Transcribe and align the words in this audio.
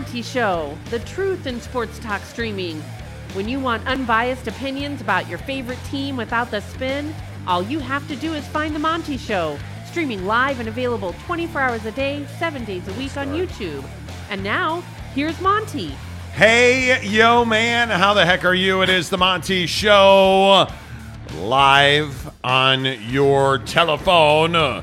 Monty 0.00 0.22
Show, 0.22 0.78
the 0.88 0.98
truth 1.00 1.46
in 1.46 1.60
sports 1.60 1.98
talk 1.98 2.22
streaming. 2.22 2.80
When 3.34 3.50
you 3.50 3.60
want 3.60 3.86
unbiased 3.86 4.48
opinions 4.48 5.02
about 5.02 5.28
your 5.28 5.36
favorite 5.36 5.78
team 5.90 6.16
without 6.16 6.50
the 6.50 6.60
spin, 6.60 7.14
all 7.46 7.62
you 7.62 7.80
have 7.80 8.08
to 8.08 8.16
do 8.16 8.32
is 8.32 8.46
find 8.46 8.74
The 8.74 8.78
Monty 8.78 9.18
Show, 9.18 9.58
streaming 9.84 10.24
live 10.24 10.58
and 10.58 10.70
available 10.70 11.14
24 11.26 11.60
hours 11.60 11.84
a 11.84 11.92
day, 11.92 12.26
7 12.38 12.64
days 12.64 12.88
a 12.88 12.94
week 12.94 13.14
on 13.18 13.28
YouTube. 13.34 13.84
And 14.30 14.42
now, 14.42 14.80
here's 15.14 15.38
Monty. 15.42 15.88
Hey, 16.32 17.06
yo, 17.06 17.44
man, 17.44 17.90
how 17.90 18.14
the 18.14 18.24
heck 18.24 18.46
are 18.46 18.54
you? 18.54 18.80
It 18.80 18.88
is 18.88 19.10
the 19.10 19.18
Monty 19.18 19.66
Show 19.66 20.66
live 21.40 22.30
on 22.42 22.86
your 22.86 23.58
telephone. 23.58 24.82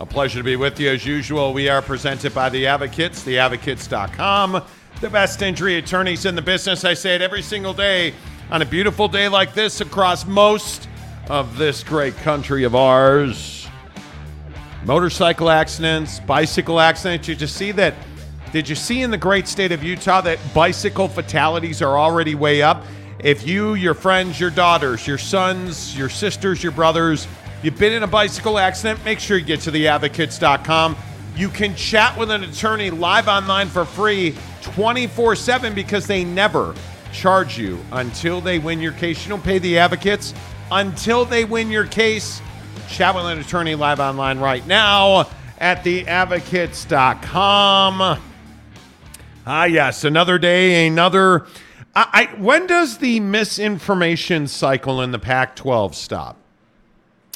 A 0.00 0.06
pleasure 0.06 0.38
to 0.38 0.44
be 0.44 0.54
with 0.54 0.78
you 0.78 0.90
as 0.90 1.04
usual. 1.04 1.52
We 1.52 1.68
are 1.68 1.82
presented 1.82 2.32
by 2.32 2.50
the 2.50 2.68
Advocates, 2.68 3.24
theadvocates.com, 3.24 4.62
the 5.00 5.10
best 5.10 5.42
injury 5.42 5.74
attorneys 5.74 6.24
in 6.24 6.36
the 6.36 6.42
business. 6.42 6.84
I 6.84 6.94
say 6.94 7.16
it 7.16 7.20
every 7.20 7.42
single 7.42 7.74
day 7.74 8.14
on 8.48 8.62
a 8.62 8.64
beautiful 8.64 9.08
day 9.08 9.26
like 9.26 9.54
this 9.54 9.80
across 9.80 10.24
most 10.24 10.88
of 11.28 11.58
this 11.58 11.82
great 11.82 12.16
country 12.18 12.62
of 12.62 12.76
ours. 12.76 13.66
Motorcycle 14.84 15.50
accidents, 15.50 16.20
bicycle 16.20 16.78
accidents. 16.78 17.26
Did 17.26 17.40
you 17.40 17.48
see 17.48 17.72
that. 17.72 17.94
Did 18.52 18.68
you 18.68 18.76
see 18.76 19.02
in 19.02 19.10
the 19.10 19.18
great 19.18 19.48
state 19.48 19.72
of 19.72 19.82
Utah 19.82 20.20
that 20.20 20.38
bicycle 20.54 21.08
fatalities 21.08 21.82
are 21.82 21.98
already 21.98 22.36
way 22.36 22.62
up? 22.62 22.84
If 23.18 23.44
you, 23.44 23.74
your 23.74 23.94
friends, 23.94 24.38
your 24.38 24.50
daughters, 24.50 25.08
your 25.08 25.18
sons, 25.18 25.98
your 25.98 26.08
sisters, 26.08 26.62
your 26.62 26.70
brothers, 26.70 27.26
you've 27.62 27.78
been 27.78 27.92
in 27.92 28.02
a 28.02 28.06
bicycle 28.06 28.58
accident, 28.58 29.04
make 29.04 29.20
sure 29.20 29.36
you 29.36 29.44
get 29.44 29.60
to 29.62 29.70
theadvocates.com. 29.70 30.96
You 31.36 31.48
can 31.48 31.74
chat 31.74 32.18
with 32.18 32.30
an 32.30 32.44
attorney 32.44 32.90
live 32.90 33.28
online 33.28 33.68
for 33.68 33.84
free 33.84 34.34
24 34.62 35.36
7 35.36 35.74
because 35.74 36.06
they 36.06 36.24
never 36.24 36.74
charge 37.12 37.58
you 37.58 37.78
until 37.92 38.40
they 38.40 38.58
win 38.58 38.80
your 38.80 38.92
case. 38.92 39.24
You 39.24 39.30
don't 39.30 39.44
pay 39.44 39.58
the 39.58 39.78
advocates 39.78 40.34
until 40.70 41.24
they 41.24 41.44
win 41.44 41.70
your 41.70 41.86
case. 41.86 42.40
Chat 42.88 43.14
with 43.14 43.26
an 43.26 43.38
attorney 43.38 43.74
live 43.74 44.00
online 44.00 44.38
right 44.38 44.66
now 44.66 45.28
at 45.58 45.84
theadvocates.com. 45.84 48.20
Ah, 49.46 49.64
yes, 49.64 50.04
another 50.04 50.38
day, 50.38 50.86
another. 50.86 51.46
I, 51.94 52.08
I, 52.12 52.26
when 52.38 52.66
does 52.66 52.98
the 52.98 53.20
misinformation 53.20 54.46
cycle 54.46 55.00
in 55.00 55.10
the 55.10 55.18
Pac 55.18 55.56
12 55.56 55.94
stop? 55.94 56.36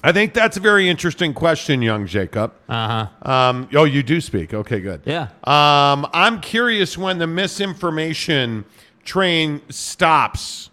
I 0.05 0.11
think 0.11 0.35
that's 0.35 0.57
a 0.57 0.61
very 0.61 0.89
interesting 0.89 1.33
question, 1.33 1.81
young 1.81 2.07
Jacob. 2.07 2.53
Uh 2.69 3.07
huh. 3.23 3.31
Um, 3.31 3.69
oh, 3.75 3.85
you 3.85 4.03
do 4.03 4.21
speak. 4.21 4.53
Okay, 4.53 4.81
good. 4.81 5.03
Yeah. 5.05 5.29
Um, 5.45 6.09
I'm 6.13 6.41
curious 6.41 6.99
when 6.99 7.19
the 7.19 7.27
misinformation 7.29 8.65
train 9.05 9.61
stops 9.69 10.71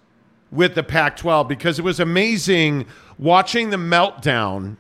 with 0.51 0.73
the 0.73 0.83
Pac 0.83 1.17
12 1.17 1.47
because 1.47 1.77
it 1.77 1.83
was 1.83 1.99
amazing 1.99 2.87
watching 3.19 3.69
the 3.69 3.77
meltdown 3.77 4.77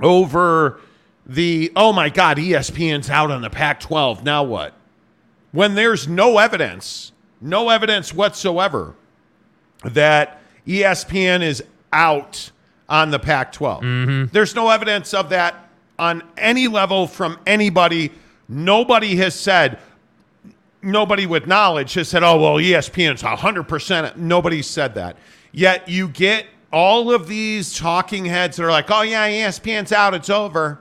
over 0.00 0.80
the, 1.26 1.72
oh 1.74 1.92
my 1.92 2.10
God, 2.10 2.36
ESPN's 2.36 3.10
out 3.10 3.30
on 3.30 3.42
the 3.42 3.50
Pac 3.50 3.80
12. 3.80 4.24
Now 4.24 4.42
what? 4.44 4.74
When 5.52 5.74
there's 5.74 6.06
no 6.06 6.38
evidence, 6.38 7.12
no 7.40 7.70
evidence 7.70 8.12
whatsoever 8.12 8.94
that 9.84 10.40
ESPN 10.66 11.42
is 11.42 11.62
out 11.92 12.50
on 12.88 13.10
the 13.10 13.18
Pac 13.18 13.52
12. 13.52 13.82
Mm-hmm. 13.82 14.32
There's 14.32 14.54
no 14.54 14.70
evidence 14.70 15.14
of 15.14 15.30
that 15.30 15.68
on 15.98 16.22
any 16.36 16.68
level 16.68 17.06
from 17.06 17.38
anybody. 17.46 18.12
Nobody 18.48 19.16
has 19.16 19.34
said, 19.38 19.78
nobody 20.82 21.26
with 21.26 21.46
knowledge 21.46 21.94
has 21.94 22.08
said, 22.08 22.22
oh, 22.22 22.40
well, 22.40 22.54
ESPN's 22.56 23.22
100%. 23.22 24.16
Nobody 24.16 24.62
said 24.62 24.94
that. 24.96 25.16
Yet 25.52 25.88
you 25.88 26.08
get 26.08 26.46
all 26.72 27.12
of 27.12 27.28
these 27.28 27.76
talking 27.78 28.24
heads 28.24 28.56
that 28.56 28.64
are 28.64 28.70
like, 28.70 28.90
oh, 28.90 29.02
yeah, 29.02 29.28
ESPN's 29.28 29.92
out, 29.92 30.12
it's 30.14 30.30
over. 30.30 30.80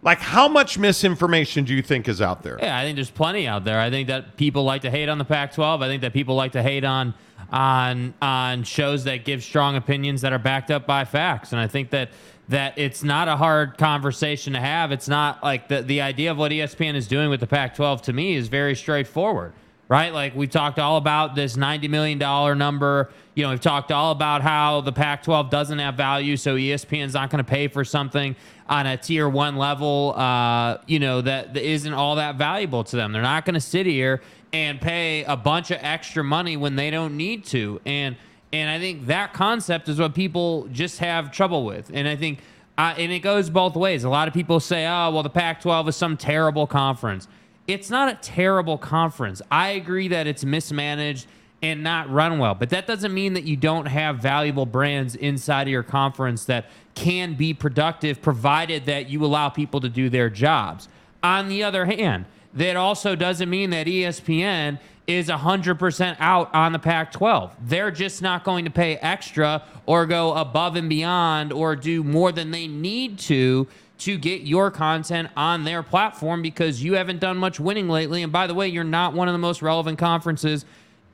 Like, 0.00 0.18
how 0.18 0.46
much 0.46 0.78
misinformation 0.78 1.64
do 1.64 1.74
you 1.74 1.82
think 1.82 2.08
is 2.08 2.22
out 2.22 2.42
there? 2.42 2.58
Yeah, 2.60 2.78
I 2.78 2.84
think 2.84 2.96
there's 2.96 3.10
plenty 3.10 3.48
out 3.48 3.64
there. 3.64 3.80
I 3.80 3.90
think 3.90 4.08
that 4.08 4.36
people 4.36 4.62
like 4.62 4.82
to 4.82 4.90
hate 4.90 5.08
on 5.08 5.18
the 5.18 5.24
Pac-12. 5.24 5.82
I 5.82 5.88
think 5.88 6.02
that 6.02 6.12
people 6.12 6.36
like 6.36 6.52
to 6.52 6.62
hate 6.62 6.84
on 6.84 7.14
on 7.50 8.14
on 8.20 8.62
shows 8.62 9.04
that 9.04 9.24
give 9.24 9.42
strong 9.42 9.74
opinions 9.76 10.20
that 10.20 10.32
are 10.32 10.38
backed 10.38 10.70
up 10.70 10.86
by 10.86 11.04
facts. 11.04 11.52
And 11.52 11.60
I 11.60 11.66
think 11.66 11.90
that 11.90 12.10
that 12.48 12.78
it's 12.78 13.02
not 13.02 13.28
a 13.28 13.36
hard 13.36 13.76
conversation 13.76 14.52
to 14.52 14.60
have. 14.60 14.92
It's 14.92 15.08
not 15.08 15.42
like 15.42 15.68
the 15.68 15.82
the 15.82 16.00
idea 16.00 16.30
of 16.30 16.38
what 16.38 16.52
ESPN 16.52 16.94
is 16.94 17.08
doing 17.08 17.28
with 17.28 17.40
the 17.40 17.46
Pac-12 17.46 18.02
to 18.02 18.12
me 18.12 18.34
is 18.34 18.48
very 18.48 18.76
straightforward. 18.76 19.52
Right? 19.88 20.12
Like 20.12 20.34
we've 20.34 20.50
talked 20.50 20.78
all 20.78 20.98
about 20.98 21.34
this 21.34 21.56
$90 21.56 21.88
million 21.88 22.18
number. 22.58 23.10
You 23.34 23.44
know, 23.44 23.50
we've 23.50 23.60
talked 23.60 23.90
all 23.90 24.12
about 24.12 24.42
how 24.42 24.82
the 24.82 24.92
Pac 24.92 25.22
12 25.22 25.48
doesn't 25.48 25.78
have 25.78 25.94
value, 25.94 26.36
so 26.36 26.56
ESPN's 26.56 27.14
not 27.14 27.30
going 27.30 27.42
to 27.42 27.50
pay 27.50 27.68
for 27.68 27.84
something 27.84 28.36
on 28.68 28.86
a 28.86 28.98
tier 28.98 29.28
one 29.30 29.56
level, 29.56 30.12
uh, 30.14 30.76
you 30.86 30.98
know, 30.98 31.22
that, 31.22 31.54
that 31.54 31.62
isn't 31.62 31.94
all 31.94 32.16
that 32.16 32.36
valuable 32.36 32.84
to 32.84 32.96
them. 32.96 33.12
They're 33.12 33.22
not 33.22 33.46
going 33.46 33.54
to 33.54 33.60
sit 33.60 33.86
here 33.86 34.20
and 34.52 34.80
pay 34.80 35.24
a 35.24 35.36
bunch 35.36 35.70
of 35.70 35.78
extra 35.80 36.22
money 36.24 36.56
when 36.56 36.76
they 36.76 36.90
don't 36.90 37.16
need 37.16 37.44
to. 37.46 37.80
And 37.86 38.16
and 38.52 38.70
I 38.70 38.78
think 38.78 39.06
that 39.06 39.34
concept 39.34 39.88
is 39.90 39.98
what 39.98 40.14
people 40.14 40.68
just 40.72 41.00
have 41.00 41.30
trouble 41.30 41.64
with. 41.66 41.90
And 41.92 42.08
I 42.08 42.16
think 42.16 42.40
uh, 42.78 42.94
and 42.96 43.12
it 43.12 43.20
goes 43.20 43.50
both 43.50 43.74
ways. 43.74 44.04
A 44.04 44.08
lot 44.08 44.28
of 44.28 44.34
people 44.34 44.60
say, 44.60 44.86
"Oh, 44.86 45.10
well, 45.10 45.22
the 45.22 45.30
Pac-12 45.30 45.88
is 45.88 45.96
some 45.96 46.16
terrible 46.16 46.66
conference." 46.66 47.26
It's 47.68 47.90
not 47.90 48.08
a 48.10 48.14
terrible 48.14 48.78
conference. 48.78 49.42
I 49.50 49.68
agree 49.68 50.08
that 50.08 50.26
it's 50.26 50.42
mismanaged 50.42 51.26
and 51.60 51.82
not 51.82 52.10
run 52.10 52.38
well, 52.38 52.54
but 52.54 52.70
that 52.70 52.86
doesn't 52.86 53.12
mean 53.12 53.34
that 53.34 53.44
you 53.44 53.56
don't 53.56 53.84
have 53.86 54.20
valuable 54.20 54.64
brands 54.64 55.14
inside 55.14 55.62
of 55.62 55.68
your 55.68 55.82
conference 55.82 56.46
that 56.46 56.70
can 56.94 57.34
be 57.34 57.52
productive 57.52 58.22
provided 58.22 58.86
that 58.86 59.10
you 59.10 59.22
allow 59.22 59.50
people 59.50 59.80
to 59.82 59.88
do 59.90 60.08
their 60.08 60.30
jobs. 60.30 60.88
On 61.22 61.48
the 61.48 61.62
other 61.62 61.84
hand, 61.84 62.24
that 62.54 62.76
also 62.76 63.14
doesn't 63.14 63.50
mean 63.50 63.68
that 63.70 63.86
ESPN 63.86 64.78
is 65.06 65.28
100% 65.28 66.16
out 66.20 66.54
on 66.54 66.72
the 66.72 66.78
Pac 66.78 67.12
12. 67.12 67.54
They're 67.62 67.90
just 67.90 68.22
not 68.22 68.44
going 68.44 68.64
to 68.64 68.70
pay 68.70 68.96
extra 68.96 69.62
or 69.84 70.06
go 70.06 70.32
above 70.34 70.76
and 70.76 70.88
beyond 70.88 71.52
or 71.52 71.76
do 71.76 72.02
more 72.02 72.32
than 72.32 72.50
they 72.50 72.66
need 72.66 73.18
to 73.20 73.66
to 73.98 74.16
get 74.16 74.42
your 74.42 74.70
content 74.70 75.28
on 75.36 75.64
their 75.64 75.82
platform 75.82 76.40
because 76.40 76.82
you 76.82 76.94
haven't 76.94 77.20
done 77.20 77.36
much 77.36 77.58
winning 77.58 77.88
lately. 77.88 78.22
And 78.22 78.32
by 78.32 78.46
the 78.46 78.54
way, 78.54 78.68
you're 78.68 78.84
not 78.84 79.12
one 79.12 79.28
of 79.28 79.32
the 79.32 79.38
most 79.38 79.60
relevant 79.60 79.98
conferences 79.98 80.64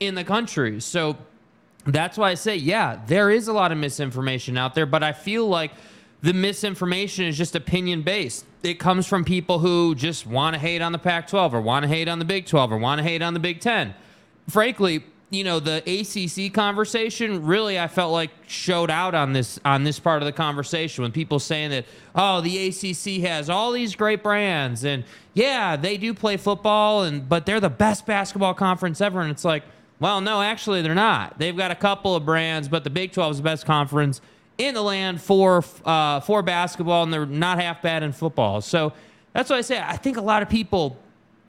in 0.00 0.15
the 0.15 0.25
country. 0.25 0.81
So 0.81 1.17
that's 1.87 2.19
why 2.19 2.31
I 2.31 2.34
say, 2.34 2.56
yeah, 2.56 3.00
there 3.06 3.31
is 3.31 3.49
a 3.49 3.53
lot 3.53 3.72
of 3.72 3.78
misinformation 3.78 4.59
out 4.59 4.75
there, 4.75 4.87
but 4.87 5.03
I 5.03 5.12
feel 5.12 5.49
like 5.49 5.72
the 6.22 6.33
misinformation 6.33 7.27
is 7.27 7.37
just 7.37 7.55
opinion 7.55 8.03
based. 8.03 8.47
It 8.62 8.78
comes 8.78 9.06
from 9.06 9.25
people 9.25 9.59
who 9.59 9.95
just 9.95 10.27
want 10.27 10.55
to 10.55 10.61
hate 10.61 10.81
on 10.81 10.93
the 10.93 10.99
Pac 10.99 11.28
12 11.28 11.55
or 11.55 11.61
want 11.61 11.83
to 11.83 11.89
hate 11.89 12.09
on 12.09 12.19
the 12.19 12.25
Big 12.25 12.47
12 12.47 12.72
or 12.72 12.78
want 12.78 12.99
to 12.99 13.03
hate 13.03 13.21
on 13.21 13.34
the 13.34 13.41
Big 13.41 13.61
10. 13.61 13.95
Frankly, 14.49 15.05
you 15.30 15.42
know, 15.44 15.58
the 15.58 15.82
ACC 15.86 16.52
conversation 16.52 17.44
really 17.44 17.78
I 17.78 17.88
felt 17.88 18.12
like 18.12 18.30
showed 18.46 18.90
out 18.90 19.14
on 19.14 19.32
this 19.32 19.58
on 19.64 19.84
this 19.84 19.98
part 19.98 20.22
of 20.22 20.26
the 20.26 20.32
conversation 20.32 21.02
when 21.02 21.12
people 21.12 21.38
saying 21.38 21.70
that 21.70 21.86
oh, 22.14 22.40
the 22.40 22.68
ACC 22.68 23.22
has 23.28 23.50
all 23.50 23.72
these 23.72 23.96
great 23.96 24.22
brands 24.22 24.84
and 24.84 25.04
yeah, 25.32 25.76
they 25.76 25.96
do 25.96 26.14
play 26.14 26.36
football 26.36 27.02
and 27.02 27.28
but 27.28 27.46
they're 27.46 27.60
the 27.60 27.70
best 27.70 28.06
basketball 28.06 28.54
conference 28.54 29.00
ever 29.00 29.20
and 29.20 29.30
it's 29.30 29.44
like, 29.44 29.64
well, 29.98 30.20
no, 30.20 30.42
actually 30.42 30.82
they're 30.82 30.94
not. 30.94 31.38
They've 31.38 31.56
got 31.56 31.70
a 31.70 31.76
couple 31.76 32.14
of 32.14 32.24
brands, 32.24 32.68
but 32.68 32.84
the 32.84 32.91
Big 32.91 33.12
12 33.12 33.32
is 33.32 33.36
the 33.38 33.42
best 33.42 33.66
conference 33.66 34.20
in 34.58 34.74
the 34.74 34.82
land 34.82 35.20
for 35.20 35.64
uh, 35.84 36.20
for 36.20 36.42
basketball, 36.42 37.02
and 37.02 37.12
they're 37.12 37.26
not 37.26 37.60
half 37.60 37.82
bad 37.82 38.02
in 38.02 38.12
football. 38.12 38.60
So 38.60 38.92
that's 39.32 39.50
why 39.50 39.56
I 39.56 39.60
say 39.62 39.80
I 39.80 39.96
think 39.96 40.16
a 40.16 40.22
lot 40.22 40.42
of 40.42 40.48
people 40.48 40.96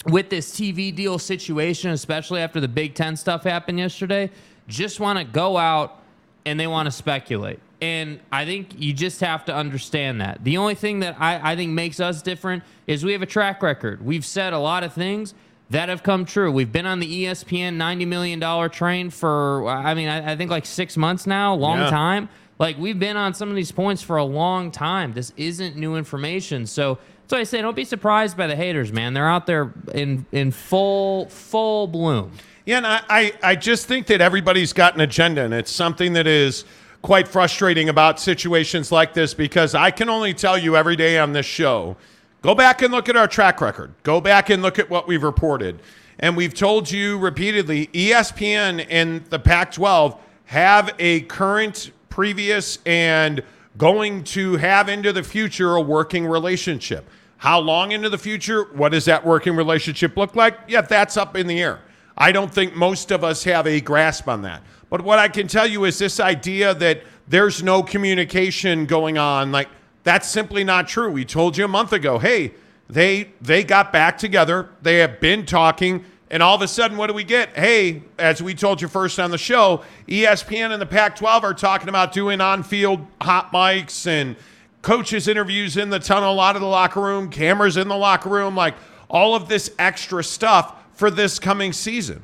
with 0.05 0.29
this 0.29 0.51
TV 0.51 0.93
deal 0.95 1.17
situation, 1.19 1.91
especially 1.91 2.41
after 2.41 2.59
the 2.59 2.67
Big 2.67 2.93
Ten 2.95 3.15
stuff 3.15 3.43
happened 3.43 3.79
yesterday, 3.79 4.29
just 4.67 4.99
want 4.99 5.19
to 5.19 5.25
go 5.25 5.57
out 5.57 6.01
and 6.45 6.59
they 6.59 6.67
want 6.67 6.85
to 6.87 6.91
speculate. 6.91 7.59
And 7.81 8.19
I 8.31 8.45
think 8.45 8.69
you 8.79 8.93
just 8.93 9.19
have 9.21 9.45
to 9.45 9.55
understand 9.55 10.21
that. 10.21 10.43
The 10.43 10.57
only 10.57 10.75
thing 10.75 11.01
that 11.01 11.17
I, 11.19 11.51
I 11.51 11.55
think 11.55 11.71
makes 11.71 11.99
us 11.99 12.21
different 12.21 12.63
is 12.87 13.03
we 13.03 13.11
have 13.13 13.21
a 13.21 13.25
track 13.27 13.61
record. 13.61 14.03
We've 14.05 14.25
said 14.25 14.53
a 14.53 14.59
lot 14.59 14.83
of 14.83 14.93
things 14.93 15.33
that 15.71 15.89
have 15.89 16.01
come 16.03 16.25
true. 16.25 16.51
We've 16.51 16.71
been 16.71 16.85
on 16.85 16.99
the 16.99 17.25
ESPN 17.25 17.75
$90 17.75 18.07
million 18.07 18.69
train 18.69 19.09
for, 19.09 19.67
I 19.67 19.93
mean, 19.93 20.07
I, 20.07 20.33
I 20.33 20.35
think 20.35 20.51
like 20.51 20.65
six 20.65 20.95
months 20.95 21.27
now, 21.27 21.53
long 21.55 21.79
Yeah. 21.79 21.89
time. 21.89 22.29
Like 22.57 22.77
we've 22.77 22.97
been 22.99 23.17
on 23.17 23.33
some 23.33 23.49
of 23.49 23.55
these 23.55 23.71
points 23.71 24.01
for 24.01 24.17
a 24.17 24.23
long 24.23 24.71
time. 24.71 25.13
This 25.13 25.33
isn't 25.35 25.75
new 25.75 25.95
information. 25.97 26.65
So 26.65 26.99
why 27.31 27.39
I 27.39 27.43
say 27.43 27.61
don't 27.61 27.75
be 27.75 27.85
surprised 27.85 28.37
by 28.37 28.47
the 28.47 28.55
haters, 28.55 28.91
man. 28.91 29.13
They're 29.13 29.27
out 29.27 29.45
there 29.45 29.73
in 29.93 30.25
in 30.31 30.51
full 30.51 31.27
full 31.27 31.87
bloom. 31.87 32.31
Yeah, 32.65 32.77
and 32.77 32.87
I, 32.87 33.01
I, 33.09 33.33
I 33.43 33.55
just 33.55 33.85
think 33.85 34.07
that 34.07 34.21
everybody's 34.21 34.73
got 34.73 34.95
an 34.95 35.01
agenda, 35.01 35.43
and 35.43 35.53
it's 35.53 35.71
something 35.71 36.13
that 36.13 36.25
is 36.25 36.65
quite 37.03 37.27
frustrating 37.27 37.89
about 37.89 38.19
situations 38.19 38.91
like 38.91 39.13
this 39.13 39.35
because 39.35 39.75
I 39.75 39.91
can 39.91 40.09
only 40.09 40.33
tell 40.33 40.57
you 40.57 40.75
every 40.75 40.95
day 40.95 41.19
on 41.19 41.33
this 41.33 41.45
show 41.45 41.95
go 42.41 42.55
back 42.55 42.81
and 42.81 42.91
look 42.91 43.09
at 43.09 43.15
our 43.15 43.27
track 43.27 43.61
record, 43.61 43.91
go 44.03 44.21
back 44.21 44.49
and 44.49 44.61
look 44.61 44.77
at 44.77 44.89
what 44.89 45.07
we've 45.07 45.23
reported. 45.23 45.79
And 46.19 46.37
we've 46.37 46.53
told 46.53 46.89
you 46.89 47.17
repeatedly 47.17 47.87
ESPN 47.87 48.85
and 48.89 49.25
the 49.25 49.39
Pac 49.39 49.71
12 49.73 50.19
have 50.45 50.93
a 50.97 51.21
current, 51.21 51.91
previous, 52.09 52.79
and 52.85 53.43
going 53.77 54.23
to 54.23 54.57
have 54.57 54.89
into 54.89 55.11
the 55.11 55.23
future 55.23 55.75
a 55.75 55.81
working 55.81 56.25
relationship. 56.25 57.09
How 57.37 57.59
long 57.59 57.91
into 57.91 58.09
the 58.09 58.17
future? 58.17 58.63
What 58.73 58.93
does 58.93 59.05
that 59.05 59.25
working 59.25 59.55
relationship 59.55 60.15
look 60.15 60.35
like? 60.35 60.57
Yeah, 60.67 60.81
that's 60.81 61.17
up 61.17 61.35
in 61.35 61.47
the 61.47 61.61
air. 61.61 61.81
I 62.17 62.31
don't 62.31 62.53
think 62.53 62.75
most 62.75 63.11
of 63.11 63.23
us 63.23 63.43
have 63.43 63.67
a 63.67 63.81
grasp 63.81 64.27
on 64.27 64.41
that. 64.43 64.63
But 64.89 65.01
what 65.01 65.19
I 65.19 65.27
can 65.27 65.47
tell 65.47 65.67
you 65.67 65.83
is 65.85 65.97
this 65.99 66.19
idea 66.19 66.73
that 66.75 67.03
there's 67.27 67.61
no 67.61 67.83
communication 67.83 68.85
going 68.85 69.17
on, 69.17 69.51
like 69.51 69.67
that's 70.03 70.29
simply 70.29 70.63
not 70.63 70.87
true. 70.87 71.11
We 71.11 71.25
told 71.25 71.57
you 71.57 71.65
a 71.65 71.67
month 71.67 71.91
ago, 71.91 72.19
hey, 72.19 72.53
they 72.87 73.31
they 73.41 73.63
got 73.63 73.91
back 73.91 74.17
together. 74.17 74.69
They 74.81 74.99
have 74.99 75.19
been 75.19 75.45
talking, 75.45 76.05
and 76.31 76.41
all 76.41 76.55
of 76.55 76.61
a 76.61 76.67
sudden, 76.67 76.97
what 76.97 77.07
do 77.07 77.13
we 77.13 77.23
get? 77.23 77.55
Hey, 77.55 78.01
as 78.17 78.41
we 78.41 78.55
told 78.55 78.81
you 78.81 78.87
first 78.87 79.19
on 79.19 79.31
the 79.31 79.37
show, 79.37 79.83
ESPN 80.07 80.71
and 80.71 80.81
the 80.81 80.85
Pac-12 80.85 81.43
are 81.43 81.53
talking 81.53 81.87
about 81.87 82.13
doing 82.13 82.41
on-field 82.41 83.05
hot 83.21 83.51
mics 83.51 84.07
and 84.07 84.35
coaches 84.81 85.27
interviews 85.27 85.77
in 85.77 85.89
the 85.89 85.99
tunnel, 85.99 86.31
a 86.31 86.35
lot 86.35 86.55
of 86.55 86.61
the 86.61 86.67
locker 86.67 87.01
room, 87.01 87.29
cameras 87.29 87.77
in 87.77 87.87
the 87.87 87.97
locker 87.97 88.29
room, 88.29 88.55
like 88.55 88.75
all 89.07 89.35
of 89.35 89.47
this 89.47 89.71
extra 89.77 90.23
stuff 90.23 90.75
for 90.93 91.11
this 91.11 91.37
coming 91.37 91.73
season. 91.73 92.21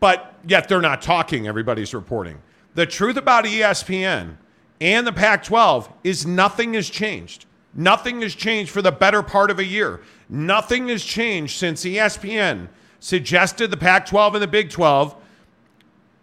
But 0.00 0.34
yet 0.46 0.68
they're 0.68 0.80
not 0.80 1.00
talking, 1.00 1.46
everybody's 1.46 1.94
reporting. 1.94 2.42
The 2.74 2.86
truth 2.86 3.16
about 3.16 3.44
ESPN 3.44 4.36
and 4.80 5.06
the 5.06 5.12
Pac 5.12 5.44
12 5.44 5.90
is 6.04 6.26
nothing 6.26 6.74
has 6.74 6.90
changed. 6.90 7.46
Nothing 7.74 8.22
has 8.22 8.34
changed 8.34 8.70
for 8.70 8.82
the 8.82 8.92
better 8.92 9.22
part 9.22 9.50
of 9.50 9.58
a 9.58 9.64
year. 9.64 10.00
Nothing 10.28 10.88
has 10.88 11.04
changed 11.04 11.56
since 11.56 11.84
ESPN 11.84 12.68
suggested 13.06 13.70
the 13.70 13.76
Pac 13.76 14.04
12 14.06 14.34
and 14.34 14.42
the 14.42 14.48
Big 14.48 14.68
12 14.68 15.14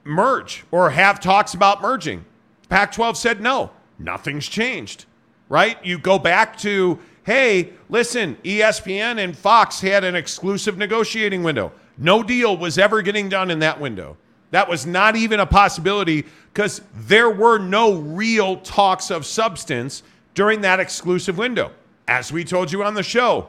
merge 0.04 0.66
or 0.70 0.90
have 0.90 1.18
talks 1.22 1.54
about 1.54 1.82
merging. 1.82 2.26
Pac 2.68 2.92
12 2.92 3.16
said 3.16 3.42
no, 3.42 3.72
nothing's 3.98 4.50
changed, 4.50 5.06
right? 5.48 5.78
You 5.86 5.98
go 5.98 6.20
back 6.20 6.58
to, 6.58 7.00
hey, 7.26 7.72
listen, 7.88 8.36
ESPN 8.44 9.24
and 9.24 9.38
Fox 9.38 9.80
had 9.80 10.04
an 10.04 10.14
exclusive 10.14 10.78
negotiating 10.78 11.42
window. 11.42 11.72
No 11.98 12.22
deal 12.22 12.58
was 12.58 12.78
ever 12.78 13.02
getting 13.02 13.30
done 13.30 13.50
in 13.50 13.60
that 13.60 13.80
window. 13.80 14.18
That 14.52 14.68
was 14.68 14.86
not 14.86 15.16
even 15.16 15.40
a 15.40 15.46
possibility 15.46 16.26
because 16.52 16.82
there 16.94 17.30
were 17.30 17.60
no 17.60 17.94
real 17.94 18.58
talks 18.58 19.10
of 19.10 19.26
substance 19.26 20.04
during 20.34 20.60
that 20.62 20.82
exclusive 20.82 21.38
window. 21.38 21.72
As 22.10 22.34
we 22.34 22.44
told 22.44 22.74
you 22.74 22.84
on 22.84 22.94
the 22.94 23.04
show, 23.04 23.48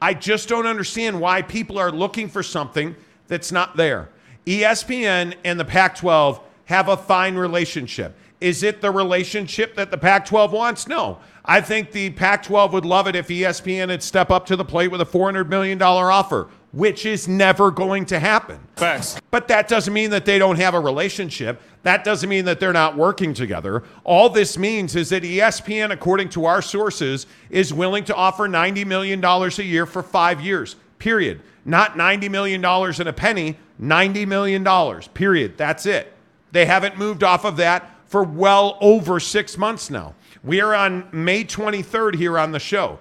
I 0.00 0.14
just 0.14 0.48
don't 0.48 0.66
understand 0.66 1.20
why 1.20 1.42
people 1.42 1.78
are 1.78 1.92
looking 1.92 2.28
for 2.28 2.42
something 2.42 2.96
that's 3.28 3.52
not 3.52 3.76
there. 3.76 4.08
ESPN 4.46 5.34
and 5.44 5.60
the 5.60 5.64
Pac 5.64 5.96
12 5.96 6.40
have 6.64 6.88
a 6.88 6.96
fine 6.96 7.36
relationship. 7.36 8.16
Is 8.40 8.62
it 8.62 8.80
the 8.80 8.90
relationship 8.90 9.74
that 9.76 9.90
the 9.90 9.98
Pac 9.98 10.24
12 10.24 10.52
wants? 10.52 10.88
No. 10.88 11.18
I 11.44 11.60
think 11.60 11.92
the 11.92 12.10
Pac 12.10 12.42
12 12.44 12.72
would 12.72 12.86
love 12.86 13.06
it 13.06 13.14
if 13.14 13.28
ESPN 13.28 13.90
had 13.90 14.02
step 14.02 14.30
up 14.30 14.46
to 14.46 14.56
the 14.56 14.64
plate 14.64 14.90
with 14.90 15.00
a 15.00 15.06
$400 15.06 15.48
million 15.48 15.80
offer, 15.82 16.48
which 16.72 17.04
is 17.04 17.26
never 17.26 17.70
going 17.70 18.06
to 18.06 18.18
happen. 18.18 18.60
Facts. 18.76 19.20
But 19.30 19.48
that 19.48 19.68
doesn't 19.68 19.92
mean 19.92 20.10
that 20.10 20.24
they 20.24 20.38
don't 20.38 20.56
have 20.56 20.74
a 20.74 20.80
relationship. 20.80 21.60
That 21.82 22.04
doesn't 22.04 22.28
mean 22.28 22.44
that 22.44 22.60
they're 22.60 22.72
not 22.72 22.96
working 22.96 23.34
together. 23.34 23.82
All 24.04 24.28
this 24.28 24.56
means 24.56 24.94
is 24.94 25.08
that 25.10 25.22
ESPN, 25.22 25.90
according 25.90 26.28
to 26.30 26.44
our 26.44 26.62
sources, 26.62 27.26
is 27.48 27.74
willing 27.74 28.04
to 28.04 28.14
offer 28.14 28.48
$90 28.48 28.86
million 28.86 29.24
a 29.24 29.62
year 29.62 29.86
for 29.86 30.02
five 30.02 30.40
years, 30.40 30.76
period. 30.98 31.40
Not 31.64 31.94
$90 31.94 32.30
million 32.30 32.64
and 32.64 33.08
a 33.08 33.12
penny, 33.12 33.58
$90 33.80 34.26
million, 34.26 35.02
period. 35.14 35.58
That's 35.58 35.86
it. 35.86 36.12
They 36.52 36.66
haven't 36.66 36.98
moved 36.98 37.22
off 37.22 37.44
of 37.44 37.56
that 37.56 37.90
for 38.06 38.22
well 38.24 38.76
over 38.80 39.20
six 39.20 39.56
months 39.56 39.90
now. 39.90 40.14
We 40.42 40.60
are 40.60 40.74
on 40.74 41.08
May 41.12 41.44
23rd 41.44 42.14
here 42.16 42.38
on 42.38 42.52
the 42.52 42.58
show. 42.58 42.98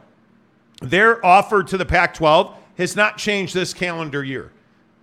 Their 0.82 1.26
offer 1.26 1.64
to 1.64 1.78
the 1.78 1.86
Pac 1.86 2.14
12 2.14 2.56
has 2.80 2.96
not 2.96 3.18
changed 3.18 3.54
this 3.54 3.74
calendar 3.74 4.24
year. 4.24 4.52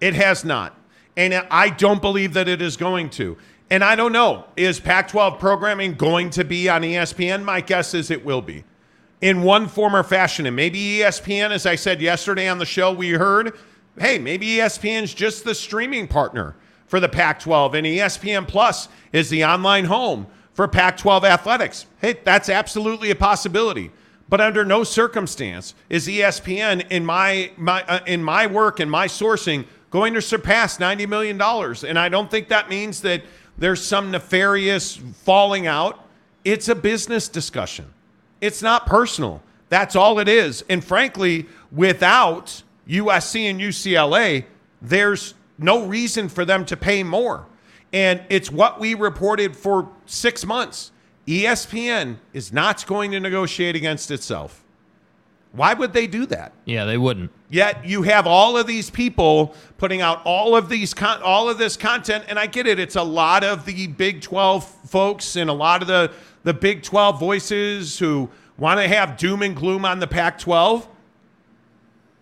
It 0.00 0.14
has 0.14 0.44
not. 0.44 0.76
And 1.16 1.34
I 1.50 1.68
don't 1.68 2.02
believe 2.02 2.34
that 2.34 2.48
it 2.48 2.60
is 2.60 2.76
going 2.76 3.10
to. 3.10 3.36
And 3.70 3.84
I 3.84 3.94
don't 3.96 4.12
know, 4.12 4.46
is 4.56 4.80
Pac 4.80 5.08
12 5.08 5.38
programming 5.38 5.94
going 5.94 6.30
to 6.30 6.44
be 6.44 6.68
on 6.68 6.82
ESPN? 6.82 7.44
My 7.44 7.60
guess 7.60 7.94
is 7.94 8.10
it 8.10 8.24
will 8.24 8.42
be 8.42 8.64
in 9.20 9.42
one 9.42 9.66
form 9.66 9.94
or 9.94 10.02
fashion. 10.02 10.46
And 10.46 10.56
maybe 10.56 10.98
ESPN, 10.98 11.50
as 11.50 11.66
I 11.66 11.74
said 11.74 12.00
yesterday 12.00 12.48
on 12.48 12.58
the 12.58 12.66
show, 12.66 12.92
we 12.92 13.10
heard, 13.10 13.56
hey, 13.98 14.18
maybe 14.18 14.46
ESPN's 14.46 15.14
just 15.14 15.44
the 15.44 15.54
streaming 15.54 16.06
partner 16.08 16.54
for 16.86 17.00
the 17.00 17.08
Pac 17.08 17.40
12, 17.40 17.74
and 17.74 17.86
ESPN 17.86 18.46
Plus 18.46 18.88
is 19.12 19.28
the 19.28 19.44
online 19.44 19.86
home 19.86 20.26
for 20.52 20.68
Pac 20.68 20.96
12 20.96 21.24
athletics. 21.24 21.86
Hey, 22.00 22.20
that's 22.24 22.48
absolutely 22.48 23.10
a 23.10 23.16
possibility. 23.16 23.90
But 24.28 24.40
under 24.40 24.64
no 24.64 24.82
circumstance 24.82 25.74
is 25.88 26.08
ESPN 26.08 26.90
in 26.90 27.04
my, 27.04 27.52
my 27.56 27.82
uh, 27.84 28.00
in 28.06 28.22
my 28.22 28.46
work 28.46 28.80
and 28.80 28.90
my 28.90 29.06
sourcing 29.06 29.66
going 29.90 30.14
to 30.14 30.22
surpass 30.22 30.78
$90 30.78 31.08
million. 31.08 31.40
And 31.40 31.98
I 31.98 32.08
don't 32.08 32.30
think 32.30 32.48
that 32.48 32.68
means 32.68 33.02
that 33.02 33.22
there's 33.56 33.84
some 33.84 34.10
nefarious 34.10 34.96
falling 34.96 35.66
out. 35.66 36.04
It's 36.44 36.68
a 36.68 36.74
business 36.74 37.28
discussion. 37.28 37.86
It's 38.40 38.62
not 38.62 38.86
personal. 38.86 39.42
That's 39.68 39.96
all 39.96 40.18
it 40.18 40.28
is. 40.28 40.64
And 40.68 40.84
frankly, 40.84 41.46
without 41.72 42.62
USC 42.88 43.50
and 43.50 43.60
UCLA, 43.60 44.44
there's 44.82 45.34
no 45.58 45.86
reason 45.86 46.28
for 46.28 46.44
them 46.44 46.64
to 46.66 46.76
pay 46.76 47.02
more. 47.02 47.46
And 47.92 48.22
it's 48.28 48.50
what 48.50 48.78
we 48.78 48.94
reported 48.94 49.56
for 49.56 49.88
six 50.04 50.44
months. 50.44 50.92
ESPN 51.26 52.16
is 52.32 52.52
not 52.52 52.86
going 52.86 53.10
to 53.10 53.20
negotiate 53.20 53.74
against 53.76 54.10
itself. 54.10 54.62
Why 55.52 55.72
would 55.74 55.92
they 55.92 56.06
do 56.06 56.26
that? 56.26 56.52
Yeah, 56.66 56.84
they 56.84 56.98
wouldn't. 56.98 57.30
Yet 57.48 57.84
you 57.86 58.02
have 58.02 58.26
all 58.26 58.58
of 58.58 58.66
these 58.66 58.90
people 58.90 59.54
putting 59.78 60.02
out 60.02 60.20
all 60.24 60.54
of 60.54 60.68
these 60.68 60.92
con- 60.92 61.22
all 61.22 61.48
of 61.48 61.56
this 61.56 61.76
content, 61.76 62.24
and 62.28 62.38
I 62.38 62.46
get 62.46 62.66
it. 62.66 62.78
It's 62.78 62.96
a 62.96 63.02
lot 63.02 63.42
of 63.42 63.64
the 63.64 63.86
Big 63.86 64.20
12 64.20 64.64
folks 64.88 65.34
and 65.36 65.48
a 65.48 65.54
lot 65.54 65.80
of 65.82 65.88
the 65.88 66.12
the 66.44 66.52
Big 66.52 66.82
12 66.82 67.18
voices 67.18 67.98
who 67.98 68.28
want 68.58 68.80
to 68.80 68.86
have 68.86 69.16
doom 69.16 69.42
and 69.42 69.56
gloom 69.56 69.84
on 69.84 69.98
the 69.98 70.06
Pac 70.06 70.38
12, 70.38 70.86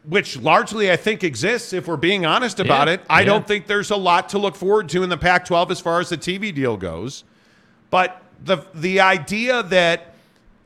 which 0.04 0.38
largely 0.38 0.90
I 0.90 0.96
think 0.96 1.24
exists. 1.24 1.72
If 1.72 1.88
we're 1.88 1.96
being 1.96 2.24
honest 2.24 2.60
about 2.60 2.88
Yeah, 2.88 2.94
it, 2.94 3.00
I 3.10 3.20
yeah. 3.20 3.26
don't 3.26 3.46
think 3.48 3.66
there's 3.66 3.90
a 3.90 3.96
lot 3.96 4.28
to 4.30 4.38
look 4.38 4.54
forward 4.54 4.88
to 4.90 5.02
in 5.02 5.08
the 5.08 5.18
Pac 5.18 5.44
12 5.44 5.70
as 5.72 5.80
far 5.80 5.98
as 6.00 6.08
the 6.08 6.16
TV 6.18 6.54
deal 6.54 6.76
goes. 6.76 7.24
But 7.90 8.20
the 8.42 8.64
the 8.74 9.00
idea 9.00 9.62
that 9.64 10.14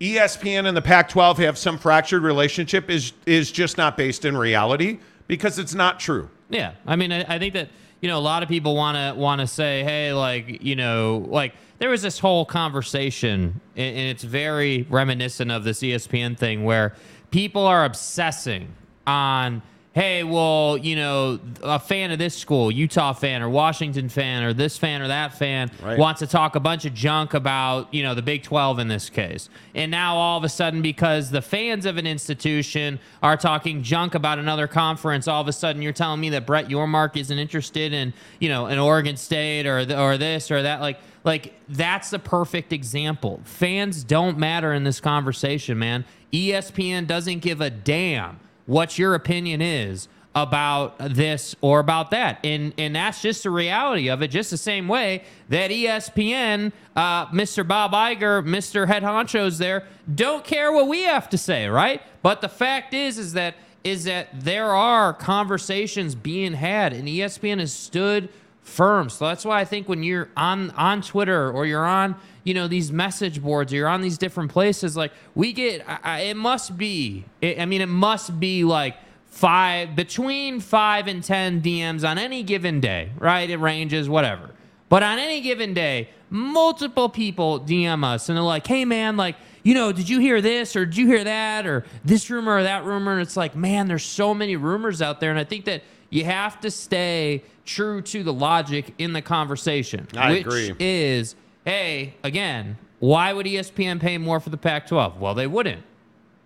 ESPN 0.01 0.67
and 0.67 0.77
the 0.77 0.83
Pac-12 0.83 1.39
have 1.39 1.59
some 1.59 1.79
fractured 1.79 2.23
relationship 2.23 2.89
is 2.89 3.13
is 3.27 3.51
just 3.51 3.77
not 3.77 3.97
based 3.97 4.25
in 4.25 4.37
reality 4.37 4.99
because 5.27 5.59
it's 5.59 5.75
not 5.75 5.99
true. 5.99 6.31
Yeah, 6.51 6.73
I 6.87 6.97
mean, 6.97 7.13
I, 7.13 7.35
I 7.35 7.39
think 7.39 7.55
that 7.55 7.69
you 8.01 8.09
know 8.09 8.19
a 8.19 8.21
lot 8.21 8.43
of 8.43 8.49
people 8.49 8.77
want 8.77 8.97
to 8.97 9.21
want 9.21 9.41
to 9.41 9.47
say, 9.47 9.83
hey, 9.83 10.13
like 10.13 10.63
you 10.63 10.77
know, 10.77 11.27
like 11.29 11.55
there 11.79 11.91
was 11.91 12.03
this 12.03 12.19
whole 12.19 12.45
conversation, 12.45 13.61
and, 13.77 13.97
and 13.97 14.09
it's 14.09 14.25
very 14.25 14.87
reminiscent 14.89 15.51
of 15.51 15.65
this 15.65 15.81
ESPN 15.81 16.37
thing 16.39 16.65
where 16.65 16.95
people 17.31 17.67
are 17.67 17.85
obsessing 17.85 18.69
on. 19.07 19.63
Hey, 19.99 20.23
well, 20.23 20.79
you 20.79 20.95
know, 20.95 21.41
a 21.61 21.81
fan 21.81 22.13
of 22.13 22.21
this 22.21 22.37
school, 22.37 22.71
Utah 22.71 23.13
fan 23.13 23.43
or 23.43 23.51
Washington 23.51 24.09
fan 24.09 24.45
or 24.45 24.53
this 24.53 24.79
fan 24.79 25.03
or 25.03 25.09
that 25.09 25.37
fan 25.37 25.73
Right. 25.83 25.99
wants 25.99 26.21
to 26.21 26.29
talk 26.29 26.55
a 26.55 26.61
bunch 26.61 26.85
of 26.85 26.95
junk 26.95 27.35
about, 27.35 27.93
you 27.93 28.05
know, 28.05 28.15
the 28.15 28.23
Big 28.23 28.45
12 28.45 28.79
in 28.79 28.87
this 28.87 29.11
case. 29.11 29.49
And 29.75 29.91
now 29.91 30.15
all 30.15 30.39
of 30.39 30.45
a 30.45 30.49
sudden, 30.49 30.83
because 30.83 31.33
the 31.33 31.43
fans 31.43 31.85
of 31.85 31.97
an 31.97 32.07
institution 32.07 33.01
are 33.25 33.37
talking 33.37 33.83
junk 33.83 34.15
about 34.15 34.39
another 34.39 34.69
conference, 34.69 35.27
all 35.27 35.41
of 35.41 35.49
a 35.49 35.53
sudden 35.53 35.83
you're 35.83 35.93
telling 35.93 36.21
me 36.21 36.31
that 36.31 36.47
Brett 36.47 36.69
Yormark 36.69 37.17
isn't 37.17 37.37
interested 37.37 37.93
in, 37.93 38.15
you 38.39 38.49
know, 38.49 38.67
an 38.67 38.79
Oregon 38.79 39.17
State 39.17 39.67
or 39.67 39.85
th- 39.85 39.99
or 39.99 40.17
this 40.17 40.53
or 40.53 40.63
that. 40.63 40.81
Like, 40.81 41.01
like 41.25 41.55
that's 41.69 42.11
the 42.11 42.21
perfect 42.21 42.73
example. 42.73 43.41
Fans 43.43 44.05
don't 44.05 44.39
matter 44.39 44.73
in 44.73 44.85
this 44.85 45.01
conversation, 45.01 45.77
man. 45.77 46.05
ESPN 46.33 47.09
doesn't 47.09 47.41
give 47.41 47.61
a 47.61 47.69
damn 47.69 48.39
what 48.69 48.99
your 48.99 49.15
opinion 49.15 49.63
is 49.63 50.09
about 50.35 50.99
this 50.99 51.57
or 51.63 51.81
about 51.81 52.11
that. 52.11 52.39
And 52.45 52.73
and 52.79 52.95
that's 52.95 53.23
just 53.23 53.43
the 53.43 53.51
reality 53.51 54.09
of 54.09 54.23
it, 54.23 54.29
just 54.29 54.51
the 54.51 54.59
same 54.59 54.87
way 54.87 55.25
that 55.49 55.71
ESPN, 55.71 56.73
uh, 56.95 57.27
Mr. 57.29 57.67
Bob 57.67 57.93
Iger, 57.93 58.47
Mr. 58.47 58.87
Head 58.87 59.03
Honchos 59.03 59.59
there, 59.59 59.87
don't 60.15 60.45
care 60.45 60.71
what 60.71 60.87
we 60.87 61.03
have 61.03 61.29
to 61.31 61.39
say, 61.39 61.67
right? 61.67 62.03
But 62.23 62.43
the 62.43 62.49
fact 62.49 62.95
is 62.95 63.19
is 63.19 63.33
that 63.33 63.55
is 63.83 64.05
that 64.05 64.29
there 64.39 64.75
are 64.75 65.15
conversations 65.15 66.15
being 66.15 66.53
had 66.53 66.93
and 66.93 67.09
ESPN 67.09 67.59
has 67.59 67.73
stood 67.73 68.29
firm. 68.61 69.09
So 69.09 69.27
that's 69.27 69.47
why 69.47 69.61
I 69.61 69.65
think 69.65 69.89
when 69.89 70.03
you're 70.03 70.29
on 70.37 70.71
on 70.73 71.01
Twitter 71.01 71.51
or 71.51 71.65
you're 71.65 71.87
on 71.87 72.17
you 72.49 72.55
know 72.55 72.67
these 72.67 72.91
message 72.91 73.43
boards 73.43 73.73
or 73.73 73.77
you're 73.77 73.89
on 73.89 74.01
these 74.01 74.19
different 74.19 74.51
places, 74.51 74.97
like 74.97 75.13
we 75.35 75.53
get, 75.53 75.89
I, 75.89 75.99
I, 76.03 76.21
it 76.21 76.37
must 76.37 76.77
be. 76.77 77.25
It, 77.41 77.61
I 77.61 77.67
mean, 77.67 77.83
it 77.83 77.89
must 77.89 78.41
be 78.41 78.65
like 78.65 78.97
five 79.27 79.95
between 79.95 80.59
five 80.61 81.07
and 81.07 81.23
ten 81.23 81.61
DMs 81.61 82.09
on 82.09 82.19
any 82.19 82.43
given 82.43 82.81
day, 82.81 83.11
right? 83.19 83.49
It 83.49 83.59
ranges, 83.59 84.09
whatever. 84.09 84.51
But 84.89 85.03
on 85.03 85.19
any 85.19 85.43
given 85.43 85.75
day, 85.75 86.09
multiple 86.31 87.09
people 87.09 87.61
DM 87.61 88.05
us 88.05 88.29
and 88.29 88.37
they're 88.37 88.43
like, 88.43 88.67
hey 88.67 88.85
man, 88.85 89.17
like, 89.17 89.37
you 89.63 89.75
know, 89.75 89.93
did 89.93 90.09
you 90.09 90.19
hear 90.19 90.41
this 90.41 90.75
or 90.77 90.87
did 90.87 90.97
you 90.97 91.07
hear 91.07 91.25
that 91.25 91.67
or 91.67 91.85
this 92.05 92.31
rumor 92.31 92.57
or 92.57 92.63
that 92.63 92.85
rumor? 92.85 93.13
And 93.13 93.21
it's 93.21 93.37
like, 93.37 93.55
man, 93.55 93.87
there's 93.87 94.05
so 94.05 94.33
many 94.33 94.57
rumors 94.57 95.03
out 95.03 95.21
there. 95.21 95.31
And 95.31 95.39
I 95.39 95.45
think 95.45 95.67
that 95.67 95.83
you 96.11 96.25
have 96.25 96.61
to 96.61 96.71
stay 96.71 97.45
true 97.67 98.01
to 98.01 98.23
the 98.23 98.33
logic 98.33 98.95
in 98.99 99.13
the 99.13 99.21
conversation. 99.21 100.09
I 100.17 100.33
which 100.33 100.47
agree. 100.47 100.75
is, 100.79 101.35
hey, 101.69 102.15
again, 102.25 102.79
why 102.99 103.31
would 103.31 103.45
ESPN 103.45 104.01
pay 104.01 104.17
more 104.17 104.41
for 104.41 104.49
the 104.49 104.57
Pac 104.57 104.87
12? 104.87 105.21
Well, 105.21 105.35
they 105.35 105.47
wouldn't 105.47 105.83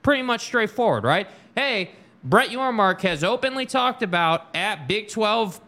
pretty 0.02 0.24
much 0.24 0.40
straightforward, 0.44 1.04
right? 1.04 1.28
Hey, 1.54 1.92
Brett 2.24 2.48
Yormark 2.48 3.00
has 3.02 3.22
openly 3.22 3.64
talked 3.64 4.02
about 4.02 4.48
at 4.52 4.88
Big 4.88 5.06
12 5.06 5.60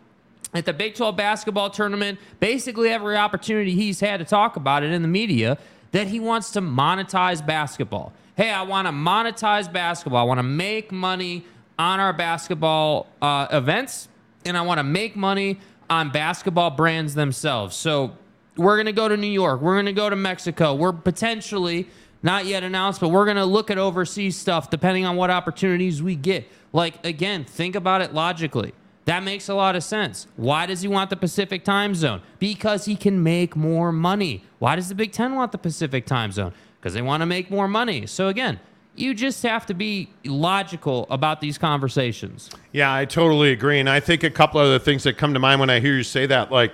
at 0.55 0.65
the 0.65 0.73
Big 0.73 0.97
12 0.97 1.17
basketball 1.17 1.71
tournament, 1.71 2.19
basically 2.41 2.89
every 2.89 3.17
opportunity 3.17 3.77
he's 3.77 4.01
had 4.01 4.19
to 4.19 4.25
talk 4.25 4.57
about 4.57 4.83
it 4.83 4.91
in 4.91 5.03
the 5.03 5.09
media, 5.09 5.57
that 5.93 6.09
he 6.09 6.19
wants 6.19 6.51
to 6.51 6.61
monetize 6.61 7.45
basketball. 7.45 8.13
Hey, 8.37 8.51
I 8.51 8.63
want 8.63 8.89
to 8.89 8.93
monetize 8.93 9.73
basketball. 9.73 10.19
I 10.19 10.25
want 10.25 10.39
to 10.39 10.43
make 10.45 10.91
money 10.91 11.45
on 11.79 12.01
our 12.01 12.13
basketball 12.13 13.07
uh, 13.23 13.47
events, 13.53 14.09
and 14.45 14.57
I 14.57 14.63
want 14.63 14.79
to 14.79 14.85
make 14.85 15.15
money 15.15 15.61
on 15.89 16.11
basketball 16.11 16.71
brands 16.71 17.15
themselves. 17.15 17.77
So 17.77 18.17
we're 18.57 18.77
going 18.77 18.87
to 18.87 18.93
go 18.93 19.09
to 19.09 19.17
New 19.17 19.27
York. 19.27 19.61
We're 19.61 19.75
going 19.75 19.87
to 19.87 19.93
go 19.93 20.09
to 20.09 20.17
Mexico. 20.17 20.75
We're 20.75 20.93
potentially 20.93 21.89
not 22.23 22.47
yet 22.47 22.63
announced, 22.63 23.01
but 23.01 23.09
we're 23.09 23.25
going 23.25 23.37
to 23.37 23.45
look 23.45 23.71
at 23.71 23.79
overseas 23.79 24.37
stuff 24.37 24.71
depending 24.71 25.05
on 25.05 25.17
what 25.17 25.31
opportunities 25.31 26.03
we 26.03 26.17
get. 26.17 26.49
Like, 26.73 27.05
again, 27.05 27.45
think 27.45 27.77
about 27.77 28.01
it 28.01 28.15
logically. 28.15 28.73
That 29.05 29.23
makes 29.23 29.51
a 29.51 29.55
lot 29.55 29.77
of 29.77 29.85
sense. 29.85 30.27
Why 30.37 30.65
does 30.65 30.81
he 30.81 30.89
want 30.89 31.11
the 31.11 31.17
Pacific 31.17 31.63
time 31.63 31.95
zone? 31.95 32.23
Because 32.39 32.87
he 32.87 32.97
can 32.97 33.23
make 33.23 33.55
more 33.55 33.93
money. 33.93 34.45
Why 34.59 34.77
does 34.77 34.89
the 34.89 34.95
Big 34.95 35.13
Ten 35.13 35.35
want 35.35 35.53
the 35.53 35.59
Pacific 35.59 36.07
time 36.07 36.33
zone? 36.33 36.55
Because 36.81 36.95
they 36.95 37.03
want 37.03 37.21
to 37.21 37.27
make 37.27 37.51
more 37.51 37.69
money. 37.69 38.07
So, 38.07 38.29
again, 38.29 38.59
you 38.97 39.13
just 39.13 39.43
have 39.43 39.67
to 39.67 39.75
be 39.75 40.09
logical 40.25 41.07
about 41.11 41.43
these 41.43 41.59
conversations. 41.59 42.49
Yeah, 42.73 42.95
I 42.95 43.05
totally 43.05 43.53
agree. 43.53 43.79
And 43.81 43.91
I 43.91 44.01
think 44.01 44.23
a 44.23 44.31
couple 44.31 44.61
of 44.61 44.71
the 44.71 44.79
things 44.79 45.03
that 45.03 45.19
come 45.19 45.35
to 45.35 45.41
mind 45.41 45.61
when 45.61 45.69
I 45.69 45.81
hear 45.81 45.95
you 45.95 46.03
say 46.03 46.25
that, 46.27 46.51
like, 46.51 46.73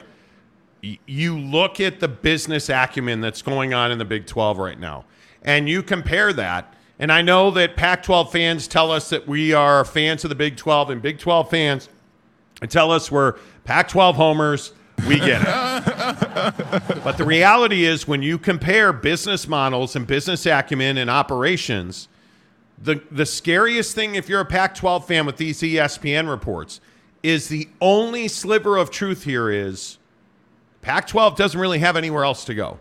you 0.83 1.39
look 1.39 1.81
at 1.81 2.01
the 2.01 2.09
business 2.09 2.69
acumen 2.69 3.21
that's 3.21 3.43
going 3.43 3.75
on 3.75 3.93
in 3.93 3.99
the 3.99 4.05
Big 4.05 4.27
12 4.27 4.59
right 4.59 4.79
now, 4.79 5.05
and 5.43 5.69
you 5.69 5.83
compare 5.83 6.33
that. 6.33 6.75
And 6.99 7.11
I 7.11 7.23
know 7.23 7.51
that 7.53 7.77
Pac 7.77 8.03
12 8.03 8.31
fans 8.31 8.69
tell 8.69 8.93
us 8.93 9.09
that 9.11 9.27
we 9.27 9.53
are 9.55 9.85
fans 9.85 10.25
of 10.25 10.29
the 10.29 10.35
Big 10.35 10.57
12, 10.57 10.91
and 10.91 11.03
Big 11.03 11.19
12 11.19 11.51
fans 11.51 11.89
tell 12.69 12.91
us 12.91 13.11
we're 13.11 13.37
Pac 13.65 13.89
12 13.89 14.17
homers. 14.17 14.73
We 15.09 15.19
get 15.19 15.41
it. 15.41 15.47
but 17.05 17.17
the 17.17 17.25
reality 17.25 17.87
is, 17.87 18.07
when 18.07 18.21
you 18.23 18.37
compare 18.39 18.93
business 18.93 19.49
models 19.49 19.97
and 19.97 20.07
business 20.07 20.45
acumen 20.45 20.99
and 20.99 21.09
operations, 21.09 22.09
the 22.81 23.03
the 23.11 23.27
scariest 23.27 23.95
thing 23.95 24.15
if 24.15 24.29
you're 24.29 24.41
a 24.41 24.45
Pac-12 24.45 25.05
fan 25.05 25.27
with 25.27 25.37
these 25.37 25.61
ESPN 25.61 26.29
reports 26.29 26.81
is 27.23 27.49
the 27.49 27.69
only 27.81 28.27
sliver 28.27 28.77
of 28.77 28.91
truth 28.91 29.25
here 29.25 29.51
is 29.51 29.99
Pac-12 30.83 31.37
doesn't 31.37 31.61
really 31.61 31.79
have 31.79 31.97
anywhere 31.97 32.25
else 32.25 32.45
to 32.45 32.55
go. 32.55 32.79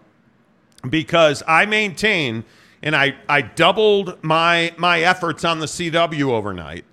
Because 0.90 1.44
I 1.48 1.66
maintain 1.66 2.46
and 2.82 2.96
I 2.96 3.16
I 3.28 3.42
doubled 3.42 4.24
my 4.24 4.74
my 4.78 5.02
efforts 5.02 5.44
on 5.44 5.60
the 5.60 5.66
CW 5.66 6.32
overnight. 6.32 6.86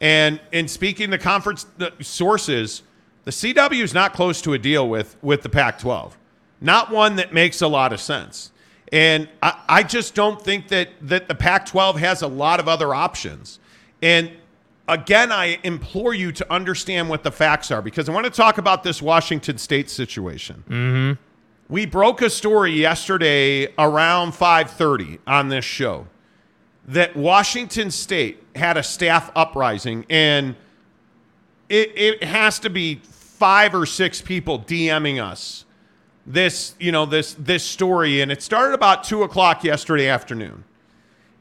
And 0.00 0.40
in 0.52 0.66
speaking 0.66 1.10
to 1.12 1.18
conference 1.18 1.66
sources 2.00 2.82
the 3.24 3.30
CW 3.30 3.82
is 3.82 3.94
not 3.94 4.12
close 4.14 4.40
to 4.42 4.54
a 4.54 4.58
deal 4.58 4.88
with 4.88 5.16
with 5.22 5.42
the 5.42 5.48
Pac-12 5.48 6.14
not 6.60 6.90
one 6.90 7.16
that 7.16 7.32
makes 7.32 7.62
a 7.62 7.68
lot 7.68 7.92
of 7.92 8.00
sense. 8.00 8.52
And 8.90 9.28
I, 9.42 9.62
I 9.68 9.82
just 9.82 10.14
don't 10.14 10.40
think 10.40 10.68
that 10.68 10.88
that 11.02 11.28
the 11.28 11.34
Pac-12 11.34 11.96
has 11.96 12.22
a 12.22 12.28
lot 12.28 12.58
of 12.58 12.68
other 12.68 12.94
options. 12.94 13.60
And 14.02 14.30
again, 14.88 15.30
I 15.30 15.58
implore 15.62 16.14
you 16.14 16.32
to 16.32 16.52
understand 16.52 17.08
what 17.08 17.22
the 17.22 17.30
facts 17.30 17.70
are 17.70 17.82
because 17.82 18.08
I 18.08 18.12
want 18.12 18.24
to 18.24 18.30
talk 18.30 18.58
about 18.58 18.82
this 18.82 19.00
Washington 19.00 19.58
State 19.58 19.90
situation. 19.90 20.64
Mm-hmm. 20.68 21.22
We 21.72 21.84
broke 21.84 22.22
a 22.22 22.30
story 22.30 22.72
yesterday 22.72 23.72
around 23.78 24.32
5:30 24.32 25.18
on 25.26 25.50
this 25.50 25.64
show 25.64 26.06
that 26.86 27.14
Washington 27.14 27.90
State 27.90 28.42
had 28.56 28.78
a 28.78 28.82
staff 28.82 29.30
uprising 29.36 30.06
and 30.08 30.56
it, 31.68 31.92
it 31.94 32.24
has 32.24 32.58
to 32.60 32.70
be 32.70 33.02
five 33.04 33.74
or 33.74 33.84
six 33.84 34.22
people 34.22 34.58
DMing 34.58 35.22
us 35.22 35.66
this 36.26 36.74
you 36.78 36.92
know 36.92 37.06
this 37.06 37.34
this 37.38 37.64
story 37.64 38.20
and 38.20 38.30
it 38.30 38.42
started 38.42 38.74
about 38.74 39.04
two 39.04 39.22
o'clock 39.22 39.64
yesterday 39.64 40.08
afternoon. 40.08 40.64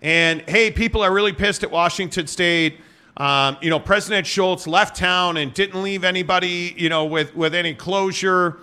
And 0.02 0.42
hey 0.42 0.70
people 0.72 1.02
are 1.02 1.14
really 1.14 1.34
pissed 1.34 1.64
at 1.64 1.72
washington 1.72 2.28
state 2.28 2.80
um, 3.18 3.58
you 3.62 3.70
know 3.70 3.80
president 3.80 4.26
Schulz 4.26 4.68
left 4.68 4.96
town 4.96 5.38
and 5.38 5.54
didn't 5.54 5.82
leave 5.82 6.04
anybody 6.04 6.74
you 6.78 6.90
know 6.90 7.06
with 7.06 7.36
with 7.36 7.54
any 7.54 7.74
closure 7.74 8.60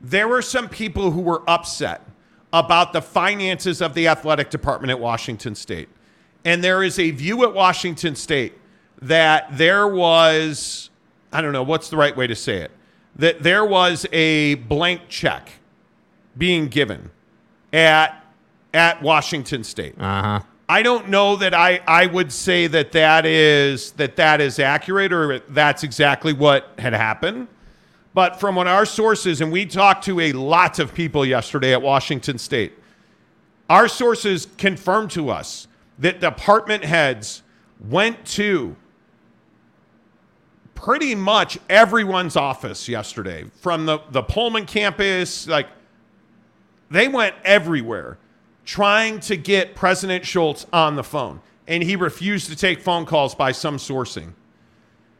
there 0.00 0.28
were 0.28 0.42
some 0.42 0.68
people 0.68 1.10
who 1.10 1.20
were 1.20 1.42
upset 1.48 2.02
about 2.52 2.92
the 2.92 3.02
finances 3.02 3.80
of 3.80 3.94
the 3.94 4.08
athletic 4.08 4.50
department 4.50 4.90
at 4.90 4.98
washington 4.98 5.54
state 5.54 5.88
and 6.44 6.62
there 6.62 6.82
is 6.82 6.98
a 6.98 7.10
view 7.10 7.42
at 7.44 7.52
washington 7.52 8.14
state 8.14 8.54
that 9.00 9.46
there 9.56 9.88
was 9.88 10.90
i 11.32 11.40
don't 11.40 11.52
know 11.52 11.62
what's 11.62 11.90
the 11.90 11.96
right 11.96 12.16
way 12.16 12.26
to 12.26 12.36
say 12.36 12.58
it 12.58 12.70
that 13.16 13.42
there 13.42 13.64
was 13.64 14.06
a 14.12 14.54
blank 14.54 15.02
check 15.08 15.50
being 16.36 16.68
given 16.68 17.10
at 17.72 18.24
at 18.72 19.00
Washington 19.02 19.64
State. 19.64 19.94
Uh 19.98 20.22
huh. 20.22 20.40
I 20.68 20.82
don't 20.82 21.08
know 21.08 21.36
that 21.36 21.52
I, 21.52 21.80
I 21.86 22.06
would 22.06 22.32
say 22.32 22.66
that 22.68 22.92
that 22.92 23.26
is 23.26 23.92
that 23.92 24.16
that 24.16 24.40
is 24.40 24.58
accurate 24.58 25.12
or 25.12 25.40
that's 25.40 25.82
exactly 25.82 26.32
what 26.32 26.70
had 26.78 26.94
happened. 26.94 27.48
But 28.14 28.40
from 28.40 28.54
what 28.54 28.66
our 28.66 28.86
sources 28.86 29.40
and 29.40 29.52
we 29.52 29.66
talked 29.66 30.04
to 30.04 30.20
a 30.20 30.32
lot 30.32 30.78
of 30.78 30.94
people 30.94 31.26
yesterday 31.26 31.72
at 31.72 31.82
Washington 31.82 32.38
State, 32.38 32.72
our 33.68 33.88
sources 33.88 34.46
confirmed 34.56 35.10
to 35.12 35.30
us 35.30 35.66
that 35.98 36.20
department 36.20 36.84
heads 36.84 37.42
went 37.80 38.24
to 38.24 38.76
pretty 40.74 41.14
much 41.14 41.58
everyone's 41.68 42.36
office 42.36 42.88
yesterday 42.88 43.44
from 43.60 43.86
the, 43.86 43.98
the 44.10 44.22
Pullman 44.22 44.66
campus. 44.66 45.46
Like, 45.46 45.68
they 46.90 47.08
went 47.08 47.34
everywhere 47.44 48.18
trying 48.64 49.20
to 49.20 49.36
get 49.36 49.74
President 49.74 50.24
Schulz 50.24 50.66
on 50.72 50.96
the 50.96 51.04
phone, 51.04 51.40
and 51.66 51.82
he 51.82 51.96
refused 51.96 52.48
to 52.50 52.56
take 52.56 52.80
phone 52.80 53.06
calls 53.06 53.34
by 53.34 53.52
some 53.52 53.76
sourcing. 53.76 54.32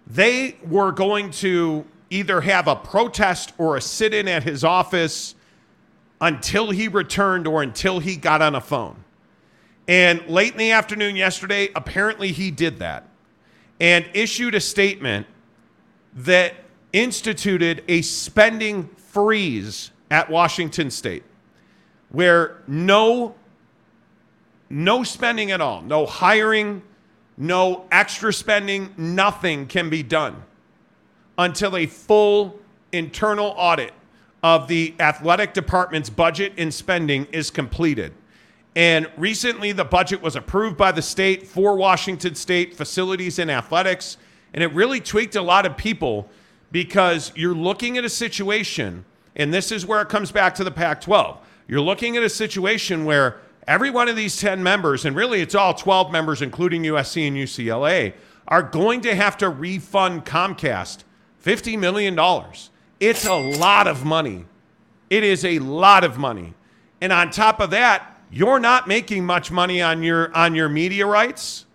They 0.07 0.57
were 0.67 0.93
going 0.93 1.31
to 1.33 1.85
either 2.11 2.41
have 2.43 2.69
a 2.69 2.77
protest 2.77 3.53
or 3.59 3.77
a 3.77 3.81
sit 3.81 4.15
in 4.15 4.29
at 4.29 4.43
his 4.43 4.65
office 4.65 5.35
until 6.21 6.71
he 6.71 6.89
returned 6.89 7.47
or 7.47 7.63
until 7.63 7.99
he 7.99 8.17
got 8.17 8.41
on 8.41 8.55
a 8.55 8.61
phone. 8.61 8.97
And 9.89 10.27
late 10.29 10.53
in 10.53 10.59
the 10.59 10.71
afternoon 10.71 11.17
yesterday, 11.17 11.69
apparently 11.75 12.33
he 12.33 12.51
did 12.51 12.79
that 12.79 13.09
and 13.81 14.07
issued 14.15 14.55
a 14.55 14.61
statement 14.61 15.27
that 16.15 16.55
instituted 16.93 17.83
a 17.89 18.01
spending 18.03 18.89
freeze 18.97 19.91
at 20.11 20.31
Washington 20.31 20.91
State 20.91 21.25
where 22.15 22.63
no 22.67 23.35
no 24.71 25.03
spending 25.03 25.51
at 25.51 25.61
all, 25.61 25.83
no 25.83 26.07
hiring, 26.07 26.83
no 27.37 27.87
extra 27.93 28.33
spending, 28.33 28.93
nothing 28.97 29.67
can 29.67 29.91
be 29.91 30.03
done 30.03 30.43
until 31.37 31.77
a 31.77 31.87
full 31.87 32.59
internal 32.93 33.55
audit 33.57 33.93
of 34.43 34.69
the 34.69 34.95
athletic 35.01 35.53
department's 35.53 36.11
budget 36.11 36.53
and 36.57 36.73
spending 36.73 37.27
is 37.27 37.51
completed. 37.51 38.13
And 38.77 39.09
recently, 39.17 39.73
the 39.73 39.85
budget 39.85 40.21
was 40.21 40.35
approved 40.35 40.77
by 40.77 40.93
the 40.93 41.03
state 41.03 41.47
for 41.47 41.77
Washington 41.77 42.35
State 42.35 42.75
facilities 42.75 43.39
and 43.39 43.51
athletics. 43.51 44.17
And 44.53 44.63
it 44.63 44.73
really 44.73 45.01
tweaked 45.01 45.37
a 45.37 45.43
lot 45.43 45.67
of 45.67 45.77
people 45.77 46.29
because 46.73 47.33
you're 47.37 47.55
looking 47.55 47.99
at 47.99 48.05
a 48.05 48.09
situation, 48.09 49.05
and 49.37 49.55
this 49.55 49.71
is 49.71 49.87
where 49.87 50.01
it 50.01 50.09
comes 50.09 50.33
back 50.33 50.57
to 50.57 50.65
the 50.65 50.73
Pac 50.73 51.01
12. 51.01 51.39
You're 51.67 51.81
looking 51.81 52.17
at 52.17 52.23
a 52.23 52.29
situation 52.29 53.05
where 53.05 53.41
every 53.67 53.91
one 53.91 54.09
of 54.09 54.17
these 54.17 54.37
10 54.37 54.63
members, 54.63 55.05
and 55.05 55.17
really 55.17 55.41
it's 55.41 55.55
all 55.55 55.75
12 55.75 56.13
members, 56.13 56.43
including 56.43 56.83
USC 56.83 57.27
and 57.27 57.37
UCLA, 57.37 58.13
are 58.47 58.63
going 58.63 59.01
to 59.03 59.15
have 59.15 59.39
to 59.39 59.49
refund 59.49 60.25
Comcast 60.27 61.05
$50 61.43 61.79
million. 61.79 62.19
It's 63.01 63.25
a 63.27 63.35
lot 63.59 63.87
of 63.87 64.05
money. 64.05 64.45
It 65.09 65.25
is 65.25 65.45
a 65.45 65.59
lot 65.59 66.05
of 66.05 66.19
money. 66.19 66.55
And 67.01 67.13
on 67.13 67.31
top 67.31 67.61
of 67.61 67.71
that, 67.71 68.21
you're 68.31 68.61
not 68.61 68.89
making 68.89 69.25
much 69.25 69.51
money 69.51 69.81
on 69.81 70.03
your 70.03 70.35
on 70.35 70.55
your 70.55 70.69
media 70.69 71.07
rights. 71.07 71.67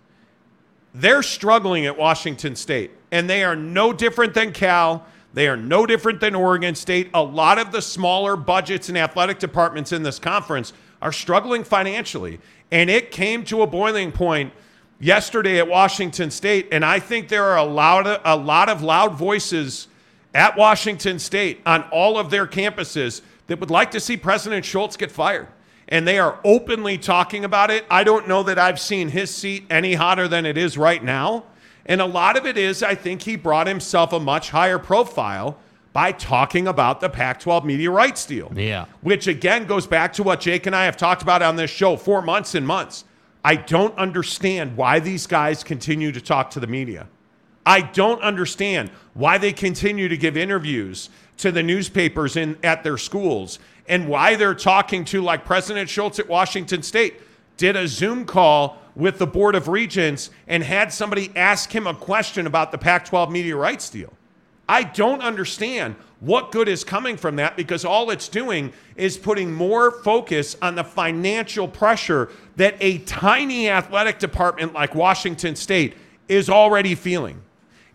they're 0.93 1.23
struggling 1.23 1.85
at 1.85 1.97
Washington 1.97 2.55
State, 2.55 2.91
and 3.11 3.29
they 3.29 3.43
are 3.43 3.55
no 3.55 3.93
different 3.93 4.33
than 4.33 4.51
Cal. 4.51 5.05
They 5.33 5.47
are 5.47 5.57
no 5.57 5.85
different 5.85 6.19
than 6.19 6.35
Oregon 6.35 6.75
State. 6.75 7.09
A 7.13 7.21
lot 7.21 7.59
of 7.59 7.71
the 7.71 7.81
smaller 7.81 8.35
budgets 8.35 8.89
and 8.89 8.97
athletic 8.97 9.39
departments 9.39 9.91
in 9.91 10.03
this 10.03 10.19
conference 10.19 10.73
are 11.01 11.11
struggling 11.11 11.63
financially. 11.63 12.39
And 12.71 12.89
it 12.89 13.11
came 13.11 13.43
to 13.45 13.61
a 13.61 13.67
boiling 13.67 14.11
point 14.11 14.53
yesterday 14.99 15.59
at 15.59 15.67
Washington 15.67 16.31
State. 16.31 16.67
And 16.71 16.83
I 16.83 16.99
think 16.99 17.29
there 17.29 17.45
are 17.45 17.57
a 17.57 17.63
lot 17.63 18.07
of, 18.07 18.21
a 18.25 18.35
lot 18.35 18.69
of 18.69 18.81
loud 18.81 19.15
voices 19.15 19.87
at 20.33 20.57
Washington 20.57 21.19
State 21.19 21.61
on 21.65 21.83
all 21.91 22.17
of 22.17 22.29
their 22.29 22.45
campuses 22.45 23.21
that 23.47 23.59
would 23.59 23.71
like 23.71 23.91
to 23.91 23.99
see 23.99 24.17
President 24.17 24.65
Schulz 24.65 24.97
get 24.97 25.11
fired. 25.11 25.47
And 25.87 26.07
they 26.07 26.19
are 26.19 26.39
openly 26.43 26.97
talking 26.99 27.43
about 27.45 27.71
it. 27.71 27.83
I 27.89 28.03
don't 28.03 28.27
know 28.27 28.43
that 28.43 28.59
I've 28.59 28.79
seen 28.79 29.09
his 29.09 29.33
seat 29.33 29.65
any 29.71 29.95
hotter 29.95 30.27
than 30.27 30.45
it 30.45 30.57
is 30.57 30.77
right 30.77 31.03
now. 31.03 31.45
And 31.89 32.01
a 32.01 32.05
lot 32.05 32.37
of 32.37 32.45
it 32.45 32.55
is, 32.55 32.83
I 32.83 32.93
think 32.93 33.23
he 33.23 33.35
brought 33.35 33.65
himself 33.65 34.13
a 34.13 34.19
much 34.19 34.51
higher 34.51 34.77
profile 34.77 35.57
by 35.91 36.11
talking 36.11 36.67
about 36.67 37.01
the 37.01 37.09
Pac 37.09 37.39
12 37.39 37.65
media 37.65 37.89
rights 37.89 38.27
deal. 38.27 38.53
Yeah. 38.55 38.85
Which 39.01 39.25
again 39.25 39.65
goes 39.65 39.87
back 39.87 40.13
to 40.13 40.23
what 40.23 40.39
Jake 40.39 40.67
and 40.67 40.75
I 40.75 40.85
have 40.85 40.95
talked 40.95 41.23
about 41.23 41.41
on 41.41 41.55
this 41.55 41.71
show 41.71 41.97
for 41.97 42.21
months 42.21 42.53
and 42.53 42.65
months. 42.65 43.05
I 43.43 43.55
don't 43.55 43.97
understand 43.97 44.77
why 44.77 44.99
these 44.99 45.25
guys 45.25 45.63
continue 45.63 46.11
to 46.11 46.21
talk 46.21 46.51
to 46.51 46.59
the 46.59 46.67
media. 46.67 47.07
I 47.65 47.81
don't 47.81 48.21
understand 48.21 48.91
why 49.15 49.39
they 49.39 49.51
continue 49.51 50.07
to 50.09 50.17
give 50.17 50.37
interviews 50.37 51.09
to 51.37 51.51
the 51.51 51.63
newspapers 51.63 52.35
in 52.35 52.57
at 52.63 52.83
their 52.83 52.97
schools 52.97 53.57
and 53.87 54.07
why 54.07 54.35
they're 54.35 54.53
talking 54.53 55.03
to 55.05 55.21
like 55.21 55.43
President 55.43 55.89
Schulz 55.89 56.19
at 56.19 56.27
Washington 56.27 56.83
State 56.83 57.19
did 57.59 57.75
a 57.75 57.87
Zoom 57.87 58.25
call 58.25 58.77
with 58.95 59.19
the 59.19 59.27
Board 59.27 59.53
of 59.53 59.67
Regents 59.67 60.31
and 60.47 60.63
had 60.63 60.91
somebody 60.93 61.29
ask 61.35 61.75
him 61.75 61.85
a 61.85 61.93
question 61.93 62.47
about 62.47 62.71
the 62.71 62.77
Pac 62.77 63.05
12 63.05 63.29
media 63.29 63.55
rights 63.55 63.89
deal. 63.89 64.13
I 64.67 64.83
don't 64.83 65.21
understand 65.21 65.95
what 66.21 66.51
good 66.51 66.69
is 66.69 66.85
coming 66.85 67.17
from 67.17 67.35
that 67.35 67.57
because 67.57 67.83
all 67.83 68.11
it's 68.11 68.29
doing 68.29 68.71
is 68.95 69.17
putting 69.17 69.53
more 69.53 69.91
focus 69.91 70.55
on 70.61 70.75
the 70.75 70.83
financial 70.83 71.67
pressure 71.67 72.29
that 72.55 72.75
a 72.79 72.99
tiny 72.99 73.69
athletic 73.69 74.19
department 74.19 74.73
like 74.73 74.95
Washington 74.95 75.55
State 75.55 75.95
is 76.29 76.49
already 76.49 76.95
feeling. 76.95 77.41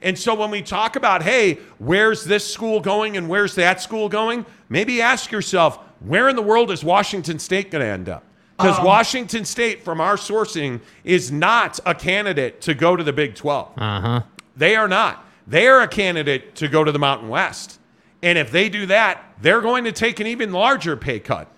And 0.03 0.19
so 0.19 0.35
when 0.35 0.51
we 0.51 0.61
talk 0.61 0.97
about, 0.97 1.23
hey, 1.23 1.55
where's 1.79 2.25
this 2.25 2.47
school 2.47 2.81
going 2.81 3.17
and 3.17 3.31
where's 3.31 3.55
that 3.55 3.81
school 3.81 4.11
going, 4.11 4.45
maybe 4.69 5.01
ask 5.01 5.33
yourself, 5.33 5.79
where 6.01 6.29
in 6.29 6.37
the 6.37 6.43
world 6.43 6.71
is 6.71 6.85
Washington 6.85 7.39
State 7.39 7.71
going 7.71 7.83
to 7.83 7.91
end 7.91 8.11
up? 8.11 8.25
Because 8.57 8.79
um, 8.79 8.85
Washington 8.85 9.45
State, 9.45 9.83
from 9.83 10.01
our 10.01 10.17
sourcing, 10.17 10.81
is 11.03 11.33
not 11.33 11.81
a 11.85 11.95
candidate 11.95 12.61
to 12.63 12.75
go 12.75 12.95
to 12.95 13.03
the 13.03 13.13
Big 13.13 13.35
12. 13.35 13.73
Uh-huh. 13.77 14.23
They 14.57 14.77
are 14.77 14.89
not. 14.89 15.25
They 15.47 15.67
are 15.67 15.83
a 15.83 15.89
candidate 15.89 16.55
to 16.57 16.69
go 16.69 16.85
to 16.85 16.93
the 16.93 16.99
Mountain 16.99 17.29
West. 17.29 17.81
And 18.23 18.39
if 18.39 18.51
they 18.51 18.69
do 18.69 18.87
that, 18.87 19.23
they're 19.41 19.61
going 19.61 19.85
to 19.85 19.93
take 19.93 20.21
an 20.21 20.27
even 20.27 20.53
larger 20.53 20.97
pay 20.97 21.21
cut. 21.21 21.49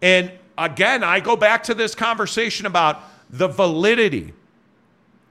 And 0.00 0.32
again, 0.56 1.02
I 1.02 1.20
go 1.20 1.36
back 1.36 1.64
to 1.64 1.74
this 1.74 1.94
conversation 1.94 2.66
about 2.66 3.02
the 3.28 3.48
validity, 3.48 4.32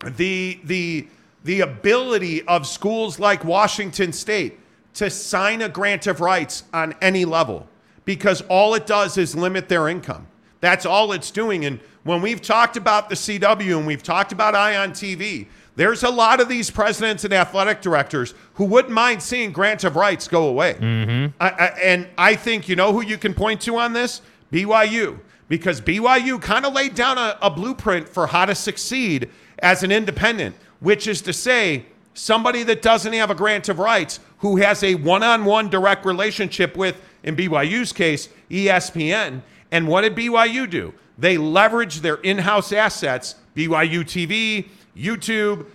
the, 0.06 0.60
the, 0.63 1.08
the 1.44 1.62
ability 1.62 2.44
of 2.44 2.68
schools 2.68 3.18
like 3.18 3.44
Washington 3.44 4.12
State 4.13 4.60
to 4.96 5.10
sign 5.10 5.62
a 5.62 5.70
grant 5.70 6.06
of 6.06 6.22
rights 6.22 6.63
on 6.74 6.94
any 7.01 7.25
level 7.25 7.68
because 8.06 8.42
all 8.50 8.75
it 8.75 8.86
does 8.86 9.18
is 9.18 9.36
limit 9.36 9.70
their 9.70 9.88
income. 9.88 10.27
That's 10.63 10.86
all 10.86 11.12
it's 11.12 11.29
doing. 11.29 11.65
And 11.65 11.82
when 12.03 12.22
we've 12.22 12.41
talked 12.41 12.77
about 12.77 13.10
the 13.10 13.15
CW 13.15 13.77
and 13.77 13.86
we've 13.86 14.01
talked 14.01 14.32
about 14.32 14.55
Ion 14.55 14.91
TV, 14.91 15.48
there's 15.75 16.03
a 16.03 16.10
lot 16.10 16.39
of 16.39 16.48
these 16.48 16.72
presidents 16.72 17.25
and 17.25 17.34
athletic 17.34 17.82
directors 17.82 18.34
who 18.53 18.63
wouldn't 18.63 18.93
mind 18.93 19.22
seeing 19.22 19.51
grant 19.51 19.84
of 19.84 19.98
rights 19.98 20.25
go 20.29 20.48
away. 20.48 20.75
Mm-hmm. 20.75 21.36
I, 21.38 21.50
I, 21.50 21.65
and 21.84 22.08
I 22.17 22.36
think, 22.36 22.70
you 22.70 22.77
know 22.77 22.93
who 22.93 23.01
you 23.01 23.17
can 23.17 23.34
point 23.34 23.59
to 23.64 23.75
on 23.75 23.92
this? 23.92 24.22
BYU. 24.53 25.20
Because 25.50 25.81
BYU 25.81 26.42
kind 26.42 26.66
of 26.66 26.72
laid 26.72 26.96
down 26.96 27.18
a, 27.18 27.37
a 27.42 27.50
blueprint 27.50 28.07
for 28.07 28.27
how 28.27 28.46
to 28.46 28.55
succeed 28.55 29.29
as 29.59 29.83
an 29.83 29.92
independent, 29.92 30.55
which 30.79 31.07
is 31.07 31.22
to 31.24 31.33
say, 31.33 31.87
somebody 32.14 32.64
that 32.64 32.81
doesn't 32.81 33.11
have 33.11 33.29
a 33.31 33.35
grant 33.35 33.68
of 33.68 33.79
rights, 33.79 34.22
who 34.44 34.58
has 34.58 34.84
a 34.84 34.94
one 34.96 35.24
on 35.24 35.46
one 35.46 35.70
direct 35.70 36.06
relationship 36.06 36.75
with, 36.75 37.01
in 37.24 37.34
BYU's 37.34 37.94
case, 37.94 38.27
ESPN, 38.51 39.42
and 39.72 39.88
what 39.88 40.01
did 40.01 40.16
BYU 40.16 40.70
do? 40.70 40.94
They 41.18 41.38
leveraged 41.38 42.01
their 42.01 42.16
in 42.16 42.40
house 42.40 42.74
assets, 42.74 43.36
BYU 43.56 44.01
TV, 44.01 44.68
YouTube, 44.98 45.68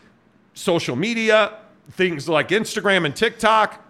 social 0.53 0.97
media, 0.97 1.55
things 1.93 2.29
like 2.29 2.51
Instagram 2.51 3.07
and 3.07 3.17
TikTok. 3.17 3.83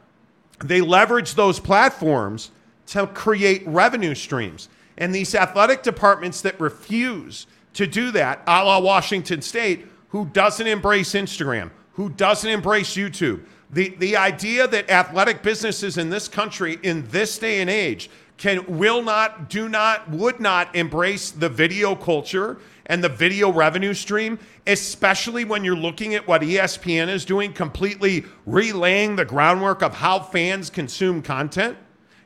They 0.63 0.79
leveraged 0.79 1.35
those 1.35 1.59
platforms 1.59 2.53
to 2.87 3.09
create 3.09 3.67
revenue 3.67 4.15
streams. 4.15 4.69
And 4.97 5.13
these 5.13 5.35
athletic 5.35 5.83
departments 5.83 6.41
that 6.43 6.59
refuse 6.61 7.49
to 7.73 7.89
do 7.89 8.13
that, 8.13 8.45
a 8.47 8.65
la 8.65 8.79
Washington 8.79 9.43
State, 9.43 9.89
who 10.11 10.27
doesn't 10.27 10.69
embrace 10.69 11.15
Instagram, 11.15 11.73
who 11.95 12.11
doesn't 12.11 12.49
embrace 12.49 12.97
YouTube, 12.97 13.43
the, 13.71 13.91
the 13.99 14.17
idea 14.17 14.67
that 14.67 14.91
athletic 14.91 15.43
businesses 15.43 15.99
in 15.99 16.11
this 16.11 16.29
country 16.29 16.79
in 16.83 17.07
this 17.09 17.39
day 17.39 17.61
and 17.61 17.69
age 17.69 18.11
can 18.37 18.65
will 18.79 19.03
not 19.03 19.51
do 19.51 19.69
not 19.69 20.09
would 20.11 20.41
not 20.41 20.75
embrace 20.75 21.31
the 21.31 21.49
video 21.49 21.95
culture 21.95 22.59
and 22.87 23.03
the 23.03 23.09
video 23.09 23.53
revenue 23.53 23.93
stream 23.93 24.39
especially 24.67 25.45
when 25.45 25.65
you're 25.65 25.77
looking 25.77 26.15
at 26.15 26.27
what 26.27 26.41
espn 26.43 27.09
is 27.09 27.25
doing 27.25 27.53
completely 27.53 28.25
relaying 28.47 29.17
the 29.17 29.25
groundwork 29.25 29.83
of 29.83 29.93
how 29.95 30.21
fans 30.21 30.71
consume 30.71 31.21
content 31.21 31.77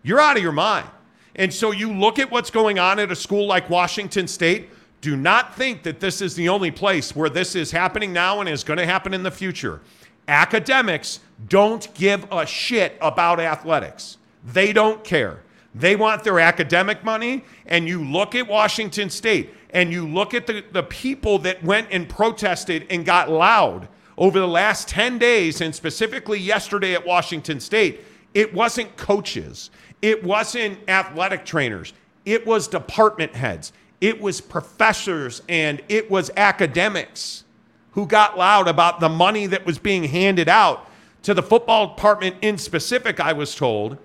you're 0.02 0.20
out 0.20 0.36
of 0.36 0.42
your 0.42 0.52
mind. 0.52 0.88
And 1.36 1.52
so 1.52 1.70
you 1.70 1.92
look 1.92 2.18
at 2.18 2.30
what's 2.30 2.50
going 2.50 2.78
on 2.78 2.98
at 2.98 3.10
a 3.10 3.16
school 3.16 3.46
like 3.46 3.70
washington 3.70 4.26
state. 4.28 4.70
Do 5.00 5.16
not 5.16 5.56
think 5.56 5.82
that 5.82 6.00
this 6.00 6.20
is 6.20 6.34
the 6.34 6.48
only 6.48 6.70
place 6.70 7.16
where 7.16 7.30
this 7.30 7.56
is 7.56 7.70
happening 7.70 8.12
now 8.12 8.40
and 8.40 8.48
is 8.48 8.62
going 8.62 8.78
to 8.78 8.86
happen 8.86 9.14
in 9.14 9.22
the 9.22 9.30
future 9.30 9.80
academics 10.28 11.20
don't 11.48 11.92
give 11.94 12.26
a 12.30 12.46
shit 12.46 12.96
about 13.00 13.40
athletics. 13.40 14.18
They 14.44 14.72
don't 14.72 15.02
care. 15.04 15.40
They 15.74 15.96
want 15.96 16.24
their 16.24 16.40
academic 16.40 17.04
money. 17.04 17.44
And 17.66 17.88
you 17.88 18.04
look 18.04 18.34
at 18.34 18.46
Washington 18.46 19.10
State 19.10 19.54
and 19.70 19.92
you 19.92 20.06
look 20.06 20.34
at 20.34 20.46
the, 20.46 20.64
the 20.72 20.82
people 20.82 21.38
that 21.40 21.62
went 21.64 21.88
and 21.90 22.08
protested 22.08 22.86
and 22.90 23.04
got 23.04 23.30
loud 23.30 23.88
over 24.18 24.38
the 24.38 24.48
last 24.48 24.88
10 24.88 25.18
days, 25.18 25.62
and 25.62 25.74
specifically 25.74 26.38
yesterday 26.38 26.94
at 26.94 27.04
Washington 27.04 27.58
State, 27.58 28.02
it 28.34 28.52
wasn't 28.52 28.94
coaches, 28.96 29.70
it 30.02 30.22
wasn't 30.22 30.78
athletic 30.88 31.44
trainers, 31.44 31.94
it 32.26 32.46
was 32.46 32.68
department 32.68 33.34
heads, 33.34 33.72
it 34.00 34.20
was 34.20 34.40
professors, 34.40 35.42
and 35.48 35.80
it 35.88 36.10
was 36.10 36.30
academics 36.36 37.44
who 37.92 38.06
got 38.06 38.36
loud 38.36 38.68
about 38.68 39.00
the 39.00 39.08
money 39.08 39.46
that 39.46 39.66
was 39.66 39.78
being 39.78 40.04
handed 40.04 40.48
out 40.48 40.88
to 41.22 41.34
the 41.34 41.42
football 41.42 41.94
department 41.94 42.36
in 42.42 42.58
specific, 42.58 43.20
I 43.20 43.32
was 43.32 43.54
told 43.54 43.98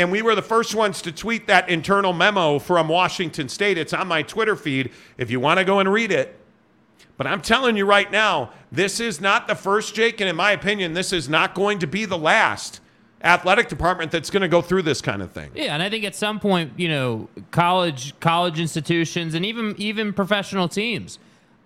and 0.00 0.10
we 0.10 0.22
were 0.22 0.34
the 0.34 0.40
first 0.40 0.74
ones 0.74 1.02
to 1.02 1.12
tweet 1.12 1.46
that 1.46 1.68
internal 1.68 2.14
memo 2.14 2.58
from 2.58 2.88
Washington 2.88 3.50
State. 3.50 3.76
It's 3.76 3.92
on 3.92 4.08
my 4.08 4.22
Twitter 4.22 4.56
feed 4.56 4.90
if 5.18 5.30
you 5.30 5.40
want 5.40 5.58
to 5.58 5.64
go 5.64 5.78
and 5.78 5.92
read 5.92 6.10
it. 6.10 6.38
But 7.18 7.26
I'm 7.26 7.42
telling 7.42 7.76
you 7.76 7.84
right 7.84 8.10
now, 8.10 8.50
this 8.72 8.98
is 8.98 9.20
not 9.20 9.46
the 9.46 9.54
first, 9.54 9.94
Jake, 9.94 10.20
and 10.20 10.30
in 10.30 10.36
my 10.36 10.52
opinion, 10.52 10.94
this 10.94 11.12
is 11.12 11.28
not 11.28 11.54
going 11.54 11.80
to 11.80 11.86
be 11.86 12.06
the 12.06 12.16
last 12.16 12.80
athletic 13.22 13.68
department 13.68 14.10
that's 14.10 14.30
going 14.30 14.40
to 14.40 14.48
go 14.48 14.62
through 14.62 14.82
this 14.82 15.02
kind 15.02 15.20
of 15.20 15.32
thing. 15.32 15.50
Yeah, 15.54 15.74
and 15.74 15.82
I 15.82 15.90
think 15.90 16.04
at 16.04 16.14
some 16.14 16.40
point, 16.40 16.72
you 16.78 16.88
know, 16.88 17.28
college 17.50 18.18
college 18.20 18.58
institutions 18.58 19.34
and 19.34 19.44
even 19.44 19.74
even 19.76 20.14
professional 20.14 20.66
teams 20.66 21.18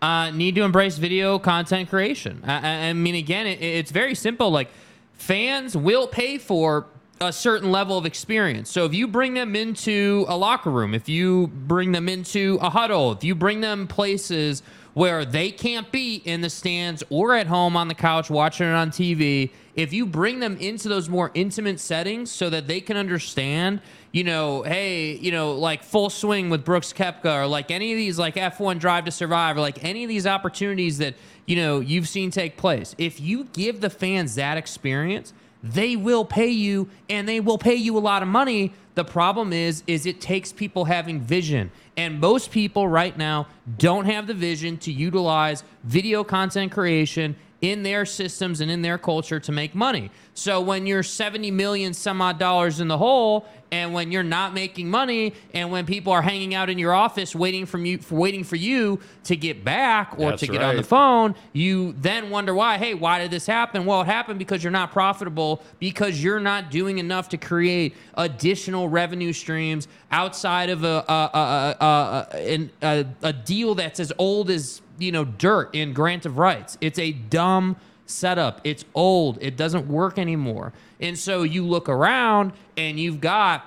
uh, 0.04 0.30
need 0.32 0.54
to 0.54 0.62
embrace 0.62 0.98
video 0.98 1.38
content 1.38 1.88
creation. 1.88 2.42
I, 2.44 2.88
I 2.88 2.92
mean, 2.92 3.14
again, 3.14 3.46
it, 3.46 3.62
it's 3.62 3.90
very 3.90 4.14
simple. 4.14 4.50
Like 4.50 4.68
fans 5.14 5.74
will 5.74 6.06
pay 6.06 6.36
for 6.36 6.86
a 7.22 7.32
certain 7.32 7.72
level 7.72 7.96
of 7.96 8.04
experience. 8.04 8.70
So 8.70 8.84
if 8.84 8.92
you 8.92 9.08
bring 9.08 9.32
them 9.32 9.56
into 9.56 10.26
a 10.28 10.36
locker 10.36 10.70
room, 10.70 10.94
if 10.94 11.08
you 11.08 11.46
bring 11.46 11.92
them 11.92 12.10
into 12.10 12.58
a 12.60 12.68
huddle, 12.68 13.12
if 13.12 13.24
you 13.24 13.34
bring 13.34 13.62
them 13.62 13.86
places 13.86 14.62
where 14.92 15.24
they 15.24 15.50
can't 15.50 15.90
be 15.90 16.16
in 16.16 16.42
the 16.42 16.50
stands 16.50 17.02
or 17.08 17.34
at 17.34 17.46
home 17.46 17.74
on 17.74 17.88
the 17.88 17.94
couch 17.94 18.28
watching 18.28 18.66
it 18.66 18.74
on 18.74 18.90
TV, 18.90 19.52
if 19.74 19.94
you 19.94 20.04
bring 20.04 20.38
them 20.38 20.58
into 20.58 20.86
those 20.86 21.08
more 21.08 21.30
intimate 21.32 21.80
settings 21.80 22.30
so 22.30 22.50
that 22.50 22.66
they 22.66 22.82
can 22.82 22.98
understand, 22.98 23.80
you 24.14 24.22
know, 24.22 24.62
hey, 24.62 25.16
you 25.16 25.32
know, 25.32 25.54
like 25.54 25.82
full 25.82 26.08
swing 26.08 26.48
with 26.48 26.64
Brooks 26.64 26.92
Koepka 26.92 27.42
or 27.42 27.48
like 27.48 27.72
any 27.72 27.90
of 27.90 27.96
these 27.96 28.16
like 28.16 28.36
F1 28.36 28.78
Drive 28.78 29.06
to 29.06 29.10
Survive 29.10 29.56
or 29.56 29.60
like 29.60 29.82
any 29.82 30.04
of 30.04 30.08
these 30.08 30.24
opportunities 30.24 30.98
that, 30.98 31.16
you 31.46 31.56
know, 31.56 31.80
you've 31.80 32.08
seen 32.08 32.30
take 32.30 32.56
place. 32.56 32.94
If 32.96 33.20
you 33.20 33.42
give 33.52 33.80
the 33.80 33.90
fans 33.90 34.36
that 34.36 34.56
experience, 34.56 35.32
they 35.64 35.96
will 35.96 36.24
pay 36.24 36.50
you 36.50 36.88
and 37.10 37.28
they 37.28 37.40
will 37.40 37.58
pay 37.58 37.74
you 37.74 37.98
a 37.98 37.98
lot 37.98 38.22
of 38.22 38.28
money. 38.28 38.72
The 38.94 39.04
problem 39.04 39.52
is 39.52 39.82
is 39.88 40.06
it 40.06 40.20
takes 40.20 40.52
people 40.52 40.84
having 40.84 41.20
vision. 41.20 41.72
And 41.96 42.20
most 42.20 42.52
people 42.52 42.86
right 42.86 43.18
now 43.18 43.48
don't 43.78 44.04
have 44.04 44.28
the 44.28 44.34
vision 44.34 44.78
to 44.78 44.92
utilize 44.92 45.64
video 45.82 46.22
content 46.22 46.70
creation 46.70 47.34
in 47.64 47.82
their 47.82 48.04
systems 48.04 48.60
and 48.60 48.70
in 48.70 48.82
their 48.82 48.98
culture 48.98 49.40
to 49.40 49.50
make 49.50 49.74
money. 49.74 50.10
So 50.34 50.60
when 50.60 50.86
you're 50.86 51.02
70 51.02 51.50
million 51.50 51.94
some 51.94 52.20
odd 52.20 52.38
dollars 52.38 52.78
in 52.78 52.88
the 52.88 52.98
hole 52.98 53.46
and 53.72 53.94
when 53.94 54.12
you're 54.12 54.22
not 54.22 54.52
making 54.52 54.90
money 54.90 55.32
and 55.54 55.70
when 55.70 55.86
people 55.86 56.12
are 56.12 56.20
hanging 56.20 56.54
out 56.54 56.68
in 56.68 56.78
your 56.78 56.92
office 56.92 57.34
waiting 57.34 57.64
from 57.64 57.86
you 57.86 57.96
for 57.98 58.16
waiting 58.16 58.44
for 58.44 58.56
you 58.56 59.00
to 59.24 59.34
get 59.34 59.64
back 59.64 60.12
or 60.18 60.30
That's 60.30 60.40
to 60.40 60.46
get 60.48 60.62
on 60.62 60.76
the 60.76 60.82
phone, 60.82 61.34
you 61.54 61.94
then 61.98 62.28
wonder 62.28 62.54
why, 62.54 62.76
hey, 62.76 62.92
why 62.92 63.20
did 63.20 63.30
this 63.30 63.46
happen? 63.46 63.86
Well, 63.86 64.02
it 64.02 64.08
happened 64.08 64.38
because 64.38 64.62
you're 64.62 64.70
not 64.70 64.92
profitable 64.92 65.62
because 65.78 66.22
you're 66.22 66.40
not 66.40 66.70
doing 66.70 66.98
enough 66.98 67.30
to 67.30 67.38
create 67.38 67.96
additional 68.14 68.90
revenue 68.90 69.32
streams 69.32 69.88
outside 70.10 70.68
of 70.68 70.84
a 70.84 71.04
a, 71.08 71.30
a, 71.34 71.76
a, 71.80 72.70
a, 72.82 73.06
a 73.22 73.32
deal 73.32 73.74
that's 73.74 74.00
as 74.00 74.12
old 74.18 74.50
as 74.50 74.82
you 74.98 75.12
know 75.12 75.24
dirt 75.24 75.74
in 75.74 75.92
grant 75.92 76.26
of 76.26 76.38
rights. 76.38 76.78
It's 76.80 76.98
a 76.98 77.12
dumb 77.12 77.76
setup. 78.06 78.60
It's 78.64 78.84
old. 78.94 79.38
It 79.40 79.56
doesn't 79.56 79.88
work 79.88 80.18
anymore. 80.18 80.72
And 81.00 81.18
so 81.18 81.42
you 81.42 81.64
look 81.64 81.88
around 81.88 82.52
and 82.76 82.98
you've 82.98 83.20
got 83.20 83.64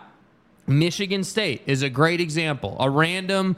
Michigan 0.68 1.24
State 1.24 1.62
is 1.66 1.82
a 1.82 1.90
great 1.90 2.22
example. 2.22 2.78
A 2.80 2.90
random 2.90 3.56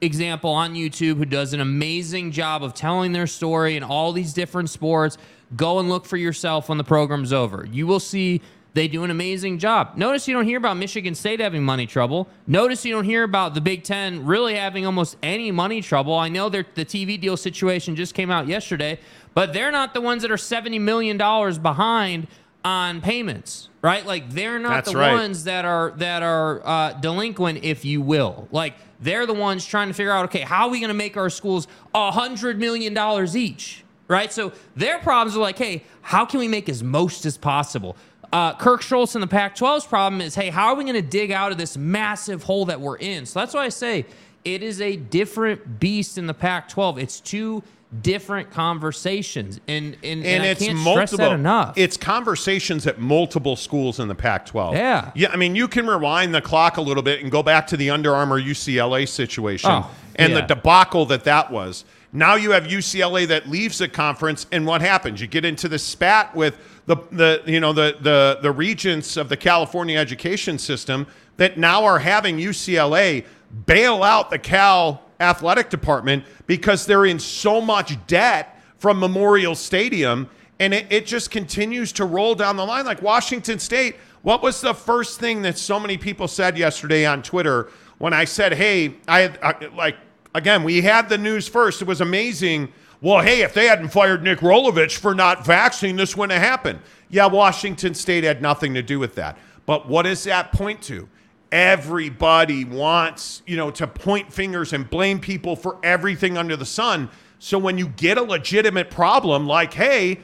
example 0.00 0.50
on 0.50 0.74
YouTube 0.74 1.16
who 1.16 1.24
does 1.24 1.52
an 1.52 1.60
amazing 1.60 2.32
job 2.32 2.62
of 2.62 2.74
telling 2.74 3.12
their 3.12 3.26
story 3.26 3.76
in 3.76 3.82
all 3.82 4.12
these 4.12 4.32
different 4.32 4.68
sports. 4.68 5.16
Go 5.56 5.78
and 5.78 5.88
look 5.88 6.04
for 6.04 6.16
yourself 6.16 6.68
when 6.68 6.78
the 6.78 6.84
program's 6.84 7.32
over. 7.32 7.66
You 7.70 7.86
will 7.86 8.00
see 8.00 8.42
they 8.74 8.88
do 8.88 9.04
an 9.04 9.10
amazing 9.10 9.58
job. 9.58 9.96
Notice 9.96 10.26
you 10.26 10.34
don't 10.34 10.46
hear 10.46 10.56
about 10.56 10.76
Michigan 10.76 11.14
State 11.14 11.40
having 11.40 11.62
money 11.62 11.86
trouble. 11.86 12.28
Notice 12.46 12.84
you 12.84 12.94
don't 12.94 13.04
hear 13.04 13.22
about 13.22 13.54
the 13.54 13.60
Big 13.60 13.84
Ten 13.84 14.24
really 14.24 14.54
having 14.54 14.86
almost 14.86 15.16
any 15.22 15.50
money 15.50 15.82
trouble. 15.82 16.14
I 16.14 16.28
know 16.28 16.48
the 16.48 16.64
TV 16.64 17.20
deal 17.20 17.36
situation 17.36 17.96
just 17.96 18.14
came 18.14 18.30
out 18.30 18.46
yesterday, 18.46 18.98
but 19.34 19.52
they're 19.52 19.72
not 19.72 19.92
the 19.92 20.00
ones 20.00 20.22
that 20.22 20.30
are 20.30 20.36
$70 20.36 20.80
million 20.80 21.18
behind 21.18 22.28
on 22.64 23.00
payments, 23.00 23.68
right? 23.82 24.06
Like 24.06 24.30
they're 24.30 24.58
not 24.58 24.70
That's 24.70 24.92
the 24.92 24.98
right. 24.98 25.12
ones 25.12 25.44
that 25.44 25.64
are 25.64 25.90
that 25.96 26.22
are 26.22 26.66
uh, 26.66 26.92
delinquent, 26.94 27.64
if 27.64 27.84
you 27.84 28.00
will. 28.00 28.48
Like 28.52 28.74
they're 29.00 29.26
the 29.26 29.34
ones 29.34 29.66
trying 29.66 29.88
to 29.88 29.94
figure 29.94 30.12
out, 30.12 30.26
okay, 30.26 30.42
how 30.42 30.66
are 30.66 30.70
we 30.70 30.78
going 30.78 30.88
to 30.88 30.94
make 30.94 31.16
our 31.16 31.28
schools 31.30 31.66
a 31.94 32.10
hundred 32.10 32.58
million 32.58 32.94
dollars 32.94 33.36
each, 33.36 33.84
right? 34.08 34.32
So 34.32 34.52
their 34.76 34.98
problems 35.00 35.36
are 35.36 35.40
like, 35.40 35.58
hey, 35.58 35.82
how 36.02 36.24
can 36.24 36.40
we 36.40 36.48
make 36.48 36.68
as 36.68 36.82
most 36.82 37.26
as 37.26 37.36
possible? 37.36 37.96
Uh, 38.32 38.54
Kirk 38.56 38.80
Schulz 38.80 39.14
and 39.14 39.22
the 39.22 39.26
Pac-12's 39.28 39.86
problem 39.86 40.22
is, 40.22 40.34
hey, 40.34 40.48
how 40.48 40.68
are 40.68 40.74
we 40.74 40.84
going 40.84 40.96
to 40.96 41.02
dig 41.02 41.30
out 41.30 41.52
of 41.52 41.58
this 41.58 41.76
massive 41.76 42.42
hole 42.42 42.64
that 42.66 42.80
we're 42.80 42.96
in? 42.96 43.26
So 43.26 43.40
that's 43.40 43.52
why 43.52 43.64
I 43.64 43.68
say 43.68 44.06
it 44.44 44.62
is 44.62 44.80
a 44.80 44.96
different 44.96 45.78
beast 45.78 46.16
in 46.16 46.26
the 46.26 46.34
Pac-12. 46.34 46.98
It's 46.98 47.20
two 47.20 47.62
different 48.00 48.50
conversations, 48.50 49.60
and 49.68 49.98
and, 50.02 50.24
and, 50.24 50.42
I 50.42 50.46
it's 50.46 50.64
can't 50.64 50.78
multiple. 50.78 51.06
stress 51.08 51.28
that 51.28 51.32
enough. 51.32 51.76
It's 51.76 51.98
conversations 51.98 52.86
at 52.86 52.98
multiple 52.98 53.54
schools 53.54 54.00
in 54.00 54.08
the 54.08 54.14
Pac-12. 54.14 54.72
Yeah. 54.72 55.10
yeah. 55.14 55.28
I 55.30 55.36
mean, 55.36 55.54
you 55.54 55.68
can 55.68 55.86
rewind 55.86 56.34
the 56.34 56.40
clock 56.40 56.78
a 56.78 56.80
little 56.80 57.02
bit 57.02 57.20
and 57.20 57.30
go 57.30 57.42
back 57.42 57.66
to 57.66 57.76
the 57.76 57.90
Under 57.90 58.14
Armour 58.14 58.40
UCLA 58.40 59.06
situation 59.06 59.70
Oh, 59.70 59.90
and 60.16 60.32
yeah. 60.32 60.40
the 60.40 60.54
debacle 60.54 61.04
that 61.06 61.24
that 61.24 61.50
was. 61.50 61.84
Now 62.14 62.34
you 62.36 62.52
have 62.52 62.64
UCLA 62.64 63.26
that 63.28 63.48
leaves 63.48 63.78
the 63.78 63.88
conference, 63.88 64.46
and 64.52 64.66
what 64.66 64.80
happens? 64.80 65.20
You 65.20 65.26
get 65.26 65.44
into 65.44 65.68
the 65.68 65.78
spat 65.78 66.34
with 66.34 66.58
the 66.86 66.96
the 67.12 67.42
you 67.46 67.60
know 67.60 67.72
the 67.72 67.96
the 68.00 68.38
the 68.42 68.50
regents 68.50 69.16
of 69.16 69.28
the 69.28 69.36
California 69.36 69.98
education 69.98 70.58
system 70.58 71.06
that 71.36 71.58
now 71.58 71.84
are 71.84 71.98
having 71.98 72.38
UCLA 72.38 73.24
bail 73.66 74.02
out 74.02 74.30
the 74.30 74.38
Cal 74.38 75.02
athletic 75.20 75.70
department 75.70 76.24
because 76.46 76.84
they're 76.86 77.06
in 77.06 77.18
so 77.18 77.60
much 77.60 77.94
debt 78.06 78.60
from 78.78 78.98
Memorial 78.98 79.54
Stadium, 79.54 80.28
and 80.58 80.74
it, 80.74 80.86
it 80.90 81.06
just 81.06 81.30
continues 81.30 81.92
to 81.92 82.04
roll 82.04 82.34
down 82.34 82.56
the 82.56 82.64
line. 82.64 82.84
Like 82.84 83.00
Washington 83.00 83.58
State, 83.58 83.96
what 84.22 84.42
was 84.42 84.60
the 84.60 84.74
first 84.74 85.20
thing 85.20 85.42
that 85.42 85.58
so 85.58 85.78
many 85.78 85.96
people 85.96 86.26
said 86.26 86.58
yesterday 86.58 87.06
on 87.06 87.22
Twitter 87.22 87.70
when 87.98 88.12
I 88.12 88.24
said, 88.24 88.54
"Hey, 88.54 88.94
I 89.06 89.32
I, 89.42 89.66
like 89.76 89.96
again, 90.34 90.64
we 90.64 90.80
had 90.80 91.08
the 91.08 91.18
news 91.18 91.46
first. 91.46 91.80
It 91.80 91.88
was 91.88 92.00
amazing." 92.00 92.72
Well, 93.02 93.20
hey, 93.20 93.42
if 93.42 93.52
they 93.52 93.66
hadn't 93.66 93.88
fired 93.88 94.22
Nick 94.22 94.38
Rolovich 94.38 94.96
for 94.96 95.12
not 95.12 95.44
vaccinating, 95.44 95.96
this 95.96 96.16
wouldn't 96.16 96.38
have 96.38 96.48
happened. 96.48 96.78
Yeah, 97.10 97.26
Washington 97.26 97.94
State 97.94 98.22
had 98.22 98.40
nothing 98.40 98.74
to 98.74 98.82
do 98.82 99.00
with 99.00 99.16
that. 99.16 99.36
But 99.66 99.88
what 99.88 100.04
does 100.04 100.22
that 100.24 100.52
point 100.52 100.80
to? 100.82 101.08
Everybody 101.50 102.64
wants, 102.64 103.42
you 103.44 103.56
know, 103.56 103.72
to 103.72 103.88
point 103.88 104.32
fingers 104.32 104.72
and 104.72 104.88
blame 104.88 105.18
people 105.18 105.56
for 105.56 105.78
everything 105.82 106.38
under 106.38 106.56
the 106.56 106.64
sun. 106.64 107.10
So 107.40 107.58
when 107.58 107.76
you 107.76 107.88
get 107.88 108.18
a 108.18 108.22
legitimate 108.22 108.88
problem 108.88 109.48
like, 109.48 109.74
hey, 109.74 110.20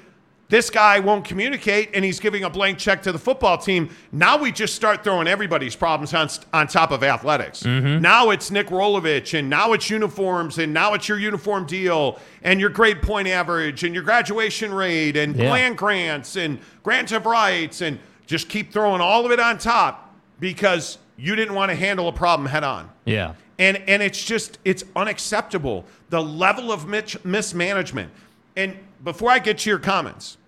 this 0.51 0.71
guy 0.71 0.99
won't 0.99 1.27
communicate 1.27 1.91
and 1.93 2.03
he's 2.05 2.19
giving 2.19 2.45
a 2.45 2.49
blank 2.51 2.79
check 2.79 3.03
to 3.03 3.13
the 3.13 3.19
football 3.19 3.59
team. 3.59 3.91
Now 4.13 4.39
we 4.39 4.51
just 4.51 4.75
start 4.75 5.05
throwing 5.05 5.29
everybody's 5.29 5.77
problems 5.77 6.15
on, 6.15 6.29
on 6.55 6.67
top 6.69 6.91
of 6.91 7.05
athletics. 7.05 7.63
Mm-hmm. 7.65 8.01
Now 8.01 8.31
it's 8.31 8.51
Nick 8.51 8.69
Rolovich 8.69 9.39
and 9.39 9.51
now 9.51 9.75
it's 9.75 9.91
uniforms 9.91 10.59
and 10.59 10.73
now 10.73 10.95
it's 10.95 11.07
your 11.07 11.19
uniform 11.19 11.67
deal 11.67 12.19
and 12.43 12.61
your 12.61 12.71
grade 12.71 13.03
point 13.03 13.29
average 13.29 13.85
and 13.85 13.95
your 13.95 14.03
graduation 14.05 14.73
rate 14.73 15.17
and 15.17 15.37
Yeah. 15.37 15.51
land 15.51 15.77
grants 15.77 16.37
and 16.37 16.59
grants 16.83 17.13
of 17.13 17.27
rights 17.27 17.83
and 17.83 17.99
just 18.27 18.49
keep 18.49 18.73
throwing 18.73 19.03
all 19.03 19.27
of 19.27 19.33
it 19.33 19.41
on 19.41 19.59
top 19.59 20.15
because 20.41 20.97
you 21.19 21.35
didn't 21.37 21.55
want 21.55 21.71
to 21.71 21.75
handle 21.75 22.09
a 22.09 22.13
problem 22.13 22.49
head 22.49 22.63
on 22.65 22.89
yeah. 23.05 23.35
and 23.59 23.77
and 23.89 24.03
it's 24.03 24.23
just 24.23 24.59
it's 24.65 24.85
unacceptable 24.95 25.85
the 26.11 26.23
level 26.23 26.71
of 26.71 26.87
mismanagement 27.25 28.11
and 28.57 28.79
before 29.03 29.31
i 29.31 29.39
get 29.39 29.59
to 29.59 29.71
your 29.71 29.79
comments 29.79 30.39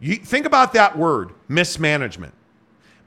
you 0.00 0.16
think 0.16 0.46
about 0.46 0.72
that 0.74 0.96
word 0.96 1.32
mismanagement 1.48 2.34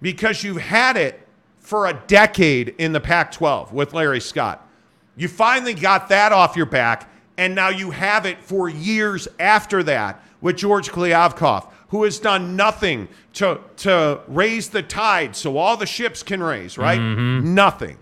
because 0.01 0.43
you've 0.43 0.57
had 0.57 0.97
it 0.97 1.27
for 1.59 1.87
a 1.87 1.93
decade 2.07 2.69
in 2.77 2.93
the 2.93 2.99
pac 2.99 3.31
12 3.31 3.73
with 3.73 3.93
larry 3.93 4.19
scott. 4.19 4.67
You 5.15 5.27
finally 5.27 5.73
got 5.73 6.09
that 6.09 6.31
off 6.31 6.55
your 6.55 6.65
back 6.65 7.11
and 7.37 7.53
now 7.53 7.69
you 7.69 7.91
have 7.91 8.25
it 8.25 8.41
for 8.41 8.69
years 8.69 9.27
after 9.39 9.83
that 9.83 10.23
with 10.41 10.57
George 10.57 10.89
Kliavkoff 10.89 11.71
who 11.89 12.03
has 12.03 12.19
done 12.19 12.55
nothing 12.55 13.07
to, 13.33 13.59
to 13.77 14.21
raise 14.27 14.69
the 14.69 14.81
tide 14.81 15.35
so 15.35 15.57
all 15.57 15.75
the 15.75 15.85
ships 15.85 16.23
can 16.23 16.41
raise 16.41 16.77
right? 16.77 16.99
Mm-hmm. 16.99 17.53
Nothing. 17.53 17.97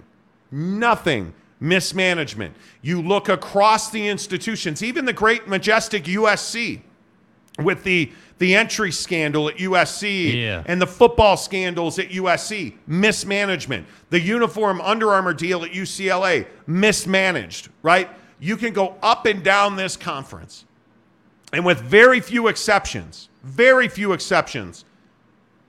Nothing. 0.51 1.33
Mismanagement. 1.59 2.55
You 2.81 3.01
look 3.01 3.29
across 3.29 3.89
the 3.89 4.07
institutions, 4.07 4.83
even 4.83 5.05
the 5.05 5.13
great, 5.13 5.47
majestic 5.47 6.03
USC 6.05 6.81
with 7.59 7.83
the, 7.83 8.11
the 8.37 8.55
entry 8.55 8.91
scandal 8.91 9.49
at 9.49 9.57
USC 9.57 10.33
Yeah. 10.35 10.63
and 10.67 10.79
the 10.81 10.85
football 10.87 11.35
scandals 11.37 11.97
at 11.97 12.09
USC. 12.09 12.75
Mismanagement. 12.85 13.87
The 14.11 14.19
uniform 14.19 14.79
Under 14.81 15.11
Armour 15.13 15.33
deal 15.33 15.63
at 15.63 15.71
UCLA. 15.71 16.45
Mismanaged, 16.67 17.69
right? 17.81 18.09
You 18.39 18.55
can 18.57 18.73
go 18.73 18.95
up 19.01 19.25
and 19.25 19.43
down 19.43 19.75
this 19.75 19.97
conference. 19.97 20.65
And 21.53 21.65
with 21.65 21.79
very 21.81 22.19
few 22.19 22.47
exceptions, 22.47 23.29
very 23.43 23.87
few 23.87 24.13
exceptions, 24.13 24.85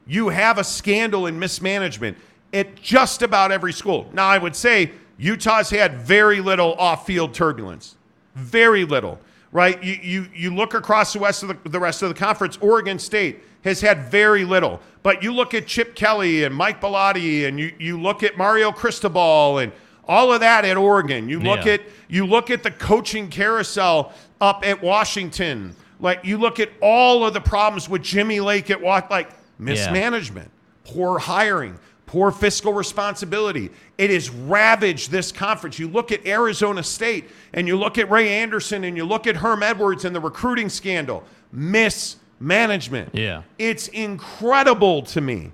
you 0.06 0.28
have 0.28 0.58
a 0.58 0.64
scandal 0.64 1.26
in 1.26 1.38
mismanagement 1.38 2.18
at 2.52 2.74
just 2.76 3.22
about 3.22 3.52
every 3.52 3.72
school. 3.72 4.10
Now, 4.12 4.26
I 4.26 4.38
would 4.38 4.56
say 4.56 4.92
Utah's 5.18 5.70
had 5.70 5.98
very 5.98 6.40
little 6.40 6.74
off-field 6.74 7.34
turbulence, 7.34 7.96
very 8.34 8.84
little. 8.84 9.18
Right? 9.50 9.82
You 9.82 9.96
you 10.02 10.26
you 10.34 10.54
look 10.54 10.74
across 10.74 11.14
the 11.14 11.20
rest 11.20 11.42
of 11.42 11.48
the, 11.48 11.68
the 11.70 11.80
rest 11.80 12.02
of 12.02 12.10
the 12.10 12.14
conference. 12.14 12.58
Oregon 12.60 12.98
State 12.98 13.40
has 13.64 13.80
had 13.80 14.10
very 14.10 14.44
little, 14.44 14.78
but 15.02 15.22
you 15.22 15.32
look 15.32 15.54
at 15.54 15.66
Chip 15.66 15.94
Kelly 15.94 16.44
and 16.44 16.54
Mike 16.54 16.82
Bellotti, 16.82 17.46
and 17.48 17.58
you 17.58 17.72
you 17.78 17.98
look 17.98 18.22
at 18.22 18.36
Mario 18.36 18.70
Cristobal 18.72 19.56
and 19.58 19.72
all 20.06 20.30
of 20.34 20.40
that 20.40 20.66
at 20.66 20.76
Oregon. 20.76 21.30
You 21.30 21.40
look 21.40 21.64
Yeah. 21.64 21.72
at 21.72 21.80
you 22.08 22.26
look 22.26 22.50
at 22.50 22.62
the 22.62 22.70
coaching 22.70 23.28
carousel 23.30 24.12
up 24.38 24.66
at 24.66 24.82
Washington. 24.82 25.74
Like 25.98 26.26
you 26.26 26.36
look 26.36 26.60
at 26.60 26.68
all 26.82 27.24
of 27.24 27.32
the 27.32 27.40
problems 27.40 27.88
with 27.88 28.02
Jimmy 28.02 28.40
Lake 28.40 28.70
at 28.70 28.82
what 28.82 29.10
like 29.10 29.30
mismanagement, 29.58 30.50
poor 30.84 31.18
hiring, 31.18 31.78
poor 32.08 32.32
fiscal 32.32 32.72
responsibility. 32.72 33.70
It 33.98 34.10
has 34.10 34.30
ravaged 34.30 35.10
this 35.10 35.30
conference. 35.30 35.78
You 35.78 35.88
look 35.88 36.10
at 36.10 36.26
Arizona 36.26 36.82
State 36.82 37.28
and 37.52 37.68
you 37.68 37.78
look 37.78 37.98
at 37.98 38.10
Ray 38.10 38.30
Anderson 38.30 38.82
and 38.82 38.96
you 38.96 39.04
look 39.04 39.26
at 39.26 39.36
Herm 39.36 39.62
Edwards 39.62 40.04
and 40.06 40.16
the 40.16 40.20
recruiting 40.20 40.70
scandal. 40.70 41.22
Mismanagement. 41.52 43.14
Yeah. 43.14 43.42
It's 43.58 43.88
incredible 43.88 45.02
to 45.02 45.20
me, 45.20 45.52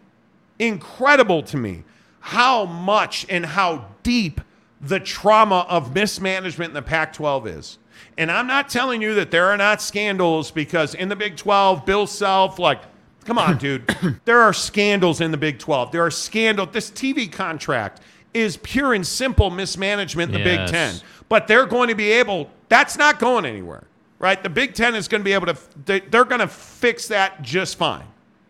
incredible 0.60 1.42
to 1.42 1.56
me 1.56 1.82
how 2.20 2.64
much 2.64 3.26
and 3.28 3.44
how 3.44 3.88
deep 4.04 4.40
the 4.80 5.00
trauma 5.00 5.66
of 5.68 5.92
mismanagement 5.92 6.70
in 6.70 6.74
the 6.74 6.82
Pac 6.82 7.12
12 7.12 7.48
is. 7.48 7.78
And 8.16 8.30
I'm 8.30 8.46
not 8.46 8.68
telling 8.68 9.02
you 9.02 9.14
that 9.14 9.32
there 9.32 9.46
are 9.46 9.56
not 9.56 9.82
scandals 9.82 10.52
because 10.52 10.94
in 10.94 11.08
the 11.08 11.16
Big 11.16 11.36
12, 11.36 11.84
Bill 11.84 12.06
Self, 12.06 12.60
like, 12.60 12.80
Come 13.24 13.38
on, 13.38 13.58
dude. 13.58 13.86
there 14.24 14.40
are 14.40 14.52
scandals 14.52 15.20
in 15.20 15.30
the 15.30 15.36
Big 15.36 15.58
12. 15.58 15.92
There 15.92 16.04
are 16.04 16.10
scandals. 16.10 16.68
This 16.72 16.90
TV 16.90 17.30
contract 17.30 18.00
is 18.32 18.56
pure 18.58 18.94
and 18.94 19.06
simple 19.06 19.50
mismanagement 19.50 20.32
in 20.34 20.38
the 20.38 20.44
Big 20.44 20.58
Yes. 20.60 20.70
10. 21.00 21.08
But 21.28 21.46
they're 21.48 21.66
going 21.66 21.88
to 21.88 21.94
be 21.94 22.10
able, 22.12 22.50
that's 22.68 22.96
not 22.98 23.18
going 23.18 23.44
anywhere, 23.46 23.84
right? 24.18 24.42
The 24.42 24.50
Big 24.50 24.74
10 24.74 24.94
is 24.94 25.08
going 25.08 25.20
to 25.20 25.24
be 25.24 25.32
able 25.32 25.46
to, 25.46 25.56
they- 25.86 26.00
they're 26.00 26.24
going 26.24 26.40
to 26.40 26.48
fix 26.48 27.08
that 27.08 27.42
just 27.42 27.76
fine. 27.78 28.06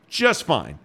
Just 0.08 0.44
fine. 0.44 0.78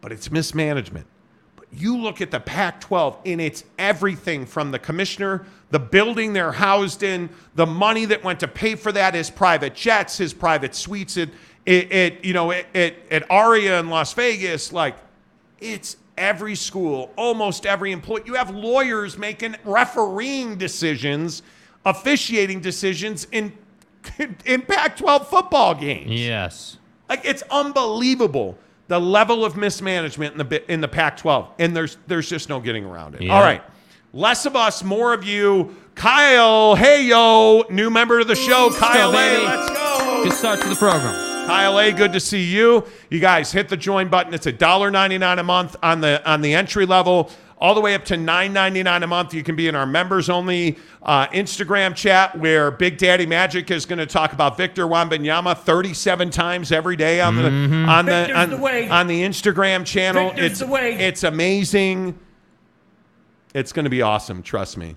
But 0.00 0.10
it's 0.10 0.30
mismanagement. 0.30 1.06
But 1.54 1.66
you 1.72 1.96
look 1.96 2.20
at 2.20 2.30
the 2.30 2.40
Pac 2.40 2.80
12 2.80 3.18
and 3.26 3.40
it's 3.40 3.64
everything 3.78 4.46
from 4.46 4.70
the 4.72 4.78
commissioner, 4.78 5.46
the 5.70 5.78
building 5.78 6.32
they're 6.32 6.52
housed 6.52 7.02
in, 7.02 7.30
the 7.54 7.66
money 7.66 8.04
that 8.06 8.24
went 8.24 8.40
to 8.40 8.48
pay 8.48 8.74
for 8.74 8.90
that, 8.92 9.14
his 9.14 9.30
private 9.30 9.74
jets, 9.74 10.18
his 10.18 10.32
private 10.34 10.74
suites 10.74 11.16
at, 11.16 11.28
it, 11.66 11.92
it 11.92 12.24
you 12.24 12.32
know, 12.32 12.50
at, 12.52 12.66
at, 12.74 12.94
at 13.10 13.30
Aria 13.30 13.80
in 13.80 13.88
Las 13.88 14.12
Vegas. 14.14 14.72
Like, 14.72 14.96
it's 15.60 15.96
every 16.16 16.54
school, 16.54 17.10
almost 17.16 17.66
every 17.66 17.92
employee. 17.92 18.22
You 18.26 18.34
have 18.34 18.50
lawyers 18.50 19.16
making 19.16 19.56
refereeing 19.64 20.56
decisions, 20.56 21.42
officiating 21.84 22.60
decisions 22.60 23.26
in, 23.32 23.52
in 24.44 24.62
Pac 24.62 24.96
12 24.96 25.28
football 25.28 25.74
games. 25.74 26.10
Yes. 26.10 26.78
Like 27.08 27.24
it's 27.24 27.42
unbelievable 27.50 28.56
the 28.88 28.98
level 28.98 29.44
of 29.44 29.56
mismanagement 29.56 30.32
in 30.32 30.38
the 30.38 30.44
bi- 30.44 30.64
in 30.68 30.80
the 30.80 30.88
Pac-12, 30.88 31.48
and 31.58 31.76
there's 31.76 31.96
there's 32.06 32.28
just 32.28 32.48
no 32.48 32.60
getting 32.60 32.84
around 32.84 33.14
it. 33.14 33.22
Yeah. 33.22 33.34
All 33.34 33.42
right, 33.42 33.62
less 34.12 34.46
of 34.46 34.56
us, 34.56 34.82
more 34.82 35.12
of 35.12 35.24
you. 35.24 35.76
Kyle, 35.94 36.74
hey 36.74 37.04
yo, 37.04 37.64
new 37.70 37.90
member 37.90 38.20
of 38.20 38.28
the 38.28 38.34
show, 38.34 38.70
Kyle. 38.70 39.12
go, 39.12 39.18
A, 39.18 39.44
let's 39.44 39.70
go. 39.70 40.24
Good 40.24 40.32
start 40.32 40.60
to 40.62 40.68
the 40.68 40.76
program. 40.76 41.31
Kyle 41.46 41.78
A, 41.78 41.92
good 41.92 42.12
to 42.12 42.20
see 42.20 42.42
you. 42.42 42.84
You 43.10 43.20
guys 43.20 43.52
hit 43.52 43.68
the 43.68 43.76
join 43.76 44.08
button. 44.08 44.32
It's 44.32 44.46
$1.99 44.46 45.38
a 45.38 45.42
month 45.42 45.76
on 45.82 46.00
the 46.00 46.22
on 46.28 46.40
the 46.40 46.54
entry 46.54 46.86
level, 46.86 47.30
all 47.58 47.74
the 47.74 47.80
way 47.80 47.94
up 47.94 48.04
to 48.06 48.14
$9.99 48.14 49.02
a 49.02 49.06
month. 49.06 49.34
You 49.34 49.42
can 49.42 49.56
be 49.56 49.68
in 49.68 49.74
our 49.74 49.84
members 49.86 50.30
only 50.30 50.78
uh, 51.02 51.26
Instagram 51.28 51.94
chat 51.94 52.38
where 52.38 52.70
Big 52.70 52.96
Daddy 52.96 53.26
Magic 53.26 53.70
is 53.70 53.86
going 53.86 53.98
to 53.98 54.06
talk 54.06 54.32
about 54.32 54.56
Victor 54.56 54.86
Wembanyama 54.86 55.58
37 55.58 56.30
times 56.30 56.72
every 56.72 56.96
day 56.96 57.20
on 57.20 57.36
the 57.36 57.50
on 57.88 58.06
the 58.06 58.32
on, 58.32 58.50
the 58.50 58.56
way. 58.56 58.88
on 58.88 59.06
the 59.06 59.22
Instagram 59.22 59.84
channel. 59.84 60.28
Victor's 60.28 60.52
it's 60.52 60.60
the 60.60 60.66
way. 60.68 60.94
it's 60.94 61.24
amazing. 61.24 62.18
It's 63.54 63.72
going 63.72 63.84
to 63.84 63.90
be 63.90 64.00
awesome. 64.00 64.42
Trust 64.42 64.78
me. 64.78 64.96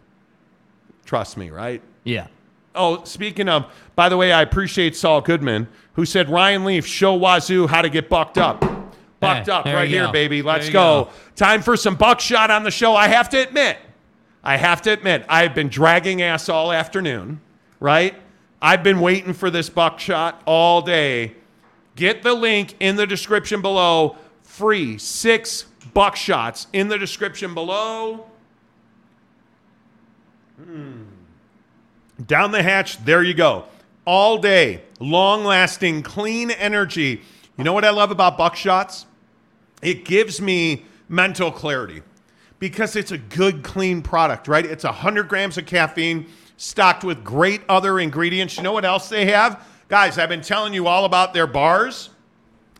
Trust 1.06 1.38
me. 1.38 1.50
Right. 1.50 1.82
Yeah. 2.04 2.28
Oh, 2.76 3.04
speaking 3.04 3.48
of, 3.50 3.72
by 3.96 4.10
the 4.10 4.18
way, 4.18 4.32
I 4.32 4.42
appreciate 4.42 4.96
Saul 4.96 5.22
Goodman, 5.22 5.68
who 5.94 6.06
said 6.06 6.30
Ryan 6.30 6.66
Leaf 6.66 6.86
show 6.86 7.16
Wazoo 7.16 7.68
how 7.68 7.82
to 7.82 7.90
get 7.90 8.10
bucked 8.10 8.38
up. 8.38 8.62
Bucked 9.20 9.46
Hey, 9.48 9.52
up 9.52 9.66
right 9.66 9.88
here, 9.90 10.06
go. 10.08 10.12
baby. 10.12 10.42
Let's 10.42 10.68
go. 10.70 11.06
go. 11.06 11.10
Time 11.36 11.62
for 11.62 11.78
some 11.78 11.96
buckshot 11.96 12.52
on 12.52 12.64
the 12.64 12.72
show. 12.72 12.96
I 12.96 13.08
have 13.08 13.30
to 13.30 13.38
admit, 13.38 13.78
I 14.44 14.58
have 14.58 14.82
to 14.84 14.92
admit, 14.92 15.26
I've 15.30 15.56
been 15.56 15.70
dragging 15.70 16.22
ass 16.22 16.50
all 16.50 16.72
afternoon, 16.72 17.40
right? 17.80 18.14
I've 18.62 18.84
been 18.84 19.00
waiting 19.00 19.34
for 19.34 19.50
this 19.50 19.70
buckshot 19.70 20.42
all 20.46 20.82
day. 20.82 21.34
Get 21.96 22.24
the 22.24 22.34
link 22.34 22.76
in 22.80 22.98
the 22.98 23.08
description 23.08 23.62
below. 23.62 24.18
Free 24.44 24.98
six 24.98 25.66
buckshots 25.96 26.68
in 26.74 26.88
the 26.90 26.98
description 26.98 27.54
below. 27.54 28.28
Hmm. 30.62 31.04
Down 32.24 32.52
the 32.52 32.64
hatch, 32.64 33.04
there 33.04 33.24
you 33.24 33.34
go. 33.34 33.66
All 34.06 34.38
day, 34.38 34.84
long 35.00 35.44
lasting, 35.44 36.04
clean 36.04 36.52
energy. 36.52 37.22
You 37.58 37.64
know 37.64 37.74
what 37.74 37.84
I 37.84 37.90
love 37.90 38.12
about 38.12 38.38
buckshots? 38.38 39.06
It 39.82 40.06
gives 40.06 40.40
me 40.40 40.86
mental 41.10 41.52
clarity 41.52 42.02
because 42.60 42.96
it's 42.96 43.12
a 43.12 43.18
good, 43.18 43.64
clean 43.64 44.02
product, 44.02 44.48
right? 44.48 44.66
It's 44.66 44.84
100 44.84 45.28
grams 45.28 45.58
of 45.58 45.66
caffeine 45.66 46.28
stocked 46.58 47.04
with 47.04 47.24
great 47.24 47.62
other 47.68 48.00
ingredients. 48.00 48.58
You 48.58 48.64
know 48.64 48.72
what 48.72 48.86
else 48.86 49.10
they 49.10 49.26
have? 49.26 49.68
Guys, 49.88 50.18
I've 50.18 50.30
been 50.30 50.42
telling 50.42 50.74
you 50.74 50.88
all 50.88 51.06
about 51.06 51.34
their 51.34 51.48
bars. 51.48 52.10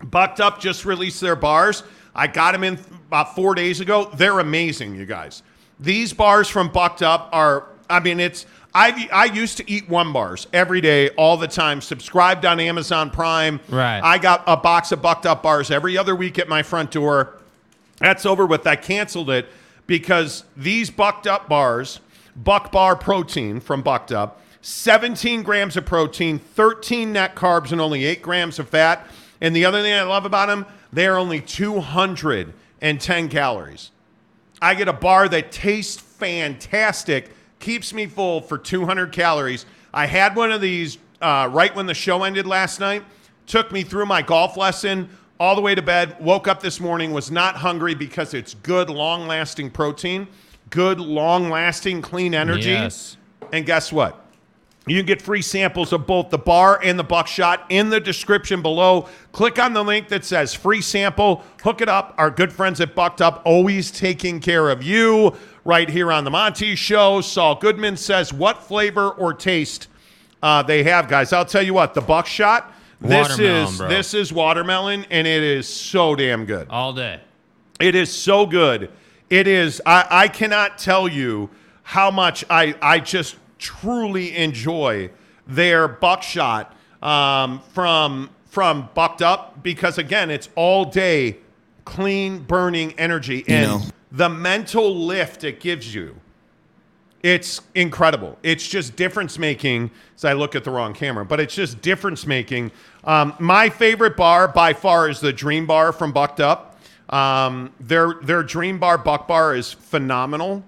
Bucked 0.04 0.40
Up 0.40 0.60
just 0.60 0.86
released 0.86 1.22
their 1.22 1.36
bars. 1.36 1.84
I 2.14 2.28
got 2.28 2.54
them 2.54 2.64
in 2.64 2.80
about 3.08 3.36
four 3.36 3.54
days 3.56 3.82
ago. 3.82 4.10
They're 4.16 4.40
amazing, 4.40 4.96
you 4.96 5.06
guys. 5.06 5.44
These 5.80 6.14
bars 6.14 6.48
from 6.48 6.70
Bucked 6.70 7.02
Up 7.02 7.30
are, 7.34 7.68
I 7.90 8.00
mean, 8.00 8.20
it's, 8.20 8.46
I, 8.76 9.08
I 9.12 9.26
used 9.26 9.56
to 9.58 9.72
eat 9.72 9.88
one 9.88 10.12
bars 10.12 10.48
every 10.52 10.82
day, 10.82 11.10
all 11.12 11.38
the 11.38 11.48
time, 11.48 11.80
subscribed 11.80 12.44
on 12.46 12.60
Amazon 12.60 13.10
Prime. 13.10 13.62
Right. 13.70 14.02
I 14.02 14.18
got 14.18 14.44
a 14.48 14.58
box 14.58 14.92
of 14.92 15.02
Bucked 15.02 15.26
Up 15.26 15.42
bars 15.42 15.72
every 15.72 15.98
other 15.98 16.14
week 16.14 16.38
at 16.38 16.50
my 16.50 16.62
front 16.62 16.92
door. 16.92 17.40
That's 18.00 18.26
over 18.26 18.46
with. 18.46 18.68
I 18.68 18.76
canceled 18.76 19.30
it 19.30 19.48
because 19.88 20.44
these 20.58 20.90
Bucked 20.90 21.26
Up 21.26 21.48
bars, 21.48 22.02
Buck 22.36 22.74
Bar 22.74 22.98
Protein 22.98 23.62
from 23.62 23.82
Bucked 23.82 24.12
Up, 24.12 24.42
17 24.62 25.44
grams 25.44 25.78
of 25.78 25.86
protein, 25.86 26.38
13 26.38 27.14
net 27.14 27.34
carbs, 27.34 27.72
and 27.72 27.80
only 27.80 28.04
8 28.04 28.22
grams 28.22 28.60
of 28.60 28.68
fat. 28.68 29.08
And 29.40 29.56
the 29.56 29.64
other 29.64 29.82
thing 29.82 29.94
I 29.94 30.02
love 30.02 30.26
about 30.26 30.48
them, 30.48 30.66
they 30.92 31.08
are 31.08 31.18
only 31.18 31.40
210 31.40 33.30
calories. 33.30 33.92
I 34.62 34.76
get 34.76 34.90
a 34.90 34.94
bar 34.94 35.30
that 35.30 35.52
tastes 35.54 36.02
fantastic, 36.02 37.30
keeps 37.60 37.94
me 37.94 38.06
full 38.06 38.42
for 38.42 38.58
200 38.58 39.12
calories. 39.12 39.66
I 39.94 40.06
had 40.06 40.36
one 40.36 40.52
of 40.52 40.62
these 40.62 40.98
uh, 41.22 41.50
right 41.52 41.74
when 41.76 41.86
the 41.86 41.94
show 41.94 42.24
ended 42.24 42.46
last 42.46 42.80
night. 42.80 43.04
Took 43.48 43.72
me 43.72 43.84
through 43.84 44.06
my 44.06 44.22
golf 44.22 44.58
lesson 44.58 45.10
all 45.40 45.56
the 45.56 45.62
way 45.62 45.76
to 45.76 45.82
bed. 45.82 46.18
Woke 46.20 46.48
up 46.48 46.62
this 46.62 46.80
morning, 46.80 47.12
was 47.12 47.32
not 47.32 47.56
hungry 47.56 47.96
because 47.96 48.34
it's 48.34 48.54
good, 48.56 48.90
long 48.90 49.28
lasting 49.28 49.72
protein, 49.72 50.28
good, 50.70 51.00
long 51.00 51.50
lasting, 51.50 52.02
clean 52.02 52.34
energy. 52.34 52.72
Yes. 52.72 53.18
And 53.52 53.66
guess 53.66 53.92
what? 53.92 54.25
You 54.88 54.98
can 54.98 55.06
get 55.08 55.22
free 55.22 55.42
samples 55.42 55.92
of 55.94 56.06
both 56.06 56.30
the 56.30 56.38
bar 56.38 56.80
and 56.84 56.98
the 57.00 57.04
buckshot 57.04 57.66
in 57.70 57.90
the 57.90 58.00
description 58.00 58.62
below. 58.62 59.10
Click 59.32 59.58
on 59.58 59.74
the 59.74 59.84
link 59.84 60.10
that 60.10 60.24
says 60.24 60.54
free 60.54 60.82
sample. 60.82 61.44
Hook 61.64 61.82
it 61.82 61.90
up. 61.90 62.14
Our 62.20 62.30
good 62.30 62.54
friends 62.54 62.80
at 62.80 62.94
Bucked 62.94 63.20
Up 63.22 63.42
always 63.46 63.90
taking 63.90 64.40
care 64.40 64.70
of 64.70 64.84
you 64.84 65.36
right 65.64 65.90
here 65.90 66.12
on 66.12 66.24
the 66.24 66.30
Monty 66.30 66.76
Show. 66.76 67.22
Saul 67.22 67.56
Goodman 67.56 67.98
says, 67.98 68.32
What 68.32 68.62
flavor 68.62 69.10
or 69.10 69.34
taste 69.34 69.88
uh, 70.44 70.62
they 70.62 70.84
have, 70.84 71.08
guys? 71.08 71.34
I'll 71.34 71.46
tell 71.46 71.64
you 71.64 71.74
what, 71.74 71.96
the 71.96 72.02
buckshot. 72.02 72.72
This 73.02 73.30
Watermelon, 73.30 73.64
is 73.68 73.78
bro. 73.78 73.90
this 73.90 74.14
is 74.14 74.32
watermelon, 74.34 75.06
and 75.12 75.28
it 75.28 75.44
is 75.44 75.68
so 75.68 76.16
damn 76.16 76.46
good. 76.46 76.68
All 76.70 76.94
day. 76.94 77.20
It 77.80 77.94
is 77.94 78.12
so 78.14 78.46
good. 78.46 78.90
It 79.30 79.48
is. 79.48 79.82
I, 79.86 80.08
I 80.10 80.28
cannot 80.28 80.78
tell 80.78 81.08
you 81.08 81.50
how 81.84 82.10
much 82.10 82.46
I 82.50 82.74
I 82.82 83.00
just 83.00 83.36
truly 83.66 84.36
enjoy 84.36 85.10
their 85.48 85.88
buckshot 85.88 86.76
um, 87.02 87.62
from 87.74 88.30
from 88.46 88.90
Bucked 88.94 89.22
Up 89.22 89.64
because 89.64 89.98
again, 89.98 90.30
it's 90.30 90.50
all 90.56 90.86
day 90.86 91.38
clean 91.84 92.40
burning 92.40 92.94
energy 92.98 93.44
and 93.48 93.70
know. 93.70 93.82
the 94.12 94.30
mental 94.30 94.96
lift 94.96 95.44
it 95.44 95.60
gives 95.60 95.94
you. 95.94 96.16
It's 97.24 97.62
incredible. 97.74 98.38
It's 98.44 98.68
just 98.68 98.96
difference 98.96 99.40
making. 99.40 99.90
As 100.16 100.26
I 100.26 100.34
look 100.34 100.56
at 100.56 100.64
the 100.64 100.70
wrong 100.70 100.94
camera, 100.94 101.26
but 101.26 101.40
it's 101.40 101.56
just 101.56 101.82
difference 101.82 102.28
making. 102.28 102.72
Um, 103.04 103.34
my 103.40 103.70
favorite 103.70 104.16
bar 104.16 104.48
by 104.48 104.74
far 104.74 105.10
is 105.10 105.20
the 105.20 105.34
Dream 105.34 105.66
Bar 105.66 105.92
from 105.92 106.12
Bucked 106.12 106.40
Up. 106.40 106.80
Um, 107.10 107.74
their 107.80 108.14
their 108.22 108.44
Dream 108.44 108.78
Bar 108.78 109.00
Buck 109.00 109.28
Bar 109.28 109.56
is 109.56 109.72
phenomenal. 109.74 110.64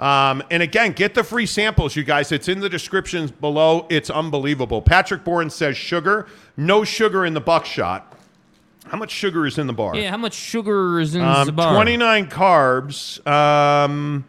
Um, 0.00 0.42
and 0.50 0.62
again, 0.62 0.92
get 0.92 1.12
the 1.14 1.22
free 1.22 1.44
samples, 1.44 1.94
you 1.94 2.02
guys. 2.04 2.32
It's 2.32 2.48
in 2.48 2.60
the 2.60 2.70
descriptions 2.70 3.30
below. 3.30 3.86
It's 3.90 4.08
unbelievable. 4.08 4.80
Patrick 4.80 5.24
Bourne 5.24 5.50
says 5.50 5.76
sugar, 5.76 6.26
no 6.56 6.84
sugar 6.84 7.26
in 7.26 7.34
the 7.34 7.40
buckshot. 7.40 8.16
How 8.86 8.96
much 8.96 9.10
sugar 9.10 9.46
is 9.46 9.58
in 9.58 9.66
the 9.66 9.74
bar? 9.74 9.94
Yeah, 9.94 10.10
how 10.10 10.16
much 10.16 10.32
sugar 10.32 10.98
is 11.00 11.14
in 11.14 11.20
Um, 11.20 11.44
the 11.46 11.52
bar? 11.52 11.74
29 11.74 12.28
carbs. 12.28 13.24
Um, 13.26 14.24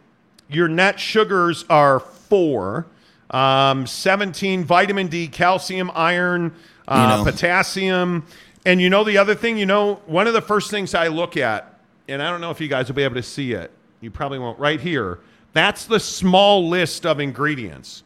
your 0.50 0.68
net 0.68 1.00
sugars 1.00 1.64
are 1.70 1.98
four. 2.00 2.86
Um, 3.30 3.86
17 3.86 4.64
vitamin 4.64 5.06
D, 5.06 5.26
calcium, 5.26 5.90
iron, 5.94 6.52
uh, 6.86 7.08
You 7.10 7.16
know. 7.24 7.30
potassium. 7.30 8.26
And 8.66 8.80
you 8.80 8.90
know 8.90 9.04
the 9.04 9.16
other 9.16 9.34
thing, 9.34 9.56
you 9.56 9.64
know, 9.66 10.00
one 10.04 10.26
of 10.26 10.34
the 10.34 10.42
first 10.42 10.70
things 10.70 10.94
I 10.94 11.08
look 11.08 11.38
at, 11.38 11.80
and 12.08 12.22
I 12.22 12.28
don't 12.30 12.42
know 12.42 12.50
if 12.50 12.60
you 12.60 12.68
guys 12.68 12.88
will 12.88 12.94
be 12.94 13.02
able 13.04 13.14
to 13.16 13.22
see 13.22 13.52
it. 13.54 13.70
You 14.02 14.10
probably 14.10 14.38
won't. 14.38 14.58
Right 14.58 14.80
here. 14.80 15.18
That's 15.52 15.84
the 15.84 16.00
small 16.00 16.68
list 16.68 17.04
of 17.04 17.20
ingredients 17.20 18.02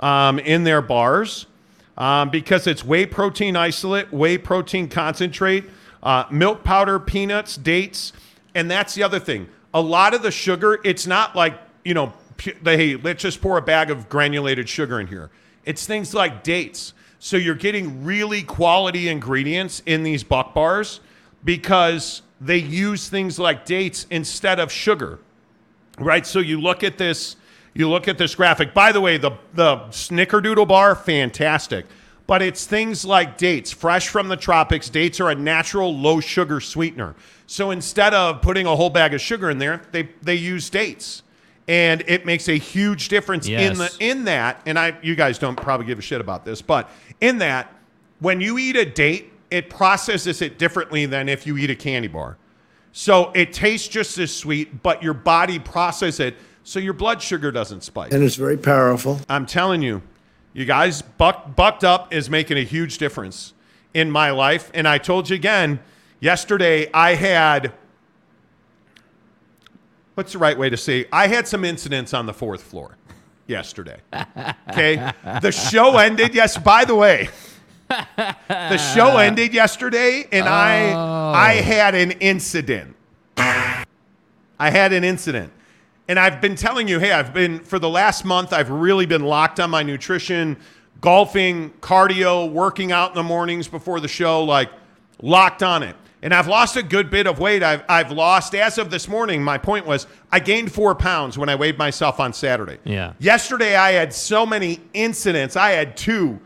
um, 0.00 0.38
in 0.38 0.64
their 0.64 0.82
bars 0.82 1.46
um, 1.96 2.30
because 2.30 2.66
it's 2.66 2.84
whey 2.84 3.06
protein 3.06 3.56
isolate, 3.56 4.12
whey 4.12 4.38
protein 4.38 4.88
concentrate, 4.88 5.64
uh, 6.02 6.24
milk 6.30 6.64
powder, 6.64 6.98
peanuts, 6.98 7.56
dates, 7.56 8.12
and 8.54 8.70
that's 8.70 8.94
the 8.94 9.02
other 9.02 9.18
thing. 9.18 9.48
A 9.74 9.80
lot 9.80 10.14
of 10.14 10.22
the 10.22 10.30
sugar, 10.30 10.80
it's 10.84 11.06
not 11.06 11.36
like 11.36 11.58
you 11.84 11.94
know—they 11.94 12.76
hey, 12.76 12.96
let's 12.96 13.22
just 13.22 13.40
pour 13.40 13.58
a 13.58 13.62
bag 13.62 13.90
of 13.90 14.08
granulated 14.08 14.68
sugar 14.68 15.00
in 15.00 15.06
here. 15.06 15.30
It's 15.64 15.86
things 15.86 16.14
like 16.14 16.42
dates. 16.42 16.94
So 17.18 17.36
you're 17.36 17.54
getting 17.54 18.04
really 18.04 18.42
quality 18.42 19.08
ingredients 19.08 19.82
in 19.84 20.02
these 20.02 20.22
buck 20.22 20.54
bars 20.54 21.00
because 21.44 22.22
they 22.40 22.58
use 22.58 23.08
things 23.08 23.38
like 23.38 23.64
dates 23.64 24.06
instead 24.10 24.60
of 24.60 24.70
sugar. 24.70 25.18
Right? 25.98 26.26
So 26.26 26.38
you 26.38 26.60
look 26.60 26.84
at 26.84 26.98
this 26.98 27.36
you 27.76 27.90
look 27.90 28.08
at 28.08 28.16
this 28.16 28.34
graphic. 28.34 28.72
By 28.72 28.92
the 28.92 29.00
way, 29.00 29.18
the 29.18 29.32
the 29.54 29.76
snickerdoodle 29.90 30.68
bar 30.68 30.94
fantastic. 30.94 31.86
But 32.26 32.42
it's 32.42 32.66
things 32.66 33.04
like 33.04 33.38
dates, 33.38 33.70
fresh 33.70 34.08
from 34.08 34.26
the 34.28 34.36
tropics. 34.36 34.88
Dates 34.88 35.20
are 35.20 35.30
a 35.30 35.34
natural 35.34 35.94
low 35.96 36.18
sugar 36.18 36.60
sweetener. 36.60 37.14
So 37.46 37.70
instead 37.70 38.14
of 38.14 38.42
putting 38.42 38.66
a 38.66 38.74
whole 38.74 38.90
bag 38.90 39.14
of 39.14 39.20
sugar 39.20 39.50
in 39.50 39.58
there, 39.58 39.82
they 39.92 40.08
they 40.22 40.34
use 40.34 40.68
dates. 40.70 41.22
And 41.68 42.04
it 42.06 42.24
makes 42.24 42.48
a 42.48 42.56
huge 42.56 43.08
difference 43.08 43.46
in 43.46 43.78
the 43.78 43.96
in 44.00 44.24
that, 44.24 44.62
and 44.66 44.78
I 44.78 44.96
you 45.02 45.14
guys 45.14 45.38
don't 45.38 45.56
probably 45.56 45.86
give 45.86 45.98
a 45.98 46.02
shit 46.02 46.20
about 46.20 46.44
this, 46.44 46.62
but 46.62 46.90
in 47.20 47.38
that, 47.38 47.72
when 48.20 48.40
you 48.40 48.58
eat 48.58 48.76
a 48.76 48.84
date, 48.84 49.32
it 49.50 49.68
processes 49.68 50.42
it 50.42 50.58
differently 50.58 51.06
than 51.06 51.28
if 51.28 51.46
you 51.46 51.56
eat 51.56 51.70
a 51.70 51.76
candy 51.76 52.08
bar. 52.08 52.36
So 52.98 53.30
it 53.34 53.52
tastes 53.52 53.88
just 53.88 54.16
as 54.16 54.34
sweet, 54.34 54.82
but 54.82 55.02
your 55.02 55.12
body 55.12 55.58
processes 55.58 56.18
it 56.18 56.34
so 56.64 56.78
your 56.78 56.94
blood 56.94 57.20
sugar 57.20 57.52
doesn't 57.52 57.82
spike. 57.82 58.10
and 58.10 58.24
it's 58.24 58.36
very 58.36 58.56
powerful. 58.56 59.20
I'm 59.28 59.44
telling 59.44 59.82
you, 59.82 60.00
you 60.54 60.64
guys, 60.64 61.02
buck, 61.02 61.54
bucked 61.54 61.84
up 61.84 62.14
is 62.14 62.30
making 62.30 62.56
a 62.56 62.62
huge 62.62 62.96
difference 62.96 63.52
in 63.92 64.10
my 64.10 64.30
life. 64.30 64.70
And 64.72 64.88
I 64.88 64.96
told 64.96 65.28
you 65.28 65.36
again, 65.36 65.80
yesterday 66.20 66.90
I 66.94 67.16
had, 67.16 67.74
what's 70.14 70.32
the 70.32 70.38
right 70.38 70.56
way 70.56 70.70
to 70.70 70.76
say? 70.78 71.04
I 71.12 71.26
had 71.26 71.46
some 71.46 71.66
incidents 71.66 72.14
on 72.14 72.24
the 72.24 72.32
fourth 72.32 72.62
floor 72.62 72.96
yesterday. 73.46 73.98
Okay. 74.70 74.96
the 75.42 75.52
show 75.52 75.96
ended. 75.98 76.34
Yes, 76.34 76.56
by 76.58 76.84
the 76.84 76.94
way, 76.94 77.28
the 78.48 78.78
show 78.78 79.18
ended 79.18 79.54
yesterday 79.54 80.26
and 80.32 80.48
I 80.48 80.90
I 80.90 81.58
oh. 81.58 81.62
had 81.62 81.94
an 81.94 82.12
incident. 82.12 82.96
I 83.36 84.70
had 84.70 84.92
an 84.92 85.04
incident. 85.04 85.52
And 86.08 86.18
I've 86.18 86.40
been 86.40 86.54
telling 86.54 86.88
you, 86.88 86.98
hey, 86.98 87.12
I've 87.12 87.34
been 87.34 87.60
for 87.60 87.78
the 87.78 87.88
last 87.88 88.24
month, 88.24 88.52
I've 88.52 88.70
really 88.70 89.06
been 89.06 89.24
locked 89.24 89.58
on 89.58 89.70
my 89.70 89.82
nutrition, 89.82 90.56
golfing, 91.00 91.70
cardio, 91.80 92.50
working 92.50 92.92
out 92.92 93.10
in 93.10 93.16
the 93.16 93.22
mornings 93.22 93.68
before 93.68 94.00
the 94.00 94.08
show, 94.08 94.44
like 94.44 94.70
locked 95.20 95.62
on 95.62 95.82
it. 95.82 95.96
And 96.22 96.32
I've 96.32 96.48
lost 96.48 96.76
a 96.76 96.82
good 96.82 97.10
bit 97.10 97.26
of 97.26 97.38
weight. 97.38 97.62
I've, 97.62 97.84
I've 97.88 98.10
lost, 98.10 98.54
as 98.54 98.78
of 98.78 98.90
this 98.90 99.06
morning, 99.06 99.42
my 99.42 99.58
point 99.58 99.86
was 99.86 100.06
I 100.32 100.40
gained 100.40 100.72
four 100.72 100.94
pounds 100.94 101.36
when 101.38 101.48
I 101.48 101.54
weighed 101.54 101.78
myself 101.78 102.18
on 102.18 102.32
Saturday. 102.32 102.78
Yeah. 102.84 103.12
Yesterday, 103.18 103.76
I 103.76 103.92
had 103.92 104.12
so 104.12 104.46
many 104.46 104.80
incidents. 104.94 105.56
I 105.56 105.70
had 105.70 105.96
two. 105.96 106.40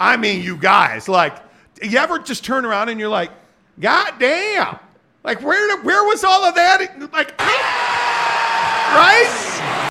I 0.00 0.16
mean, 0.16 0.42
you 0.42 0.56
guys, 0.56 1.08
like, 1.08 1.36
you 1.82 1.98
ever 1.98 2.18
just 2.18 2.42
turn 2.42 2.64
around 2.64 2.88
and 2.88 2.98
you're 2.98 3.10
like, 3.10 3.30
God 3.78 4.14
damn. 4.18 4.78
Like, 5.22 5.42
where, 5.42 5.78
where 5.82 6.04
was 6.04 6.24
all 6.24 6.44
of 6.44 6.54
that? 6.54 7.12
Like, 7.12 7.38
right? 7.38 9.90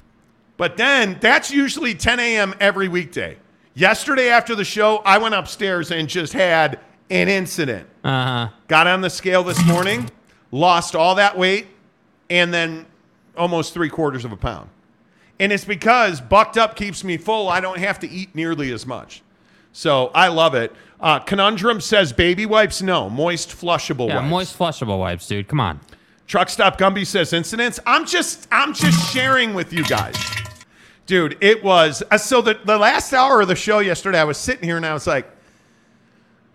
But 0.57 0.77
then 0.77 1.17
that's 1.21 1.51
usually 1.51 1.93
10 1.93 2.19
a.m. 2.19 2.55
every 2.59 2.87
weekday. 2.87 3.37
Yesterday 3.75 4.29
after 4.29 4.55
the 4.55 4.65
show, 4.65 4.97
I 5.05 5.19
went 5.19 5.35
upstairs 5.35 5.91
and 5.91 6.09
just 6.09 6.33
had 6.33 6.79
an 7.11 7.29
incident. 7.29 7.87
Uh 8.03 8.25
huh. 8.25 8.49
Got 8.67 8.87
on 8.87 9.01
the 9.01 9.09
scale 9.09 9.43
this 9.43 9.63
morning, 9.65 10.09
lost 10.51 10.95
all 10.95 11.15
that 11.15 11.37
weight, 11.37 11.67
and 12.29 12.53
then 12.53 12.85
almost 13.37 13.73
three 13.73 13.89
quarters 13.89 14.25
of 14.25 14.31
a 14.31 14.37
pound. 14.37 14.69
And 15.39 15.53
it's 15.53 15.63
because 15.63 16.19
bucked 16.19 16.57
up 16.57 16.75
keeps 16.75 17.03
me 17.03 17.17
full. 17.17 17.47
I 17.47 17.61
don't 17.61 17.79
have 17.79 17.99
to 17.99 18.09
eat 18.09 18.35
nearly 18.35 18.73
as 18.73 18.85
much. 18.85 19.23
So 19.79 20.11
I 20.13 20.27
love 20.27 20.55
it. 20.55 20.73
Uh, 20.99 21.19
Conundrum 21.19 21.79
says 21.79 22.11
baby 22.11 22.45
wipes, 22.45 22.81
no. 22.81 23.09
Moist, 23.09 23.51
flushable 23.51 24.09
Yeah, 24.09 24.17
wipes. 24.17 24.29
moist 24.29 24.59
flushable 24.59 24.99
wipes, 24.99 25.25
dude. 25.25 25.47
Come 25.47 25.61
on. 25.61 25.79
Truck 26.27 26.49
Stop 26.49 26.77
Gumby 26.77 27.07
says 27.07 27.31
incidents. 27.31 27.79
I'm 27.85 28.05
just 28.05 28.49
I'm 28.51 28.73
just 28.73 29.13
sharing 29.13 29.53
with 29.53 29.71
you 29.71 29.85
guys. 29.85 30.17
Dude, 31.05 31.37
it 31.39 31.63
was 31.63 32.03
uh, 32.11 32.17
so 32.17 32.41
the, 32.41 32.59
the 32.65 32.77
last 32.77 33.13
hour 33.13 33.39
of 33.39 33.47
the 33.47 33.55
show 33.55 33.79
yesterday, 33.79 34.19
I 34.19 34.25
was 34.25 34.37
sitting 34.37 34.65
here 34.65 34.75
and 34.75 34.85
I 34.85 34.93
was 34.93 35.07
like, 35.07 35.31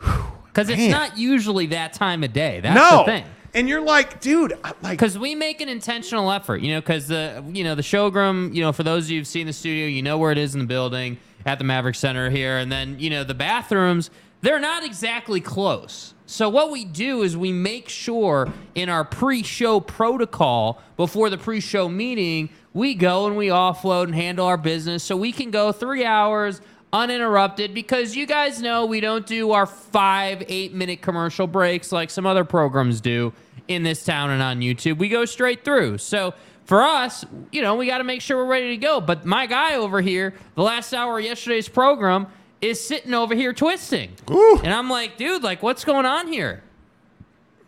Because 0.01 0.69
it's 0.69 0.93
not 0.93 1.17
usually 1.17 1.69
that 1.69 1.95
time 1.95 2.25
of 2.25 2.35
day. 2.35 2.61
That's 2.61 2.77
no. 2.77 2.99
the 2.99 3.05
thing. 3.05 3.25
And 3.55 3.71
you're 3.71 3.81
like, 3.81 4.21
dude, 4.21 4.53
like 4.83 4.99
Because 4.99 5.19
we 5.19 5.35
make 5.35 5.63
an 5.63 5.71
intentional 5.71 6.31
effort, 6.31 6.61
you 6.61 6.75
know. 6.75 6.81
Because 6.83 7.09
the 7.09 7.43
you 7.55 7.65
know 7.65 7.75
the 7.75 7.83
showroom, 7.83 8.53
you 8.53 8.61
know, 8.61 8.73
for 8.73 8.83
those 8.83 9.05
of 9.05 9.13
you 9.13 9.21
who've 9.21 9.27
seen 9.27 9.47
the 9.47 9.55
studio, 9.55 9.87
you 9.87 10.03
know 10.03 10.19
where 10.19 10.31
it 10.31 10.37
is 10.37 10.53
in 10.53 10.61
the 10.61 10.67
building 10.67 11.17
at 11.47 11.59
the 11.59 11.65
Maverick 11.65 11.95
Center 11.95 12.31
here, 12.31 12.59
and 12.59 12.71
then 12.71 12.99
you 12.99 13.11
know 13.11 13.25
the 13.25 13.35
bathrooms. 13.35 14.11
They're 14.41 14.61
not 14.61 14.85
exactly 14.85 15.41
close. 15.41 16.13
So 16.27 16.51
what 16.51 16.71
we 16.71 16.85
do 16.85 17.23
is 17.23 17.35
we 17.35 17.51
make 17.51 17.89
sure 17.89 18.53
in 18.75 18.91
our 18.91 19.05
pre-show 19.05 19.81
protocol 19.81 20.83
before 20.99 21.31
the 21.31 21.39
pre-show 21.39 21.89
meeting, 21.89 22.51
we 22.75 22.95
go 22.95 23.27
and 23.27 23.37
we 23.37 23.49
offload 23.49 24.05
and 24.05 24.15
handle 24.15 24.47
our 24.47 24.59
business 24.59 25.03
so 25.03 25.17
we 25.17 25.33
can 25.33 25.51
go 25.51 25.73
three 25.73 26.05
hours 26.05 26.61
uninterrupted 26.93 27.75
because 27.75 28.15
you 28.15 28.25
guys 28.25 28.63
know 28.63 28.87
we 28.87 29.01
don't 29.01 29.27
do 29.27 29.53
our 29.53 29.67
five, 29.67 30.43
eight 30.49 30.73
minute 30.73 31.03
commercial 31.03 31.47
breaks 31.47 31.91
like 31.91 32.09
some 32.09 32.25
other 32.25 32.45
programs 32.45 33.01
do 33.01 33.33
in 33.69 33.83
this 33.83 34.05
town 34.05 34.31
and 34.31 34.43
on 34.43 34.61
YouTube. 34.61 34.99
We 34.99 35.09
go 35.09 35.25
straight 35.25 35.65
through. 35.65 35.99
So 35.99 36.35
for 36.65 36.83
us, 36.83 37.25
you 37.53 37.63
know, 37.63 37.75
we 37.75 37.87
got 37.87 37.99
to 37.99 38.05
make 38.05 38.21
sure 38.21 38.37
we're 38.39 38.51
ready 38.51 38.69
to 38.71 38.77
go. 38.77 39.01
But 39.01 39.25
my 39.25 39.47
guy 39.47 39.75
over 39.75 40.01
here, 40.01 40.35
the 40.55 40.63
last 40.63 40.93
hour 40.93 41.19
of 41.19 41.25
yesterday's 41.25 41.69
program, 41.69 42.27
is 42.61 42.85
sitting 42.85 43.13
over 43.13 43.35
here 43.35 43.53
twisting. 43.53 44.13
Ooh. 44.31 44.59
And 44.65 44.73
I'm 44.73 44.89
like, 44.89 45.17
dude, 45.17 45.43
like, 45.43 45.63
what's 45.63 45.85
going 45.85 46.07
on 46.07 46.29
here? 46.29 46.63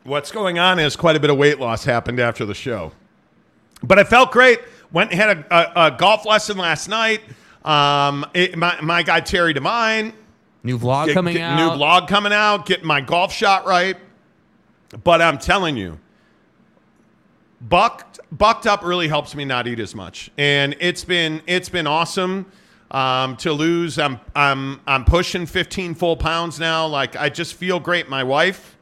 what's 0.04 0.30
going 0.30 0.56
on 0.56 0.78
is 0.78 0.94
quite 0.94 1.16
a 1.16 1.20
bit 1.20 1.30
of 1.30 1.36
weight 1.36 1.58
loss 1.58 1.84
happened 1.84 2.20
after 2.20 2.44
the 2.46 2.54
show. 2.54 2.92
But 3.82 3.98
I 3.98 4.04
felt 4.04 4.30
great. 4.30 4.60
Went 4.92 5.10
and 5.10 5.20
had 5.20 5.38
a, 5.38 5.80
a, 5.80 5.86
a 5.86 5.90
golf 5.96 6.24
lesson 6.24 6.56
last 6.56 6.88
night. 6.88 7.22
Um, 7.64 8.24
it, 8.32 8.56
my, 8.56 8.80
my 8.80 9.02
guy 9.02 9.18
Terry 9.18 9.52
Devine 9.52 10.12
New 10.62 10.78
vlog 10.78 11.06
Get- 11.06 11.14
coming 11.14 11.34
get- 11.34 11.42
out. 11.42 11.56
New 11.56 11.82
vlog 11.84 12.08
coming 12.08 12.32
out. 12.32 12.66
Getting 12.66 12.86
my 12.86 13.00
golf 13.00 13.32
shot 13.32 13.66
right. 13.66 13.96
But 15.02 15.20
I'm 15.20 15.38
telling 15.38 15.76
you, 15.76 15.98
bucked 17.60 18.20
bucked 18.32 18.66
up 18.66 18.84
really 18.84 19.08
helps 19.08 19.34
me 19.34 19.44
not 19.44 19.66
eat 19.66 19.80
as 19.80 19.94
much, 19.94 20.30
and 20.36 20.76
it's 20.80 21.04
been 21.04 21.42
it's 21.46 21.68
been 21.68 21.86
awesome 21.86 22.46
um, 22.90 23.36
to 23.38 23.52
lose. 23.52 23.98
I'm 23.98 24.20
I'm 24.34 24.80
I'm 24.86 25.04
pushing 25.04 25.46
15 25.46 25.94
full 25.94 26.16
pounds 26.16 26.58
now. 26.58 26.86
Like 26.86 27.16
I 27.16 27.28
just 27.28 27.54
feel 27.54 27.80
great. 27.80 28.08
My 28.08 28.24
wife 28.24 28.76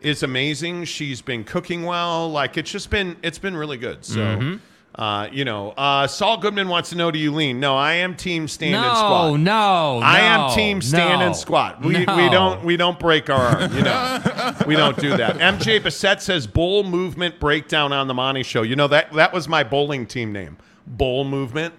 is 0.00 0.22
amazing. 0.22 0.84
She's 0.84 1.20
been 1.20 1.44
cooking 1.44 1.84
well. 1.84 2.30
Like 2.30 2.56
it's 2.56 2.70
just 2.70 2.90
been 2.90 3.16
it's 3.22 3.38
been 3.38 3.56
really 3.56 3.78
good. 3.78 4.04
So. 4.04 4.20
Mm-hmm. 4.20 4.56
Uh, 4.94 5.28
you 5.30 5.44
know, 5.44 5.70
uh, 5.70 6.06
Saul 6.06 6.38
Goodman 6.38 6.68
wants 6.68 6.90
to 6.90 6.96
know: 6.96 7.10
Do 7.10 7.18
you 7.18 7.32
lean? 7.32 7.60
No, 7.60 7.76
I 7.76 7.94
am 7.94 8.16
team 8.16 8.48
stand 8.48 8.74
and 8.74 8.96
squat. 8.96 9.30
no, 9.32 9.36
no, 9.36 10.00
I 10.04 10.20
am 10.20 10.54
team 10.54 10.82
stand 10.82 11.20
no, 11.20 11.26
and 11.26 11.36
squat. 11.36 11.80
We, 11.82 12.04
no. 12.04 12.16
we 12.16 12.28
don't 12.28 12.64
we 12.64 12.76
don't 12.76 12.98
break 12.98 13.30
our 13.30 13.56
arm. 13.56 13.74
You 13.74 13.82
know, 13.82 14.54
we 14.66 14.74
don't 14.74 14.98
do 14.98 15.16
that. 15.16 15.36
MJ 15.36 15.82
Bassett 15.82 16.20
says 16.20 16.46
bull 16.46 16.82
movement 16.82 17.38
breakdown 17.38 17.92
on 17.92 18.08
the 18.08 18.14
Monty 18.14 18.42
show. 18.42 18.62
You 18.62 18.74
know 18.74 18.88
that 18.88 19.12
that 19.12 19.32
was 19.32 19.48
my 19.48 19.62
bowling 19.62 20.06
team 20.06 20.32
name. 20.32 20.58
Bull 20.86 21.24
movement. 21.24 21.74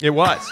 It 0.00 0.10
was. 0.10 0.48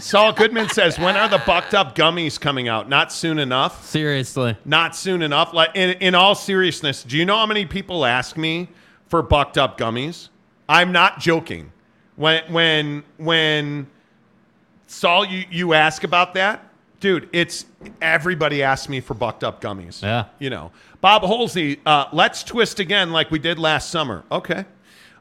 Saul 0.00 0.32
Goodman 0.32 0.68
says, 0.70 0.98
when 0.98 1.16
are 1.16 1.28
the 1.28 1.42
bucked 1.44 1.74
up 1.74 1.94
gummies 1.94 2.40
coming 2.40 2.66
out? 2.66 2.88
Not 2.88 3.12
soon 3.12 3.38
enough. 3.38 3.86
Seriously. 3.86 4.56
Not 4.64 4.96
soon 4.96 5.22
enough. 5.22 5.52
Like 5.52 5.70
in, 5.74 5.90
in 6.00 6.14
all 6.14 6.34
seriousness, 6.34 7.02
do 7.02 7.16
you 7.16 7.26
know 7.26 7.36
how 7.36 7.46
many 7.46 7.66
people 7.66 8.04
ask 8.06 8.36
me 8.36 8.68
for 9.08 9.22
bucked 9.22 9.58
up 9.58 9.76
gummies? 9.78 10.28
I'm 10.72 10.90
not 10.90 11.20
joking. 11.20 11.70
When 12.16 12.50
when 12.50 13.04
when 13.18 13.86
Saul, 14.86 15.26
you, 15.26 15.44
you 15.50 15.74
ask 15.74 16.02
about 16.02 16.32
that, 16.34 16.66
dude. 16.98 17.28
It's 17.32 17.66
everybody 18.00 18.62
asks 18.62 18.88
me 18.88 19.00
for 19.00 19.12
bucked 19.12 19.44
up 19.44 19.60
gummies. 19.60 20.02
Yeah. 20.02 20.26
you 20.38 20.48
know. 20.48 20.72
Bob 21.02 21.22
Holsey, 21.22 21.78
uh, 21.84 22.06
let's 22.12 22.42
twist 22.42 22.80
again 22.80 23.12
like 23.12 23.30
we 23.30 23.38
did 23.38 23.58
last 23.58 23.90
summer. 23.90 24.24
Okay. 24.32 24.64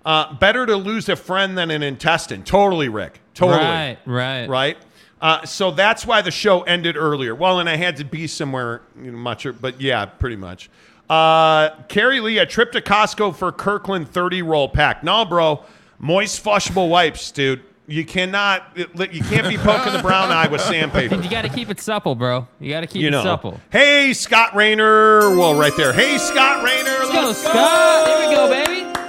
Uh, 0.05 0.33
better 0.35 0.65
to 0.65 0.77
lose 0.77 1.09
a 1.09 1.15
friend 1.15 1.57
than 1.57 1.69
an 1.69 1.83
intestine. 1.83 2.43
Totally, 2.43 2.87
Rick. 2.87 3.19
Totally 3.33 3.59
Right, 3.59 3.97
right. 4.05 4.47
right? 4.47 4.77
Uh, 5.21 5.45
so 5.45 5.69
that's 5.69 6.05
why 6.05 6.21
the 6.21 6.31
show 6.31 6.61
ended 6.61 6.95
earlier. 6.95 7.35
Well, 7.35 7.59
and 7.59 7.69
I 7.69 7.75
had 7.75 7.97
to 7.97 8.05
be 8.05 8.25
somewhere 8.25 8.81
you 8.99 9.11
know, 9.11 9.17
much, 9.17 9.45
but 9.59 9.81
yeah, 9.81 10.05
pretty 10.05 10.37
much. 10.37 10.69
Uh, 11.11 11.75
Carrie 11.89 12.21
Lee, 12.21 12.37
a 12.37 12.45
trip 12.45 12.71
to 12.71 12.79
Costco 12.79 13.35
for 13.35 13.51
Kirkland 13.51 14.07
30 14.07 14.43
roll 14.43 14.69
pack. 14.69 15.03
No, 15.03 15.25
bro, 15.25 15.61
moist 15.99 16.41
flushable 16.41 16.87
wipes, 16.87 17.31
dude. 17.31 17.61
You 17.85 18.05
cannot, 18.05 18.77
you 18.77 19.21
can't 19.23 19.49
be 19.49 19.57
poking 19.57 19.91
the 19.91 19.99
brown 20.01 20.31
eye 20.31 20.47
with 20.47 20.61
sandpaper. 20.61 21.15
You 21.15 21.29
got 21.29 21.41
to 21.41 21.49
keep 21.49 21.69
it 21.69 21.81
supple, 21.81 22.15
bro. 22.15 22.47
You 22.61 22.69
got 22.69 22.81
to 22.81 22.87
keep 22.87 23.01
You 23.01 23.09
it 23.09 23.11
know. 23.11 23.23
supple. 23.23 23.59
Hey, 23.69 24.13
Scott 24.13 24.55
Rayner. 24.55 25.35
Well, 25.37 25.59
right 25.59 25.75
there. 25.75 25.91
Hey, 25.91 26.17
Scott 26.17 26.63
Rayner. 26.63 26.99
Let's 26.99 27.11
go, 27.11 27.33
Scott. 27.33 28.05
There 28.05 28.29
we 28.29 28.35
go, 28.35 28.49
baby. 28.49 28.99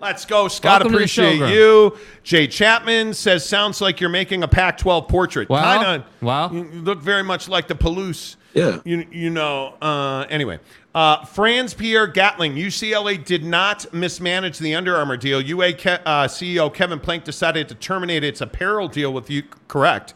Let's 0.00 0.24
go, 0.24 0.46
Scott. 0.46 0.82
Welcome 0.82 0.94
appreciate 0.94 1.38
showroom. 1.38 1.50
you. 1.50 1.98
Jay 2.22 2.46
Chapman 2.46 3.12
says, 3.12 3.44
"Sounds 3.46 3.80
like 3.80 4.00
you're 4.00 4.08
making 4.08 4.44
a 4.44 4.48
Pac-12 4.48 5.08
portrait. 5.08 5.48
Well, 5.48 5.62
Kinda, 5.64 6.06
well. 6.22 6.54
you 6.54 6.62
look 6.80 7.00
very 7.02 7.24
much 7.24 7.48
like 7.48 7.66
the 7.66 7.74
Palouse. 7.74 8.36
Yeah. 8.52 8.80
you 8.84 9.06
you 9.10 9.30
know. 9.30 9.74
Uh, 9.80 10.26
anyway, 10.28 10.58
uh, 10.94 11.24
Franz 11.24 11.72
Pierre 11.74 12.06
Gatling, 12.06 12.54
UCLA 12.54 13.24
did 13.24 13.44
not 13.44 13.92
mismanage 13.92 14.58
the 14.58 14.74
Under 14.74 14.96
Armour 14.96 15.16
deal. 15.16 15.40
UA 15.40 15.74
Ke- 15.74 16.02
uh, 16.04 16.26
CEO 16.26 16.72
Kevin 16.72 16.98
Plank 16.98 17.24
decided 17.24 17.68
to 17.68 17.74
terminate 17.76 18.24
its 18.24 18.40
apparel 18.40 18.88
deal 18.88 19.12
with 19.12 19.30
you. 19.30 19.44
Correct. 19.68 20.14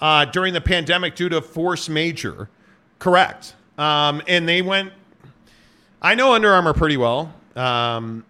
Uh, 0.00 0.24
during 0.26 0.52
the 0.52 0.60
pandemic 0.60 1.14
due 1.14 1.28
to 1.28 1.40
force 1.40 1.88
majeure. 1.88 2.50
Correct. 2.98 3.54
Um, 3.78 4.22
and 4.26 4.48
they 4.48 4.62
went. 4.62 4.92
I 6.02 6.14
know 6.14 6.34
Under 6.34 6.52
Armour 6.52 6.74
pretty 6.74 6.96
well. 6.96 7.32
Um, 7.54 8.24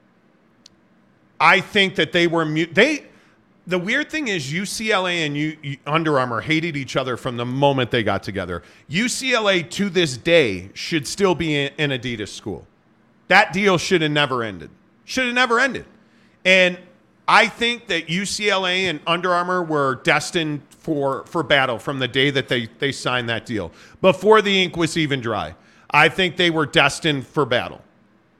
I 1.40 1.60
think 1.60 1.96
that 1.96 2.12
they 2.12 2.26
were 2.26 2.44
they. 2.44 3.04
The 3.68 3.78
weird 3.78 4.10
thing 4.10 4.28
is 4.28 4.52
UCLA 4.52 5.26
and 5.26 5.36
U, 5.36 5.56
U- 5.62 5.76
Under 5.86 6.18
Armour 6.18 6.40
hated 6.40 6.76
each 6.76 6.96
other 6.96 7.16
from 7.16 7.36
the 7.36 7.44
moment 7.44 7.90
they 7.90 8.04
got 8.04 8.22
together. 8.22 8.62
UCLA 8.88 9.68
to 9.70 9.90
this 9.90 10.16
day 10.16 10.70
should 10.74 11.06
still 11.06 11.34
be 11.34 11.56
in, 11.56 11.72
an 11.78 11.90
Adidas 11.90 12.28
school. 12.28 12.66
That 13.28 13.52
deal 13.52 13.76
should 13.76 14.02
have 14.02 14.12
never 14.12 14.44
ended. 14.44 14.70
Should 15.04 15.26
have 15.26 15.34
never 15.34 15.58
ended. 15.58 15.84
And 16.44 16.78
I 17.26 17.48
think 17.48 17.88
that 17.88 18.06
UCLA 18.06 18.84
and 18.84 19.00
Under 19.04 19.32
Armour 19.32 19.62
were 19.62 19.96
destined 20.04 20.62
for 20.70 21.24
for 21.26 21.42
battle 21.42 21.78
from 21.80 21.98
the 21.98 22.06
day 22.06 22.30
that 22.30 22.46
they 22.46 22.68
they 22.78 22.92
signed 22.92 23.28
that 23.28 23.46
deal. 23.46 23.72
Before 24.00 24.40
the 24.42 24.62
ink 24.62 24.76
was 24.76 24.96
even 24.96 25.20
dry. 25.20 25.54
I 25.90 26.08
think 26.08 26.36
they 26.36 26.50
were 26.50 26.66
destined 26.66 27.26
for 27.26 27.44
battle. 27.44 27.80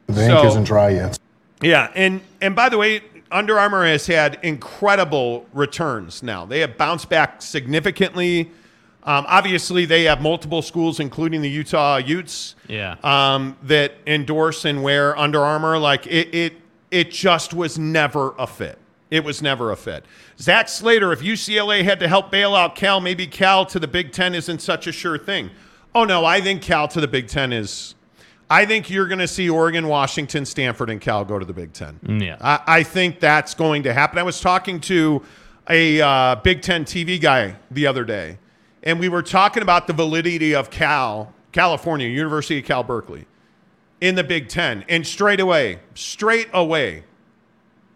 The 0.07 0.31
ink 0.31 0.45
isn't 0.45 0.65
dry 0.65 0.91
yet. 0.91 1.19
Yeah, 1.61 1.91
and 1.97 2.21
and 2.41 2.55
by 2.55 2.69
the 2.69 2.79
way, 2.79 3.03
Under 3.31 3.59
Armour 3.59 3.85
has 3.87 4.07
had 4.07 4.39
incredible 4.43 5.47
returns 5.53 6.23
now. 6.23 6.45
They 6.45 6.61
have 6.61 6.77
bounced 6.77 7.09
back 7.09 7.43
significantly. 7.43 8.51
Um, 9.03 9.25
obviously, 9.29 9.85
they 9.85 10.05
have 10.05 10.21
multiple 10.21 10.63
schools, 10.63 10.99
including 11.01 11.43
the 11.43 11.49
Utah 11.51 11.97
Utes, 11.99 12.55
Yeah. 12.69 12.97
um, 13.05 13.57
that 13.65 13.95
endorse 14.07 14.65
and 14.65 14.83
wear 14.83 15.17
Under 15.19 15.41
Armour. 15.41 15.79
Like 15.79 16.07
it, 16.07 16.35
it, 16.35 16.53
it 16.91 17.11
just 17.11 17.55
was 17.55 17.79
never 17.79 18.35
a 18.39 18.47
fit. 18.47 18.79
It 19.11 19.23
was 19.25 19.41
never 19.43 19.71
a 19.71 19.77
fit. 19.77 20.05
Zach 20.41 20.69
Slater, 20.69 21.13
if 21.13 21.21
UCLA 21.21 21.85
had 21.85 22.01
to 22.01 22.09
help 22.09 22.31
bail 22.33 22.55
out 22.57 22.75
Cal, 22.75 23.01
maybe 23.01 23.27
Cal 23.29 23.65
to 23.67 23.79
the 23.79 23.87
Big 23.89 24.11
Ten 24.13 24.35
isn't 24.35 24.61
such 24.61 24.87
a 24.89 24.93
sure 24.93 25.19
thing. 25.19 25.51
Oh 25.95 26.05
no, 26.05 26.25
I 26.25 26.41
think 26.41 26.61
Cal 26.63 26.89
to 26.89 27.01
the 27.01 27.09
Big 27.09 27.29
Ten 27.29 27.53
is. 27.53 27.95
I 28.49 28.65
think 28.65 28.89
you're 28.91 29.09
going 29.09 29.19
to 29.19 29.27
see 29.29 29.51
Oregon, 29.51 29.89
Washington, 29.89 30.45
Stanford, 30.47 30.89
and 30.91 31.01
Cal 31.01 31.25
go 31.25 31.39
to 31.39 31.45
the 31.45 31.53
Big 31.53 31.73
Ten. 31.73 31.99
Yeah. 32.21 32.37
I, 32.41 32.61
I 32.67 32.83
think 32.85 33.19
that's 33.19 33.55
going 33.55 33.83
to 33.85 33.93
happen. 33.93 34.19
I 34.19 34.23
was 34.23 34.41
talking 34.41 34.81
to 34.83 35.23
a 35.69 36.01
uh, 36.01 36.37
Big 36.37 36.63
Ten 36.63 36.85
TV 36.85 37.21
guy 37.21 37.57
the 37.71 37.87
other 37.89 38.05
day, 38.05 38.39
and 38.85 39.01
we 39.01 39.09
were 39.09 39.23
talking 39.23 39.63
about 39.63 39.89
the 39.89 39.93
validity 39.93 40.55
of 40.55 40.71
Cal, 40.71 41.35
California, 41.51 42.07
University 42.09 42.61
of 42.61 42.65
Cal 42.65 42.85
Berkeley, 42.85 43.27
in 44.01 44.15
the 44.15 44.23
Big 44.25 44.49
Ten. 44.49 44.85
And 44.89 45.05
straight 45.05 45.41
away, 45.41 45.81
straight 45.95 46.49
away, 46.53 47.03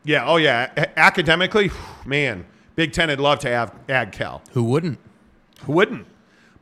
yeah, 0.03 0.27
oh 0.27 0.37
yeah, 0.37 0.71
a- 0.77 0.99
academically, 0.99 1.71
man, 2.05 2.45
Big 2.75 2.93
Ten 2.93 3.09
would 3.09 3.21
love 3.21 3.39
to 3.41 3.49
have 3.49 3.73
add 3.89 4.11
Cal. 4.11 4.43
Who 4.53 4.65
wouldn't? 4.65 4.99
Who 5.65 5.75
wouldn't? 5.75 6.07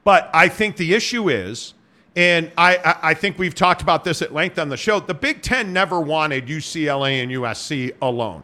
But 0.04 0.28
I 0.34 0.48
think 0.48 0.76
the 0.76 0.92
issue 0.92 1.30
is, 1.30 1.72
and 2.18 2.50
I, 2.58 2.96
I, 3.00 3.14
think 3.14 3.38
we've 3.38 3.54
talked 3.54 3.80
about 3.80 4.02
this 4.02 4.22
at 4.22 4.34
length 4.34 4.58
on 4.58 4.70
the 4.70 4.76
show, 4.76 4.98
the 4.98 5.14
Big 5.14 5.40
Ten 5.40 5.72
never 5.72 6.00
wanted 6.00 6.48
UCLA 6.48 7.22
and 7.22 7.30
USC 7.30 7.94
alone. 8.02 8.42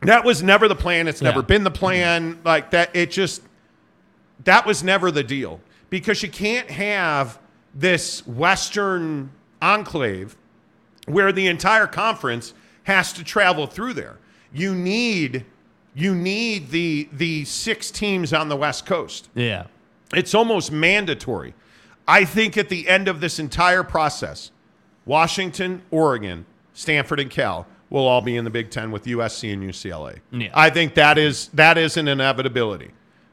That 0.00 0.24
was 0.24 0.42
never 0.42 0.66
the 0.66 0.74
plan. 0.74 1.06
It's 1.06 1.20
never 1.20 1.40
Yeah. 1.40 1.44
been 1.44 1.64
the 1.64 1.70
plan. 1.70 2.36
Mm-hmm. 2.36 2.46
Like 2.46 2.70
that, 2.70 2.96
it 2.96 3.10
just, 3.10 3.42
that 4.44 4.64
was 4.64 4.82
never 4.82 5.10
the 5.10 5.22
deal. 5.22 5.60
Because 5.90 6.22
you 6.22 6.30
can't 6.30 6.70
have 6.70 7.38
this 7.74 8.26
Western 8.26 9.32
enclave 9.60 10.34
where 11.04 11.32
the 11.32 11.48
entire 11.48 11.86
conference 11.86 12.54
has 12.84 13.12
to 13.12 13.22
travel 13.22 13.66
through 13.66 13.92
there. 13.92 14.16
You 14.50 14.74
need 14.74 15.44
you 15.94 16.14
need 16.14 16.70
the 16.70 17.08
the 17.12 17.44
six 17.44 17.90
teams 17.90 18.32
on 18.32 18.48
the 18.48 18.56
West 18.56 18.86
Coast. 18.86 19.28
Yeah. 19.34 19.66
It's 20.14 20.34
almost 20.34 20.72
mandatory. 20.72 21.54
I 22.08 22.24
think 22.24 22.56
at 22.56 22.68
the 22.68 22.88
end 22.88 23.08
of 23.08 23.20
this 23.20 23.38
entire 23.38 23.82
process, 23.82 24.50
Washington, 25.04 25.82
Oregon, 25.90 26.46
Stanford, 26.72 27.20
and 27.20 27.30
Cal 27.30 27.66
will 27.90 28.06
all 28.06 28.20
be 28.20 28.36
in 28.36 28.44
the 28.44 28.50
Big 28.50 28.70
Ten 28.70 28.90
with 28.90 29.04
USC 29.04 29.52
and 29.52 29.62
UCLA. 29.62 30.18
Yeah. 30.32 30.50
I 30.54 30.70
think 30.70 30.94
that 30.94 31.18
is 31.18 31.48
that 31.54 31.78
is 31.78 31.96
an 31.96 32.08
inevitability. 32.08 32.90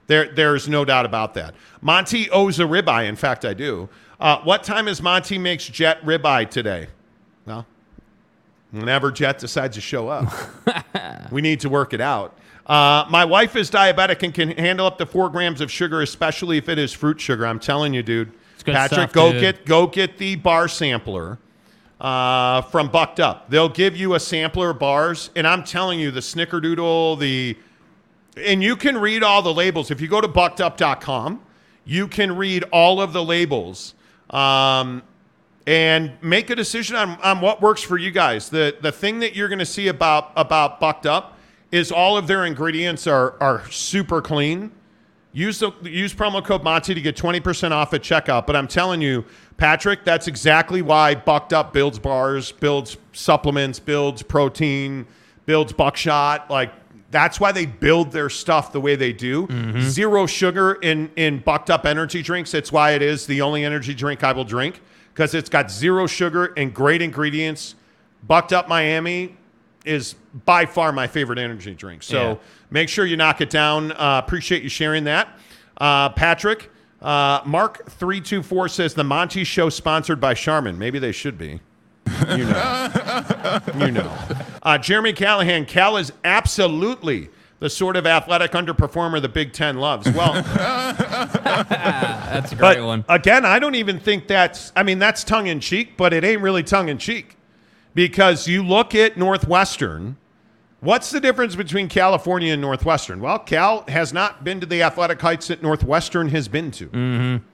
There, 0.08 0.32
there's 0.32 0.68
no 0.68 0.84
doubt 0.84 1.06
about 1.06 1.34
that. 1.36 1.56
Monty 1.82 2.30
owes 2.30 2.60
a 2.60 2.64
ribeye. 2.64 3.08
In 3.08 3.16
fact, 3.16 3.46
I 3.46 3.54
do. 3.54 3.90
Uh, 4.20 4.40
what 4.42 4.64
time 4.64 4.88
is 4.88 5.02
Monty 5.02 5.38
makes 5.38 5.66
Jet 5.68 6.04
ribeye 6.04 6.50
today? 6.50 6.88
Well, 7.46 7.66
whenever 8.72 9.12
Jet 9.12 9.40
decides 9.40 9.76
to 9.76 9.82
show 9.82 10.10
up. 10.10 10.32
we 11.32 11.42
need 11.42 11.62
to 11.62 11.70
work 11.70 11.94
it 11.94 12.02
out. 12.02 12.38
Uh, 12.66 13.06
my 13.10 13.26
wife 13.26 13.56
is 13.56 13.70
diabetic 13.70 14.24
and 14.24 14.34
can 14.34 14.50
handle 14.52 14.86
up 14.86 14.98
to 14.98 15.06
four 15.06 15.30
grams 15.30 15.62
of 15.62 15.72
sugar, 15.72 16.02
especially 16.02 16.58
if 16.58 16.70
it 16.70 16.78
is 16.78 16.94
fruit 16.94 17.20
sugar. 17.20 17.46
I'm 17.46 17.60
telling 17.60 17.94
you, 17.94 18.04
dude. 18.04 18.32
Good 18.64 18.76
Patrick, 18.76 19.10
stuff, 19.10 19.14
go 19.14 19.32
dude. 19.32 19.42
get 19.42 19.66
go 19.66 19.88
get 19.88 20.18
the 20.18 20.36
bar 20.36 20.68
sampler 20.68 21.38
uh, 22.00 22.62
from 22.64 22.90
Bucked 22.90 23.20
Up. 23.20 23.50
They'll 23.50 23.70
give 23.70 23.96
you 23.96 24.16
a 24.16 24.20
sampler 24.20 24.72
of 24.72 24.80
bars, 24.80 25.30
and 25.36 25.48
I'm 25.48 25.64
telling 25.64 26.00
you, 26.00 26.12
the 26.12 26.20
Snickerdoodle, 26.20 27.20
the 27.20 27.58
and 28.38 28.64
you 28.64 28.76
can 28.76 28.98
read 28.98 29.24
all 29.24 29.42
the 29.42 29.54
labels. 29.54 29.92
If 29.92 30.02
you 30.02 30.08
go 30.08 30.20
to 30.20 30.28
buckedup.com, 30.28 31.42
you 31.86 32.08
can 32.08 32.36
read 32.36 32.64
all 32.72 33.02
of 33.02 33.14
the 33.14 33.24
labels 33.24 33.94
um, 34.30 35.04
and 35.68 36.12
make 36.22 36.50
a 36.50 36.56
decision 36.56 36.96
on, 36.96 37.22
on 37.22 37.42
what 37.42 37.62
works 37.62 37.82
for 37.82 37.98
you 37.98 38.12
guys. 38.12 38.50
The 38.50 38.76
the 38.82 38.92
thing 38.92 39.20
that 39.20 39.36
you're 39.36 39.50
going 39.50 39.60
to 39.60 39.66
see 39.66 39.88
about 39.88 40.32
about 40.36 40.80
Bucked 40.80 41.06
Up 41.06 41.38
is 41.72 41.92
all 41.92 42.18
of 42.18 42.28
their 42.28 42.46
ingredients 42.46 43.08
are 43.08 43.36
are 43.40 43.70
super 43.72 44.22
clean. 44.22 44.72
Use 45.36 45.60
the 45.60 45.72
use 45.84 46.14
promo 46.14 46.46
code 46.46 46.64
Monty 46.64 46.94
to 46.94 47.02
get 47.02 47.16
20% 47.18 47.72
off 47.72 47.94
at 47.94 48.02
checkout. 48.02 48.46
But 48.46 48.56
I'm 48.56 48.68
telling 48.68 49.02
you, 49.02 49.26
Patrick, 49.58 50.06
that's 50.06 50.28
exactly 50.28 50.84
why 50.84 51.16
Bucked 51.16 51.54
Up 51.54 51.74
builds 51.74 51.98
bars, 51.98 52.52
builds 52.52 52.98
supplements, 53.14 53.80
builds 53.80 54.22
protein, 54.22 55.08
builds 55.48 55.74
buckshot. 55.74 56.52
Like 56.52 56.72
that's 57.10 57.40
why 57.40 57.52
they 57.52 57.66
build 57.66 58.12
their 58.12 58.30
stuff 58.30 58.72
the 58.72 58.80
way 58.80 58.96
they 58.96 59.12
do. 59.12 59.48
Mm-hmm. 59.48 59.82
Zero 59.82 60.28
sugar 60.28 60.74
in 60.76 61.10
in 61.16 61.40
Bucked 61.40 61.72
Up 61.72 61.86
energy 61.88 62.22
drinks. 62.22 62.54
It's 62.54 62.72
why 62.72 62.92
it 62.92 63.02
is 63.02 63.26
the 63.26 63.42
only 63.42 63.66
energy 63.66 63.96
drink 63.96 64.24
I 64.24 64.34
will 64.34 64.46
drink 64.46 64.82
because 65.14 65.34
it's 65.34 65.50
got 65.50 65.72
zero 65.72 66.06
sugar 66.06 66.54
and 66.58 66.74
great 66.74 67.02
ingredients. 67.02 67.74
Bucked 68.28 68.54
Up 68.54 68.68
Miami 68.68 69.36
is 69.86 70.16
by 70.46 70.66
far 70.66 70.92
my 70.92 71.08
favorite 71.08 71.38
energy 71.40 71.74
drink. 71.74 72.04
So 72.04 72.30
Yeah. 72.30 72.38
Make 72.74 72.90
sure 72.90 73.06
you 73.06 73.16
knock 73.16 73.40
it 73.40 73.50
down. 73.50 73.94
Uh, 73.94 74.22
appreciate 74.26 74.64
you 74.64 74.70
sharing 74.70 75.06
that. 75.06 75.30
Uh, 75.78 76.10
Patrick, 76.10 76.70
uh, 77.02 77.42
Mark324 77.44 78.70
says 78.70 78.94
the 78.96 79.04
Monty 79.04 79.44
Show 79.44 79.70
sponsored 79.70 80.20
by 80.20 80.34
Charmin. 80.34 80.78
Maybe 80.78 81.00
they 81.00 81.14
should 81.14 81.38
be. 81.38 81.62
You 82.30 82.46
know. 82.46 83.60
you 83.78 83.92
know. 83.92 84.18
Uh, 84.62 84.78
Jeremy 84.78 85.14
Callahan, 85.14 85.66
Cal 85.66 85.98
is 85.98 86.12
absolutely 86.24 87.30
the 87.60 87.70
sort 87.70 87.96
of 87.96 88.06
athletic 88.06 88.52
underperformer 88.52 89.22
the 89.22 89.30
Big 89.30 89.54
Ten 89.54 89.78
loves. 89.78 90.12
Well, 90.12 90.34
That's 90.44 91.32
a 92.52 92.56
but 92.56 92.76
great 92.76 92.86
one. 92.86 93.06
again, 93.08 93.46
I 93.46 93.60
don't 93.60 93.76
even 93.76 94.00
think 94.00 94.28
that's. 94.28 94.74
I 94.76 94.84
mean, 94.84 95.00
that's 95.00 95.24
tongue 95.24 95.48
in 95.48 95.60
cheek, 95.60 95.96
but 95.96 96.12
it 96.12 96.26
ain't 96.26 96.42
really 96.42 96.64
tongue 96.64 96.90
in 96.90 96.98
cheek 96.98 97.38
because 97.94 98.48
you 98.48 98.66
look 98.66 98.96
at 98.96 99.18
Northwestern. 99.18 100.18
What's 100.84 101.12
the 101.12 101.22
difference 101.22 101.56
between 101.56 101.88
California 101.88 102.52
and 102.52 102.62
Northwestern? 102.62 103.22
Well, 103.22 103.40
Cal 103.40 103.86
has 103.88 104.12
not 104.12 104.44
been 104.44 104.60
to 104.60 104.66
the 104.66 104.84
athletic 104.84 105.22
heights 105.22 105.48
that 105.48 105.64
Northwestern 105.64 106.28
has 106.30 106.50
been 106.50 106.72
to. 106.72 106.88
Mm-hmm. 106.88 107.46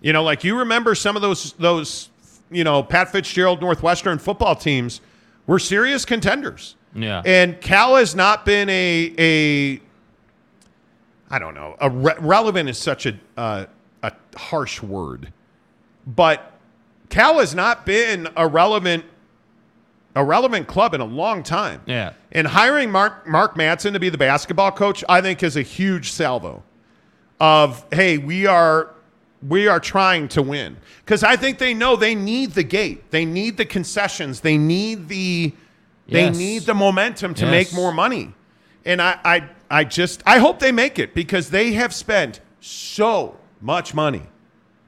You 0.00 0.12
know, 0.12 0.24
like 0.24 0.42
you 0.42 0.58
remember 0.58 0.96
some 0.96 1.14
of 1.14 1.22
those 1.22 1.52
those 1.52 2.10
you 2.50 2.64
know 2.64 2.82
Pat 2.82 3.12
Fitzgerald 3.12 3.60
Northwestern 3.60 4.18
football 4.18 4.56
teams 4.56 5.00
were 5.46 5.60
serious 5.60 6.04
contenders. 6.04 6.74
Yeah. 6.96 7.22
And 7.24 7.60
Cal 7.60 7.94
has 7.94 8.16
not 8.16 8.44
been 8.44 8.68
a 8.68 9.14
a 9.18 9.80
I 11.30 11.38
don't 11.38 11.54
know. 11.54 11.76
A 11.80 11.88
re- 11.88 12.16
relevant 12.18 12.68
is 12.68 12.76
such 12.76 13.06
a 13.06 13.18
uh, 13.36 13.66
a 14.02 14.12
harsh 14.34 14.82
word, 14.82 15.32
but 16.08 16.58
Cal 17.08 17.38
has 17.38 17.54
not 17.54 17.86
been 17.86 18.26
a 18.36 18.48
relevant 18.48 19.04
a 20.14 20.24
relevant 20.24 20.66
club 20.68 20.94
in 20.94 21.00
a 21.00 21.04
long 21.04 21.42
time. 21.42 21.80
Yeah. 21.86 22.12
And 22.32 22.46
hiring 22.46 22.90
Mark 22.90 23.26
Mark 23.26 23.56
Madsen 23.56 23.92
to 23.92 24.00
be 24.00 24.08
the 24.10 24.18
basketball 24.18 24.72
coach, 24.72 25.02
I 25.08 25.20
think, 25.20 25.42
is 25.42 25.56
a 25.56 25.62
huge 25.62 26.12
salvo. 26.12 26.62
Of 27.40 27.84
hey, 27.92 28.18
we 28.18 28.46
are 28.46 28.90
we 29.46 29.66
are 29.68 29.80
trying 29.80 30.28
to 30.28 30.40
win 30.42 30.76
because 31.04 31.22
I 31.24 31.36
think 31.36 31.58
they 31.58 31.74
know 31.74 31.96
they 31.96 32.14
need 32.14 32.52
the 32.52 32.62
gate, 32.62 33.10
they 33.10 33.24
need 33.24 33.56
the 33.56 33.64
concessions, 33.66 34.40
they 34.40 34.56
need 34.56 35.08
the 35.08 35.52
They 36.06 36.24
Yes. 36.26 36.36
need 36.36 36.62
the 36.62 36.74
momentum 36.74 37.32
to 37.34 37.44
Yes. 37.46 37.50
make 37.50 37.72
more 37.72 37.90
money. 37.92 38.32
And 38.84 39.00
I, 39.00 39.18
I, 39.24 39.44
I 39.70 39.84
just, 39.84 40.22
I 40.26 40.38
hope 40.38 40.58
they 40.58 40.70
make 40.70 40.98
it 40.98 41.14
because 41.14 41.48
they 41.48 41.72
have 41.72 41.94
spent 41.94 42.40
so 42.60 43.36
much 43.62 43.94
money 43.94 44.22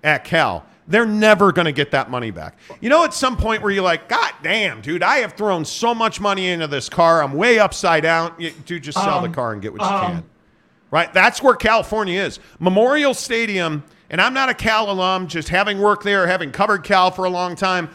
at 0.04 0.24
Cal. 0.24 0.66
They're 0.88 1.06
never 1.06 1.52
going 1.52 1.64
to 1.64 1.72
get 1.72 1.90
that 1.90 2.10
money 2.10 2.30
back. 2.30 2.58
You 2.80 2.88
know, 2.88 3.04
at 3.04 3.12
some 3.12 3.36
point 3.36 3.62
where 3.62 3.72
you're 3.72 3.82
like, 3.82 4.08
God 4.08 4.32
damn, 4.42 4.80
dude, 4.80 5.02
I 5.02 5.18
have 5.18 5.32
thrown 5.32 5.64
so 5.64 5.94
much 5.94 6.20
money 6.20 6.48
into 6.48 6.68
this 6.68 6.88
car. 6.88 7.22
I'm 7.22 7.32
way 7.32 7.58
upside 7.58 8.04
down. 8.04 8.34
You, 8.38 8.52
dude, 8.64 8.84
just 8.84 8.98
sell 8.98 9.20
the 9.20 9.28
um, 9.28 9.34
car 9.34 9.52
and 9.52 9.60
get 9.60 9.72
what 9.72 9.82
you 9.82 9.88
um, 9.88 10.12
can. 10.12 10.24
Right? 10.90 11.12
That's 11.12 11.42
where 11.42 11.54
California 11.54 12.20
is. 12.20 12.38
Memorial 12.60 13.14
Stadium, 13.14 13.82
and 14.10 14.20
I'm 14.20 14.32
not 14.32 14.48
a 14.48 14.54
Cal 14.54 14.90
alum, 14.90 15.26
just 15.26 15.48
having 15.48 15.80
worked 15.80 16.04
there, 16.04 16.26
having 16.26 16.52
covered 16.52 16.84
Cal 16.84 17.10
for 17.10 17.24
a 17.24 17.30
long 17.30 17.56
time. 17.56 17.90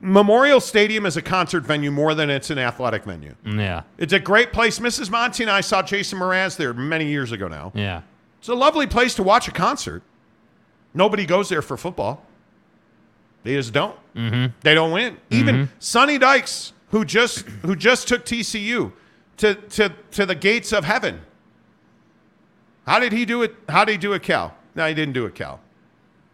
Memorial 0.00 0.60
Stadium 0.60 1.06
is 1.06 1.16
a 1.16 1.22
concert 1.22 1.62
venue 1.62 1.92
more 1.92 2.16
than 2.16 2.28
it's 2.28 2.50
an 2.50 2.58
athletic 2.58 3.04
venue. 3.04 3.36
Mm, 3.44 3.60
yeah. 3.60 3.82
It's 3.98 4.12
a 4.12 4.18
great 4.18 4.52
place. 4.52 4.80
Mrs. 4.80 5.08
Monty 5.10 5.44
and 5.44 5.50
I 5.50 5.60
saw 5.60 5.80
Jason 5.80 6.18
Mraz 6.18 6.56
there 6.56 6.74
many 6.74 7.06
years 7.06 7.30
ago 7.30 7.46
now. 7.46 7.70
Yeah. 7.72 8.02
It's 8.40 8.48
a 8.48 8.54
lovely 8.54 8.88
place 8.88 9.14
to 9.14 9.22
watch 9.22 9.46
a 9.46 9.52
concert. 9.52 10.02
Nobody 10.94 11.26
goes 11.26 11.48
there 11.48 11.62
for 11.62 11.76
football. 11.76 12.24
They 13.44 13.54
just 13.54 13.72
don't. 13.72 13.96
Mm-hmm. 14.14 14.52
They 14.60 14.74
don't 14.74 14.92
win. 14.92 15.16
Even 15.30 15.68
Sonny 15.78 16.18
Dykes, 16.18 16.72
who 16.90 17.04
just 17.04 17.40
who 17.62 17.74
just 17.74 18.06
took 18.08 18.24
TCU 18.24 18.92
to 19.38 19.54
to 19.54 19.92
to 20.12 20.26
the 20.26 20.34
gates 20.34 20.72
of 20.72 20.84
heaven. 20.84 21.22
How 22.86 22.98
did 22.98 23.12
he 23.12 23.24
do 23.24 23.42
it? 23.42 23.54
How 23.68 23.84
did 23.84 23.92
he 23.92 23.98
do 23.98 24.12
it, 24.12 24.22
Cal? 24.22 24.54
No, 24.74 24.86
he 24.86 24.94
didn't 24.94 25.14
do 25.14 25.26
it, 25.26 25.34
Cal. 25.34 25.60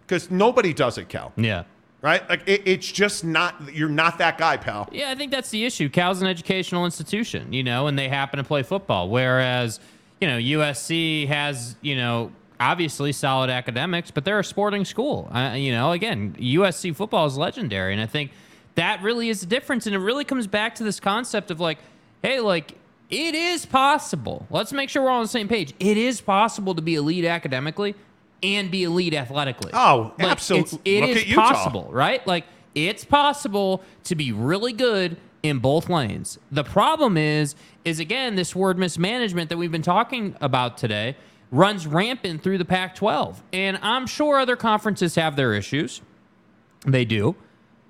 Because 0.07 0.31
nobody 0.31 0.73
does 0.73 0.99
it, 0.99 1.09
Cal. 1.09 1.33
Yeah. 1.37 1.65
Right? 2.01 2.29
Like 2.29 2.43
it, 2.47 2.63
it's 2.65 2.91
just 2.91 3.25
not. 3.25 3.75
You're 3.75 3.89
not 3.89 4.19
that 4.19 4.39
guy, 4.39 4.57
pal. 4.57 4.89
Yeah, 4.93 5.11
I 5.11 5.15
think 5.15 5.33
that's 5.33 5.51
the 5.51 5.65
issue. 5.65 5.89
Cal's 5.89 6.23
an 6.23 6.29
educational 6.29 6.85
institution, 6.85 7.53
you 7.53 7.65
know, 7.65 7.87
and 7.89 7.99
they 7.99 8.09
happen 8.09 8.39
to 8.39 8.45
play 8.45 8.63
football. 8.63 9.09
Whereas, 9.09 9.81
you 10.21 10.29
know, 10.29 10.39
USC 10.39 11.27
has, 11.27 11.77
you 11.81 11.97
know, 11.97 12.31
obviously 12.61 13.13
solid 13.13 13.51
academics, 13.51 14.11
but 14.11 14.25
they're 14.25 14.39
a 14.39 14.45
sporting 14.45 14.85
school. 14.85 15.29
Uh, 15.33 15.55
you 15.57 15.73
know, 15.73 15.93
again, 15.93 16.37
USC 16.39 16.95
football 16.95 17.27
is 17.27 17.37
legendary, 17.37 17.93
and 17.93 18.03
I 18.03 18.07
think 18.07 18.33
that 18.75 19.03
really 19.03 19.29
is 19.29 19.41
the 19.41 19.47
difference. 19.47 19.87
And 19.87 19.95
it 19.95 19.99
really 19.99 20.25
comes 20.25 20.47
back 20.47 20.75
to 20.77 20.85
this 20.85 21.01
concept 21.01 21.51
of 21.51 21.61
like, 21.61 21.79
hey, 22.23 22.41
like 22.41 22.75
it 23.11 23.35
is 23.35 23.65
possible. 23.65 24.47
Let's 24.51 24.73
make 24.73 24.91
sure 24.91 25.03
we're 25.03 25.11
all 25.11 25.19
on 25.19 25.25
the 25.25 25.29
same 25.29 25.49
page. 25.49 25.75
It 25.81 25.97
is 25.97 26.21
possible 26.21 26.75
to 26.75 26.83
be 26.83 26.95
elite 26.95 27.25
academically 27.25 27.95
and 28.43 28.71
be 28.71 28.85
elite 28.85 29.15
athletically. 29.15 29.71
Oh, 29.75 30.13
Like, 30.19 30.29
absolutely. 30.29 30.79
It's, 30.85 31.21
it 31.21 31.29
is 31.29 31.35
possible, 31.35 31.89
right? 31.91 32.25
Like 32.27 32.45
it's 32.75 33.05
possible 33.05 33.83
to 34.05 34.15
be 34.15 34.33
really 34.33 34.73
good 34.73 35.17
in 35.43 35.59
both 35.59 35.89
lanes. 35.89 36.39
The 36.51 36.65
problem 36.65 37.17
is, 37.17 37.55
is 37.85 37.99
again 38.01 38.37
this 38.37 38.55
word 38.55 38.79
mismanagement 38.79 39.49
that 39.51 39.57
we've 39.57 39.73
been 39.73 39.83
talking 39.83 40.37
about 40.41 40.77
today 40.77 41.17
runs 41.51 41.87
rampant 41.87 42.43
through 42.43 42.59
the 42.59 42.65
Pac-12, 42.65 43.37
and 43.53 43.79
I'm 43.83 44.07
sure 44.07 44.39
other 44.39 44.57
conferences 44.57 45.15
have 45.15 45.37
their 45.37 45.55
issues. 45.55 46.03
They 46.87 47.05
do, 47.05 47.37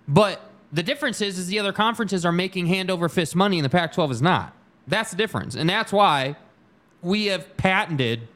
but 0.07 0.41
the 0.73 0.83
difference 0.83 1.21
is, 1.21 1.39
is 1.39 1.49
the 1.49 1.59
other 1.59 1.73
conferences 1.73 2.25
are 2.25 2.33
making 2.33 2.67
hand 2.67 2.91
over 2.91 3.09
fist 3.09 3.35
money, 3.35 3.59
and 3.59 3.65
the 3.65 3.71
Pac-12 3.71 4.11
is 4.13 4.23
not. 4.23 4.55
That's 4.87 5.11
the 5.11 5.17
difference, 5.17 5.55
and 5.55 5.69
that's 5.69 5.93
why 5.93 6.37
we 7.03 7.27
have 7.27 7.57
patented 7.57 8.29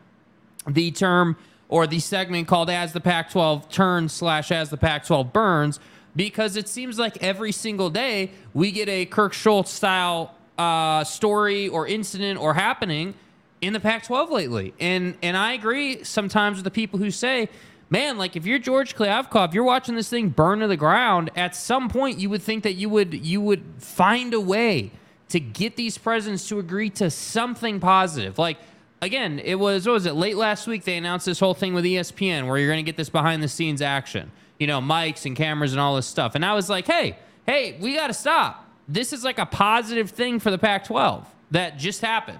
the 0.67 0.91
term 0.91 1.37
or 1.69 1.87
the 1.87 1.99
segment 1.99 2.47
called 2.49 2.69
as 2.69 2.93
the 2.93 3.01
Pac-12 3.01 3.71
turns 3.71 4.13
slash 4.13 4.53
as 4.53 4.71
the 4.71 4.77
Pac-12 4.77 5.33
burns 5.33 5.81
because 6.15 6.57
it 6.57 6.69
seems 6.69 6.99
like 6.99 7.23
every 7.23 7.53
single 7.53 7.91
day 7.91 8.31
we 8.53 8.71
get 8.71 8.89
a 8.89 9.07
Kirk 9.07 9.33
Schulz 9.33 9.71
style 9.71 10.35
uh, 10.59 11.03
story 11.05 11.69
or 11.69 11.87
incident 11.87 12.39
or 12.39 12.55
happening 12.55 13.15
in 13.63 13.73
the 13.73 13.81
Pac-12 13.81 14.31
lately. 14.31 14.75
And 14.79 15.17
and 15.23 15.37
I 15.37 15.55
agree 15.55 16.05
sometimes 16.05 16.59
with 16.59 16.65
the 16.65 16.71
people 16.71 16.99
who 16.99 17.11
say, 17.11 17.49
man, 17.89 18.19
like 18.19 18.37
if 18.37 18.45
you're 18.45 18.59
George 18.59 18.95
Kliavkoff, 18.95 19.55
you're 19.55 19.65
watching 19.65 19.95
this 19.95 20.11
thing 20.11 20.29
burn 20.29 20.59
to 20.59 20.67
the 20.67 20.77
ground. 20.77 21.31
At 21.35 21.57
some 21.57 21.89
point, 21.89 22.19
you 22.19 22.29
would 22.29 22.43
think 22.43 22.65
that 22.65 22.75
you 22.75 22.91
would 22.91 23.15
you 23.15 23.41
would 23.41 23.65
find 23.79 24.35
a 24.35 24.41
way 24.41 24.91
to 25.31 25.41
get 25.41 25.77
these 25.77 25.97
presidents 25.97 26.47
to 26.49 26.59
agree 26.59 26.91
to 26.91 27.09
something 27.09 27.81
positive, 27.81 28.37
like 28.37 28.59
again, 29.01 29.41
it 29.41 29.57
was 29.57 29.87
what 29.87 29.93
was 29.93 30.07
it 30.07 30.15
late 30.15 30.37
last 30.37 30.67
week? 30.67 30.85
They 30.85 30.97
announced 30.97 31.27
this 31.27 31.41
whole 31.41 31.55
thing 31.55 31.75
with 31.75 31.85
ESPN 31.85 32.47
where 32.47 32.59
you're 32.59 32.69
going 32.69 32.85
to 32.85 32.89
get 32.89 32.97
this 32.97 33.11
behind 33.11 33.43
the 33.43 33.49
scenes 33.49 33.83
action, 33.83 34.31
you 34.59 34.67
know, 34.67 34.81
mics 34.81 35.25
and 35.25 35.37
cameras 35.37 35.73
and 35.73 35.81
all 35.81 35.97
this 35.97 36.07
stuff. 36.07 36.35
And 36.35 36.45
I 36.45 36.55
was 36.55 36.71
like, 36.71 36.87
hey, 36.87 37.19
hey, 37.47 37.77
we 37.81 37.95
got 37.95 38.07
to 38.09 38.15
stop. 38.15 38.67
This 38.89 39.13
is 39.13 39.25
like 39.25 39.39
a 39.39 39.47
positive 39.47 40.11
thing 40.11 40.39
for 40.39 40.51
the 40.51 40.59
Pac-12 40.59 41.25
that 41.51 41.79
just 41.79 42.01
happened. 42.01 42.39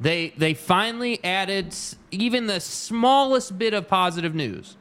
They 0.00 0.32
they 0.36 0.54
finally 0.54 1.22
added 1.24 1.74
even 2.10 2.46
the 2.46 2.60
smallest 2.60 3.58
bit 3.58 3.74
of 3.74 3.86
positive 3.88 4.34
news. 4.34 4.76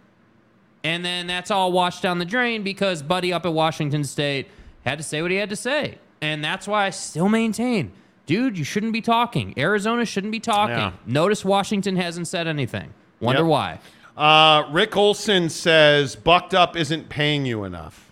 And 0.84 1.05
then 1.05 1.28
that's 1.28 1.49
all 1.51 1.72
washed 1.72 2.01
down 2.01 2.20
the 2.20 2.26
drain 2.26 2.64
because 2.64 3.01
Buddy 3.03 3.32
up 3.32 3.45
at 3.45 3.53
Washington 3.53 4.03
State 4.03 4.47
had 4.86 4.97
to 4.97 5.03
say 5.03 5.22
what 5.22 5.32
he 5.32 5.38
had 5.38 5.49
to 5.49 5.55
say. 5.55 5.97
And 6.22 6.43
that's 6.43 6.68
why 6.68 6.86
I 6.86 6.89
still 6.89 7.30
maintain, 7.30 7.91
dude, 8.26 8.57
you 8.57 8.64
shouldn't 8.66 8.91
be 8.91 9.01
talking. 9.01 9.53
Arizona 9.57 10.03
shouldn't 10.05 10.32
be 10.32 10.39
talking. 10.41 10.76
Yeah. 10.76 10.91
Notice 11.05 11.45
Washington 11.45 11.95
hasn't 11.95 12.28
said 12.28 12.47
anything. 12.47 12.93
Wonder 13.22 13.43
Yep. 13.43 13.49
why. 13.49 13.80
Uh, 14.18 14.68
Rick 14.72 14.97
Olson 14.97 15.49
says 15.49 16.16
Bucked 16.16 16.53
Up 16.53 16.76
isn't 16.76 17.07
paying 17.09 17.45
you 17.45 17.64
enough. 17.64 18.11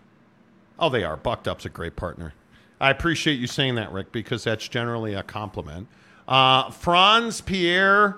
Oh, 0.79 0.89
they 0.89 1.03
are. 1.03 1.17
Bucked 1.17 1.47
Up's 1.47 1.65
a 1.65 1.69
great 1.69 1.95
partner. 1.95 2.33
I 2.79 2.89
appreciate 2.89 3.35
you 3.39 3.47
saying 3.47 3.75
that, 3.75 3.91
Rick, 3.91 4.11
because 4.11 4.43
that's 4.43 4.67
generally 4.67 5.13
a 5.13 5.23
compliment. 5.23 5.87
Uh, 6.31 6.71
Franz 6.71 7.41
Pierre 7.41 8.15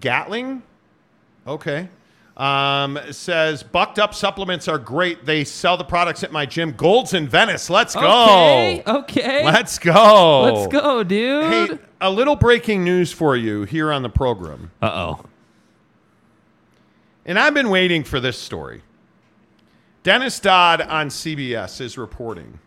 Gatling, 0.00 0.62
okay, 1.46 1.88
um, 2.36 2.98
says 3.10 3.62
Bucked 3.62 3.98
Up 3.98 4.12
supplements 4.12 4.68
are 4.68 4.76
great. 4.76 5.24
They 5.24 5.42
sell 5.44 5.78
the 5.78 5.84
products 5.84 6.22
at 6.22 6.30
my 6.30 6.44
gym. 6.44 6.72
Gold's 6.72 7.14
in 7.14 7.26
Venice. 7.26 7.70
Let's 7.70 7.94
go. 7.94 8.02
Okay. 8.02 8.82
Okay. 8.86 9.44
Let's 9.46 9.78
go. 9.78 10.42
Let's 10.42 10.70
go, 10.70 11.02
dude. 11.02 11.70
Hey, 11.70 11.78
a 12.02 12.10
little 12.10 12.36
breaking 12.36 12.84
news 12.84 13.12
for 13.12 13.34
you 13.34 13.62
here 13.64 13.90
on 13.90 14.02
the 14.02 14.10
program. 14.10 14.70
Uh 14.82 14.90
oh. 14.92 15.24
And 17.24 17.38
I've 17.38 17.54
been 17.54 17.70
waiting 17.70 18.04
for 18.04 18.20
this 18.20 18.38
story. 18.38 18.82
Dennis 20.02 20.38
Dodd 20.38 20.82
on 20.82 21.08
CBS 21.08 21.80
is 21.80 21.96
reporting 21.96 22.58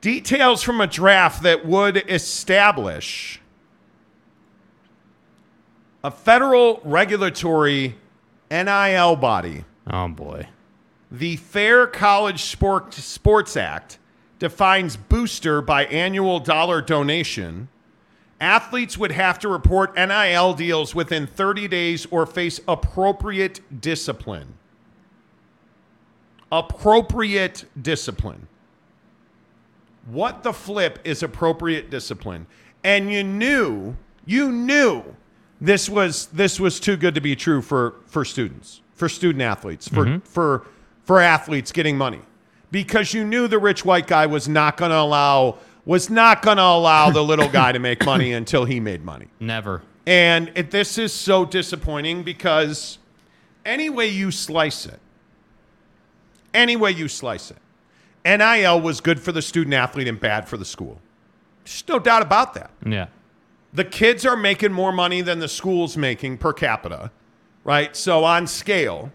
details 0.00 0.62
from 0.62 0.80
a 0.80 0.86
draft 0.86 1.42
that 1.42 1.66
would 1.66 2.10
establish 2.10 3.40
a 6.02 6.10
federal 6.10 6.80
regulatory 6.84 7.96
NIL 8.50 9.16
body. 9.16 9.64
Oh 9.90 10.08
boy. 10.08 10.48
The 11.10 11.36
Fair 11.36 11.86
College 11.86 12.42
Sport, 12.42 12.92
Sports 12.94 13.56
Act 13.56 13.98
defines 14.38 14.96
booster 14.96 15.60
by 15.62 15.86
annual 15.86 16.38
dollar 16.38 16.80
donation. 16.82 17.68
Athletes 18.40 18.96
would 18.96 19.12
have 19.12 19.38
to 19.40 19.48
report 19.48 19.96
NIL 19.96 20.54
deals 20.54 20.94
within 20.94 21.26
30 21.26 21.66
days 21.68 22.06
or 22.10 22.24
face 22.26 22.60
appropriate 22.68 23.60
discipline. 23.80 24.54
Appropriate 26.52 27.64
discipline. 27.80 28.47
What 30.10 30.42
the 30.42 30.52
flip 30.52 30.98
is 31.04 31.22
appropriate 31.22 31.90
discipline? 31.90 32.46
And 32.82 33.12
you 33.12 33.22
knew, 33.22 33.96
you 34.24 34.50
knew 34.50 35.04
this 35.60 35.88
was 35.88 36.26
this 36.26 36.58
was 36.60 36.80
too 36.80 36.96
good 36.96 37.14
to 37.14 37.20
be 37.20 37.34
true 37.36 37.60
for 37.60 37.96
for 38.06 38.24
students, 38.24 38.80
for 38.94 39.08
student 39.08 39.42
athletes, 39.42 39.88
for 39.88 40.04
mm-hmm. 40.04 40.18
for 40.20 40.66
for 41.02 41.20
athletes 41.20 41.72
getting 41.72 41.98
money. 41.98 42.20
Because 42.70 43.14
you 43.14 43.24
knew 43.24 43.48
the 43.48 43.58
rich 43.58 43.84
white 43.84 44.06
guy 44.06 44.26
was 44.26 44.48
not 44.48 44.76
going 44.76 44.90
to 44.90 44.98
allow 44.98 45.58
was 45.84 46.10
not 46.10 46.42
going 46.42 46.58
to 46.58 46.62
allow 46.62 47.10
the 47.10 47.22
little 47.22 47.48
guy 47.48 47.72
to 47.72 47.78
make 47.78 48.04
money 48.04 48.32
until 48.34 48.64
he 48.64 48.78
made 48.78 49.04
money. 49.04 49.28
Never. 49.40 49.82
And 50.06 50.52
it, 50.54 50.70
this 50.70 50.98
is 50.98 51.12
so 51.12 51.44
disappointing 51.44 52.22
because 52.22 52.98
any 53.64 53.90
way 53.90 54.08
you 54.08 54.30
slice 54.30 54.86
it, 54.86 55.00
any 56.54 56.76
way 56.76 56.90
you 56.90 57.08
slice 57.08 57.50
it, 57.50 57.58
NIL 58.24 58.80
was 58.80 59.00
good 59.00 59.20
for 59.20 59.32
the 59.32 59.42
student 59.42 59.74
athlete 59.74 60.08
and 60.08 60.18
bad 60.18 60.48
for 60.48 60.56
the 60.56 60.64
school. 60.64 61.00
There's 61.64 61.84
no 61.88 61.98
doubt 61.98 62.22
about 62.22 62.54
that. 62.54 62.70
Yeah. 62.84 63.08
The 63.72 63.84
kids 63.84 64.24
are 64.24 64.36
making 64.36 64.72
more 64.72 64.92
money 64.92 65.20
than 65.20 65.38
the 65.38 65.48
school's 65.48 65.96
making 65.96 66.38
per 66.38 66.52
capita, 66.52 67.10
right? 67.64 67.94
So 67.94 68.24
on 68.24 68.46
scale, 68.46 69.12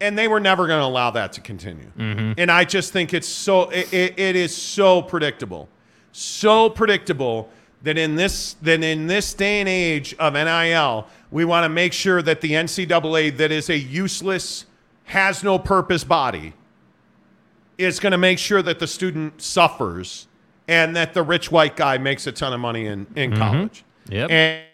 and 0.00 0.16
they 0.18 0.28
were 0.28 0.40
never 0.40 0.66
going 0.66 0.80
to 0.80 0.86
allow 0.86 1.10
that 1.10 1.32
to 1.34 1.40
continue. 1.40 1.90
Mm-hmm. 1.98 2.32
And 2.38 2.50
I 2.50 2.64
just 2.64 2.92
think 2.92 3.12
it's 3.12 3.28
so 3.28 3.68
it, 3.70 3.92
it, 3.92 4.18
it 4.18 4.36
is 4.36 4.56
so 4.56 5.02
predictable, 5.02 5.68
so 6.12 6.70
predictable 6.70 7.50
that 7.82 7.98
in 7.98 8.16
this 8.16 8.54
that 8.62 8.82
in 8.82 9.06
this 9.06 9.34
day 9.34 9.60
and 9.60 9.68
age 9.68 10.14
of 10.18 10.34
NIL, 10.34 11.06
we 11.30 11.44
want 11.44 11.64
to 11.64 11.68
make 11.68 11.92
sure 11.92 12.22
that 12.22 12.40
the 12.40 12.52
NCAA, 12.52 13.36
that 13.36 13.52
is 13.52 13.68
a 13.68 13.78
useless, 13.78 14.66
has 15.04 15.44
no 15.44 15.58
purpose 15.58 16.04
body, 16.04 16.54
is 17.78 18.00
going 18.00 18.10
to 18.10 18.18
make 18.18 18.38
sure 18.38 18.60
that 18.60 18.80
the 18.80 18.86
student 18.86 19.40
suffers 19.40 20.26
and 20.66 20.94
that 20.96 21.14
the 21.14 21.22
rich 21.22 21.50
white 21.50 21.76
guy 21.76 21.96
makes 21.96 22.26
a 22.26 22.32
ton 22.32 22.52
of 22.52 22.60
money 22.60 22.86
in, 22.86 23.06
in 23.16 23.34
college. 23.34 23.84
Yep. 24.08 24.30
And 24.30 24.64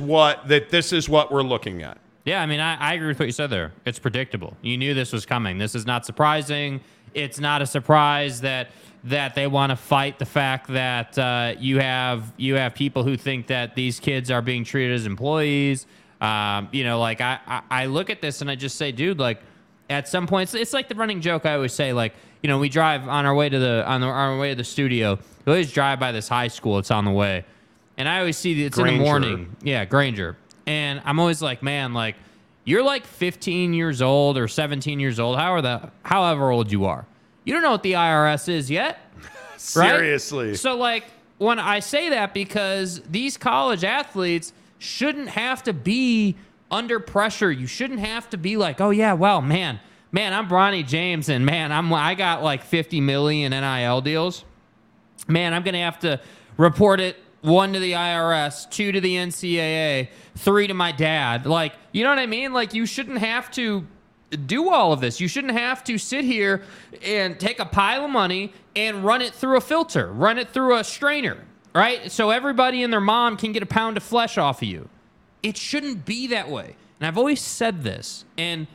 what 0.00 0.48
that 0.48 0.70
this 0.70 0.92
is 0.92 1.08
what 1.08 1.30
we're 1.30 1.42
looking 1.42 1.82
at. 1.82 1.98
Yeah, 2.24 2.40
I 2.40 2.46
mean, 2.46 2.60
I, 2.60 2.76
I 2.76 2.94
agree 2.94 3.08
with 3.08 3.18
what 3.18 3.26
you 3.26 3.32
said 3.32 3.50
there. 3.50 3.72
It's 3.84 3.98
predictable. 3.98 4.56
You 4.62 4.76
knew 4.76 4.94
this 4.94 5.12
was 5.12 5.26
coming. 5.26 5.58
This 5.58 5.74
is 5.74 5.86
not 5.86 6.06
surprising. 6.06 6.80
It's 7.14 7.38
not 7.38 7.62
a 7.62 7.66
surprise 7.66 8.40
that 8.40 8.70
that 9.04 9.34
they 9.34 9.48
want 9.48 9.70
to 9.70 9.76
fight 9.76 10.20
the 10.20 10.24
fact 10.24 10.68
that 10.68 11.18
uh, 11.18 11.54
you 11.58 11.78
have 11.80 12.32
you 12.36 12.54
have 12.54 12.74
people 12.74 13.02
who 13.02 13.16
think 13.16 13.48
that 13.48 13.74
these 13.74 14.00
kids 14.00 14.30
are 14.30 14.40
being 14.40 14.64
treated 14.64 14.94
as 14.94 15.06
employees. 15.06 15.86
Um, 16.20 16.68
you 16.70 16.84
know, 16.84 17.00
like 17.00 17.20
I, 17.20 17.40
I 17.46 17.62
I 17.70 17.86
look 17.86 18.08
at 18.08 18.22
this 18.22 18.40
and 18.40 18.50
I 18.50 18.54
just 18.54 18.76
say, 18.76 18.92
dude, 18.92 19.18
like 19.18 19.42
at 19.92 20.08
some 20.08 20.26
points, 20.26 20.54
it's 20.54 20.72
like 20.72 20.88
the 20.88 20.94
running 20.94 21.20
joke 21.20 21.46
I 21.46 21.54
always 21.54 21.72
say, 21.72 21.92
like 21.92 22.14
you 22.42 22.48
know, 22.48 22.58
we 22.58 22.68
drive 22.68 23.08
on 23.08 23.24
our 23.24 23.34
way 23.34 23.48
to 23.48 23.58
the 23.58 23.84
on, 23.86 24.00
the, 24.00 24.06
on 24.08 24.12
our 24.12 24.38
way 24.38 24.50
to 24.50 24.56
the 24.56 24.64
studio. 24.64 25.18
We 25.44 25.52
always 25.52 25.72
drive 25.72 26.00
by 26.00 26.12
this 26.12 26.28
high 26.28 26.48
school. 26.48 26.78
It's 26.78 26.90
on 26.90 27.04
the 27.04 27.10
way, 27.10 27.44
and 27.96 28.08
I 28.08 28.18
always 28.18 28.36
see 28.36 28.64
it's 28.64 28.78
in 28.78 28.86
the 28.86 28.98
morning. 28.98 29.56
Yeah, 29.62 29.84
Granger. 29.84 30.36
And 30.66 31.02
I'm 31.04 31.18
always 31.18 31.42
like, 31.42 31.62
man, 31.62 31.92
like 31.92 32.16
you're 32.64 32.82
like 32.82 33.06
15 33.06 33.74
years 33.74 34.00
old 34.02 34.38
or 34.38 34.48
17 34.48 35.00
years 35.00 35.18
old, 35.18 35.38
however 35.38 35.62
the 35.62 35.90
however 36.02 36.50
old 36.50 36.70
you 36.70 36.84
are. 36.84 37.06
You 37.44 37.52
don't 37.52 37.62
know 37.62 37.72
what 37.72 37.82
the 37.82 37.92
IRS 37.92 38.48
is 38.48 38.70
yet. 38.70 38.98
right? 39.20 39.58
Seriously. 39.58 40.54
So 40.56 40.76
like 40.76 41.04
when 41.38 41.58
I 41.58 41.80
say 41.80 42.10
that 42.10 42.34
because 42.34 43.00
these 43.02 43.36
college 43.36 43.84
athletes 43.84 44.52
shouldn't 44.78 45.28
have 45.28 45.62
to 45.64 45.72
be 45.72 46.36
under 46.72 46.98
pressure. 46.98 47.52
You 47.52 47.68
shouldn't 47.68 48.00
have 48.00 48.28
to 48.30 48.36
be 48.36 48.56
like, 48.56 48.80
"Oh 48.80 48.90
yeah, 48.90 49.12
well, 49.12 49.40
man, 49.40 49.78
man, 50.10 50.32
I'm 50.32 50.48
Bronny 50.48 50.84
James 50.84 51.28
and 51.28 51.46
man, 51.46 51.70
I'm 51.70 51.92
I 51.92 52.14
got 52.16 52.42
like 52.42 52.64
50 52.64 53.00
million 53.00 53.52
NIL 53.52 54.00
deals." 54.00 54.44
man, 55.28 55.54
I'm 55.54 55.62
to 55.62 55.78
have 55.78 55.98
to 56.00 56.20
report 56.56 57.00
it 57.00 57.16
one 57.40 57.72
to 57.72 57.80
the 57.80 57.92
IRS, 57.92 58.70
two 58.70 58.92
to 58.92 59.00
the 59.00 59.16
NCAA, 59.16 60.08
three 60.36 60.66
to 60.68 60.74
my 60.74 60.92
dad. 60.92 61.46
Like, 61.46 61.74
you 61.90 62.04
know 62.04 62.10
what 62.10 62.18
I 62.18 62.26
mean? 62.26 62.52
Like, 62.52 62.72
you 62.72 62.86
shouldn't 62.86 63.18
have 63.18 63.50
to 63.52 63.86
do 64.46 64.70
all 64.70 64.92
of 64.92 65.00
this. 65.00 65.20
You 65.20 65.28
shouldn't 65.28 65.54
have 65.54 65.82
to 65.84 65.98
sit 65.98 66.24
here 66.24 66.62
and 67.04 67.38
take 67.38 67.58
a 67.58 67.66
pile 67.66 68.04
of 68.04 68.10
money 68.10 68.52
and 68.76 69.04
run 69.04 69.22
it 69.22 69.34
through 69.34 69.56
a 69.56 69.60
filter, 69.60 70.10
run 70.12 70.38
it 70.38 70.50
through 70.50 70.76
a 70.76 70.84
strainer, 70.84 71.36
right? 71.74 72.10
So 72.10 72.30
everybody 72.30 72.82
and 72.82 72.92
their 72.92 73.00
mom 73.00 73.36
can 73.36 73.52
get 73.52 73.62
a 73.62 73.66
pound 73.66 73.96
of 73.96 74.02
flesh 74.02 74.38
off 74.38 74.62
of 74.62 74.68
you. 74.68 74.88
It 75.42 75.56
shouldn't 75.56 76.04
be 76.04 76.28
that 76.28 76.48
way. 76.48 76.76
And 77.00 77.06
I've 77.06 77.18
always 77.18 77.40
said 77.40 77.82
this, 77.82 78.24
and 78.38 78.66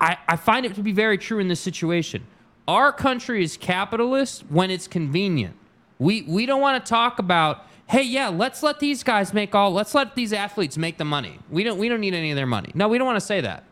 I, 0.00 0.16
I 0.26 0.36
find 0.36 0.64
it 0.64 0.74
to 0.76 0.82
be 0.82 0.92
very 0.92 1.18
true 1.18 1.38
in 1.38 1.48
this 1.48 1.60
situation. 1.60 2.24
Our 2.66 2.92
country 2.92 3.42
is 3.42 3.56
capitalist 3.56 4.44
when 4.48 4.70
it's 4.70 4.86
convenient. 4.88 5.54
We 5.98 6.22
we 6.22 6.46
don't 6.46 6.60
want 6.60 6.84
to 6.84 6.88
talk 6.88 7.18
about, 7.18 7.66
hey, 7.88 8.02
yeah, 8.02 8.28
let's 8.28 8.62
let 8.62 8.78
these 8.78 9.02
guys 9.02 9.34
make 9.34 9.54
all 9.54 9.72
let's 9.72 9.94
let 9.94 10.14
these 10.14 10.32
athletes 10.32 10.78
make 10.78 10.98
the 10.98 11.04
money. 11.04 11.40
We 11.50 11.64
don't 11.64 11.78
we 11.78 11.88
don't 11.88 12.00
need 12.00 12.14
any 12.14 12.30
of 12.30 12.36
their 12.36 12.46
money. 12.46 12.70
No, 12.74 12.88
we 12.88 12.98
don't 12.98 13.06
want 13.06 13.16
to 13.16 13.26
say 13.26 13.40
that. 13.40 13.64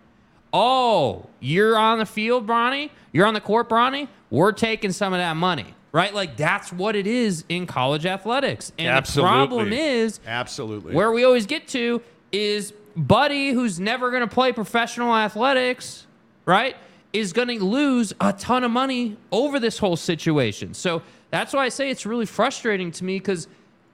Oh, 0.53 1.26
you're 1.41 1.76
on 1.76 1.99
the 1.99 2.07
field, 2.07 2.47
Bronny? 2.47 2.91
You're 3.12 3.26
on 3.26 3.34
the 3.34 3.41
court, 3.41 3.68
Bronny? 3.68 4.09
We're 4.30 4.53
taking 4.53 4.93
some 4.93 5.12
of 5.12 5.18
that 5.18 5.37
money. 5.37 5.74
Right? 5.93 6.12
Like 6.12 6.37
that's 6.37 6.72
what 6.72 6.97
it 6.97 7.07
is 7.07 7.45
in 7.49 7.66
college 7.66 8.05
athletics. 8.05 8.72
And 8.78 8.89
Absolutely. 8.89 9.30
the 9.30 9.34
problem 9.34 9.72
is 9.72 10.20
Absolutely. 10.26 10.95
where 10.95 11.11
we 11.12 11.24
always 11.24 11.47
get 11.47 11.68
to 11.68 12.03
is 12.37 12.72
Buddy, 12.97 13.51
who's 13.51 13.78
never 13.78 14.11
going 14.11 14.22
to 14.22 14.34
play 14.34 14.53
professional 14.53 15.14
athletics, 15.14 16.07
right, 16.45 16.76
is 17.12 17.32
going 17.32 17.49
to 17.49 17.62
lose 17.62 18.12
a 18.20 18.32
ton 18.32 18.64
of 18.64 18.70
money 18.70 19.16
over 19.32 19.59
this 19.61 19.78
whole 19.78 19.97
situation. 19.97 20.74
So 20.74 21.03
that's 21.30 21.53
why 21.53 21.64
I 21.64 21.68
say 21.68 21.91
it's 21.91 22.07
really 22.07 22.26
frustrating 22.26 22.91
to 22.93 23.05
me 23.05 23.18
because 23.18 23.49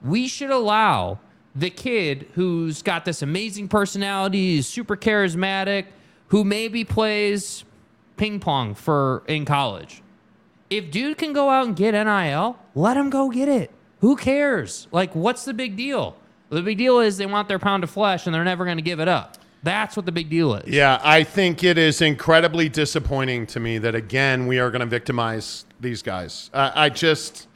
we 0.05 0.29
should 0.29 0.51
allow 0.51 1.19
the 1.55 1.71
kid 1.71 2.29
who's 2.35 2.83
got 2.83 3.05
this 3.05 3.23
amazing 3.23 3.69
personality, 3.69 4.59
is 4.59 4.67
super 4.67 4.97
charismatic, 4.97 5.87
who 6.29 6.45
maybe 6.45 6.85
plays 6.85 7.65
ping 8.17 8.41
pong 8.41 8.75
for 8.75 9.23
in 9.27 9.45
college. 9.45 10.03
If 10.71 10.91
dude 10.91 11.19
can 11.19 11.33
go 11.33 11.51
out 11.51 11.67
and 11.67 11.77
get 11.77 11.93
NIL, 11.93 12.57
let 12.75 12.97
him 12.97 13.11
go 13.11 13.31
get 13.31 13.49
it. 13.49 13.71
Who 14.01 14.17
cares? 14.17 14.89
Like, 14.91 15.15
what's 15.15 15.45
the 15.45 15.53
big 15.55 15.77
deal? 15.77 16.17
The 16.53 16.63
big 16.63 16.77
deal 16.77 17.01
is 17.01 17.17
they 17.17 17.27
want 17.27 17.49
their 17.49 17.59
pound 17.59 17.83
of 17.83 17.91
flesh 17.91 18.27
and 18.27 18.35
they're 18.35 18.45
never 18.45 18.67
going 18.67 18.77
to 18.77 18.83
give 18.83 19.01
it 19.01 19.09
up. 19.09 19.39
That's 19.63 19.97
what 19.97 20.05
the 20.05 20.13
big 20.13 20.29
deal 20.29 20.55
is. 20.55 20.69
Yeah, 20.69 21.01
I 21.03 21.25
think 21.25 21.65
it 21.65 21.79
is 21.79 22.03
incredibly 22.03 22.69
disappointing 22.69 23.47
to 23.49 23.61
me 23.61 23.79
that 23.79 23.95
again 23.95 24.47
we 24.47 24.59
are 24.59 24.71
going 24.71 24.81
to 24.81 24.87
victimize 24.87 25.65
these 25.81 26.03
guys. 26.03 26.51
I 26.53 26.87
I 26.87 26.89
just, 26.91 27.47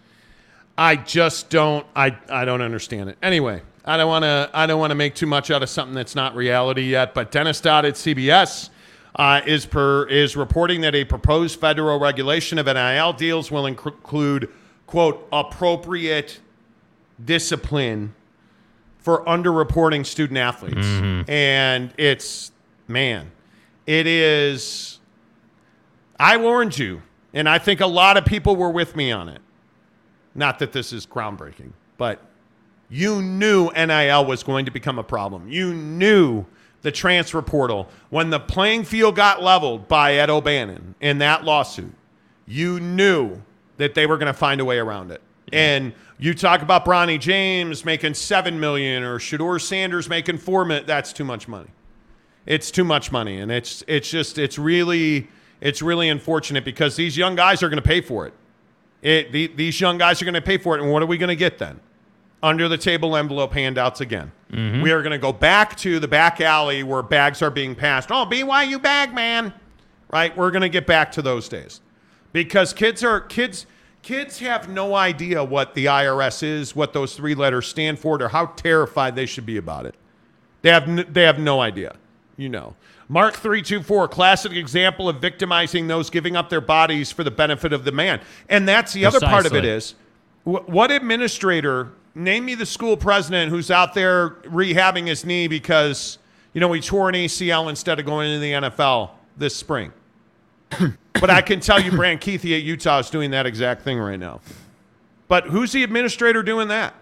I 0.79 0.97
just 0.97 1.51
don't, 1.51 1.87
I, 1.95 2.17
I 2.29 2.45
don't 2.45 2.63
understand 2.63 3.11
it. 3.11 3.19
Anyway, 3.23 3.61
I 3.85 3.97
don't 3.97 4.09
want 4.09 4.23
to, 4.23 4.51
I 4.55 4.67
don't 4.67 4.79
want 4.79 4.93
to 4.93 4.95
make 4.95 5.15
too 5.15 5.27
much 5.27 5.51
out 5.51 5.63
of 5.63 5.69
something 5.69 5.95
that's 5.95 6.15
not 6.15 6.35
reality 6.35 6.83
yet. 6.83 7.13
But 7.13 7.31
Dennis 7.31 7.61
Dodd 7.61 7.85
at 7.85 7.95
CBS 7.95 8.71
uh, 9.17 9.41
is 9.45 9.67
per 9.67 10.07
is 10.07 10.37
reporting 10.37 10.83
that 10.83 10.95
a 10.95 11.05
proposed 11.05 11.61
federal 11.61 11.99
regulation 11.99 12.59
of 12.59 12.67
NIL 12.67 13.13
deals 13.13 13.51
will 13.51 13.65
inc- 13.65 13.85
include 13.85 14.49
quote 14.87 15.27
appropriate 15.33 16.41
discipline 17.23 18.15
for 19.07 19.25
underreporting 19.25 20.05
student 20.05 20.37
athletes. 20.37 20.85
Mm-hmm. 20.85 21.31
And 21.31 21.95
it's, 21.97 22.51
man, 22.89 23.31
it 23.87 24.05
is. 24.05 24.99
I 26.19 26.39
warned 26.39 26.77
you, 26.77 27.03
and 27.33 27.49
I 27.49 27.59
think 27.59 27.81
a 27.81 27.87
lot 27.87 28.17
of 28.17 28.25
people 28.25 28.57
were 28.57 28.71
with 28.71 28.97
me 28.97 29.13
on 29.13 29.29
it. 29.29 29.41
Not 30.35 30.59
that 30.59 30.73
this 30.73 30.93
is 30.93 31.07
groundbreaking, 31.07 31.71
but 31.99 32.21
you 32.89 33.23
knew 33.23 33.71
NIL 33.77 34.27
was 34.27 34.43
going 34.43 34.65
to 34.65 34.73
become 34.73 34.99
a 34.99 35.05
problem. 35.05 35.49
You 35.49 35.73
knew 35.73 36.45
the 36.83 36.91
transfer 36.91 37.43
portal 37.43 37.89
when 38.11 38.31
the 38.31 38.41
playing 38.41 38.83
field 38.83 39.15
got 39.15 39.41
leveled 39.41 39.87
by 39.87 40.15
Ed 40.15 40.31
O'Bannon 40.31 40.97
in 41.01 41.19
that 41.19 41.45
lawsuit. 41.45 41.95
You 42.45 42.81
knew 42.81 43.41
that 43.77 43.95
they 43.95 44.07
were 44.07 44.19
going 44.19 44.33
to 44.33 44.37
find 44.37 44.61
a 44.61 44.65
way 44.65 44.79
around 44.79 45.13
it. 45.13 45.23
And 45.53 45.93
you 46.19 46.35
talk 46.35 46.63
about 46.63 46.85
Bronny 46.85 47.21
James 47.21 47.85
making 47.85 48.15
seven 48.15 48.59
million 48.59 49.03
or 49.03 49.19
Shedeur 49.19 49.61
Sanders 49.61 50.09
making 50.09 50.39
four 50.39 50.65
million. 50.65 50.87
That's 50.87 51.13
too 51.13 51.25
much 51.25 51.47
money. 51.47 51.69
It's 52.47 52.71
too 52.71 52.85
much 52.85 53.13
money, 53.13 53.41
and 53.41 53.51
it's 53.51 53.83
it's 53.87 54.09
just 54.09 54.39
it's 54.39 54.59
really 54.59 55.29
it's 55.61 55.83
really 55.83 56.09
unfortunate 56.09 56.65
because 56.65 56.97
these 56.97 57.17
young 57.17 57.35
guys 57.35 57.63
are 57.63 57.69
going 57.69 57.83
to 57.83 57.87
pay 57.87 58.01
for 58.01 58.27
it. 58.27 58.35
It 59.03 59.33
the, 59.33 59.49
these 59.49 59.81
young 59.81 59.99
guys 59.99 60.23
are 60.23 60.25
going 60.25 60.35
to 60.35 60.43
pay 60.43 60.59
for 60.59 60.77
it, 60.77 60.83
and 60.83 60.91
what 60.91 61.03
are 61.03 61.07
we 61.07 61.19
going 61.19 61.29
to 61.29 61.37
get 61.37 61.59
then? 61.59 61.81
Under 62.43 62.69
the 62.69 62.79
table 62.79 63.17
envelope 63.17 63.53
handouts 63.53 64.01
again. 64.01 64.31
Mm-hmm. 64.53 64.83
We 64.83 64.93
are 64.93 65.03
going 65.03 65.13
to 65.13 65.19
go 65.19 65.33
back 65.33 65.77
to 65.79 65.99
the 65.99 66.07
back 66.07 66.41
alley 66.41 66.83
where 66.83 67.03
bags 67.03 67.43
are 67.43 67.51
being 67.51 67.75
passed. 67.75 68.11
Oh, 68.13 68.25
BYU 68.25 68.81
bag 68.81 69.13
man, 69.13 69.53
right? 70.11 70.35
We're 70.37 70.51
going 70.51 70.63
to 70.63 70.69
get 70.69 70.87
back 70.87 71.11
to 71.13 71.23
those 71.23 71.49
days 71.49 71.81
because 72.33 72.73
kids 72.73 73.03
are 73.03 73.21
kids 73.21 73.67
kids 74.07 74.39
have 74.39 74.69
no 74.69 74.95
idea 74.95 75.43
what 75.43 75.75
the 75.75 75.87
IRS 75.87 76.45
is, 76.45 76.77
what 76.77 76.93
those 76.93 77.17
three 77.17 77.35
letters 77.35 77.67
stand 77.67 77.99
for, 77.99 78.23
or 78.23 78.29
how 78.29 78.47
terrified 78.47 79.17
they 79.17 79.27
should 79.27 79.45
be 79.45 79.57
about 79.57 79.85
it. 79.85 79.97
They 80.63 80.71
have 80.71 80.89
n- 80.89 81.07
they 81.11 81.25
have 81.25 81.41
no 81.41 81.61
idea. 81.61 81.97
You 82.37 82.49
know. 82.49 82.77
Mark 83.09 83.35
324, 83.35 84.09
classic 84.09 84.53
example 84.53 85.09
of 85.09 85.21
victimizing 85.21 85.87
those 85.87 86.11
giving 86.11 86.37
up 86.37 86.51
their 86.51 86.61
bodies 86.61 87.13
for 87.13 87.23
the 87.23 87.31
benefit 87.31 87.73
of 87.73 87.85
the 87.85 87.93
man. 87.93 88.21
And 88.49 88.67
that's 88.67 88.93
the 88.93 89.05
other 89.05 89.21
part 89.21 89.47
of 89.47 89.55
it 89.55 89.65
is 89.65 89.95
Precisely. 90.45 90.73
what 90.73 90.91
administrator, 90.91 91.93
name 92.17 92.45
me 92.45 92.57
the 92.57 92.67
school 92.67 92.97
president 92.97 93.51
who's 93.51 93.71
out 93.71 93.95
there 93.95 94.31
rehabbing 94.47 95.07
his 95.07 95.25
knee 95.25 95.47
because, 95.47 96.19
you 96.53 96.61
know, 96.61 96.73
he 96.73 96.81
tore 96.81 97.09
an 97.09 97.15
ACL 97.15 97.71
instead 97.71 98.01
of 98.01 98.07
going 98.07 98.29
into 98.29 98.41
the 98.41 98.53
NFL 98.53 99.11
this 99.37 99.55
spring. 99.55 99.93
but 101.15 101.31
I 101.31 101.43
can 101.43 101.61
tell 101.61 101.81
you, 101.81 101.91
Brant 101.91 102.21
Kuithe 102.21 102.57
at 102.57 102.63
Utah 102.63 102.99
is 102.99 103.11
doing 103.11 103.31
that 103.31 103.47
exact 103.47 103.83
thing 103.83 103.99
right 103.99 104.19
now. 104.19 104.41
But 105.29 105.45
who's 105.45 105.73
the 105.73 105.83
administrator 105.83 106.43
doing 106.43 106.69
that? 106.69 106.95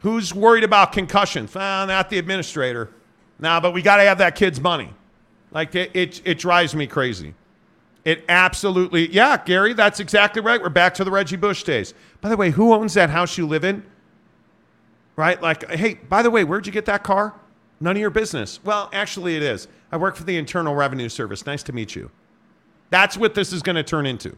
Who's 0.00 0.34
worried 0.34 0.64
about 0.64 0.92
concussions? 0.92 1.54
Ah, 1.56 1.84
not 1.86 2.10
the 2.10 2.18
administrator. 2.18 2.90
Nah, 3.38 3.60
but 3.60 3.72
we 3.72 3.82
got 3.82 3.96
to 3.96 4.04
have 4.04 4.18
that 4.18 4.34
kid's 4.34 4.60
money. 4.60 4.92
Like 5.50 5.74
it, 5.74 5.90
it, 5.94 6.22
it 6.24 6.38
drives 6.38 6.74
me 6.74 6.86
crazy. 6.86 7.34
It 8.04 8.24
absolutely, 8.28 9.12
yeah, 9.12 9.36
Gary, 9.44 9.74
that's 9.74 10.00
exactly 10.00 10.40
right. 10.40 10.60
We're 10.60 10.68
back 10.68 10.94
to 10.94 11.04
the 11.04 11.10
Reggie 11.10 11.36
Bush 11.36 11.62
days. 11.62 11.94
By 12.20 12.28
the 12.28 12.36
way, 12.36 12.50
who 12.50 12.72
owns 12.72 12.94
that 12.94 13.10
house 13.10 13.36
you 13.36 13.46
live 13.46 13.64
in? 13.64 13.84
Right? 15.16 15.40
Like, 15.42 15.68
hey, 15.70 15.94
by 15.94 16.22
the 16.22 16.30
way, 16.30 16.44
where'd 16.44 16.66
you 16.66 16.72
get 16.72 16.86
that 16.86 17.02
car? 17.02 17.34
None 17.80 17.96
of 17.96 18.00
your 18.00 18.10
business. 18.10 18.60
Well, 18.64 18.88
actually, 18.92 19.36
it 19.36 19.42
is. 19.42 19.68
I 19.90 19.96
work 19.96 20.16
for 20.16 20.24
the 20.24 20.36
Internal 20.36 20.74
Revenue 20.74 21.08
Service. 21.08 21.44
Nice 21.44 21.62
to 21.64 21.72
meet 21.72 21.94
you. 21.94 22.10
That's 22.90 23.16
what 23.16 23.34
this 23.34 23.52
is 23.52 23.62
going 23.62 23.76
to 23.76 23.82
turn 23.82 24.06
into. 24.06 24.36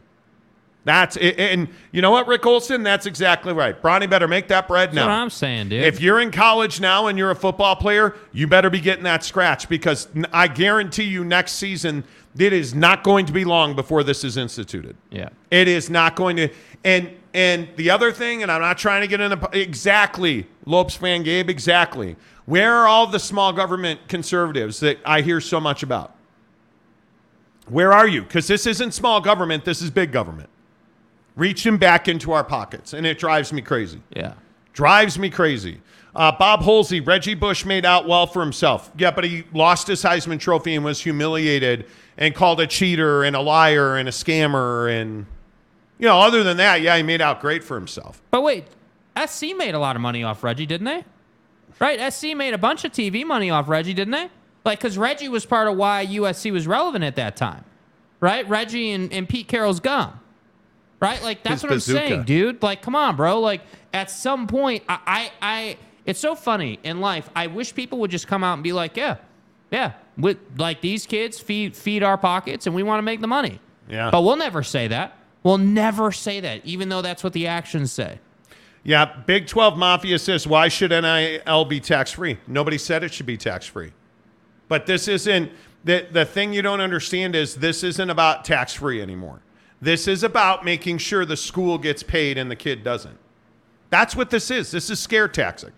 That's 0.83 1.15
it. 1.17 1.39
And 1.39 1.69
you 1.91 2.01
know 2.01 2.09
what, 2.09 2.27
Rick 2.27 2.45
Olson? 2.45 2.81
That's 2.81 3.05
exactly 3.05 3.53
right. 3.53 3.79
Bronny 3.79 4.09
better 4.09 4.27
make 4.27 4.47
that 4.47 4.67
bread 4.67 4.89
That's 4.89 4.95
now. 4.95 5.05
what 5.05 5.11
I'm 5.11 5.29
saying, 5.29 5.69
dude. 5.69 5.83
If 5.83 6.01
you're 6.01 6.19
in 6.19 6.31
college 6.31 6.81
now 6.81 7.05
and 7.05 7.19
you're 7.19 7.29
a 7.29 7.35
football 7.35 7.75
player, 7.75 8.15
you 8.31 8.47
better 8.47 8.69
be 8.71 8.79
getting 8.79 9.03
that 9.03 9.23
scratch 9.23 9.69
because 9.69 10.07
I 10.33 10.47
guarantee 10.47 11.03
you 11.03 11.23
next 11.23 11.53
season, 11.53 12.03
it 12.35 12.51
is 12.51 12.73
not 12.73 13.03
going 13.03 13.27
to 13.27 13.33
be 13.33 13.45
long 13.45 13.75
before 13.75 14.03
this 14.03 14.23
is 14.23 14.37
instituted. 14.37 14.95
yeah. 15.11 15.29
It 15.51 15.67
is 15.67 15.89
not 15.89 16.15
going 16.15 16.37
to. 16.37 16.49
And 16.83 17.11
and 17.33 17.69
the 17.75 17.91
other 17.91 18.11
thing, 18.11 18.41
and 18.41 18.51
I'm 18.51 18.61
not 18.61 18.77
trying 18.77 19.01
to 19.01 19.07
get 19.07 19.21
into 19.21 19.49
exactly 19.53 20.47
Lopes 20.65 20.95
fan 20.95 21.23
Gabe, 21.23 21.49
exactly. 21.49 22.15
Where 22.45 22.73
are 22.73 22.87
all 22.87 23.05
the 23.07 23.19
small 23.19 23.53
government 23.53 24.07
conservatives 24.07 24.79
that 24.79 24.97
I 25.05 25.21
hear 25.21 25.39
so 25.39 25.59
much 25.59 25.83
about? 25.83 26.15
Where 27.67 27.93
are 27.93 28.07
you? 28.07 28.23
Because 28.23 28.47
this 28.47 28.65
isn't 28.65 28.93
small 28.93 29.21
government. 29.21 29.65
This 29.65 29.81
is 29.81 29.89
big 29.89 30.11
government. 30.11 30.49
Reaching 31.35 31.77
back 31.77 32.07
into 32.07 32.31
our 32.33 32.43
pockets, 32.43 32.93
and 32.93 33.05
it 33.05 33.17
drives 33.17 33.53
me 33.53 33.61
crazy. 33.61 34.01
Yeah. 34.15 34.33
Drives 34.73 35.17
me 35.17 35.29
crazy. 35.29 35.81
Uh, 36.13 36.31
Bob 36.37 36.61
Holsey, 36.61 37.05
Reggie 37.05 37.35
Bush 37.35 37.63
made 37.63 37.85
out 37.85 38.05
well 38.07 38.27
for 38.27 38.41
himself. 38.41 38.91
Yeah, 38.97 39.11
but 39.11 39.23
he 39.23 39.45
lost 39.53 39.87
his 39.87 40.03
Heisman 40.03 40.39
Trophy 40.39 40.75
and 40.75 40.83
was 40.83 40.99
humiliated 40.99 41.85
and 42.17 42.35
called 42.35 42.59
a 42.59 42.67
cheater 42.67 43.23
and 43.23 43.35
a 43.35 43.39
liar 43.39 43.95
and 43.95 44.09
a 44.09 44.11
scammer. 44.11 44.91
And, 44.91 45.25
you 45.97 46.07
know, 46.07 46.19
other 46.19 46.43
than 46.43 46.57
that, 46.57 46.81
yeah, 46.81 46.97
he 46.97 47.03
made 47.03 47.21
out 47.21 47.39
great 47.39 47.63
for 47.63 47.75
himself. 47.75 48.21
But 48.29 48.41
wait, 48.41 48.65
SC 49.25 49.55
made 49.55 49.73
a 49.73 49.79
lot 49.79 49.95
of 49.95 50.01
money 50.01 50.23
off 50.23 50.43
Reggie, 50.43 50.65
didn't 50.65 50.85
they? 50.85 51.05
Right? 51.79 52.11
SC 52.13 52.35
made 52.35 52.53
a 52.53 52.57
bunch 52.57 52.83
of 52.83 52.91
TV 52.91 53.25
money 53.25 53.49
off 53.49 53.69
Reggie, 53.69 53.93
didn't 53.93 54.11
they? 54.11 54.29
Like, 54.63 54.79
because 54.79 54.97
Reggie 54.97 55.29
was 55.29 55.45
part 55.45 55.67
of 55.67 55.77
why 55.77 56.05
USC 56.05 56.51
was 56.51 56.67
relevant 56.67 57.03
at 57.03 57.15
that 57.15 57.35
time. 57.35 57.63
Right? 58.19 58.47
Reggie 58.47 58.91
and, 58.91 59.11
and 59.11 59.27
Pete 59.27 59.47
Carroll's 59.47 59.79
gum. 59.79 60.19
Right? 60.99 61.21
Like, 61.23 61.43
that's 61.43 61.61
His 61.61 61.63
what 61.63 61.73
I'm 61.73 61.79
saying, 61.79 62.23
dude. 62.23 62.61
Like, 62.61 62.83
come 62.83 62.95
on, 62.95 63.15
bro. 63.15 63.39
Like, 63.39 63.61
at 63.93 64.11
some 64.11 64.45
point, 64.45 64.83
I, 64.87 64.99
I, 65.07 65.31
I, 65.41 65.77
it's 66.05 66.19
so 66.19 66.35
funny 66.35 66.79
in 66.83 66.99
life. 67.01 67.29
I 67.35 67.47
wish 67.47 67.73
people 67.73 67.99
would 67.99 68.11
just 68.11 68.27
come 68.27 68.43
out 68.43 68.53
and 68.53 68.63
be 68.63 68.71
like, 68.71 68.95
yeah, 68.95 69.17
yeah, 69.71 69.93
with 70.17 70.37
like 70.57 70.81
these 70.81 71.05
kids 71.05 71.39
feed 71.39 71.75
feed 71.75 72.03
our 72.03 72.17
pockets 72.17 72.67
and 72.67 72.75
we 72.75 72.83
want 72.83 72.99
to 72.99 73.03
make 73.03 73.21
the 73.21 73.27
money. 73.27 73.59
Yeah. 73.89 74.11
But 74.11 74.21
we'll 74.21 74.35
never 74.35 74.63
say 74.63 74.87
that. 74.89 75.17
We'll 75.43 75.57
never 75.57 76.11
say 76.11 76.39
that, 76.41 76.65
even 76.65 76.89
though 76.89 77.01
that's 77.01 77.23
what 77.23 77.33
the 77.33 77.47
actions 77.47 77.91
say. 77.91 78.19
Yeah, 78.83 79.05
Big 79.25 79.47
12 79.47 79.77
Mafia 79.77 80.17
says, 80.17 80.47
why 80.47 80.67
should 80.67 80.91
NIL 80.91 81.65
be 81.65 81.79
tax 81.79 82.11
free? 82.11 82.37
Nobody 82.47 82.77
said 82.77 83.03
it 83.03 83.13
should 83.13 83.25
be 83.25 83.37
tax 83.37 83.65
free. 83.65 83.91
But 84.71 84.85
this 84.85 85.09
isn't, 85.09 85.51
the, 85.83 86.07
the 86.13 86.23
thing 86.23 86.53
you 86.53 86.61
don't 86.61 86.79
understand 86.79 87.35
is 87.35 87.55
this 87.55 87.83
isn't 87.83 88.09
about 88.09 88.45
tax 88.45 88.73
free 88.73 89.01
anymore. 89.01 89.41
This 89.81 90.07
is 90.07 90.23
about 90.23 90.63
making 90.63 90.99
sure 90.99 91.25
the 91.25 91.35
school 91.35 91.77
gets 91.77 92.03
paid 92.03 92.37
and 92.37 92.49
the 92.49 92.55
kid 92.55 92.81
doesn't. 92.81 93.17
That's 93.89 94.15
what 94.15 94.29
this 94.29 94.49
is. 94.49 94.71
This 94.71 94.89
is 94.89 94.97
scare 94.97 95.27
taxing. 95.27 95.73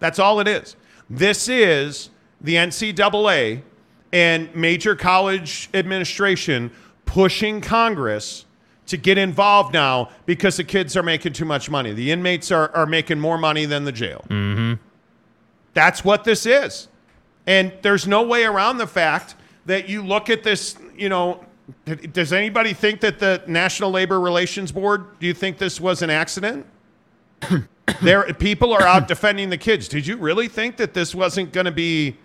That's 0.00 0.18
all 0.18 0.38
it 0.40 0.48
is. 0.48 0.76
This 1.08 1.48
is 1.48 2.10
the 2.42 2.56
NCAA 2.56 3.62
and 4.12 4.54
major 4.54 4.94
college 4.94 5.70
administration 5.72 6.70
pushing 7.06 7.62
Congress 7.62 8.44
to 8.84 8.98
get 8.98 9.16
involved 9.16 9.72
now 9.72 10.10
because 10.26 10.58
the 10.58 10.64
kids 10.64 10.94
are 10.94 11.02
making 11.02 11.32
too 11.32 11.46
much 11.46 11.70
money. 11.70 11.94
The 11.94 12.10
inmates 12.10 12.52
are, 12.52 12.70
are 12.76 12.84
making 12.84 13.18
more 13.18 13.38
money 13.38 13.64
than 13.64 13.86
the 13.86 13.92
jail. 13.92 14.26
Mm-hmm. 14.28 14.74
That's 15.72 16.04
what 16.04 16.24
this 16.24 16.44
is. 16.44 16.88
And 17.46 17.72
there's 17.82 18.06
no 18.06 18.22
way 18.22 18.44
around 18.44 18.78
the 18.78 18.86
fact 18.86 19.36
that 19.66 19.88
you 19.88 20.02
look 20.02 20.30
at 20.30 20.42
this, 20.42 20.76
you 20.96 21.08
know, 21.08 21.44
does 22.12 22.32
anybody 22.32 22.72
think 22.72 23.00
that 23.00 23.18
the 23.18 23.42
National 23.46 23.90
Labor 23.90 24.20
Relations 24.20 24.72
Board, 24.72 25.18
do 25.18 25.26
you 25.26 25.34
think 25.34 25.58
this 25.58 25.80
was 25.80 26.02
an 26.02 26.10
accident? 26.10 26.66
there 28.02 28.32
people 28.34 28.72
are 28.72 28.82
out 28.82 29.08
defending 29.08 29.50
the 29.50 29.58
kids. 29.58 29.88
Did 29.88 30.06
you 30.06 30.16
really 30.16 30.48
think 30.48 30.76
that 30.76 30.94
this 30.94 31.14
wasn't 31.14 31.52
going 31.52 31.66
to 31.66 31.72
be 31.72 32.16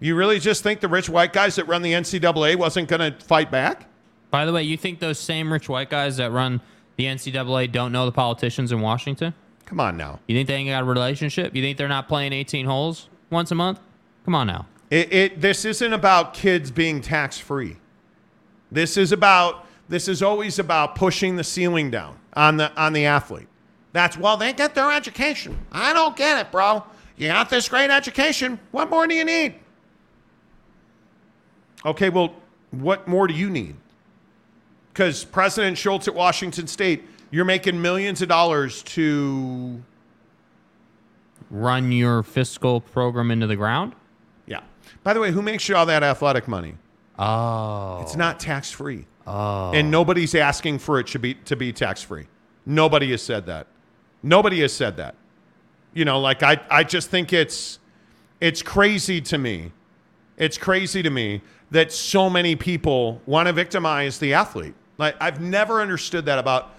you 0.00 0.16
really 0.16 0.38
just 0.38 0.62
think 0.62 0.80
the 0.80 0.88
rich 0.88 1.08
white 1.08 1.32
guys 1.32 1.56
that 1.56 1.68
run 1.68 1.82
the 1.82 1.92
NCAA 1.92 2.56
wasn't 2.56 2.88
going 2.88 3.12
to 3.12 3.24
fight 3.24 3.50
back? 3.50 3.86
By 4.30 4.46
the 4.46 4.52
way, 4.52 4.62
you 4.62 4.76
think 4.76 4.98
those 4.98 5.18
same 5.18 5.52
rich 5.52 5.68
white 5.68 5.90
guys 5.90 6.16
that 6.16 6.32
run 6.32 6.60
the 6.96 7.04
NCAA 7.04 7.70
don't 7.70 7.92
know 7.92 8.06
the 8.06 8.12
politicians 8.12 8.72
in 8.72 8.80
Washington? 8.80 9.34
Come 9.66 9.78
on 9.78 9.96
now. 9.96 10.20
You 10.26 10.36
think 10.36 10.48
they 10.48 10.54
ain't 10.54 10.68
got 10.68 10.82
a 10.82 10.86
relationship? 10.86 11.54
You 11.54 11.62
think 11.62 11.76
they're 11.76 11.88
not 11.88 12.08
playing 12.08 12.32
18 12.32 12.66
holes 12.66 13.08
once 13.30 13.50
a 13.50 13.54
month? 13.54 13.78
Come 14.30 14.36
on 14.36 14.46
now. 14.46 14.66
It, 14.90 15.12
it 15.12 15.40
this 15.40 15.64
isn't 15.64 15.92
about 15.92 16.34
kids 16.34 16.70
being 16.70 17.00
tax 17.00 17.36
free. 17.36 17.78
This 18.70 18.96
is 18.96 19.10
about 19.10 19.66
this 19.88 20.06
is 20.06 20.22
always 20.22 20.60
about 20.60 20.94
pushing 20.94 21.34
the 21.34 21.42
ceiling 21.42 21.90
down 21.90 22.16
on 22.34 22.56
the 22.56 22.72
on 22.80 22.92
the 22.92 23.06
athlete. 23.06 23.48
That's 23.92 24.16
well, 24.16 24.36
they 24.36 24.52
get 24.52 24.76
their 24.76 24.92
education. 24.92 25.58
I 25.72 25.92
don't 25.92 26.14
get 26.14 26.38
it, 26.38 26.52
bro. 26.52 26.84
You 27.16 27.26
got 27.26 27.50
this 27.50 27.68
great 27.68 27.90
education. 27.90 28.60
What 28.70 28.88
more 28.88 29.08
do 29.08 29.16
you 29.16 29.24
need? 29.24 29.56
Okay, 31.84 32.08
well, 32.08 32.36
what 32.70 33.08
more 33.08 33.26
do 33.26 33.34
you 33.34 33.50
need? 33.50 33.74
Because 34.92 35.24
President 35.24 35.76
Schulz 35.76 36.06
at 36.06 36.14
Washington 36.14 36.68
State, 36.68 37.02
you're 37.32 37.44
making 37.44 37.82
millions 37.82 38.22
of 38.22 38.28
dollars 38.28 38.84
to 38.84 39.82
Run 41.50 41.90
your 41.90 42.22
fiscal 42.22 42.80
program 42.80 43.32
into 43.32 43.48
the 43.48 43.56
ground? 43.56 43.94
By 45.02 45.14
the 45.14 45.20
way, 45.20 45.30
who 45.30 45.42
makes 45.42 45.68
you 45.68 45.76
all 45.76 45.86
that 45.86 46.02
athletic 46.02 46.48
money? 46.48 46.74
Oh. 47.18 48.00
It's 48.02 48.16
not 48.16 48.40
tax 48.40 48.70
free. 48.70 49.06
Oh. 49.26 49.72
And 49.72 49.90
nobody's 49.90 50.34
asking 50.34 50.78
for 50.78 50.98
it 50.98 51.08
should 51.08 51.22
be 51.22 51.34
to 51.34 51.56
be 51.56 51.72
tax 51.72 52.02
free. 52.02 52.26
Nobody 52.66 53.10
has 53.10 53.22
said 53.22 53.46
that. 53.46 53.66
Nobody 54.22 54.60
has 54.60 54.72
said 54.72 54.96
that. 54.96 55.14
You 55.92 56.04
know, 56.04 56.20
like 56.20 56.42
I, 56.42 56.60
I 56.70 56.84
just 56.84 57.10
think 57.10 57.32
it's 57.32 57.78
it's 58.40 58.62
crazy 58.62 59.20
to 59.22 59.38
me. 59.38 59.72
It's 60.36 60.56
crazy 60.56 61.02
to 61.02 61.10
me 61.10 61.42
that 61.70 61.92
so 61.92 62.30
many 62.30 62.56
people 62.56 63.20
want 63.26 63.46
to 63.46 63.52
victimize 63.52 64.18
the 64.18 64.34
athlete. 64.34 64.74
Like 64.98 65.16
I've 65.20 65.40
never 65.40 65.80
understood 65.80 66.26
that 66.26 66.38
about 66.38 66.74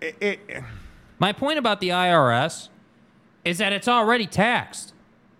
it, 0.00 0.16
it 0.20 0.64
My 1.18 1.32
point 1.32 1.58
about 1.58 1.80
the 1.80 1.90
IRS 1.90 2.68
is 3.44 3.58
that 3.58 3.72
it's 3.72 3.88
already 3.88 4.26
taxed, 4.26 4.93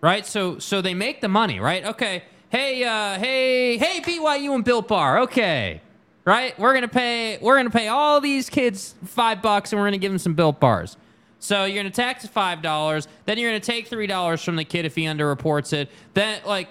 right? 0.05 0.25
So 0.25 0.59
so 0.59 0.81
they 0.81 0.93
make 0.93 1.19
the 1.21 1.27
money, 1.27 1.59
right? 1.59 1.83
Okay. 1.83 2.23
Hey, 2.49 2.83
uh, 2.83 3.19
hey, 3.19 3.77
hey, 3.77 3.99
BYU 4.01 4.53
and 4.53 4.63
Built 4.63 4.87
Bar. 4.87 5.19
Okay, 5.23 5.81
right? 6.23 6.57
We're 6.59 6.73
gonna 6.75 6.87
pay. 6.87 7.37
We're 7.41 7.57
gonna 7.57 7.71
pay 7.71 7.87
all 7.87 8.21
these 8.21 8.49
kids 8.49 8.93
five 9.03 9.41
bucks, 9.41 9.73
and 9.73 9.81
we're 9.81 9.87
gonna 9.87 9.97
give 9.97 10.11
them 10.11 10.19
some 10.19 10.35
Built 10.35 10.59
Bars. 10.59 10.95
So 11.39 11.65
you're 11.65 11.77
gonna 11.83 11.89
tax 11.89 12.25
five 12.27 12.61
dollars, 12.61 13.07
then 13.25 13.39
you're 13.39 13.49
gonna 13.49 13.59
take 13.59 13.87
three 13.87 14.07
dollars 14.07 14.43
from 14.43 14.55
the 14.55 14.63
kid 14.63 14.85
if 14.85 14.95
he 14.95 15.03
underreports 15.03 15.73
it. 15.73 15.89
Then 16.13 16.39
like, 16.45 16.69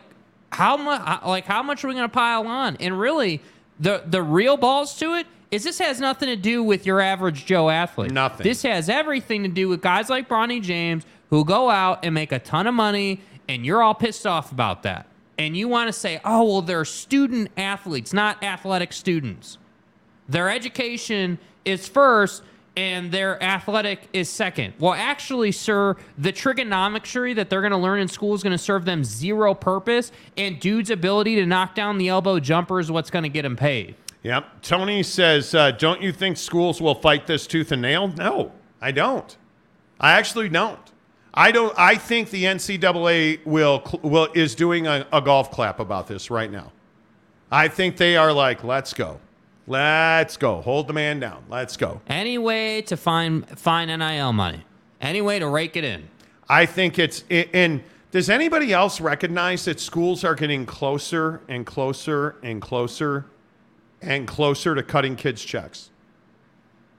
how 0.52 0.76
much? 0.76 1.24
Like 1.26 1.44
how 1.44 1.62
much 1.62 1.84
are 1.84 1.88
we 1.88 1.94
gonna 1.94 2.08
pile 2.08 2.46
on? 2.46 2.76
And 2.76 2.98
really, 2.98 3.42
the 3.80 4.04
the 4.06 4.22
real 4.22 4.56
balls 4.56 4.96
to 5.00 5.14
it 5.14 5.26
is 5.50 5.64
this 5.64 5.78
has 5.78 6.00
nothing 6.00 6.28
to 6.28 6.36
do 6.36 6.62
with 6.62 6.86
your 6.86 7.00
average 7.00 7.46
Joe 7.46 7.68
athlete. 7.68 8.10
Nothing. 8.10 8.44
This 8.44 8.62
has 8.62 8.88
everything 8.88 9.42
to 9.42 9.48
do 9.48 9.68
with 9.68 9.82
guys 9.82 10.08
like 10.08 10.28
Bronny 10.28 10.62
James 10.62 11.04
who 11.34 11.44
go 11.44 11.68
out 11.68 12.04
and 12.04 12.14
make 12.14 12.30
a 12.30 12.38
ton 12.38 12.64
of 12.64 12.74
money, 12.74 13.20
and 13.48 13.66
you're 13.66 13.82
all 13.82 13.92
pissed 13.92 14.24
off 14.24 14.52
about 14.52 14.84
that. 14.84 15.08
And 15.36 15.56
you 15.56 15.66
want 15.66 15.88
to 15.88 15.92
say, 15.92 16.20
oh, 16.24 16.44
well, 16.44 16.62
they're 16.62 16.84
student 16.84 17.50
athletes, 17.56 18.12
not 18.12 18.40
athletic 18.44 18.92
students. 18.92 19.58
Their 20.28 20.48
education 20.48 21.40
is 21.64 21.88
first 21.88 22.44
and 22.76 23.10
their 23.10 23.42
athletic 23.42 24.08
is 24.12 24.28
second. 24.28 24.74
Well, 24.78 24.92
actually, 24.92 25.50
sir, 25.50 25.96
the 26.18 26.30
trigonometry 26.30 27.34
that 27.34 27.50
they're 27.50 27.62
going 27.62 27.72
to 27.72 27.78
learn 27.78 27.98
in 27.98 28.06
school 28.06 28.34
is 28.34 28.44
going 28.44 28.52
to 28.52 28.58
serve 28.58 28.84
them 28.84 29.02
zero 29.02 29.54
purpose, 29.54 30.12
and 30.36 30.60
dude's 30.60 30.90
ability 30.90 31.34
to 31.36 31.46
knock 31.46 31.74
down 31.74 31.98
the 31.98 32.08
elbow 32.08 32.38
jumper 32.38 32.78
is 32.78 32.92
what's 32.92 33.10
going 33.10 33.24
to 33.24 33.28
get 33.28 33.44
him 33.44 33.56
paid. 33.56 33.96
Yep. 34.22 34.62
Tony 34.62 35.02
says, 35.02 35.52
uh, 35.52 35.72
"Don't 35.72 36.00
you 36.00 36.12
think 36.12 36.36
schools 36.36 36.80
will 36.80 36.94
fight 36.94 37.26
this 37.26 37.46
tooth 37.46 37.72
and 37.72 37.82
nail?" 37.82 38.08
No, 38.08 38.52
I 38.80 38.92
don't. 38.92 39.36
I 40.00 40.12
actually 40.12 40.48
don't. 40.48 40.93
I 41.36 41.50
don't. 41.50 41.74
I 41.76 41.96
think 41.96 42.30
the 42.30 42.44
NCAA 42.44 43.44
will 43.44 43.82
will 44.02 44.28
is 44.34 44.54
doing 44.54 44.86
a, 44.86 45.06
a 45.12 45.20
golf 45.20 45.50
clap 45.50 45.80
about 45.80 46.06
this 46.06 46.30
right 46.30 46.50
now. 46.50 46.72
I 47.50 47.66
think 47.66 47.96
they 47.96 48.16
are 48.16 48.32
like, 48.32 48.62
"Let's 48.62 48.94
go, 48.94 49.18
let's 49.66 50.36
go, 50.36 50.60
hold 50.62 50.86
the 50.86 50.92
man 50.92 51.18
down, 51.18 51.44
let's 51.48 51.76
go." 51.76 52.00
Any 52.06 52.38
way 52.38 52.82
to 52.82 52.96
find 52.96 53.46
find 53.58 53.90
NIL 53.90 54.32
money, 54.32 54.64
any 55.00 55.20
way 55.20 55.40
to 55.40 55.48
rake 55.48 55.76
it 55.76 55.82
in. 55.82 56.08
I 56.48 56.66
think 56.66 57.00
it's 57.00 57.24
and 57.28 57.82
does 58.12 58.30
anybody 58.30 58.72
else 58.72 59.00
recognize 59.00 59.64
that 59.64 59.80
schools 59.80 60.22
are 60.22 60.36
getting 60.36 60.64
closer 60.64 61.40
and 61.48 61.66
closer 61.66 62.36
and 62.44 62.62
closer 62.62 63.26
and 64.00 64.28
closer 64.28 64.76
to 64.76 64.84
cutting 64.84 65.16
kids' 65.16 65.44
checks? 65.44 65.90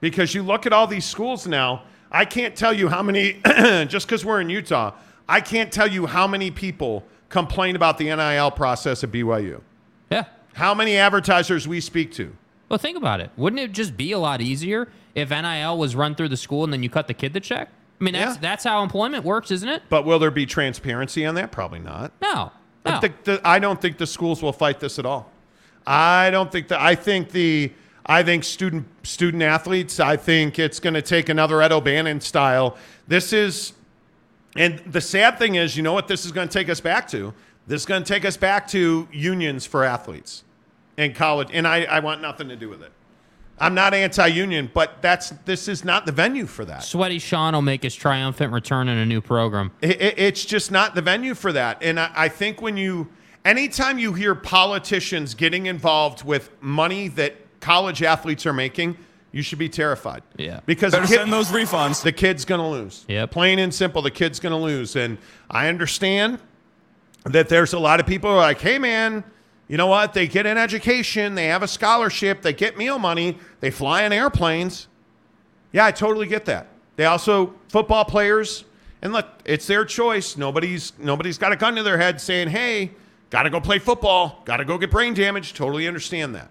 Because 0.02 0.36
you 0.36 0.44
look 0.44 0.66
at 0.66 0.74
all 0.74 0.88
these 0.88 1.06
schools 1.06 1.48
now, 1.48 1.84
I 2.16 2.24
can't 2.24 2.56
tell 2.56 2.72
you 2.74 2.88
how 2.88 3.04
many 3.04 3.34
just 3.88 4.08
because 4.08 4.24
we're 4.24 4.40
in 4.40 4.50
Utah, 4.50 4.94
I 5.28 5.42
can't 5.42 5.70
tell 5.72 5.88
you 5.88 6.06
how 6.06 6.28
many 6.28 6.50
people 6.50 7.04
complain 7.28 7.76
about 7.76 7.98
the 7.98 8.06
NIL 8.06 8.52
process 8.52 9.04
at 9.04 9.12
BYU. 9.12 9.62
Yeah. 10.10 10.24
How 10.54 10.74
many 10.74 10.96
advertisers 10.96 11.68
we 11.68 11.82
speak 11.82 12.14
to. 12.14 12.34
Well, 12.70 12.80
think 12.80 12.96
about 12.96 13.20
it. 13.20 13.32
Wouldn't 13.36 13.60
it 13.60 13.74
just 13.74 13.98
be 13.98 14.14
a 14.14 14.18
lot 14.20 14.40
easier 14.40 14.88
if 15.14 15.30
NIL 15.30 15.78
was 15.78 15.94
run 15.96 16.16
through 16.16 16.30
the 16.30 16.38
school 16.38 16.64
and 16.64 16.72
then 16.72 16.82
you 16.84 16.90
cut 16.90 17.08
the 17.08 17.14
kid 17.14 17.34
the 17.34 17.42
check? 17.42 17.68
I 18.00 18.04
mean, 18.04 18.14
that's 18.14 18.36
Yeah. 18.36 18.42
that's 18.42 18.64
how 18.64 18.82
employment 18.82 19.26
works, 19.26 19.52
isn't 19.52 19.68
it? 19.68 19.84
But 19.90 20.06
will 20.06 20.20
there 20.20 20.32
be 20.32 20.46
transparency 20.46 21.26
on 21.26 21.36
that? 21.36 21.52
Probably 21.52 21.80
not. 21.80 22.14
No. 22.22 22.52
I, 22.86 22.92
No. 22.92 23.00
think 23.02 23.24
the, 23.26 23.42
I 23.44 23.60
don't 23.60 23.82
think 23.82 23.98
the 23.98 24.08
schools 24.08 24.42
will 24.42 24.54
fight 24.54 24.80
this 24.80 25.00
at 25.00 25.06
all. 25.06 25.32
I 25.86 26.30
don't 26.32 26.50
think 26.52 26.70
that. 26.70 26.80
I 26.80 26.96
think 26.96 27.32
the. 27.32 27.74
I 28.06 28.24
think 28.24 28.44
student 28.44 28.86
student 29.04 29.42
athletes. 29.44 30.00
I 30.00 30.16
think 30.18 30.60
it's 30.60 30.80
going 30.80 30.94
to 30.94 31.02
take 31.02 31.30
another 31.30 31.62
Ed 31.62 31.72
O'Bannon 31.72 32.22
style. 32.22 32.78
This 33.08 33.34
is, 33.34 33.74
and 34.56 34.80
the 34.86 35.02
sad 35.02 35.40
thing 35.40 35.56
is, 35.56 35.76
you 35.76 35.84
know 35.84 35.94
what 35.94 36.08
this 36.08 36.26
is 36.26 36.32
going 36.32 36.48
to 36.48 36.54
take 36.54 36.70
us 36.70 36.80
back 36.80 37.08
to. 37.10 37.34
This 37.68 37.82
is 37.82 37.86
going 37.86 38.04
to 38.04 38.08
take 38.08 38.26
us 38.26 38.38
back 38.38 38.68
to 38.70 39.08
unions 39.12 39.66
for 39.66 39.84
athletes 39.84 40.44
in 40.98 41.14
college, 41.14 41.50
and 41.52 41.68
I, 41.68 41.84
I 41.86 42.00
want 42.00 42.22
nothing 42.22 42.48
to 42.50 42.56
do 42.56 42.70
with 42.70 42.84
it. 42.84 42.92
I'm 43.58 43.74
not 43.74 43.94
anti-union, 43.94 44.70
but 44.74 45.02
that's 45.02 45.30
this 45.46 45.68
is 45.68 45.84
not 45.86 46.06
the 46.06 46.12
venue 46.12 46.46
for 46.46 46.64
that. 46.66 46.84
Sweaty 46.84 47.20
Sean 47.20 47.54
will 47.54 47.62
make 47.62 47.84
his 47.84 47.96
triumphant 47.96 48.52
return 48.52 48.88
in 48.90 48.98
a 48.98 49.06
new 49.06 49.22
program. 49.22 49.72
It, 49.82 50.00
it- 50.02 50.20
it's 50.20 50.46
just 50.46 50.72
not 50.72 50.94
the 50.94 51.02
venue 51.02 51.34
for 51.34 51.52
that. 51.54 51.82
And 51.82 52.00
I, 52.00 52.12
I 52.14 52.28
think 52.30 52.62
when 52.62 52.76
you, 52.78 53.08
anytime 53.46 53.98
you 53.98 54.14
hear 54.14 54.36
politicians 54.36 55.34
getting 55.34 55.66
involved 55.68 56.24
with 56.26 56.50
money 56.62 57.08
that 57.10 57.36
college 57.66 58.04
athletes 58.04 58.46
are 58.46 58.54
making, 58.54 58.96
you 59.32 59.42
should 59.42 59.58
be 59.60 59.68
terrified. 59.70 60.22
Yeah. 60.38 60.60
Because 60.68 60.92
Better 60.94 61.08
the 61.08 61.08
kid- 61.12 61.20
send 61.22 61.34
those 61.34 61.48
refunds. 61.50 62.04
the 62.04 62.12
kid's 62.12 62.46
going 62.46 62.62
to 62.62 62.68
lose. 62.68 63.04
Yep. 63.08 63.32
Plain 63.32 63.58
and 63.60 63.74
simple, 63.74 64.02
the 64.04 64.12
kid's 64.12 64.40
going 64.40 64.52
to 64.52 64.58
lose. 64.62 64.96
And 64.96 65.18
I 65.50 65.68
understand 65.68 66.40
that 67.26 67.50
there's 67.50 67.74
a 67.74 67.80
lot 67.80 68.00
of 68.00 68.06
people 68.06 68.30
who 68.30 68.36
are 68.38 68.42
like, 68.42 68.62
hey, 68.62 68.78
man, 68.78 69.24
you 69.68 69.78
know 69.78 69.88
what? 69.88 70.14
They 70.14 70.28
get 70.28 70.46
an 70.46 70.60
education, 70.60 71.34
they 71.34 71.48
have 71.48 71.64
a 71.64 71.68
scholarship, 71.68 72.44
they 72.44 72.54
get 72.54 72.78
meal 72.78 73.00
money, 73.00 73.40
they 73.62 73.72
fly 73.72 74.04
in 74.04 74.14
airplanes. 74.14 74.88
Yeah, 75.74 75.86
I 75.86 75.92
totally 75.92 76.28
get 76.28 76.46
that. 76.46 76.68
They 76.96 77.06
also, 77.06 77.56
football 77.68 78.06
players, 78.06 78.64
and 79.02 79.12
look, 79.12 79.28
it's 79.44 79.66
their 79.68 79.84
choice. 79.86 80.38
Nobody's 80.38 80.94
nobody's 81.00 81.38
got 81.40 81.52
a 81.52 81.56
gun 81.56 81.76
to 81.76 81.84
their 81.84 81.98
head 81.98 82.22
saying, 82.22 82.50
hey, 82.50 82.92
got 83.32 83.44
to 83.44 83.50
go 83.50 83.60
play 83.60 83.80
football, 83.80 84.44
got 84.46 84.58
to 84.58 84.66
go 84.66 84.78
get 84.78 84.92
brain 84.92 85.14
damage. 85.14 85.54
Totally 85.54 85.88
understand 85.88 86.36
that. 86.36 86.50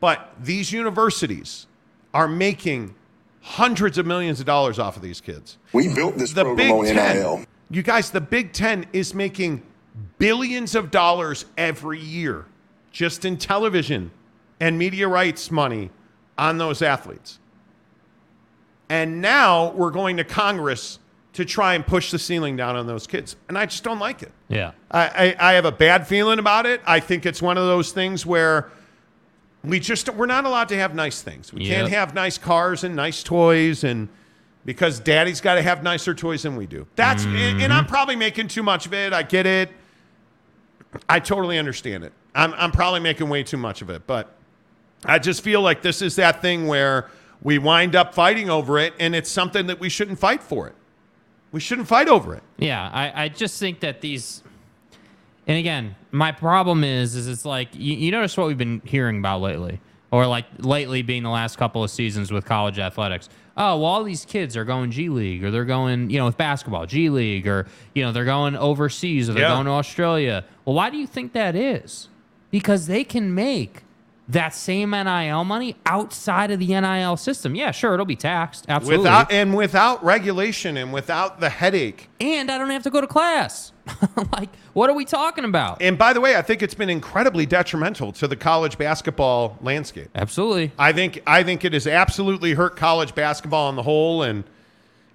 But 0.00 0.32
these 0.40 0.72
universities 0.72 1.66
are 2.14 2.28
making 2.28 2.94
hundreds 3.40 3.98
of 3.98 4.06
millions 4.06 4.40
of 4.40 4.46
dollars 4.46 4.78
off 4.78 4.96
of 4.96 5.02
these 5.02 5.20
kids. 5.20 5.58
We 5.72 5.92
built 5.94 6.16
this 6.16 6.32
The 6.32 6.44
program 6.44 6.72
on 6.72 6.84
Big 6.84 6.94
Ten, 6.94 7.16
NIL. 7.16 7.44
you 7.70 7.82
guys, 7.82 8.10
the 8.10 8.20
Big 8.20 8.52
Ten 8.52 8.86
is 8.92 9.14
making 9.14 9.62
billions 10.18 10.74
of 10.74 10.90
dollars 10.90 11.44
every 11.56 12.00
year 12.00 12.46
just 12.92 13.24
in 13.24 13.36
television 13.36 14.10
and 14.60 14.78
media 14.78 15.08
rights 15.08 15.50
money 15.50 15.90
on 16.36 16.58
those 16.58 16.82
athletes. 16.82 17.38
And 18.88 19.20
now 19.20 19.72
we're 19.72 19.90
going 19.90 20.16
to 20.16 20.24
Congress 20.24 20.98
to 21.34 21.44
try 21.44 21.74
and 21.74 21.86
push 21.86 22.10
the 22.10 22.18
ceiling 22.18 22.56
down 22.56 22.74
on 22.74 22.86
those 22.86 23.06
kids. 23.06 23.36
And 23.48 23.56
I 23.58 23.66
just 23.66 23.84
don't 23.84 23.98
like 23.98 24.22
it. 24.22 24.32
Yeah. 24.48 24.72
I, 24.90 25.34
I, 25.40 25.50
I 25.50 25.52
have 25.54 25.66
a 25.66 25.72
bad 25.72 26.06
feeling 26.06 26.38
about 26.38 26.66
it. 26.66 26.80
I 26.86 27.00
think 27.00 27.26
it's 27.26 27.42
one 27.42 27.58
of 27.58 27.64
those 27.66 27.92
things 27.92 28.24
where 28.24 28.70
we 29.64 29.80
just 29.80 30.08
we're 30.14 30.26
not 30.26 30.44
allowed 30.44 30.68
to 30.68 30.76
have 30.76 30.94
nice 30.94 31.22
things. 31.22 31.52
We 31.52 31.66
can't 31.66 31.88
have 31.90 32.14
nice 32.14 32.38
cars 32.38 32.84
and 32.84 32.94
nice 32.94 33.22
toys 33.22 33.84
and 33.84 34.08
because 34.64 35.00
daddy's 35.00 35.40
got 35.40 35.54
to 35.54 35.62
have 35.62 35.82
nicer 35.82 36.14
toys 36.14 36.42
than 36.42 36.56
we 36.56 36.66
do. 36.66 36.86
That's 36.94 37.24
and, 37.24 37.62
and 37.62 37.72
I'm 37.72 37.84
mm-hmm. 37.84 37.90
probably 37.90 38.16
making 38.16 38.48
too 38.48 38.62
much 38.62 38.86
of 38.86 38.94
it. 38.94 39.12
I 39.12 39.22
get 39.22 39.46
it. 39.46 39.70
I 41.08 41.20
totally 41.20 41.58
understand 41.58 42.04
it. 42.04 42.12
I'm 42.34 42.54
I'm 42.54 42.70
probably 42.70 43.00
making 43.00 43.28
way 43.28 43.42
too 43.42 43.56
much 43.56 43.82
of 43.82 43.90
it, 43.90 44.06
but 44.06 44.34
I 45.04 45.18
just 45.18 45.42
feel 45.42 45.60
like 45.60 45.82
this 45.82 46.02
is 46.02 46.16
that 46.16 46.42
thing 46.42 46.66
where 46.66 47.08
we 47.42 47.58
wind 47.58 47.94
up 47.94 48.14
fighting 48.14 48.50
over 48.50 48.78
it 48.78 48.94
and 48.98 49.14
it's 49.14 49.30
something 49.30 49.66
that 49.66 49.80
we 49.80 49.88
shouldn't 49.88 50.18
fight 50.18 50.42
for 50.42 50.66
it. 50.68 50.74
We 51.52 51.60
shouldn't 51.60 51.88
fight 51.88 52.08
over 52.08 52.34
it. 52.34 52.42
Yeah, 52.58 52.90
I, 52.92 53.24
I 53.24 53.28
just 53.28 53.58
think 53.58 53.80
that 53.80 54.00
these, 54.00 54.42
and 55.48 55.58
again, 55.58 55.96
my 56.12 56.30
problem 56.30 56.84
is, 56.84 57.16
is 57.16 57.26
it's 57.26 57.44
like 57.44 57.68
you, 57.74 57.96
you 57.96 58.10
notice 58.12 58.36
what 58.36 58.46
we've 58.46 58.58
been 58.58 58.80
hearing 58.84 59.18
about 59.18 59.40
lately, 59.40 59.80
or 60.10 60.26
like 60.26 60.44
lately 60.58 61.02
being 61.02 61.22
the 61.24 61.30
last 61.30 61.56
couple 61.58 61.82
of 61.82 61.90
seasons 61.90 62.30
with 62.30 62.44
college 62.44 62.78
athletics. 62.78 63.28
Oh, 63.56 63.76
well, 63.78 63.86
all 63.86 64.04
these 64.04 64.24
kids 64.24 64.56
are 64.56 64.64
going 64.64 64.92
G 64.92 65.08
League, 65.08 65.42
or 65.42 65.50
they're 65.50 65.64
going, 65.64 66.10
you 66.10 66.18
know, 66.18 66.26
with 66.26 66.36
basketball, 66.36 66.86
G 66.86 67.10
League, 67.10 67.48
or 67.48 67.66
you 67.94 68.04
know, 68.04 68.12
they're 68.12 68.24
going 68.24 68.54
overseas, 68.54 69.28
or 69.28 69.32
they're 69.32 69.42
Yeah. 69.42 69.54
going 69.54 69.64
to 69.66 69.72
Australia. 69.72 70.44
Well, 70.64 70.76
why 70.76 70.90
do 70.90 70.96
you 70.96 71.06
think 71.08 71.32
that 71.32 71.56
is? 71.56 72.08
Because 72.52 72.86
they 72.86 73.02
can 73.02 73.34
make 73.34 73.82
that 74.28 74.54
same 74.54 74.90
NIL 74.90 75.44
money 75.44 75.76
outside 75.86 76.50
of 76.50 76.58
the 76.58 76.66
NIL 76.66 77.16
system. 77.16 77.54
Yeah, 77.54 77.70
sure, 77.70 77.94
it'll 77.94 78.06
be 78.06 78.16
taxed, 78.16 78.66
absolutely. 78.68 79.04
Without 79.04 79.32
and 79.32 79.56
without 79.56 80.04
regulation 80.04 80.76
and 80.76 80.92
without 80.92 81.40
the 81.40 81.48
headache 81.48 82.08
and 82.20 82.50
I 82.50 82.58
don't 82.58 82.70
have 82.70 82.82
to 82.82 82.90
go 82.90 83.00
to 83.00 83.06
class. 83.06 83.72
like, 84.32 84.50
what 84.72 84.90
are 84.90 84.94
we 84.94 85.04
talking 85.04 85.44
about? 85.44 85.80
And 85.80 85.96
by 85.96 86.12
the 86.12 86.20
way, 86.20 86.36
I 86.36 86.42
think 86.42 86.62
it's 86.62 86.74
been 86.74 86.90
incredibly 86.90 87.46
detrimental 87.46 88.12
to 88.12 88.28
the 88.28 88.36
college 88.36 88.76
basketball 88.76 89.56
landscape. 89.62 90.08
Absolutely. 90.14 90.72
I 90.78 90.92
think 90.92 91.22
I 91.26 91.42
think 91.42 91.64
it 91.64 91.72
has 91.72 91.86
absolutely 91.86 92.54
hurt 92.54 92.76
college 92.76 93.14
basketball 93.14 93.68
on 93.68 93.76
the 93.76 93.82
whole. 93.82 94.22
And 94.22 94.44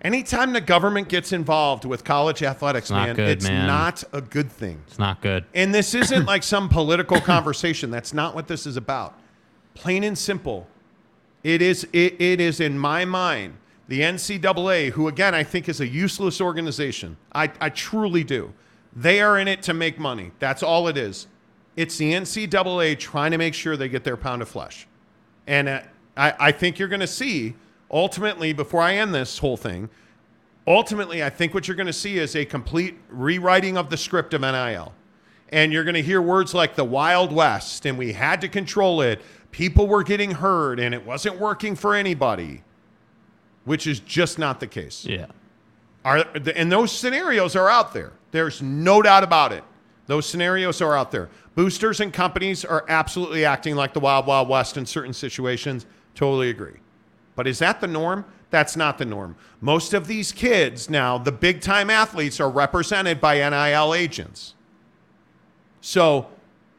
anytime 0.04 0.54
the 0.54 0.62
government 0.62 1.10
gets 1.10 1.32
involved 1.32 1.86
with 1.86 2.04
college 2.04 2.44
athletics, 2.44 2.90
not 2.90 3.08
man, 3.08 3.16
good, 3.16 3.30
it's 3.30 3.48
man. 3.48 3.68
not 3.68 4.04
a 4.12 4.22
good 4.22 4.52
thing. 4.52 4.82
It's 4.88 5.00
not 5.00 5.22
good. 5.22 5.46
And 5.54 5.74
this 5.74 5.94
isn't 5.94 6.26
like 6.26 6.44
some 6.44 6.70
political 6.70 7.20
conversation. 7.20 7.92
That's 7.92 8.14
not 8.14 8.36
what 8.36 8.48
this 8.48 8.66
is 8.66 8.78
about. 8.78 9.18
Plain 9.74 10.04
and 10.04 10.18
simple. 10.18 10.68
It 11.44 11.62
is 11.62 11.86
it, 11.94 12.22
it 12.22 12.40
is 12.40 12.60
in 12.60 12.78
my 12.78 13.06
mind 13.06 13.58
the 13.88 14.02
NCAA, 14.02 14.92
who 14.92 15.08
again 15.08 15.36
I 15.36 15.44
think 15.44 15.68
is 15.68 15.82
a 15.82 15.88
useless 15.88 16.40
organization. 16.40 17.18
I, 17.34 17.52
I 17.60 17.70
truly 17.70 18.24
do. 18.24 18.54
They 18.96 19.22
are 19.22 19.38
in 19.38 19.48
it 19.48 19.62
to 19.64 19.74
make 19.74 20.00
money. 20.00 20.32
That's 20.40 20.64
all 20.64 20.88
it 20.88 20.98
is. 20.98 21.28
It's 21.76 21.98
the 21.98 22.14
NCAA 22.14 23.00
trying 23.00 23.32
to 23.32 23.38
make 23.38 23.54
sure 23.54 23.76
they 23.76 23.90
get 23.90 24.04
their 24.04 24.18
pound 24.18 24.42
of 24.42 24.50
flesh. 24.50 24.88
And 25.48 25.68
uh, 25.68 25.82
I, 26.16 26.34
I 26.40 26.52
think 26.52 26.78
you're 26.78 26.88
going 26.88 27.00
to 27.00 27.08
see 27.08 27.56
ultimately, 27.94 28.52
before 28.52 28.82
I 28.82 28.96
end 28.96 29.14
this 29.14 29.38
whole 29.38 29.56
thing, 29.56 29.90
ultimately, 30.68 31.24
I 31.24 31.30
think 31.30 31.54
what 31.54 31.68
you're 31.68 31.78
going 31.78 31.88
to 31.88 31.94
see 31.94 32.18
is 32.18 32.36
a 32.36 32.44
complete 32.44 32.98
rewriting 33.10 33.78
of 33.78 33.90
the 33.90 33.98
script 33.98 34.34
of 34.34 34.42
NIL. 34.42 34.94
And 35.50 35.72
you're 35.72 35.84
going 35.84 35.94
to 35.94 36.02
hear 36.02 36.22
words 36.22 36.56
like 36.56 36.76
the 36.76 36.84
Wild 36.84 37.32
West, 37.32 37.86
and 37.86 37.98
we 37.98 38.14
had 38.14 38.42
to 38.42 38.50
control 38.50 39.02
it. 39.02 39.22
People 39.52 39.86
were 39.88 40.04
getting 40.04 40.32
hurt, 40.32 40.80
and 40.80 40.96
it 40.96 41.06
wasn't 41.06 41.40
working 41.40 41.76
for 41.76 41.94
anybody, 41.94 42.64
which 43.66 43.86
is 43.86 44.00
just 44.00 44.40
not 44.40 44.60
the 44.60 44.66
case. 44.66 45.06
Yeah. 45.06 45.28
Are 46.04 46.26
and 46.56 46.72
those 46.72 46.92
scenarios 46.92 47.56
are 47.56 47.70
out 47.70 47.94
there. 47.94 48.14
There's 48.32 48.62
no 48.62 49.02
doubt 49.02 49.24
about 49.24 49.54
it. 49.54 49.64
Those 50.08 50.26
scenarios 50.26 50.82
are 50.82 50.98
out 50.98 51.12
there. 51.12 51.30
Boosters 51.56 52.02
and 52.02 52.12
companies 52.12 52.66
are 52.66 52.84
absolutely 52.90 53.46
acting 53.46 53.76
like 53.76 53.94
the 53.94 54.00
Wild 54.00 54.26
Wild 54.26 54.50
West 54.50 54.76
in 54.76 54.86
certain 54.86 55.14
situations. 55.14 55.86
Totally 56.16 56.50
agree. 56.50 56.78
But 57.36 57.48
is 57.48 57.60
that 57.60 57.82
the 57.82 57.88
norm? 57.88 58.26
That's 58.50 58.76
not 58.76 58.98
the 58.98 59.06
norm. 59.06 59.36
Most 59.62 59.94
of 59.94 60.08
these 60.08 60.32
kids 60.32 60.90
now, 60.90 61.18
the 61.18 61.32
big 61.32 61.62
time 61.62 61.90
athletes, 61.90 62.40
are 62.40 62.50
represented 62.50 63.20
by 63.20 63.38
NIL 63.38 63.94
agents. 63.94 64.54
So 65.82 66.28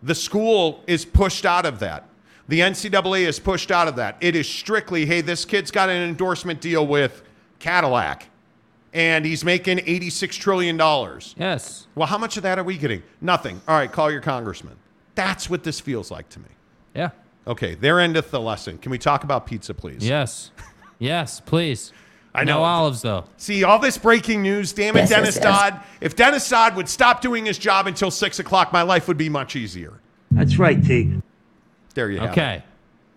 the 0.02 0.14
school 0.14 0.82
is 0.86 1.04
pushed 1.04 1.44
out 1.44 1.66
of 1.66 1.80
that. 1.80 2.08
The 2.46 2.60
NCAA 2.60 3.26
is 3.26 3.40
pushed 3.40 3.70
out 3.70 3.88
of 3.88 3.96
that. 3.96 4.16
It 4.20 4.36
is 4.36 4.48
strictly, 4.48 5.06
hey, 5.06 5.20
this 5.20 5.44
kid's 5.44 5.70
got 5.70 5.88
an 5.88 6.08
endorsement 6.08 6.60
deal 6.60 6.86
with 6.86 7.22
Cadillac 7.58 8.28
and 8.92 9.24
he's 9.24 9.44
making 9.44 9.78
$86 9.78 10.30
trillion. 10.30 10.78
Yes. 11.36 11.88
Well, 11.96 12.06
how 12.06 12.16
much 12.16 12.36
of 12.36 12.44
that 12.44 12.58
are 12.58 12.64
we 12.64 12.78
getting? 12.78 13.02
Nothing. 13.20 13.60
All 13.66 13.76
right, 13.76 13.90
call 13.90 14.10
your 14.10 14.20
congressman. 14.20 14.76
That's 15.16 15.50
what 15.50 15.64
this 15.64 15.80
feels 15.80 16.10
like 16.10 16.28
to 16.30 16.38
me. 16.38 16.48
Yeah. 16.94 17.10
Okay, 17.46 17.74
there 17.74 18.00
endeth 18.00 18.30
the 18.30 18.40
lesson. 18.40 18.78
Can 18.78 18.90
we 18.90 18.98
talk 18.98 19.24
about 19.24 19.46
pizza, 19.46 19.74
please? 19.74 20.06
Yes. 20.06 20.50
yes, 20.98 21.40
please. 21.40 21.92
I 22.34 22.42
No 22.44 22.54
know. 22.58 22.62
olives 22.64 23.02
though. 23.02 23.24
See, 23.36 23.62
all 23.64 23.78
this 23.78 23.96
breaking 23.98 24.42
news. 24.42 24.72
Damn 24.72 24.96
it, 24.96 25.00
Yes, 25.00 25.08
Dennis 25.10 25.36
yes, 25.36 25.44
yes. 25.44 25.60
Dodd. 25.70 25.80
If 26.00 26.16
Dennis 26.16 26.48
Dodd 26.48 26.74
would 26.76 26.88
stop 26.88 27.20
doing 27.20 27.44
his 27.46 27.58
job 27.58 27.86
until 27.86 28.10
6 28.10 28.38
o'clock, 28.40 28.72
my 28.72 28.82
life 28.82 29.06
would 29.06 29.18
be 29.18 29.28
much 29.28 29.54
easier. 29.56 30.00
That's 30.32 30.58
right, 30.58 30.82
T. 30.82 31.20
There 31.94 32.10
you 32.10 32.18
have 32.18 32.30
it. 32.30 32.32
Okay. 32.32 32.62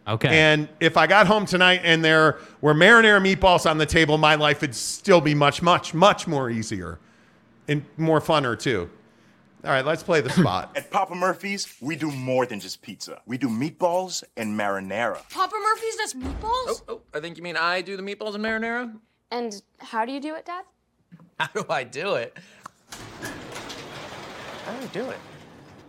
Okay. 0.07 0.39
And 0.39 0.69
if 0.79 0.95
I 0.97 1.07
got 1.07 1.25
home 1.27 1.45
tonight 1.45 1.81
and 1.83 2.05
there 2.05 2.37
were 2.61 2.73
marinara 2.73 3.19
meatballs 3.21 3.69
on 3.69 3.77
the 3.77 3.85
table, 3.85 4.17
my 4.17 4.35
life 4.35 4.61
would 4.61 4.75
still 4.75 5.19
be 5.19 5.33
much, 5.33 5.61
much, 5.61 5.93
much 5.93 6.27
more 6.27 6.49
easier 6.49 6.99
and 7.67 7.83
more 7.97 8.21
funner 8.21 8.57
too. 8.57 8.89
All 9.67 9.73
right, 9.73 9.85
let's 9.85 10.01
play 10.01 10.21
the 10.21 10.29
spot. 10.29 10.71
At 10.77 10.89
Papa 10.91 11.13
Murphy's, 11.13 11.75
we 11.81 11.97
do 11.97 12.09
more 12.09 12.45
than 12.45 12.61
just 12.61 12.81
pizza. 12.81 13.21
We 13.25 13.37
do 13.37 13.49
meatballs 13.49 14.23
and 14.37 14.57
marinara. 14.57 15.29
Papa 15.29 15.55
Murphy's 15.61 15.95
does 15.97 16.13
meatballs? 16.13 16.41
Oh, 16.43 16.81
oh 16.87 17.01
I 17.13 17.19
think 17.19 17.35
you 17.35 17.43
mean 17.43 17.57
I 17.57 17.81
do 17.81 17.97
the 17.97 18.01
meatballs 18.01 18.35
and 18.35 18.45
marinara? 18.45 18.95
And 19.29 19.61
how 19.79 20.05
do 20.05 20.13
you 20.13 20.21
do 20.21 20.35
it, 20.35 20.45
Dad? 20.45 20.63
How 21.39 21.47
do 21.47 21.65
I 21.69 21.83
do 21.83 22.13
it? 22.13 22.37
How 24.65 24.71
do 24.71 24.83
I 24.83 24.85
do 24.93 25.09
it? 25.09 25.17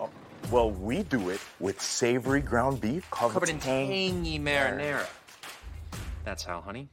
Oh, 0.01 0.11
Well, 0.51 0.73
we 0.73 1.05
do 1.05 1.31
it 1.31 1.41
with 1.61 1.81
savory 1.81 2.41
ground 2.41 2.81
beef 2.81 3.09
covered, 3.13 3.35
Covered 3.35 3.49
in 3.49 3.61
tang- 3.61 3.89
tangy 3.89 4.41
marinara. 4.41 5.07
That's 6.25 6.43
how, 6.43 6.63
honey. 6.63 6.89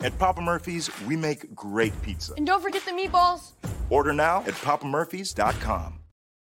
At 0.00 0.16
Papa 0.16 0.40
Murphy's, 0.40 0.88
we 1.08 1.16
make 1.16 1.54
great 1.56 2.00
pizza. 2.02 2.34
And 2.36 2.46
don't 2.46 2.62
forget 2.62 2.84
the 2.84 2.92
meatballs. 2.92 3.52
Order 3.90 4.12
now 4.12 4.42
at 4.42 4.54
papamurphys.com. 4.54 5.98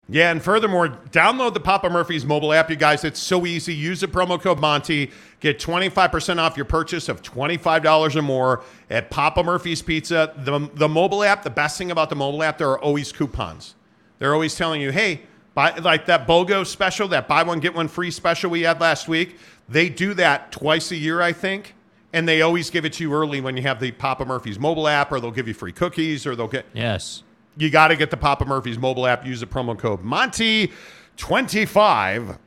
Yeah, 0.09 0.33
and 0.33 0.43
furthermore, 0.43 0.89
download 1.11 1.55
the 1.55 1.61
Papa 1.61 1.89
Murphy's 1.89 2.25
mobile 2.25 2.53
app, 2.53 2.71
you 2.71 2.77
guys. 2.77 3.05
It's 3.05 3.21
so 3.21 3.47
easy. 3.47 3.73
Use 3.73 4.01
the 4.01 4.09
promo 4.09 4.41
code 4.41 4.59
Monty. 4.59 5.13
Get 5.39 5.61
25% 5.61 6.39
off 6.39 6.57
your 6.57 6.65
purchase 6.65 7.09
of 7.09 7.23
$25 7.23 8.17
or 8.17 8.23
more 8.23 8.65
at 8.91 9.11
Papa 9.11 9.45
Murphy's 9.45 9.81
Pizza. 9.81 10.33
The, 10.39 10.69
the 10.75 10.89
mobile 10.89 11.23
app, 11.23 11.45
the 11.45 11.51
best 11.51 11.79
thing 11.79 11.93
about 11.93 12.11
the 12.11 12.17
mobile 12.17 12.43
app, 12.43 12.59
there 12.59 12.71
are 12.71 12.81
always 12.81 13.13
coupons. 13.13 13.77
They're 14.19 14.35
always 14.35 14.57
telling 14.57 14.81
you, 14.81 14.91
hey, 14.91 15.23
buy 15.55 15.77
like 15.77 16.07
that 16.07 16.27
BOGO 16.27 16.67
special, 16.67 17.07
that 17.09 17.29
buy 17.29 17.45
one, 17.45 17.61
get 17.61 17.75
one 17.75 17.87
free 17.87 18.11
special 18.11 18.51
we 18.51 18.63
had 18.63 18.81
last 18.81 19.07
week. 19.07 19.39
They 19.69 19.89
do 19.89 20.15
that 20.15 20.51
twice 20.51 20.91
a 20.91 20.97
year, 20.97 21.21
I 21.21 21.33
think. 21.33 21.76
And 22.17 22.27
they 22.27 22.41
always 22.41 22.71
give 22.71 22.87
it 22.87 22.95
to 22.95 23.03
you 23.05 23.13
early 23.13 23.43
when 23.43 23.59
you 23.59 23.63
have 23.65 23.79
the 23.79 23.91
Papa 23.93 24.25
Murphy's 24.25 24.59
mobile 24.59 24.89
app, 24.89 25.13
or 25.13 25.21
they'll 25.21 25.31
give 25.31 25.47
you 25.49 25.53
free 25.55 25.73
cookies, 25.73 26.27
or 26.27 26.35
they'll 26.35 26.49
get 26.49 26.65
Yes. 26.73 27.23
you 27.59 27.69
got 27.69 27.89
to 27.89 27.97
get 27.97 28.11
the 28.11 28.17
Papa 28.17 28.47
Murphy's 28.47 28.79
mobile 28.79 29.07
app. 29.07 29.27
Use 29.27 29.41
the 29.41 29.47
promo 29.47 29.79
code 29.79 30.03
Monty25 30.03 32.39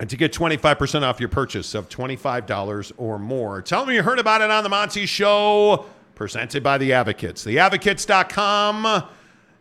and 0.00 0.10
to 0.10 0.16
get 0.16 0.32
25% 0.32 1.02
off 1.02 1.20
your 1.20 1.28
purchase 1.28 1.74
of 1.74 1.88
$25 1.88 2.92
or 2.96 3.18
more. 3.18 3.60
Tell 3.62 3.86
me 3.86 3.94
you 3.94 4.02
heard 4.02 4.18
about 4.18 4.40
it 4.40 4.50
on 4.50 4.62
the 4.64 4.68
Monty 4.70 5.06
Show, 5.06 5.84
presented 6.14 6.62
by 6.62 6.78
the 6.78 6.92
Advocates. 6.94 7.44
TheAdvocates.com, 7.44 9.04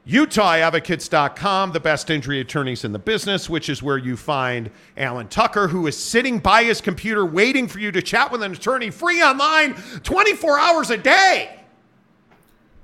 UtahAdvocates.com, 0.08 1.72
the 1.72 1.80
best 1.80 2.10
injury 2.10 2.42
attorneys 2.42 2.84
in 2.84 2.92
the 2.92 3.00
business, 3.00 3.50
which 3.50 3.70
is 3.70 3.82
where 3.82 3.98
you 3.98 4.18
find 4.18 4.70
Alan 4.98 5.30
Tucker, 5.30 5.70
who 5.70 5.88
is 5.88 5.98
sitting 5.98 6.40
by 6.40 6.66
his 6.66 6.82
computer 6.82 7.26
waiting 7.26 7.70
for 7.70 7.80
you 7.80 7.92
to 7.92 8.02
chat 8.02 8.30
with 8.30 8.44
an 8.44 8.52
attorney 8.52 8.90
free 8.90 9.24
online 9.24 9.76
24 10.04 10.60
hours 10.60 10.90
a 10.90 10.98
day. 10.98 11.58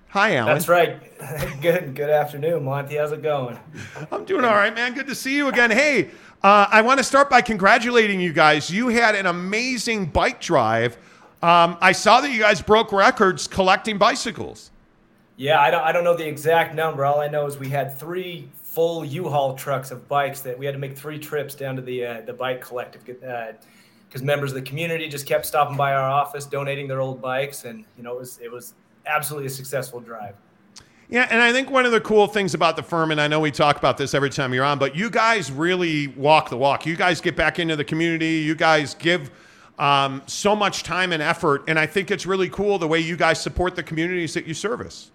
Hi, 0.09 0.37
Alan. 0.37 0.53
That's 0.53 0.69
right. 0.69 1.61
good. 1.61 1.93
Good 1.93 2.09
afternoon, 2.09 2.63
Monty. 2.63 2.95
How's 2.95 3.11
it 3.11 3.21
going? 3.21 3.59
I'm 4.11 4.23
doing 4.23 4.45
all 4.45 4.55
right, 4.55 4.73
man. 4.73 4.93
Good 4.93 5.07
to 5.07 5.15
see 5.15 5.35
you 5.35 5.49
again. 5.49 5.71
Hey, 5.71 6.11
uh, 6.41 6.67
I 6.71 6.81
want 6.81 6.99
to 6.99 7.03
start 7.03 7.29
by 7.29 7.41
congratulating 7.41 8.21
you 8.21 8.31
guys. 8.31 8.71
You 8.71 8.87
had 8.87 9.13
an 9.13 9.25
amazing 9.25 10.05
bike 10.05 10.39
drive. 10.39 10.97
Um, 11.43 11.77
I 11.81 11.91
saw 11.91 12.21
that 12.21 12.31
you 12.31 12.39
guys 12.39 12.61
broke 12.61 12.91
records 12.93 13.45
collecting 13.45 13.97
bicycles. 13.97 14.68
Yeah, 15.39 15.61
I 15.61 15.71
don't. 15.71 15.81
I 15.81 15.93
don't 15.93 16.03
know 16.03 16.17
the 16.17 16.27
exact 16.27 16.75
number. 16.75 17.05
All 17.05 17.21
I 17.21 17.29
know 17.29 17.45
is 17.45 17.57
we 17.57 17.69
had 17.69 17.97
three 17.97 18.49
full 18.61 19.05
U-Haul 19.05 19.55
trucks 19.55 19.89
of 19.89 20.05
bikes 20.09 20.41
that 20.41 20.59
we 20.59 20.65
had 20.65 20.73
to 20.73 20.79
make 20.79 20.97
three 20.97 21.17
trips 21.17 21.55
down 21.55 21.77
to 21.77 21.81
the 21.81 22.05
uh, 22.05 22.21
the 22.25 22.33
bike 22.33 22.59
collective 22.59 23.05
because 23.05 24.21
members 24.21 24.51
of 24.51 24.55
the 24.55 24.61
community 24.61 25.07
just 25.07 25.25
kept 25.25 25.45
stopping 25.45 25.77
by 25.77 25.93
our 25.93 26.09
office, 26.09 26.45
donating 26.45 26.89
their 26.89 26.99
old 26.99 27.21
bikes, 27.21 27.63
and 27.63 27.85
you 27.95 28.03
know 28.03 28.11
it 28.11 28.19
was 28.19 28.37
it 28.39 28.51
was 28.51 28.73
absolutely 29.05 29.47
a 29.47 29.49
successful 29.49 30.01
drive. 30.01 30.35
Yeah, 31.07 31.25
and 31.31 31.41
I 31.41 31.53
think 31.53 31.69
one 31.69 31.85
of 31.85 31.93
the 31.93 32.01
cool 32.01 32.27
things 32.27 32.53
about 32.53 32.75
the 32.75 32.83
firm, 32.83 33.09
and 33.09 33.21
I 33.21 33.29
know 33.29 33.39
we 33.39 33.49
talk 33.49 33.77
about 33.77 33.97
this 33.97 34.13
every 34.13 34.29
time 34.29 34.53
you're 34.53 34.65
on, 34.65 34.77
but 34.77 34.93
you 34.93 35.09
guys 35.09 35.53
really 35.53 36.07
walk 36.07 36.49
the 36.49 36.57
walk. 36.57 36.85
You 36.85 36.97
guys 36.97 37.21
get 37.21 37.37
back 37.37 37.59
into 37.59 37.77
the 37.77 37.85
community. 37.85 38.39
You 38.39 38.55
guys 38.55 38.93
give 38.93 39.31
um, 39.77 40.21
so 40.27 40.53
much 40.53 40.83
time 40.83 41.13
and 41.13 41.23
effort, 41.23 41.63
and 41.69 41.79
I 41.79 41.85
think 41.85 42.11
it's 42.11 42.25
really 42.25 42.49
cool 42.49 42.77
the 42.77 42.89
way 42.89 42.99
you 42.99 43.15
guys 43.15 43.41
support 43.41 43.77
the 43.77 43.83
communities 43.83 44.33
that 44.33 44.45
you 44.45 44.53
service. 44.53 45.11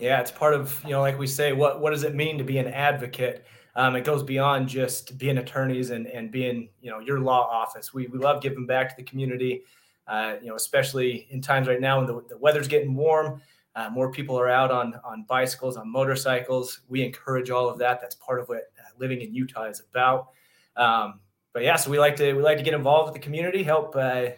Yeah, 0.00 0.20
it's 0.20 0.30
part 0.30 0.54
of 0.54 0.82
you 0.84 0.90
know, 0.90 1.00
like 1.00 1.18
we 1.18 1.26
say, 1.26 1.52
what 1.52 1.80
what 1.80 1.90
does 1.90 2.04
it 2.04 2.14
mean 2.14 2.38
to 2.38 2.44
be 2.44 2.58
an 2.58 2.68
advocate? 2.68 3.44
Um, 3.76 3.94
it 3.94 4.04
goes 4.04 4.22
beyond 4.22 4.68
just 4.68 5.18
being 5.18 5.38
attorneys 5.38 5.90
and 5.90 6.06
and 6.06 6.30
being 6.32 6.70
you 6.80 6.90
know 6.90 7.00
your 7.00 7.20
law 7.20 7.46
office. 7.46 7.92
We 7.92 8.06
we 8.06 8.18
love 8.18 8.42
giving 8.42 8.66
back 8.66 8.88
to 8.90 8.96
the 8.96 9.02
community. 9.02 9.62
Uh, 10.06 10.36
you 10.40 10.48
know, 10.48 10.56
especially 10.56 11.28
in 11.30 11.40
times 11.40 11.68
right 11.68 11.80
now 11.80 11.98
when 11.98 12.06
the, 12.06 12.20
the 12.28 12.38
weather's 12.38 12.66
getting 12.66 12.96
warm, 12.96 13.40
uh, 13.76 13.88
more 13.90 14.10
people 14.10 14.38
are 14.38 14.48
out 14.48 14.70
on 14.70 14.98
on 15.04 15.24
bicycles, 15.28 15.76
on 15.76 15.88
motorcycles. 15.88 16.80
We 16.88 17.04
encourage 17.04 17.50
all 17.50 17.68
of 17.68 17.78
that. 17.78 18.00
That's 18.00 18.16
part 18.16 18.40
of 18.40 18.48
what 18.48 18.72
uh, 18.78 18.90
living 18.98 19.20
in 19.20 19.34
Utah 19.34 19.64
is 19.64 19.82
about. 19.90 20.28
Um, 20.76 21.20
but 21.52 21.62
yeah, 21.62 21.76
so 21.76 21.90
we 21.90 21.98
like 21.98 22.16
to 22.16 22.32
we 22.32 22.42
like 22.42 22.56
to 22.56 22.64
get 22.64 22.74
involved 22.74 23.12
with 23.12 23.14
the 23.14 23.24
community, 23.24 23.62
help 23.62 23.94
uh, 23.94 24.30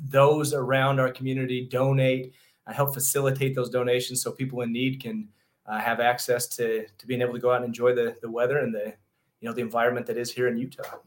those 0.00 0.52
around 0.52 1.00
our 1.00 1.10
community 1.10 1.66
donate, 1.66 2.34
uh, 2.66 2.72
help 2.72 2.94
facilitate 2.94 3.54
those 3.54 3.70
donations 3.70 4.22
so 4.22 4.32
people 4.32 4.60
in 4.62 4.72
need 4.72 5.00
can 5.00 5.28
uh, 5.66 5.78
have 5.78 6.00
access 6.00 6.46
to 6.46 6.86
to 6.98 7.06
being 7.06 7.20
able 7.20 7.32
to 7.32 7.38
go 7.38 7.50
out 7.50 7.56
and 7.56 7.66
enjoy 7.66 7.94
the 7.94 8.16
the 8.22 8.30
weather 8.30 8.58
and 8.58 8.74
the 8.74 8.94
you 9.40 9.48
know 9.48 9.52
the 9.52 9.60
environment 9.60 10.06
that 10.06 10.16
is 10.16 10.32
here 10.32 10.48
in 10.48 10.56
Utah. 10.56 10.98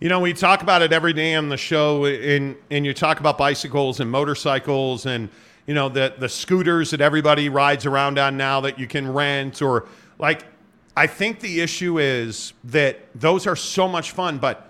You 0.00 0.08
know, 0.08 0.20
we 0.20 0.32
talk 0.32 0.62
about 0.62 0.82
it 0.82 0.92
every 0.92 1.12
day 1.12 1.34
on 1.34 1.48
the 1.48 1.56
show, 1.56 2.04
and 2.04 2.56
and 2.70 2.86
you 2.86 2.94
talk 2.94 3.20
about 3.20 3.38
bicycles 3.38 4.00
and 4.00 4.10
motorcycles, 4.10 5.06
and 5.06 5.28
you 5.66 5.74
know 5.74 5.88
the 5.88 6.14
the 6.18 6.28
scooters 6.28 6.90
that 6.90 7.00
everybody 7.00 7.48
rides 7.48 7.86
around 7.86 8.18
on 8.18 8.36
now 8.36 8.60
that 8.60 8.78
you 8.78 8.86
can 8.86 9.12
rent, 9.12 9.62
or 9.62 9.88
like. 10.18 10.44
I 10.96 11.06
think 11.06 11.38
the 11.38 11.60
issue 11.60 12.00
is 12.00 12.54
that 12.64 12.98
those 13.14 13.46
are 13.46 13.54
so 13.54 13.86
much 13.86 14.10
fun, 14.10 14.38
but 14.38 14.67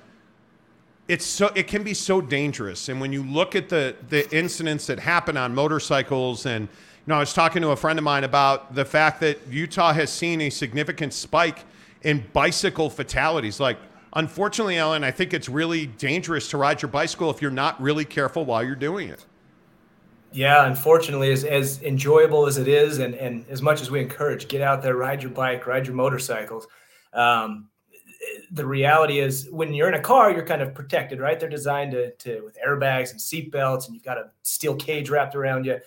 it's 1.08 1.24
so 1.24 1.50
it 1.54 1.66
can 1.66 1.82
be 1.82 1.94
so 1.94 2.20
dangerous. 2.20 2.88
And 2.88 3.00
when 3.00 3.12
you 3.12 3.22
look 3.22 3.56
at 3.56 3.68
the 3.68 3.96
the 4.08 4.30
incidents 4.36 4.86
that 4.86 5.00
happen 5.00 5.36
on 5.36 5.54
motorcycles, 5.54 6.46
and 6.46 6.68
you 6.68 7.04
know, 7.06 7.16
I 7.16 7.20
was 7.20 7.32
talking 7.32 7.62
to 7.62 7.70
a 7.70 7.76
friend 7.76 7.98
of 7.98 8.04
mine 8.04 8.24
about 8.24 8.74
the 8.74 8.84
fact 8.84 9.20
that 9.20 9.38
Utah 9.48 9.94
has 9.94 10.12
seen 10.12 10.42
a 10.42 10.50
significant 10.50 11.14
spike 11.14 11.64
in 12.02 12.24
bicycle 12.32 12.90
fatalities. 12.90 13.58
Like, 13.58 13.78
unfortunately, 14.12 14.76
Ellen, 14.76 15.02
I 15.02 15.10
think 15.10 15.32
it's 15.32 15.48
really 15.48 15.86
dangerous 15.86 16.50
to 16.50 16.58
ride 16.58 16.82
your 16.82 16.90
bicycle 16.90 17.30
if 17.30 17.40
you're 17.40 17.50
not 17.50 17.80
really 17.80 18.04
careful 18.04 18.44
while 18.44 18.62
you're 18.62 18.76
doing 18.76 19.08
it. 19.08 19.24
Yeah, 20.30 20.66
unfortunately, 20.66 21.32
as, 21.32 21.44
as 21.44 21.82
enjoyable 21.82 22.46
as 22.46 22.58
it 22.58 22.68
is, 22.68 22.98
and, 22.98 23.14
and 23.14 23.46
as 23.48 23.62
much 23.62 23.80
as 23.80 23.90
we 23.90 24.00
encourage, 24.00 24.46
get 24.48 24.60
out 24.60 24.82
there, 24.82 24.94
ride 24.94 25.22
your 25.22 25.32
bike, 25.32 25.66
ride 25.66 25.86
your 25.86 25.96
motorcycles. 25.96 26.66
Um, 27.14 27.70
the 28.50 28.66
reality 28.66 29.18
is, 29.18 29.48
when 29.50 29.74
you're 29.74 29.88
in 29.88 29.94
a 29.94 30.00
car, 30.00 30.30
you're 30.30 30.44
kind 30.44 30.62
of 30.62 30.74
protected, 30.74 31.20
right? 31.20 31.38
They're 31.38 31.48
designed 31.48 31.92
to, 31.92 32.12
to 32.12 32.42
with 32.44 32.56
airbags 32.66 33.10
and 33.10 33.20
seat 33.20 33.52
belts, 33.52 33.86
and 33.86 33.94
you've 33.94 34.04
got 34.04 34.18
a 34.18 34.30
steel 34.42 34.74
cage 34.74 35.10
wrapped 35.10 35.34
around 35.34 35.64
you. 35.64 35.78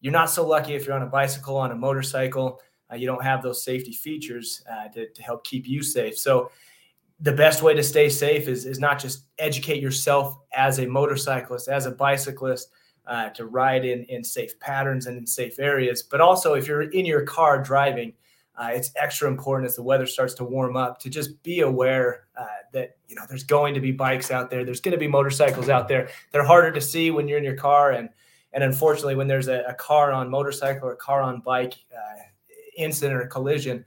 You're 0.00 0.12
not 0.12 0.30
so 0.30 0.46
lucky 0.46 0.74
if 0.74 0.86
you're 0.86 0.96
on 0.96 1.02
a 1.02 1.06
bicycle, 1.06 1.56
on 1.56 1.72
a 1.72 1.74
motorcycle. 1.74 2.60
Uh, 2.90 2.96
you 2.96 3.06
don't 3.06 3.22
have 3.22 3.42
those 3.42 3.64
safety 3.64 3.92
features 3.92 4.62
uh, 4.70 4.88
to, 4.88 5.08
to 5.10 5.22
help 5.22 5.44
keep 5.44 5.66
you 5.66 5.82
safe. 5.82 6.16
So, 6.18 6.50
the 7.20 7.32
best 7.32 7.62
way 7.62 7.74
to 7.74 7.82
stay 7.82 8.08
safe 8.08 8.46
is, 8.46 8.64
is 8.64 8.78
not 8.78 9.00
just 9.00 9.24
educate 9.38 9.82
yourself 9.82 10.38
as 10.52 10.78
a 10.78 10.86
motorcyclist, 10.86 11.66
as 11.66 11.86
a 11.86 11.90
bicyclist, 11.90 12.70
uh, 13.08 13.30
to 13.30 13.46
ride 13.46 13.84
in, 13.84 14.04
in 14.04 14.22
safe 14.22 14.58
patterns 14.60 15.06
and 15.06 15.18
in 15.18 15.26
safe 15.26 15.58
areas. 15.58 16.02
But 16.02 16.20
also, 16.20 16.54
if 16.54 16.68
you're 16.68 16.82
in 16.82 17.04
your 17.04 17.22
car 17.22 17.60
driving, 17.60 18.12
uh, 18.58 18.70
it's 18.72 18.90
extra 18.96 19.28
important 19.28 19.68
as 19.68 19.76
the 19.76 19.82
weather 19.82 20.06
starts 20.06 20.34
to 20.34 20.44
warm 20.44 20.76
up 20.76 20.98
to 20.98 21.08
just 21.08 21.40
be 21.42 21.60
aware 21.60 22.24
uh, 22.38 22.44
that 22.72 22.96
you 23.06 23.14
know 23.14 23.22
there's 23.28 23.44
going 23.44 23.72
to 23.72 23.80
be 23.80 23.92
bikes 23.92 24.30
out 24.30 24.50
there, 24.50 24.64
there's 24.64 24.80
going 24.80 24.92
to 24.92 24.98
be 24.98 25.06
motorcycles 25.06 25.68
out 25.68 25.86
there. 25.86 26.08
They're 26.32 26.44
harder 26.44 26.72
to 26.72 26.80
see 26.80 27.10
when 27.10 27.28
you're 27.28 27.38
in 27.38 27.44
your 27.44 27.56
car, 27.56 27.92
and 27.92 28.08
and 28.52 28.64
unfortunately, 28.64 29.14
when 29.14 29.28
there's 29.28 29.48
a, 29.48 29.62
a 29.68 29.74
car 29.74 30.12
on 30.12 30.28
motorcycle 30.28 30.88
or 30.88 30.92
a 30.92 30.96
car 30.96 31.22
on 31.22 31.40
bike 31.40 31.74
uh, 31.96 32.22
incident 32.76 33.20
or 33.20 33.26
collision, 33.26 33.84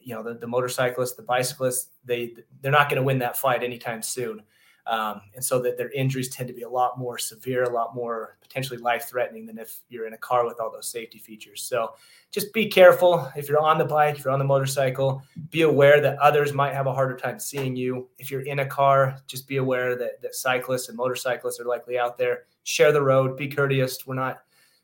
you 0.00 0.14
know 0.14 0.22
the, 0.22 0.34
the 0.34 0.46
motorcyclist, 0.46 1.16
the 1.16 1.22
bicyclist, 1.22 1.90
they 2.04 2.34
they're 2.60 2.70
not 2.70 2.90
going 2.90 3.00
to 3.00 3.02
win 3.02 3.18
that 3.20 3.38
fight 3.38 3.62
anytime 3.62 4.02
soon. 4.02 4.42
Um, 4.84 5.20
and 5.36 5.44
so 5.44 5.62
that 5.62 5.76
their 5.78 5.90
injuries 5.90 6.28
tend 6.28 6.48
to 6.48 6.54
be 6.54 6.62
a 6.62 6.68
lot 6.68 6.98
more 6.98 7.16
severe, 7.16 7.62
a 7.62 7.72
lot 7.72 7.94
more 7.94 8.36
potentially 8.40 8.78
life 8.78 9.04
threatening 9.08 9.46
than 9.46 9.56
if 9.56 9.78
you're 9.88 10.08
in 10.08 10.12
a 10.14 10.18
car 10.18 10.44
with 10.44 10.58
all 10.58 10.72
those 10.72 10.88
safety 10.88 11.18
features. 11.18 11.62
So 11.62 11.94
just 12.32 12.52
be 12.52 12.66
careful 12.66 13.30
if 13.36 13.48
you're 13.48 13.60
on 13.60 13.78
the 13.78 13.84
bike, 13.84 14.18
if 14.18 14.24
you're 14.24 14.32
on 14.32 14.40
the 14.40 14.44
motorcycle, 14.44 15.22
be 15.50 15.62
aware 15.62 16.00
that 16.00 16.18
others 16.18 16.52
might 16.52 16.74
have 16.74 16.88
a 16.88 16.92
harder 16.92 17.16
time 17.16 17.38
seeing 17.38 17.76
you. 17.76 18.08
If 18.18 18.28
you're 18.28 18.42
in 18.42 18.58
a 18.58 18.66
car, 18.66 19.18
just 19.28 19.46
be 19.46 19.58
aware 19.58 19.94
that, 19.96 20.20
that 20.20 20.34
cyclists 20.34 20.88
and 20.88 20.96
motorcyclists 20.96 21.60
are 21.60 21.64
likely 21.64 21.96
out 21.96 22.18
there. 22.18 22.44
Share 22.64 22.90
the 22.90 23.02
road, 23.02 23.36
be 23.36 23.46
courteous. 23.46 24.04
We're 24.04 24.14
not, 24.16 24.40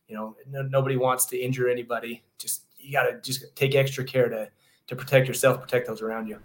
you 0.06 0.14
know, 0.14 0.36
no, 0.48 0.62
nobody 0.62 0.96
wants 0.96 1.26
to 1.26 1.36
injure 1.36 1.68
anybody. 1.68 2.22
Just, 2.38 2.66
you 2.78 2.92
got 2.92 3.04
to 3.04 3.20
just 3.20 3.56
take 3.56 3.74
extra 3.74 4.04
care 4.04 4.28
to, 4.28 4.48
to 4.86 4.94
protect 4.94 5.26
yourself, 5.26 5.60
protect 5.60 5.88
those 5.88 6.02
around 6.02 6.28
you. 6.28 6.38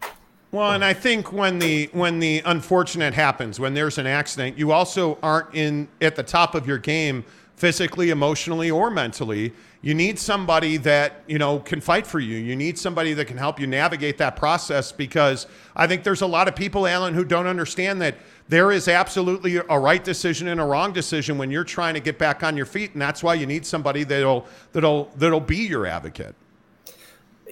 Well, 0.54 0.74
and 0.74 0.86
I 0.86 0.94
think 0.94 1.34
when 1.34 1.58
the 1.58 1.90
when 1.94 2.20
the 2.20 2.44
unfortunate 2.46 3.16
happens, 3.16 3.60
when 3.60 3.74
there's 3.74 3.98
an 3.98 4.06
accident, 4.06 4.56
you 4.56 4.72
also 4.72 5.18
aren't 5.24 5.56
in 5.56 5.88
at 6.00 6.16
the 6.16 6.22
top 6.22 6.54
of 6.54 6.68
your 6.68 6.78
game 6.78 7.26
physically, 7.56 8.12
emotionally, 8.12 8.70
or 8.70 8.92
mentally. 8.92 9.52
You 9.82 9.96
need 9.96 10.20
somebody 10.20 10.78
that 10.78 11.24
you 11.26 11.40
know 11.40 11.58
can 11.58 11.82
fight 11.82 12.06
for 12.06 12.20
you. 12.20 12.38
You 12.38 12.56
need 12.56 12.78
somebody 12.78 13.14
that 13.14 13.26
can 13.26 13.36
help 13.36 13.60
you 13.60 13.66
navigate 13.66 14.20
that 14.20 14.36
process 14.36 14.92
because 14.92 15.48
I 15.76 15.88
think 15.88 16.04
there's 16.04 16.22
a 16.22 16.28
lot 16.28 16.48
of 16.48 16.56
people, 16.56 16.86
Alan, 16.86 17.16
who 17.16 17.26
don't 17.26 17.48
understand 17.48 18.00
that 18.04 18.18
there 18.48 18.72
is 18.72 18.88
absolutely 18.88 19.56
a 19.56 19.80
right 19.80 20.04
decision 20.04 20.50
and 20.50 20.62
a 20.62 20.66
wrong 20.66 20.94
decision 20.94 21.40
when 21.40 21.50
you're 21.50 21.64
trying 21.64 21.96
to 21.96 22.00
get 22.00 22.20
back 22.20 22.44
on 22.44 22.56
your 22.56 22.68
feet, 22.68 22.94
and 22.94 23.02
that's 23.02 23.24
why 23.24 23.34
you 23.34 23.48
need 23.48 23.66
somebody 23.66 24.04
that'll 24.04 24.46
that'll 24.72 25.06
that'll 25.16 25.40
be 25.40 25.66
your 25.66 25.88
advocate. 25.88 26.36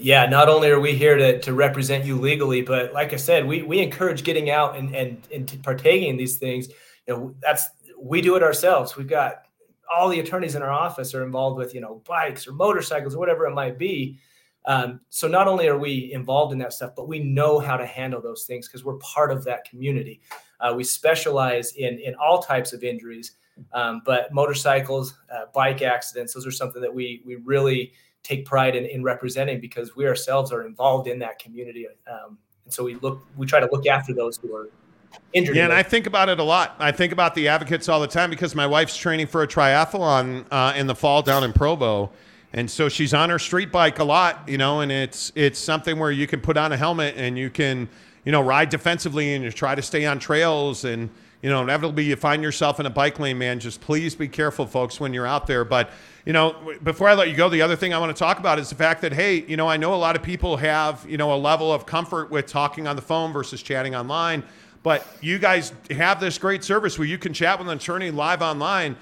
Yeah, 0.01 0.25
not 0.25 0.49
only 0.49 0.69
are 0.69 0.79
we 0.79 0.95
here 0.95 1.15
to, 1.15 1.39
to 1.41 1.53
represent 1.53 2.05
you 2.05 2.19
legally, 2.19 2.61
but 2.61 2.93
like 2.93 3.13
I 3.13 3.17
said, 3.17 3.45
we, 3.45 3.61
we 3.61 3.79
encourage 3.79 4.23
getting 4.23 4.49
out 4.49 4.75
and, 4.75 4.95
and, 4.95 5.27
and 5.33 5.63
partaking 5.63 6.09
in 6.09 6.17
these 6.17 6.37
things. 6.37 6.69
You 7.07 7.13
know, 7.13 7.35
that's, 7.41 7.69
we 7.99 8.21
do 8.21 8.35
it 8.35 8.43
ourselves. 8.43 8.97
We've 8.97 9.07
got 9.07 9.43
all 9.95 10.09
the 10.09 10.19
attorneys 10.19 10.55
in 10.55 10.61
our 10.61 10.71
office 10.71 11.13
are 11.13 11.23
involved 11.23 11.57
with, 11.57 11.75
you 11.75 11.81
know, 11.81 12.01
bikes 12.07 12.47
or 12.47 12.53
motorcycles 12.53 13.13
or 13.13 13.19
whatever 13.19 13.45
it 13.45 13.53
might 13.53 13.77
be. 13.77 14.19
Um, 14.65 15.01
so 15.09 15.27
not 15.27 15.47
only 15.47 15.67
are 15.67 15.77
we 15.77 16.13
involved 16.13 16.53
in 16.53 16.59
that 16.59 16.73
stuff, 16.73 16.91
but 16.95 17.07
we 17.07 17.19
know 17.19 17.59
how 17.59 17.77
to 17.77 17.85
handle 17.85 18.21
those 18.21 18.45
things 18.45 18.67
because 18.67 18.83
we're 18.83 18.97
part 18.97 19.31
of 19.31 19.43
that 19.43 19.65
community. 19.69 20.21
Uh, 20.59 20.73
we 20.75 20.83
specialize 20.83 21.73
in, 21.73 21.99
in 21.99 22.15
all 22.15 22.41
types 22.41 22.71
of 22.71 22.83
injuries, 22.83 23.37
um, 23.73 24.01
but 24.05 24.31
motorcycles, 24.33 25.15
uh, 25.33 25.45
bike 25.53 25.81
accidents, 25.81 26.33
those 26.33 26.47
are 26.47 26.51
something 26.51 26.81
that 26.81 26.93
we, 26.93 27.21
we 27.25 27.35
really, 27.35 27.91
take 28.23 28.45
pride 28.45 28.75
in, 28.75 28.85
in 28.85 29.03
representing 29.03 29.59
because 29.59 29.95
we 29.95 30.07
ourselves 30.07 30.51
are 30.51 30.65
involved 30.65 31.07
in 31.07 31.19
that 31.19 31.39
community. 31.39 31.87
Um, 32.07 32.37
and 32.65 32.73
so 32.73 32.83
we 32.83 32.95
look, 32.95 33.25
we 33.35 33.45
try 33.45 33.59
to 33.59 33.69
look 33.71 33.87
after 33.87 34.13
those 34.13 34.37
who 34.37 34.55
are 34.55 34.69
injured. 35.33 35.55
Yeah, 35.55 35.65
and 35.65 35.73
I 35.73 35.83
think 35.83 36.07
about 36.07 36.29
it 36.29 36.39
a 36.39 36.43
lot. 36.43 36.75
I 36.79 36.91
think 36.91 37.11
about 37.11 37.35
the 37.35 37.47
advocates 37.47 37.89
all 37.89 37.99
the 37.99 38.07
time 38.07 38.29
because 38.29 38.55
my 38.55 38.67
wife's 38.67 38.95
training 38.95 39.27
for 39.27 39.43
a 39.43 39.47
triathlon 39.47 40.45
uh, 40.51 40.73
in 40.75 40.87
the 40.87 40.95
fall 40.95 41.21
down 41.21 41.43
in 41.43 41.53
Provo. 41.53 42.11
And 42.53 42.69
so 42.69 42.89
she's 42.89 43.13
on 43.13 43.29
her 43.29 43.39
street 43.39 43.71
bike 43.71 43.99
a 43.99 44.03
lot, 44.03 44.47
you 44.47 44.57
know, 44.57 44.81
and 44.81 44.91
it's 44.91 45.31
it's 45.35 45.57
something 45.57 45.97
where 45.97 46.11
you 46.11 46.27
can 46.27 46.41
put 46.41 46.57
on 46.57 46.73
a 46.73 46.77
helmet 46.77 47.15
and 47.15 47.37
you 47.37 47.49
can, 47.49 47.87
you 48.25 48.31
know, 48.31 48.41
ride 48.41 48.69
defensively 48.69 49.33
and 49.33 49.43
you 49.43 49.51
try 49.51 49.73
to 49.73 49.81
stay 49.81 50.05
on 50.05 50.19
trails 50.19 50.83
and 50.83 51.09
you 51.41 51.49
know, 51.49 51.61
inevitably 51.61 52.03
you 52.03 52.15
find 52.15 52.43
yourself 52.43 52.79
in 52.79 52.85
a 52.85 52.89
bike 52.89 53.19
lane, 53.19 53.37
man. 53.37 53.59
Just 53.59 53.81
please 53.81 54.15
be 54.15 54.27
careful, 54.27 54.67
folks, 54.67 54.99
when 54.99 55.13
you're 55.13 55.25
out 55.25 55.47
there. 55.47 55.65
But 55.65 55.91
you 56.25 56.33
know, 56.33 56.75
before 56.83 57.09
I 57.09 57.15
let 57.15 57.29
you 57.29 57.35
go, 57.35 57.49
the 57.49 57.63
other 57.63 57.75
thing 57.75 57.93
I 57.93 57.97
want 57.97 58.15
to 58.15 58.19
talk 58.19 58.37
about 58.37 58.59
is 58.59 58.69
the 58.69 58.75
fact 58.75 59.01
that, 59.01 59.11
hey, 59.11 59.43
you 59.47 59.57
know, 59.57 59.67
I 59.67 59.77
know 59.77 59.93
a 59.93 59.95
lot 59.95 60.15
of 60.15 60.21
people 60.21 60.57
have, 60.57 61.03
you 61.09 61.17
know, 61.17 61.33
a 61.33 61.35
level 61.35 61.73
of 61.73 61.85
comfort 61.85 62.29
with 62.29 62.45
talking 62.45 62.87
on 62.87 62.95
the 62.95 63.01
phone 63.01 63.33
versus 63.33 63.63
chatting 63.63 63.95
online. 63.95 64.43
But 64.83 65.05
you 65.21 65.39
guys 65.39 65.73
have 65.89 66.19
this 66.19 66.37
great 66.37 66.63
service 66.63 66.97
where 66.97 67.07
you 67.07 67.17
can 67.17 67.33
chat 67.33 67.57
with 67.57 67.67
an 67.67 67.77
attorney 67.77 68.11
live 68.11 68.41
online 68.41 68.95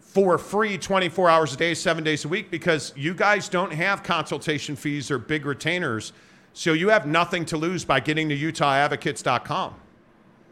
for 0.00 0.38
free 0.38 0.78
24 0.78 1.28
hours 1.28 1.54
a 1.54 1.56
day, 1.56 1.74
seven 1.74 2.04
days 2.04 2.24
a 2.24 2.28
week, 2.28 2.50
because 2.50 2.92
you 2.96 3.14
guys 3.14 3.48
don't 3.48 3.72
have 3.72 4.02
consultation 4.02 4.76
fees 4.76 5.10
or 5.10 5.18
big 5.18 5.44
retainers. 5.44 6.12
So 6.52 6.72
you 6.72 6.88
have 6.88 7.06
nothing 7.06 7.44
to 7.46 7.56
lose 7.58 7.84
by 7.84 8.00
getting 8.00 8.28
to 8.30 8.36
UtahAdvocates.com. 8.36 9.74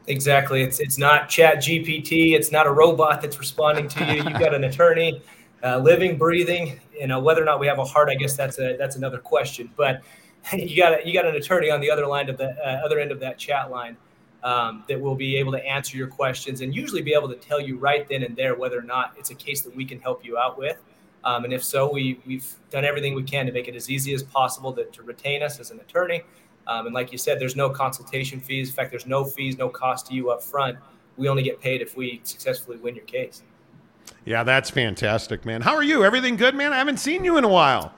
Exactly. 0.06 0.62
It's 0.62 0.80
it's 0.80 0.98
not 0.98 1.28
Chat 1.28 1.58
GPT. 1.58 2.34
It's 2.34 2.52
not 2.52 2.66
a 2.66 2.70
robot 2.70 3.22
that's 3.22 3.38
responding 3.38 3.88
to 3.88 4.04
you. 4.04 4.22
You've 4.22 4.38
got 4.38 4.54
an 4.54 4.64
attorney 4.64 5.22
uh, 5.62 5.78
living, 5.78 6.18
breathing. 6.18 6.78
You 6.92 7.06
know, 7.06 7.20
whether 7.20 7.40
or 7.40 7.46
not 7.46 7.58
we 7.58 7.66
have 7.66 7.78
a 7.78 7.84
heart, 7.84 8.10
I 8.10 8.14
guess 8.14 8.36
that's 8.36 8.58
a 8.58 8.76
that's 8.76 8.96
another 8.96 9.18
question. 9.18 9.70
But 9.76 10.02
you 10.52 10.76
got 10.76 11.06
you 11.06 11.14
got 11.14 11.26
an 11.26 11.36
attorney 11.36 11.70
on 11.70 11.80
the 11.80 11.90
other 11.90 12.06
line 12.06 12.28
of 12.28 12.36
the 12.36 12.50
uh, 12.50 12.84
other 12.84 12.98
end 12.98 13.12
of 13.12 13.20
that 13.20 13.38
chat 13.38 13.70
line 13.70 13.96
um, 14.42 14.84
that 14.88 15.00
will 15.00 15.14
be 15.14 15.36
able 15.36 15.52
to 15.52 15.64
answer 15.66 15.96
your 15.96 16.06
questions 16.06 16.60
and 16.60 16.74
usually 16.74 17.00
be 17.00 17.14
able 17.14 17.28
to 17.28 17.36
tell 17.36 17.58
you 17.58 17.78
right 17.78 18.06
then 18.06 18.22
and 18.22 18.36
there 18.36 18.54
whether 18.54 18.78
or 18.78 18.82
not 18.82 19.14
it's 19.16 19.30
a 19.30 19.34
case 19.34 19.62
that 19.62 19.74
we 19.74 19.86
can 19.86 19.98
help 20.00 20.22
you 20.22 20.36
out 20.36 20.58
with. 20.58 20.76
Um, 21.24 21.44
and 21.44 21.54
if 21.54 21.64
so, 21.64 21.90
we 21.90 22.20
we've 22.26 22.46
done 22.70 22.84
everything 22.84 23.14
we 23.14 23.22
can 23.22 23.46
to 23.46 23.52
make 23.52 23.68
it 23.68 23.74
as 23.74 23.88
easy 23.88 24.12
as 24.12 24.22
possible 24.22 24.74
to, 24.74 24.84
to 24.84 25.02
retain 25.02 25.42
us 25.42 25.58
as 25.58 25.70
an 25.70 25.80
attorney. 25.80 26.22
Um, 26.66 26.86
and 26.86 26.94
like 26.94 27.12
you 27.12 27.18
said, 27.18 27.38
there's 27.38 27.56
no 27.56 27.68
consultation 27.70 28.40
fees. 28.40 28.70
In 28.70 28.74
fact, 28.74 28.90
there's 28.90 29.06
no 29.06 29.24
fees, 29.24 29.58
no 29.58 29.68
cost 29.68 30.06
to 30.06 30.14
you 30.14 30.30
up 30.30 30.42
front. 30.42 30.78
We 31.16 31.28
only 31.28 31.42
get 31.42 31.60
paid 31.60 31.82
if 31.82 31.96
we 31.96 32.20
successfully 32.24 32.76
win 32.78 32.94
your 32.94 33.04
case. 33.04 33.42
Yeah, 34.24 34.42
that's 34.42 34.70
fantastic, 34.70 35.44
man. 35.44 35.60
How 35.60 35.74
are 35.74 35.82
you? 35.82 36.04
Everything 36.04 36.36
good, 36.36 36.54
man? 36.54 36.72
I 36.72 36.78
haven't 36.78 36.98
seen 36.98 37.24
you 37.24 37.36
in 37.36 37.44
a 37.44 37.48
while. 37.48 37.92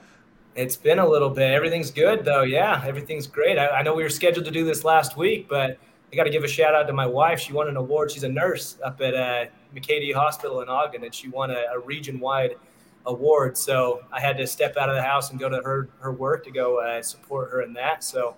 It's 0.55 0.77
been 0.77 0.99
a 0.99 1.07
little 1.07 1.31
bit. 1.31 1.53
Everything's 1.53 1.91
good, 1.91 2.25
though. 2.25 2.43
Yeah, 2.43 2.83
everything's 2.85 3.27
great. 3.27 3.59
I, 3.59 3.69
I 3.69 3.83
know 3.83 3.95
we 3.95 4.03
were 4.03 4.09
scheduled 4.09 4.47
to 4.47 4.51
do 4.51 4.64
this 4.64 4.85
last 4.85 5.17
week, 5.17 5.49
but 5.49 5.79
I 6.12 6.17
got 6.17 6.25
to 6.25 6.31
give 6.31 6.45
a 6.45 6.49
shout 6.49 6.75
out 6.75 6.87
to 6.87 6.93
my 6.93 7.07
wife. 7.07 7.39
She 7.41 7.53
won 7.53 7.69
an 7.69 7.77
award. 7.77 8.11
She's 8.11 8.25
a 8.25 8.29
nurse 8.29 8.79
up 8.83 9.01
at 9.01 9.14
uh, 9.14 9.47
McKay-Dee 9.75 10.12
Hospital 10.12 10.62
in 10.62 10.69
Ogden, 10.69 11.05
and 11.05 11.14
she 11.14 11.29
won 11.29 11.51
a, 11.51 11.64
a 11.75 11.79
region-wide 11.79 12.57
award. 13.05 13.57
So 13.57 14.01
I 14.11 14.21
had 14.21 14.37
to 14.39 14.47
step 14.47 14.77
out 14.77 14.89
of 14.89 14.97
the 14.97 15.03
house 15.03 15.31
and 15.31 15.39
go 15.39 15.49
to 15.49 15.57
her 15.59 15.89
her 16.01 16.12
work 16.12 16.45
to 16.45 16.51
go 16.51 16.81
uh, 16.81 17.03
support 17.03 17.51
her 17.51 17.62
in 17.62 17.73
that. 17.75 18.03
So 18.03 18.35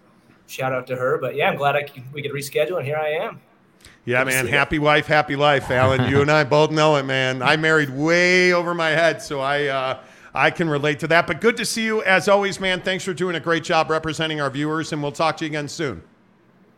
shout 0.49 0.73
out 0.73 0.87
to 0.89 0.97
her. 0.97 1.19
But 1.19 1.37
yeah, 1.37 1.49
I'm 1.49 1.57
glad 1.57 1.77
I 1.77 1.85
could, 1.85 2.03
we 2.13 2.23
could 2.23 2.33
reschedule, 2.33 2.79
and 2.79 2.87
here 2.87 2.97
I 2.97 3.11
am. 3.11 3.41
Yeah, 4.05 4.25
man. 4.25 4.47
Happy 4.47 4.79
wife, 4.79 5.07
happy 5.07 5.37
life, 5.37 5.71
Alan. 5.71 6.11
you 6.11 6.23
and 6.23 6.31
I 6.31 6.43
both 6.43 6.71
know 6.71 6.97
it, 6.97 7.05
man. 7.05 7.43
I 7.43 7.57
married 7.57 7.91
way 7.91 8.53
over 8.53 8.75
my 8.75 8.89
head, 8.89 9.21
so 9.21 9.41
I 9.41 9.67
uh, 9.67 9.99
I 10.35 10.51
can 10.51 10.69
relate 10.69 10.99
to 11.01 11.09
that. 11.09 11.27
But 11.27 11.41
good 11.41 11.57
to 11.59 11.65
see 11.65 11.85
you 11.85 12.03
as 12.03 12.29
always, 12.29 12.59
man. 12.59 12.81
Thanks 12.81 13.05
for 13.05 13.13
doing 13.13 13.37
a 13.37 13.41
great 13.41 13.65
job 13.65 13.91
representing 13.91 14.41
our 14.41 14.51
viewers, 14.51 14.93
and 14.93 15.03
we'll 15.03 15.13
talk 15.13 15.37
to 15.39 15.45
you 15.45 15.51
again 15.51 15.69
soon. 15.69 16.03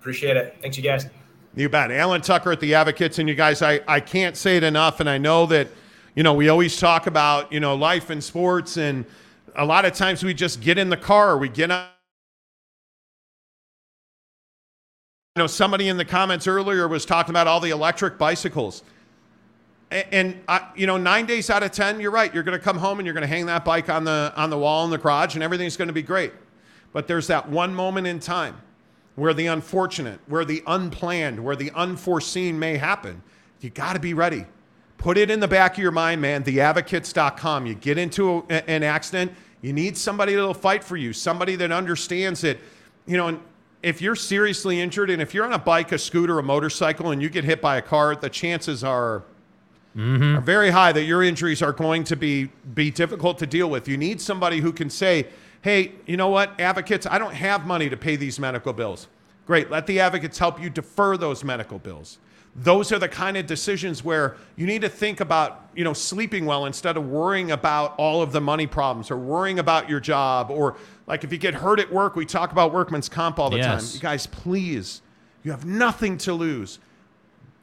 Appreciate 0.01 0.37
it. 0.37 0.57
Thanks, 0.61 0.77
you 0.77 0.83
guys. 0.83 1.07
You 1.55 1.69
bet. 1.69 1.91
Alan 1.91 2.21
Tucker 2.21 2.53
at 2.53 2.61
the 2.61 2.75
Advocates, 2.75 3.19
and 3.19 3.29
you 3.29 3.35
guys, 3.35 3.61
I, 3.61 3.81
I 3.87 4.01
can't 4.01 4.37
say 4.37 4.57
it 4.57 4.63
enough, 4.63 5.01
and 5.01 5.11
I 5.11 5.19
know 5.19 5.47
that, 5.47 5.69
you 6.15 6.23
know, 6.23 6.33
we 6.33 6.49
always 6.49 6.79
talk 6.79 7.07
about, 7.07 7.53
you 7.53 7.61
know, 7.61 7.75
life 7.75 8.09
and 8.11 8.23
sports, 8.23 8.77
and 8.77 9.05
a 9.57 9.65
lot 9.65 9.85
of 9.85 9.93
times 9.93 10.25
we 10.25 10.33
just 10.33 10.61
get 10.61 10.79
in 10.79 10.91
the 10.91 10.97
car, 10.97 11.37
we 11.37 11.49
get 11.49 11.71
on 11.71 11.87
You 15.37 15.45
know, 15.45 15.47
somebody 15.47 15.87
in 15.87 15.97
the 15.97 16.05
comments 16.05 16.49
earlier 16.49 16.89
was 16.89 17.05
talking 17.05 17.31
about 17.31 17.47
all 17.47 17.61
the 17.61 17.71
electric 17.71 18.19
bicycles. 18.19 18.83
And, 19.93 20.41
I, 20.49 20.67
you 20.75 20.89
know, 20.89 20.97
nine 20.97 21.25
days 21.27 21.51
out 21.51 21.63
of 21.63 21.71
ten, 21.71 22.01
you're 22.01 22.11
right. 22.11 22.35
You're 22.35 22.43
going 22.43 22.59
to 22.59 22.65
come 22.65 22.77
home 22.77 22.99
and 22.99 23.07
you're 23.07 23.15
going 23.15 23.23
to 23.23 23.29
hang 23.29 23.47
that 23.47 23.65
bike 23.65 23.89
on 23.89 24.03
the 24.03 24.33
on 24.35 24.51
the 24.51 24.59
wall 24.59 24.85
in 24.85 24.91
the 24.91 24.99
garage, 24.99 25.37
and 25.37 25.45
everything's 25.45 25.77
going 25.77 25.87
to 25.87 25.95
be 25.95 26.03
great. 26.03 26.33
But 26.93 27.07
there's 27.07 27.29
that 27.29 27.49
one 27.49 27.73
moment 27.73 28.09
in 28.09 28.19
time 28.19 28.61
where 29.15 29.33
the 29.33 29.47
unfortunate, 29.47 30.19
where 30.27 30.45
the 30.45 30.65
unplanned, 30.67 31.39
where 31.39 31.55
the 31.55 31.71
unforeseen 31.77 32.59
may 32.59 32.77
happen. 32.77 33.23
You 33.61 33.71
got 33.71 33.93
to 33.93 34.01
be 34.01 34.15
ready. 34.15 34.47
Put 34.99 35.17
it 35.17 35.31
in 35.31 35.39
the 35.39 35.47
back 35.47 35.75
of 35.75 35.79
your 35.79 35.93
mind, 35.93 36.21
man. 36.21 36.43
Theadvocates.com. 36.43 37.67
You 37.67 37.77
get 37.77 37.99
into 37.99 38.45
a, 38.51 38.69
an 38.69 38.83
accident, 38.83 39.33
you 39.63 39.73
need 39.73 39.97
somebody 39.97 40.35
that'll 40.35 40.55
fight 40.55 40.83
for 40.83 40.97
you, 40.97 41.13
somebody 41.13 41.55
that 41.55 41.71
understands 41.71 42.43
it. 42.43 42.59
You 43.07 43.17
know, 43.17 43.29
and 43.29 43.41
if 43.83 44.03
you're 44.03 44.17
seriously 44.17 44.81
injured 44.81 45.11
and 45.11 45.23
if 45.23 45.33
you're 45.35 45.45
on 45.45 45.53
a 45.53 45.59
bike, 45.59 45.93
a 45.93 45.99
scooter, 45.99 46.39
a 46.39 46.43
motorcycle, 46.43 47.11
and 47.11 47.23
you 47.23 47.29
get 47.29 47.45
hit 47.45 47.61
by 47.61 47.77
a 47.77 47.83
car, 47.83 48.15
the 48.15 48.31
chances 48.31 48.85
are, 48.85 49.23
Mm-hmm. 49.97 50.37
are 50.37 50.41
very 50.41 50.71
high 50.71 50.93
that 50.93 51.03
your 51.03 51.21
injuries 51.21 51.63
are 51.63 51.73
going 51.73 52.05
to 52.05 52.15
be 52.15 52.45
be 52.77 52.93
difficult 52.93 53.39
to 53.39 53.47
deal 53.47 53.69
with. 53.69 53.89
You 53.89 53.97
need 53.97 54.21
somebody 54.21 54.61
who 54.61 54.73
can 54.73 54.89
say, 54.89 55.27
"Hey, 55.63 55.95
you 56.07 56.17
know 56.17 56.29
what, 56.29 56.61
advocates, 56.61 57.09
I 57.11 57.19
don't 57.19 57.35
have 57.35 57.67
money 57.67 57.91
to 57.91 57.97
pay 57.97 58.15
these 58.15 58.39
medical 58.39 58.73
bills." 58.73 59.09
Great, 59.49 59.69
let 59.69 59.89
the 59.89 59.99
advocates 59.99 60.39
help 60.39 60.63
you 60.63 60.71
defer 60.71 61.17
those 61.17 61.43
medical 61.43 61.81
bills. 61.81 62.19
Those 62.57 62.91
are 62.91 62.99
the 62.99 63.09
kind 63.09 63.37
of 63.37 63.47
decisions 63.47 64.03
where 64.03 64.37
you 64.57 64.67
need 64.67 64.83
to 64.83 64.89
think 64.89 65.21
about, 65.21 65.71
you 65.75 65.85
know, 65.85 65.93
sleeping 65.93 66.47
well 66.47 66.67
instead 66.67 66.97
of 66.97 67.09
worrying 67.09 67.53
about 67.53 67.95
all 67.97 68.23
of 68.23 68.33
the 68.33 68.41
money 68.41 68.67
problems 68.67 69.11
or 69.11 69.17
worrying 69.17 69.59
about 69.59 69.89
your 69.89 70.01
job 70.01 70.51
or 70.51 70.77
like 71.07 71.25
if 71.25 71.33
you 71.33 71.39
get 71.39 71.55
hurt 71.55 71.79
at 71.79 71.93
work, 71.93 72.17
we 72.17 72.27
talk 72.27 72.53
about 72.53 72.73
workman's 72.73 73.09
comp 73.09 73.39
all 73.39 73.51
the 73.51 73.59
time. 73.61 73.81
You 73.95 74.01
guys, 74.01 74.27
please, 74.27 75.01
you 75.43 75.53
have 75.53 75.65
nothing 75.65 76.19
to 76.19 76.33
lose. 76.33 76.81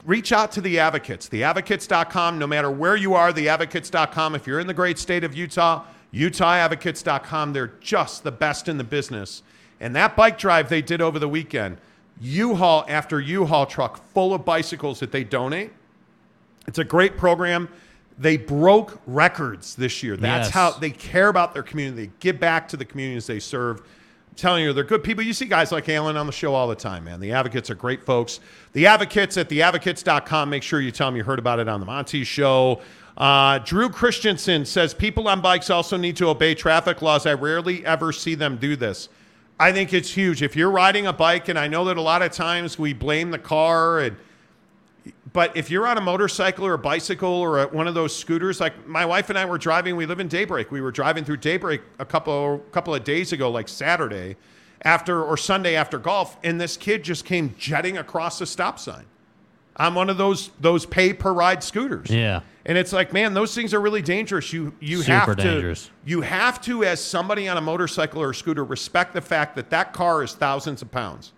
Reach 0.05 0.31
out 0.31 0.51
to 0.53 0.61
the 0.61 0.79
advocates, 0.79 1.27
theadvocates.com, 1.27 2.39
no 2.39 2.47
matter 2.47 2.71
where 2.71 2.95
you 2.95 3.13
are, 3.13 3.33
theadvocates.com. 3.33 4.35
If 4.35 4.47
you're 4.47 4.59
in 4.59 4.67
the 4.67 4.73
great 4.73 4.97
state 4.97 5.23
of 5.25 5.35
Utah, 5.35 5.83
utahadvocates.com. 6.13 7.53
They're 7.53 7.73
just 7.79 8.23
the 8.23 8.31
best 8.31 8.67
in 8.67 8.77
the 8.77 8.83
business. 8.83 9.43
And 9.79 9.95
that 9.95 10.15
bike 10.15 10.37
drive 10.37 10.69
they 10.69 10.81
did 10.81 11.01
over 11.01 11.19
the 11.19 11.29
weekend, 11.29 11.77
U-Haul 12.21 12.85
after 12.87 13.19
U-Haul 13.19 13.65
truck 13.65 14.03
full 14.13 14.33
of 14.33 14.43
bicycles 14.45 14.99
that 14.99 15.11
they 15.11 15.23
donate. 15.23 15.71
It's 16.67 16.79
a 16.79 16.83
great 16.83 17.17
program. 17.17 17.69
They 18.19 18.35
broke 18.37 18.99
records 19.05 19.75
this 19.75 20.01
year. 20.01 20.17
That's 20.17 20.47
Yes. 20.47 20.53
how 20.53 20.71
they 20.71 20.89
care 20.89 21.27
about 21.29 21.53
their 21.53 21.63
community. 21.63 22.07
They 22.07 22.11
give 22.19 22.39
back 22.39 22.67
to 22.69 22.77
the 22.77 22.85
communities 22.85 23.27
they 23.27 23.39
serve. 23.39 23.79
I'm 23.81 24.35
telling 24.35 24.63
you, 24.63 24.73
they're 24.73 24.83
good 24.83 25.03
people. 25.03 25.23
You 25.23 25.33
see 25.33 25.45
guys 25.45 25.71
like 25.71 25.87
Alan 25.87 26.17
on 26.17 26.25
the 26.25 26.31
show 26.31 26.53
all 26.55 26.67
the 26.67 26.75
time, 26.75 27.03
man. 27.03 27.19
The 27.19 27.31
advocates 27.31 27.69
are 27.69 27.75
great 27.75 28.03
folks. 28.03 28.39
The 28.73 28.87
advocates 28.87 29.37
at 29.37 29.49
theadvocates.com. 29.49 30.49
Make 30.49 30.63
sure 30.63 30.81
you 30.81 30.91
tell 30.91 31.07
them 31.07 31.15
you 31.15 31.23
heard 31.23 31.39
about 31.39 31.59
it 31.59 31.67
on 31.69 31.79
the 31.79 31.85
Monty 31.85 32.23
show. 32.23 32.81
Uh, 33.15 33.59
Drew 33.59 33.89
Christensen 33.89 34.65
says 34.65 34.93
people 34.93 35.27
on 35.27 35.41
bikes 35.41 35.69
also 35.69 35.97
need 35.97 36.17
to 36.17 36.27
obey 36.27 36.53
traffic 36.55 37.01
laws. 37.01 37.25
I 37.25 37.33
rarely 37.33 37.85
ever 37.85 38.11
see 38.11 38.35
them 38.35 38.57
do 38.57 38.75
this. 38.75 39.09
I 39.59 39.71
think 39.71 39.91
it's 39.93 40.11
huge. 40.11 40.43
If 40.43 40.55
you're 40.55 40.69
riding 40.69 41.07
a 41.07 41.13
bike, 41.13 41.49
and 41.49 41.57
I 41.57 41.67
know 41.67 41.85
that 41.85 41.97
a 41.97 42.01
lot 42.01 42.21
of 42.21 42.31
times 42.31 42.77
we 42.77 42.93
blame 42.93 43.31
the 43.31 43.39
car 43.39 43.99
and 43.99 44.17
but 45.33 45.55
if 45.55 45.69
you're 45.69 45.87
on 45.87 45.97
a 45.97 46.01
motorcycle 46.01 46.65
or 46.65 46.73
a 46.73 46.77
bicycle 46.77 47.29
or 47.29 47.63
a, 47.63 47.67
one 47.67 47.87
of 47.87 47.93
those 47.93 48.15
scooters, 48.15 48.59
like 48.59 48.87
my 48.87 49.05
wife 49.05 49.29
and 49.29 49.37
I 49.37 49.45
were 49.45 49.57
driving, 49.57 49.95
we 49.95 50.05
live 50.05 50.19
in 50.19 50.27
Daybreak. 50.27 50.71
We 50.71 50.81
were 50.81 50.91
driving 50.91 51.23
through 51.23 51.37
Daybreak 51.37 51.81
a 51.99 52.05
couple 52.05 52.59
couple 52.71 52.95
of 52.95 53.03
days 53.03 53.33
ago, 53.33 53.49
like 53.51 53.67
Saturday, 53.67 54.35
after 54.81 55.23
or 55.23 55.37
Sunday 55.37 55.75
after 55.75 55.99
golf, 55.99 56.37
and 56.43 56.59
this 56.59 56.75
kid 56.75 57.03
just 57.03 57.25
came 57.25 57.55
jetting 57.57 57.97
across 57.97 58.39
the 58.39 58.45
stop 58.45 58.79
sign. 58.79 59.05
On 59.77 59.93
one 59.95 60.09
of 60.09 60.17
those 60.17 60.49
those 60.59 60.85
pay 60.85 61.13
per 61.13 61.31
ride 61.31 61.63
scooters. 61.63 62.09
Yeah. 62.09 62.41
And 62.65 62.77
it's 62.77 62.91
like, 62.91 63.13
man, 63.13 63.33
those 63.33 63.55
things 63.55 63.73
are 63.73 63.79
really 63.79 64.01
dangerous. 64.01 64.51
You 64.51 64.73
you 64.81 64.97
Super 65.03 65.11
have 65.13 65.35
to 65.37 65.43
dangerous. 65.43 65.89
you 66.05 66.21
have 66.21 66.59
to, 66.63 66.83
as 66.83 67.01
somebody 67.03 67.47
on 67.47 67.55
a 67.57 67.61
motorcycle 67.61 68.21
or 68.21 68.33
scooter, 68.33 68.63
respect 68.65 69.13
the 69.13 69.21
fact 69.21 69.55
that 69.55 69.69
that 69.69 69.93
car 69.93 70.21
is 70.23 70.33
thousands 70.33 70.81
of 70.81 70.91
pounds, 70.91 71.31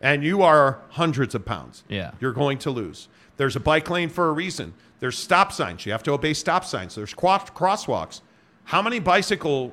and 0.00 0.24
you 0.24 0.42
are 0.42 0.80
hundreds 0.90 1.34
of 1.36 1.44
pounds. 1.44 1.84
Yeah. 1.88 2.10
you're 2.20 2.32
going 2.32 2.58
to 2.58 2.70
lose. 2.70 3.06
There's 3.36 3.54
a 3.54 3.60
bike 3.60 3.88
lane 3.90 4.08
for 4.08 4.28
a 4.28 4.32
reason. 4.32 4.74
There's 4.98 5.16
stop 5.18 5.52
signs. 5.52 5.84
You 5.86 5.92
have 5.92 6.02
to 6.04 6.12
obey 6.12 6.32
stop 6.34 6.64
signs. 6.64 6.94
There's 6.94 7.12
crosswalks. 7.14 8.22
How 8.64 8.80
many 8.82 8.98
bicycle 8.98 9.72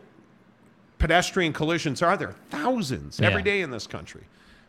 pedestrian 0.99 1.53
collisions 1.53 2.01
are 2.01 2.17
there? 2.17 2.35
Thousands 2.49 3.19
every 3.19 3.39
Yeah. 3.39 3.43
day 3.45 3.61
in 3.61 3.71
this 3.71 3.87
country. 3.87 4.23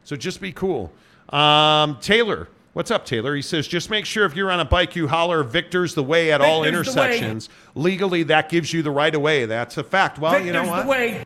So 0.05 0.17
just 0.17 0.41
be 0.41 0.53
cool. 0.53 0.93
Um, 1.31 1.99
Taylor, 2.01 2.49
what's 2.75 2.91
up, 2.91 3.07
Taylor? 3.07 3.35
He 3.35 3.43
says, 3.43 3.67
just 3.67 3.89
make 3.89 4.05
sure 4.05 4.27
if 4.27 4.37
you're 4.37 4.51
on 4.51 4.61
a 4.61 4.65
bike, 4.65 4.95
you 4.95 5.09
holler 5.09 5.43
"Victor's 5.43 5.95
the 5.95 6.03
way" 6.03 6.31
at 6.31 6.41
all 6.41 6.63
Victor's 6.63 6.95
way. 6.95 7.05
intersections. 7.05 7.49
Legally, 7.75 8.23
that 8.25 8.51
gives 8.51 8.73
you 8.73 8.83
the 8.83 8.91
right 8.91 9.15
of 9.15 9.23
way. 9.23 9.47
That's 9.47 9.79
a 9.79 9.85
fact. 9.85 10.19
Well, 10.19 10.39
you 10.45 10.53
know 10.53 10.65
what? 10.65 10.83
the 10.83 10.89
way. 10.89 11.25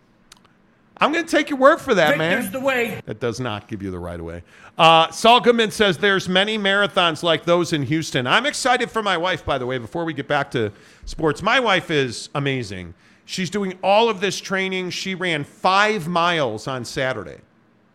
I'm 1.00 1.12
going 1.12 1.24
to 1.24 1.30
take 1.30 1.48
your 1.48 1.60
word 1.60 1.80
for 1.80 1.94
that, 1.94 2.18
man. 2.18 2.42
Victor's 2.42 2.52
the 2.52 2.60
way. 2.60 3.00
That 3.06 3.20
does 3.20 3.38
not 3.38 3.68
give 3.68 3.82
you 3.82 3.90
the 3.90 4.00
right 4.00 4.18
of 4.18 4.26
way. 4.26 4.42
Uh, 4.76 5.10
Saul 5.10 5.40
Goodman 5.40 5.70
says 5.70 5.98
there's 5.98 6.28
many 6.28 6.58
marathons 6.58 7.22
like 7.22 7.44
those 7.44 7.72
in 7.72 7.84
Houston. 7.84 8.26
I'm 8.26 8.46
excited 8.46 8.90
for 8.90 9.02
my 9.02 9.16
wife, 9.16 9.44
by 9.44 9.58
the 9.58 9.66
way, 9.66 9.78
before 9.78 10.04
we 10.04 10.12
get 10.12 10.26
back 10.26 10.50
to 10.52 10.72
sports. 11.04 11.40
My 11.40 11.60
wife 11.60 11.90
is 11.92 12.30
amazing. 12.34 12.94
She's 13.26 13.48
doing 13.48 13.78
all 13.82 14.08
of 14.08 14.20
this 14.20 14.40
training. 14.40 14.90
She 14.90 15.14
ran 15.14 15.44
five 15.44 16.08
miles 16.08 16.66
on 16.66 16.84
Saturday. 16.84 17.38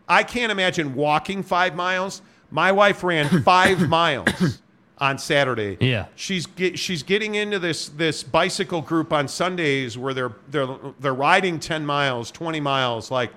I 0.08 0.22
can't 0.22 0.52
imagine 0.52 0.94
walking 0.94 1.42
five 1.42 1.74
miles. 1.74 2.22
My 2.54 2.70
wife 2.70 3.02
ran 3.02 3.42
five 3.42 3.88
miles 3.88 4.60
on 4.98 5.18
Saturday. 5.18 5.76
Yeah. 5.80 6.06
She's 6.14 6.46
get, 6.46 6.78
she's 6.78 7.02
getting 7.02 7.34
into 7.34 7.58
this 7.58 7.88
this 7.88 8.22
bicycle 8.22 8.80
group 8.80 9.12
on 9.12 9.26
Sundays 9.26 9.98
where 9.98 10.14
they're 10.14 10.32
they're 10.50 10.68
they're 11.00 11.14
riding 11.14 11.58
10 11.58 11.84
miles, 11.84 12.30
20 12.30 12.60
miles 12.60 13.10
like 13.10 13.32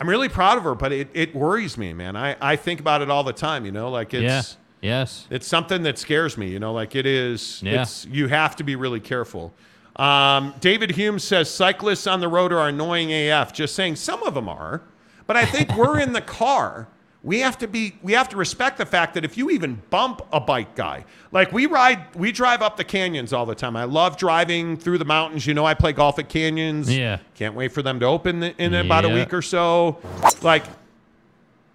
I'm 0.00 0.08
really 0.08 0.30
proud 0.30 0.56
of 0.58 0.64
her, 0.64 0.74
but 0.74 0.90
it, 0.92 1.08
it 1.14 1.34
worries 1.34 1.76
me, 1.78 1.92
man. 1.92 2.16
I, 2.16 2.36
I 2.40 2.56
think 2.56 2.80
about 2.80 3.00
it 3.02 3.10
all 3.10 3.24
the 3.24 3.32
time, 3.32 3.64
you 3.66 3.72
know, 3.72 3.90
like 3.90 4.14
it's 4.14 4.22
yeah. 4.22 4.42
Yes. 4.82 5.26
it's 5.30 5.46
something 5.46 5.82
that 5.82 5.98
scares 5.98 6.38
me, 6.38 6.48
you 6.48 6.58
know, 6.58 6.72
like 6.72 6.94
it 6.94 7.04
is 7.06 7.62
Yeah. 7.62 7.82
it's 7.82 8.06
you 8.06 8.28
have 8.28 8.56
to 8.56 8.64
be 8.64 8.74
really 8.74 9.00
careful. 9.00 9.52
Um, 9.96 10.54
David 10.60 10.92
Hume 10.92 11.18
says 11.18 11.50
cyclists 11.50 12.06
on 12.06 12.20
the 12.20 12.28
road 12.28 12.52
are 12.52 12.68
annoying 12.68 13.12
AF. 13.12 13.52
Just 13.52 13.74
saying 13.74 13.96
some 13.96 14.22
of 14.22 14.32
them 14.34 14.48
are, 14.48 14.80
but 15.26 15.36
I 15.36 15.44
think 15.44 15.76
we're 15.76 15.98
in 16.00 16.14
the 16.14 16.22
car. 16.22 16.88
We 17.26 17.40
have 17.40 17.58
to 17.58 17.66
be 17.66 17.96
we 18.02 18.12
have 18.12 18.28
to 18.28 18.36
respect 18.36 18.78
the 18.78 18.86
fact 18.86 19.14
that 19.14 19.24
if 19.24 19.36
you 19.36 19.50
even 19.50 19.82
bump 19.90 20.22
a 20.32 20.38
bike 20.38 20.76
guy, 20.76 21.04
like 21.32 21.50
we 21.50 21.66
ride 21.66 22.14
we 22.14 22.30
drive 22.30 22.62
up 22.62 22.76
the 22.76 22.84
canyons 22.84 23.32
all 23.32 23.44
the 23.44 23.54
time. 23.56 23.74
I 23.74 23.82
love 23.82 24.16
driving 24.16 24.76
through 24.76 24.98
the 24.98 25.04
mountains. 25.04 25.44
You 25.44 25.52
know, 25.52 25.64
I 25.64 25.74
play 25.74 25.92
golf 25.92 26.20
at 26.20 26.28
canyons. 26.28 26.88
Yeah. 26.96 27.18
Can't 27.34 27.56
wait 27.56 27.72
for 27.72 27.82
them 27.82 27.98
to 27.98 28.06
open 28.06 28.44
in 28.44 28.74
about 28.74 29.04
a 29.04 29.08
week 29.08 29.34
or 29.34 29.42
so. 29.42 29.98
Like 30.40 30.66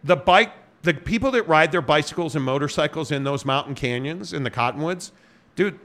the 0.06 0.15
bike 0.15 0.53
the 0.84 0.94
people 0.94 1.32
that 1.32 1.45
ride 1.49 1.73
their 1.73 1.82
bicycles 1.82 2.34
and 2.34 2.45
motorcycles 2.45 3.11
in 3.11 3.26
those 3.26 3.44
mountain 3.44 3.76
canyons 3.76 4.32
in 4.32 4.44
the 4.44 4.49
cottonwoods 4.49 5.11
dude 5.56 5.78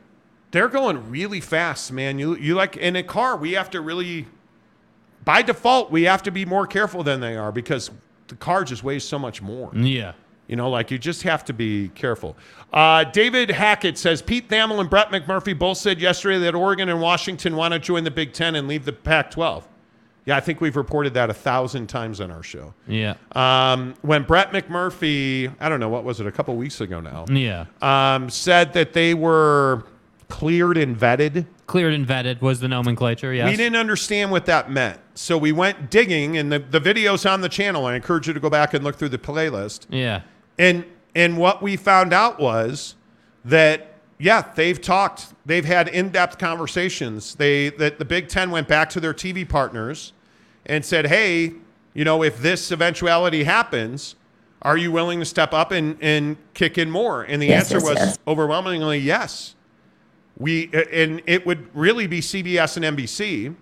they're 0.53 0.69
going 0.69 1.11
really 1.11 1.41
fast 1.41 1.93
man 1.93 2.19
you 2.19 2.37
you 2.37 2.55
like 2.55 2.77
in 2.77 2.97
a 2.97 3.03
car 3.03 3.37
we 3.37 3.53
have 3.53 3.69
to 3.69 3.81
really 3.81 4.27
by 5.25 5.43
default 5.43 5.91
we 5.91 6.05
have 6.05 6.23
to 6.23 6.31
be 6.31 6.47
more 6.47 6.67
careful 6.67 7.03
than 7.03 7.21
they 7.21 7.37
are 7.37 7.53
because 7.53 7.91
the 8.29 8.37
car 8.37 8.65
just 8.65 8.83
weighs 8.85 9.05
so 9.05 9.19
much 9.19 9.41
more 9.43 9.71
Yeah. 9.75 10.13
you 10.49 10.57
know, 10.57 10.71
like 10.71 10.91
you 10.91 10.99
just 10.99 11.23
have 11.25 11.45
to 11.47 11.53
be 11.53 11.89
careful. 11.95 12.37
Uh, 12.73 13.05
David 13.05 13.51
Hackett 13.51 13.97
says 13.99 14.23
Pete 14.23 14.49
Thamel 14.49 14.81
and 14.81 14.89
Brett 14.91 15.11
McMurphy 15.11 15.59
both 15.59 15.79
said 15.79 16.01
yesterday 16.01 16.39
that 16.41 16.55
Oregon 16.55 16.89
and 16.89 17.01
Washington 17.01 17.57
want 17.57 17.73
to 17.75 17.79
join 17.81 18.05
the 18.05 18.11
Big 18.11 18.33
Ten 18.33 18.55
and 18.57 18.69
leave 18.69 18.85
the 18.85 18.93
Pac 18.93 19.31
12. 19.31 19.67
Yeah, 20.25 20.37
I 20.37 20.41
think 20.41 20.61
we've 20.61 20.75
reported 20.77 21.15
that 21.15 21.31
a 21.31 21.35
thousand 21.35 21.87
times 21.87 22.21
on 22.21 22.33
our 22.33 22.43
show. 22.43 22.75
Yeah. 22.89 23.15
Um, 23.33 23.95
when 24.03 24.25
Brett 24.25 24.51
McMurphy, 24.53 25.55
I 25.61 25.69
don't 25.69 25.79
know, 25.79 25.89
what 25.89 26.03
was 26.03 26.19
it, 26.21 26.27
a 26.27 26.33
couple 26.33 26.57
weeks 26.57 26.81
ago 26.81 27.01
now, 27.01 27.27
Yeah. 27.29 27.67
um, 27.81 28.29
said 28.29 28.73
that 28.73 28.93
they 28.93 29.15
were 29.15 29.85
cleared 30.29 30.77
and 30.79 30.97
vetted. 30.99 31.47
Cleared 31.67 31.95
and 31.95 32.07
vetted 32.07 32.41
was 32.41 32.61
the 32.61 32.69
nomenclature. 32.69 33.35
Yes. 33.35 33.51
We 33.51 33.57
didn't 33.57 33.77
understand 33.77 34.31
what 34.31 34.47
that 34.47 34.71
meant. 34.71 35.01
So 35.15 35.37
we 35.37 35.51
went 35.51 35.91
digging, 35.91 36.37
and 36.37 36.53
the, 36.53 36.61
the 36.61 36.79
video's 36.79 37.27
on 37.27 37.41
the 37.41 37.49
channel. 37.49 37.87
I 37.87 37.97
encourage 37.97 38.29
you 38.29 38.35
to 38.35 38.41
go 38.41 38.49
back 38.51 38.73
and 38.75 38.85
look 38.85 38.97
through 38.97 39.09
the 39.09 39.19
playlist. 39.19 39.87
Yeah. 39.91 40.23
And 40.59 40.85
and 41.15 41.37
what 41.39 41.63
we 41.63 41.77
found 41.77 42.13
out 42.13 42.39
was 42.39 42.95
that 43.45 43.95
yeah, 44.19 44.43
they've 44.55 44.81
talked. 44.81 45.27
They've 45.45 45.65
had 45.65 45.89
in-depth 45.89 46.39
conversations. 46.39 47.35
They 47.35 47.71
that 47.71 47.99
the 47.99 48.05
Big 48.05 48.29
10 48.29 48.51
went 48.51 48.69
back 48.69 48.89
to 48.91 49.01
their 49.01 49.13
TV 49.13 49.47
partners 49.47 50.13
and 50.67 50.85
said, 50.85 51.07
"Hey, 51.09 51.53
you 51.95 52.05
know, 52.05 52.23
if 52.23 52.41
this 52.41 52.71
eventuality 52.71 53.45
happens, 53.45 54.15
are 54.63 54.77
you 54.77 54.93
willing 54.93 55.19
to 55.19 55.25
step 55.25 55.53
up 55.53 55.73
and 55.73 55.99
and 56.01 56.37
kick 56.55 56.79
in 56.79 56.91
more?" 56.91 57.23
And 57.25 57.43
the 57.43 57.49
Yes, 57.49 57.65
answer 57.73 57.79
yes, 57.79 57.85
was 57.85 57.99
yes. 57.99 58.19
overwhelmingly 58.27 58.99
yes. 58.99 59.55
We 60.39 60.71
and 60.93 61.23
it 61.27 61.47
would 61.47 61.75
really 61.75 62.07
be 62.07 62.21
CBS 62.21 62.77
and 62.77 62.97
NBC 62.97 63.55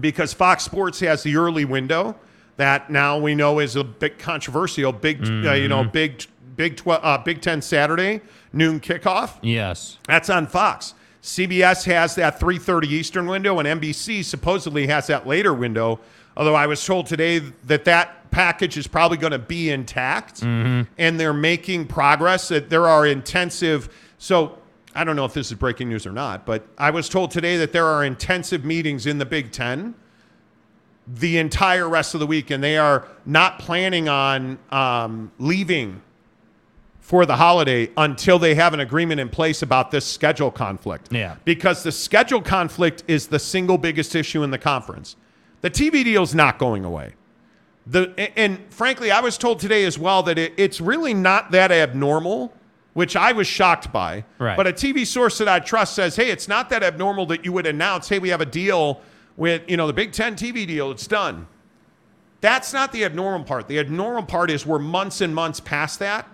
because 0.00 0.32
Fox 0.32 0.64
Sports 0.64 1.00
has 1.00 1.22
the 1.22 1.36
early 1.36 1.64
window 1.64 2.16
that 2.56 2.90
now 2.90 3.18
we 3.18 3.34
know 3.34 3.58
is 3.58 3.76
a 3.76 3.84
bit 3.84 4.18
controversial. 4.18 4.92
Big, 4.92 5.20
uh, 5.22 5.52
you 5.52 5.68
know, 5.68 5.84
big, 5.84 6.24
big, 6.56 6.76
tw- 6.76 6.88
uh, 6.88 7.18
Big 7.18 7.40
Ten 7.40 7.60
Saturday 7.62 8.20
noon 8.52 8.80
kickoff. 8.80 9.38
Yes. 9.42 9.98
That's 10.06 10.30
on 10.30 10.46
Fox. 10.46 10.94
CBS 11.22 11.84
has 11.84 12.14
that 12.16 12.38
3:30 12.38 12.86
Eastern 12.90 13.26
window, 13.26 13.58
and 13.58 13.66
NBC 13.66 14.22
supposedly 14.22 14.86
has 14.88 15.06
that 15.06 15.26
later 15.26 15.54
window. 15.54 16.00
Although 16.36 16.54
I 16.54 16.66
was 16.66 16.84
told 16.84 17.06
today 17.06 17.38
that 17.38 17.84
that 17.84 18.30
package 18.30 18.76
is 18.76 18.86
probably 18.86 19.16
going 19.16 19.30
to 19.32 19.38
be 19.38 19.70
intact, 19.70 20.42
and 20.42 20.86
they're 20.98 21.32
making 21.32 21.86
progress. 21.86 22.48
That 22.48 22.68
there 22.68 22.86
are 22.88 23.06
intensive. 23.06 23.88
So 24.18 24.58
I 24.94 25.04
don't 25.04 25.16
know 25.16 25.24
if 25.24 25.34
this 25.34 25.50
is 25.50 25.58
breaking 25.58 25.88
news 25.88 26.06
or 26.06 26.12
not, 26.12 26.46
but 26.46 26.66
I 26.78 26.90
was 26.90 27.08
told 27.08 27.30
today 27.30 27.56
that 27.56 27.72
there 27.72 27.86
are 27.86 28.04
intensive 28.04 28.64
meetings 28.64 29.06
in 29.06 29.18
the 29.18 29.26
Big 29.26 29.50
Ten 29.50 29.94
the 31.06 31.38
entire 31.38 31.88
rest 31.88 32.14
of 32.14 32.20
the 32.20 32.26
week, 32.26 32.50
and 32.50 32.62
they 32.62 32.78
are 32.78 33.06
not 33.26 33.58
planning 33.58 34.08
on 34.08 34.58
um, 34.70 35.30
leaving 35.38 36.00
for 37.00 37.26
the 37.26 37.36
holiday 37.36 37.90
until 37.98 38.38
they 38.38 38.54
have 38.54 38.72
an 38.72 38.80
agreement 38.80 39.20
in 39.20 39.28
place 39.28 39.60
about 39.60 39.90
this 39.90 40.06
schedule 40.06 40.50
conflict. 40.50 41.12
Yeah. 41.12 41.36
Because 41.44 41.82
the 41.82 41.92
schedule 41.92 42.40
conflict 42.40 43.04
is 43.06 43.26
the 43.26 43.38
single 43.38 43.76
biggest 43.76 44.14
issue 44.14 44.42
in 44.42 44.50
the 44.50 44.58
conference. 44.58 45.16
The 45.60 45.70
TV 45.70 46.02
deal 46.04 46.22
is 46.22 46.34
not 46.34 46.58
going 46.58 46.84
away. 46.84 47.12
The 47.86 48.14
and- 48.38 48.58
frankly, 48.70 49.10
I 49.10 49.20
was 49.20 49.36
told 49.36 49.60
today 49.60 49.84
as 49.84 49.98
well 49.98 50.22
that 50.22 50.38
it, 50.38 50.54
it's 50.56 50.80
really 50.80 51.12
not 51.12 51.50
that 51.50 51.70
abnormal, 51.70 52.54
which 52.94 53.16
I 53.16 53.32
was 53.32 53.46
shocked 53.46 53.92
by. 53.92 54.24
Right. 54.38 54.56
But 54.56 54.66
a 54.66 54.72
TV 54.72 55.06
source 55.06 55.38
that 55.38 55.48
I 55.48 55.60
trust 55.60 55.94
says, 55.94 56.16
"Hey, 56.16 56.30
it's 56.30 56.48
not 56.48 56.70
that 56.70 56.82
abnormal 56.82 57.26
that 57.26 57.44
you 57.44 57.52
would 57.52 57.66
announce, 57.66 58.08
hey, 58.08 58.18
we 58.18 58.30
have 58.30 58.40
a 58.40 58.46
deal 58.46 59.00
with 59.36 59.62
you 59.68 59.76
know 59.76 59.86
the 59.86 59.92
Big 59.92 60.12
Ten 60.12 60.34
TV 60.34 60.66
deal. 60.66 60.90
It's 60.90 61.06
done." 61.06 61.46
That's 62.40 62.74
not 62.74 62.92
the 62.92 63.04
abnormal 63.04 63.46
part. 63.46 63.68
The 63.68 63.78
abnormal 63.78 64.24
part 64.24 64.50
is 64.50 64.66
we're 64.66 64.78
months 64.78 65.22
and 65.22 65.34
months 65.34 65.60
past 65.60 65.98
that, 66.00 66.28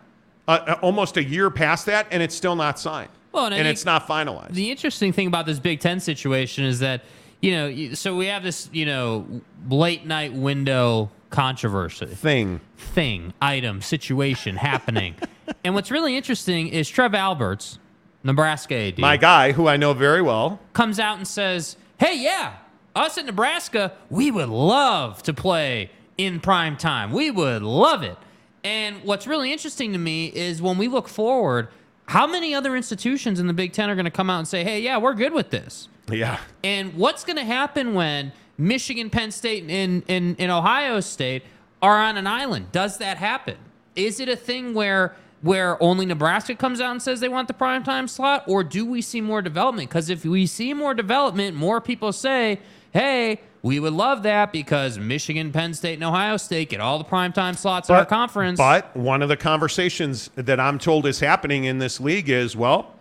uh, 0.49 0.59
uh, 0.67 0.79
almost 0.83 1.17
a 1.17 1.23
year 1.23 1.51
past 1.51 1.87
that, 1.87 2.09
and 2.11 2.21
it's 2.21 2.35
still 2.35 2.57
not 2.57 2.81
signed. 2.81 3.11
Well, 3.31 3.47
and 3.47 3.55
and 3.55 3.69
it's 3.69 3.85
not 3.85 4.09
finalized. 4.09 4.51
The 4.51 4.71
interesting 4.71 5.13
thing 5.13 5.29
about 5.29 5.47
this 5.47 5.61
Big 5.61 5.79
Ten 5.81 6.01
situation 6.01 6.65
is 6.65 6.81
that 6.81 7.03
you 7.41 7.53
know, 7.53 7.95
so 7.95 8.17
we 8.17 8.27
have 8.27 8.43
this 8.43 8.69
you 8.73 8.87
know 8.87 9.25
late 9.69 10.05
night 10.05 10.33
window 10.33 11.11
controversy 11.31 12.07
Thing. 12.07 12.61
thing, 12.77 13.33
item, 13.41 13.81
situation 13.81 14.57
happening, 14.57 15.15
and 15.65 15.75
what's 15.75 15.91
really 15.91 16.17
interesting 16.17 16.69
is 16.69 16.89
Trev 16.89 17.15
Alberts, 17.15 17.79
Nebraska 18.23 18.75
AD, 18.75 18.99
My 18.99 19.17
guy, 19.17 19.53
who 19.53 19.69
I 19.69 19.77
know 19.77 19.93
very 19.93 20.23
well, 20.23 20.61
comes 20.73 20.99
out 20.99 21.17
and 21.17 21.27
says, 21.27 21.77
"Hey, 21.99 22.19
yeah, 22.23 22.55
us 22.95 23.17
at 23.19 23.27
Nebraska, 23.27 23.93
we 24.11 24.31
would 24.31 24.49
love 24.49 25.23
to 25.25 25.33
play 25.33 25.91
in 26.19 26.41
prime 26.41 26.77
time. 26.77 27.13
We 27.13 27.31
would 27.31 27.63
love 27.63 28.03
it." 28.03 28.17
And 28.63 29.03
what's 29.05 29.27
really 29.27 29.53
interesting 29.53 29.93
to 29.93 29.99
me 29.99 30.27
is 30.27 30.61
when 30.61 30.77
we 30.77 30.87
look 30.87 31.09
forward, 31.09 31.69
how 32.07 32.27
many 32.27 32.55
other 32.55 32.77
institutions 32.77 33.41
in 33.41 33.47
the 33.47 33.55
Big 33.55 33.73
Ten 33.73 33.89
are 33.89 33.95
going 33.95 34.05
to 34.05 34.11
come 34.11 34.29
out 34.29 34.39
and 34.39 34.49
say, 34.49 34.65
"Hey, 34.65 34.81
yeah, 34.81 34.99
we're 34.99 35.15
good 35.15 35.33
with 35.33 35.51
this." 35.51 35.89
yeah, 36.11 36.39
And 36.65 36.95
what's 36.95 37.25
going 37.25 37.37
to 37.37 37.45
happen 37.45 37.95
when 37.95 38.33
Michigan, 38.59 39.11
Penn 39.11 39.31
State, 39.31 39.65
and, 39.69 40.03
and, 40.09 40.37
and 40.39 40.51
Ohio 40.51 41.01
State 41.01 41.45
are 41.81 41.99
on 41.99 42.17
an 42.17 42.27
island? 42.27 42.73
Does 42.73 42.99
that 42.99 43.17
happen? 43.17 43.57
Is 43.97 44.21
it 44.21 44.29
a 44.29 44.37
thing 44.37 44.75
where 44.75 45.15
where 45.43 45.83
only 45.83 46.05
Nebraska 46.07 46.55
comes 46.55 46.81
out 46.81 46.91
and 46.93 47.03
says 47.03 47.21
they 47.21 47.29
want 47.29 47.49
the 47.49 47.55
prime 47.55 47.83
time 47.83 48.07
slot, 48.09 48.45
or 48.47 48.63
do 48.63 48.85
we 48.85 49.01
see 49.01 49.21
more 49.21 49.41
development? 49.43 49.89
Because 49.89 50.11
if 50.11 50.25
we 50.25 50.47
see 50.47 50.75
more 50.75 50.93
development, 50.95 51.57
more 51.57 51.81
people 51.81 52.13
say, 52.13 52.61
"Hey, 52.93 53.41
We 53.63 53.79
would 53.79 53.93
love 53.93 54.23
that 54.23 54.53
because 54.53 54.99
Michigan, 54.99 55.53
Penn 55.53 55.75
State, 55.75 55.93
and 55.93 56.03
Ohio 56.05 56.39
State 56.39 56.71
get 56.71 56.81
all 56.81 56.97
the 56.97 57.05
primetime 57.05 57.55
slots 57.55 57.91
in 57.91 57.95
our 57.95 58.07
conference. 58.07 58.57
But 58.59 58.97
one 58.97 59.21
of 59.21 59.29
the 59.29 59.37
conversations 59.37 60.31
that 60.35 60.59
I'm 60.59 60.79
told 60.79 61.05
is 61.05 61.21
happening 61.21 61.65
in 61.65 61.79
this 61.79 62.01
league 62.01 62.31
is 62.31 62.57
well, 62.57 62.95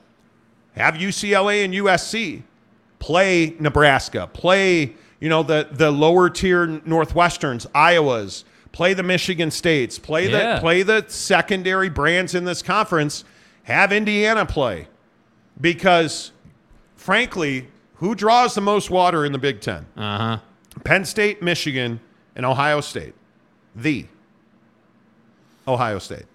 have 0.75 0.95
UCLA 0.95 1.63
and 1.63 1.73
USC 1.73 2.43
play 2.99 3.55
Nebraska, 3.57 4.29
play 4.33 4.95
you 5.21 5.29
know 5.29 5.43
the 5.43 5.69
the 5.71 5.91
lower 5.91 6.29
tier 6.29 6.67
Northwesterns, 6.67 7.65
Iowas, 7.67 8.43
play 8.71 8.93
the 8.93 9.03
Michigan 9.03 9.51
States, 9.51 9.97
play 9.99 10.29
Yeah. 10.29 10.55
the 10.55 10.61
play 10.61 10.83
the 10.83 11.05
secondary 11.07 11.89
brands 11.89 12.35
in 12.35 12.45
this 12.45 12.61
conference. 12.61 13.23
Have 13.63 13.91
Indiana 13.91 14.45
play 14.45 14.87
because, 15.59 16.31
frankly, 16.95 17.67
who 17.95 18.15
draws 18.15 18.55
the 18.55 18.61
most 18.61 18.89
water 18.89 19.25
in 19.25 19.31
the 19.31 19.37
Big 19.37 19.61
Ten? 19.61 19.85
uh 19.97 20.17
huh. 20.17 20.37
Penn 20.83 21.03
State, 21.05 21.41
Michigan, 21.41 21.99
and 22.35 22.45
Ohio 22.45 22.79
State. 22.81 23.13
The 23.75 24.05
Ohio 25.67 25.99
State. 25.99 26.25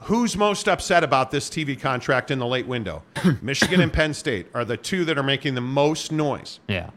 Who's 0.00 0.36
most 0.36 0.68
upset 0.68 1.02
about 1.02 1.30
this 1.30 1.48
TV 1.48 1.78
contract 1.80 2.30
in 2.30 2.38
the 2.38 2.46
late 2.46 2.66
window? 2.66 3.02
Michigan 3.42 3.80
and 3.80 3.92
Penn 3.92 4.12
State 4.14 4.46
are 4.54 4.64
the 4.64 4.76
two 4.76 5.04
that 5.06 5.16
are 5.16 5.22
making 5.22 5.54
the 5.54 5.60
most 5.62 6.12
noise. 6.12 6.60
Yeah. 6.68 6.90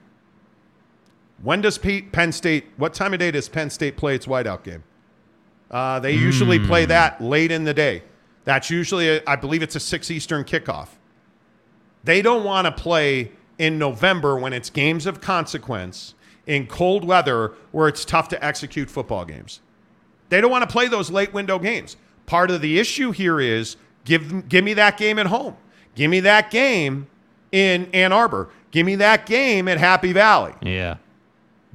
When 1.42 1.62
does 1.62 1.78
Pete, 1.78 2.12
Penn 2.12 2.32
State, 2.32 2.66
what 2.78 2.94
time 2.94 3.14
of 3.14 3.20
day 3.20 3.32
does 3.32 3.48
Penn 3.48 3.70
State 3.70 3.98
play 3.98 4.16
its 4.16 4.26
whiteout 4.26 4.64
game? 4.64 4.84
Uh, 5.72 6.00
they 6.00 6.14
usually 6.14 6.60
play 6.60 6.86
that 6.86 7.22
late 7.22 7.52
in 7.52 7.64
the 7.64 7.74
day. 7.74 8.04
That's 8.44 8.70
usually, 8.70 9.08
a, 9.08 9.22
I 9.28 9.36
believe 9.36 9.62
it's 9.62 9.76
a 9.76 9.80
6 9.80 10.10
Eastern 10.10 10.44
kickoff. 10.44 10.90
They 12.04 12.22
don't 12.22 12.44
want 12.44 12.66
to 12.66 12.72
play 12.72 13.32
in 13.58 13.78
November 13.78 14.38
when 14.38 14.54
it's 14.54 14.70
games 14.70 15.06
of 15.06 15.22
consequence 15.22 16.16
in 16.48 16.66
cold 16.66 17.06
weather 17.06 17.54
where 17.72 17.88
it's 17.88 18.04
tough 18.04 18.28
to 18.30 18.44
execute 18.44 18.90
football 18.90 19.26
games. 19.26 19.62
They 20.30 20.42
don't 20.42 20.50
want 20.50 20.68
to 20.68 20.72
play 20.72 20.88
those 20.88 21.12
late 21.12 21.34
window 21.34 21.60
games. 21.60 21.98
Part 22.26 22.50
of 22.50 22.62
the 22.62 22.80
issue 22.80 23.12
here 23.12 23.40
is 23.40 23.76
give 24.06 24.48
give 24.48 24.64
me 24.64 24.74
that 24.76 24.98
game 24.98 25.20
at 25.20 25.28
home. 25.28 25.58
Give 25.96 26.10
me 26.10 26.20
that 26.22 26.52
game 26.52 27.08
in 27.52 27.90
Ann 27.94 28.14
Arbor. 28.14 28.50
Give 28.72 28.86
me 28.86 28.96
that 28.96 29.26
game 29.26 29.68
at 29.68 29.78
Happy 29.78 30.14
Valley. 30.14 30.54
Yeah. 30.62 30.98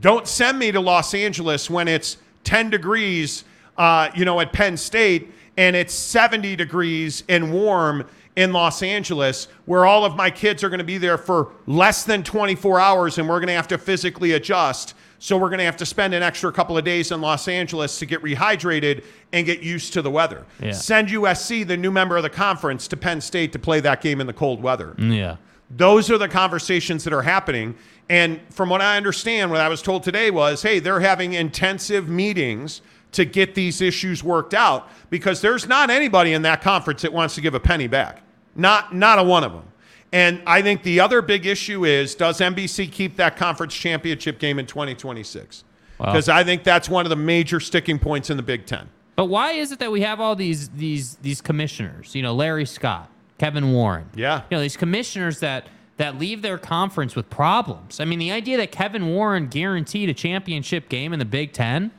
Don't 0.05 0.29
send 0.29 0.59
me 0.59 0.71
to 0.71 0.81
Los 0.81 1.15
Angeles 1.15 1.71
when 1.71 1.89
it's 1.89 2.19
10 2.45 2.69
degrees, 2.69 3.43
uh, 3.79 4.11
you 4.15 4.27
know, 4.27 4.39
at 4.39 4.53
Penn 4.53 4.77
State 4.77 5.33
and 5.57 5.75
it's 5.75 5.95
70 5.95 6.57
degrees 6.57 7.25
and 7.27 7.51
warm 7.51 8.07
in 8.37 8.53
Los 8.53 8.83
Angeles, 8.83 9.49
where 9.65 9.87
all 9.87 10.05
of 10.05 10.15
my 10.15 10.29
kids 10.29 10.63
are 10.63 10.69
going 10.69 10.77
to 10.77 10.85
be 10.85 10.99
there 10.99 11.17
for 11.17 11.53
less 11.67 12.05
than 12.05 12.23
24 12.23 12.79
hours 12.79 13.17
and 13.17 13.27
we're 13.27 13.39
going 13.39 13.47
to 13.47 13.55
have 13.55 13.69
to 13.69 13.79
physically 13.79 14.33
adjust. 14.33 14.93
So 15.21 15.39
we're 15.39 15.49
going 15.49 15.61
to 15.61 15.65
have 15.65 15.79
to 15.79 15.87
spend 15.87 16.13
an 16.13 16.23
extra 16.23 16.53
couple 16.53 16.77
of 16.77 16.85
days 16.85 17.11
in 17.11 17.23
Los 17.23 17.49
Angeles 17.49 17.99
to 18.01 18.05
get 18.05 18.21
rehydrated 18.21 19.07
and 19.33 19.47
get 19.47 19.61
used 19.61 19.95
to 19.95 20.03
the 20.03 20.11
weather. 20.11 20.45
Yeah. 20.61 20.73
Send 20.73 21.09
USC, 21.09 21.67
the 21.67 21.79
new 21.79 21.91
member 21.91 22.19
of 22.19 22.25
the 22.25 22.29
conference, 22.29 22.89
to 22.89 22.99
Penn 22.99 23.23
State 23.23 23.53
to 23.53 23.59
play 23.59 23.81
that 23.81 24.03
game 24.03 24.21
in 24.21 24.27
the 24.27 24.35
cold 24.35 24.63
weather. 24.63 24.95
Yeah. 24.99 25.37
Those 25.71 26.11
are 26.11 26.19
the 26.19 26.29
conversations 26.29 27.05
that 27.05 27.13
are 27.13 27.23
happening. 27.23 27.75
And 28.09 28.41
from 28.51 28.69
what 28.69 28.81
I 28.83 28.97
understand, 28.97 29.51
what 29.51 29.61
I 29.61 29.69
was 29.69 29.83
told 29.83 30.03
today 30.03 30.31
was 30.31 30.63
hey, 30.63 30.79
they're 30.79 31.01
having 31.01 31.33
intensive 31.33 32.09
meetings 32.09 32.83
to 33.13 33.25
get 33.25 33.55
these 33.55 33.81
issues 33.81 34.23
worked 34.23 34.55
out 34.55 34.89
because 35.09 35.41
there's 35.41 35.69
not 35.69 35.89
anybody 35.89 36.33
in 36.33 36.43
that 36.43 36.61
conference 36.61 37.03
that 37.03 37.13
wants 37.13 37.35
to 37.37 37.41
give 37.41 37.55
a 37.55 37.61
penny 37.61 37.87
back. 37.87 38.23
Not, 38.57 38.95
not 38.95 39.19
a 39.19 39.23
one 39.23 39.45
of 39.45 39.53
them. 39.53 39.65
And 40.13 40.43
I 40.47 40.63
think 40.63 40.83
the 40.83 41.01
other 41.01 41.23
big 41.23 41.47
issue 41.47 41.85
is 41.85 42.15
does 42.15 42.39
NBC 42.39 42.91
keep 42.91 43.17
that 43.17 43.37
conference 43.37 43.75
championship 43.75 44.39
game 44.39 44.59
in 44.59 44.67
2026? 44.67 45.65
Wow. 45.99 46.07
Because 46.07 46.29
I 46.29 46.45
think 46.45 46.65
that's 46.65 46.89
one 46.89 47.07
of 47.07 47.11
the 47.11 47.17
major 47.17 47.61
sticking 47.61 47.99
points 47.99 48.31
in 48.31 48.37
the 48.37 48.43
Big 48.43 48.67
Ten. 48.67 48.89
But 49.17 49.27
why 49.27 49.53
is 49.53 49.73
it 49.73 49.79
that 49.79 49.93
we 49.93 50.03
have 50.03 50.21
all 50.21 50.35
these 50.37 50.69
these 50.71 51.17
these 51.17 51.41
commissioners? 51.41 52.15
You 52.15 52.23
know, 52.23 52.35
Larry 52.35 52.67
Scott, 52.67 53.11
Kevin 53.39 53.73
Warren. 53.73 54.09
Yeah. 54.15 54.43
You 54.51 54.57
know, 54.57 54.61
these 54.61 54.77
commissioners 54.77 55.41
that 55.41 55.67
that 55.97 56.19
leave 56.19 56.43
their 56.43 56.59
conference 56.59 57.15
with 57.15 57.31
problems. 57.31 58.01
I 58.01 58.05
mean, 58.05 58.19
the 58.19 58.33
idea 58.33 58.57
that 58.57 58.73
Kevin 58.73 59.07
Warren 59.09 59.47
guaranteed 59.47 60.09
a 60.09 60.15
championship 60.15 60.89
game 60.89 61.13
in 61.13 61.19
the 61.19 61.25
Big 61.25 61.53
Ten 61.53 61.93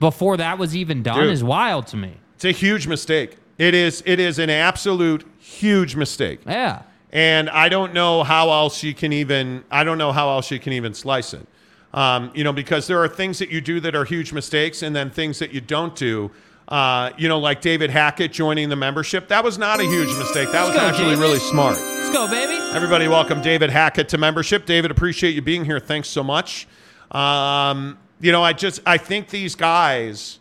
before 0.00 0.36
that 0.36 0.58
was 0.58 0.76
even 0.76 1.02
done 1.02 1.20
Dude. 1.20 1.32
is 1.32 1.44
wild 1.44 1.86
to 1.88 1.96
me. 1.96 2.14
It's 2.34 2.44
a 2.44 2.52
huge 2.52 2.86
mistake. 2.86 3.36
It 3.58 3.74
is, 3.74 4.02
it 4.06 4.20
is 4.20 4.38
an 4.38 4.50
absolute 4.50 5.24
huge 5.38 5.96
mistake. 5.96 6.40
Yeah. 6.46 6.82
and 7.12 7.48
I 7.50 7.68
don't 7.68 7.94
know 7.94 8.22
how 8.22 8.50
else 8.50 8.82
you 8.82 8.94
can 8.94 9.12
even 9.12 9.64
I 9.70 9.82
don't 9.84 9.98
know 9.98 10.12
how 10.12 10.28
else 10.30 10.50
you 10.50 10.58
can 10.60 10.72
even 10.72 10.94
slice 10.94 11.32
it. 11.34 11.46
Um, 11.94 12.30
you 12.34 12.44
know, 12.44 12.52
because 12.52 12.86
there 12.86 13.02
are 13.02 13.08
things 13.08 13.38
that 13.38 13.50
you 13.50 13.60
do 13.60 13.80
that 13.80 13.96
are 13.96 14.04
huge 14.04 14.32
mistakes, 14.32 14.82
and 14.82 14.94
then 14.94 15.10
things 15.10 15.38
that 15.38 15.52
you 15.52 15.60
don't 15.62 15.96
do. 15.96 16.30
Uh, 16.68 17.10
you 17.16 17.28
know, 17.28 17.38
like 17.38 17.62
David 17.62 17.88
Hackett 17.90 18.30
joining 18.30 18.68
the 18.68 18.76
membership. 18.76 19.26
That 19.28 19.42
was 19.42 19.56
not 19.56 19.80
a 19.80 19.84
huge 19.84 20.14
mistake. 20.18 20.52
That 20.52 20.68
was 20.68 20.76
actually 20.76 21.16
really 21.16 21.38
smart. 21.38 21.78
Let's 22.08 22.20
go, 22.20 22.30
baby. 22.30 22.54
Everybody, 22.74 23.06
welcome 23.06 23.42
David 23.42 23.68
Hackett 23.68 24.08
to 24.08 24.18
membership. 24.18 24.64
David, 24.64 24.90
appreciate 24.90 25.34
you 25.34 25.42
being 25.42 25.66
here. 25.66 25.78
Thanks 25.78 26.08
so 26.08 26.24
much. 26.24 26.66
Um, 27.10 27.98
you 28.18 28.32
know, 28.32 28.42
I 28.42 28.54
just 28.54 28.80
I 28.86 28.96
think 28.96 29.28
these 29.28 29.54
guys 29.54 30.38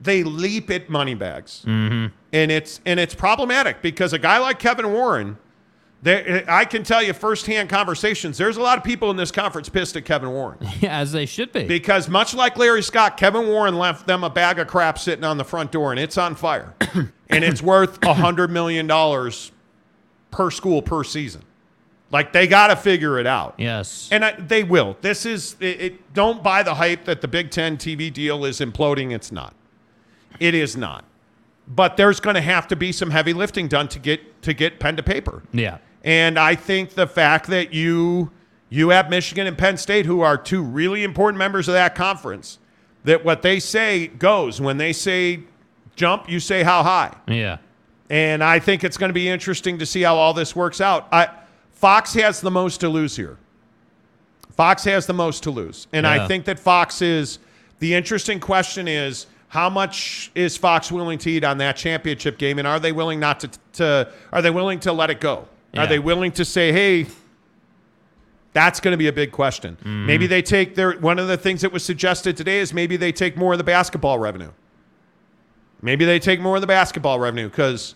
they 0.00 0.22
leap 0.22 0.70
at 0.70 0.88
money 0.88 1.16
bags, 1.16 1.64
mm-hmm. 1.66 2.14
and 2.32 2.50
it's 2.52 2.80
and 2.86 3.00
it's 3.00 3.12
problematic 3.12 3.82
because 3.82 4.12
a 4.12 4.18
guy 4.20 4.38
like 4.38 4.60
Kevin 4.60 4.92
Warren, 4.92 5.36
there 6.02 6.44
I 6.46 6.64
can 6.64 6.84
tell 6.84 7.02
you 7.02 7.12
firsthand 7.12 7.68
conversations. 7.68 8.38
There's 8.38 8.56
a 8.56 8.62
lot 8.62 8.78
of 8.78 8.84
people 8.84 9.10
in 9.10 9.16
this 9.16 9.32
conference 9.32 9.68
pissed 9.68 9.96
at 9.96 10.04
Kevin 10.04 10.30
Warren 10.30 10.58
Yeah, 10.80 10.96
as 10.96 11.10
they 11.10 11.26
should 11.26 11.50
be. 11.50 11.66
because 11.66 12.08
much 12.08 12.34
like 12.34 12.56
Larry 12.56 12.84
Scott, 12.84 13.16
Kevin 13.16 13.48
Warren 13.48 13.74
left 13.74 14.06
them 14.06 14.22
a 14.22 14.30
bag 14.30 14.60
of 14.60 14.68
crap 14.68 14.96
sitting 14.96 15.24
on 15.24 15.38
the 15.38 15.44
front 15.44 15.72
door, 15.72 15.90
and 15.90 15.98
it's 15.98 16.16
on 16.16 16.36
fire, 16.36 16.72
and 17.28 17.42
it's 17.42 17.60
worth 17.60 18.00
a 18.04 18.14
hundred 18.14 18.52
million 18.52 18.86
dollars 18.86 19.50
per 20.34 20.50
school 20.50 20.82
per 20.82 21.04
season. 21.04 21.42
Like 22.10 22.32
they 22.32 22.46
got 22.46 22.66
to 22.68 22.76
figure 22.76 23.18
it 23.18 23.26
out. 23.26 23.54
yes. 23.56 24.08
And 24.12 24.24
I, 24.24 24.32
they 24.32 24.62
will. 24.62 24.96
This 25.00 25.24
is 25.24 25.56
it, 25.60 25.80
it. 25.80 26.14
Don't 26.14 26.42
buy 26.42 26.62
the 26.62 26.74
hype 26.74 27.04
that 27.06 27.20
the 27.22 27.28
Big 27.28 27.50
Ten 27.50 27.76
TV 27.76 28.12
deal 28.12 28.44
is 28.44 28.60
imploding. 28.60 29.12
It's 29.12 29.32
not. 29.32 29.54
It 30.38 30.54
is 30.54 30.76
not. 30.76 31.04
But 31.66 31.96
there's 31.96 32.20
going 32.20 32.34
to 32.34 32.42
have 32.42 32.68
to 32.68 32.76
be 32.76 32.92
some 32.92 33.10
heavy 33.10 33.32
lifting 33.32 33.68
done 33.68 33.88
to 33.88 33.98
get 33.98 34.42
to 34.42 34.52
get 34.52 34.78
pen 34.78 34.96
to 34.96 35.02
paper. 35.02 35.42
yeah. 35.52 35.78
And 36.04 36.38
I 36.38 36.54
think 36.54 36.90
the 36.90 37.06
fact 37.06 37.46
that 37.46 37.72
you 37.72 38.30
you 38.68 38.90
have 38.90 39.08
Michigan 39.08 39.46
and 39.46 39.56
Penn 39.56 39.76
State, 39.78 40.04
who 40.04 40.20
are 40.20 40.36
two 40.36 40.62
really 40.62 41.02
important 41.02 41.38
members 41.38 41.66
of 41.68 41.74
that 41.74 41.94
conference, 41.94 42.58
that 43.04 43.24
what 43.24 43.40
they 43.42 43.58
say 43.58 44.08
goes. 44.08 44.60
When 44.60 44.76
they 44.76 44.92
say 44.92 45.40
jump, 45.96 46.28
you 46.28 46.40
say 46.40 46.62
how 46.62 46.82
high. 46.82 47.14
Yeah. 47.26 47.58
And 48.10 48.44
I 48.44 48.58
think 48.58 48.84
it's 48.84 48.96
going 48.96 49.08
to 49.08 49.14
be 49.14 49.28
interesting 49.28 49.78
to 49.78 49.86
see 49.86 50.02
how 50.02 50.16
all 50.16 50.34
this 50.34 50.54
works 50.54 50.80
out. 50.80 51.08
I, 51.10 51.28
Fox 51.72 52.14
has 52.14 52.40
the 52.40 52.50
most 52.50 52.80
to 52.80 52.88
lose 52.88 53.16
here. 53.16 53.38
Fox 54.52 54.84
has 54.84 55.06
the 55.06 55.14
most 55.14 55.42
to 55.44 55.50
lose. 55.50 55.86
And 55.92 56.04
Yeah. 56.04 56.24
I 56.24 56.28
think 56.28 56.44
that 56.44 56.58
Fox 56.58 57.02
is 57.02 57.38
the 57.78 57.94
interesting 57.94 58.40
question 58.40 58.86
is 58.86 59.26
how 59.48 59.68
much 59.70 60.30
is 60.34 60.56
Fox 60.56 60.90
willing 60.92 61.18
to 61.18 61.30
eat 61.30 61.44
on 61.44 61.58
that 61.58 61.76
championship 61.76 62.38
game 62.38 62.58
and 62.58 62.68
are 62.68 62.80
they 62.80 62.92
willing 62.92 63.20
not 63.20 63.40
to, 63.40 63.50
to 63.74 64.12
are 64.32 64.42
they 64.42 64.50
willing 64.50 64.80
to 64.80 64.92
let 64.92 65.10
it 65.10 65.20
go? 65.20 65.48
Yeah. 65.72 65.84
Are 65.84 65.86
they 65.86 65.98
willing 65.98 66.30
to 66.32 66.44
say, 66.44 66.72
"Hey, 66.72 67.06
that's 68.52 68.78
going 68.78 68.92
to 68.92 68.96
be 68.96 69.08
a 69.08 69.12
big 69.12 69.32
question." 69.32 69.76
Mm-hmm. 69.80 70.06
Maybe 70.06 70.26
they 70.28 70.40
take 70.40 70.76
their 70.76 70.92
one 70.92 71.18
of 71.18 71.26
the 71.26 71.36
things 71.36 71.62
that 71.62 71.72
was 71.72 71.84
suggested 71.84 72.36
today 72.36 72.60
is 72.60 72.72
maybe 72.72 72.96
they 72.96 73.10
take 73.10 73.36
more 73.36 73.52
of 73.52 73.58
the 73.58 73.64
basketball 73.64 74.18
revenue. 74.18 74.50
Maybe 75.84 76.06
they 76.06 76.18
take 76.18 76.40
more 76.40 76.54
of 76.56 76.62
the 76.62 76.66
basketball 76.66 77.18
revenue 77.20 77.48
because 77.50 77.94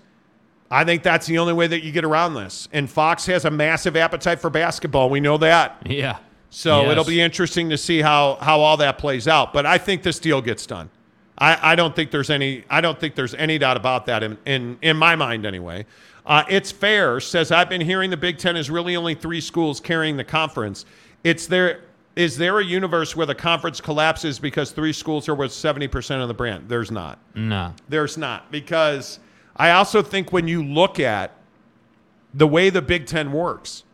I 0.70 0.84
think 0.84 1.02
that's 1.02 1.26
the 1.26 1.38
only 1.38 1.54
way 1.54 1.66
that 1.66 1.82
you 1.82 1.90
get 1.90 2.04
around 2.04 2.34
this. 2.34 2.68
And 2.70 2.88
Fox 2.88 3.24
has 3.26 3.46
a 3.46 3.50
massive 3.50 3.96
appetite 3.96 4.40
for 4.40 4.50
basketball. 4.50 5.08
We 5.08 5.20
know 5.20 5.38
that. 5.38 5.82
Yeah. 5.86 6.18
So 6.50 6.82
Yes. 6.82 6.92
it'll 6.92 7.04
be 7.04 7.20
interesting 7.22 7.70
to 7.70 7.78
see 7.78 8.02
how 8.02 8.36
how 8.42 8.60
all 8.60 8.76
that 8.76 8.98
plays 8.98 9.26
out. 9.26 9.54
But 9.54 9.64
I 9.64 9.78
think 9.78 10.02
this 10.02 10.18
deal 10.18 10.42
gets 10.42 10.66
done. 10.66 10.90
I, 11.38 11.72
I 11.72 11.74
don't 11.76 11.96
think 11.96 12.10
there's 12.10 12.28
any 12.30 12.64
I 12.68 12.82
don't 12.82 13.00
think 13.00 13.14
there's 13.14 13.34
any 13.34 13.56
doubt 13.56 13.78
about 13.78 14.04
that 14.06 14.22
in 14.22 14.36
in, 14.44 14.78
in 14.82 14.96
my 14.98 15.16
mind 15.16 15.46
anyway. 15.46 15.86
Uh, 16.26 16.44
it's 16.50 16.70
fair 16.70 17.20
says 17.20 17.50
I've 17.50 17.70
been 17.70 17.80
hearing 17.80 18.10
the 18.10 18.16
Big 18.18 18.36
Ten 18.36 18.54
is 18.54 18.68
really 18.70 18.96
only 18.96 19.14
three 19.14 19.40
schools 19.40 19.80
carrying 19.80 20.18
the 20.18 20.24
conference. 20.24 20.84
It's 21.24 21.46
there. 21.46 21.80
Is 22.18 22.36
there 22.36 22.58
a 22.58 22.64
universe 22.64 23.14
where 23.14 23.26
the 23.26 23.34
conference 23.36 23.80
collapses 23.80 24.40
because 24.40 24.72
three 24.72 24.92
schools 24.92 25.28
are 25.28 25.36
worth 25.36 25.52
seventy 25.52 25.86
percent 25.86 26.20
of 26.20 26.26
the 26.26 26.34
brand? 26.34 26.68
There's 26.68 26.90
not. 26.90 27.20
No. 27.36 27.72
There's 27.88 28.18
not 28.18 28.50
because 28.50 29.20
I 29.54 29.70
also 29.70 30.02
think 30.02 30.32
when 30.32 30.48
you 30.48 30.64
look 30.64 30.98
at 30.98 31.30
the 32.34 32.48
way 32.48 32.70
the 32.70 32.82
Big 32.82 33.06
Ten 33.06 33.30
works, 33.30 33.84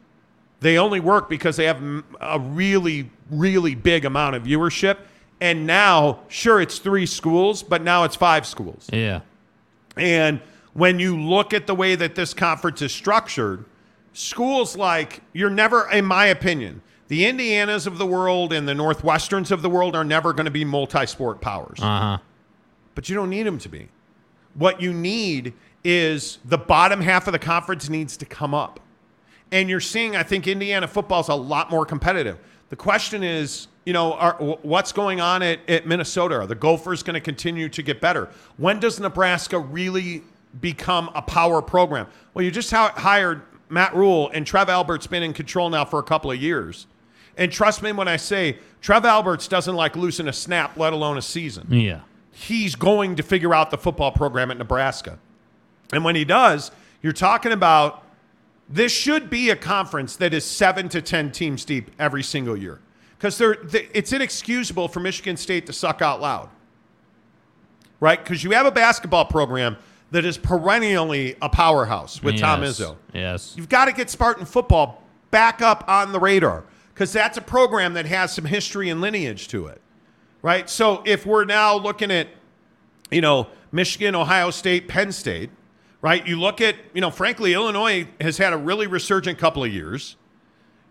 they 0.61 0.79
only 0.79 1.01
work 1.01 1.29
because 1.29 1.57
they 1.57 1.67
have 1.67 1.83
a 2.19 2.41
really, 2.41 3.11
really 3.31 3.75
big 3.75 4.07
amount 4.07 4.37
of 4.37 4.45
viewership. 4.45 5.01
And 5.43 5.67
now, 5.67 6.21
sure, 6.29 6.63
it's 6.63 6.79
three 6.79 7.05
schools, 7.05 7.63
but 7.63 7.83
now 7.83 8.05
it's 8.05 8.17
five 8.17 8.47
schools. 8.47 8.89
Yeah. 8.91 9.21
And 9.99 10.41
when 10.73 10.99
you 10.99 11.21
look 11.21 11.53
at 11.53 11.67
the 11.67 11.75
way 11.75 11.95
that 11.95 12.15
this 12.15 12.33
conference 12.33 12.81
is 12.81 12.93
structured, 12.93 13.67
schools 14.15 14.79
like, 14.79 15.21
you're 15.35 15.51
never, 15.51 15.91
in 15.91 16.07
my 16.07 16.27
opinion, 16.27 16.81
The 17.09 17.25
Indianas 17.25 17.87
of 17.87 17.99
the 17.99 18.07
world 18.07 18.53
and 18.53 18.67
the 18.67 18.73
Northwesterns 18.73 19.51
of 19.51 19.63
the 19.63 19.69
world 19.71 19.95
are 19.95 20.05
never 20.05 20.33
going 20.33 20.47
to 20.47 20.51
be 20.51 20.65
multi 20.65 21.07
sport 21.07 21.41
powers. 21.41 21.79
Uh 21.81 22.01
huh. 22.01 22.19
but 22.95 23.09
you 23.09 23.15
don't 23.15 23.31
need 23.31 23.43
them 23.45 23.59
to 23.59 23.69
be. 23.69 23.89
What 24.55 24.81
you 24.81 24.93
need 24.93 25.53
is 25.83 26.39
the 26.45 26.57
bottom 26.57 27.01
half 27.01 27.27
of 27.27 27.33
the 27.33 27.39
conference 27.39 27.89
needs 27.89 28.17
to 28.17 28.25
come 28.25 28.55
up. 28.55 28.81
And 29.53 29.69
you're 29.69 29.81
seeing, 29.81 30.17
I 30.17 30.23
think, 30.23 30.47
Indiana 30.49 30.89
football 30.89 31.21
is 31.21 31.29
a 31.29 31.35
lot 31.35 31.71
more 31.71 31.85
competitive. 31.85 32.39
The 32.71 32.77
question 32.77 33.23
is, 33.23 33.69
you 33.85 33.93
know, 33.93 34.15
are, 34.15 34.35
what's 34.63 34.91
going 34.93 35.21
on 35.21 35.43
at, 35.43 35.59
at 35.69 35.87
Minnesota? 35.87 36.37
Are 36.37 36.47
the 36.47 36.55
Gophers 36.55 37.03
going 37.03 37.15
to 37.15 37.21
continue 37.21 37.69
to 37.69 37.83
get 37.83 38.01
better? 38.01 38.31
When 38.57 38.81
does 38.81 38.99
Nebraska 38.99 39.59
really 39.59 40.23
become 40.61 41.11
a 41.15 41.21
power 41.21 41.61
program? 41.61 42.07
Well, 42.33 42.45
you 42.45 42.51
just 42.51 42.71
hi- 42.71 42.93
hired 42.97 43.43
Matt 43.69 43.95
Rhule, 43.95 44.31
and 44.33 44.47
Trev 44.47 44.69
Albert's 44.71 45.07
been 45.07 45.23
in 45.23 45.35
control 45.35 45.69
now 45.69 45.85
for 45.85 45.99
a 45.99 46.03
couple 46.03 46.31
of 46.31 46.41
years. 46.41 46.87
And 47.37 47.51
trust 47.51 47.83
me 47.83 47.93
when 47.93 48.09
I 48.09 48.17
say 48.17 48.59
Trev 48.81 49.05
Alberts 49.05 49.49
doesn't 49.49 49.75
like 49.75 49.97
losing 49.97 50.29
a 50.29 50.33
snap, 50.33 50.77
let 50.77 50.93
alone 50.93 51.19
a 51.19 51.23
season 51.23 51.67
Yeah. 51.71 52.01
he's 52.31 52.75
going 52.75 53.17
to 53.17 53.23
figure 53.23 53.55
out 53.55 53.71
the 53.71 53.79
football 53.79 54.13
program 54.13 54.51
at 54.51 54.59
Nebraska. 54.59 55.19
And 55.93 56.05
when 56.05 56.15
he 56.17 56.25
does, 56.25 56.71
you're 57.03 57.13
talking 57.13 57.53
about 57.53 58.03
this 58.69 58.93
should 58.93 59.29
be 59.29 59.51
a 59.51 59.57
conference 59.57 60.17
that 60.17 60.33
is 60.33 60.45
seven 60.45 60.89
to 60.91 61.03
10 61.03 61.33
teams 61.33 61.65
deep 61.65 61.91
every 61.99 62.23
single 62.23 62.57
year. 62.57 62.81
Because 63.19 63.41
it's 63.41 64.13
inexcusable 64.13 64.89
for 64.89 65.01
Michigan 65.01 65.37
State 65.37 65.67
to 65.67 65.73
suck 65.73 66.03
out 66.03 66.21
loud, 66.21 66.49
right? 68.01 68.23
Because 68.23 68.45
you 68.45 68.51
have 68.53 68.67
a 68.67 68.71
basketball 68.71 69.25
program 69.25 69.77
that 70.11 70.25
is 70.25 70.37
perennially 70.39 71.35
a 71.43 71.49
powerhouse 71.49 72.23
with 72.23 72.39
Tom 72.39 72.61
Izzo. 72.61 72.97
Yes. 73.13 73.55
You've 73.57 73.69
got 73.69 73.87
to 73.87 73.93
get 73.93 74.11
Spartan 74.11 74.45
football 74.47 75.03
back 75.31 75.63
up 75.63 75.85
on 75.89 76.13
the 76.13 76.21
radar 76.21 76.65
because 76.95 77.13
that's 77.13 77.37
a 77.37 77.43
program 77.43 77.95
that 77.95 78.07
has 78.07 78.33
some 78.33 78.45
history 78.45 78.89
and 78.89 79.01
lineage 79.01 79.49
to 79.49 79.67
it, 79.67 79.83
right? 80.43 80.71
So 80.71 81.03
if 81.05 81.27
we're 81.27 81.45
now 81.45 81.77
looking 81.77 82.13
at, 82.13 82.29
you 83.11 83.21
know, 83.21 83.49
Michigan, 83.73 84.15
Ohio 84.15 84.51
State, 84.51 84.87
Penn 84.87 85.11
State, 85.11 85.51
right? 86.01 86.25
You 86.27 86.39
look 86.39 86.61
at, 86.61 86.77
you 86.95 87.01
know, 87.01 87.11
frankly, 87.11 87.55
Illinois 87.55 88.07
has 88.21 88.39
had 88.39 88.53
a 88.53 88.57
really 88.57 88.87
resurgent 88.87 89.39
couple 89.39 89.65
of 89.65 89.73
years. 89.73 90.17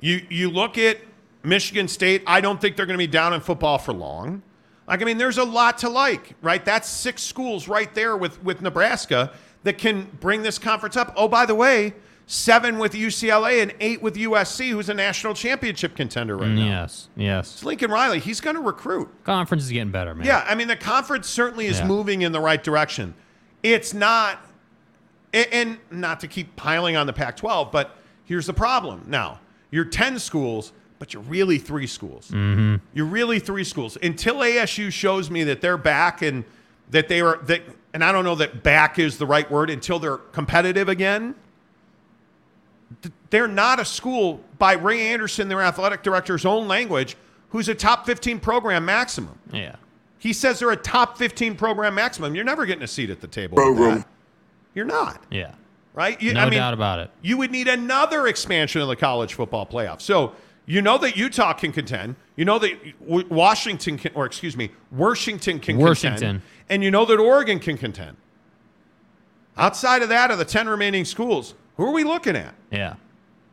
You 0.01 0.25
you 0.29 0.49
look 0.49 0.77
at 0.77 0.97
Michigan 1.43 1.87
State. 1.87 2.23
I 2.27 2.41
don't 2.41 2.59
think 2.59 2.75
they're 2.75 2.85
going 2.85 2.99
to 2.99 3.03
be 3.03 3.07
down 3.07 3.33
in 3.33 3.39
football 3.39 3.77
for 3.77 3.93
long. 3.93 4.43
Like 4.87 5.01
I 5.01 5.05
mean, 5.05 5.17
there's 5.17 5.37
a 5.37 5.45
lot 5.45 5.77
to 5.79 5.89
like, 5.89 6.35
right? 6.41 6.63
That's 6.63 6.89
six 6.89 7.23
schools 7.23 7.69
right 7.69 7.93
there 7.95 8.17
with 8.17 8.43
with 8.43 8.61
Nebraska 8.61 9.31
that 9.63 9.77
can 9.77 10.09
bring 10.19 10.41
this 10.41 10.59
conference 10.59 10.97
up. 10.97 11.13
Oh, 11.15 11.29
by 11.29 11.45
the 11.45 11.55
way, 11.55 11.93
seven 12.25 12.77
with 12.79 12.93
UCLA 12.93 13.61
and 13.61 13.73
eight 13.79 14.01
with 14.01 14.15
USC, 14.15 14.69
who's 14.69 14.89
a 14.89 14.93
national 14.93 15.33
championship 15.33 15.95
contender 15.95 16.37
right 16.37 16.49
now. 16.49 16.65
Yes. 16.65 17.09
Yes. 17.15 17.53
It's 17.55 17.65
Lincoln 17.65 17.91
Riley. 17.91 18.19
He's 18.19 18.39
going 18.41 18.55
to 18.55 18.61
recruit. 18.61 19.09
Conference 19.23 19.63
is 19.63 19.71
getting 19.71 19.91
better, 19.91 20.15
man. 20.15 20.25
Yeah, 20.25 20.43
I 20.47 20.55
mean 20.55 20.67
the 20.67 20.75
conference 20.75 21.27
certainly 21.27 21.65
is 21.67 21.79
Yeah. 21.79 21.87
moving 21.87 22.21
in 22.21 22.31
the 22.31 22.39
right 22.39 22.63
direction. 22.63 23.13
It's 23.61 23.93
not, 23.93 24.39
and 25.33 25.77
not 25.91 26.19
to 26.21 26.27
keep 26.27 26.55
piling 26.55 26.95
on 26.95 27.07
the 27.07 27.13
Pac-12, 27.13 27.71
but 27.71 27.97
here's 28.25 28.45
the 28.45 28.53
problem. 28.53 29.03
Now 29.07 29.39
you're 29.71 29.85
ten 29.85 30.19
schools, 30.19 30.71
but 30.99 31.13
you're 31.13 31.23
really 31.23 31.57
three 31.57 31.87
schools. 31.87 32.29
Mm-hmm. 32.29 32.75
You're 32.93 33.05
really 33.05 33.39
three 33.39 33.63
schools 33.63 33.97
until 34.01 34.35
ASU 34.35 34.91
shows 34.91 35.29
me 35.29 35.43
that 35.45 35.59
they're 35.61 35.77
back 35.77 36.21
and 36.21 36.43
that 36.91 37.07
they 37.07 37.21
are 37.21 37.37
that, 37.43 37.61
and 37.93 38.03
I 38.03 38.11
don't 38.11 38.23
know 38.23 38.35
that 38.35 38.63
back 38.63 38.99
is 38.99 39.17
the 39.17 39.25
right 39.25 39.49
word 39.49 39.69
until 39.69 39.99
they're 39.99 40.17
competitive 40.17 40.87
again. 40.89 41.35
Th- 43.01 43.13
They're 43.29 43.47
not 43.47 43.79
a 43.79 43.85
school 43.85 44.41
by 44.59 44.73
Ray 44.73 45.07
Anderson, 45.07 45.47
their 45.47 45.61
athletic 45.61 46.03
director's 46.03 46.45
own 46.45 46.67
language, 46.67 47.15
who's 47.49 47.69
a 47.69 47.75
top 47.75 48.05
15 48.05 48.39
program 48.39 48.85
maximum. 48.85 49.37
Yeah. 49.51 49.75
He 50.19 50.33
says 50.33 50.59
they're 50.59 50.71
a 50.71 50.75
top 50.77 51.17
15 51.17 51.55
program 51.55 51.95
maximum. 51.95 52.33
You're 52.35 52.45
never 52.45 52.65
getting 52.65 52.83
a 52.83 52.87
seat 52.87 53.09
at 53.09 53.19
the 53.21 53.27
table. 53.27 53.57
with 53.57 53.77
that. 53.77 54.07
You're 54.73 54.85
not, 54.85 55.21
Yeah. 55.29 55.51
right? 55.93 56.19
You, 56.21 56.33
No 56.33 56.41
I 56.41 56.45
mean, 56.45 56.53
doubt 56.59 56.73
about 56.73 56.99
it. 56.99 57.11
You 57.21 57.37
would 57.37 57.51
need 57.51 57.67
another 57.67 58.27
expansion 58.27 58.81
of 58.81 58.87
the 58.87 58.95
college 58.95 59.33
football 59.33 59.65
playoff. 59.67 60.01
So 60.01 60.33
you 60.65 60.81
know 60.81 60.97
that 60.99 61.17
Utah 61.17 61.53
can 61.53 61.71
contend. 61.73 62.15
You 62.37 62.45
know 62.45 62.57
that 62.59 62.71
Washington 63.01 63.97
can, 63.97 64.11
or 64.15 64.25
excuse 64.25 64.55
me, 64.55 64.71
Washington 64.91 65.59
can 65.59 65.77
Washington. 65.77 66.13
contend. 66.19 66.41
And 66.69 66.83
you 66.83 66.89
know 66.89 67.05
that 67.05 67.19
Oregon 67.19 67.59
can 67.59 67.77
contend. 67.77 68.15
Outside 69.57 70.01
of 70.01 70.09
that, 70.09 70.31
of 70.31 70.39
the 70.39 70.45
10 70.45 70.67
remaining 70.67 71.05
schools, 71.05 71.53
who 71.77 71.85
are 71.85 71.91
we 71.91 72.03
looking 72.03 72.35
at? 72.35 72.53
Yeah. 72.71 72.95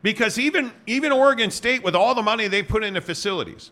because 0.03 0.37
even 0.39 0.71
even 0.87 1.11
Oregon 1.11 1.51
State, 1.51 1.83
with 1.83 1.95
all 1.95 2.15
the 2.15 2.21
money 2.21 2.47
they 2.47 2.63
put 2.63 2.83
into 2.83 3.01
facilities, 3.01 3.71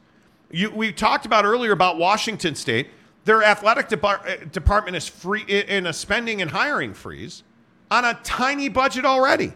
you, 0.51 0.69
we 0.71 0.91
talked 0.91 1.25
about 1.25 1.45
earlier 1.45 1.71
about 1.71 1.97
Washington 1.97 2.55
State. 2.55 2.89
Their 3.25 3.43
athletic 3.43 3.89
depart, 3.89 4.21
uh, 4.27 4.37
department 4.51 4.95
is 4.97 5.07
free 5.07 5.41
in 5.43 5.85
a 5.85 5.93
spending 5.93 6.41
and 6.41 6.49
hiring 6.51 6.93
freeze 6.93 7.43
on 7.91 8.05
a 8.05 8.15
tiny 8.23 8.69
budget 8.69 9.05
already. 9.05 9.53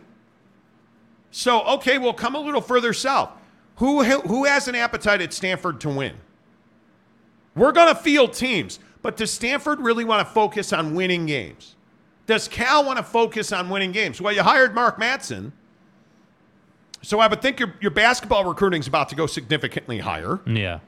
So 1.32 1.64
okay, 1.64 1.98
we'll 1.98 2.14
come 2.14 2.36
a 2.36 2.40
little 2.40 2.62
further 2.62 2.94
south. 2.94 3.32
Who 3.78 4.04
who 4.04 4.46
has 4.46 4.68
an 4.68 4.76
appetite 4.76 5.22
at 5.22 5.34
Stanford 5.34 5.82
to 5.82 5.90
win? 5.90 6.16
We're 7.56 7.72
going 7.72 7.88
to 7.94 7.96
field 8.00 8.34
teams, 8.34 8.80
but 9.02 9.16
does 9.18 9.32
Stanford 9.32 9.80
really 9.80 10.04
want 10.06 10.28
to 10.28 10.34
focus 10.34 10.74
on 10.74 10.96
winning 10.96 11.26
games? 11.26 11.76
Does 12.26 12.48
Cal 12.48 12.86
want 12.86 12.98
to 12.98 13.04
focus 13.04 13.52
on 13.52 13.70
winning 13.70 13.92
games? 13.92 14.22
Well, 14.22 14.34
you 14.34 14.44
hired 14.44 14.74
Mark 14.74 15.00
Madsen. 15.00 15.52
So 17.02 17.20
I 17.20 17.28
would 17.28 17.42
think 17.42 17.60
your, 17.60 17.74
your 17.82 17.92
basketball 17.92 18.46
recruiting 18.46 18.80
is 18.80 18.88
about 18.88 19.10
to 19.10 19.16
go 19.16 19.28
significantly 19.28 20.00
higher. 20.00 20.40
Yeah. 20.46 20.80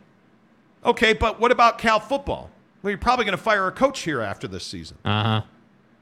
Okay, 0.86 1.14
but 1.14 1.40
what 1.42 1.52
about 1.52 1.78
Cal 1.78 2.00
football? 2.00 2.50
Well, 2.82 2.92
you're 2.92 2.98
probably 2.98 3.26
going 3.26 3.38
to 3.38 3.44
fire 3.44 3.68
a 3.68 3.72
coach 3.72 4.02
here 4.02 4.22
after 4.22 4.48
this 4.48 4.64
season, 4.66 4.98
Uh 5.04 5.24
huh. 5.24 5.42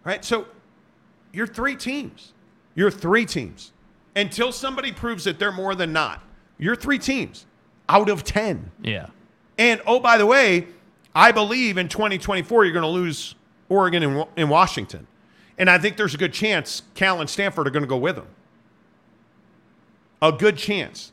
right? 0.03 0.23
So 0.23 0.47
you're 1.31 1.47
three 1.47 1.75
teams. 1.75 2.33
You're 2.75 2.91
three 2.91 3.25
teams. 3.25 3.71
Until 4.15 4.51
somebody 4.51 4.91
proves 4.91 5.23
that 5.23 5.39
they're 5.39 5.51
more 5.51 5.73
than 5.73 5.91
not, 5.93 6.21
you're 6.59 6.75
three 6.75 6.99
teams 6.99 7.47
out 7.89 8.09
of 8.09 8.23
10. 8.23 8.71
Yeah. 8.83 9.07
And 9.57 9.81
oh, 9.87 9.99
by 9.99 10.17
the 10.19 10.25
way, 10.27 10.67
I 11.15 11.31
believe 11.31 11.77
in 11.79 11.87
2024 11.87 12.65
you're 12.65 12.73
going 12.73 12.83
to 12.83 12.87
lose 12.87 13.33
Oregon 13.69 14.03
and, 14.03 14.25
and 14.37 14.49
Washington. 14.49 15.07
And 15.57 15.69
I 15.69 15.77
think 15.77 15.97
there's 15.97 16.13
a 16.13 16.17
good 16.17 16.33
chance 16.33 16.81
Cal 16.95 17.21
and 17.21 17.29
Stanford 17.29 17.67
are 17.67 17.71
going 17.71 17.83
to 17.83 17.87
go 17.89 17.97
with 17.97 18.17
him. 18.17 18.25
A 20.21 20.31
good 20.31 20.57
chance. 20.57 21.11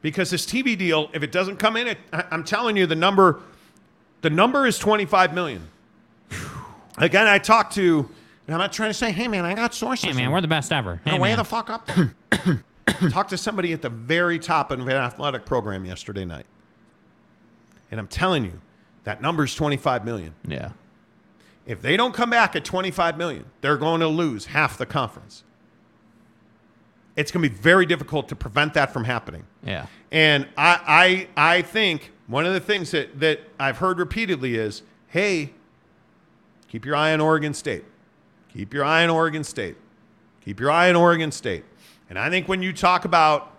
Because 0.00 0.30
this 0.30 0.46
TV 0.46 0.78
deal, 0.78 1.10
if 1.12 1.22
it 1.22 1.32
doesn't 1.32 1.56
come 1.56 1.76
in, 1.76 1.88
it, 1.88 1.98
I- 2.12 2.24
I'm 2.30 2.44
telling 2.44 2.76
you, 2.76 2.86
the 2.86 2.94
number, 2.94 3.40
the 4.22 4.30
number 4.30 4.66
is 4.66 4.78
25 4.78 5.34
million. 5.34 5.68
Again, 6.96 7.26
I 7.26 7.38
talked 7.38 7.74
to, 7.74 8.08
and 8.46 8.54
I'm 8.54 8.58
not 8.60 8.72
trying 8.72 8.90
to 8.90 8.94
say, 8.94 9.10
hey 9.12 9.28
man, 9.28 9.44
I 9.44 9.54
got 9.54 9.74
sources. 9.74 10.04
Hey 10.08 10.12
man, 10.14 10.30
we're 10.32 10.40
the 10.40 10.48
best 10.48 10.72
ever. 10.72 11.00
Hey 11.04 11.12
Now, 11.12 11.20
way 11.22 11.30
man. 11.30 11.38
the 11.38 11.44
fuck 11.44 11.68
up. 11.70 11.88
Talked 13.10 13.30
to 13.30 13.36
somebody 13.36 13.72
at 13.72 13.82
the 13.82 13.90
very 13.90 14.38
top 14.38 14.70
of 14.70 14.80
an 14.80 14.88
athletic 14.90 15.44
program 15.44 15.84
yesterday 15.84 16.24
night. 16.24 16.46
And 17.90 18.00
I'm 18.00 18.08
telling 18.08 18.44
you, 18.44 18.60
that 19.04 19.20
number's 19.22 19.54
25 19.54 20.04
million. 20.04 20.34
yeah. 20.46 20.70
If 21.68 21.82
they 21.82 21.98
don't 21.98 22.14
come 22.14 22.30
back 22.30 22.56
at 22.56 22.64
25 22.64 23.18
million, 23.18 23.44
they're 23.60 23.76
going 23.76 24.00
to 24.00 24.08
lose 24.08 24.46
half 24.46 24.78
the 24.78 24.86
conference. 24.86 25.44
It's 27.14 27.30
going 27.30 27.42
to 27.42 27.48
be 27.50 27.54
very 27.54 27.84
difficult 27.84 28.26
to 28.30 28.36
prevent 28.36 28.72
that 28.74 28.90
from 28.90 29.04
happening. 29.04 29.44
Yeah. 29.62 29.86
And 30.10 30.48
I, 30.56 31.28
I, 31.36 31.56
I 31.56 31.62
think 31.62 32.12
one 32.26 32.46
of 32.46 32.54
the 32.54 32.60
things 32.60 32.90
that, 32.92 33.20
that 33.20 33.40
I've 33.60 33.76
heard 33.76 33.98
repeatedly 33.98 34.54
is, 34.54 34.82
hey, 35.08 35.52
keep 36.68 36.86
your 36.86 36.96
eye 36.96 37.12
on 37.12 37.20
Oregon 37.20 37.52
State. 37.52 37.84
Keep 38.50 38.72
your 38.72 38.84
eye 38.84 39.04
on 39.04 39.10
Oregon 39.10 39.44
State. 39.44 39.76
Keep 40.42 40.60
your 40.60 40.70
eye 40.72 40.88
on 40.88 40.96
Oregon 40.96 41.30
State. 41.30 41.64
And 42.08 42.18
I 42.18 42.30
think 42.30 42.48
when 42.48 42.62
you 42.62 42.72
talk 42.72 43.04
about 43.04 43.52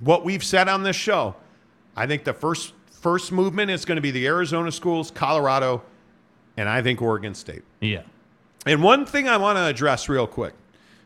what 0.00 0.24
we've 0.24 0.42
said 0.42 0.68
on 0.68 0.84
this 0.84 0.96
show, 0.96 1.36
I 1.94 2.06
think 2.06 2.24
the 2.24 2.32
first 2.32 2.72
first 2.88 3.30
movement 3.30 3.70
is 3.70 3.84
going 3.84 3.96
to 3.96 4.02
be 4.02 4.10
the 4.12 4.26
Arizona 4.26 4.72
schools, 4.72 5.10
Colorado, 5.10 5.82
and 6.56 6.68
I 6.68 6.82
think 6.82 7.00
Oregon 7.02 7.34
State. 7.34 7.62
Yeah. 7.80 8.02
And 8.66 8.82
one 8.82 9.06
thing 9.06 9.28
I 9.28 9.36
want 9.36 9.56
to 9.58 9.64
address 9.64 10.08
real 10.08 10.26
quick, 10.26 10.54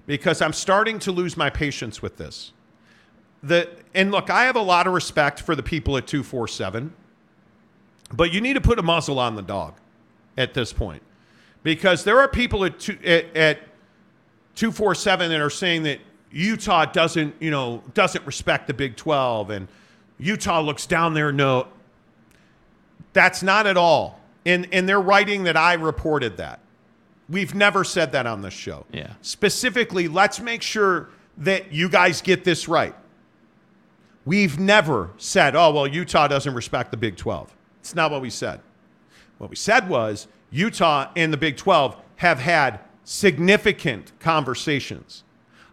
because 0.07 0.43
I'm 0.43 0.53
starting 0.53 0.99
to 1.01 1.13
lose 1.13 1.37
my 1.37 1.51
patience 1.51 2.03
with 2.03 2.17
this. 2.17 2.53
The, 3.43 3.69
and 3.95 4.11
look, 4.11 4.31
I 4.31 4.45
have 4.45 4.57
a 4.57 4.63
lot 4.63 4.87
of 4.87 4.93
respect 4.93 5.41
for 5.41 5.55
the 5.55 5.63
people 5.63 5.97
at 5.97 6.07
247, 6.07 6.93
but 8.13 8.33
you 8.33 8.41
need 8.41 8.55
to 8.55 8.61
put 8.61 8.79
a 8.79 8.83
muzzle 8.83 9.19
on 9.19 9.35
the 9.37 9.43
dog 9.43 9.75
at 10.37 10.55
this 10.55 10.73
point. 10.73 11.03
Because 11.63 12.05
there 12.05 12.19
are 12.19 12.29
people 12.29 12.65
at, 12.65 12.79
two, 12.79 12.99
at, 13.05 13.37
at 13.37 13.59
247 14.55 15.31
that 15.31 15.41
are 15.41 15.51
saying 15.51 15.83
that 15.85 16.01
Utah 16.31 16.85
doesn't, 16.85 17.35
you 17.41 17.51
know, 17.51 17.83
doesn't 17.95 18.25
respect 18.27 18.67
the 18.67 18.75
Big 18.75 18.97
12 18.97 19.51
and 19.51 19.69
Utah 20.19 20.61
looks 20.61 20.87
down 20.87 21.15
their 21.15 21.33
note. 21.33 21.69
That's 23.13 23.43
not 23.43 23.67
at 23.67 23.77
all. 23.77 24.21
And, 24.47 24.69
and 24.73 24.89
they're 24.89 25.01
writing 25.01 25.45
that 25.45 25.57
I 25.57 25.75
reported 25.75 26.39
that. 26.39 26.61
We've 27.29 27.55
never 27.55 27.83
said 27.83 28.13
that 28.13 28.27
on 28.27 28.41
this 28.41 28.55
show. 28.55 28.87
Yeah. 28.93 29.15
Specifically, 29.21 30.07
let's 30.07 30.41
make 30.41 30.63
sure 30.63 31.11
that 31.39 31.73
you 31.73 31.89
guys 31.89 32.23
get 32.23 32.45
this 32.45 32.69
right. 32.69 32.95
We've 34.25 34.59
never 34.59 35.11
said, 35.19 35.55
oh, 35.55 35.73
well, 35.73 35.87
Utah 35.87 36.29
doesn't 36.29 36.55
respect 36.55 36.93
the 36.93 36.97
Big 36.97 37.17
12. 37.17 37.55
It's 37.81 37.95
not 37.95 38.11
what 38.11 38.23
we 38.23 38.31
said. 38.31 38.61
What 39.39 39.51
we 39.51 39.57
said 39.57 39.89
was 39.89 40.29
Utah 40.51 41.11
and 41.17 41.33
the 41.33 41.37
Big 41.37 41.57
12 41.57 41.97
have 42.17 42.39
had 42.39 42.81
significant 43.05 44.13
conversations 44.19 45.25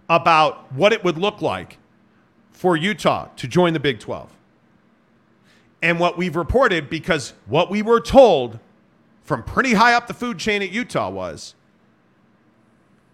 about 0.10 0.72
what 0.74 0.94
it 0.94 1.04
would 1.04 1.18
look 1.18 1.42
like 1.42 1.78
for 2.52 2.76
Utah 2.76 3.28
to 3.38 3.48
join 3.48 3.74
the 3.74 3.80
Big 3.80 4.00
12. 4.00 4.30
And 5.84 6.00
what 6.00 6.18
we've 6.18 6.38
reported, 6.38 6.90
because 6.90 7.34
what 7.46 7.70
we 7.70 7.82
were 7.82 8.00
told 8.00 8.58
from 9.22 9.44
pretty 9.44 9.74
high 9.74 9.94
up 9.94 10.08
the 10.08 10.14
food 10.14 10.40
chain 10.40 10.62
at 10.62 10.72
Utah 10.72 11.10
was 11.10 11.56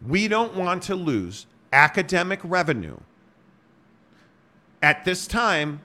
we 0.07 0.27
don't 0.27 0.53
want 0.53 0.83
to 0.83 0.95
lose 0.95 1.47
academic 1.73 2.39
revenue. 2.43 2.97
At 4.83 5.03
this 5.03 5.25
time, 5.25 5.81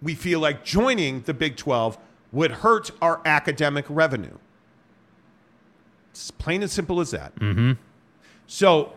we 0.00 0.14
feel 0.14 0.38
like 0.38 0.64
joining 0.64 1.22
the 1.22 1.34
Big 1.34 1.56
12 1.56 1.98
would 2.30 2.52
hurt 2.52 2.92
our 3.02 3.20
academic 3.24 3.84
revenue. 3.88 4.38
It's 6.12 6.30
plain 6.30 6.62
and 6.62 6.70
simple 6.70 7.00
as 7.00 7.10
that. 7.10 7.34
Mm-hmm. 7.34 7.72
So, 8.46 8.92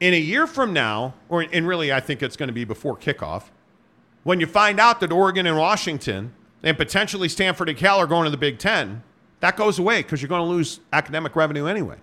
in 0.00 0.14
a 0.14 0.18
year 0.18 0.46
from 0.46 0.72
now, 0.72 1.12
or 1.28 1.42
and 1.42 1.68
really, 1.68 1.92
I 1.92 2.00
think 2.00 2.22
it's 2.22 2.36
going 2.36 2.48
to 2.48 2.54
be 2.54 2.64
before 2.64 2.96
kickoff, 2.96 3.44
when 4.24 4.40
you 4.40 4.46
find 4.46 4.80
out 4.80 5.00
that 5.00 5.12
Oregon 5.12 5.46
and 5.46 5.58
Washington 5.58 6.32
and 6.66 6.76
potentially 6.76 7.28
Stanford 7.28 7.68
and 7.68 7.78
Cal 7.78 7.98
are 7.98 8.08
going 8.08 8.24
to 8.24 8.30
the 8.30 8.36
Big 8.36 8.58
Ten, 8.58 9.04
that 9.38 9.56
goes 9.56 9.78
away 9.78 10.02
because 10.02 10.20
you're 10.20 10.28
going 10.28 10.42
to 10.42 10.48
lose 10.48 10.80
academic 10.92 11.36
revenue 11.36 11.66
anyway. 11.66 11.96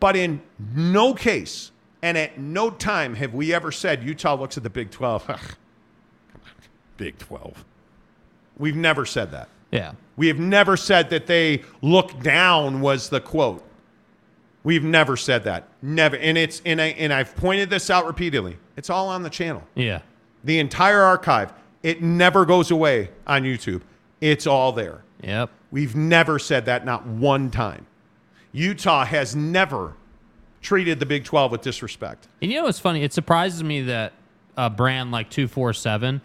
But 0.00 0.16
in 0.16 0.40
no 0.74 1.12
case 1.12 1.72
and 2.00 2.16
at 2.16 2.38
no 2.38 2.70
time 2.70 3.14
have 3.16 3.34
we 3.34 3.52
ever 3.52 3.70
said 3.70 4.02
Utah 4.02 4.34
looks 4.34 4.56
at 4.56 4.62
the 4.62 4.70
Big 4.70 4.90
12. 4.90 5.56
Big 6.96 7.18
12. 7.18 7.66
We've 8.56 8.76
never 8.76 9.04
said 9.04 9.30
that. 9.32 9.50
Yeah. 9.70 9.92
We 10.16 10.28
have 10.28 10.38
never 10.38 10.78
said 10.78 11.10
that 11.10 11.26
they 11.26 11.64
look 11.82 12.22
down 12.22 12.80
was 12.80 13.10
the 13.10 13.20
quote. 13.20 13.62
We've 14.64 14.84
never 14.84 15.18
said 15.18 15.44
that. 15.44 15.68
Never. 15.82 16.16
And 16.16 16.38
it's 16.38 16.62
and 16.64 16.80
I 16.80 16.88
and 16.88 17.12
I've 17.12 17.36
pointed 17.36 17.68
this 17.68 17.90
out 17.90 18.06
repeatedly. 18.06 18.56
It's 18.76 18.88
all 18.90 19.08
on 19.08 19.22
the 19.22 19.30
channel. 19.30 19.62
Yeah. 19.74 20.00
The 20.44 20.58
entire 20.58 21.00
archive. 21.00 21.52
It 21.82 22.02
never 22.02 22.44
goes 22.44 22.70
away 22.70 23.10
on 23.26 23.42
YouTube. 23.42 23.82
It's 24.20 24.46
all 24.46 24.72
there. 24.72 25.02
Yep. 25.22 25.50
We've 25.70 25.96
never 25.96 26.38
said 26.38 26.66
that 26.66 26.84
not 26.84 27.06
one 27.06 27.50
time. 27.50 27.86
Utah 28.52 29.04
has 29.04 29.36
never 29.36 29.94
treated 30.60 30.98
the 30.98 31.06
Big 31.06 31.24
12 31.24 31.52
with 31.52 31.62
disrespect. 31.62 32.28
And 32.42 32.50
you 32.50 32.58
know 32.58 32.64
what's 32.64 32.78
funny? 32.78 33.02
It 33.02 33.12
surprises 33.12 33.62
me 33.62 33.82
that 33.82 34.12
a 34.56 34.68
brand 34.68 35.10
like 35.10 35.30
247 35.30 36.20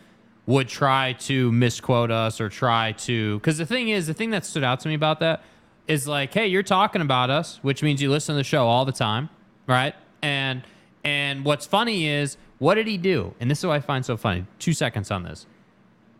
would 0.47 0.67
try 0.67 1.13
to 1.13 1.51
misquote 1.51 2.11
us 2.11 2.41
or 2.41 2.49
try 2.49 2.91
to. 2.93 3.39
Because 3.39 3.57
the 3.57 3.65
thing 3.65 3.89
is, 3.89 4.07
the 4.07 4.13
thing 4.13 4.31
that 4.31 4.45
stood 4.45 4.63
out 4.63 4.79
to 4.81 4.89
me 4.89 4.93
about 4.95 5.19
that 5.19 5.43
is 5.87 6.07
like, 6.07 6.33
hey, 6.33 6.47
you're 6.47 6.63
talking 6.63 7.01
about 7.01 7.29
us, 7.29 7.59
which 7.61 7.81
means 7.83 8.01
you 8.01 8.09
listen 8.09 8.33
to 8.33 8.37
the 8.37 8.43
show 8.43 8.67
all 8.67 8.85
the 8.85 8.91
time, 8.91 9.29
right? 9.67 9.95
And 10.21 10.63
and 11.03 11.45
what's 11.45 11.67
funny 11.67 12.07
is, 12.07 12.35
what 12.59 12.75
did 12.75 12.87
he 12.87 12.97
do? 12.97 13.33
And 13.39 13.49
this 13.51 13.59
is 13.59 13.65
what 13.65 13.75
I 13.75 13.79
find 13.79 14.05
so 14.05 14.17
funny. 14.17 14.45
Two 14.59 14.73
seconds 14.73 15.11
on 15.11 15.23
this. 15.23 15.45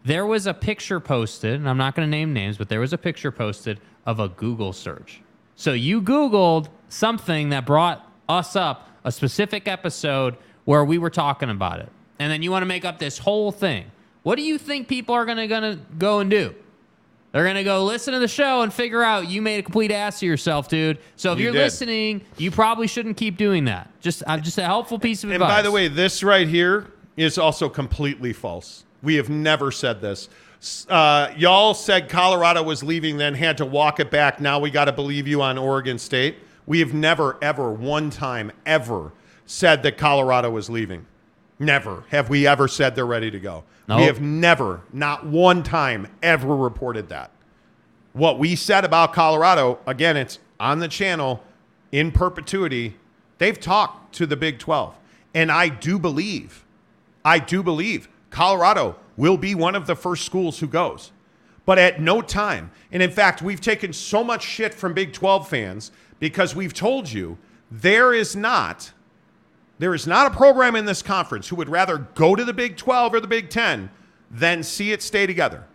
There 0.03 0.25
was 0.25 0.45
a 0.45 0.53
picture 0.53 0.99
posted, 0.99 1.55
and 1.55 1.67
I'm 1.67 1.77
not 1.77 1.95
going 1.95 2.05
to 2.05 2.09
name 2.09 2.33
names, 2.33 2.57
but 2.57 2.69
there 2.69 2.79
was 2.79 2.93
a 2.93 2.97
picture 2.97 3.31
posted 3.31 3.79
of 4.05 4.19
a 4.19 4.27
Google 4.27 4.73
search. 4.73 5.21
So 5.55 5.73
you 5.73 6.01
Googled 6.01 6.67
something 6.89 7.49
that 7.49 7.65
brought 7.65 8.07
us 8.29 8.55
up 8.55 8.89
a 9.03 9.11
specific 9.11 9.67
episode 9.67 10.35
where 10.65 10.83
we 10.83 10.97
were 10.97 11.09
talking 11.09 11.49
about 11.49 11.79
it. 11.79 11.89
And 12.19 12.31
then 12.31 12.43
you 12.43 12.51
want 12.51 12.63
to 12.63 12.67
make 12.67 12.85
up 12.85 12.99
this 12.99 13.17
whole 13.17 13.51
thing. 13.51 13.91
What 14.23 14.35
do 14.35 14.43
you 14.43 14.57
think 14.57 14.87
people 14.87 15.15
are 15.15 15.25
going 15.25 15.49
to 15.49 15.79
go 15.97 16.19
and 16.19 16.29
do? 16.29 16.55
They're 17.35 17.43
going 17.43 17.55
to 17.57 17.65
go 17.65 17.83
listen 17.83 18.13
to 18.13 18.19
the 18.19 18.29
show 18.29 18.61
and 18.61 18.73
figure 18.73 19.03
out 19.03 19.27
you 19.27 19.41
made 19.41 19.57
a 19.57 19.63
complete 19.63 19.91
ass 19.91 20.19
of 20.19 20.21
yourself, 20.23 20.69
dude. 20.69 20.99
So 21.17 21.33
if 21.33 21.39
You 21.39 21.49
are 21.49 21.51
listening, 21.51 22.21
you 22.37 22.49
probably 22.49 22.87
shouldn't 22.87 23.17
keep 23.17 23.35
doing 23.35 23.65
that. 23.65 23.89
Just 23.99 24.23
uh, 24.25 24.37
just 24.37 24.57
a 24.57 24.63
helpful 24.63 24.97
piece 24.97 25.21
of 25.25 25.31
And 25.31 25.43
advice. 25.43 25.49
And 25.49 25.57
by 25.57 25.61
the 25.61 25.69
way, 25.69 25.89
this 25.89 26.23
right 26.23 26.47
here 26.47 26.93
is 27.17 27.37
also 27.37 27.67
completely 27.67 28.31
false. 28.31 28.85
We 29.03 29.15
have 29.15 29.27
never 29.27 29.69
said 29.69 29.99
this. 29.99 30.29
Uh, 30.87 31.33
y'all 31.35 31.73
said 31.73 32.07
Colorado 32.07 32.63
was 32.63 32.83
leaving, 32.83 33.17
then 33.17 33.33
had 33.33 33.57
to 33.57 33.65
walk 33.65 33.99
it 33.99 34.09
back. 34.09 34.39
Now 34.39 34.57
we 34.59 34.69
got 34.69 34.85
to 34.85 34.93
believe 34.93 35.27
you 35.27 35.41
on 35.41 35.57
Oregon 35.57 35.99
State. 35.99 36.37
We 36.65 36.79
have 36.79 36.93
never, 36.93 37.37
ever, 37.41 37.69
one 37.69 38.11
time, 38.11 38.49
ever 38.65 39.11
said 39.45 39.83
that 39.83 39.97
Colorado 39.97 40.51
was 40.51 40.69
leaving. 40.69 41.05
Never 41.59 42.05
have 42.11 42.29
we 42.29 42.47
ever 42.47 42.69
said 42.69 42.95
they're 42.95 43.05
ready 43.05 43.29
to 43.29 43.41
go. 43.41 43.65
Nope. 43.87 43.99
We 43.99 44.05
have 44.05 44.21
never, 44.21 44.81
not 44.91 45.25
one 45.25 45.63
time, 45.63 46.07
ever 46.23 46.55
reported 46.55 47.09
that. 47.09 47.31
What 48.13 48.39
we 48.39 48.55
said 48.55 48.85
about 48.85 49.13
Colorado, 49.13 49.79
again, 49.85 50.17
it's 50.17 50.39
on 50.59 50.79
the 50.79 50.87
channel 50.87 51.43
in 51.91 52.11
perpetuity. 52.11 52.95
They've 53.37 53.59
talked 53.59 54.15
to 54.15 54.25
the 54.25 54.37
Big 54.37 54.59
12. 54.59 54.95
And 55.33 55.51
I 55.51 55.67
do 55.69 55.99
believe, 55.99 56.65
I 57.23 57.39
do 57.39 57.61
believe 57.61 58.07
Colorado 58.29 58.95
will 59.17 59.37
be 59.37 59.53
one 59.53 59.75
of 59.75 59.85
the 59.85 59.95
first 59.95 60.25
schools 60.25 60.59
who 60.59 60.67
goes. 60.67 61.11
But 61.65 61.77
at 61.79 61.99
no 61.99 62.21
time, 62.21 62.71
and 62.91 63.01
in 63.03 63.11
fact, 63.11 63.41
we've 63.41 63.61
taken 63.61 63.91
so 63.91 64.23
much 64.23 64.43
shit 64.43 64.73
from 64.73 64.93
Big 64.93 65.13
12 65.13 65.47
fans 65.47 65.91
because 66.19 66.55
we've 66.55 66.73
told 66.73 67.11
you 67.11 67.37
there 67.71 68.13
is 68.13 68.35
not 68.35 68.91
there 69.77 69.93
is 69.93 70.07
not 70.07 70.31
a 70.31 70.35
program 70.35 70.75
in 70.75 70.85
this 70.85 71.01
conference 71.01 71.49
who 71.49 71.55
would 71.57 71.69
rather 71.69 71.97
go 71.97 72.35
to 72.35 72.43
the 72.43 72.53
Big 72.53 72.77
12 72.77 73.13
or 73.13 73.19
the 73.19 73.27
Big 73.27 73.49
10 73.49 73.89
than 74.31 74.63
see 74.63 74.91
it 74.91 75.01
stay 75.01 75.25
together. 75.27 75.65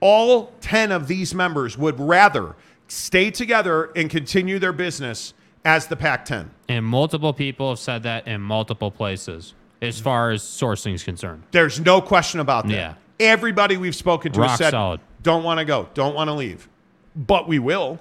All 0.00 0.52
10 0.60 0.90
of 0.90 1.06
these 1.06 1.34
members 1.34 1.78
would 1.78 1.98
rather 2.00 2.56
stay 2.88 3.30
together 3.30 3.90
and 3.94 4.10
continue 4.10 4.58
their 4.58 4.72
business 4.72 5.34
as 5.64 5.86
the 5.86 5.96
Pac 5.96 6.24
10. 6.24 6.50
and 6.68 6.84
multiple 6.84 7.32
people 7.32 7.68
have 7.70 7.78
said 7.78 8.02
that 8.02 8.26
in 8.26 8.40
multiple 8.40 8.90
places 8.90 9.54
as 9.80 10.00
far 10.00 10.30
as 10.30 10.42
sourcing 10.42 10.94
is 10.94 11.04
concerned. 11.04 11.42
There's 11.52 11.78
no 11.80 12.00
question 12.00 12.40
about 12.40 12.66
that. 12.68 12.72
Yeah. 12.72 12.94
Everybody 13.20 13.76
we've 13.76 13.94
spoken 13.94 14.32
to 14.32 14.40
Rock 14.40 14.50
has 14.50 14.58
said, 14.58 14.70
solid. 14.70 15.00
don't 15.22 15.44
want 15.44 15.58
to 15.58 15.64
go, 15.64 15.88
don't 15.94 16.14
want 16.14 16.28
to 16.28 16.34
leave. 16.34 16.68
But 17.14 17.46
we 17.46 17.58
will. 17.58 17.98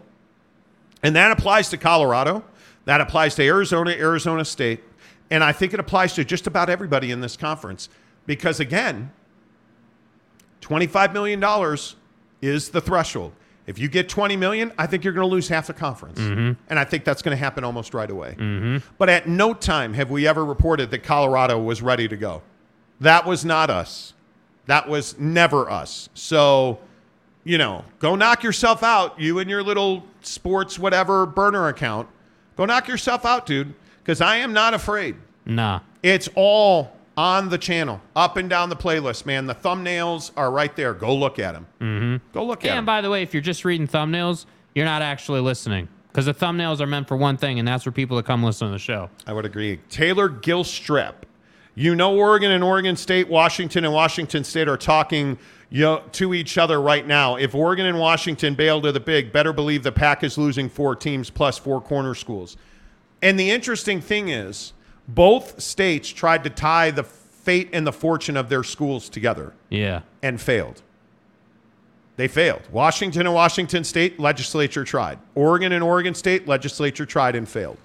And 1.04 1.16
that 1.16 1.32
applies 1.32 1.70
to 1.70 1.78
Colorado. 1.78 2.44
That 2.86 3.02
applies 3.02 3.36
to 3.36 3.44
Arizona, 3.44 3.92
Arizona 3.92 4.46
State. 4.46 4.84
And 5.32 5.44
I 5.44 5.54
think 5.54 5.74
it 5.74 5.80
applies 5.80 6.14
to 6.16 6.26
just 6.26 6.46
about 6.46 6.70
everybody 6.70 7.10
in 7.10 7.22
this 7.22 7.36
conference. 7.36 7.90
Because 8.28 8.60
again, 8.60 9.12
$25 10.62 11.14
million 11.14 11.44
is 12.42 12.70
the 12.70 12.82
threshold. 12.82 13.32
If 13.66 13.80
you 13.80 13.88
get 13.88 14.10
20 14.10 14.36
million, 14.36 14.74
I 14.78 14.88
think 14.88 15.04
you're 15.04 15.14
going 15.14 15.28
to 15.28 15.34
lose 15.34 15.48
half 15.48 15.68
the 15.68 15.74
conference. 15.74 16.20
Mm-hmm. 16.20 16.62
And 16.70 16.78
I 16.78 16.84
think 16.84 17.06
that's 17.06 17.22
going 17.22 17.36
to 17.36 17.42
happen 17.42 17.64
almost 17.64 17.94
right 17.94 18.10
away. 18.10 18.36
Mm-hmm. 18.38 18.78
But 18.98 19.10
at 19.10 19.28
no 19.28 19.54
time 19.54 19.94
have 19.94 20.12
we 20.12 20.28
ever 20.28 20.44
reported 20.44 20.92
that 20.92 21.00
Colorado 21.00 21.60
was 21.60 21.82
ready 21.82 22.08
to 22.08 22.18
go. 22.18 22.42
That 23.00 23.26
was 23.26 23.46
not 23.46 23.70
us. 23.70 24.14
That 24.66 24.90
was 24.90 25.18
never 25.18 25.70
us. 25.70 26.10
So, 26.14 26.80
you 27.44 27.58
know, 27.58 27.86
go 28.00 28.16
knock 28.16 28.44
yourself 28.44 28.84
out, 28.84 29.20
you 29.20 29.40
and 29.40 29.50
your 29.50 29.64
little 29.64 30.04
sports 30.22 30.78
whatever 30.78 31.26
burner 31.26 31.68
account. 31.68 32.10
Go 32.58 32.66
knock 32.66 32.88
yourself 32.88 33.26
out, 33.26 33.46
dude, 33.46 33.74
because 34.04 34.22
I 34.22 34.38
am 34.38 34.54
not 34.54 34.74
afraid. 34.74 35.16
Nah. 35.46 35.82
It's 36.04 36.30
all 36.36 36.94
on 37.18 37.50
the 37.50 37.58
channel, 37.58 38.02
up 38.16 38.38
and 38.38 38.50
down 38.50 38.70
the 38.70 38.76
playlist, 38.76 39.26
man. 39.26 39.46
The 39.46 39.56
thumbnails 39.56 40.32
are 40.36 40.52
right 40.52 40.76
there. 40.76 40.94
Go 40.94 41.16
look 41.16 41.40
at 41.40 41.54
them. 41.54 41.68
Mm-hmm. 41.80 42.34
Go 42.34 42.46
look 42.46 42.64
at 42.64 42.70
them. 42.70 42.78
And 42.80 42.86
by 42.86 43.02
the 43.02 43.10
way, 43.10 43.22
if 43.22 43.34
you're 43.34 43.42
just 43.42 43.66
reading 43.66 43.88
thumbnails, 43.88 44.46
you're 44.74 44.86
not 44.86 45.02
actually 45.02 45.42
listening 45.42 45.88
because 46.08 46.26
the 46.26 46.34
thumbnails 46.34 46.80
are 46.80 46.88
meant 46.88 47.08
for 47.08 47.18
one 47.18 47.38
thing, 47.38 47.60
and 47.60 47.68
that's 47.68 47.84
for 47.84 47.92
people 47.92 48.18
to 48.18 48.24
come 48.24 48.44
listen 48.44 48.68
to 48.68 48.72
the 48.72 48.80
show. 48.80 49.10
I 49.28 49.34
would 49.34 49.46
agree. 49.46 49.80
Taylor 49.90 50.30
Gilstrap. 50.30 51.14
You 51.74 51.96
know, 51.96 52.18
Oregon 52.18 52.52
and 52.52 52.64
Oregon 52.66 52.98
State, 52.98 53.30
Washington 53.30 53.86
and 53.86 53.94
Washington 53.94 54.44
State 54.44 54.68
are 54.68 54.76
talking 54.76 55.38
you 55.70 55.84
know, 55.84 56.04
to 56.12 56.34
each 56.34 56.58
other 56.58 56.82
right 56.82 57.08
now. 57.08 57.38
If 57.38 57.56
Oregon 57.56 57.86
and 57.86 57.98
Washington 57.98 58.56
bail 58.56 58.82
to 58.82 58.92
the 58.92 59.00
big, 59.00 59.32
better 59.32 59.54
believe 59.54 59.84
the 59.84 59.92
Pac 59.92 60.24
is 60.24 60.38
losing 60.38 60.68
four 60.68 60.98
teams 60.98 61.30
plus 61.30 61.58
four 61.58 61.80
corner 61.80 62.14
schools. 62.14 62.58
And 63.22 63.40
the 63.40 63.52
interesting 63.52 64.02
thing 64.02 64.30
is, 64.30 64.74
both 65.08 65.62
states 65.62 66.10
tried 66.10 66.44
to 66.44 66.50
tie 66.50 66.92
the 66.92 67.04
fate 67.04 67.70
and 67.74 67.86
the 67.86 67.92
fortune 67.92 68.38
of 68.38 68.50
their 68.50 68.64
schools 68.64 69.10
together 69.10 69.54
Yeah. 69.70 70.02
and 70.22 70.40
failed. 70.40 70.82
They 72.18 72.28
failed. 72.28 72.62
Washington 72.72 73.22
and 73.26 73.34
Washington 73.34 73.84
State 73.84 74.20
legislature 74.20 74.84
tried. 74.84 75.18
Oregon 75.34 75.72
and 75.72 75.84
Oregon 75.84 76.14
State 76.14 76.48
legislature 76.48 77.06
tried 77.06 77.36
and 77.36 77.48
failed 77.50 77.78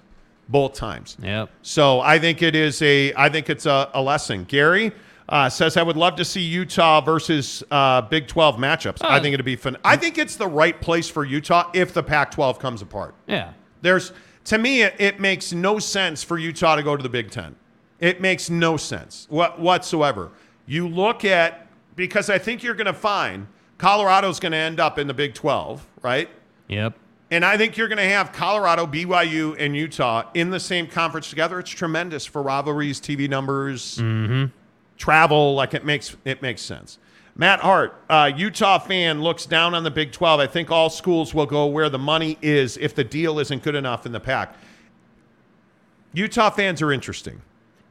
both 0.49 0.73
times. 0.73 1.17
Yep. 1.21 1.49
So 1.61 2.01
I 2.01 2.19
think 2.19 2.41
it 2.41 2.55
is 2.55 2.81
a 2.81 3.13
I 3.15 3.29
think 3.29 3.49
it's 3.49 3.65
a, 3.65 3.89
a 3.93 4.01
lesson. 4.01 4.43
Gary 4.43 4.91
uh, 5.27 5.49
says 5.49 5.75
I 5.75 5.81
would 5.83 5.97
love 5.97 6.15
to 6.17 6.25
see 6.25 6.41
Utah 6.41 7.01
versus 7.01 7.63
uh, 7.71 8.01
Big 8.01 8.27
12 8.27 8.57
matchups. 8.57 9.01
I 9.03 9.17
Oh. 9.17 9.21
think 9.21 9.33
it'd 9.33 9.45
be 9.45 9.55
fun. 9.55 9.75
I 9.83 9.95
think 9.97 10.17
it's 10.17 10.35
the 10.35 10.47
right 10.47 10.79
place 10.79 11.09
for 11.09 11.25
Utah 11.25 11.69
if 11.73 11.93
the 11.93 12.03
Pac-12 12.03 12.59
comes 12.59 12.81
apart. 12.81 13.15
Yeah. 13.27 13.51
There's 13.81 14.11
to 14.47 14.57
me 14.57 14.81
it, 14.81 14.95
it 14.97 15.19
makes 15.19 15.51
no 15.51 15.77
sense 15.77 16.23
for 16.23 16.37
Utah 16.37 16.75
to 16.75 16.83
go 16.83 16.95
to 16.95 17.03
the 17.03 17.09
Big 17.09 17.31
10. 17.31 17.55
It 17.99 18.21
makes 18.21 18.49
no 18.49 18.77
sense 18.77 19.27
what, 19.29 19.59
whatsoever. 19.59 20.31
You 20.65 20.87
look 20.87 21.25
at, 21.25 21.67
because 21.95 22.29
I 22.29 22.37
think 22.37 22.63
you're 22.63 22.75
going 22.75 22.85
to 22.85 22.93
find 22.93 23.47
Colorado's 23.77 24.39
going 24.39 24.53
to 24.53 24.57
end 24.57 24.79
up 24.79 24.97
in 24.97 25.07
the 25.07 25.13
Big 25.13 25.33
12, 25.33 25.85
right? 26.01 26.29
Yep. 26.67 26.95
And 27.29 27.43
I 27.43 27.57
think 27.57 27.75
you're 27.75 27.89
going 27.89 27.97
to 27.97 28.07
have 28.07 28.31
Colorado, 28.31 28.87
BYU, 28.87 29.55
and 29.59 29.75
Utah 29.75 30.29
in 30.33 30.49
the 30.49 30.59
same 30.59 30.87
conference 30.87 31.29
together. 31.29 31.59
It's 31.59 31.69
tremendous 31.69 32.25
for 32.25 32.41
rivalries, 32.41 33.01
TV 33.01 33.29
numbers, 33.29 33.97
mm-hmm. 33.97 34.45
travel. 34.97 35.55
Like 35.55 35.73
it 35.73 35.83
makes 35.83 36.15
it 36.23 36.41
makes 36.41 36.61
sense. 36.61 36.99
Matt 37.37 37.59
Hart, 37.59 37.93
uh, 38.09 38.31
Utah 38.35 38.79
fan, 38.79 39.21
looks 39.21 39.45
down 39.45 39.75
on 39.75 39.83
the 39.83 39.91
Big 39.91 40.11
12. 40.11 40.39
I 40.39 40.47
think 40.47 40.71
all 40.71 40.89
schools 40.89 41.35
will 41.35 41.45
go 41.45 41.67
where 41.67 41.87
the 41.87 41.99
money 41.99 42.37
is 42.41 42.77
if 42.77 42.95
the 42.95 43.03
deal 43.03 43.37
isn't 43.37 43.61
good 43.61 43.75
enough 43.75 44.07
in 44.07 44.11
the 44.11 44.19
Pac. 44.19 44.55
Utah 46.13 46.49
fans 46.49 46.81
are 46.81 46.91
interesting. 46.91 47.41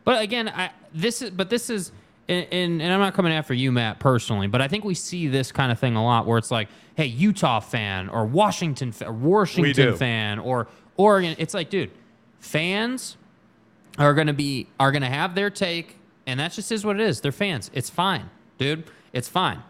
But 0.05 0.21
again, 0.21 0.49
I 0.49 0.71
this 0.93 1.23
is 1.23 1.31
but 1.31 1.49
this 1.49 1.71
is 1.71 1.93
and, 2.29 2.47
and, 2.51 2.83
and 2.83 2.93
I'm 2.93 2.99
not 2.99 3.15
coming 3.15 3.33
after 3.33 3.55
you, 3.55 3.71
Matt, 3.71 4.01
personally, 4.01 4.49
but 4.49 4.61
I 4.61 4.67
think 4.67 4.85
we 4.85 4.95
see 4.95 5.29
this 5.29 5.53
kind 5.53 5.71
of 5.71 5.79
thing 5.79 5.95
a 5.95 6.05
lot 6.05 6.27
where 6.27 6.39
it's 6.39 6.51
like, 6.51 6.69
hey, 6.97 7.07
Utah 7.07 7.61
fan 7.61 8.09
or 8.09 8.25
Washington 8.25 8.93
Washington 9.01 9.97
fan 9.97 10.41
or 10.41 10.67
Oregon. 10.97 11.37
It's 11.39 11.55
like, 11.55 11.71
dude, 11.71 11.93
fans 12.41 13.17
are 13.97 14.13
gonna 14.13 14.33
be 14.33 14.67
are 14.81 14.91
gonna 14.91 15.11
have 15.11 15.37
their 15.37 15.51
take, 15.51 15.97
and 16.27 16.41
that 16.41 16.53
just 16.53 16.73
is 16.73 16.85
what 16.85 16.99
it 16.99 17.03
is. 17.03 17.21
They're 17.21 17.31
fans. 17.31 17.71
It's 17.75 17.91
fine, 17.91 18.29
dude. 18.59 18.85
It's 19.13 19.29
fine. 19.29 19.63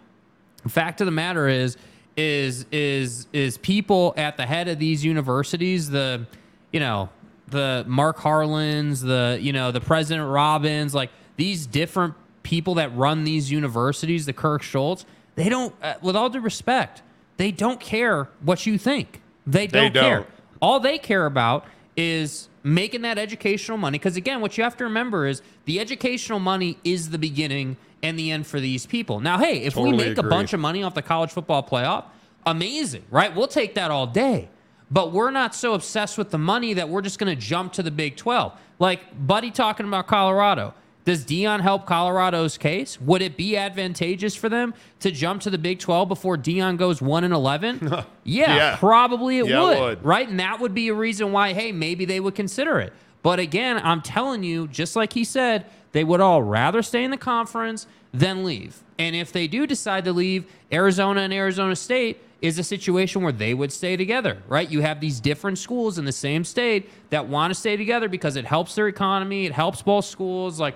Fact 0.68 1.00
of 1.00 1.06
the 1.06 1.12
matter 1.12 1.48
is, 1.48 1.76
is 2.16 2.66
is 2.72 3.26
is 3.32 3.58
people 3.58 4.14
at 4.16 4.36
the 4.36 4.46
head 4.46 4.68
of 4.68 4.78
these 4.78 5.04
universities, 5.04 5.90
the 5.90 6.26
you 6.72 6.80
know, 6.80 7.08
the 7.48 7.84
Mark 7.86 8.18
Harlans, 8.18 9.02
the 9.02 9.38
you 9.40 9.52
know, 9.52 9.70
the 9.70 9.80
President 9.80 10.28
Robbins, 10.28 10.94
like 10.94 11.10
these 11.36 11.66
different 11.66 12.14
people 12.42 12.74
that 12.74 12.96
run 12.96 13.24
these 13.24 13.50
universities, 13.50 14.24
the 14.24 14.32
Kirk 14.32 14.62
Schulz, 14.62 15.04
they 15.34 15.48
don't, 15.48 15.74
uh, 15.82 15.94
with 16.00 16.14
all 16.14 16.30
due 16.30 16.40
respect, 16.40 17.02
they 17.36 17.50
don't 17.50 17.80
care 17.80 18.28
what 18.40 18.66
you 18.66 18.78
think. 18.78 19.20
They 19.46 19.66
don't, 19.66 19.92
care. 19.92 20.18
don't. 20.18 20.26
All 20.62 20.80
they 20.80 20.98
care 20.98 21.26
about 21.26 21.64
is 21.96 22.48
making 22.62 23.02
that 23.02 23.18
educational 23.18 23.78
money. 23.78 23.98
Because 23.98 24.16
again, 24.16 24.40
what 24.40 24.56
you 24.56 24.64
have 24.64 24.76
to 24.76 24.84
remember 24.84 25.26
is 25.26 25.42
the 25.64 25.80
educational 25.80 26.38
money 26.38 26.78
is 26.84 27.10
the 27.10 27.18
beginning 27.18 27.76
and 28.06 28.18
the 28.18 28.30
end 28.30 28.46
for 28.46 28.60
these 28.60 28.86
people. 28.86 29.20
Now, 29.20 29.38
hey, 29.38 29.62
if 29.62 29.76
we 29.76 29.84
Totally 29.90 30.08
make 30.08 30.18
a 30.18 30.22
bunch 30.22 30.52
of 30.52 30.60
money 30.60 30.82
off 30.82 30.94
the 30.94 31.02
college 31.02 31.30
football 31.30 31.62
playoff, 31.62 32.04
amazing, 32.44 33.04
right? 33.10 33.34
We'll 33.34 33.48
take 33.48 33.74
that 33.74 33.90
all 33.90 34.06
day. 34.06 34.48
But 34.90 35.12
we're 35.12 35.32
not 35.32 35.54
so 35.54 35.74
obsessed 35.74 36.16
with 36.16 36.30
the 36.30 36.38
money 36.38 36.74
that 36.74 36.88
we're 36.88 37.02
just 37.02 37.18
going 37.18 37.34
to 37.34 37.40
jump 37.40 37.72
to 37.74 37.82
the 37.82 37.90
Big 37.90 38.16
12. 38.16 38.52
Like 38.78 39.00
Buddy 39.26 39.50
talking 39.50 39.86
about 39.86 40.06
Colorado. 40.06 40.74
Does 41.04 41.24
Deion 41.24 41.60
help 41.60 41.86
Colorado's 41.86 42.58
case? 42.58 43.00
Would 43.00 43.22
it 43.22 43.36
be 43.36 43.56
advantageous 43.56 44.34
for 44.34 44.48
them 44.48 44.74
to 45.00 45.10
jump 45.12 45.40
to 45.42 45.50
the 45.50 45.58
Big 45.58 45.78
12 45.78 46.08
before 46.08 46.36
Deion 46.36 46.76
goes 46.76 47.00
1 47.00 47.22
and 47.24 47.32
11? 47.32 47.80
yeah, 48.24 48.56
Yeah. 48.56 48.76
probably 48.76 49.38
it 49.38 49.46
Yeah, 49.46 49.60
it 49.60 49.64
would, 49.64 49.80
would. 49.80 50.04
right? 50.04 50.28
And 50.28 50.40
that 50.40 50.58
would 50.60 50.74
be 50.74 50.88
a 50.88 50.94
reason 50.94 51.30
why, 51.32 51.52
hey, 51.52 51.70
maybe 51.72 52.04
they 52.04 52.18
would 52.20 52.34
consider 52.34 52.78
it. 52.80 52.92
But 53.22 53.38
again, 53.40 53.80
I'm 53.82 54.02
telling 54.02 54.42
you, 54.44 54.66
just 54.68 54.94
like 54.96 55.12
he 55.12 55.22
said, 55.24 55.66
they 55.96 56.04
would 56.04 56.20
all 56.20 56.42
rather 56.42 56.82
stay 56.82 57.04
in 57.04 57.10
the 57.10 57.16
conference 57.16 57.86
than 58.12 58.44
leave. 58.44 58.82
And 58.98 59.16
if 59.16 59.32
they 59.32 59.48
do 59.48 59.66
decide 59.66 60.04
to 60.04 60.12
leave, 60.12 60.44
Arizona 60.70 61.22
and 61.22 61.32
Arizona 61.32 61.74
State 61.74 62.20
is 62.42 62.58
a 62.58 62.62
situation 62.62 63.22
where 63.22 63.32
they 63.32 63.54
would 63.54 63.72
stay 63.72 63.96
together, 63.96 64.42
right? 64.46 64.70
You 64.70 64.82
have 64.82 65.00
these 65.00 65.20
different 65.20 65.56
schools 65.56 65.98
in 65.98 66.04
the 66.04 66.12
same 66.12 66.44
state 66.44 66.90
that 67.08 67.26
want 67.26 67.50
to 67.50 67.58
stay 67.58 67.78
together 67.78 68.10
because 68.10 68.36
it 68.36 68.44
helps 68.44 68.74
their 68.74 68.88
economy, 68.88 69.46
it 69.46 69.52
helps 69.52 69.80
both 69.80 70.04
schools, 70.04 70.60
like 70.60 70.74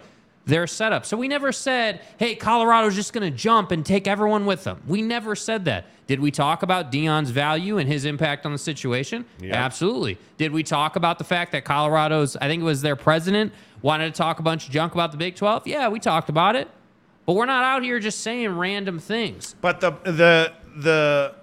their 0.50 0.66
setup. 0.66 1.06
So 1.06 1.16
we 1.16 1.28
never 1.28 1.52
said, 1.52 2.02
hey, 2.18 2.34
Colorado's 2.34 2.94
just 2.94 3.14
going 3.14 3.30
to 3.30 3.36
jump 3.36 3.70
and 3.70 3.86
take 3.86 4.06
everyone 4.06 4.44
with 4.44 4.64
them. 4.64 4.82
We 4.86 5.00
never 5.00 5.34
said 5.34 5.64
that. 5.64 5.86
Did 6.06 6.20
we 6.20 6.30
talk 6.30 6.62
about 6.62 6.92
Deion's 6.92 7.30
value 7.30 7.78
and 7.78 7.88
his 7.88 8.04
impact 8.04 8.44
on 8.44 8.52
the 8.52 8.58
situation? 8.58 9.24
Absolutely. 9.42 10.18
Did 10.36 10.52
we 10.52 10.62
talk 10.62 10.96
about 10.96 11.18
the 11.18 11.24
fact 11.24 11.52
that 11.52 11.64
Colorado's, 11.64 12.36
I 12.36 12.48
think 12.48 12.60
it 12.60 12.64
was 12.64 12.82
their 12.82 12.96
president, 12.96 13.52
wanted 13.80 14.12
to 14.12 14.18
talk 14.18 14.40
a 14.40 14.42
bunch 14.42 14.66
of 14.66 14.72
junk 14.72 14.92
about 14.92 15.12
the 15.12 15.18
Big 15.18 15.36
12? 15.36 15.66
Yeah, 15.66 15.88
we 15.88 16.00
talked 16.00 16.28
about 16.28 16.56
it. 16.56 16.68
But 17.26 17.34
we're 17.34 17.46
not 17.46 17.62
out 17.62 17.82
here 17.84 18.00
just 18.00 18.20
saying 18.20 18.56
random 18.56 18.98
things. 18.98 19.54
But 19.60 19.80
the 19.80 19.92
the 20.04 20.52
the 20.76 21.34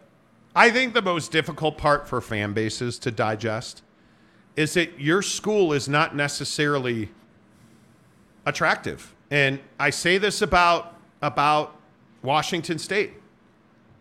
I 0.54 0.70
think 0.70 0.94
the 0.94 1.02
most 1.02 1.32
difficult 1.32 1.78
part 1.78 2.10
for 2.10 2.20
fan 2.20 2.52
bases 2.52 3.00
to 3.00 3.12
digest 3.12 3.84
is 4.58 4.74
that 4.74 5.00
your 5.00 5.22
school 5.22 5.72
is 5.72 5.88
not 5.88 6.16
necessarily 6.16 7.10
attractive. 8.48 9.14
And 9.30 9.60
I 9.80 9.90
say 9.92 10.18
this 10.18 10.42
about 10.42 10.96
about 11.22 11.76
Washington 12.24 12.80
State. 12.80 13.14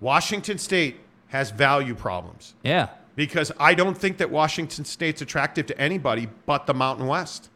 Washington 0.01 0.59
State 0.59 1.01
has 1.28 1.51
value 1.51 1.94
problems 1.94 2.55
Yeah. 2.62 2.89
because 3.16 3.51
I 3.59 3.74
don't 3.74 3.97
think 3.98 4.18
that 4.18 4.31
Washington 4.31 4.85
State's 4.85 5.20
attractive 5.23 5.66
to 5.66 5.78
anybody 5.81 6.28
but 6.47 6.66
the 6.66 6.74
Mountain 6.74 7.06
West. 7.06 7.48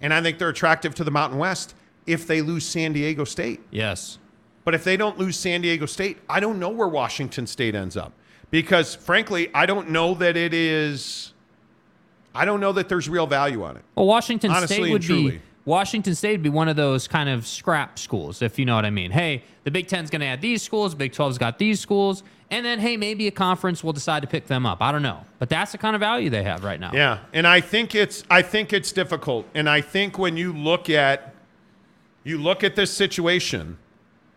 And 0.00 0.14
I 0.14 0.22
think 0.22 0.38
they're 0.38 0.48
attractive 0.48 0.94
to 0.96 1.04
the 1.04 1.10
Mountain 1.10 1.38
West 1.38 1.74
if 2.06 2.26
they 2.26 2.40
lose 2.40 2.64
San 2.64 2.92
Diego 2.92 3.24
State. 3.24 3.60
Yes. 3.70 4.18
But 4.64 4.74
if 4.74 4.84
they 4.84 4.96
don't 4.96 5.18
lose 5.18 5.36
San 5.36 5.60
Diego 5.60 5.84
State, 5.86 6.18
I 6.28 6.40
don't 6.40 6.58
know 6.58 6.70
where 6.70 6.88
Washington 6.88 7.46
State 7.46 7.74
ends 7.74 7.96
up. 7.96 8.12
Because 8.50 8.94
frankly, 8.94 9.50
I 9.52 9.66
don't 9.66 9.90
know 9.90 10.14
that 10.14 10.36
it 10.36 10.54
is 10.54 11.34
I 12.34 12.44
don't 12.44 12.60
know 12.60 12.72
that 12.72 12.88
there's 12.88 13.08
real 13.08 13.26
value 13.26 13.64
on 13.64 13.76
it. 13.76 13.82
Well, 13.96 14.06
Washington 14.06 14.52
Honestly 14.52 14.76
State 14.76 14.92
would 14.92 15.02
truly. 15.02 15.30
be 15.32 15.40
Washington 15.64 16.14
State 16.14 16.32
would 16.32 16.42
be 16.42 16.48
one 16.48 16.68
of 16.68 16.76
those 16.76 17.06
kind 17.06 17.28
of 17.28 17.46
scrap 17.46 17.98
schools, 17.98 18.42
if 18.42 18.58
you 18.58 18.64
know 18.64 18.74
what 18.74 18.84
I 18.84 18.90
mean. 18.90 19.10
Hey, 19.10 19.44
the 19.64 19.70
Big 19.70 19.88
Ten's 19.88 20.10
going 20.10 20.20
to 20.20 20.26
add 20.26 20.40
these 20.40 20.62
schools, 20.62 20.94
Big 20.94 21.12
12's 21.12 21.38
got 21.38 21.58
these 21.58 21.78
schools, 21.80 22.22
and 22.50 22.64
then 22.64 22.78
hey, 22.80 22.96
maybe 22.96 23.26
a 23.26 23.30
conference 23.30 23.84
will 23.84 23.92
decide 23.92 24.22
to 24.22 24.28
pick 24.28 24.46
them 24.46 24.66
up. 24.66 24.80
I 24.80 24.90
don't 24.90 25.02
know, 25.02 25.24
but 25.38 25.48
that's 25.48 25.72
the 25.72 25.78
kind 25.78 25.94
of 25.94 26.00
value 26.00 26.30
they 26.30 26.42
have 26.42 26.64
right 26.64 26.80
now. 26.80 26.90
Yeah, 26.92 27.18
and 27.32 27.46
I 27.46 27.60
think 27.60 27.94
it's 27.94 28.24
I 28.30 28.42
think 28.42 28.72
it's 28.72 28.92
difficult. 28.92 29.46
And 29.54 29.68
I 29.68 29.80
think 29.80 30.18
when 30.18 30.36
you 30.36 30.52
look 30.52 30.90
at 30.90 31.34
you 32.24 32.38
look 32.38 32.64
at 32.64 32.74
this 32.76 32.92
situation, 32.92 33.78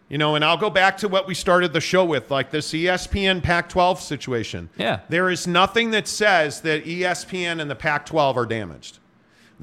you 0.09 0.17
know, 0.17 0.35
and 0.35 0.45
I'll 0.45 0.57
go 0.57 0.69
back 0.69 0.97
to 0.97 1.07
what 1.07 1.27
we 1.27 1.33
started 1.33 1.73
the 1.73 1.81
show 1.81 2.05
with, 2.05 2.29
like 2.29 2.51
this 2.51 2.71
ESPN 2.71 3.41
Pac-12 3.41 3.97
situation. 3.97 4.69
Yeah. 4.77 4.99
There 5.09 5.29
is 5.29 5.47
nothing 5.47 5.91
that 5.91 6.07
says 6.07 6.61
that 6.61 6.85
ESPN 6.85 7.59
and 7.59 7.69
the 7.69 7.75
Pac-12 7.75 8.35
are 8.35 8.45
damaged. 8.45 8.99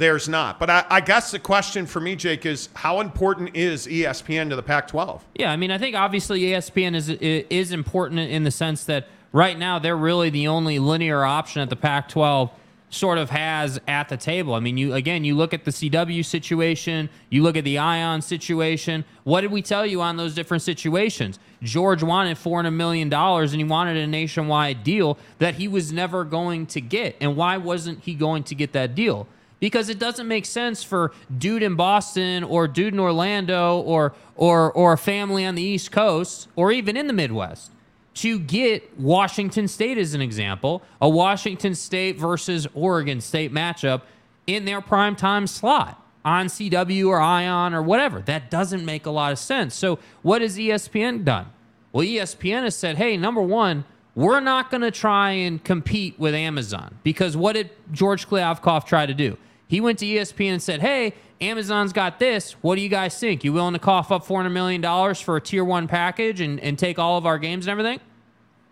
There's 0.01 0.31
not. 0.31 0.59
But 0.59 0.71
I, 0.71 0.87
I 0.89 1.01
guess 1.03 1.31
the 1.31 1.39
question 1.39 1.85
for 1.85 2.01
me, 2.01 2.17
Jake, 2.17 2.47
is 2.47 2.71
how 2.73 3.01
important 3.01 3.55
is 3.55 3.87
ESPN 3.87 4.49
to 4.49 4.57
the 4.57 4.63
Pac-12? 4.63 5.21
Yeah, 5.35 5.53
I 5.53 5.57
mean, 5.57 5.71
I 5.71 5.77
think 5.77 5.95
obviously 5.95 6.41
ESPN 6.41 6.95
is 6.95 7.11
is 7.11 7.71
important 7.71 8.21
in 8.21 8.45
the 8.45 8.51
sense 8.51 8.85
that 8.85 9.09
right 9.35 9.59
now 9.59 9.79
they're 9.79 9.99
really 9.99 10.31
the 10.31 10.49
only 10.49 10.79
linear 10.79 11.23
option 11.23 11.61
that 11.61 11.69
the 11.69 11.77
Pac-12 11.77 12.51
sort 12.89 13.19
of 13.19 13.29
has 13.29 13.79
at 13.87 14.09
the 14.09 14.17
table. 14.17 14.55
I 14.55 14.61
mean, 14.61 14.79
you 14.79 14.95
again, 14.95 15.23
you 15.23 15.35
look 15.37 15.53
at 15.53 15.67
the 15.67 15.71
CW 15.71 16.25
situation, 16.25 17.11
you 17.29 17.43
look 17.43 17.59
at 17.59 17.65
the 17.65 17.77
Ion 17.77 18.23
situation. 18.23 19.05
What 19.25 19.43
did 19.43 19.51
we 19.51 19.61
tell 19.61 19.85
you 19.85 20.01
on 20.01 20.17
those 20.17 20.35
different 20.35 20.63
situations? 20.63 21.39
George 21.63 22.03
wanted 22.03 22.39
four 22.39 22.57
hundred 22.57 22.71
million 22.71 23.11
dollars, 23.11 23.53
and 23.53 23.61
he 23.61 23.65
wanted 23.65 23.99
a 23.99 24.07
nationwide 24.07 24.83
deal 24.83 25.19
that 25.41 25.57
he 25.57 25.69
was 25.69 25.93
never 25.93 26.25
going 26.25 26.65
to 26.69 26.81
get. 26.81 27.17
And 27.21 27.37
why 27.37 27.59
wasn't 27.59 28.01
he 28.05 28.15
going 28.15 28.45
to 28.45 28.55
get 28.55 28.73
that 28.73 28.95
deal? 28.95 29.29
Because 29.61 29.91
it 29.91 29.99
doesn't 29.99 30.27
make 30.27 30.47
sense 30.47 30.83
for 30.83 31.13
dude 31.37 31.63
in 31.63 31.77
Boston 31.77 32.43
or 32.43 32.67
dude 32.67 32.95
in 32.95 33.01
Orlando 33.01 33.79
or 33.81 34.15
or 34.35 34.73
or 34.73 34.95
a 34.95 34.99
family 34.99 35.45
on 35.45 35.55
the 35.55 35.63
East 35.63 35.93
Coast 35.93 36.49
or 36.57 36.73
even 36.73 36.97
in 36.97 37.07
the 37.07 37.13
Midwest 37.13 37.71
to 38.15 38.39
get 38.39 38.99
Washington 38.99 39.69
State 39.69 39.99
as 39.99 40.15
an 40.15 40.21
example, 40.21 40.83
a 41.01 41.09
Washington 41.09 41.75
State 41.75 42.19
versus 42.19 42.67
Oregon 42.75 43.21
State 43.21 43.53
matchup 43.53 44.03
in 44.47 44.65
their 44.65 44.81
prime 44.81 45.15
time 45.15 45.47
slot 45.47 46.03
on 46.25 46.47
CW 46.47 47.09
or 47.09 47.21
Ion 47.21 47.75
or 47.75 47.83
whatever. 47.83 48.21
That 48.21 48.51
doesn't 48.51 48.85
make 48.85 49.07
a 49.07 49.11
lot 49.11 49.33
of 49.33 49.39
sense. 49.39 49.75
So 49.75 49.99
what 50.23 50.43
has 50.43 50.59
ESPN 50.59 51.25
done? 51.25 51.47
Well, 51.93 52.05
ESPN 52.05 52.65
has 52.65 52.77
said, 52.77 52.97
hey, 52.97 53.17
number 53.17 53.41
one, 53.41 53.85
we're 54.15 54.41
not 54.41 54.71
going 54.71 54.83
to 54.83 54.91
try 54.91 55.31
and 55.31 55.63
compete 55.63 56.19
with 56.19 56.35
Amazon 56.35 56.99
because 57.03 57.37
what 57.37 57.55
did 57.55 57.71
George 57.93 58.29
Kliavkoff 58.29 58.85
try 58.85 59.07
to 59.07 59.15
do? 59.15 59.37
He 59.71 59.81
went 59.81 60.01
to 60.01 60.05
ESPN 60.05 60.55
and 60.55 60.63
said, 60.63 60.81
hey, 60.81 61.15
Amazon's 61.41 61.93
got 61.93 62.19
this. 62.19 62.55
What 62.55 62.75
do 62.75 62.81
you 62.81 62.89
guys 62.89 63.17
think? 63.17 63.45
You 63.45 63.53
willing 63.53 63.75
to 63.75 63.79
cough 63.79 64.11
up 64.11 64.27
$400 64.27 64.51
million 64.51 65.15
for 65.15 65.37
a 65.37 65.41
tier 65.41 65.65
one 65.65 65.87
package 65.87 66.41
and, 66.41 66.59
and 66.59 66.77
take 66.77 66.99
all 66.99 67.17
of 67.17 67.25
our 67.25 67.39
games 67.39 67.69
and 67.69 67.71
everything? 67.71 68.01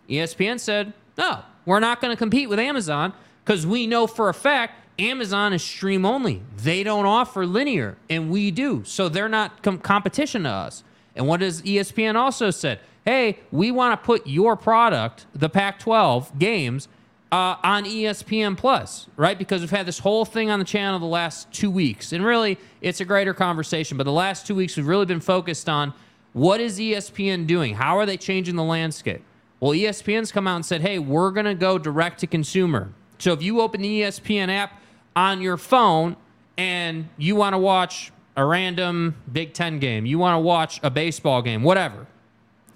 ESPN 0.08 0.58
said, 0.58 0.92
no, 1.16 1.42
we're 1.64 1.78
not 1.78 2.00
going 2.00 2.10
to 2.10 2.16
compete 2.16 2.48
with 2.48 2.58
Amazon 2.58 3.12
because 3.44 3.64
we 3.64 3.86
know 3.86 4.08
for 4.08 4.28
a 4.28 4.34
fact 4.34 4.74
Amazon 4.98 5.52
is 5.52 5.62
stream 5.62 6.04
only. 6.04 6.42
They 6.56 6.82
don't 6.82 7.06
offer 7.06 7.46
linear, 7.46 7.96
and 8.10 8.28
we 8.28 8.50
do. 8.50 8.82
So 8.82 9.08
they're 9.08 9.28
not 9.28 9.62
com- 9.62 9.78
competition 9.78 10.42
to 10.42 10.48
us. 10.48 10.82
And 11.14 11.28
what 11.28 11.38
does 11.38 11.62
ESPN 11.62 12.16
also 12.16 12.50
said? 12.50 12.80
Hey, 13.04 13.38
we 13.52 13.70
want 13.70 13.92
to 14.00 14.04
put 14.04 14.26
your 14.26 14.56
product, 14.56 15.26
the 15.32 15.48
Pac 15.48 15.78
12 15.78 16.40
games, 16.40 16.88
uh, 17.30 17.56
on 17.62 17.84
ESPN 17.84 18.56
Plus, 18.56 19.06
right? 19.16 19.38
Because 19.38 19.60
we've 19.60 19.70
had 19.70 19.86
this 19.86 19.98
whole 19.98 20.24
thing 20.24 20.50
on 20.50 20.58
the 20.58 20.64
channel 20.64 20.98
the 20.98 21.06
last 21.06 21.52
two 21.52 21.70
weeks, 21.70 22.12
and 22.12 22.24
really, 22.24 22.58
it's 22.80 23.00
a 23.00 23.04
greater 23.04 23.34
conversation. 23.34 23.96
But 23.96 24.04
the 24.04 24.12
last 24.12 24.46
two 24.46 24.54
weeks, 24.54 24.76
we've 24.76 24.86
really 24.86 25.06
been 25.06 25.20
focused 25.20 25.68
on 25.68 25.92
what 26.32 26.60
is 26.60 26.78
ESPN 26.78 27.46
doing? 27.46 27.74
How 27.74 27.98
are 27.98 28.06
they 28.06 28.16
changing 28.16 28.56
the 28.56 28.64
landscape? 28.64 29.22
Well, 29.60 29.72
ESPN's 29.72 30.32
come 30.32 30.46
out 30.46 30.56
and 30.56 30.64
said, 30.64 30.80
"Hey, 30.80 30.98
we're 30.98 31.30
going 31.30 31.46
to 31.46 31.54
go 31.54 31.78
direct 31.78 32.20
to 32.20 32.26
consumer." 32.26 32.92
So 33.18 33.32
if 33.32 33.42
you 33.42 33.60
open 33.60 33.82
the 33.82 34.02
ESPN 34.02 34.48
app 34.48 34.80
on 35.16 35.42
your 35.42 35.56
phone 35.56 36.16
and 36.56 37.08
you 37.18 37.34
want 37.34 37.54
to 37.54 37.58
watch 37.58 38.12
a 38.36 38.44
random 38.44 39.16
Big 39.30 39.52
Ten 39.52 39.80
game, 39.80 40.06
you 40.06 40.18
want 40.18 40.34
to 40.34 40.38
watch 40.38 40.80
a 40.82 40.90
baseball 40.90 41.42
game, 41.42 41.62
whatever, 41.62 42.06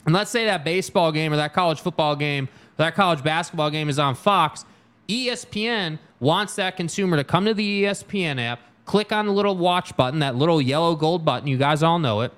and 0.05 0.15
let's 0.15 0.31
say 0.31 0.45
that 0.47 0.65
baseball 0.65 1.13
game 1.13 1.33
or 1.33 1.37
that 1.37 1.53
college 1.55 1.81
football 1.81 2.17
game 2.17 2.49
that 2.77 2.95
college 2.95 3.23
basketball 3.23 3.71
game 3.71 3.89
is 3.89 3.99
on 3.99 4.15
Fox, 4.15 4.65
ESPN 5.09 5.99
wants 6.21 6.55
that 6.57 6.77
consumer 6.77 7.17
to 7.17 7.25
come 7.25 7.45
to 7.45 7.55
the 7.55 7.85
ESPN 7.85 8.41
app, 8.41 8.61
click 8.85 9.13
on 9.13 9.27
the 9.27 9.33
little 9.33 9.57
watch 9.57 9.97
button, 9.97 10.21
that 10.21 10.37
little 10.37 10.61
yellow 10.61 10.95
gold 10.95 11.25
button. 11.25 11.49
You 11.49 11.59
guys 11.59 11.83
all 11.83 11.99
know 11.99 12.23
it. 12.23 12.33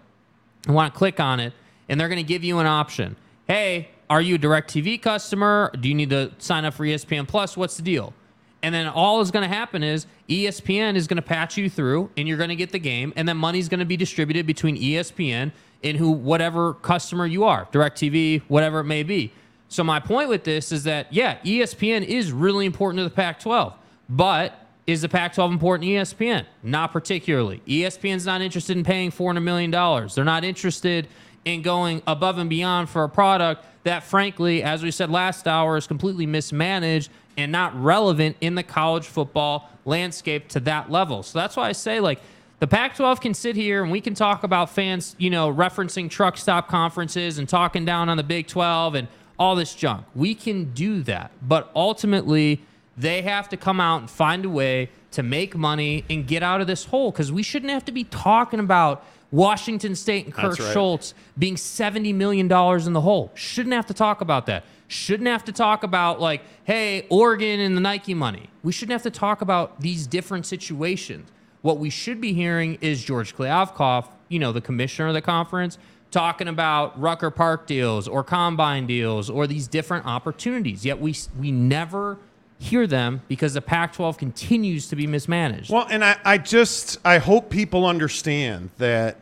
You 0.66 0.72
want 0.72 0.92
to 0.92 0.98
click 0.98 1.20
on 1.20 1.40
it, 1.40 1.52
and 1.88 2.00
they're 2.00 2.08
going 2.08 2.24
to 2.24 2.28
give 2.28 2.42
you 2.42 2.58
an 2.58 2.66
option. 2.66 3.16
Hey, 3.46 3.90
are 4.08 4.20
you 4.20 4.36
a 4.36 4.38
DirecTV 4.38 5.02
customer? 5.02 5.70
Do 5.78 5.88
you 5.88 5.94
need 5.94 6.10
to 6.10 6.32
sign 6.38 6.64
up 6.64 6.74
for 6.74 6.84
ESPN 6.84 7.28
Plus? 7.28 7.56
What's 7.56 7.76
the 7.76 7.82
deal? 7.82 8.14
And 8.62 8.74
then 8.74 8.86
all 8.86 9.20
is 9.20 9.30
going 9.30 9.48
to 9.48 9.54
happen 9.54 9.82
is 9.82 10.06
ESPN 10.26 10.96
is 10.96 11.06
going 11.06 11.16
to 11.16 11.22
patch 11.22 11.58
you 11.58 11.68
through, 11.68 12.10
and 12.16 12.26
you're 12.26 12.38
going 12.38 12.48
to 12.48 12.56
get 12.56 12.72
the 12.72 12.78
game, 12.78 13.12
and 13.14 13.28
then 13.28 13.36
money's 13.36 13.68
going 13.68 13.80
to 13.80 13.86
be 13.86 13.98
distributed 13.98 14.46
between 14.46 14.76
ESPN 14.80 15.52
and 15.82 15.98
who 15.98 16.10
whatever 16.10 16.72
customer 16.72 17.26
you 17.26 17.44
are, 17.44 17.66
DirecTV, 17.66 18.40
whatever 18.48 18.80
it 18.80 18.84
may 18.84 19.02
be. 19.02 19.32
So 19.68 19.82
my 19.82 20.00
point 20.00 20.28
with 20.28 20.44
this 20.44 20.72
is 20.72 20.84
that 20.84 21.12
yeah, 21.12 21.38
ESPN 21.44 22.04
is 22.04 22.32
really 22.32 22.66
important 22.66 22.98
to 22.98 23.04
the 23.04 23.14
Pac-12, 23.14 23.74
but 24.08 24.60
is 24.86 25.02
the 25.02 25.08
Pac-12 25.08 25.52
important 25.52 25.88
to 25.88 25.94
ESPN? 25.94 26.44
Not 26.62 26.92
particularly. 26.92 27.62
ESPN's 27.66 28.26
not 28.26 28.42
interested 28.42 28.76
in 28.76 28.84
paying 28.84 29.10
$400 29.10 29.42
million. 29.42 29.70
They're 29.70 30.24
not 30.24 30.44
interested 30.44 31.08
in 31.44 31.62
going 31.62 32.02
above 32.06 32.38
and 32.38 32.50
beyond 32.50 32.88
for 32.88 33.04
a 33.04 33.08
product 33.08 33.64
that, 33.84 34.02
frankly, 34.02 34.62
as 34.62 34.82
we 34.82 34.90
said 34.90 35.10
last 35.10 35.46
hour, 35.46 35.76
is 35.76 35.86
completely 35.86 36.26
mismanaged 36.26 37.10
and 37.36 37.50
not 37.50 37.74
relevant 37.80 38.36
in 38.40 38.54
the 38.54 38.62
college 38.62 39.06
football 39.06 39.70
landscape 39.84 40.48
to 40.48 40.60
that 40.60 40.90
level. 40.90 41.22
So 41.22 41.38
that's 41.38 41.56
why 41.56 41.68
I 41.68 41.72
say, 41.72 42.00
like, 42.00 42.20
the 42.60 42.66
Pac 42.66 42.96
12 42.96 43.20
can 43.20 43.34
sit 43.34 43.56
here 43.56 43.82
and 43.82 43.92
we 43.92 44.00
can 44.00 44.14
talk 44.14 44.44
about 44.44 44.70
fans, 44.70 45.16
you 45.18 45.28
know, 45.28 45.52
referencing 45.52 46.08
truck 46.08 46.36
stop 46.38 46.68
conferences 46.68 47.38
and 47.38 47.48
talking 47.48 47.84
down 47.84 48.08
on 48.08 48.16
the 48.16 48.22
Big 48.22 48.46
12 48.46 48.94
and 48.94 49.08
all 49.38 49.56
this 49.56 49.74
junk. 49.74 50.06
We 50.14 50.34
can 50.34 50.72
do 50.72 51.02
that. 51.02 51.30
But 51.42 51.70
ultimately, 51.74 52.62
they 52.96 53.22
have 53.22 53.48
to 53.50 53.56
come 53.56 53.80
out 53.80 54.00
and 54.00 54.10
find 54.10 54.44
a 54.44 54.48
way 54.48 54.90
to 55.12 55.22
make 55.22 55.56
money 55.56 56.04
and 56.10 56.26
get 56.26 56.42
out 56.42 56.60
of 56.60 56.66
this 56.66 56.84
hole 56.84 57.10
because 57.10 57.30
we 57.30 57.42
shouldn't 57.42 57.70
have 57.70 57.84
to 57.84 57.92
be 57.92 58.04
talking 58.04 58.60
about 58.60 59.04
Washington 59.30 59.96
State 59.96 60.26
and 60.26 60.34
Kirk 60.34 60.58
right. 60.58 60.72
Schulz 60.72 61.14
being 61.38 61.56
$70 61.56 62.14
million 62.14 62.46
in 62.46 62.92
the 62.92 63.00
hole. 63.00 63.32
Shouldn't 63.34 63.74
have 63.74 63.86
to 63.86 63.94
talk 63.94 64.20
about 64.20 64.46
that. 64.46 64.64
Shouldn't 64.86 65.28
have 65.28 65.44
to 65.46 65.52
talk 65.52 65.82
about, 65.82 66.20
like, 66.20 66.42
hey, 66.64 67.06
Oregon 67.10 67.58
and 67.58 67.76
the 67.76 67.80
Nike 67.80 68.14
money. 68.14 68.48
We 68.62 68.70
shouldn't 68.70 68.92
have 68.92 69.02
to 69.02 69.18
talk 69.18 69.40
about 69.40 69.80
these 69.80 70.06
different 70.06 70.46
situations. 70.46 71.30
What 71.62 71.78
we 71.78 71.90
should 71.90 72.20
be 72.20 72.32
hearing 72.32 72.78
is 72.80 73.02
George 73.02 73.34
Kliavkoff, 73.34 74.08
you 74.28 74.38
know, 74.38 74.52
the 74.52 74.60
commissioner 74.60 75.08
of 75.08 75.14
the 75.14 75.22
conference, 75.22 75.78
talking 76.14 76.48
about 76.48 76.98
Rucker 76.98 77.30
Park 77.30 77.66
deals 77.66 78.06
or 78.08 78.22
combine 78.22 78.86
deals 78.86 79.28
or 79.28 79.46
these 79.46 79.66
different 79.66 80.06
opportunities. 80.06 80.84
Yet 80.84 81.00
we 81.00 81.14
we 81.38 81.52
never 81.52 82.18
hear 82.58 82.86
them 82.86 83.20
because 83.28 83.54
the 83.54 83.60
Pac-12 83.60 84.16
continues 84.16 84.88
to 84.88 84.96
be 84.96 85.06
mismanaged. 85.06 85.70
Well, 85.70 85.86
and 85.90 86.04
I, 86.04 86.16
I 86.24 86.38
just 86.38 86.98
I 87.04 87.18
hope 87.18 87.50
people 87.50 87.84
understand 87.84 88.70
that 88.78 89.18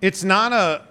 it's 0.00 0.24
not 0.24 0.52
a 0.52 0.82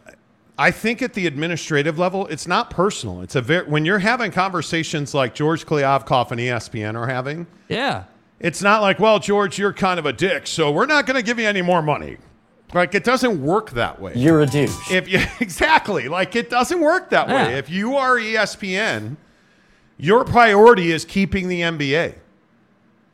I 0.59 0.69
think 0.69 1.01
at 1.01 1.13
the 1.13 1.25
administrative 1.25 1.97
level, 1.97 2.27
it's 2.27 2.45
not 2.45 2.69
personal. 2.69 3.21
It's 3.21 3.35
a 3.35 3.41
very 3.41 3.67
when 3.67 3.85
you're 3.85 3.99
having 3.99 4.31
conversations 4.31 5.15
like 5.15 5.33
George 5.33 5.65
Kliavkoff 5.65 6.29
and 6.29 6.39
ESPN 6.39 6.95
are 6.95 7.07
having, 7.07 7.47
yeah. 7.67 8.03
it's 8.39 8.61
not 8.61 8.83
like, 8.83 8.99
well, 8.99 9.17
George, 9.17 9.57
you're 9.57 9.73
kind 9.73 9.97
of 9.97 10.05
a 10.05 10.13
dick, 10.13 10.45
so 10.45 10.71
we're 10.71 10.85
not 10.85 11.07
going 11.07 11.15
to 11.15 11.23
give 11.23 11.39
you 11.39 11.47
any 11.47 11.63
more 11.63 11.81
money. 11.81 12.17
Like 12.73 12.95
it 12.95 13.03
doesn't 13.03 13.41
work 13.41 13.71
that 13.71 14.01
way. 14.01 14.13
You're 14.15 14.41
a 14.41 14.45
douche. 14.45 14.91
If 14.91 15.07
you 15.07 15.19
exactly 15.39 16.07
like 16.09 16.35
it 16.35 16.49
doesn't 16.49 16.79
work 16.79 17.09
that 17.11 17.29
Yeah. 17.29 17.47
way. 17.47 17.53
If 17.57 17.69
you 17.69 17.95
are 17.97 18.17
ESPN, 18.17 19.17
your 19.97 20.25
priority 20.25 20.91
is 20.91 21.05
keeping 21.05 21.47
the 21.47 21.61
NBA. 21.61 22.15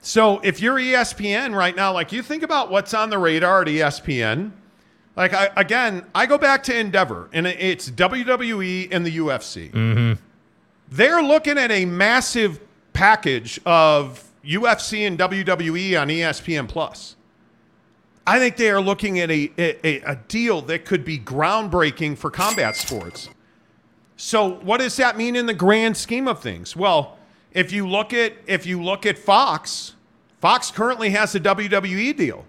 So 0.02 0.40
if 0.40 0.62
you're 0.62 0.76
ESPN 0.78 1.54
right 1.56 1.76
now, 1.76 1.92
like 1.94 2.12
you 2.14 2.22
think 2.24 2.42
about 2.44 2.72
what's 2.72 2.94
on 2.94 3.10
the 3.10 3.18
radar 3.18 3.64
at 3.64 3.68
ESPN. 3.68 4.52
Like 5.18 5.34
I, 5.34 5.50
again, 5.58 6.06
I 6.16 6.26
go 6.26 6.38
back 6.38 6.64
to 6.64 6.78
Endeavor, 6.78 7.28
and 7.34 7.46
it's 7.46 7.90
WWE 7.92 8.88
and 8.92 9.06
the 9.06 9.18
UFC. 9.18 9.70
Mm-hmm. 9.72 10.14
They're 10.90 11.22
looking 11.22 11.58
at 11.58 11.72
a 11.72 11.84
massive 11.84 12.62
package 12.94 13.60
of 13.66 14.24
UFC 14.46 15.06
and 15.06 15.20
WWE 15.20 16.02
on 16.02 16.08
ESPN 16.08 16.70
Plus. 16.70 17.18
I 18.30 18.38
think 18.38 18.58
they 18.58 18.70
are 18.70 18.80
looking 18.80 19.20
at 19.20 19.32
a, 19.32 19.52
a, 19.58 20.02
a 20.02 20.16
deal 20.28 20.62
that 20.64 20.86
could 20.86 21.04
be 21.04 21.18
groundbreaking 21.18 22.16
for 22.16 22.30
combat 22.30 22.76
sports. 22.76 23.28
So 24.18 24.60
what 24.60 24.82
does 24.82 24.98
that 24.98 25.18
mean 25.18 25.36
in 25.36 25.48
the 25.48 25.54
grand 25.56 25.98
scheme 25.98 26.28
of 26.28 26.40
things? 26.40 26.76
Well, 26.76 27.18
if 27.54 27.72
you 27.72 27.88
look 27.88 28.14
at 28.14 28.34
if 28.46 28.68
you 28.68 28.84
look 28.84 29.08
at 29.08 29.18
Fox, 29.18 29.96
Fox 30.42 30.70
currently 30.70 31.10
has 31.10 31.34
a 31.34 31.40
WWE 31.40 32.16
deal. 32.16 32.46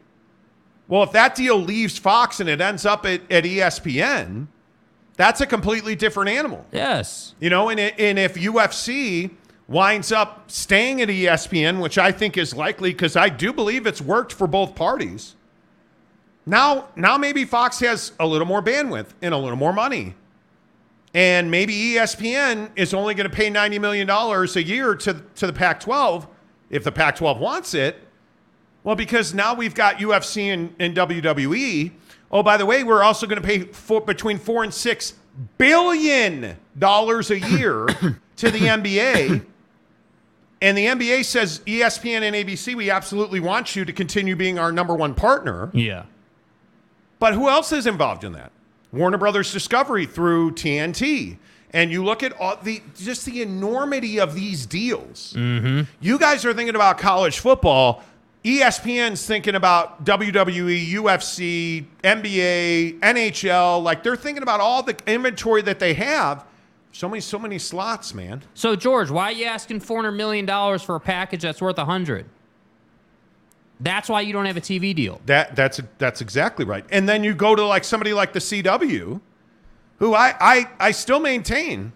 Well, 0.86 1.02
if 1.02 1.12
that 1.12 1.34
deal 1.34 1.56
leaves 1.58 1.96
Fox 1.96 2.40
and 2.40 2.50
it 2.50 2.60
ends 2.60 2.84
up 2.84 3.06
at, 3.06 3.22
at 3.32 3.44
ESPN, 3.44 4.48
that's 5.16 5.40
a 5.40 5.46
completely 5.46 5.96
different 5.96 6.28
animal. 6.28 6.66
Yes. 6.72 7.34
You 7.40 7.48
know, 7.48 7.70
and, 7.70 7.80
and 7.80 8.18
if 8.18 8.34
UFC 8.34 9.30
winds 9.66 10.12
up 10.12 10.50
staying 10.50 11.00
at 11.00 11.08
ESPN, 11.08 11.80
which 11.80 11.96
I 11.96 12.12
think 12.12 12.36
is 12.36 12.54
likely 12.54 12.90
because 12.92 13.16
I 13.16 13.30
do 13.30 13.50
believe 13.54 13.86
it's 13.86 14.02
worked 14.02 14.34
for 14.34 14.46
both 14.46 14.74
parties. 14.74 15.36
Now, 16.50 16.88
now 16.96 17.16
maybe 17.16 17.44
Fox 17.44 17.78
has 17.78 18.10
a 18.18 18.26
little 18.26 18.46
more 18.46 18.60
bandwidth 18.60 19.10
and 19.22 19.32
a 19.32 19.38
little 19.38 19.56
more 19.56 19.72
money. 19.72 20.16
And 21.14 21.48
maybe 21.48 21.72
ESPN 21.72 22.70
is 22.74 22.92
only 22.92 23.14
going 23.14 23.30
to 23.30 23.34
pay 23.34 23.48
$90 23.50 23.80
million 23.80 24.10
a 24.10 24.60
year 24.60 24.96
to, 24.96 25.22
to 25.36 25.46
the 25.46 25.52
Pac 25.52 25.78
12 25.78 26.26
if 26.68 26.82
the 26.82 26.90
Pac 26.90 27.14
12 27.16 27.38
wants 27.38 27.72
it. 27.72 28.02
Well, 28.82 28.96
because 28.96 29.32
now 29.32 29.54
we've 29.54 29.74
got 29.74 29.98
UFC 29.98 30.52
and, 30.52 30.74
and 30.80 30.96
WWE. 30.96 31.92
Oh, 32.32 32.42
by 32.42 32.56
the 32.56 32.66
way, 32.66 32.82
we're 32.82 33.04
also 33.04 33.28
going 33.28 33.40
to 33.40 33.46
pay 33.46 33.68
between 34.00 34.38
four 34.38 34.64
and 34.64 34.74
six 34.74 35.14
billion 35.56 36.56
dollars 36.76 37.30
a 37.30 37.38
year 37.38 37.86
to 38.36 38.50
the 38.50 38.58
NBA. 38.58 39.46
And 40.62 40.76
the 40.76 40.86
NBA 40.86 41.24
says 41.26 41.60
ESPN 41.60 42.22
and 42.22 42.34
ABC, 42.34 42.74
we 42.74 42.90
absolutely 42.90 43.38
want 43.38 43.76
you 43.76 43.84
to 43.84 43.92
continue 43.92 44.34
being 44.34 44.58
our 44.58 44.72
number 44.72 44.96
one 44.96 45.14
partner. 45.14 45.70
Yeah. 45.72 46.06
But 47.20 47.34
who 47.34 47.48
else 47.48 47.70
is 47.70 47.86
involved 47.86 48.24
in 48.24 48.32
that? 48.32 48.50
Warner 48.92 49.18
Brothers 49.18 49.52
Discovery 49.52 50.06
through 50.06 50.52
TNT. 50.52 51.36
And 51.72 51.92
you 51.92 52.02
look 52.02 52.24
at 52.24 52.32
all 52.40 52.56
the 52.56 52.82
just 52.96 53.24
the 53.26 53.42
enormity 53.42 54.18
of 54.18 54.34
these 54.34 54.66
deals. 54.66 55.34
Mm-hmm. 55.36 55.82
You 56.00 56.18
guys 56.18 56.44
are 56.44 56.52
thinking 56.52 56.74
about 56.74 56.98
college 56.98 57.38
football. 57.38 58.02
ESPN's 58.44 59.24
thinking 59.24 59.54
about 59.54 60.04
WWE, 60.04 60.92
UFC, 60.94 61.84
NBA, 62.02 62.98
NHL. 63.00 63.82
Like 63.82 64.02
they're 64.02 64.16
thinking 64.16 64.42
about 64.42 64.60
all 64.60 64.82
the 64.82 64.96
inventory 65.06 65.62
that 65.62 65.78
they 65.78 65.94
have. 65.94 66.44
So 66.92 67.08
many, 67.08 67.20
so 67.20 67.38
many 67.38 67.58
slots, 67.58 68.14
man. 68.14 68.42
So 68.54 68.74
George, 68.74 69.10
why 69.10 69.26
are 69.26 69.32
you 69.32 69.44
asking 69.44 69.80
four 69.80 69.98
hundred 69.98 70.12
million 70.12 70.46
dollars 70.46 70.82
for 70.82 70.96
a 70.96 71.00
package 71.00 71.42
that's 71.42 71.62
worth 71.62 71.78
a 71.78 71.84
hundred? 71.84 72.26
That's 73.80 74.08
why 74.08 74.20
you 74.20 74.32
don't 74.32 74.44
have 74.44 74.56
a 74.56 74.60
TV 74.60 74.94
deal. 74.94 75.20
That 75.26 75.56
that's 75.56 75.80
that's 75.98 76.20
exactly 76.20 76.64
right. 76.64 76.84
And 76.90 77.08
then 77.08 77.24
you 77.24 77.34
go 77.34 77.54
to 77.54 77.64
like 77.64 77.84
somebody 77.84 78.12
like 78.12 78.32
the 78.32 78.38
CW, 78.38 79.20
who 79.98 80.14
I 80.14 80.34
I, 80.38 80.70
I 80.78 80.90
still 80.90 81.20
maintain. 81.20 81.92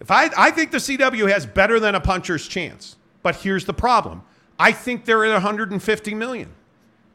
If 0.00 0.10
I 0.10 0.30
I 0.36 0.50
think 0.50 0.72
the 0.72 0.78
CW 0.78 1.30
has 1.30 1.46
better 1.46 1.78
than 1.78 1.94
a 1.94 2.00
puncher's 2.00 2.46
chance. 2.48 2.96
But 3.22 3.36
here's 3.36 3.66
the 3.66 3.74
problem. 3.74 4.22
I 4.58 4.72
think 4.72 5.04
they're 5.04 5.24
at 5.24 5.32
150 5.32 6.14
million. 6.14 6.52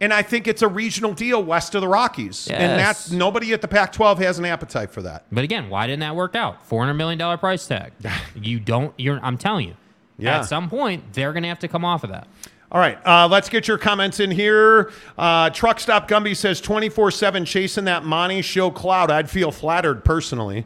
And 0.02 0.14
I 0.14 0.24
think 0.24 0.48
it's 0.48 0.62
a 0.62 0.68
regional 0.68 1.14
deal 1.14 1.42
west 1.42 1.74
of 1.74 1.82
the 1.82 1.88
Rockies. 1.88 2.50
And 2.50 2.78
that's 2.78 3.12
nobody 3.12 3.54
at 3.54 3.62
the 3.62 3.68
Pac-12 3.68 4.18
has 4.18 4.38
an 4.38 4.46
appetite 4.46 4.92
for 4.92 5.02
that. 5.04 5.26
But 5.32 5.44
again, 5.46 5.70
why 5.70 5.88
didn't 5.88 6.02
that 6.02 6.16
work 6.16 6.36
out? 6.36 6.66
Four 6.66 6.82
hundred 6.82 6.96
million 6.96 7.18
dollar 7.18 7.38
price 7.38 7.66
tag. 7.66 7.94
you 8.36 8.60
don't. 8.60 8.94
You're. 8.98 9.20
I'm 9.24 9.38
telling 9.38 9.70
you. 9.70 9.76
Yeah. 10.18 10.40
At 10.40 10.46
some 10.46 10.70
point, 10.70 11.14
they're 11.14 11.34
going 11.34 11.44
to 11.44 11.50
have 11.50 11.60
to 11.60 11.68
come 11.68 11.84
off 11.84 12.04
of 12.04 12.10
that. 12.10 12.28
All 12.72 12.80
right, 12.80 12.98
uh, 13.06 13.28
let's 13.28 13.48
get 13.48 13.68
your 13.68 13.78
comments 13.78 14.20
in 14.20 14.32
here. 14.32 14.92
Uh, 15.18 15.50
Truck 15.52 15.80
Stop 15.80 16.08
Gumby 16.08 16.36
says 16.36 16.60
24 16.60 17.12
7 17.12 17.46
chasing 17.46 17.86
that 17.86 18.04
Monty 18.04 18.42
show 18.42 18.72
cloud. 18.72 19.12
I'd 19.12 19.30
feel 19.30 19.52
flattered 19.52 20.04
personally. 20.04 20.66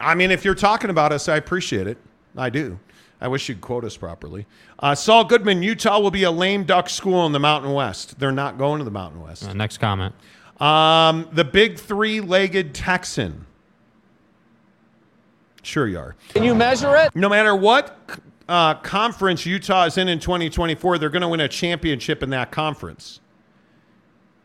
I 0.00 0.14
mean, 0.14 0.30
if 0.30 0.44
you're 0.44 0.54
talking 0.54 0.90
about 0.90 1.12
us, 1.12 1.28
I 1.28 1.36
appreciate 1.36 1.86
it. 1.86 1.98
I 2.36 2.50
do. 2.50 2.78
I 3.20 3.28
wish 3.28 3.48
you'd 3.48 3.60
quote 3.60 3.84
us 3.84 3.96
properly. 3.96 4.46
Uh, 4.78 4.94
Saul 4.94 5.24
Goodman, 5.24 5.62
Utah 5.62 6.00
will 6.00 6.10
be 6.10 6.22
a 6.22 6.30
lame 6.30 6.64
duck 6.64 6.88
school 6.88 7.26
in 7.26 7.32
the 7.32 7.38
Mountain 7.38 7.72
West. 7.72 8.18
They're 8.18 8.32
not 8.32 8.56
going 8.56 8.78
to 8.78 8.84
the 8.84 8.90
Mountain 8.90 9.20
West. 9.20 9.44
Uh, 9.44 9.52
next 9.52 9.76
comment. 9.76 10.14
Um, 10.58 11.28
the 11.32 11.44
big 11.44 11.78
three 11.78 12.20
legged 12.20 12.74
Texan. 12.74 13.46
Sure, 15.62 15.86
you 15.86 15.98
are. 15.98 16.16
Can 16.30 16.42
you 16.42 16.54
measure 16.54 16.96
it? 16.96 17.14
No 17.14 17.28
matter 17.28 17.54
what 17.54 17.98
uh, 18.50 18.74
conference 18.74 19.46
Utah 19.46 19.84
is 19.84 19.96
in 19.96 20.08
in 20.08 20.18
2024, 20.18 20.98
they're 20.98 21.08
going 21.08 21.22
to 21.22 21.28
win 21.28 21.40
a 21.40 21.48
championship 21.48 22.22
in 22.22 22.30
that 22.30 22.50
conference. 22.50 23.20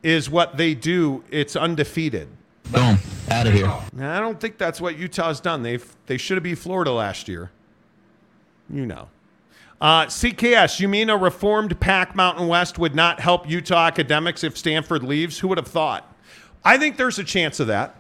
Is 0.03 0.30
what 0.30 0.57
they 0.57 0.76
do. 0.76 1.23
It's 1.32 1.56
undefeated. 1.56 2.27
Boom. 2.72 2.99
Out 3.32 3.48
of 3.48 3.53
here. 3.53 3.73
Now, 3.91 4.15
I 4.15 4.19
don't 4.19 4.40
think 4.40 4.60
that's 4.60 4.80
what 4.80 4.99
Utah's 4.99 5.40
done. 5.40 5.64
They 5.64 5.80
they 6.06 6.18
should 6.18 6.38
have 6.38 6.44
beat 6.44 6.60
Florida 6.60 6.91
last 6.91 7.27
year. 7.27 7.49
You 8.69 8.86
know. 8.86 9.10
Uh, 9.82 10.06
CKS, 10.06 10.80
you 10.80 10.88
mean 10.88 11.10
a 11.10 11.18
reformed 11.18 11.80
Pac 11.80 12.15
Mountain 12.15 12.48
West 12.48 12.77
would 12.77 12.95
not 12.95 13.19
help 13.19 13.49
Utah 13.49 13.88
academics 13.88 14.44
if 14.44 14.56
Stanford 14.56 15.03
leaves? 15.03 15.40
Who 15.40 15.48
would 15.49 15.57
have 15.57 15.68
thought? 15.68 16.15
I 16.64 16.77
think 16.77 16.98
there's 16.98 17.19
a 17.19 17.23
chance 17.23 17.60
of 17.60 17.68
that. 17.68 17.95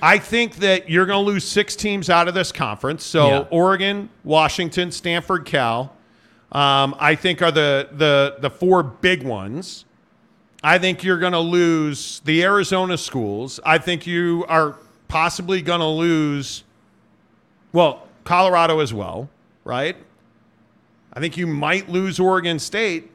I 0.00 0.18
think 0.18 0.56
that 0.56 0.88
you're 0.88 1.06
going 1.06 1.24
to 1.24 1.30
lose 1.30 1.44
six 1.44 1.76
teams 1.76 2.08
out 2.10 2.28
of 2.28 2.34
this 2.34 2.52
conference. 2.52 3.04
So 3.04 3.26
Yeah. 3.26 3.44
Oregon, 3.50 4.08
Washington, 4.24 4.90
Stanford, 4.92 5.44
Cal. 5.44 5.94
Um, 6.52 6.96
I 6.98 7.14
think 7.14 7.42
are 7.42 7.52
the 7.52 7.88
the 7.92 8.36
the 8.40 8.50
four 8.50 8.82
big 8.82 9.22
ones. 9.22 9.84
I 10.62 10.78
think 10.78 11.02
you're 11.04 11.18
going 11.18 11.32
to 11.32 11.38
lose 11.40 12.20
the 12.24 12.42
Arizona 12.42 12.98
schools. 12.98 13.60
I 13.64 13.78
think 13.78 14.06
you 14.06 14.44
are 14.48 14.76
possibly 15.08 15.62
going 15.62 15.80
to 15.80 15.86
lose, 15.86 16.64
well, 17.72 18.06
Colorado 18.24 18.80
as 18.80 18.92
well, 18.92 19.30
right? 19.64 19.96
I 21.14 21.20
think 21.20 21.38
you 21.38 21.46
might 21.46 21.88
lose 21.88 22.20
Oregon 22.20 22.58
State. 22.58 23.10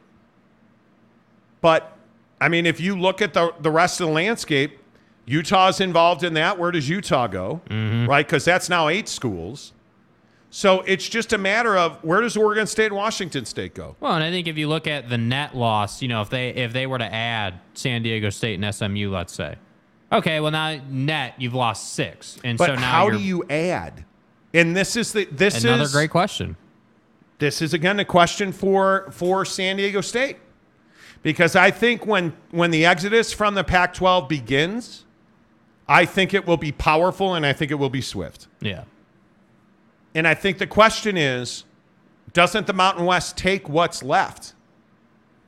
But, 1.61 1.95
I 2.41 2.49
mean, 2.49 2.65
if 2.65 2.80
you 2.80 2.97
look 2.97 3.22
at 3.22 3.34
the, 3.34 3.53
the 3.60 3.69
rest 3.72 4.02
of 4.02 4.07
the 4.07 4.14
landscape, 4.14 4.80
Utah's 5.26 5.81
involved 5.81 6.23
in 6.23 6.34
that. 6.35 6.60
Where 6.60 6.72
does 6.72 6.88
Utah 6.88 7.27
go? 7.27 7.61
Mm-hmm. 7.69 8.07
Right? 8.10 8.26
Because 8.26 8.45
that's 8.45 8.69
now 8.69 8.88
eight 8.89 9.07
schools. 9.10 9.73
So 10.52 10.81
it's 10.81 11.10
just 11.10 11.34
a 11.34 11.38
matter 11.38 11.76
of 11.77 12.02
where 12.03 12.22
does 12.22 12.38
Oregon 12.38 12.65
State 12.68 12.85
and 12.88 12.95
Washington 12.95 13.43
State 13.45 13.73
go? 13.76 13.95
Well, 13.99 14.14
and 14.14 14.23
I 14.23 14.31
think 14.31 14.47
if 14.47 14.57
you 14.57 14.69
look 14.69 14.88
at 14.88 15.10
the 15.10 15.18
net 15.18 15.56
loss, 15.56 16.02
you 16.02 16.07
know, 16.07 16.22
if 16.22 16.30
they 16.30 16.49
if 16.49 16.72
they 16.72 16.88
were 16.88 16.97
to 16.99 17.14
add 17.14 17.60
San 17.73 18.03
Diego 18.03 18.30
State 18.30 18.61
and 18.61 18.73
SMU, 18.73 19.10
let's 19.11 19.34
say, 19.34 19.56
okay, 20.14 20.39
well 20.39 20.52
now 20.52 20.80
net 20.89 21.34
you've 21.39 21.56
lost 21.56 21.93
six, 21.93 22.38
and 22.43 22.57
But 22.57 22.68
so 22.68 22.76
now 22.76 22.81
how 22.91 23.10
do 23.10 23.19
you're- 23.19 23.45
add? 23.49 24.06
And 24.53 24.76
this 24.77 24.95
is 24.95 25.11
the 25.11 25.26
this 25.26 25.61
Another 25.64 25.84
is 25.84 25.91
great 25.91 26.11
question. 26.11 26.56
this 27.39 27.61
is 27.61 27.73
again 27.73 27.99
a 27.99 28.06
question 28.06 28.53
for 28.53 29.10
for 29.11 29.43
San 29.43 29.76
Diego 29.77 29.99
State. 30.02 30.38
Because 31.22 31.56
I 31.56 31.72
think 31.72 32.06
when 32.06 32.34
when 32.52 32.69
the 32.72 32.85
exodus 32.85 33.34
from 33.34 33.56
the 33.56 33.64
Pac-12 33.64 34.30
begins, 34.30 35.05
I 35.88 36.06
think 36.06 36.34
it 36.34 36.48
will 36.48 36.57
be 36.57 36.72
powerful 36.72 37.36
and 37.36 37.45
I 37.45 37.53
think 37.53 37.72
it 37.72 37.76
will 37.76 37.90
be 37.90 38.02
swift. 38.02 38.48
Yeah. 38.60 38.84
And 40.16 40.28
I 40.28 40.34
think 40.34 40.57
the 40.57 40.68
question 40.68 41.18
is 41.18 41.64
doesn't 42.34 42.68
the 42.68 42.74
Mountain 42.74 43.06
West 43.06 43.38
take 43.38 43.70
what's 43.70 44.03
left? 44.03 44.53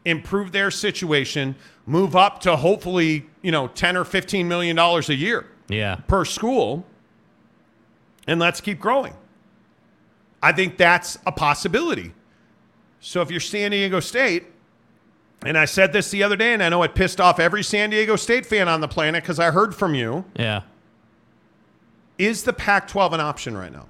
Improve 0.05 0.51
their 0.53 0.71
situation, 0.71 1.55
move 1.85 2.15
up 2.15 2.39
to 2.41 2.55
hopefully, 2.55 3.25
you 3.41 3.51
know, 3.51 3.67
10 3.67 3.97
or 3.97 4.05
15 4.05 4.47
million 4.47 4.75
dollars 4.75 5.09
a 5.09 5.15
year 5.15 5.47
Yeah. 5.67 5.95
per 6.07 6.23
school, 6.23 6.85
and 8.25 8.39
let's 8.39 8.61
keep 8.61 8.79
growing. 8.79 9.13
I 10.41 10.51
think 10.53 10.77
that's 10.77 11.17
a 11.25 11.31
possibility. 11.31 12.13
So 12.99 13.21
if 13.21 13.31
you're 13.31 13.39
San 13.39 13.71
Diego 13.71 13.99
State, 13.99 14.45
and 15.47 15.57
I 15.57 15.63
said 15.65 15.93
this 15.93 16.11
the 16.11 16.23
other 16.23 16.35
day, 16.35 16.53
and 16.53 16.61
I 16.61 16.67
know 16.67 16.83
it 16.83 16.93
pissed 16.93 17.21
off 17.21 17.39
every 17.39 17.63
San 17.63 17.89
Diego 17.89 18.17
State 18.17 18.45
fan 18.45 18.67
on 18.67 18.81
the 18.81 18.87
planet 18.87 19.23
because 19.23 19.39
I 19.39 19.51
heard 19.51 19.73
from 19.73 19.95
you. 19.95 20.25
Yeah. 20.35 20.63
Is 22.17 22.43
the 22.43 22.51
Pac 22.51 22.87
12 22.89 23.13
an 23.13 23.21
option 23.21 23.55
right 23.55 23.71
now? 23.71 23.85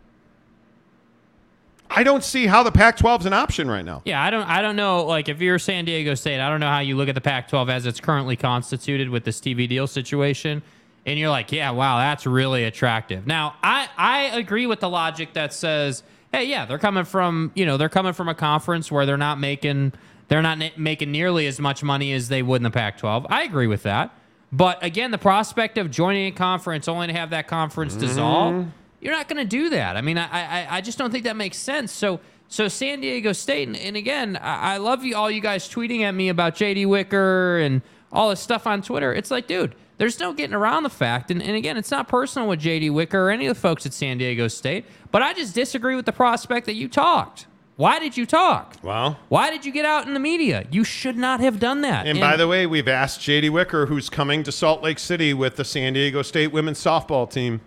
I 1.89 2.03
don't 2.03 2.23
see 2.23 2.45
how 2.45 2.61
the 2.61 2.71
Pac 2.71 2.97
12 2.97 3.21
is 3.21 3.25
an 3.25 3.33
option 3.33 3.69
right 3.71 3.83
now. 3.83 4.03
Yeah, 4.05 4.21
I 4.21 4.29
don't 4.29 4.47
I 4.47 4.61
don't 4.61 4.75
know 4.75 5.05
like 5.05 5.29
if 5.29 5.41
you're 5.41 5.57
San 5.57 5.85
Diego 5.85 6.13
State, 6.13 6.39
I 6.39 6.49
don't 6.49 6.59
know 6.59 6.67
how 6.67 6.79
you 6.79 6.95
look 6.95 7.09
at 7.09 7.15
the 7.15 7.21
Pac-12 7.21 7.69
as 7.69 7.85
it's 7.85 7.99
currently 7.99 8.35
constituted 8.35 9.09
with 9.09 9.23
this 9.23 9.39
TV 9.39 9.67
deal 9.67 9.87
situation 9.87 10.61
and 11.07 11.17
you're 11.17 11.29
like, 11.29 11.51
"Yeah, 11.51 11.71
wow, 11.71 11.97
that's 11.97 12.27
really 12.27 12.65
attractive." 12.65 13.25
Now, 13.25 13.55
I 13.63 13.87
I 13.97 14.19
agree 14.37 14.67
with 14.67 14.81
the 14.81 14.89
logic 14.89 15.33
that 15.33 15.53
says, 15.53 16.03
"Hey, 16.33 16.43
yeah, 16.43 16.65
they're 16.65 16.77
coming 16.77 17.05
from, 17.05 17.51
you 17.55 17.65
know, 17.65 17.77
they're 17.77 17.87
coming 17.87 18.13
from 18.13 18.27
a 18.27 18.35
conference 18.35 18.91
where 18.91 19.05
they're 19.05 19.17
not 19.17 19.39
making 19.39 19.93
they're 20.27 20.41
not 20.41 20.77
making 20.77 21.11
nearly 21.11 21.47
as 21.47 21.59
much 21.59 21.83
money 21.83 22.13
as 22.13 22.29
they 22.29 22.41
would 22.41 22.57
in 22.57 22.63
the 22.63 22.71
Pac-12." 22.71 23.25
I 23.29 23.43
agree 23.43 23.67
with 23.67 23.83
that. 23.83 24.13
But 24.51 24.83
again, 24.83 25.11
the 25.11 25.17
prospect 25.17 25.77
of 25.77 25.91
joining 25.91 26.27
a 26.27 26.35
conference 26.35 26.87
only 26.87 27.07
to 27.07 27.13
have 27.13 27.31
that 27.31 27.47
conference 27.47 27.93
mm-hmm. 27.93 28.01
dissolve, 28.01 28.65
you're 29.01 29.13
not 29.13 29.27
going 29.27 29.37
to 29.37 29.49
do 29.49 29.69
that. 29.69 29.97
I 29.97 30.01
mean, 30.01 30.17
I, 30.17 30.27
I 30.27 30.77
I 30.77 30.81
just 30.81 30.97
don't 30.97 31.11
think 31.11 31.25
that 31.25 31.35
makes 31.35 31.57
sense. 31.57 31.91
So 31.91 32.19
so 32.49 32.67
San 32.67 33.01
Diego 33.01 33.33
State, 33.33 33.67
and, 33.67 33.77
and 33.77 33.97
again, 33.97 34.37
I, 34.37 34.75
I 34.75 34.77
love 34.77 35.03
you 35.03 35.15
all 35.15 35.29
you 35.29 35.41
guys 35.41 35.69
tweeting 35.69 36.01
at 36.01 36.11
me 36.11 36.29
about 36.29 36.55
J.D. 36.55 36.85
Wicker 36.85 37.57
and 37.57 37.81
all 38.11 38.29
this 38.29 38.39
stuff 38.39 38.65
on 38.65 38.81
Twitter. 38.81 39.13
It's 39.13 39.29
like, 39.29 39.47
dude, 39.47 39.75
there's 39.97 40.19
no 40.19 40.33
getting 40.33 40.55
around 40.55 40.83
the 40.83 40.89
fact. 40.89 41.29
And, 41.29 41.41
and 41.41 41.55
again, 41.55 41.75
it's 41.75 41.91
not 41.91 42.07
personal 42.07 42.47
with 42.47 42.59
J.D. 42.59 42.89
Wicker 42.91 43.27
or 43.27 43.31
any 43.31 43.47
of 43.47 43.55
the 43.55 43.59
folks 43.59 43.85
at 43.85 43.93
San 43.93 44.17
Diego 44.17 44.47
State, 44.47 44.85
but 45.11 45.21
I 45.21 45.33
just 45.33 45.53
disagree 45.53 45.95
with 45.95 46.05
the 46.05 46.13
prospect 46.13 46.65
that 46.67 46.75
you 46.75 46.87
talked. 46.87 47.47
Why 47.77 47.99
did 47.99 48.17
you 48.17 48.25
talk? 48.25 48.75
Well, 48.81 49.19
Why 49.29 49.51
did 49.51 49.63
you 49.63 49.71
get 49.71 49.85
out 49.85 50.07
in 50.07 50.15
the 50.15 50.19
media? 50.19 50.65
You 50.71 50.83
should 50.83 51.15
not 51.15 51.39
have 51.39 51.59
done 51.59 51.81
that. 51.81 52.07
and 52.07 52.19
by 52.19 52.35
the 52.35 52.47
way, 52.47 52.65
we've 52.65 52.87
asked 52.87 53.21
JD 53.21 53.51
Wicker, 53.51 53.85
who's 53.85 54.09
coming 54.09 54.41
to 54.43 54.51
Salt 54.51 54.81
Lake 54.81 54.97
City 54.97 55.31
with 55.33 55.57
the 55.57 55.63
San 55.63 55.93
Diego 55.93 56.23
State 56.23 56.51
women's 56.51 56.83
softball 56.83 57.29
team, 57.29 57.61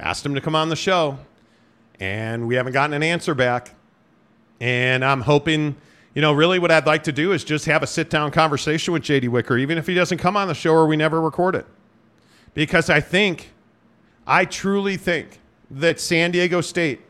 asked 0.00 0.26
him 0.26 0.34
to 0.34 0.40
come 0.40 0.56
on 0.56 0.68
the 0.68 0.74
show, 0.76 1.16
and 2.00 2.48
we 2.48 2.56
haven't 2.56 2.72
gotten 2.72 2.92
an 2.92 3.04
answer 3.04 3.32
back. 3.34 3.74
And 4.60 5.04
I'm 5.04 5.20
hoping, 5.20 5.76
you 6.12 6.22
know, 6.22 6.32
really 6.32 6.58
what 6.58 6.72
I'd 6.72 6.86
like 6.86 7.04
to 7.04 7.12
do 7.12 7.30
is 7.30 7.44
just 7.44 7.66
have 7.66 7.84
a 7.84 7.86
sit 7.86 8.10
down 8.10 8.32
conversation 8.32 8.92
with 8.92 9.04
JD 9.04 9.28
Wicker, 9.28 9.56
even 9.56 9.78
if 9.78 9.86
he 9.86 9.94
doesn't 9.94 10.18
come 10.18 10.36
on 10.36 10.48
the 10.48 10.54
show 10.54 10.72
or 10.72 10.86
we 10.88 10.96
never 10.96 11.20
record 11.20 11.54
it. 11.54 11.66
Because 12.52 12.90
I 12.90 13.00
think, 13.00 13.52
I 14.26 14.44
truly 14.44 14.96
think 14.96 15.38
that 15.70 16.00
San 16.00 16.32
Diego 16.32 16.60
State, 16.60 17.00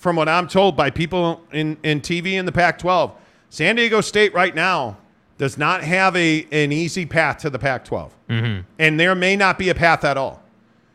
from 0.00 0.16
what 0.16 0.30
I'm 0.30 0.48
told 0.48 0.78
by 0.78 0.88
people 0.88 1.42
in, 1.52 1.76
in 1.82 2.00
TV 2.00 2.32
in 2.32 2.46
the 2.46 2.52
Pac 2.52 2.78
12, 2.78 3.12
San 3.50 3.76
Diego 3.76 4.00
State 4.00 4.32
right 4.32 4.54
now 4.54 4.96
does 5.36 5.58
not 5.58 5.82
have 5.82 6.16
a, 6.16 6.46
an 6.50 6.72
easy 6.72 7.04
path 7.04 7.36
to 7.40 7.50
the 7.50 7.58
Pac 7.58 7.84
12. 7.84 8.16
Mm-hmm. 8.30 8.60
And 8.78 8.98
there 8.98 9.14
may 9.14 9.36
not 9.36 9.58
be 9.58 9.68
a 9.68 9.74
path 9.74 10.02
at 10.04 10.16
all. 10.16 10.42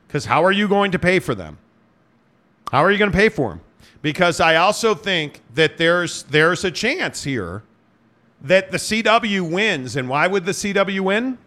Because 0.07 0.25
how 0.25 0.43
are 0.43 0.51
you 0.51 0.67
going 0.67 0.91
to 0.91 0.97
pay 0.97 1.19
for 1.19 1.35
them? 1.35 1.59
How 2.71 2.83
are 2.83 2.91
you 2.91 2.97
going 2.97 3.11
to 3.11 3.15
pay 3.15 3.29
for 3.29 3.49
them? 3.49 3.61
Because 4.01 4.39
I 4.39 4.55
also 4.55 4.95
think 4.95 5.41
that 5.53 5.77
there's 5.77 6.23
there's 6.23 6.63
a 6.63 6.71
chance 6.71 7.23
here 7.23 7.61
that 8.41 8.71
the 8.71 8.77
CW 8.77 9.51
wins. 9.51 9.95
And 9.95 10.09
why 10.09 10.25
would 10.25 10.45
the 10.45 10.51
CW 10.51 10.99
win? 11.01 11.37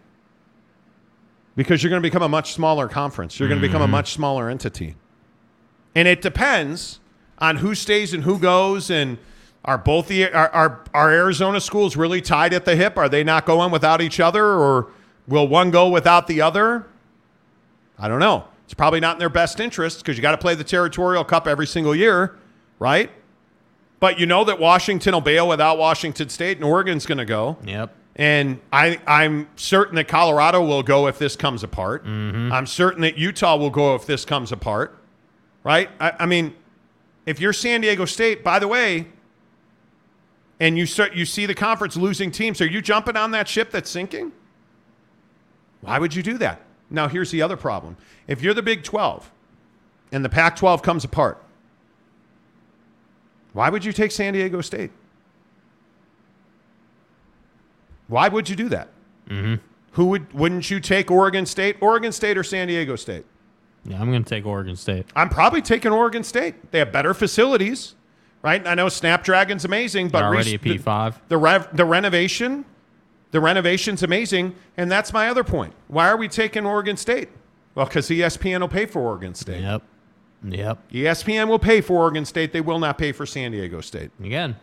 Because 1.57 1.83
you're 1.83 1.89
going 1.89 2.01
to 2.01 2.07
become 2.07 2.23
a 2.23 2.29
much 2.29 2.53
smaller 2.53 2.87
conference. 2.87 3.37
You're 3.37 3.49
going 3.49 3.59
to 3.61 3.67
become 3.67 3.81
a 3.81 3.85
mm-hmm. 3.85 3.91
much 3.91 4.13
smaller 4.13 4.49
entity. 4.49 4.95
And 5.93 6.07
it 6.07 6.21
depends 6.21 6.99
on 7.39 7.57
who 7.57 7.75
stays 7.75 8.13
and 8.13 8.23
who 8.23 8.39
goes. 8.39 8.89
And 8.89 9.17
are 9.65 9.77
both 9.77 10.07
the 10.07 10.31
are, 10.31 10.49
are, 10.49 10.83
are 10.93 11.11
Arizona 11.11 11.59
schools 11.61 11.95
really 11.95 12.21
tied 12.21 12.53
at 12.53 12.65
the 12.65 12.75
hip? 12.75 12.97
Are 12.97 13.09
they 13.09 13.23
not 13.23 13.45
going 13.45 13.71
without 13.71 14.01
each 14.01 14.19
other, 14.19 14.45
or 14.45 14.87
will 15.27 15.47
one 15.47 15.71
go 15.71 15.89
without 15.89 16.27
the 16.27 16.41
other? 16.41 16.85
I 17.97 18.07
don't 18.07 18.19
know. 18.19 18.45
It's 18.65 18.73
probably 18.73 18.99
not 18.99 19.15
in 19.15 19.19
their 19.19 19.29
best 19.29 19.59
interest 19.59 19.99
because 19.99 20.15
you 20.15 20.21
got 20.21 20.31
to 20.31 20.37
play 20.37 20.55
the 20.55 20.63
territorial 20.63 21.23
cup 21.23 21.47
every 21.47 21.67
single 21.67 21.95
year, 21.95 22.37
right? 22.77 23.09
But 23.99 24.19
you 24.19 24.25
know 24.25 24.43
that 24.45 24.59
Washington 24.59 25.13
will 25.13 25.21
bail 25.21 25.47
without 25.47 25.77
Washington 25.77 26.29
State, 26.29 26.57
and 26.57 26.63
Oregon's 26.63 27.05
going 27.05 27.17
to 27.17 27.25
go. 27.25 27.57
Yep. 27.65 27.95
And 28.15 28.59
I, 28.71 28.99
I'm 29.07 29.47
certain 29.55 29.95
that 29.95 30.07
Colorado 30.07 30.63
will 30.63 30.83
go 30.83 31.07
if 31.07 31.17
this 31.17 31.35
comes 31.35 31.63
apart. 31.63 32.05
Mm-hmm. 32.05 32.51
I'm 32.51 32.67
certain 32.67 33.01
that 33.01 33.17
Utah 33.17 33.55
will 33.55 33.69
go 33.69 33.95
if 33.95 34.05
this 34.05 34.25
comes 34.25 34.51
apart, 34.51 34.97
right? 35.63 35.89
I, 35.99 36.13
I 36.19 36.25
mean, 36.25 36.53
if 37.29 37.39
you're 37.39 37.53
San 37.53 37.81
Diego 37.81 38.05
State, 38.05 38.43
by 38.43 38.57
the 38.57 38.67
way, 38.67 39.05
and 40.59 40.75
you 40.79 40.87
start 40.87 41.13
you 41.13 41.25
see 41.25 41.45
the 41.45 41.53
conference 41.53 41.95
losing 41.95 42.31
teams, 42.31 42.59
are 42.59 42.65
you 42.65 42.81
jumping 42.81 43.15
on 43.15 43.29
that 43.31 43.47
ship 43.47 43.69
that's 43.69 43.87
sinking? 43.87 44.31
Why 45.81 45.99
would 45.99 46.15
you 46.15 46.23
do 46.23 46.39
that? 46.39 46.61
Now, 46.89 47.07
here's 47.07 47.29
the 47.29 47.43
other 47.43 47.55
problem. 47.55 47.97
If 48.27 48.41
you're 48.41 48.55
the 48.55 48.63
Big 48.63 48.81
12 48.81 49.29
and 50.11 50.25
the 50.25 50.29
Pac 50.29 50.55
12 50.55 50.81
comes 50.81 51.03
apart, 51.03 51.39
why 53.53 53.69
would 53.69 53.85
you 53.85 53.93
take 53.93 54.09
San 54.09 54.33
Diego 54.33 54.59
State? 54.61 54.89
Why 58.07 58.27
would 58.27 58.49
you 58.49 58.55
do 58.55 58.69
that? 58.69 58.89
Mm-hmm. 59.27 59.55
Who 59.91 60.05
would 60.05 60.33
wouldn't 60.33 60.71
you 60.71 60.79
take 60.79 61.11
Oregon 61.11 61.45
State, 61.45 61.77
Oregon 61.79 62.11
State 62.11 62.39
or 62.39 62.43
San 62.43 62.69
Diego 62.69 62.95
State? 62.95 63.25
Yeah, 63.85 63.99
I'm 63.99 64.11
going 64.11 64.23
to 64.23 64.29
take 64.29 64.45
Oregon 64.45 64.75
State. 64.75 65.05
I'm 65.15 65.29
probably 65.29 65.61
taking 65.61 65.91
Oregon 65.91 66.23
State. 66.23 66.71
They 66.71 66.79
have 66.79 66.91
better 66.91 67.13
facilities, 67.13 67.95
right? 68.41 68.65
I 68.67 68.75
know 68.75 68.89
Snapdragon's 68.89 69.65
amazing, 69.65 70.09
but 70.09 70.19
They're 70.19 70.27
already 70.27 70.57
re- 70.57 70.75
a 70.75 70.79
P5. 70.79 71.13
The, 71.13 71.19
the, 71.29 71.37
rev, 71.37 71.69
the 71.75 71.85
renovation, 71.85 72.65
the 73.31 73.39
renovation's 73.39 74.03
amazing, 74.03 74.55
and 74.77 74.91
that's 74.91 75.13
my 75.13 75.29
other 75.29 75.43
point. 75.43 75.73
Why 75.87 76.07
are 76.09 76.17
we 76.17 76.27
taking 76.27 76.65
Oregon 76.65 76.97
State? 76.97 77.29
Well, 77.75 77.85
because 77.85 78.09
ESPN 78.09 78.59
will 78.59 78.67
pay 78.67 78.85
for 78.85 78.99
Oregon 79.01 79.33
State. 79.33 79.61
Yep. 79.61 79.83
Yep. 80.43 80.91
ESPN 80.91 81.47
will 81.47 81.59
pay 81.59 81.81
for 81.81 81.99
Oregon 81.99 82.25
State. 82.25 82.53
They 82.53 82.61
will 82.61 82.79
not 82.79 82.97
pay 82.97 83.11
for 83.11 83.25
San 83.25 83.51
Diego 83.51 83.81
State. 83.81 84.11
Again, 84.23 84.55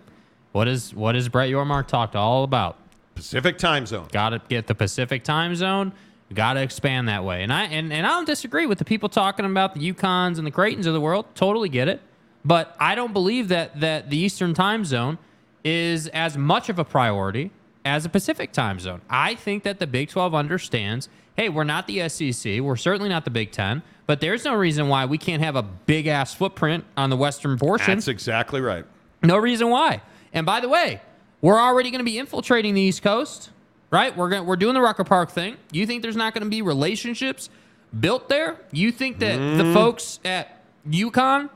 what 0.53 0.69
is 0.69 0.95
what 0.95 1.15
is 1.17 1.29
Brett 1.29 1.51
Yormark 1.51 1.87
talked 1.87 2.17
all 2.17 2.45
about? 2.45 2.79
Pacific 3.15 3.59
time 3.59 3.87
zone. 3.87 4.09
Got 4.13 4.31
to 4.31 4.43
get 4.49 4.67
the 4.67 4.75
Pacific 4.75 5.23
time 5.25 5.55
zone. 5.55 5.93
Got 6.35 6.55
to 6.55 6.63
expand 6.63 7.09
that 7.09 7.25
way. 7.25 7.43
And 7.43 7.53
I 7.53 7.65
and, 7.65 7.93
and 7.93 8.07
I 8.07 8.11
don't 8.11 8.25
disagree 8.25 8.67
with 8.67 8.79
the 8.79 8.85
people 8.85 9.09
talking 9.09 9.45
about 9.45 9.75
the 9.75 9.93
UConns 9.93 10.39
and 10.39 10.47
the 10.47 10.51
Creightons 10.51 10.87
of 10.87 10.93
the 10.93 11.01
world. 11.01 11.27
Totally 11.35 11.69
get 11.69 11.89
it. 11.89 12.01
But 12.45 12.75
I 12.81 12.95
don't 12.95 13.13
believe 13.13 13.49
that 13.49 13.81
that 13.81 14.11
the 14.11 14.17
Eastern 14.17 14.53
time 14.53 14.85
zone 14.85 15.19
is 15.65 16.09
as 16.09 16.37
much 16.37 16.69
of 16.69 16.79
a 16.79 16.85
priority 16.85 17.51
as 17.85 18.05
a 18.05 18.09
Pacific 18.09 18.53
time 18.53 18.81
zone. 18.81 19.01
I 19.09 19.37
think 19.37 19.63
that 19.63 19.79
the 19.79 19.87
Big 19.87 20.09
12 20.09 20.35
understands, 20.35 21.09
hey, 21.37 21.49
we're 21.49 21.65
not 21.65 21.87
the 21.87 22.09
SEC, 22.09 22.61
we're 22.61 22.77
certainly 22.77 23.09
not 23.09 23.25
the 23.25 23.31
Big 23.31 23.53
10, 23.53 23.83
but 24.07 24.21
there's 24.21 24.45
no 24.45 24.55
reason 24.55 24.89
why 24.89 25.07
we 25.07 25.19
can't 25.19 25.43
have 25.43 25.55
a 25.57 25.63
big 25.63 26.07
ass 26.09 26.35
footprint 26.35 26.85
on 26.97 27.11
the 27.11 27.17
western 27.17 27.59
portion. 27.59 27.95
That's 27.95 28.09
exactly 28.09 28.61
right. 28.61 28.85
No 29.23 29.37
reason 29.37 29.71
why. 29.71 30.03
And 30.33 30.45
by 30.45 30.61
the 30.61 30.69
way, 30.69 31.01
we're 31.41 31.61
already 31.61 31.91
going 31.91 32.01
to 32.01 32.05
be 32.05 32.19
infiltrating 32.19 32.75
the 32.75 32.81
East 32.81 33.03
Coast, 33.03 33.51
right? 33.91 34.17
We're 34.17 34.29
going 34.29 34.47
we're 34.47 34.57
doing 34.57 34.75
the 34.75 34.81
Rucker 34.81 35.05
Park 35.05 35.31
thing. 35.31 35.57
You 35.73 35.87
think 35.87 36.03
there's 36.03 36.17
not 36.17 36.35
going 36.35 36.45
to 36.45 36.51
be 36.51 36.63
relationships 36.63 37.49
built 37.99 38.29
there? 38.29 38.59
You 38.73 38.93
think 38.93 39.19
that 39.21 39.37
the 39.37 39.73
folks 39.73 40.21
at 40.25 40.63
UConn 40.89 41.51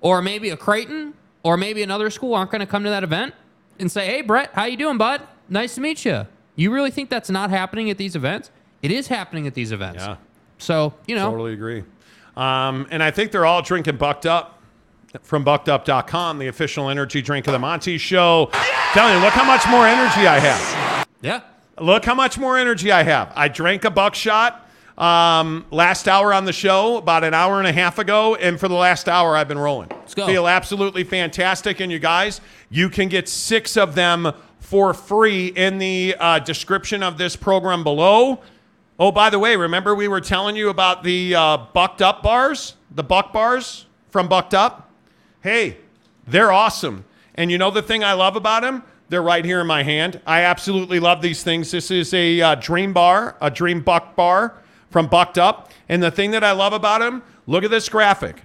or 0.00 0.22
maybe 0.22 0.50
a 0.50 0.56
Creighton 0.56 1.14
or 1.42 1.56
maybe 1.56 1.82
another 1.82 2.10
school 2.10 2.34
aren't 2.34 2.50
going 2.50 2.60
to 2.60 2.66
come 2.66 2.84
to 2.84 2.90
that 2.90 3.04
event 3.04 3.34
and 3.78 3.90
say, 3.90 4.06
"Hey, 4.06 4.22
Brett, 4.22 4.50
how 4.54 4.64
you 4.64 4.76
doing, 4.76 4.98
bud? 4.98 5.22
Nice 5.48 5.74
to 5.76 5.80
meet 5.80 6.04
you." 6.04 6.26
You 6.56 6.72
really 6.72 6.90
think 6.90 7.10
that's 7.10 7.30
not 7.30 7.50
happening 7.50 7.90
at 7.90 7.98
these 7.98 8.16
events? 8.16 8.50
It 8.82 8.90
is 8.90 9.08
happening 9.08 9.46
at 9.46 9.54
these 9.54 9.72
events. 9.72 10.02
Yeah. 10.04 10.16
So 10.58 10.94
you 11.06 11.14
know, 11.14 11.30
Totally 11.30 11.52
agree. 11.52 11.84
Um, 12.36 12.86
and 12.90 13.02
I 13.02 13.10
think 13.10 13.32
they're 13.32 13.46
all 13.46 13.62
drinking 13.62 13.96
Bucked 13.96 14.26
Up 14.26 14.60
from 15.22 15.44
buckedup.com, 15.44 16.38
the 16.38 16.48
official 16.48 16.90
energy 16.90 17.22
drink 17.22 17.46
of 17.46 17.52
the 17.52 17.58
Monty 17.58 17.96
Show. 17.96 18.50
Telling 18.92 19.14
you, 19.16 19.20
look 19.20 19.32
how 19.32 19.44
much 19.44 19.66
more 19.68 19.86
energy 19.86 20.26
I 20.26 20.38
have. 20.38 21.06
yeah. 21.22 21.40
Look 21.78 22.04
how 22.04 22.14
much 22.14 22.38
more 22.38 22.56
energy 22.56 22.90
I 22.90 23.02
have. 23.02 23.32
I 23.36 23.48
drank 23.48 23.84
a 23.84 23.90
buckshot 23.90 24.66
um, 24.96 25.66
last 25.70 26.08
hour 26.08 26.32
on 26.32 26.46
the 26.46 26.52
show, 26.52 26.96
about 26.96 27.22
an 27.22 27.34
hour 27.34 27.58
and 27.58 27.66
a 27.66 27.72
half 27.72 27.98
ago, 27.98 28.34
and 28.34 28.58
for 28.58 28.66
the 28.66 28.74
last 28.74 29.08
hour, 29.08 29.36
I've 29.36 29.48
been 29.48 29.58
rolling. 29.58 29.88
Let's 29.90 30.14
go. 30.14 30.26
Feel 30.26 30.48
absolutely 30.48 31.04
fantastic. 31.04 31.80
And 31.80 31.92
you 31.92 31.98
guys, 31.98 32.40
you 32.70 32.88
can 32.88 33.08
get 33.08 33.28
six 33.28 33.76
of 33.76 33.94
them 33.94 34.32
for 34.58 34.94
free 34.94 35.48
in 35.48 35.78
the 35.78 36.16
uh, 36.18 36.38
description 36.38 37.02
of 37.02 37.18
this 37.18 37.36
program 37.36 37.84
below. 37.84 38.40
Oh, 38.98 39.12
by 39.12 39.28
the 39.28 39.38
way, 39.38 39.54
remember 39.56 39.94
we 39.94 40.08
were 40.08 40.22
telling 40.22 40.56
you 40.56 40.70
about 40.70 41.02
the 41.02 41.34
uh, 41.34 41.58
Bucked 41.74 42.00
Up 42.00 42.22
bars, 42.22 42.76
the 42.90 43.04
Buck 43.04 43.34
bars 43.34 43.84
from 44.08 44.28
Bucked 44.28 44.54
Up? 44.54 44.90
Hey, 45.42 45.76
they're 46.26 46.50
awesome. 46.50 47.04
And 47.34 47.50
you 47.50 47.58
know 47.58 47.70
the 47.70 47.82
thing 47.82 48.02
I 48.02 48.14
love 48.14 48.34
about 48.34 48.62
them? 48.62 48.82
They're 49.08 49.22
right 49.22 49.44
here 49.44 49.60
in 49.60 49.66
my 49.66 49.82
hand. 49.82 50.20
I 50.26 50.42
absolutely 50.42 50.98
love 50.98 51.22
these 51.22 51.42
things. 51.42 51.70
This 51.70 51.90
is 51.90 52.12
a 52.12 52.40
uh, 52.40 52.54
Dream 52.56 52.92
Bar, 52.92 53.36
a 53.40 53.50
Dream 53.50 53.80
Buck 53.80 54.16
bar 54.16 54.54
from 54.90 55.06
Bucked 55.06 55.38
Up. 55.38 55.70
And 55.88 56.02
the 56.02 56.10
thing 56.10 56.32
that 56.32 56.42
I 56.42 56.52
love 56.52 56.72
about 56.72 57.00
them, 57.00 57.22
look 57.46 57.62
at 57.62 57.70
this 57.70 57.88
graphic. 57.88 58.42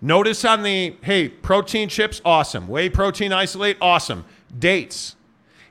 Notice 0.00 0.44
on 0.44 0.62
the, 0.62 0.96
hey, 1.02 1.28
protein 1.28 1.88
chips, 1.88 2.20
awesome. 2.24 2.68
Whey 2.68 2.88
protein 2.88 3.32
isolate, 3.32 3.76
awesome. 3.80 4.24
Dates. 4.56 5.16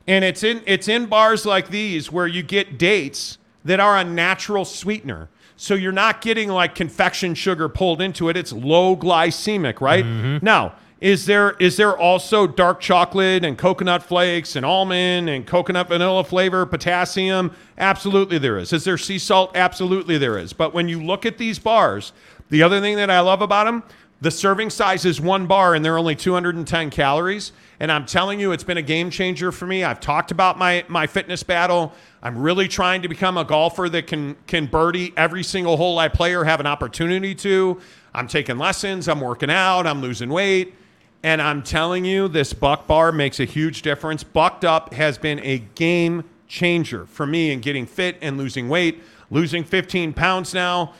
And 0.08 0.26
it's 0.26 0.44
in 0.44 0.62
it's 0.66 0.88
in 0.88 1.06
bars 1.06 1.46
like 1.46 1.70
these 1.70 2.12
where 2.12 2.28
you 2.28 2.42
get 2.42 2.78
dates 2.80 3.38
that 3.64 3.80
are 3.80 3.98
a 3.98 4.04
natural 4.04 4.66
sweetener. 4.66 5.30
So 5.56 5.76
you're 5.76 5.92
not 5.92 6.22
getting 6.22 6.50
like 6.50 6.74
confection 6.74 7.36
sugar 7.36 7.70
pulled 7.70 8.02
into 8.02 8.28
it. 8.28 8.36
It's 8.36 8.52
low 8.52 8.98
glycemic, 8.98 9.80
right? 9.80 10.04
Now, 10.42 10.74
is 11.02 11.26
there 11.26 11.52
is 11.54 11.78
there 11.78 11.98
also 11.98 12.46
dark 12.46 12.80
chocolate 12.80 13.44
and 13.44 13.58
coconut 13.58 14.04
flakes 14.04 14.56
and 14.56 14.64
almond 14.64 15.30
and 15.30 15.48
coconut 15.48 15.90
vanilla 15.90 16.24
flavor, 16.24 16.64
potassium? 16.68 17.52
Absolutely 17.80 18.38
there 18.38 18.60
is. 18.60 18.72
Is 18.72 18.84
there 18.84 19.00
sea 19.00 19.18
salt? 19.18 19.52
Absolutely 19.56 20.20
there 20.20 20.38
is. 20.38 20.54
But 20.54 20.76
when 20.76 20.88
you 20.88 21.04
look 21.04 21.26
at 21.26 21.40
these 21.40 21.58
bars, 21.58 22.14
the 22.50 22.62
other 22.62 22.80
thing 22.80 22.98
that 22.98 23.10
I 23.10 23.20
love 23.22 23.42
about 23.42 23.66
them, 23.66 23.84
the 24.22 24.30
serving 24.30 24.70
size 24.70 25.04
is 25.04 25.20
one 25.20 25.48
bar 25.48 25.74
and 25.74 25.84
they're 25.84 25.98
only 25.98 26.16
210 26.16 26.92
calories. 26.92 27.52
And 27.80 27.92
I'm 27.92 28.06
telling 28.06 28.40
you, 28.40 28.52
it's 28.52 28.64
been 28.64 28.78
a 28.78 28.84
game 28.84 29.10
changer 29.10 29.52
for 29.52 29.66
me. 29.66 29.84
I've 29.84 30.00
talked 30.00 30.30
about 30.30 30.60
my 30.60 30.86
my 30.88 31.08
fitness 31.08 31.42
battle. 31.42 31.94
I'm 32.22 32.38
really 32.38 32.68
trying 32.68 33.02
to 33.02 33.08
become 33.08 33.40
a 33.40 33.44
golfer 33.44 33.90
that 33.90 34.06
can 34.06 34.36
can 34.46 34.68
birdie 34.68 35.14
every 35.18 35.42
single 35.42 35.78
hole 35.78 35.98
I 35.98 36.10
play 36.10 36.36
or 36.36 36.44
have 36.44 36.60
an 36.60 36.68
opportunity 36.68 37.34
to. 37.36 37.82
I'm 38.14 38.28
taking 38.28 38.60
lessons. 38.60 39.08
I'm 39.08 39.20
working 39.20 39.50
out. 39.50 39.88
I'm 39.88 40.00
losing 40.00 40.30
weight. 40.30 40.76
And 41.24 41.42
I'm 41.42 41.62
telling 41.62 42.04
you, 42.04 42.28
this 42.28 42.52
buck 42.54 42.88
bar 42.88 43.12
makes 43.12 43.40
a 43.40 43.46
huge 43.46 43.84
difference. 43.84 44.24
Bucked 44.24 44.66
up 44.66 44.94
has 44.94 45.18
been 45.18 45.40
a 45.44 45.60
game 45.76 46.24
changer 46.48 47.06
for 47.06 47.26
me 47.28 47.52
in 47.52 47.62
getting 47.62 47.86
fit 47.86 48.18
and 48.22 48.38
losing 48.38 48.70
weight, 48.70 49.04
losing 49.30 49.64
15 49.64 50.14
pounds 50.14 50.54
now, 50.54 50.94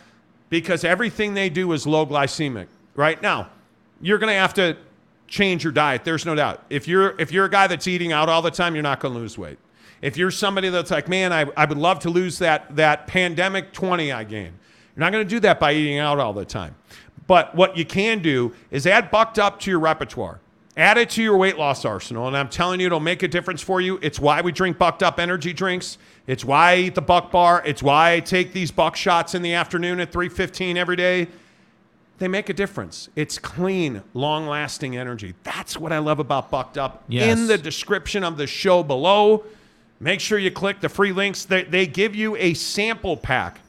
because 0.50 0.84
everything 0.84 1.34
they 1.34 1.50
do 1.50 1.72
is 1.72 1.88
low 1.88 2.06
glycemic. 2.06 2.68
Right 2.96 3.22
now, 3.22 3.50
you're 4.00 4.20
going 4.20 4.32
to 4.32 4.40
have 4.40 4.54
to 4.56 4.78
change 5.28 5.64
your 5.64 5.74
diet. 5.74 6.04
There's 6.04 6.26
no 6.26 6.36
doubt. 6.36 6.64
If 6.70 6.88
you're 6.88 7.20
if 7.20 7.32
you're 7.32 7.46
a 7.46 7.50
guy 7.50 7.68
that's 7.68 7.88
eating 7.88 8.12
out 8.12 8.30
all 8.30 8.42
the 8.42 8.52
time, 8.52 8.76
you're 8.76 8.84
not 8.84 9.00
going 9.00 9.14
to 9.14 9.20
lose 9.20 9.38
weight. 9.38 9.58
If 10.02 10.18
you're 10.18 10.32
somebody 10.32 10.70
that's 10.70 10.92
like, 10.92 11.08
man, 11.08 11.32
I, 11.32 11.46
I 11.56 11.66
would 11.66 11.78
love 11.78 12.00
to 12.00 12.10
lose 12.10 12.38
that 12.40 12.76
that 12.76 13.08
pandemic 13.08 13.72
20 13.72 14.12
I 14.12 14.24
gained, 14.24 14.58
you're 14.96 15.00
not 15.02 15.12
going 15.12 15.26
to 15.26 15.30
do 15.30 15.40
that 15.40 15.60
by 15.60 15.74
eating 15.74 16.00
out 16.00 16.20
all 16.20 16.34
the 16.34 16.46
time. 16.46 16.76
But 17.28 17.56
what 17.56 17.78
you 17.78 17.86
can 17.86 18.22
do 18.22 18.54
is 18.72 18.86
add 18.88 19.12
bucked 19.12 19.40
up 19.40 19.60
to 19.62 19.72
your 19.72 19.80
repertoire. 19.80 20.40
Add 20.78 20.98
it 20.98 21.10
to 21.12 21.24
your 21.24 21.38
weight 21.38 21.58
loss 21.58 21.84
arsenal. 21.84 22.28
And 22.28 22.38
I'm 22.38 22.50
telling 22.50 22.80
you, 22.80 22.88
it'll 22.88 23.00
make 23.00 23.24
a 23.24 23.28
difference 23.28 23.62
for 23.62 23.82
you. 23.82 24.00
It's 24.02 24.20
why 24.20 24.42
we 24.42 24.52
drink 24.52 24.78
bucked 24.78 25.04
up 25.04 25.20
energy 25.20 25.54
drinks. 25.54 25.98
It's 26.28 26.46
why 26.46 26.72
I 26.72 26.76
eat 26.78 26.96
the 26.96 27.02
buck 27.02 27.32
bar. 27.32 27.62
It's 27.66 27.84
why 27.84 28.14
I 28.14 28.20
take 28.22 28.54
these 28.54 28.72
buck 28.72 28.96
shots 28.96 29.36
in 29.36 29.42
the 29.42 29.54
afternoon 29.54 30.00
at 30.00 30.12
315 30.12 30.78
every 30.78 30.96
day. 30.96 31.28
They 32.20 32.28
make 32.28 32.50
a 32.50 32.54
difference. 32.54 33.10
It's 33.16 33.40
clean, 33.40 34.04
long 34.14 34.46
lasting 34.46 34.96
energy. 34.96 35.34
That's 35.44 35.78
what 35.78 35.92
I 35.92 35.98
love 35.98 36.20
about 36.20 36.52
Bucked 36.52 36.78
Up. 36.78 37.04
Yes. 37.08 37.36
In 37.36 37.48
the 37.48 37.58
description 37.58 38.24
of 38.24 38.38
the 38.38 38.46
show 38.46 38.84
below, 38.84 39.44
make 40.00 40.20
sure 40.20 40.38
you 40.38 40.52
click 40.52 40.82
the 40.82 40.90
free 40.90 41.12
links. 41.12 41.46
They, 41.46 41.64
they 41.64 41.88
give 41.88 42.16
you 42.16 42.36
a 42.36 42.54
sample 42.54 43.18
pack, 43.18 43.60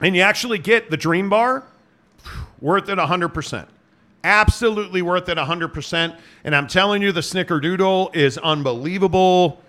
and 0.00 0.14
you 0.14 0.22
actually 0.22 0.58
get 0.58 0.88
the 0.88 0.96
Dream 0.96 1.28
Bar 1.28 1.64
worth 2.64 2.88
it 2.88 2.96
100%. 2.96 3.66
Absolutely 4.24 5.02
worth 5.02 5.28
it 5.28 5.36
100%. 5.36 6.16
And 6.44 6.56
I'm 6.56 6.66
telling 6.66 7.02
you, 7.02 7.12
the 7.12 7.20
Snickerdoodle 7.20 8.16
is 8.16 8.38
unbelievable. 8.38 9.60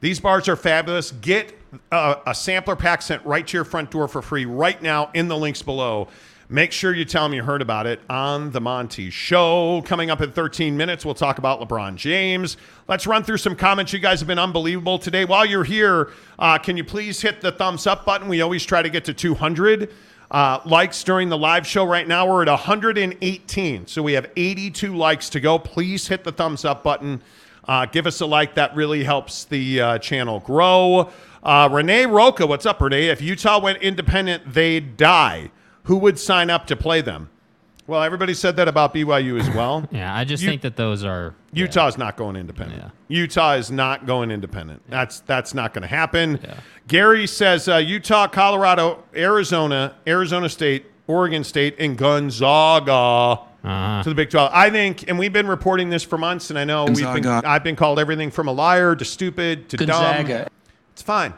These 0.00 0.18
bars 0.18 0.48
are 0.48 0.56
fabulous. 0.56 1.12
Get 1.12 1.56
a, 1.92 2.16
a 2.26 2.34
sampler 2.34 2.74
pack 2.74 3.00
sent 3.00 3.24
right 3.24 3.46
to 3.46 3.56
your 3.56 3.64
front 3.64 3.92
door 3.92 4.08
for 4.08 4.20
free 4.22 4.44
right 4.44 4.82
now 4.82 5.12
in 5.14 5.28
the 5.28 5.36
links 5.36 5.62
below. 5.62 6.08
Make 6.48 6.72
sure 6.72 6.92
you 6.92 7.04
tell 7.04 7.22
them 7.22 7.32
you 7.32 7.44
heard 7.44 7.62
about 7.62 7.86
it 7.86 8.00
on 8.10 8.50
The 8.50 8.60
Monty 8.60 9.08
Show. 9.08 9.80
Coming 9.86 10.10
up 10.10 10.20
in 10.20 10.32
13 10.32 10.76
minutes, 10.76 11.04
we'll 11.04 11.14
talk 11.14 11.38
about 11.38 11.60
LeBron 11.60 11.94
James. 11.94 12.56
Let's 12.88 13.06
run 13.06 13.22
through 13.22 13.38
some 13.38 13.54
comments. 13.54 13.92
You 13.92 14.00
guys 14.00 14.18
have 14.18 14.26
been 14.26 14.40
unbelievable 14.40 14.98
today. 14.98 15.24
While 15.24 15.46
you're 15.46 15.62
here, 15.62 16.10
uh, 16.40 16.58
can 16.58 16.76
you 16.76 16.82
please 16.82 17.22
hit 17.22 17.40
the 17.40 17.52
thumbs 17.52 17.86
up 17.86 18.04
button? 18.04 18.26
We 18.26 18.40
always 18.40 18.64
try 18.64 18.82
to 18.82 18.90
get 18.90 19.04
to 19.04 19.14
200 19.14 19.94
uh, 20.32 20.60
likes 20.64 21.04
during 21.04 21.28
the 21.28 21.38
live 21.38 21.66
show. 21.66 21.84
Right 21.84 22.08
now, 22.08 22.26
we're 22.26 22.42
at 22.42 22.48
118. 22.48 23.86
So 23.86 24.02
we 24.02 24.14
have 24.14 24.30
82 24.34 24.96
likes 24.96 25.28
to 25.30 25.40
go. 25.40 25.58
Please 25.58 26.08
hit 26.08 26.24
the 26.24 26.32
thumbs 26.32 26.64
up 26.64 26.82
button. 26.82 27.22
Uh, 27.64 27.86
give 27.86 28.06
us 28.06 28.20
a 28.20 28.26
like. 28.26 28.54
That 28.54 28.74
really 28.74 29.04
helps 29.04 29.44
the 29.44 29.80
uh, 29.80 29.98
channel 29.98 30.40
grow. 30.40 31.10
Uh, 31.42 31.68
Renee 31.70 32.06
Roca, 32.06 32.46
what's 32.46 32.66
up, 32.66 32.80
Renee? 32.80 33.08
If 33.08 33.20
Utah 33.20 33.60
went 33.60 33.82
independent, 33.82 34.54
they'd 34.54 34.96
die. 34.96 35.50
Who 35.84 35.98
would 35.98 36.18
sign 36.18 36.48
up 36.50 36.66
to 36.68 36.76
play 36.76 37.02
them? 37.02 37.28
Well, 37.86 38.02
everybody 38.02 38.32
said 38.34 38.56
that 38.56 38.68
about 38.68 38.94
BYU 38.94 39.40
as 39.40 39.50
well. 39.50 39.86
Yeah, 39.92 40.14
I 40.14 40.24
just 40.24 40.42
You- 40.42 40.48
think 40.50 40.62
that 40.62 40.76
those 40.76 41.04
are 41.04 41.34
Utah's 41.52 41.98
not 41.98 42.16
going 42.16 42.36
independent. 42.36 42.80
Yeah. 42.82 42.90
Utah 43.08 43.54
is 43.54 43.70
not 43.70 44.06
going 44.06 44.30
independent. 44.30 44.82
That's 44.88 45.20
that's 45.20 45.52
not 45.54 45.74
going 45.74 45.82
to 45.82 45.88
happen. 45.88 46.38
Gary 46.88 47.26
says 47.26 47.68
uh, 47.68 47.76
Utah, 47.76 48.26
Colorado, 48.28 49.02
Arizona, 49.14 49.94
Arizona 50.06 50.48
State, 50.48 50.86
Oregon 51.08 51.44
State, 51.44 51.76
and 51.78 51.96
Gonzaga 51.98 52.92
Uh-huh. 53.64 54.02
to 54.02 54.08
the 54.08 54.14
Big 54.14 54.30
12. 54.30 54.50
I 54.52 54.70
think, 54.70 55.08
and 55.08 55.18
we've 55.18 55.32
been 55.32 55.46
reporting 55.46 55.90
this 55.90 56.02
for 56.02 56.18
months, 56.18 56.50
and 56.50 56.58
I 56.58 56.64
know 56.64 56.84
we've 56.86 56.96
been, 57.12 57.26
I've 57.26 57.62
been 57.64 57.76
called 57.76 57.98
everything 57.98 58.30
from 58.30 58.48
a 58.48 58.52
liar 58.52 58.96
to 58.96 59.04
stupid 59.04 59.68
to 59.70 59.76
dumb. 59.76 59.88
Gonzaga. 59.88 60.48
It's 60.92 61.02
fine. 61.02 61.34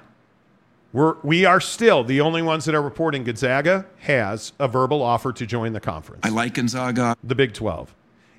We're, 0.95 1.17
we 1.25 1.45
are 1.45 1.61
still 1.61 2.05
the 2.05 2.21
only 2.21 2.41
ones 2.41 2.67
that 2.67 2.75
are 2.77 2.81
reporting 2.81 3.25
Gonzaga 3.25 3.85
has 3.99 4.53
a 4.61 4.69
verbal 4.69 5.03
offer 5.03 5.33
to 5.33 5.45
join 5.45 5.73
the 5.73 5.81
conference 5.81 6.21
I 6.25 6.29
like 6.29 6.55
Gonzaga. 6.55 7.17
the 7.25 7.35
Big 7.35 7.53
12. 7.53 7.93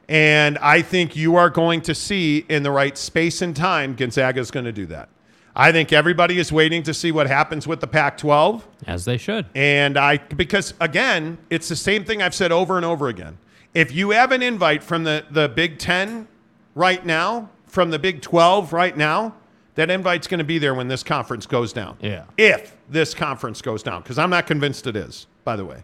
And 0.07 0.57
I 0.60 0.82
think 0.82 1.18
you 1.18 1.36
are 1.36 1.49
going 1.49 1.82
to 1.82 1.94
see 1.94 2.45
in 2.48 2.64
the 2.64 2.72
right 2.72 2.98
space 2.98 3.41
and 3.41 3.53
time, 3.53 3.94
Gonzaga 3.94 4.40
is 4.40 4.52
going 4.52 4.65
to 4.65 4.72
do 4.72 4.86
that. 4.86 5.10
I 5.53 5.73
think 5.73 5.91
everybody 5.91 6.38
is 6.40 6.49
waiting 6.49 6.82
to 6.84 6.94
see 6.94 7.11
what 7.11 7.27
happens 7.27 7.68
with 7.68 7.82
the 7.82 7.88
Pac 7.88 8.18
12. 8.18 8.65
As 8.88 9.03
they 9.03 9.18
should. 9.18 9.48
And 9.53 9.98
I, 9.98 10.18
because 10.18 10.73
again, 10.80 11.38
it's 11.49 11.68
the 11.68 11.76
same 11.76 12.06
thing 12.06 12.22
I've 12.22 12.36
said 12.36 12.53
over 12.53 12.77
and 12.77 12.86
over 12.86 13.10
again. 13.10 13.38
If 13.73 13.91
you 13.94 14.11
have 14.11 14.32
an 14.32 14.41
invite 14.41 14.82
from 14.82 15.03
the, 15.03 15.26
the 15.30 15.49
Big 15.49 15.77
10 15.77 16.30
right 16.73 17.06
now, 17.06 17.49
from 17.65 17.91
the 17.91 17.99
Big 17.99 18.22
12 18.22 18.72
right 18.72 18.95
now, 18.95 19.36
that 19.76 19.89
invite's 19.89 20.27
going 20.27 20.39
to 20.39 20.45
be 20.45 20.57
there 20.57 20.73
when 20.73 20.88
this 20.88 21.03
conference 21.03 21.45
goes 21.45 21.73
down. 21.73 21.97
Yeah. 22.02 22.26
If 22.38 22.76
this 22.89 23.14
conference 23.14 23.61
goes 23.61 23.84
down, 23.84 24.02
because 24.02 24.18
I'm 24.18 24.30
not 24.30 24.47
convinced 24.47 24.88
it 24.88 24.95
is, 24.95 25.27
by 25.43 25.56
the 25.56 25.65
way. 25.65 25.84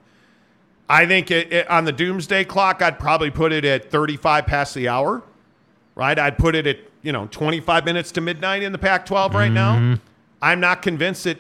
I 0.89 1.05
think 1.05 1.31
it, 1.31 1.53
it, 1.53 1.69
on 1.69 1.85
the 1.85 1.91
doomsday 1.91 2.45
clock, 2.45 2.81
I'd 2.81 2.99
probably 2.99 3.31
put 3.31 3.53
it 3.53 3.63
at 3.63 3.89
35 3.89 4.45
past 4.45 4.76
the 4.76 4.88
hour, 4.88 5.22
right? 5.95 6.18
I'd 6.18 6.38
put 6.38 6.55
it 6.55 6.68
at, 6.68 6.80
you 7.01 7.11
know, 7.11 7.27
25 7.27 7.85
minutes 7.85 8.11
to 8.13 8.22
midnight 8.22 8.63
in 8.63 8.72
the 8.72 8.77
Pac 8.77 9.05
12 9.05 9.34
right 9.34 9.51
now. 9.51 9.76
Mm-hmm. 9.76 10.01
I'm 10.41 10.59
not 10.59 10.81
convinced 10.81 11.26
that, 11.26 11.38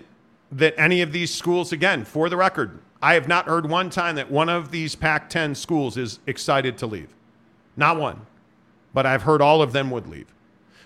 that 0.51 0.73
any 0.77 1.01
of 1.01 1.11
these 1.11 1.33
schools, 1.33 1.71
again, 1.71 2.05
for 2.05 2.29
the 2.29 2.37
record, 2.37 2.79
I 3.01 3.15
have 3.15 3.27
not 3.27 3.45
heard 3.45 3.69
one 3.69 3.89
time 3.89 4.15
that 4.15 4.29
one 4.29 4.47
of 4.47 4.71
these 4.71 4.95
Pac 4.95 5.29
10 5.29 5.55
schools 5.55 5.97
is 5.97 6.19
excited 6.27 6.77
to 6.79 6.87
leave. 6.87 7.13
Not 7.75 7.97
one. 7.97 8.25
But 8.93 9.05
I've 9.05 9.23
heard 9.23 9.41
all 9.41 9.61
of 9.61 9.73
them 9.73 9.89
would 9.91 10.07
leave. 10.07 10.27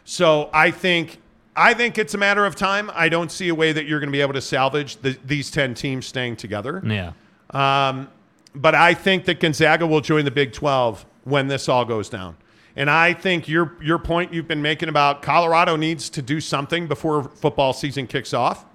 So 0.06 0.50
I 0.54 0.72
think 0.72 1.20
I 1.56 1.74
think 1.74 1.98
it's 1.98 2.14
a 2.14 2.18
matter 2.18 2.46
of 2.46 2.56
time. 2.56 2.92
I 2.94 3.10
don't 3.10 3.32
see 3.32 3.48
a 3.50 3.56
way 3.56 3.72
that 3.72 3.86
you're 3.86 4.00
going 4.00 4.10
to 4.10 4.16
be 4.16 4.22
able 4.22 4.34
to 4.34 4.42
salvage 4.42 4.98
the, 4.98 5.18
these 5.26 5.50
10 5.52 5.74
teams 5.74 6.06
staying 6.06 6.36
together. 6.36 6.82
Yeah. 6.86 7.14
Um, 7.52 8.10
but 8.54 8.76
I 8.76 8.94
think 8.94 9.26
that 9.26 9.40
Gonzaga 9.40 9.88
will 9.88 10.02
join 10.02 10.26
the 10.26 10.32
Big 10.32 10.54
12 10.54 11.06
when 11.24 11.48
this 11.48 11.70
all 11.70 11.86
goes 11.86 12.10
down. 12.10 12.38
And 12.76 12.90
I 12.90 13.14
think 13.14 13.48
your 13.48 13.74
your 13.82 13.98
point 13.98 14.34
you've 14.34 14.50
been 14.50 14.62
making 14.62 14.90
about 14.90 15.22
Colorado 15.22 15.78
needs 15.78 16.10
to 16.10 16.22
do 16.22 16.42
something 16.42 16.88
before 16.88 17.24
football 17.24 17.72
season 17.72 18.06
kicks 18.06 18.34
off, 18.34 18.66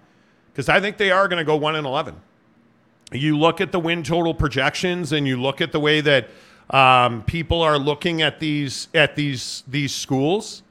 because 0.50 0.70
I 0.70 0.80
think 0.80 0.96
they 0.96 1.10
are 1.10 1.28
going 1.28 1.38
to 1.38 1.44
go 1.44 1.56
one 1.56 1.76
and 1.76 1.86
eleven. 1.86 2.16
You 3.12 3.36
look 3.36 3.60
at 3.60 3.72
the 3.72 3.78
win 3.78 4.02
total 4.02 4.32
projections, 4.32 5.12
and 5.12 5.26
you 5.26 5.40
look 5.40 5.60
at 5.60 5.72
the 5.72 5.80
way 5.80 6.00
that 6.00 6.28
um, 6.70 7.22
people 7.24 7.60
are 7.60 7.78
looking 7.78 8.22
at 8.22 8.40
these 8.40 8.88
at 8.94 9.16
these 9.16 9.64
these 9.68 9.94
schools, 9.94 10.62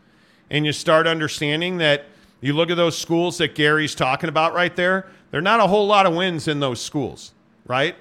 and 0.50 0.66
you 0.66 0.72
start 0.72 1.08
understanding 1.08 1.78
that 1.78 2.06
you 2.42 2.54
look 2.54 2.70
at 2.70 2.78
those 2.78 2.98
schools 2.98 3.38
that 3.40 3.56
Gary's 3.56 3.96
talking 3.96 4.30
about 4.30 4.54
right 4.54 4.76
there. 4.76 5.08
There 5.32 5.40
are 5.40 5.42
not 5.42 5.60
a 5.60 5.68
whole 5.68 5.88
lot 5.88 6.06
of 6.06 6.16
wins 6.16 6.48
in 6.48 6.60
those 6.60 6.82
schools, 6.82 7.34
right? 7.66 7.96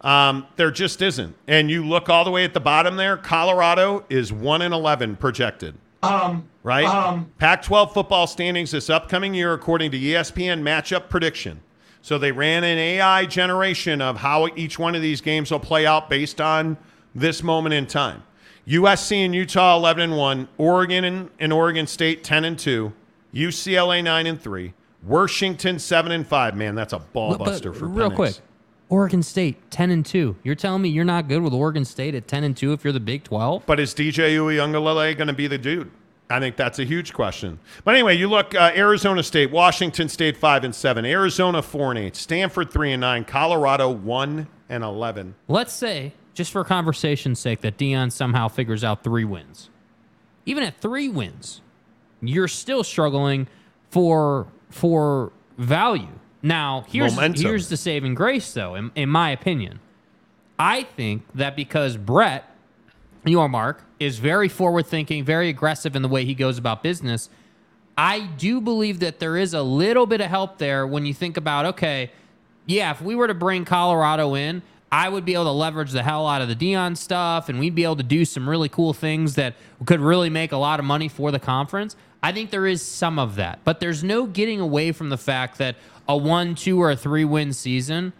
Um, 0.00 0.46
there 0.56 0.70
just 0.70 1.02
isn't. 1.02 1.36
And 1.46 1.70
you 1.70 1.86
look 1.86 2.08
all 2.08 2.24
the 2.24 2.30
way 2.30 2.44
at 2.44 2.54
the 2.54 2.60
bottom 2.60 2.96
there. 2.96 3.16
Colorado 3.16 4.04
is 4.08 4.32
one 4.32 4.62
and 4.62 4.72
eleven 4.72 5.16
projected. 5.16 5.74
Um, 6.02 6.48
right? 6.62 6.86
Um, 6.86 7.30
Pac-12 7.38 7.92
football 7.92 8.26
standings 8.26 8.70
this 8.70 8.88
upcoming 8.88 9.34
year, 9.34 9.52
according 9.52 9.90
to 9.90 9.98
ESPN 9.98 10.62
matchup 10.62 11.10
prediction. 11.10 11.60
So 12.00 12.16
they 12.16 12.32
ran 12.32 12.64
an 12.64 12.78
AI 12.78 13.26
generation 13.26 14.00
of 14.00 14.16
how 14.16 14.48
each 14.56 14.78
one 14.78 14.94
of 14.94 15.02
these 15.02 15.20
games 15.20 15.50
will 15.50 15.60
play 15.60 15.84
out 15.84 16.08
based 16.08 16.40
on 16.40 16.78
this 17.14 17.42
moment 17.42 17.74
in 17.74 17.86
time. 17.86 18.22
USC 18.70 19.24
and 19.24 19.34
Utah 19.34 19.76
11 19.76 20.02
and 20.04 20.16
1, 20.16 20.48
Oregon 20.56 21.04
and, 21.04 21.30
and 21.40 21.52
Oregon 21.52 21.88
State 21.88 22.22
10 22.22 22.44
and 22.44 22.56
2, 22.56 22.92
UCLA 23.34 24.04
9 24.04 24.26
and 24.28 24.40
3, 24.40 24.72
Washington 25.02 25.80
7 25.80 26.12
and 26.12 26.24
5. 26.24 26.56
Man, 26.56 26.76
that's 26.76 26.92
a 26.92 27.00
ball 27.00 27.36
But- 27.36 27.46
buster 27.46 27.70
but 27.70 27.78
for 27.78 27.86
real 27.88 28.10
Penix. 28.10 28.14
quick. 28.14 28.34
Oregon 28.88 29.22
State 29.24 29.70
10 29.70 29.90
and 29.90 30.06
2. 30.06 30.36
You're 30.44 30.54
telling 30.54 30.82
me 30.82 30.88
you're 30.88 31.04
not 31.04 31.26
good 31.28 31.42
with 31.42 31.52
Oregon 31.52 31.84
State 31.84 32.14
at 32.14 32.28
10 32.28 32.44
and 32.44 32.56
2 32.56 32.72
if 32.72 32.84
you're 32.84 32.92
the 32.92 33.00
Big 33.00 33.24
12? 33.24 33.64
But 33.66 33.78
is 33.80 33.92
DJ 33.92 34.36
Uiagalelei 34.36 35.16
going 35.16 35.28
to 35.28 35.32
be 35.32 35.46
the 35.48 35.58
dude? 35.58 35.90
I 36.28 36.38
think 36.38 36.54
that's 36.56 36.78
a 36.78 36.84
huge 36.84 37.12
question. 37.12 37.58
But 37.84 37.94
anyway, 37.94 38.16
you 38.16 38.28
look 38.28 38.54
uh, 38.54 38.70
Arizona 38.76 39.22
State, 39.24 39.50
Washington 39.50 40.08
State 40.08 40.36
five 40.36 40.62
and 40.62 40.72
seven, 40.72 41.04
Arizona 41.04 41.60
four 41.60 41.90
and 41.90 41.98
eight, 41.98 42.14
Stanford 42.14 42.70
three 42.72 42.92
and 42.92 43.00
nine, 43.00 43.24
Colorado 43.24 43.90
one 43.90 44.46
and 44.68 44.84
eleven. 44.84 45.34
Let's 45.48 45.72
say, 45.72 46.12
just 46.40 46.52
for 46.52 46.64
conversation's 46.64 47.38
sake, 47.38 47.60
that 47.60 47.76
Deion 47.76 48.10
somehow 48.10 48.48
figures 48.48 48.82
out 48.82 49.04
three 49.04 49.26
wins. 49.26 49.68
Even 50.46 50.64
at 50.64 50.80
three 50.80 51.06
wins, 51.06 51.60
you're 52.22 52.48
still 52.48 52.82
struggling 52.82 53.46
for 53.90 54.46
for 54.70 55.32
value. 55.58 56.08
Now, 56.42 56.86
here's 56.88 57.14
Momentum. 57.14 57.44
here's 57.44 57.68
the 57.68 57.76
saving 57.76 58.14
grace, 58.14 58.54
though, 58.54 58.74
in, 58.74 58.90
in 58.94 59.10
my 59.10 59.28
opinion. 59.32 59.80
I 60.58 60.84
think 60.84 61.24
that 61.34 61.56
because 61.56 61.98
Brett, 61.98 62.48
Yormark, 63.26 63.80
is 63.98 64.18
very 64.18 64.48
forward 64.48 64.86
thinking, 64.86 65.22
very 65.22 65.50
aggressive 65.50 65.94
in 65.94 66.00
the 66.00 66.08
way 66.08 66.24
he 66.24 66.34
goes 66.34 66.56
about 66.56 66.82
business. 66.82 67.28
I 67.98 68.20
do 68.20 68.62
believe 68.62 69.00
that 69.00 69.18
there 69.18 69.36
is 69.36 69.52
a 69.52 69.62
little 69.62 70.06
bit 70.06 70.22
of 70.22 70.28
help 70.28 70.56
there 70.56 70.86
when 70.86 71.04
you 71.04 71.12
think 71.12 71.36
about, 71.36 71.66
okay, 71.66 72.10
yeah, 72.64 72.92
if 72.92 73.02
we 73.02 73.14
were 73.14 73.26
to 73.26 73.34
bring 73.34 73.66
Colorado 73.66 74.34
in, 74.34 74.62
I 74.92 75.08
would 75.08 75.24
be 75.24 75.34
able 75.34 75.44
to 75.44 75.50
leverage 75.52 75.92
the 75.92 76.02
hell 76.02 76.26
out 76.26 76.42
of 76.42 76.48
the 76.48 76.56
Deion 76.56 76.96
stuff, 76.96 77.48
and 77.48 77.58
we'd 77.60 77.74
be 77.74 77.84
able 77.84 77.96
to 77.96 78.02
do 78.02 78.24
some 78.24 78.48
really 78.48 78.68
cool 78.68 78.92
things 78.92 79.36
that 79.36 79.54
could 79.86 80.00
really 80.00 80.30
make 80.30 80.52
a 80.52 80.56
lot 80.56 80.80
of 80.80 80.84
money 80.86 81.08
for 81.08 81.30
the 81.30 81.38
conference. 81.38 81.94
I 82.22 82.32
think 82.32 82.50
there 82.50 82.66
is 82.66 82.82
some 82.82 83.18
of 83.18 83.36
that, 83.36 83.60
but 83.64 83.80
there's 83.80 84.02
no 84.04 84.26
getting 84.26 84.60
away 84.60 84.92
from 84.92 85.08
the 85.08 85.16
fact 85.16 85.58
that 85.58 85.76
a 86.08 86.16
one, 86.16 86.54
two, 86.54 86.80
or 86.82 86.90
a 86.90 86.96
three 86.96 87.24
win 87.24 87.52
season 87.52 88.12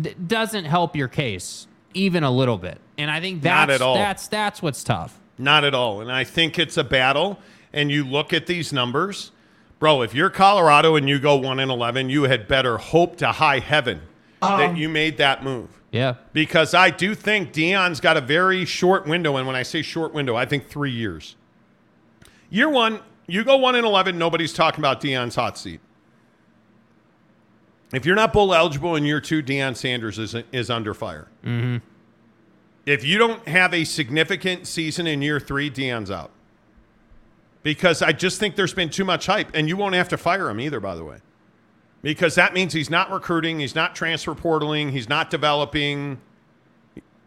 d- 0.00 0.14
doesn't 0.26 0.64
help 0.64 0.96
your 0.96 1.08
case 1.08 1.66
even 1.94 2.24
a 2.24 2.30
little 2.30 2.58
bit. 2.58 2.78
And 2.98 3.10
I 3.10 3.20
think 3.20 3.42
Not 3.42 3.68
that's 3.68 3.80
at 3.80 3.84
all. 3.84 3.94
that's 3.94 4.28
that's 4.28 4.60
what's 4.60 4.82
tough. 4.84 5.18
Not 5.38 5.64
at 5.64 5.74
all. 5.74 6.00
And 6.00 6.10
I 6.10 6.24
think 6.24 6.58
it's 6.58 6.76
a 6.76 6.84
battle. 6.84 7.38
And 7.72 7.90
you 7.90 8.04
look 8.04 8.32
at 8.32 8.46
these 8.46 8.72
numbers, 8.72 9.32
bro. 9.78 10.02
If 10.02 10.14
you're 10.14 10.30
Colorado 10.30 10.96
and 10.96 11.08
you 11.08 11.18
go 11.18 11.36
one 11.36 11.60
and 11.60 11.70
eleven, 11.70 12.10
you 12.10 12.24
had 12.24 12.48
better 12.48 12.78
hope 12.78 13.16
to 13.18 13.32
high 13.32 13.60
heaven 13.60 14.00
that 14.40 14.70
um, 14.70 14.76
you 14.76 14.88
made 14.88 15.18
that 15.18 15.42
move. 15.44 15.68
Yeah. 15.96 16.14
Because 16.32 16.74
I 16.74 16.90
do 16.90 17.14
think 17.14 17.52
Deion's 17.52 18.00
got 18.00 18.16
a 18.16 18.20
very 18.20 18.64
short 18.66 19.06
window, 19.06 19.36
and 19.36 19.46
when 19.46 19.56
I 19.56 19.62
say 19.62 19.80
short 19.80 20.12
window, 20.12 20.36
I 20.36 20.44
think 20.44 20.68
three 20.68 20.90
years. 20.90 21.36
Year 22.50 22.68
one, 22.68 23.00
you 23.26 23.44
go 23.44 23.56
one 23.56 23.74
and 23.74 23.86
eleven, 23.86 24.18
nobody's 24.18 24.52
talking 24.52 24.80
about 24.80 25.00
Deion's 25.00 25.34
hot 25.34 25.56
seat. 25.56 25.80
If 27.92 28.04
you're 28.04 28.16
not 28.16 28.32
bowl 28.32 28.52
eligible 28.52 28.94
in 28.96 29.04
year 29.04 29.20
two, 29.20 29.42
Deion 29.42 29.74
Sanders 29.76 30.18
is 30.18 30.34
is 30.52 30.68
under 30.70 30.92
fire. 30.92 31.28
Mm-hmm. 31.44 31.78
If 32.84 33.04
you 33.04 33.16
don't 33.18 33.46
have 33.48 33.72
a 33.72 33.84
significant 33.84 34.66
season 34.66 35.06
in 35.06 35.22
year 35.22 35.40
three, 35.40 35.70
Dion's 35.70 36.10
out. 36.10 36.30
Because 37.62 38.02
I 38.02 38.12
just 38.12 38.38
think 38.38 38.54
there's 38.54 38.74
been 38.74 38.90
too 38.90 39.04
much 39.04 39.26
hype, 39.26 39.50
and 39.54 39.68
you 39.68 39.76
won't 39.76 39.94
have 39.94 40.08
to 40.10 40.16
fire 40.16 40.48
him 40.50 40.60
either, 40.60 40.78
by 40.78 40.94
the 40.94 41.04
way. 41.04 41.18
Because 42.06 42.36
that 42.36 42.54
means 42.54 42.72
he's 42.72 42.88
not 42.88 43.10
recruiting, 43.10 43.58
he's 43.58 43.74
not 43.74 43.96
transfer 43.96 44.32
portaling, 44.32 44.92
he's 44.92 45.08
not 45.08 45.28
developing. 45.28 46.20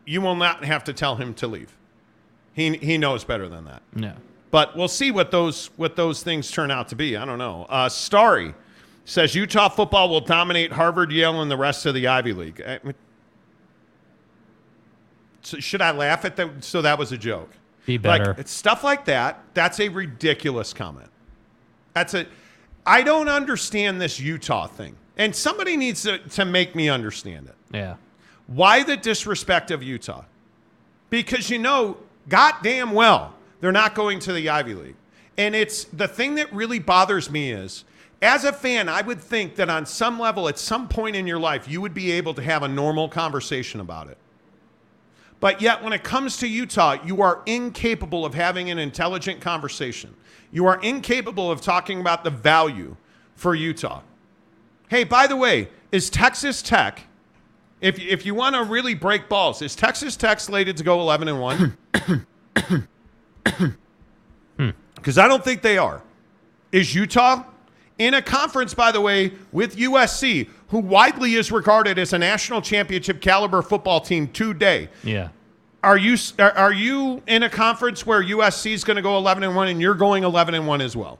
You 0.05 0.21
will 0.21 0.37
not 0.37 0.63
have 0.63 0.85
to 0.85 0.93
tell 0.93 1.17
him 1.17 1.33
to 1.33 1.47
leave. 1.47 1.75
He 2.53 2.77
he 2.77 2.97
knows 2.97 3.25
better 3.25 3.49
than 3.49 3.65
that. 3.65 3.81
Yeah. 3.93 4.13
But 4.51 4.77
we'll 4.77 4.87
see 4.87 5.11
what 5.11 5.31
those 5.31 5.69
what 5.75 5.97
those 5.97 6.23
things 6.23 6.49
turn 6.49 6.71
out 6.71 6.87
to 6.87 6.95
be. 6.95 7.17
I 7.17 7.25
don't 7.25 7.39
know. 7.39 7.65
Uh, 7.67 7.89
Starry 7.89 8.53
says 9.03 9.35
Utah 9.35 9.67
football 9.67 10.07
will 10.07 10.21
dominate 10.21 10.71
Harvard, 10.71 11.11
Yale, 11.11 11.41
and 11.41 11.51
the 11.51 11.57
rest 11.57 11.85
of 11.85 11.93
the 11.93 12.07
Ivy 12.07 12.31
League. 12.31 12.61
I 12.65 12.79
mean, 12.81 12.95
so 15.41 15.59
should 15.59 15.81
I 15.81 15.91
laugh 15.91 16.23
at 16.23 16.37
that? 16.37 16.63
So 16.63 16.81
that 16.83 16.97
was 16.97 17.11
a 17.11 17.17
joke. 17.17 17.49
Be 17.85 17.97
better. 17.97 18.27
Like 18.27 18.39
it's 18.39 18.53
stuff 18.53 18.85
like 18.85 19.03
that. 19.05 19.43
That's 19.53 19.81
a 19.81 19.89
ridiculous 19.89 20.71
comment. 20.71 21.09
That's 21.93 22.13
a. 22.13 22.25
I 22.85 23.01
don't 23.03 23.29
understand 23.29 24.01
this 24.01 24.19
Utah 24.19 24.67
thing, 24.67 24.95
and 25.17 25.35
somebody 25.35 25.77
needs 25.77 26.03
to, 26.03 26.17
to 26.17 26.45
make 26.45 26.75
me 26.75 26.89
understand 26.89 27.47
it. 27.47 27.55
yeah. 27.73 27.95
Why 28.47 28.81
the 28.81 28.97
disrespect 28.97 29.69
of 29.69 29.83
Utah? 29.83 30.23
Because 31.11 31.51
you 31.51 31.59
know, 31.59 31.97
goddamn 32.29 32.91
well, 32.91 33.35
they're 33.61 33.71
not 33.71 33.93
going 33.93 34.17
to 34.21 34.33
the 34.33 34.49
Ivy 34.49 34.73
League. 34.73 34.95
And 35.37 35.55
it's 35.55 35.83
the 35.85 36.07
thing 36.07 36.35
that 36.35 36.51
really 36.51 36.79
bothers 36.79 37.29
me 37.29 37.51
is, 37.51 37.85
as 38.21 38.43
a 38.43 38.51
fan, 38.51 38.89
I 38.89 39.01
would 39.01 39.21
think 39.21 39.55
that 39.55 39.69
on 39.69 39.85
some 39.85 40.19
level, 40.19 40.49
at 40.49 40.57
some 40.57 40.87
point 40.87 41.15
in 41.15 41.27
your 41.27 41.39
life, 41.39 41.67
you 41.67 41.79
would 41.79 41.93
be 41.93 42.11
able 42.11 42.33
to 42.33 42.41
have 42.41 42.63
a 42.63 42.67
normal 42.67 43.07
conversation 43.07 43.79
about 43.79 44.09
it. 44.09 44.17
But 45.39 45.61
yet, 45.61 45.81
when 45.81 45.93
it 45.93 46.03
comes 46.03 46.37
to 46.37 46.47
Utah, 46.47 46.97
you 47.05 47.21
are 47.21 47.41
incapable 47.45 48.25
of 48.25 48.33
having 48.33 48.69
an 48.69 48.77
intelligent 48.77 49.39
conversation. 49.39 50.13
You 50.51 50.65
are 50.65 50.81
incapable 50.81 51.49
of 51.49 51.61
talking 51.61 52.01
about 52.01 52.23
the 52.23 52.29
value 52.29 52.97
for 53.35 53.55
Utah. 53.55 54.01
Hey, 54.89 55.03
by 55.03 55.27
the 55.27 55.37
way, 55.37 55.69
is 55.91 56.09
Texas 56.09 56.61
Tech, 56.61 57.03
if, 57.79 57.97
if 57.99 58.25
you 58.25 58.35
want 58.35 58.55
to 58.55 58.63
really 58.63 58.95
break 58.95 59.29
balls, 59.29 59.61
is 59.61 59.75
Texas 59.75 60.17
Tech 60.17 60.39
slated 60.39 60.75
to 60.77 60.83
go 60.83 60.99
11 60.99 61.27
and 61.29 61.39
1? 61.39 61.77
Because 62.53 62.81
hmm. 64.57 64.69
I 65.19 65.27
don't 65.27 65.43
think 65.43 65.61
they 65.61 65.77
are. 65.77 66.01
Is 66.71 66.93
Utah 66.93 67.43
in 67.99 68.13
a 68.13 68.21
conference, 68.21 68.73
by 68.73 68.91
the 68.91 69.01
way, 69.01 69.33
with 69.51 69.75
USC, 69.75 70.49
who 70.69 70.79
widely 70.79 71.35
is 71.35 71.51
regarded 71.51 71.99
as 71.99 72.13
a 72.13 72.17
national 72.17 72.61
championship 72.61 73.21
caliber 73.21 73.61
football 73.61 73.99
team 73.99 74.29
today? 74.29 74.89
Yeah. 75.03 75.29
Are 75.83 75.97
you 75.97 76.17
are, 76.39 76.73
you 76.73 77.21
in 77.27 77.43
a 77.43 77.49
conference 77.49 78.05
where 78.05 78.23
USC 78.23 78.73
is 78.73 78.83
going 78.83 78.95
to 78.95 79.01
go 79.01 79.17
11 79.17 79.43
and 79.43 79.55
1 79.55 79.67
and 79.67 79.81
you're 79.81 79.93
going 79.93 80.23
11 80.23 80.55
and 80.55 80.65
1 80.65 80.81
as 80.81 80.95
well? 80.95 81.19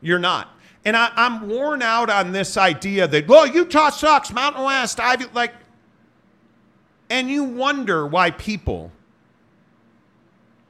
You're 0.00 0.18
not. 0.18 0.54
And 0.84 0.96
I, 0.96 1.10
I'm 1.16 1.48
worn 1.48 1.82
out 1.82 2.08
on 2.08 2.32
this 2.32 2.56
idea 2.56 3.08
that, 3.08 3.26
well, 3.26 3.46
Utah 3.46 3.90
sucks, 3.90 4.32
Mountain 4.32 4.62
West, 4.62 5.00
Ivy, 5.00 5.26
like, 5.34 5.52
and 7.10 7.28
you 7.30 7.44
wonder 7.44 8.06
why 8.06 8.30
people 8.30 8.92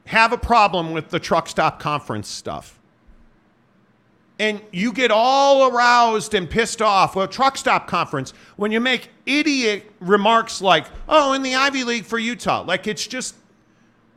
have 0.07 0.33
a 0.33 0.39
problem 0.39 0.93
with 0.93 1.11
the 1.11 1.21
truck 1.21 1.49
stop 1.49 1.79
conference 1.79 2.29
stuff. 2.29 2.78
And 4.41 4.61
you 4.73 4.93
get 4.93 5.11
all 5.11 5.69
aroused 5.75 6.33
and 6.35 6.49
pissed 6.49 6.81
off. 6.81 7.17
Well, 7.17 7.27
truck 7.27 7.57
stop 7.57 7.89
conference, 7.89 8.33
when 8.57 8.71
you 8.71 8.79
make 8.79 9.11
idiot 9.27 9.91
remarks 9.99 10.63
like, 10.63 10.87
oh, 11.09 11.33
in 11.33 11.43
the 11.43 11.57
Ivy 11.57 11.83
League 11.83 12.05
for 12.05 12.19
Utah, 12.19 12.63
like 12.63 12.87
it's 12.87 13.07
just, 13.07 13.35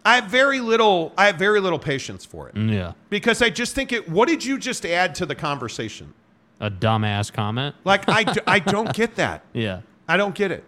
I 0.06 0.16
have 0.16 0.26
very 0.26 0.60
little, 0.60 1.12
I 1.18 1.26
have 1.26 1.38
very 1.38 1.60
little 1.60 1.80
patience 1.80 2.24
for 2.24 2.50
it. 2.50 2.56
Mm, 2.56 2.72
yeah. 2.72 2.94
Because 3.10 3.42
I 3.42 3.50
just 3.50 3.74
think 3.74 3.92
it, 3.92 4.08
what 4.08 4.28
did 4.28 4.46
you 4.46 4.60
just 4.60 4.86
add 4.86 5.16
to 5.16 5.26
the 5.26 5.36
conversation? 5.36 6.14
A 6.60 6.70
dumbass 6.70 7.34
comment. 7.34 7.76
Like, 7.84 8.08
I—I 8.08 8.60
don't 8.60 8.94
get 8.94 9.16
that. 9.16 9.44
Yeah. 9.52 9.82
I 10.08 10.16
don't 10.18 10.36
get 10.36 10.52
it. 10.52 10.64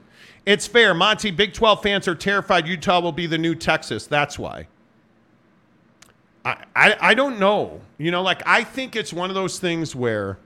It's 0.45 0.65
fair. 0.65 0.95
Monty, 0.95 1.29
Big 1.29 1.53
12 1.53 1.83
fans 1.83 2.07
are 2.07 2.15
terrified 2.15 2.67
Utah 2.67 2.99
will 2.99 3.11
be 3.11 3.27
the 3.27 3.37
new 3.37 3.53
Texas. 3.53 4.07
That's 4.07 4.39
why. 4.39 4.67
I, 6.45 6.97
I, 6.99 7.13
don't 7.13 7.39
know. 7.39 7.79
You 7.97 8.11
know, 8.11 8.21
like, 8.21 8.43
I 8.45 8.63
think 8.63 8.95
it's 8.95 9.13
one 9.13 9.29
of 9.29 9.33
those 9.33 9.59
things 9.59 9.95
where 9.95 10.37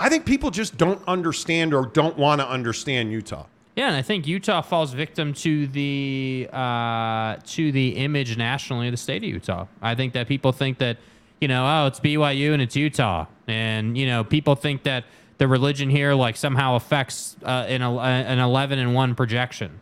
I 0.00 0.08
think 0.08 0.26
people 0.26 0.50
just 0.50 0.76
don't 0.76 1.00
understand 1.06 1.72
or 1.72 1.86
don't 1.86 2.16
want 2.16 2.40
to 2.40 2.48
understand 2.48 3.12
Utah. 3.12 3.46
Yeah, 3.76 3.86
and 3.86 3.96
I 3.96 4.02
think 4.02 4.26
Utah 4.26 4.60
falls 4.60 4.92
victim 4.92 5.32
to 5.34 5.66
the 5.68 6.48
uh, 6.52 7.36
to 7.36 7.72
the 7.72 7.90
image 7.90 8.36
nationally 8.36 8.88
of 8.88 8.92
the 8.92 8.98
state 8.98 9.22
of 9.22 9.28
Utah. 9.28 9.66
I 9.80 9.94
think 9.94 10.12
that 10.12 10.28
people 10.28 10.52
think 10.52 10.78
that 10.78 10.98
you 11.40 11.48
know, 11.48 11.64
oh, 11.64 11.86
it's 11.86 11.98
BYU 11.98 12.52
and 12.52 12.60
it's 12.60 12.76
Utah, 12.76 13.26
and 13.46 13.96
you 13.96 14.06
know, 14.06 14.24
people 14.24 14.56
think 14.56 14.82
that 14.82 15.04
the 15.38 15.48
religion 15.48 15.88
here 15.88 16.12
like 16.12 16.36
somehow 16.36 16.74
affects 16.74 17.36
uh, 17.44 17.64
an 17.66 17.80
el- 17.80 18.00
an 18.00 18.38
eleven 18.38 18.78
and 18.78 18.94
one 18.94 19.14
projection. 19.14 19.80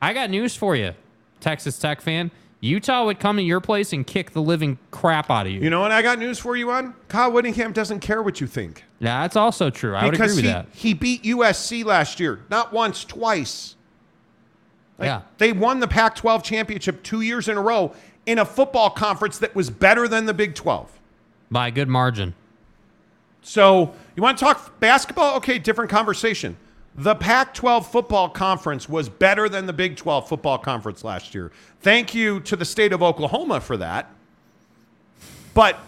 I 0.00 0.14
got 0.14 0.30
news 0.30 0.56
for 0.56 0.74
you, 0.74 0.94
Texas 1.40 1.78
Tech 1.78 2.00
fan. 2.00 2.30
Utah 2.60 3.04
would 3.04 3.20
come 3.20 3.36
to 3.36 3.42
your 3.42 3.60
place 3.60 3.92
and 3.92 4.06
kick 4.06 4.32
the 4.32 4.42
living 4.42 4.78
crap 4.90 5.30
out 5.30 5.46
of 5.46 5.52
you. 5.52 5.60
You 5.60 5.70
know 5.70 5.80
what 5.80 5.92
I 5.92 6.02
got 6.02 6.18
news 6.18 6.38
for 6.38 6.56
you 6.56 6.70
on? 6.72 6.94
Kyle 7.08 7.30
Whittingham 7.30 7.72
doesn't 7.72 8.00
care 8.00 8.20
what 8.22 8.40
you 8.40 8.48
think. 8.48 8.84
Yeah, 8.98 9.22
that's 9.22 9.36
also 9.36 9.70
true. 9.70 9.94
I 9.94 10.04
would 10.04 10.14
agree 10.14 10.26
because 10.26 10.36
with 10.36 10.44
he, 10.44 10.50
that. 10.50 10.66
he 10.72 10.94
beat 10.94 11.22
USC 11.22 11.84
last 11.84 12.18
year, 12.18 12.40
not 12.50 12.72
once, 12.72 13.04
twice. 13.04 13.76
Like, 14.98 15.06
Yeah. 15.06 15.20
They 15.38 15.52
won 15.52 15.78
the 15.78 15.86
Pac 15.86 16.16
12 16.16 16.42
championship 16.42 17.04
two 17.04 17.20
years 17.20 17.48
in 17.48 17.56
a 17.56 17.60
row 17.62 17.94
in 18.26 18.38
a 18.38 18.44
football 18.44 18.90
conference 18.90 19.38
that 19.38 19.54
was 19.54 19.70
better 19.70 20.08
than 20.08 20.26
the 20.26 20.34
Big 20.34 20.56
12. 20.56 20.90
By 21.50 21.68
a 21.68 21.70
good 21.70 21.88
margin. 21.88 22.34
So 23.40 23.94
you 24.16 24.22
want 24.22 24.36
to 24.36 24.44
talk 24.44 24.80
basketball? 24.80 25.36
Okay, 25.36 25.60
different 25.60 25.90
conversation. 25.90 26.56
The 26.98 27.14
Pac 27.14 27.54
12 27.54 27.88
football 27.92 28.28
conference 28.28 28.88
was 28.88 29.08
better 29.08 29.48
than 29.48 29.66
the 29.66 29.72
Big 29.72 29.94
12 29.94 30.28
football 30.28 30.58
conference 30.58 31.04
last 31.04 31.32
year. 31.32 31.52
Thank 31.80 32.12
you 32.12 32.40
to 32.40 32.56
the 32.56 32.64
state 32.64 32.92
of 32.92 33.04
Oklahoma 33.04 33.60
for 33.60 33.76
that. 33.76 34.10
But 35.54 35.78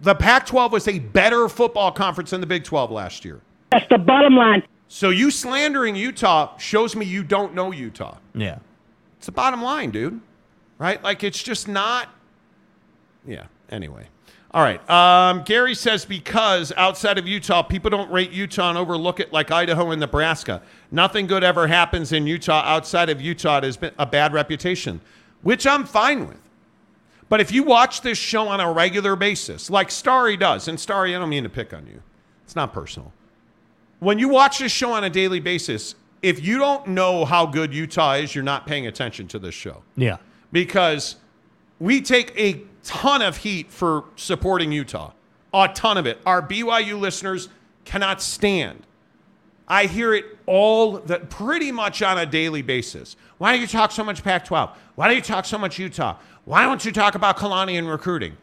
the 0.00 0.14
Pac 0.14 0.46
12 0.46 0.70
was 0.70 0.86
a 0.86 1.00
better 1.00 1.48
football 1.48 1.90
conference 1.90 2.30
than 2.30 2.40
the 2.40 2.46
Big 2.46 2.62
12 2.62 2.92
last 2.92 3.24
year. 3.24 3.40
That's 3.72 3.88
the 3.90 3.98
bottom 3.98 4.36
line. 4.36 4.62
So 4.86 5.10
you 5.10 5.32
slandering 5.32 5.96
Utah 5.96 6.56
shows 6.56 6.94
me 6.94 7.04
you 7.04 7.24
don't 7.24 7.52
know 7.52 7.72
Utah. 7.72 8.18
Yeah. 8.32 8.60
It's 9.16 9.26
the 9.26 9.32
bottom 9.32 9.62
line, 9.62 9.90
dude. 9.90 10.20
Right? 10.78 11.02
Like 11.02 11.24
it's 11.24 11.42
just 11.42 11.66
not. 11.66 12.10
Yeah. 13.26 13.46
Anyway. 13.70 14.06
All 14.52 14.62
right. 14.62 14.90
Um, 14.90 15.42
Gary 15.44 15.74
says 15.76 16.04
because 16.04 16.72
outside 16.76 17.18
of 17.18 17.28
Utah, 17.28 17.62
people 17.62 17.88
don't 17.90 18.10
rate 18.10 18.32
Utah 18.32 18.68
and 18.70 18.76
overlook 18.78 19.20
it 19.20 19.32
like 19.32 19.50
Idaho 19.52 19.92
and 19.92 20.00
Nebraska. 20.00 20.60
Nothing 20.90 21.28
good 21.28 21.44
ever 21.44 21.68
happens 21.68 22.10
in 22.12 22.26
Utah 22.26 22.62
outside 22.64 23.10
of 23.10 23.20
Utah. 23.20 23.58
It 23.58 23.64
has 23.64 23.76
been 23.76 23.92
a 23.98 24.06
bad 24.06 24.32
reputation, 24.32 25.00
which 25.42 25.66
I'm 25.68 25.84
fine 25.84 26.26
with. 26.26 26.40
But 27.28 27.40
if 27.40 27.52
you 27.52 27.62
watch 27.62 28.00
this 28.00 28.18
show 28.18 28.48
on 28.48 28.58
a 28.58 28.72
regular 28.72 29.14
basis, 29.14 29.70
like 29.70 29.88
Starry 29.88 30.36
does, 30.36 30.66
and 30.66 30.80
Starry, 30.80 31.14
I 31.14 31.20
don't 31.20 31.28
mean 31.28 31.44
to 31.44 31.48
pick 31.48 31.72
on 31.72 31.86
you, 31.86 32.02
it's 32.44 32.56
not 32.56 32.72
personal. 32.72 33.12
When 34.00 34.18
you 34.18 34.28
watch 34.28 34.58
this 34.58 34.72
show 34.72 34.92
on 34.92 35.04
a 35.04 35.10
daily 35.10 35.38
basis, 35.38 35.94
if 36.22 36.44
you 36.44 36.58
don't 36.58 36.88
know 36.88 37.24
how 37.24 37.46
good 37.46 37.72
Utah 37.72 38.14
is, 38.14 38.34
you're 38.34 38.42
not 38.42 38.66
paying 38.66 38.88
attention 38.88 39.28
to 39.28 39.38
this 39.38 39.54
show 39.54 39.84
Yeah. 39.96 40.16
because 40.50 41.16
we 41.78 42.00
take 42.00 42.36
a 42.36 42.62
ton 42.84 43.22
of 43.22 43.38
heat 43.38 43.70
for 43.70 44.04
supporting 44.16 44.72
Utah. 44.72 45.12
A 45.52 45.68
ton 45.68 45.98
of 45.98 46.06
it. 46.06 46.20
Our 46.24 46.42
BYU 46.42 46.98
listeners 46.98 47.48
cannot 47.84 48.22
stand. 48.22 48.86
I 49.66 49.86
hear 49.86 50.14
it 50.14 50.24
all 50.46 50.98
that 50.98 51.30
pretty 51.30 51.70
much 51.70 52.02
on 52.02 52.18
a 52.18 52.26
daily 52.26 52.62
basis. 52.62 53.16
Why 53.38 53.54
do 53.54 53.60
you 53.60 53.66
talk 53.66 53.92
so 53.92 54.02
much 54.02 54.24
Pac 54.24 54.44
12? 54.44 54.76
Why 54.96 55.08
do 55.08 55.14
you 55.14 55.22
talk 55.22 55.44
so 55.44 55.58
much 55.58 55.78
Utah? 55.78 56.16
Why 56.44 56.64
don't 56.64 56.84
you 56.84 56.90
talk 56.90 57.14
about 57.14 57.36
Kalani 57.36 57.78
and 57.78 57.88
recruiting? 57.88 58.36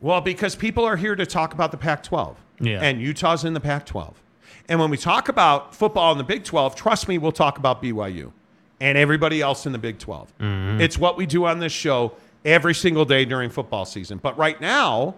Well, 0.00 0.20
because 0.20 0.54
people 0.54 0.84
are 0.84 0.96
here 0.96 1.16
to 1.16 1.26
talk 1.26 1.54
about 1.54 1.70
the 1.70 1.76
Pac 1.76 2.02
12. 2.02 2.36
Yeah. 2.60 2.80
And 2.80 3.00
Utah's 3.00 3.44
in 3.44 3.54
the 3.54 3.60
Pac 3.60 3.86
12. 3.86 4.20
And 4.68 4.78
when 4.78 4.90
we 4.90 4.96
talk 4.96 5.28
about 5.28 5.74
football 5.74 6.12
in 6.12 6.18
the 6.18 6.24
Big 6.24 6.44
12, 6.44 6.76
trust 6.76 7.08
me, 7.08 7.18
we'll 7.18 7.32
talk 7.32 7.58
about 7.58 7.82
BYU 7.82 8.32
and 8.80 8.96
everybody 8.96 9.40
else 9.40 9.66
in 9.66 9.72
the 9.72 9.78
Big 9.78 9.98
12. 9.98 10.38
Mm-hmm. 10.38 10.80
It's 10.80 10.98
what 10.98 11.16
we 11.16 11.26
do 11.26 11.46
on 11.46 11.58
this 11.58 11.72
show 11.72 12.12
every 12.44 12.74
single 12.74 13.04
day 13.04 13.24
during 13.24 13.50
football 13.50 13.84
season. 13.84 14.18
But 14.18 14.36
right 14.36 14.60
now, 14.60 15.14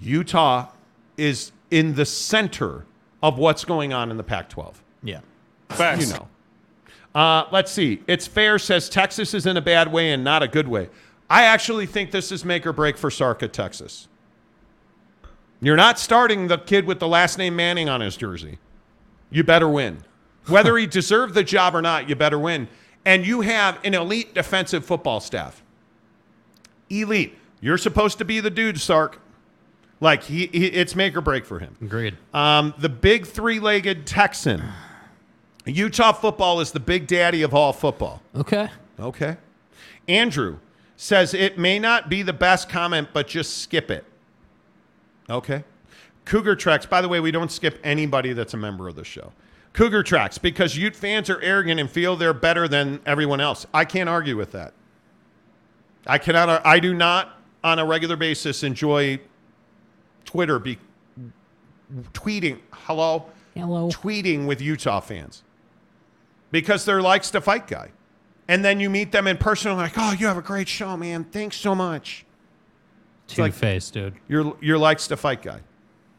Utah 0.00 0.68
is 1.16 1.52
in 1.70 1.94
the 1.94 2.06
center 2.06 2.86
of 3.22 3.38
what's 3.38 3.64
going 3.64 3.92
on 3.92 4.10
in 4.10 4.16
the 4.16 4.22
Pac 4.22 4.48
12. 4.48 4.82
Yeah. 5.02 5.20
You 5.78 6.06
know. 6.06 6.28
Uh, 7.14 7.46
let's 7.50 7.70
see. 7.70 8.02
It's 8.06 8.26
fair 8.26 8.58
says 8.58 8.88
Texas 8.88 9.34
is 9.34 9.46
in 9.46 9.56
a 9.56 9.60
bad 9.60 9.92
way 9.92 10.12
and 10.12 10.22
not 10.22 10.42
a 10.42 10.48
good 10.48 10.68
way. 10.68 10.88
I 11.28 11.44
actually 11.44 11.86
think 11.86 12.10
this 12.10 12.32
is 12.32 12.44
make 12.44 12.66
or 12.66 12.72
break 12.72 12.96
for 12.96 13.10
Sark 13.10 13.42
at 13.42 13.52
Texas. 13.52 14.08
You're 15.60 15.76
not 15.76 15.98
starting 15.98 16.48
the 16.48 16.58
kid 16.58 16.86
with 16.86 16.98
the 16.98 17.08
last 17.08 17.36
name 17.36 17.54
Manning 17.54 17.88
on 17.88 18.00
his 18.00 18.16
jersey. 18.16 18.58
You 19.30 19.44
better 19.44 19.68
win. 19.68 19.98
Whether 20.46 20.76
he 20.76 20.86
deserved 20.88 21.34
the 21.34 21.44
job 21.44 21.74
or 21.74 21.82
not, 21.82 22.08
you 22.08 22.16
better 22.16 22.38
win. 22.38 22.68
And 23.04 23.26
you 23.26 23.42
have 23.42 23.78
an 23.84 23.94
elite 23.94 24.34
defensive 24.34 24.84
football 24.84 25.20
staff. 25.20 25.62
Elite. 26.90 27.36
You're 27.60 27.78
supposed 27.78 28.18
to 28.18 28.24
be 28.24 28.40
the 28.40 28.50
dude, 28.50 28.80
Sark. 28.80 29.20
Like 30.00 30.24
he, 30.24 30.46
he 30.46 30.66
it's 30.66 30.96
make 30.96 31.16
or 31.16 31.20
break 31.20 31.44
for 31.44 31.58
him. 31.58 31.76
Agreed. 31.82 32.16
Um, 32.32 32.74
the 32.78 32.88
big 32.88 33.26
three-legged 33.26 34.06
Texan. 34.06 34.62
Utah 35.66 36.12
football 36.12 36.60
is 36.60 36.72
the 36.72 36.80
big 36.80 37.06
daddy 37.06 37.42
of 37.42 37.54
all 37.54 37.72
football. 37.72 38.22
Okay. 38.34 38.70
Okay. 38.98 39.36
Andrew 40.08 40.58
says 40.96 41.34
it 41.34 41.58
may 41.58 41.78
not 41.78 42.08
be 42.08 42.22
the 42.22 42.32
best 42.32 42.68
comment, 42.68 43.08
but 43.12 43.26
just 43.28 43.58
skip 43.58 43.90
it. 43.90 44.04
Okay. 45.28 45.64
Cougar 46.24 46.56
Tracks. 46.56 46.86
By 46.86 47.02
the 47.02 47.08
way, 47.08 47.20
we 47.20 47.30
don't 47.30 47.52
skip 47.52 47.78
anybody 47.84 48.32
that's 48.32 48.54
a 48.54 48.56
member 48.56 48.88
of 48.88 48.96
the 48.96 49.04
show. 49.04 49.32
Cougar 49.72 50.02
Tracks, 50.02 50.38
because 50.38 50.76
Ute 50.76 50.96
fans 50.96 51.30
are 51.30 51.40
arrogant 51.40 51.78
and 51.78 51.90
feel 51.90 52.16
they're 52.16 52.34
better 52.34 52.66
than 52.66 53.00
everyone 53.06 53.40
else. 53.40 53.66
I 53.72 53.84
can't 53.84 54.08
argue 54.08 54.36
with 54.36 54.52
that. 54.52 54.72
I 56.06 56.18
cannot. 56.18 56.64
I 56.66 56.80
do 56.80 56.94
not, 56.94 57.38
on 57.62 57.78
a 57.78 57.84
regular 57.84 58.16
basis, 58.16 58.62
enjoy 58.62 59.20
Twitter 60.24 60.58
be 60.58 60.78
tweeting. 62.12 62.58
Hello. 62.72 63.26
Hello. 63.54 63.88
Tweeting 63.88 64.46
with 64.46 64.60
Utah 64.60 65.00
fans 65.00 65.42
because 66.50 66.84
they're 66.84 67.02
likes 67.02 67.30
to 67.32 67.40
fight 67.40 67.66
guy. 67.66 67.90
And 68.48 68.64
then 68.64 68.80
you 68.80 68.90
meet 68.90 69.12
them 69.12 69.26
in 69.26 69.36
person, 69.36 69.70
and 69.70 69.78
like, 69.78 69.92
oh, 69.96 70.12
you 70.12 70.26
have 70.26 70.36
a 70.36 70.42
great 70.42 70.68
show, 70.68 70.96
man. 70.96 71.24
Thanks 71.24 71.56
so 71.56 71.74
much. 71.74 72.24
Two 73.28 73.42
like- 73.42 73.52
faced, 73.52 73.94
dude. 73.94 74.14
You're 74.28 74.56
you're 74.60 74.78
likes 74.78 75.06
to 75.08 75.16
fight 75.16 75.42
guy. 75.42 75.60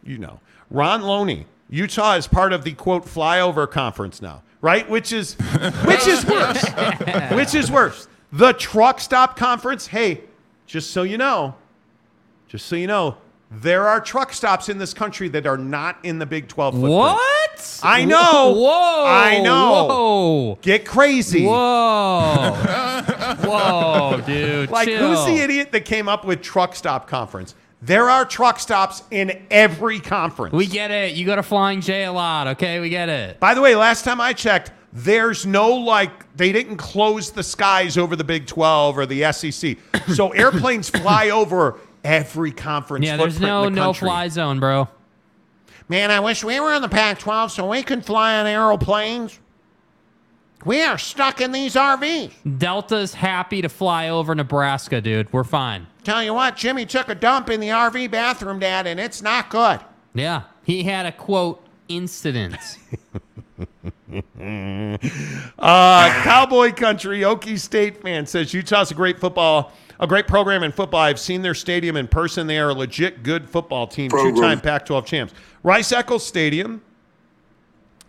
You 0.04 0.18
know. 0.18 0.40
Ron 0.70 1.02
Loney, 1.02 1.46
Utah 1.70 2.16
is 2.16 2.28
part 2.28 2.54
of 2.54 2.64
the 2.64 2.72
quote 2.74 3.06
flyover 3.06 3.70
conference 3.70 4.22
now, 4.22 4.44
right? 4.62 4.90
Which 4.90 5.12
is 5.12 5.34
which 5.86 6.08
is 6.08 6.26
worse. 6.26 6.64
which 7.34 7.54
is 7.54 7.70
worse? 7.70 8.08
The 8.32 8.54
truck 8.54 9.00
stop 9.00 9.36
conference. 9.36 9.88
Hey, 9.88 10.22
just 10.66 10.92
so 10.92 11.04
you 11.04 11.18
know, 11.18 11.56
just 12.48 12.66
so 12.66 12.76
you 12.76 12.88
know, 12.88 13.18
there 13.50 13.86
are 13.88 14.00
truck 14.00 14.32
stops 14.32 14.70
in 14.70 14.78
this 14.78 14.94
country 14.94 15.28
that 15.30 15.46
are 15.46 15.58
not 15.58 15.98
in 16.04 16.20
the 16.20 16.26
Big 16.26 16.48
12 16.48 16.76
footprint. 16.76 16.94
What? 16.94 17.80
I 17.84 18.06
know. 18.06 18.54
Whoa. 18.56 19.06
I 19.06 19.42
know. 19.42 19.88
Whoa. 19.88 20.60
Get 20.62 20.86
crazy. 20.86 21.46
Whoa. 21.46 22.54
Whoa, 23.44 24.22
dude. 24.26 24.70
Like, 24.70 24.88
chill. 24.88 25.16
who's 25.16 25.26
the 25.26 25.44
idiot 25.44 25.74
that 25.74 25.84
came 25.84 26.08
up 26.08 26.24
with 26.24 26.42
truck 26.42 26.76
stop 26.76 27.08
conference? 27.08 27.56
There 27.82 28.10
are 28.10 28.24
truck 28.24 28.60
stops 28.60 29.04
in 29.12 29.46
every 29.52 30.00
conference. 30.00 30.54
We 30.54 30.68
get 30.68 30.92
it. 30.92 31.16
You 31.16 31.26
go 31.26 31.36
to 31.36 31.44
Flying 31.44 31.82
J 31.82 32.06
a 32.06 32.12
lot, 32.14 32.48
okay? 32.48 32.80
We 32.80 32.90
get 32.90 33.10
it. 33.10 33.40
By 33.40 33.54
the 33.54 33.62
way, 33.62 33.76
last 33.76 34.06
time 34.06 34.22
I 34.22 34.32
checked, 34.34 34.72
there's 34.94 35.46
no 35.46 35.74
like 35.74 36.36
they 36.36 36.52
didn't 36.52 36.78
close 36.78 37.32
the 37.32 37.44
skies 37.44 37.98
over 37.98 38.16
the 38.16 38.24
Big 38.24 38.48
12 38.48 38.98
or 38.98 39.06
the 39.06 39.32
SEC. 39.32 39.78
So 40.16 40.32
airplanes 40.32 40.90
fly 40.90 41.30
over 41.30 41.80
every 42.04 42.52
conference. 42.52 43.06
Yeah, 43.06 43.18
there's 43.18 43.40
no 43.40 43.66
the 43.66 43.70
no 43.70 43.94
fly 43.94 44.28
zone, 44.28 44.60
bro. 44.60 44.90
Man, 45.88 46.12
I 46.12 46.20
wish 46.20 46.44
we 46.44 46.60
were 46.60 46.74
in 46.74 46.82
the 46.82 46.90
Pac 46.90 47.20
12 47.20 47.52
so 47.52 47.70
we 47.70 47.84
could 47.84 48.06
fly 48.06 48.40
on 48.40 48.48
aeroplanes. 48.48 49.40
We 50.66 50.84
are 50.84 50.98
stuck 50.98 51.42
in 51.42 51.52
these 51.52 51.76
RVs. 51.76 52.32
Delta's 52.58 53.14
happy 53.14 53.62
to 53.62 53.70
fly 53.70 54.10
over 54.10 54.36
Nebraska, 54.36 55.02
dude. 55.02 55.32
We're 55.34 55.44
fine. 55.44 55.88
Tell 56.04 56.24
you 56.24 56.34
what, 56.34 56.56
Jimmy 56.56 56.86
took 56.86 57.10
a 57.10 57.16
dump 57.16 57.50
in 57.50 57.60
the 57.60 57.70
RV 57.70 58.12
bathroom, 58.12 58.60
Dad, 58.60 58.88
and 58.88 59.00
it's 59.00 59.22
not 59.22 59.50
good. 59.50 59.80
Yeah, 60.14 60.44
he 60.64 60.84
had 60.84 61.06
a 61.06 61.12
quote 61.12 61.66
incident. 61.88 62.56
Uh, 65.60 66.24
Cowboy 66.24 66.74
Country, 66.74 67.20
Okie 67.20 67.60
State 67.60 68.02
fan 68.02 68.26
says 68.26 68.54
Utah's 68.54 68.92
a 68.92 68.96
great 68.96 69.20
football, 69.20 69.72
a 70.00 70.08
great 70.08 70.28
program 70.28 70.64
in 70.64 70.72
football. 70.72 71.02
I've 71.02 71.20
seen 71.20 71.42
their 71.42 71.54
stadium 71.54 71.96
in 71.96 72.08
person. 72.08 72.48
They 72.48 72.58
are 72.60 72.70
a 72.70 72.74
legit 72.74 73.24
good 73.24 73.48
football 73.50 73.88
team, 73.88 74.10
two-time 74.10 74.60
Pac-12 74.60 75.06
champs. 75.06 75.34
Rice 75.64 75.92
Eccles 75.92 76.26
Stadium, 76.26 76.82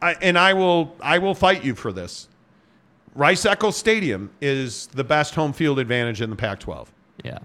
I, 0.00 0.14
and 0.22 0.38
I 0.38 0.54
will, 0.54 0.96
I 1.00 1.18
will 1.18 1.34
fight 1.34 1.64
you 1.64 1.74
for 1.74 1.92
this. 1.92 2.28
Rice 3.14 3.44
Eccles 3.44 3.76
Stadium 3.76 4.30
is 4.40 4.86
the 4.88 5.04
best 5.04 5.34
home 5.34 5.52
field 5.52 5.78
advantage 5.78 6.22
in 6.22 6.30
the 6.30 6.36
Pac-12 6.36 6.88
yeah. 7.24 7.38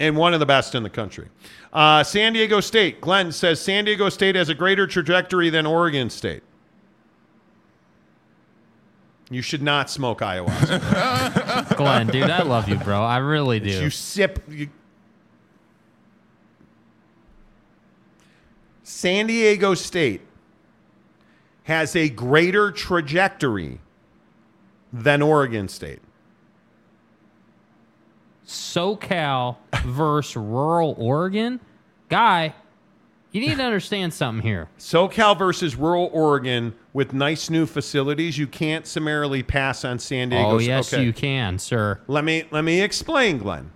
and 0.00 0.16
one 0.16 0.34
of 0.34 0.40
the 0.40 0.46
best 0.46 0.74
in 0.74 0.82
the 0.82 0.90
country. 0.90 1.28
Uh, 1.72 2.02
San 2.02 2.32
Diego 2.32 2.60
State, 2.60 3.00
Glenn 3.00 3.30
says 3.30 3.60
San 3.60 3.84
Diego 3.84 4.08
State 4.08 4.34
has 4.34 4.48
a 4.48 4.54
greater 4.54 4.86
trajectory 4.86 5.48
than 5.50 5.64
Oregon 5.64 6.10
State. 6.10 6.42
You 9.30 9.42
should 9.42 9.62
not 9.62 9.90
smoke 9.90 10.20
ayahuasca. 10.20 11.76
Glenn, 11.76 12.06
dude, 12.06 12.30
I 12.30 12.42
love 12.42 12.68
you, 12.68 12.76
bro. 12.76 13.02
I 13.02 13.18
really 13.18 13.58
do. 13.58 13.70
You 13.70 13.90
sip. 13.90 14.42
You... 14.48 14.68
San 18.84 19.26
Diego 19.26 19.74
State 19.74 20.20
has 21.64 21.96
a 21.96 22.08
greater 22.08 22.70
trajectory 22.70 23.80
than 24.92 25.22
Oregon 25.22 25.68
State. 25.68 26.00
SoCal 28.46 29.56
versus 29.84 30.36
rural 30.36 30.94
Oregon, 30.98 31.60
guy. 32.08 32.54
You 33.32 33.40
need 33.40 33.56
to 33.56 33.62
understand 33.64 34.14
something 34.14 34.42
here. 34.46 34.68
SoCal 34.78 35.36
versus 35.38 35.76
rural 35.76 36.08
Oregon 36.12 36.74
with 36.94 37.12
nice 37.12 37.50
new 37.50 37.66
facilities. 37.66 38.38
You 38.38 38.46
can't 38.46 38.86
summarily 38.86 39.42
pass 39.42 39.84
on 39.84 39.98
San 39.98 40.30
Diego. 40.30 40.52
oh 40.52 40.58
yes, 40.58 40.92
Okay. 40.94 41.04
you 41.04 41.12
can, 41.12 41.58
sir. 41.58 42.00
Let 42.06 42.24
me 42.24 42.44
let 42.50 42.62
me 42.64 42.80
explain, 42.80 43.38
Glenn. 43.38 43.72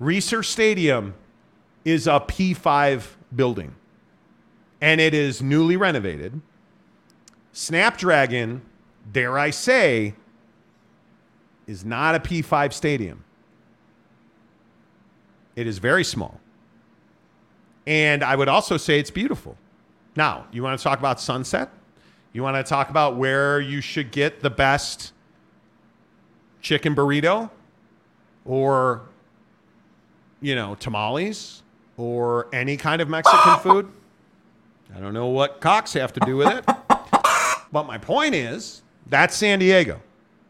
Reser 0.00 0.44
Stadium 0.44 1.14
is 1.84 2.06
a 2.08 2.20
P5 2.20 3.04
building, 3.36 3.76
and 4.80 5.00
it 5.00 5.14
is 5.14 5.40
newly 5.40 5.76
renovated. 5.76 6.40
Snapdragon, 7.52 8.62
dare 9.12 9.38
I 9.38 9.50
say, 9.50 10.14
is 11.66 11.84
not 11.84 12.14
a 12.14 12.18
P5 12.20 12.72
stadium. 12.72 13.24
It 15.54 15.66
is 15.66 15.78
very 15.78 16.02
small. 16.04 16.39
And 17.86 18.22
I 18.22 18.36
would 18.36 18.48
also 18.48 18.76
say 18.76 18.98
it's 18.98 19.10
beautiful. 19.10 19.56
Now, 20.16 20.46
you 20.52 20.62
want 20.62 20.78
to 20.78 20.82
talk 20.82 20.98
about 20.98 21.20
sunset? 21.20 21.70
You 22.32 22.42
want 22.42 22.56
to 22.56 22.62
talk 22.62 22.90
about 22.90 23.16
where 23.16 23.60
you 23.60 23.80
should 23.80 24.10
get 24.12 24.40
the 24.40 24.50
best 24.50 25.12
chicken 26.60 26.94
burrito 26.94 27.48
or 28.44 29.02
you 30.42 30.54
know 30.54 30.74
tamales 30.74 31.62
or 31.96 32.48
any 32.54 32.76
kind 32.76 33.00
of 33.00 33.08
mexican 33.08 33.58
food 33.60 33.90
i 34.94 35.00
don't 35.00 35.14
know 35.14 35.28
what 35.28 35.58
cocks 35.62 35.94
have 35.94 36.12
to 36.12 36.20
do 36.26 36.36
with 36.36 36.48
it 36.48 36.64
but 37.72 37.86
my 37.86 37.96
point 37.96 38.34
is 38.34 38.82
that's 39.06 39.34
san 39.34 39.58
diego 39.58 39.98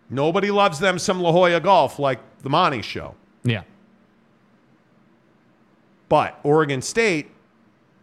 nobody 0.09 0.51
loves 0.51 0.81
them 0.81 0.98
some 0.98 1.20
la 1.20 1.31
jolla 1.31 1.61
golf 1.61 2.01
like 2.01 2.19
the 2.43 2.51
monty 2.51 2.82
show 2.82 3.15
Yeah. 3.44 3.62
But 6.11 6.39
oregon 6.43 6.82
state 6.82 7.31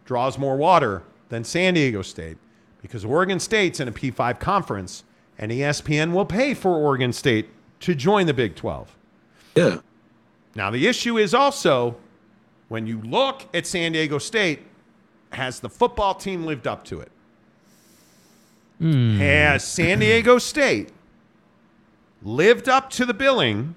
draws 0.04 0.36
more 0.36 0.56
water 0.56 1.04
than 1.28 1.44
san 1.44 1.74
diego 1.74 2.02
state 2.02 2.36
because 2.82 3.04
oregon 3.04 3.38
state's 3.38 3.78
in 3.78 3.86
a 3.86 3.92
p5 3.92 4.40
conference 4.40 5.04
and 5.38 5.52
espn 5.52 6.12
will 6.12 6.26
pay 6.26 6.52
for 6.54 6.74
oregon 6.74 7.12
state 7.12 7.48
to 7.78 7.94
join 7.94 8.26
the 8.26 8.34
big 8.34 8.56
12 8.56 8.96
Yeah. 9.54 9.78
Now, 10.56 10.70
the 10.72 10.88
issue 10.88 11.18
is 11.18 11.34
also 11.34 11.96
when 12.68 12.86
you 12.86 13.00
look 13.02 13.42
at 13.54 13.66
San 13.66 13.92
Diego 13.92 14.18
State, 14.18 14.60
has 15.32 15.60
the 15.60 15.68
football 15.68 16.14
team 16.14 16.44
lived 16.44 16.66
up 16.66 16.84
to 16.84 17.00
it? 17.00 17.10
Hmm. 18.78 19.18
Has 19.18 19.64
San 19.64 19.98
Diego 20.00 20.38
State 20.38 20.90
lived 22.22 22.68
up 22.68 22.90
to 22.90 23.04
the 23.04 23.14
billing? 23.14 23.74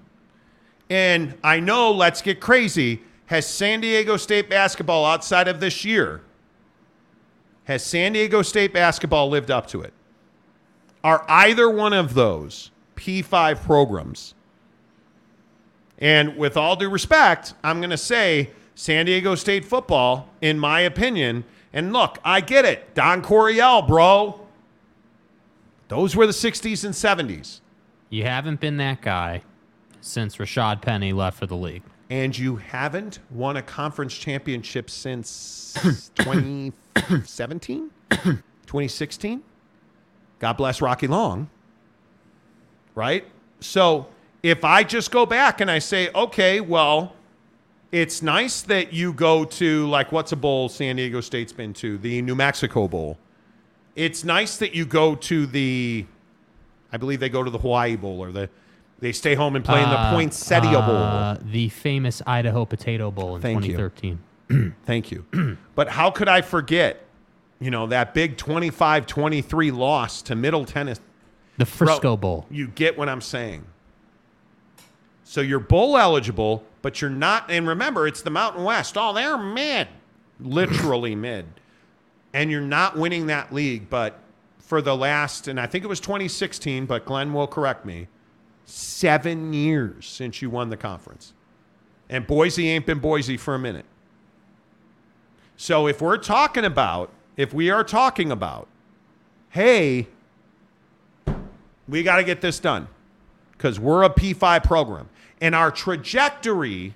And 0.89 1.35
I 1.43 1.59
know, 1.59 1.91
let's 1.91 2.21
get 2.21 2.39
crazy. 2.39 3.01
Has 3.31 3.47
San 3.47 3.79
Diego 3.79 4.17
State 4.17 4.49
basketball 4.49 5.05
outside 5.05 5.47
of 5.47 5.61
this 5.61 5.85
year, 5.85 6.19
has 7.63 7.81
San 7.81 8.11
Diego 8.11 8.41
State 8.41 8.73
basketball 8.73 9.29
lived 9.29 9.49
up 9.49 9.67
to 9.67 9.79
it? 9.83 9.93
Are 11.01 11.23
either 11.29 11.69
one 11.69 11.93
of 11.93 12.13
those 12.13 12.71
P5 12.97 13.63
programs? 13.63 14.33
And 15.97 16.35
with 16.35 16.57
all 16.57 16.75
due 16.75 16.89
respect, 16.89 17.53
I'm 17.63 17.79
going 17.79 17.91
to 17.91 17.97
say 17.97 18.49
San 18.75 19.05
Diego 19.05 19.35
State 19.35 19.63
football, 19.63 20.27
in 20.41 20.59
my 20.59 20.81
opinion, 20.81 21.45
and 21.71 21.93
look, 21.93 22.19
I 22.25 22.41
get 22.41 22.65
it. 22.65 22.93
Don 22.95 23.21
Coryell, 23.21 23.83
bro. 23.83 24.45
Those 25.87 26.17
were 26.17 26.27
the 26.27 26.33
60s 26.33 26.83
and 26.83 26.93
70s. 26.93 27.61
You 28.09 28.25
haven't 28.25 28.59
been 28.59 28.75
that 28.75 29.01
guy 29.01 29.43
since 30.01 30.35
Rashaad 30.35 30.81
Penny 30.81 31.13
left 31.13 31.39
for 31.39 31.45
the 31.45 31.55
league. 31.55 31.83
And 32.11 32.37
you 32.37 32.57
haven't 32.57 33.19
won 33.29 33.55
a 33.55 33.61
conference 33.61 34.13
championship 34.13 34.89
since 34.89 35.73
2017, 36.15 37.89
2016. 38.09 39.41
God 40.39 40.53
bless 40.53 40.81
Rocky 40.81 41.07
Long. 41.07 41.49
Right? 42.95 43.25
So 43.61 44.07
if 44.43 44.65
I 44.65 44.83
just 44.83 45.09
go 45.09 45.25
back 45.25 45.61
and 45.61 45.71
I 45.71 45.79
say, 45.79 46.09
okay, 46.13 46.59
well, 46.59 47.15
it's 47.93 48.21
nice 48.21 48.61
that 48.63 48.91
you 48.91 49.13
go 49.13 49.45
to, 49.45 49.87
like, 49.87 50.11
what's 50.11 50.33
a 50.33 50.35
bowl 50.35 50.67
San 50.67 50.97
Diego 50.97 51.21
State's 51.21 51.53
been 51.53 51.73
to? 51.75 51.97
The 51.97 52.21
New 52.21 52.35
Mexico 52.35 52.89
Bowl. 52.89 53.17
It's 53.95 54.25
nice 54.25 54.57
that 54.57 54.75
you 54.75 54.85
go 54.85 55.15
to 55.15 55.45
the, 55.45 56.05
I 56.91 56.97
believe 56.97 57.21
they 57.21 57.29
go 57.29 57.41
to 57.41 57.49
the 57.49 57.59
Hawaii 57.59 57.95
Bowl 57.95 58.21
or 58.21 58.33
the, 58.33 58.49
they 59.01 59.11
stay 59.11 59.35
home 59.35 59.55
and 59.55 59.65
play 59.65 59.83
in 59.83 59.89
the 59.89 59.99
Uh, 59.99 60.13
Poinsettia 60.13 60.81
Bowl. 60.81 60.95
uh, 60.95 61.37
the 61.43 61.67
famous 61.69 62.21
Idaho 62.25 62.63
Potato 62.65 63.11
Bowl 63.11 63.35
in 63.35 63.41
Thank 63.41 63.65
you. 63.67 64.17
Thank 64.85 65.11
you. 65.11 65.25
but 65.75 65.89
how 65.89 66.09
could 66.11 66.27
I 66.29 66.41
forget, 66.41 67.03
you 67.59 67.69
know, 67.71 67.87
that 67.87 68.13
big 68.13 68.37
25 68.37 69.05
23 69.05 69.71
loss 69.71 70.21
to 70.23 70.35
Middle 70.35 70.65
Tennessee? 70.65 71.01
The 71.57 71.65
Bro, 71.65 71.87
Frisco 71.87 72.15
Bowl. 72.17 72.45
You 72.49 72.67
get 72.67 72.97
what 72.97 73.09
I'm 73.09 73.21
saying. 73.21 73.65
So 75.23 75.41
you're 75.41 75.59
bowl 75.59 75.97
eligible, 75.97 76.63
but 76.81 77.01
you're 77.01 77.09
not. 77.09 77.49
And 77.49 77.67
remember, 77.67 78.07
it's 78.07 78.21
the 78.21 78.29
Mountain 78.29 78.63
West. 78.63 78.97
Oh, 78.97 79.13
they're 79.13 79.37
mid, 79.37 79.87
literally 80.39 81.15
mid. 81.15 81.45
And 82.33 82.49
you're 82.51 82.61
not 82.61 82.97
winning 82.97 83.27
that 83.27 83.53
league. 83.53 83.89
But 83.89 84.19
for 84.59 84.81
the 84.81 84.95
last, 84.95 85.47
and 85.47 85.59
I 85.59 85.65
think 85.67 85.83
it 85.83 85.87
was 85.87 85.99
2016, 85.99 86.85
but 86.85 87.05
Glenn 87.05 87.33
will 87.33 87.47
correct 87.47 87.85
me, 87.85 88.07
seven 88.65 89.53
years 89.53 90.07
since 90.07 90.41
you 90.41 90.49
won 90.49 90.69
the 90.69 90.77
conference. 90.77 91.33
And 92.09 92.27
Boise 92.27 92.69
ain't 92.69 92.85
been 92.85 92.99
Boise 92.99 93.37
for 93.37 93.55
a 93.55 93.59
minute. 93.59 93.85
So 95.55 95.87
if 95.87 96.01
we're 96.01 96.17
talking 96.17 96.65
about, 96.65 97.11
if 97.37 97.53
we 97.53 97.69
are 97.69 97.83
talking 97.83 98.31
about, 98.31 98.67
hey, 99.49 100.07
we 101.87 102.03
got 102.03 102.17
to 102.17 102.23
get 102.23 102.41
this 102.41 102.59
done 102.59 102.87
because 103.51 103.79
we're 103.79 104.03
a 104.03 104.09
P5 104.09 104.63
program. 104.63 105.09
And 105.39 105.53
our 105.53 105.71
trajectory 105.71 106.95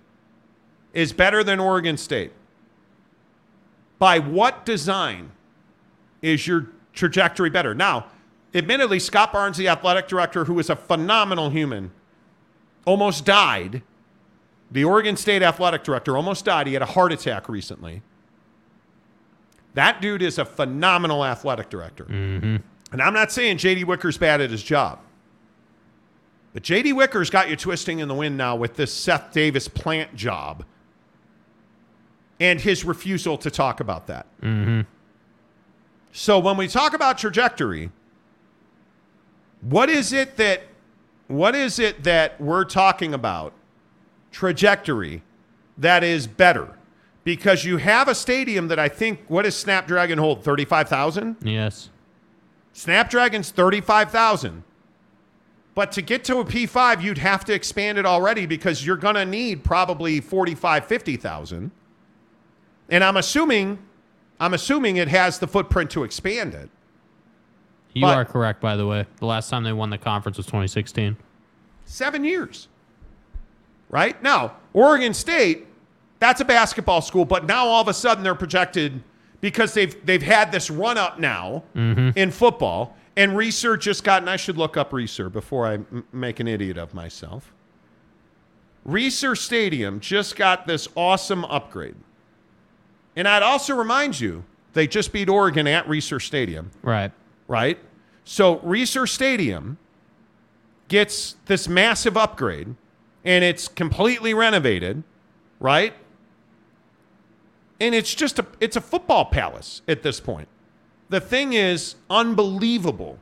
is 0.93 1.13
better 1.13 1.43
than 1.43 1.59
Oregon 1.59 1.97
State. 1.97 2.31
By 3.99 4.19
what 4.19 4.65
design 4.65 5.31
is 6.21 6.47
your 6.47 6.67
trajectory 6.93 7.49
better? 7.49 7.75
Now, 7.75 8.07
admittedly, 8.55 8.99
Scott 8.99 9.31
Barnes, 9.31 9.57
the 9.57 9.67
athletic 9.67 10.07
director, 10.07 10.45
who 10.45 10.57
is 10.59 10.69
a 10.69 10.75
phenomenal 10.75 11.49
human, 11.49 11.91
almost 12.85 13.25
died. 13.25 13.83
The 14.71 14.83
Oregon 14.83 15.15
State 15.17 15.43
athletic 15.43 15.83
director 15.83 16.17
almost 16.17 16.45
died. 16.45 16.67
He 16.67 16.73
had 16.73 16.81
a 16.81 16.87
heart 16.87 17.11
attack 17.11 17.47
recently. 17.47 18.01
That 19.75 20.01
dude 20.01 20.21
is 20.21 20.39
a 20.39 20.45
phenomenal 20.45 21.23
athletic 21.23 21.69
director. 21.69 22.05
And 22.91 23.01
I'm 23.01 23.13
not 23.13 23.31
saying 23.31 23.57
JD 23.57 23.85
Wicker's 23.85 24.17
bad 24.17 24.41
at 24.41 24.49
his 24.49 24.63
job. 24.63 24.99
But 26.53 26.63
JD 26.63 26.93
Wicker's 26.93 27.29
got 27.29 27.49
you 27.49 27.57
twisting 27.57 27.99
in 27.99 28.07
the 28.07 28.13
wind 28.13 28.37
now 28.37 28.55
with 28.55 28.75
this 28.75 28.93
Seth 28.93 29.33
Davis 29.33 29.67
plant 29.67 30.15
job 30.15 30.63
and 32.39 32.61
his 32.61 32.85
refusal 32.85 33.37
to 33.39 33.51
talk 33.51 33.81
about 33.81 34.07
that. 34.07 34.27
Mm-hmm. 34.41 34.81
So 36.13 36.39
when 36.39 36.55
we 36.55 36.69
talk 36.69 36.93
about 36.93 37.17
trajectory, 37.17 37.91
what 39.65 39.89
is 39.89 40.13
it 40.13 40.37
that 40.37 40.61
what 41.27 41.55
is 41.55 41.79
it 41.79 42.03
that 42.03 42.39
we're 42.39 42.65
talking 42.65 43.13
about 43.13 43.53
trajectory 44.31 45.23
that 45.77 46.03
is 46.03 46.27
better? 46.27 46.77
Because 47.23 47.65
you 47.65 47.77
have 47.77 48.07
a 48.07 48.13
stadium 48.13 48.67
that 48.67 48.77
I 48.77 48.87
think 48.87 49.21
what 49.27 49.41
does 49.41 49.55
Snapdragon 49.55 50.19
hold? 50.19 50.43
35,000? 50.43 51.37
Yes. 51.41 51.89
Snapdragon's 52.73 53.49
35,000. 53.49 54.63
But 55.73 55.91
to 55.93 56.01
get 56.03 56.23
to 56.25 56.37
a 56.37 56.45
P5, 56.45 57.01
you'd 57.01 57.17
have 57.17 57.43
to 57.45 57.53
expand 57.53 57.97
it 57.97 58.05
already 58.05 58.45
because 58.45 58.85
you're 58.85 58.97
going 58.97 59.15
to 59.15 59.25
need 59.25 59.63
probably 59.63 60.21
45, 60.21 60.85
50,000. 60.85 61.71
And 62.89 63.03
I'm 63.03 63.17
assuming 63.17 63.79
I'm 64.39 64.53
assuming 64.53 64.97
it 64.97 65.07
has 65.07 65.39
the 65.39 65.47
footprint 65.47 65.89
to 65.91 66.03
expand 66.03 66.53
it. 66.53 66.69
You 67.95 68.01
But- 68.01 68.17
are 68.17 68.25
correct, 68.25 68.61
by 68.61 68.75
the 68.75 68.85
way. 68.85 69.07
The 69.17 69.25
last 69.25 69.49
time 69.49 69.63
they 69.63 69.73
won 69.73 69.89
the 69.89 69.97
conference 69.97 70.37
was 70.37 70.45
2016. 70.45 71.17
Seven 71.85 72.23
years. 72.23 72.67
Right? 73.89 74.21
Now, 74.21 74.57
Oregon 74.73 75.13
State, 75.13 75.65
that's 76.19 76.41
a 76.41 76.45
basketball 76.45 77.01
school, 77.01 77.23
but 77.25 77.45
now 77.45 77.65
all 77.65 77.81
of 77.81 77.87
a 77.87 77.93
sudden 77.93 78.23
they're 78.23 78.35
projected 78.35 79.01
because 79.41 79.73
they've 79.73 80.05
they've 80.05 80.23
had 80.23 80.51
this 80.51 80.69
run 80.69 80.97
up 80.97 81.19
now 81.19 81.63
mm-hmm. 81.75 82.17
in 82.17 82.31
football. 82.31 82.97
And 83.15 83.31
Reser 83.31 83.79
just 83.79 84.03
got, 84.03 84.21
and 84.21 84.29
I 84.29 84.35
should 84.35 84.57
look 84.57 84.75
up 84.75 84.91
Reser 84.91 85.31
before 85.31 85.65
I 85.65 85.75
m- 85.75 86.05
make 86.11 86.41
an 86.41 86.47
idiot 86.49 86.77
of 86.77 86.93
myself. 86.93 87.53
Reser 88.85 89.37
Stadium 89.37 90.01
just 90.01 90.35
got 90.35 90.67
this 90.67 90.89
awesome 90.95 91.45
upgrade. 91.45 91.95
And 93.15 93.27
I'd 93.27 93.43
also 93.43 93.73
remind 93.73 94.19
you, 94.19 94.43
they 94.73 94.85
just 94.87 95.13
beat 95.13 95.29
Oregon 95.29 95.65
at 95.67 95.87
Reser 95.87 96.21
Stadium 96.21 96.71
Right. 96.81 97.11
Right? 97.47 97.79
So 98.23 98.57
Reser 98.57 99.07
Stadium 99.07 99.77
gets 100.87 101.35
this 101.45 101.67
massive 101.67 102.17
upgrade 102.17 102.75
and 103.23 103.43
it's 103.43 103.67
completely 103.67 104.33
renovated, 104.33 105.03
right? 105.59 105.93
And 107.79 107.93
it's 107.93 108.13
just 108.13 108.39
a 108.39 108.45
it's 108.59 108.75
a 108.75 108.81
football 108.81 109.25
palace 109.25 109.81
at 109.87 110.03
this 110.03 110.19
point. 110.19 110.47
The 111.09 111.19
thing 111.19 111.53
is 111.53 111.95
unbelievable. 112.09 113.19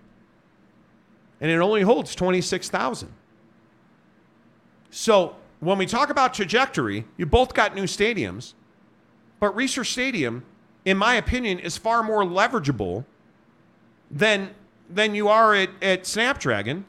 And 1.42 1.52
it 1.52 1.58
only 1.58 1.82
holds 1.82 2.16
26,000. 2.16 3.12
So, 4.90 5.36
when 5.60 5.78
we 5.78 5.86
talk 5.86 6.10
about 6.10 6.34
trajectory, 6.34 7.06
you 7.18 7.26
both 7.26 7.54
got 7.54 7.76
new 7.76 7.84
stadiums, 7.84 8.54
but 9.40 9.56
Reser 9.56 9.86
Stadium 9.86 10.46
in 10.86 10.98
my 10.98 11.16
opinion 11.16 11.60
is 11.60 11.78
far 11.78 12.04
more 12.04 12.24
leverageable 12.24 13.06
than 14.14 14.54
than 14.90 15.16
you 15.16 15.28
are 15.28 15.56
at, 15.56 15.70
at 15.82 16.06
Snapdragon 16.06 16.86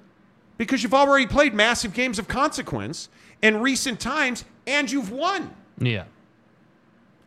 because 0.58 0.82
you've 0.82 0.94
already 0.94 1.26
played 1.26 1.54
massive 1.54 1.94
games 1.94 2.18
of 2.18 2.28
consequence 2.28 3.08
in 3.42 3.60
recent 3.60 3.98
times 3.98 4.44
and 4.66 4.90
you've 4.90 5.10
won. 5.10 5.54
Yeah. 5.78 6.04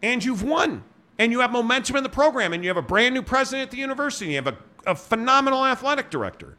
And 0.02 0.24
you've 0.24 0.44
won. 0.44 0.84
And 1.20 1.32
you 1.32 1.40
have 1.40 1.52
momentum 1.52 1.96
in 1.96 2.04
the 2.04 2.10
program 2.10 2.54
and 2.54 2.64
you 2.64 2.70
have 2.70 2.78
a 2.78 2.82
brand 2.82 3.16
new 3.16 3.24
president 3.24 3.68
at 3.68 3.72
the 3.72 3.78
university. 3.78 4.26
And 4.26 4.32
you 4.34 4.38
have 4.38 4.48
a, 4.86 4.92
a 4.92 4.96
phenomenal 4.96 5.66
athletic 5.66 6.10
director. 6.10 6.56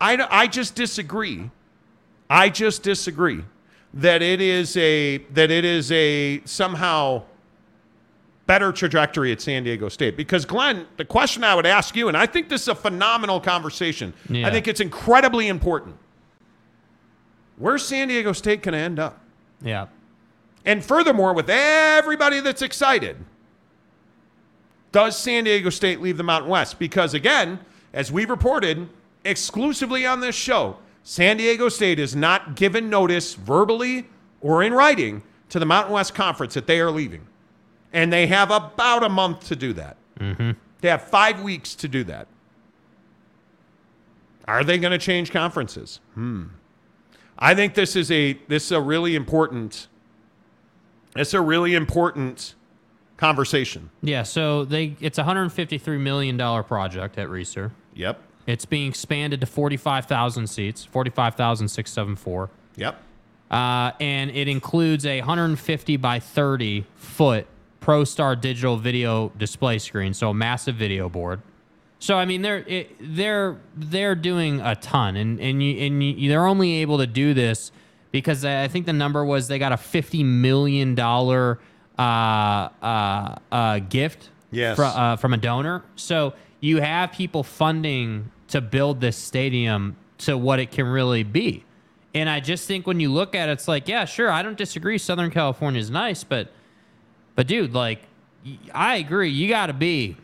I, 0.00 0.24
I 0.30 0.46
just 0.46 0.74
disagree. 0.74 1.50
I 2.30 2.48
just 2.48 2.82
disagree 2.82 3.44
that 3.94 4.22
it 4.22 4.40
is 4.40 4.76
a 4.76 5.18
that 5.32 5.50
it 5.50 5.64
is 5.64 5.90
a 5.92 6.42
somehow 6.44 7.22
better 8.46 8.72
trajectory 8.72 9.32
at 9.32 9.40
San 9.40 9.64
Diego 9.64 9.88
State. 9.88 10.16
Because, 10.16 10.44
Glenn, 10.44 10.86
the 10.96 11.04
question 11.04 11.44
I 11.44 11.54
would 11.54 11.66
ask 11.66 11.96
you, 11.96 12.08
and 12.08 12.16
I 12.16 12.26
think 12.26 12.48
this 12.48 12.62
is 12.62 12.68
a 12.68 12.74
phenomenal 12.74 13.40
conversation, 13.40 14.12
Yeah. 14.28 14.46
I 14.46 14.50
think 14.50 14.68
it's 14.68 14.80
incredibly 14.80 15.48
important. 15.48 15.96
Where's 17.56 17.86
San 17.86 18.08
Diego 18.08 18.32
State 18.32 18.62
going 18.62 18.72
to 18.74 18.78
end 18.78 18.98
up? 18.98 19.20
Yeah. 19.62 19.86
And 20.64 20.84
furthermore, 20.84 21.32
with 21.32 21.48
everybody 21.48 22.40
that's 22.40 22.62
excited, 22.62 23.16
does 24.92 25.18
San 25.18 25.44
Diego 25.44 25.70
State 25.70 26.00
leave 26.00 26.16
the 26.16 26.22
Mountain 26.22 26.50
West? 26.50 26.78
Because, 26.78 27.14
again, 27.14 27.60
as 27.92 28.10
we've 28.12 28.30
reported 28.30 28.88
exclusively 29.24 30.04
on 30.06 30.20
this 30.20 30.34
show, 30.34 30.76
San 31.02 31.36
Diego 31.36 31.68
State 31.68 31.98
is 31.98 32.14
not 32.16 32.56
given 32.56 32.88
notice 32.90 33.34
verbally 33.34 34.06
or 34.40 34.62
in 34.62 34.72
writing 34.72 35.22
to 35.50 35.58
the 35.58 35.66
Mountain 35.66 35.92
West 35.92 36.14
Conference 36.14 36.54
that 36.54 36.66
they 36.66 36.80
are 36.80 36.90
leaving. 36.90 37.26
And 37.94 38.12
they 38.12 38.26
have 38.26 38.50
about 38.50 39.04
a 39.04 39.08
month 39.08 39.46
to 39.48 39.56
do 39.56 39.72
that. 39.72 39.96
Mm-hmm. 40.20 40.50
They 40.80 40.88
have 40.88 41.02
five 41.02 41.40
weeks 41.40 41.74
to 41.76 41.88
do 41.88 42.04
that. 42.04 42.26
Are 44.46 44.62
they 44.62 44.76
going 44.76 44.92
to 44.92 44.98
change 44.98 45.30
conferences? 45.30 46.00
Hmm. 46.12 46.48
I 47.38 47.54
think 47.54 47.74
this 47.74 47.96
is 47.96 48.10
a 48.10 48.34
this 48.48 48.66
is 48.66 48.72
a 48.72 48.80
really 48.80 49.16
important 49.16 49.88
it's 51.16 51.34
a 51.34 51.40
really 51.40 51.74
important 51.74 52.54
conversation. 53.16 53.90
Yeah. 54.02 54.24
So 54.24 54.64
they 54.64 54.96
it's 55.00 55.18
a 55.18 55.22
153 55.22 55.98
million 55.98 56.36
dollar 56.36 56.62
project 56.62 57.16
at 57.16 57.28
Reser. 57.28 57.70
Yep. 57.94 58.20
It's 58.46 58.66
being 58.66 58.88
expanded 58.88 59.40
to 59.40 59.46
45,000 59.46 60.48
seats, 60.48 60.84
45,674. 60.84 62.50
Yep. 62.76 63.00
Uh, 63.50 63.92
and 64.00 64.30
it 64.30 64.48
includes 64.48 65.06
a 65.06 65.20
150 65.20 65.96
by 65.96 66.18
30 66.18 66.84
foot 66.96 67.46
ProStar 67.84 68.40
digital 68.40 68.76
video 68.76 69.30
display 69.38 69.78
screen, 69.78 70.14
so 70.14 70.30
a 70.30 70.34
massive 70.34 70.74
video 70.76 71.08
board. 71.08 71.40
So 71.98 72.16
I 72.16 72.24
mean, 72.24 72.42
they're 72.42 72.64
it, 72.66 72.96
they're 73.00 73.58
they're 73.76 74.14
doing 74.14 74.60
a 74.60 74.74
ton, 74.76 75.16
and 75.16 75.40
and 75.40 75.62
you, 75.62 75.76
and 75.86 76.02
you, 76.02 76.28
they're 76.28 76.46
only 76.46 76.76
able 76.76 76.98
to 76.98 77.06
do 77.06 77.34
this 77.34 77.72
because 78.10 78.44
I 78.44 78.68
think 78.68 78.86
the 78.86 78.92
number 78.92 79.24
was 79.24 79.48
they 79.48 79.58
got 79.58 79.72
a 79.72 79.76
50 79.76 80.22
million 80.22 80.94
dollar 80.94 81.58
uh, 81.98 82.02
uh, 82.82 83.36
uh, 83.52 83.78
gift 83.80 84.30
Yes. 84.50 84.76
fro- 84.76 84.86
uh, 84.86 85.16
from 85.16 85.34
a 85.34 85.36
donor. 85.36 85.82
So 85.96 86.34
you 86.60 86.80
have 86.80 87.12
people 87.12 87.42
funding 87.42 88.30
to 88.48 88.60
build 88.60 89.00
this 89.00 89.16
stadium 89.16 89.96
to 90.18 90.38
what 90.38 90.60
it 90.60 90.70
can 90.70 90.86
really 90.86 91.24
be. 91.24 91.64
And 92.14 92.30
I 92.30 92.38
just 92.38 92.68
think 92.68 92.86
when 92.86 93.00
you 93.00 93.10
look 93.12 93.34
at 93.34 93.48
it, 93.48 93.52
it's 93.52 93.66
like, 93.66 93.88
yeah, 93.88 94.04
sure, 94.04 94.30
I 94.30 94.42
don't 94.44 94.56
disagree. 94.56 94.96
Southern 94.98 95.32
California 95.32 95.80
is 95.80 95.90
nice, 95.90 96.22
but, 96.22 96.52
but 97.34 97.46
dude, 97.46 97.72
like, 97.74 98.02
I 98.72 98.96
agree. 98.96 99.30
You 99.30 99.48
got 99.48 99.66
to 99.66 99.72
be 99.72 100.16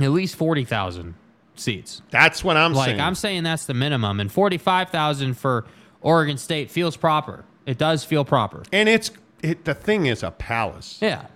at 0.00 0.10
least 0.10 0.36
forty 0.36 0.64
thousand 0.64 1.14
seats. 1.56 2.02
That's 2.10 2.42
what 2.44 2.56
I'm 2.56 2.72
like, 2.72 2.86
saying. 2.90 3.00
I'm 3.00 3.14
saying 3.14 3.42
that's 3.42 3.66
the 3.66 3.74
minimum, 3.74 4.20
and 4.20 4.30
forty-five 4.30 4.90
thousand 4.90 5.34
for 5.34 5.64
Oregon 6.00 6.38
State 6.38 6.70
feels 6.70 6.96
proper. 6.96 7.44
It 7.66 7.78
does 7.78 8.04
feel 8.04 8.24
proper. 8.24 8.62
and 8.72 8.88
it's 8.88 9.10
it, 9.42 9.64
the 9.64 9.74
thing 9.74 10.06
is 10.06 10.22
a 10.22 10.30
palace. 10.30 10.98
Yeah. 11.00 11.26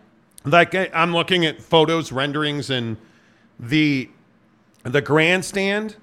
Like 0.44 0.74
I- 0.74 0.90
I'm 0.94 1.12
looking 1.12 1.44
at 1.44 1.60
photos, 1.60 2.12
renderings, 2.12 2.70
and 2.70 2.96
the 3.60 4.08
the 4.84 5.00
grandstand 5.02 5.96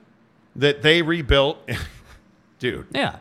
that 0.56 0.82
they 0.82 1.02
rebuilt, 1.02 1.58
dude. 2.60 2.88
Yeah. 2.92 3.18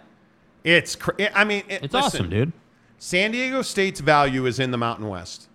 It's 0.65 0.95
cr- 0.97 1.13
I 1.35 1.45
mean, 1.45 1.63
it, 1.69 1.85
It's 1.85 1.95
listen, 1.95 2.07
awesome, 2.07 2.31
dude. 2.31 2.53
San 2.99 3.31
Diego 3.33 3.63
State's 3.63 4.01
value 4.01 4.47
is 4.47 4.59
in 4.61 4.71
the 4.71 4.79
Mountain 4.79 5.09
West. 5.09 5.49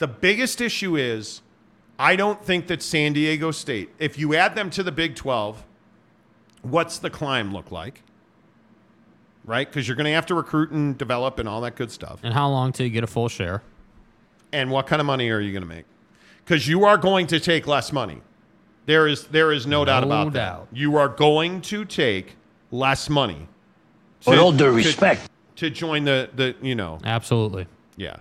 The 0.00 0.08
biggest 0.08 0.60
issue 0.62 0.96
is 0.96 1.42
I 1.98 2.16
don't 2.16 2.42
think 2.42 2.66
that 2.68 2.82
San 2.82 3.12
Diego 3.12 3.50
State, 3.50 3.90
if 3.98 4.18
you 4.18 4.34
add 4.34 4.54
them 4.54 4.70
to 4.70 4.82
the 4.82 4.90
Big 4.90 5.14
12, 5.14 5.62
what's 6.62 6.98
the 6.98 7.10
climb 7.10 7.52
look 7.52 7.70
like? 7.70 8.02
Right? 9.44 9.68
Because 9.68 9.86
you're 9.86 9.96
going 9.98 10.06
to 10.06 10.12
have 10.12 10.24
to 10.26 10.34
recruit 10.34 10.70
and 10.70 10.96
develop 10.96 11.38
and 11.38 11.46
all 11.46 11.60
that 11.60 11.76
good 11.76 11.90
stuff. 11.90 12.20
And 12.22 12.32
how 12.32 12.48
long 12.48 12.72
till 12.72 12.86
you 12.86 12.92
get 12.92 13.04
a 13.04 13.06
full 13.06 13.28
share? 13.28 13.62
And 14.52 14.70
what 14.70 14.86
kind 14.86 15.00
of 15.00 15.06
money 15.06 15.28
are 15.30 15.38
you 15.40 15.52
going 15.52 15.62
to 15.62 15.68
make? 15.68 15.84
Because 16.44 16.66
you 16.66 16.84
are 16.86 16.96
going 16.96 17.26
to 17.28 17.38
take 17.38 17.66
less 17.66 17.92
money. 17.92 18.22
There 18.86 19.06
is 19.06 19.26
there 19.26 19.52
is 19.52 19.66
no, 19.66 19.84
doubt 19.84 20.00
No 20.00 20.06
about 20.06 20.32
doubt. 20.32 20.70
that. 20.70 20.76
You 20.76 20.96
are 20.96 21.08
going 21.08 21.60
to 21.62 21.84
take 21.84 22.36
less 22.70 23.10
money. 23.10 23.46
With 24.26 24.36
to- 24.38 24.42
all 24.42 24.50
due 24.52 24.64
to- 24.64 24.72
respect. 24.72 25.28
to 25.56 25.68
join 25.70 26.04
the 26.04 26.30
the 26.34 26.56
you 26.62 26.74
know 26.74 26.98
Absolutely. 27.04 27.66
yeah. 27.96 28.16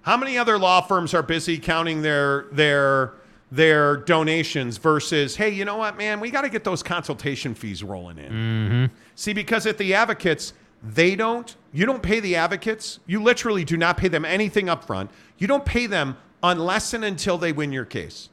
How 0.01 0.17
many 0.17 0.37
other 0.37 0.57
law 0.57 0.81
firms 0.81 1.13
are 1.13 1.23
busy 1.23 1.57
counting 1.57 2.01
their 2.01 2.45
their 2.51 3.13
their 3.51 3.97
donations 3.97 4.77
versus, 4.77 5.35
hey, 5.35 5.49
you 5.49 5.65
know 5.65 5.77
what, 5.77 5.97
man, 5.97 6.19
we 6.19 6.29
got 6.29 6.41
to 6.41 6.49
get 6.49 6.63
those 6.63 6.83
consultation 6.83 7.55
fees 7.55 7.83
rolling 7.83 8.19
in. 8.19 8.31
Mm-hmm. 8.31 8.95
See, 9.15 9.33
because 9.33 9.65
at 9.65 9.77
the 9.79 9.95
advocates, 9.95 10.53
they 10.83 11.15
don't, 11.15 11.55
you 11.73 11.85
don't 11.85 12.03
pay 12.03 12.19
the 12.19 12.35
advocates. 12.35 12.99
You 13.07 13.23
literally 13.23 13.65
do 13.65 13.75
not 13.75 13.97
pay 13.97 14.07
them 14.07 14.23
anything 14.23 14.69
up 14.69 14.83
front. 14.83 15.09
You 15.37 15.47
don't 15.47 15.65
pay 15.65 15.87
them 15.87 16.17
unless 16.43 16.93
and 16.93 17.03
until 17.03 17.37
they 17.37 17.51
win 17.51 17.71
your 17.71 17.85
case. 17.85 18.29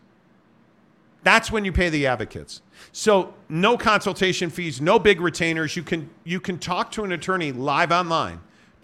That's 1.23 1.51
when 1.51 1.65
you 1.65 1.73
pay 1.73 1.89
the 1.89 2.07
advocates. 2.07 2.63
So 2.93 3.35
no 3.49 3.77
consultation 3.77 4.49
fees, 4.49 4.81
no 4.81 4.99
big 4.99 5.21
retainers. 5.21 5.75
You 5.75 5.83
can 5.83 6.09
you 6.23 6.39
can 6.39 6.57
talk 6.59 6.93
to 6.93 7.03
an 7.03 7.11
attorney 7.11 7.51
live 7.51 7.91
online, 7.91 8.41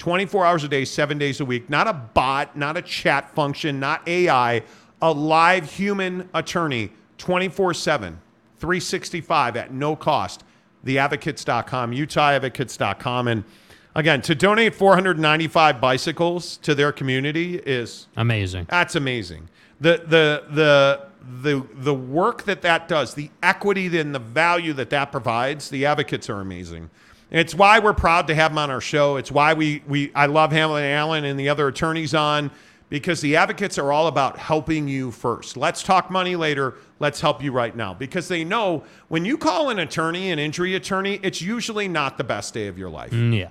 24 0.06 0.44
hours 0.44 0.64
a 0.64 0.68
day, 0.68 0.84
seven 0.84 1.16
days 1.16 1.38
a 1.38 1.44
week. 1.44 1.70
Not 1.70 1.86
a 1.86 1.92
bot, 1.92 2.56
not 2.56 2.76
a 2.76 2.82
chat 2.82 3.32
function, 3.36 3.78
not 3.78 4.02
AI. 4.08 4.64
A 5.00 5.12
live 5.12 5.70
human 5.70 6.28
attorney, 6.34 6.90
24/7, 7.18 8.18
365 8.58 9.56
at 9.56 9.72
no 9.72 9.94
cost. 9.94 10.42
Theadvocates.com, 10.84 11.92
UtahAdvocates.com, 11.92 13.28
and 13.28 13.44
again 13.94 14.20
to 14.22 14.34
donate 14.34 14.74
495 14.74 15.80
bicycles 15.80 16.56
to 16.58 16.74
their 16.74 16.90
community 16.90 17.58
is 17.64 18.08
Amazing. 18.16 18.66
that's 18.68 18.96
amazing. 18.96 19.48
The 19.80 20.02
the 20.04 20.42
the 20.50 21.00
the 21.42 21.64
the 21.74 21.94
work 21.94 22.42
that 22.42 22.62
that 22.62 22.88
does, 22.88 23.14
the 23.14 23.30
equity 23.40 23.96
and 24.00 24.12
the 24.12 24.18
value 24.18 24.72
that 24.72 24.90
that 24.90 25.12
provides, 25.12 25.70
the 25.70 25.86
advocates 25.86 26.28
are 26.28 26.40
amazing. 26.40 26.90
It's 27.32 27.54
why 27.54 27.78
we're 27.78 27.94
proud 27.94 28.26
to 28.28 28.34
have 28.34 28.50
them 28.52 28.58
on 28.58 28.70
our 28.70 28.80
show. 28.80 29.16
It's 29.16 29.32
why 29.32 29.54
we 29.54 29.82
we 29.88 30.12
I 30.14 30.26
love 30.26 30.52
Hamlin 30.52 30.84
Allen 30.84 31.24
and 31.24 31.40
the 31.40 31.48
other 31.48 31.66
attorneys 31.66 32.14
on 32.14 32.50
because 32.90 33.22
the 33.22 33.36
advocates 33.36 33.78
are 33.78 33.90
all 33.90 34.06
about 34.06 34.36
helping 34.38 34.86
you 34.86 35.10
first. 35.10 35.56
Let's 35.56 35.82
talk 35.82 36.10
money 36.10 36.36
later. 36.36 36.74
Let's 36.98 37.22
help 37.22 37.42
you 37.42 37.50
right 37.50 37.74
now 37.74 37.94
because 37.94 38.28
they 38.28 38.44
know 38.44 38.84
when 39.08 39.24
you 39.24 39.38
call 39.38 39.70
an 39.70 39.78
attorney, 39.78 40.30
an 40.30 40.38
injury 40.38 40.74
attorney, 40.74 41.18
it's 41.22 41.40
usually 41.40 41.88
not 41.88 42.18
the 42.18 42.24
best 42.24 42.52
day 42.52 42.66
of 42.66 42.76
your 42.76 42.90
life. 42.90 43.10
Mm, 43.10 43.34
Yeah. 43.36 43.50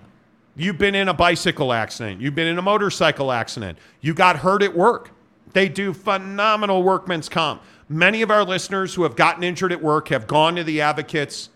You've 0.56 0.78
been 0.78 0.94
in 0.96 1.08
a 1.08 1.14
bicycle 1.14 1.74
accident. 1.74 2.22
You've 2.22 2.36
been 2.36 2.46
in 2.48 2.58
a 2.60 2.62
motorcycle 2.62 3.32
accident. 3.32 3.80
You 4.00 4.14
got 4.14 4.38
hurt 4.38 4.62
at 4.62 4.76
work. 4.76 5.10
They 5.54 5.70
do 5.70 5.92
phenomenal 5.94 6.84
workman's 6.84 7.30
comp. 7.30 7.64
Many 7.90 8.22
of 8.22 8.30
our 8.30 8.44
listeners 8.44 8.94
who 8.94 9.04
have 9.04 9.16
gotten 9.16 9.44
injured 9.44 9.72
at 9.72 9.82
work 9.82 10.10
have 10.10 10.28
gone 10.28 10.56
to 10.58 10.64
the 10.64 10.82
advocates. 10.82 11.50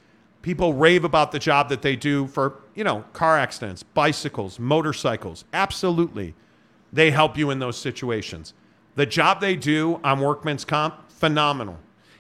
People 0.46 0.76
rave 0.76 1.04
about 1.04 1.32
the 1.32 1.40
job 1.40 1.70
that 1.70 1.82
they 1.82 1.96
do 1.96 2.28
for, 2.28 2.60
you 2.76 2.84
know, 2.84 3.04
car 3.14 3.36
accidents, 3.36 3.82
bicycles, 3.82 4.60
motorcycles. 4.60 5.44
Absolutely. 5.52 6.36
They 6.94 7.10
help 7.10 7.36
you 7.36 7.50
in 7.50 7.58
those 7.58 7.80
situations. 7.80 8.54
The 8.94 9.08
job 9.08 9.42
they 9.42 9.56
do 9.56 10.00
on 10.04 10.20
workman's 10.20 10.64
comp, 10.64 11.10
phenomenal. 11.10 11.80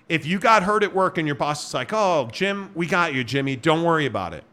If 0.10 0.26
you 0.26 0.40
got 0.40 0.64
hurt 0.64 0.82
at 0.82 0.96
work 0.96 1.20
and 1.20 1.28
your 1.28 1.36
boss 1.36 1.68
is 1.68 1.74
like, 1.76 1.94
oh, 1.94 2.28
Jim, 2.32 2.72
we 2.74 2.88
got 2.88 3.14
you, 3.14 3.24
Jimmy. 3.24 3.56
Don't 3.56 3.84
worry 3.84 4.08
about 4.08 4.34
it. 4.34 4.44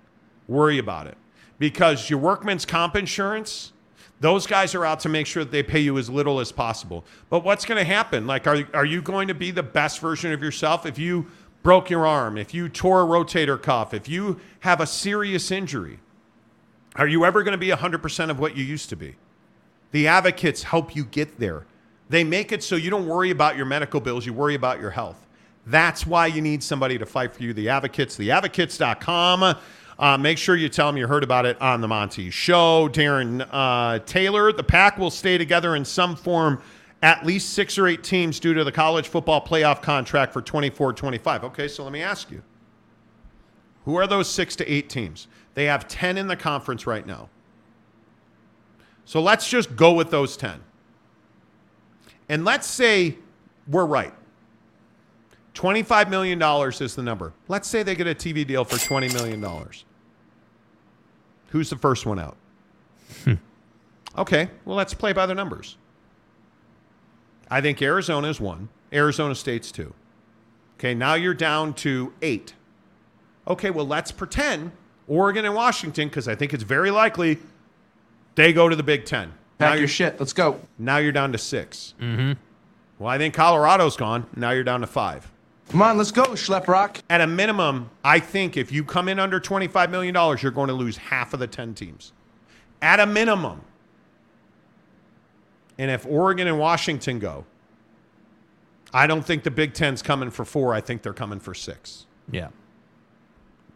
Worry 0.49 0.77
about 0.77 1.07
it. 1.07 1.17
Because 1.59 2.11
your 2.11 2.19
workman's 2.19 2.67
comp 2.67 2.95
insurance, 2.95 3.73
those 4.21 4.47
guys 4.47 4.75
are 4.75 4.85
out 4.85 5.01
to 5.01 5.09
make 5.09 5.27
sure 5.27 5.45
that 5.45 5.51
they 5.51 5.63
pay 5.63 5.81
you 5.81 5.97
as 5.97 6.11
little 6.11 6.41
as 6.41 6.53
possible. 6.53 7.07
But 7.31 7.43
what's 7.43 7.65
going 7.65 7.79
to 7.79 7.91
happen? 7.91 8.27
Like, 8.27 8.47
are, 8.47 8.69
are 8.75 8.85
you 8.85 9.01
going 9.01 9.29
to 9.29 9.35
be 9.35 9.51
the 9.51 9.63
best 9.63 9.99
version 9.99 10.31
of 10.31 10.43
yourself 10.43 10.85
if 10.85 10.99
you 10.99 11.27
broke 11.63 11.91
your 11.91 12.07
arm, 12.07 12.37
if 12.37 12.53
you 12.53 12.69
tore 12.69 13.03
a 13.03 13.07
rotator 13.07 13.61
cuff, 13.61 13.95
if 13.95 14.09
you 14.09 14.41
have 14.61 14.81
a 14.81 14.87
serious 14.87 15.51
injury? 15.51 16.01
Are 16.97 17.07
you 17.07 17.25
ever 17.25 17.43
going 17.43 17.53
to 17.53 17.59
be 17.59 17.69
100% 17.69 18.31
of 18.31 18.39
what 18.39 18.57
you 18.57 18.65
used 18.65 18.91
to 18.91 18.97
be? 18.97 19.17
The 19.93 20.09
advocates 20.09 20.63
help 20.63 20.95
you 20.95 21.05
get 21.05 21.39
there. 21.39 21.65
They 22.09 22.25
make 22.25 22.53
it 22.53 22.63
so 22.63 22.77
you 22.77 22.91
don't 22.91 23.07
worry 23.07 23.31
about 23.31 23.57
your 23.57 23.67
medical 23.67 24.01
bills, 24.01 24.27
you 24.27 24.33
worry 24.33 24.55
about 24.55 24.81
your 24.81 24.91
health. 24.91 25.27
That's 25.67 26.07
why 26.07 26.27
you 26.27 26.43
need 26.43 26.63
somebody 26.63 26.99
to 26.99 27.07
fight 27.07 27.33
for 27.33 27.43
you. 27.43 27.55
The 27.55 27.69
advocates, 27.69 28.19
theadvocates.com. 28.19 29.57
Uh, 29.99 30.19
make 30.19 30.37
sure 30.37 30.57
you 30.57 30.69
tell 30.69 30.89
them 30.89 30.97
you 30.97 31.07
heard 31.07 31.23
about 31.23 31.47
it 31.47 31.61
on 31.61 31.81
the 31.81 31.87
Monty 31.87 32.31
Show. 32.31 32.89
Darren 32.89 33.47
uh, 33.53 34.01
Taylor, 34.01 34.53
the 34.53 34.65
Pac 34.65 34.99
will 34.99 35.11
stay 35.11 35.39
together 35.39 35.77
in 35.77 35.85
some 35.85 36.17
form, 36.17 36.61
at 37.03 37.27
least 37.27 37.51
six 37.51 37.77
or 37.79 37.89
eight 37.89 38.05
teams 38.05 38.39
due 38.39 38.55
to 38.55 38.63
the 38.65 38.73
college 38.73 39.09
football 39.09 39.45
playoff 39.45 39.83
contract 39.83 40.33
for 40.33 40.41
24 40.41 40.93
25. 40.93 41.45
Okay, 41.45 41.69
so 41.69 41.83
let 41.83 41.93
me 41.93 42.01
ask 42.01 42.31
you 42.31 42.43
who 43.85 43.97
are 43.97 44.07
those 44.07 44.29
six 44.29 44.55
to 44.57 44.73
eight 44.73 44.89
teams? 44.89 45.27
They 45.55 45.65
have 45.65 45.89
10 45.89 46.17
in 46.17 46.29
the 46.29 46.37
conference 46.37 46.87
right 46.87 47.07
now. 47.07 47.29
So 49.05 49.21
let's 49.21 49.49
just 49.49 49.75
go 49.75 49.93
with 49.93 50.11
those 50.11 50.37
10. 50.37 50.61
And 52.29 52.45
let's 52.45 52.67
say 52.67 53.19
we're 53.67 53.85
right. 53.85 54.15
$25 55.55 56.09
million 56.09 56.41
is 56.81 56.95
the 56.95 57.03
number. 57.03 57.35
Let's 57.49 57.69
say 57.69 57.83
they 57.83 57.95
get 57.95 58.07
a 58.07 58.15
TV 58.15 58.47
deal 58.47 58.65
for 58.65 58.77
$20 58.77 59.13
million. 59.13 59.45
Who's 61.49 61.69
the 61.69 61.77
first 61.77 62.07
one 62.07 62.19
out? 62.19 62.37
Hmm. 63.25 63.35
okay, 64.17 64.49
well, 64.65 64.77
let's 64.77 64.95
play 64.95 65.13
by 65.13 65.27
the 65.27 65.35
numbers. 65.35 65.77
I 67.53 67.61
think 67.61 67.83
Arizona 67.83 68.29
is 68.29 68.41
one, 68.41 68.71
Arizona 68.95 69.35
State's 69.35 69.71
two. 69.71 69.93
Okay, 70.79 70.95
now 70.95 71.15
you're 71.15 71.35
down 71.35 71.75
to 71.75 72.15
eight. 72.23 72.55
Okay, 73.47 73.71
well, 73.71 73.87
let's 73.87 74.11
pretend 74.11 74.73
Oregon 75.07 75.45
and 75.45 75.55
Washington, 75.55 76.09
because 76.09 76.29
I 76.29 76.35
think 76.35 76.55
it's 76.55 76.63
very 76.63 76.91
likely 76.91 77.39
they 78.37 78.55
go 78.55 78.71
to 78.71 78.75
the 78.75 78.83
Big 78.83 79.05
Ten. 79.05 79.29
Now 79.61 79.67
Pack 79.67 79.71
you're- 79.73 79.81
your 79.81 79.89
shit. 79.89 80.19
Let's 80.19 80.33
go. 80.33 80.61
now 80.79 80.97
you're 80.97 81.13
down 81.13 81.31
to 81.33 81.39
6 81.39 81.95
Mm-hmm. 82.01 82.33
Well, 82.99 83.09
I 83.11 83.19
think 83.19 83.35
Colorado's 83.35 83.97
gone. 83.97 84.27
Now 84.35 84.53
you're 84.53 84.65
down 84.65 84.81
to 84.81 84.87
five. 84.87 85.31
Come 85.71 85.83
on, 85.83 85.99
let's 85.99 86.11
go, 86.13 86.25
Schlep 86.29 86.69
Rock. 86.69 87.03
At 87.11 87.21
a 87.21 87.27
minimum, 87.27 87.91
I 88.05 88.19
think 88.19 88.57
if 88.57 88.73
you 88.73 88.83
come 88.85 89.09
in 89.09 89.19
under 89.19 89.41
$25 89.41 89.91
million, 89.91 90.15
you're 90.41 90.53
going 90.53 90.69
to 90.69 90.75
lose 90.75 90.97
half 90.97 91.35
of 91.35 91.41
the 91.41 91.47
10 91.47 91.75
teams. 91.75 92.13
At 92.81 92.99
a 93.01 93.07
minimum. 93.07 93.63
And 95.79 95.91
if 95.91 96.07
Oregon 96.07 96.47
and 96.47 96.59
Washington 96.59 97.19
go, 97.19 97.45
I 98.93 99.07
don't 99.07 99.25
think 99.25 99.43
the 99.43 99.51
Big 99.51 99.73
Ten's 99.73 100.03
coming 100.03 100.31
for 100.31 100.45
four. 100.45 100.75
I 100.75 100.81
think 100.81 101.03
they're 101.03 101.13
coming 101.13 101.41
for 101.41 101.55
six. 101.55 102.07
Yeah. 102.31 102.49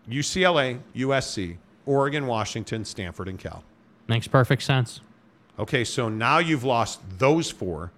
UCLA, 0.08 0.80
USC, 0.94 1.56
Oregon, 1.86 2.26
Washington, 2.26 2.84
Stanford, 2.84 3.28
and 3.28 3.38
Cal. 3.38 3.64
Makes 4.08 4.28
perfect 4.28 4.62
sense. 4.62 5.00
Okay, 5.58 5.84
so 5.84 6.08
now 6.08 6.38
you've 6.38 6.64
lost 6.64 7.00
those 7.18 7.50
four. 7.50 7.92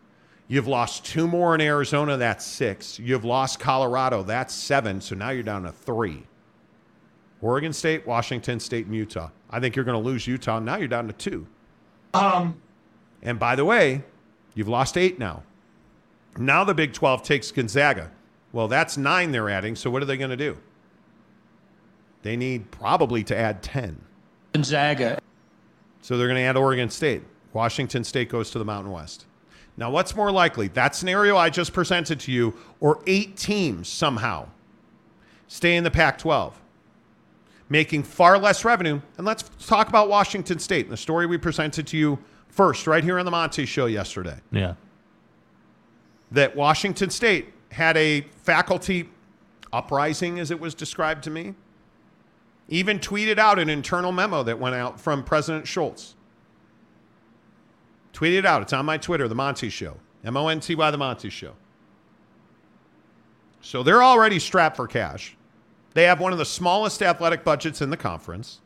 You've 0.46 0.68
lost 0.68 1.04
two 1.04 1.28
more 1.28 1.54
in 1.54 1.60
Arizona, 1.60 2.16
that's 2.16 2.46
six. 2.46 2.98
You've 2.98 3.24
lost 3.24 3.58
Colorado, 3.60 4.22
that's 4.22 4.54
seven. 4.54 5.00
So 5.00 5.14
now 5.14 5.30
you're 5.30 5.42
down 5.42 5.64
to 5.64 5.72
three. 5.72 6.22
Oregon 7.42 7.72
State, 7.72 8.06
Washington 8.06 8.58
State, 8.58 8.86
and 8.86 8.94
Utah. 8.94 9.30
I 9.50 9.60
think 9.60 9.76
you're 9.76 9.84
going 9.84 10.00
to 10.00 10.06
lose 10.06 10.26
Utah. 10.26 10.58
Now 10.58 10.76
you're 10.76 10.88
down 10.88 11.06
to 11.08 11.12
two. 11.12 11.46
Um, 12.14 12.60
and 13.22 13.38
by 13.38 13.56
the 13.56 13.64
way, 13.64 14.02
you've 14.54 14.68
lost 14.68 14.96
eight 14.96 15.18
now. 15.18 15.42
Now 16.36 16.64
the 16.64 16.74
Big 16.74 16.92
12 16.92 17.22
takes 17.22 17.50
Gonzaga. 17.50 18.10
Well, 18.52 18.68
that's 18.68 18.96
nine 18.96 19.32
they're 19.32 19.50
adding. 19.50 19.76
So 19.76 19.90
what 19.90 20.02
are 20.02 20.06
they 20.06 20.16
going 20.16 20.30
to 20.30 20.36
do? 20.36 20.56
They 22.22 22.36
need 22.36 22.70
probably 22.70 23.24
to 23.24 23.36
add 23.36 23.62
10. 23.62 24.00
Gonzaga. 24.52 25.18
So 26.02 26.16
they're 26.16 26.28
going 26.28 26.38
to 26.38 26.42
add 26.42 26.56
Oregon 26.56 26.90
State. 26.90 27.22
Washington 27.52 28.04
State 28.04 28.28
goes 28.28 28.50
to 28.50 28.58
the 28.58 28.64
Mountain 28.64 28.92
West. 28.92 29.26
Now, 29.76 29.90
what's 29.90 30.16
more 30.16 30.32
likely? 30.32 30.68
That 30.68 30.94
scenario 30.94 31.36
I 31.36 31.50
just 31.50 31.72
presented 31.72 32.18
to 32.20 32.32
you, 32.32 32.54
or 32.80 33.00
eight 33.06 33.36
teams 33.36 33.88
somehow 33.88 34.48
stay 35.46 35.76
in 35.76 35.84
the 35.84 35.90
Pac 35.90 36.18
12, 36.18 36.60
making 37.68 38.02
far 38.02 38.38
less 38.38 38.64
revenue. 38.64 39.00
And 39.16 39.26
let's 39.26 39.44
talk 39.66 39.88
about 39.88 40.08
Washington 40.08 40.58
State 40.58 40.86
and 40.86 40.92
the 40.92 40.96
story 40.96 41.26
we 41.26 41.38
presented 41.38 41.86
to 41.88 41.96
you 41.96 42.18
first, 42.48 42.86
right 42.86 43.02
here 43.04 43.18
on 43.18 43.24
the 43.24 43.30
Monty 43.30 43.66
Show 43.66 43.86
yesterday. 43.86 44.38
Yeah. 44.50 44.74
That 46.32 46.56
Washington 46.56 47.10
State 47.10 47.52
had 47.70 47.96
a 47.96 48.22
faculty 48.42 49.08
uprising, 49.72 50.38
as 50.38 50.50
it 50.50 50.58
was 50.60 50.74
described 50.74 51.24
to 51.24 51.30
me. 51.30 51.54
even 52.68 52.98
tweeted 52.98 53.38
out 53.38 53.58
an 53.58 53.70
internal 53.70 54.12
memo 54.12 54.42
that 54.42 54.58
went 54.58 54.74
out 54.74 55.00
from 55.00 55.24
President 55.24 55.66
Schulz. 55.66 56.14
Tweeted 58.12 58.44
out. 58.44 58.62
It's 58.62 58.72
on 58.72 58.84
my 58.84 58.98
Twitter, 58.98 59.26
The 59.28 59.34
Monty 59.34 59.68
Show. 59.70 59.96
M 60.24 60.36
O 60.36 60.48
N 60.48 60.60
T 60.60 60.74
Y, 60.74 60.90
The 60.90 60.98
Monty 60.98 61.30
Show. 61.30 61.54
So 63.60 63.82
they're 63.82 64.02
already 64.02 64.38
strapped 64.38 64.76
for 64.76 64.86
cash. 64.86 65.36
They 65.94 66.04
have 66.04 66.20
one 66.20 66.32
of 66.32 66.38
the 66.38 66.44
smallest 66.44 67.02
athletic 67.02 67.44
budgets 67.44 67.80
in 67.80 67.90
the 67.90 67.96
conference, 67.96 68.60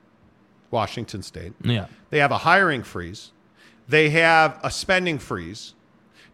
Washington 0.71 1.23
State. 1.23 1.53
Yeah. 1.63 1.87
They 2.11 2.19
have 2.19 2.33
a 2.33 2.39
hiring 2.39 2.83
freeze. 2.83 3.33
They 3.93 4.09
have 4.09 4.59
a 4.65 4.71
spending 4.71 5.19
freeze. 5.19 5.75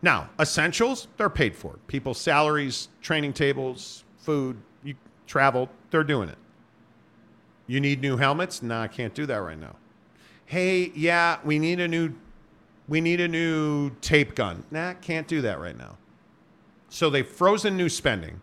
Now, 0.00 0.30
essentials, 0.38 1.08
they're 1.16 1.28
paid 1.28 1.56
for. 1.56 1.80
People's 1.88 2.20
salaries, 2.20 2.86
training 3.02 3.32
tables, 3.32 4.04
food, 4.16 4.58
you, 4.84 4.94
travel, 5.26 5.68
they're 5.90 6.04
doing 6.04 6.28
it. 6.28 6.38
You 7.66 7.80
need 7.80 8.00
new 8.00 8.16
helmets? 8.16 8.62
No, 8.62 8.78
I 8.78 8.86
can't 8.86 9.12
do 9.12 9.26
that 9.26 9.38
right 9.38 9.58
now. 9.58 9.74
Hey, 10.46 10.92
yeah, 10.94 11.38
we 11.42 11.58
need 11.58 11.80
a 11.80 11.88
new 11.88 12.14
we 12.86 13.00
need 13.00 13.20
a 13.20 13.26
new 13.26 13.90
tape 14.02 14.36
gun. 14.36 14.62
Nah, 14.70 14.94
can't 14.94 15.26
do 15.26 15.40
that 15.40 15.58
right 15.58 15.76
now. 15.76 15.98
So 16.88 17.10
they've 17.10 17.26
frozen 17.26 17.76
new 17.76 17.88
spending. 17.88 18.40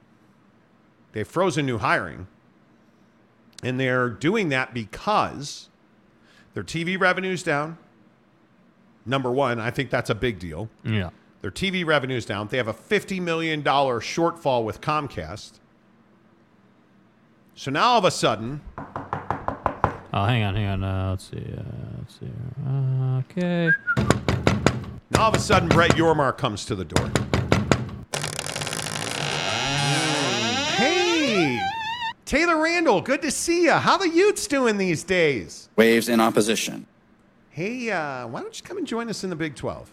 They've 1.14 1.26
frozen 1.26 1.66
new 1.66 1.78
hiring. 1.78 2.28
And 3.64 3.80
they're 3.80 4.10
doing 4.10 4.50
that 4.50 4.74
because 4.74 5.70
their 6.54 6.64
TV 6.66 7.00
revenue's 7.00 7.44
down. 7.44 7.78
Number 9.06 9.32
one, 9.32 9.60
I 9.60 9.70
think 9.72 9.90
that's 9.90 10.10
a 10.10 10.16
big 10.16 10.40
deal. 10.40 10.70
Yeah. 10.84 11.10
Their 11.42 11.52
TV 11.52 11.86
revenue's 11.86 12.26
down. 12.26 12.48
They 12.48 12.58
have 12.58 12.68
a 12.68 12.74
$50 12.74 13.22
million 13.22 13.64
shortfall 13.64 14.64
with 14.64 14.82
Comcast. 14.82 15.60
So 17.56 17.70
now 17.72 17.84
all 17.90 18.00
of 18.00 18.06
a 18.06 18.12
sudden, 18.12 18.62
Oh, 20.18 20.24
hang 20.24 20.44
on, 20.44 20.56
hang 20.56 20.68
on. 20.68 20.84
Uh, 20.86 21.10
let's 21.10 21.30
see. 21.30 21.36
Uh, 21.38 21.62
let's 21.98 22.18
see. 22.20 22.32
Uh, 22.66 23.18
okay. 23.20 23.70
now 25.12 25.24
all 25.24 25.30
of 25.30 25.36
a 25.36 25.40
sudden, 25.40 25.68
Brett 25.68 25.92
Yormark 25.92 26.38
comes 26.38 26.64
to 26.66 26.76
the 26.76 26.86
door. 26.86 27.12
Hey, 30.78 31.62
Taylor 32.24 32.62
Randall, 32.64 33.02
good 33.02 33.22
to 33.24 33.32
see 33.32 33.64
you. 33.64 33.72
How 33.74 33.98
the 33.98 34.08
Utes 34.08 34.48
doing 34.48 34.78
these 34.78 35.04
days? 35.04 35.68
Waves 35.76 36.08
in 36.08 36.22
opposition. 36.22 36.88
Hey, 37.56 37.90
uh, 37.90 38.28
why 38.28 38.42
don't 38.42 38.54
you 38.60 38.66
come 38.66 38.78
and 38.78 38.86
join 38.86 39.08
us 39.10 39.24
in 39.24 39.30
the 39.30 39.36
Big 39.38 39.56
12? 39.56 39.90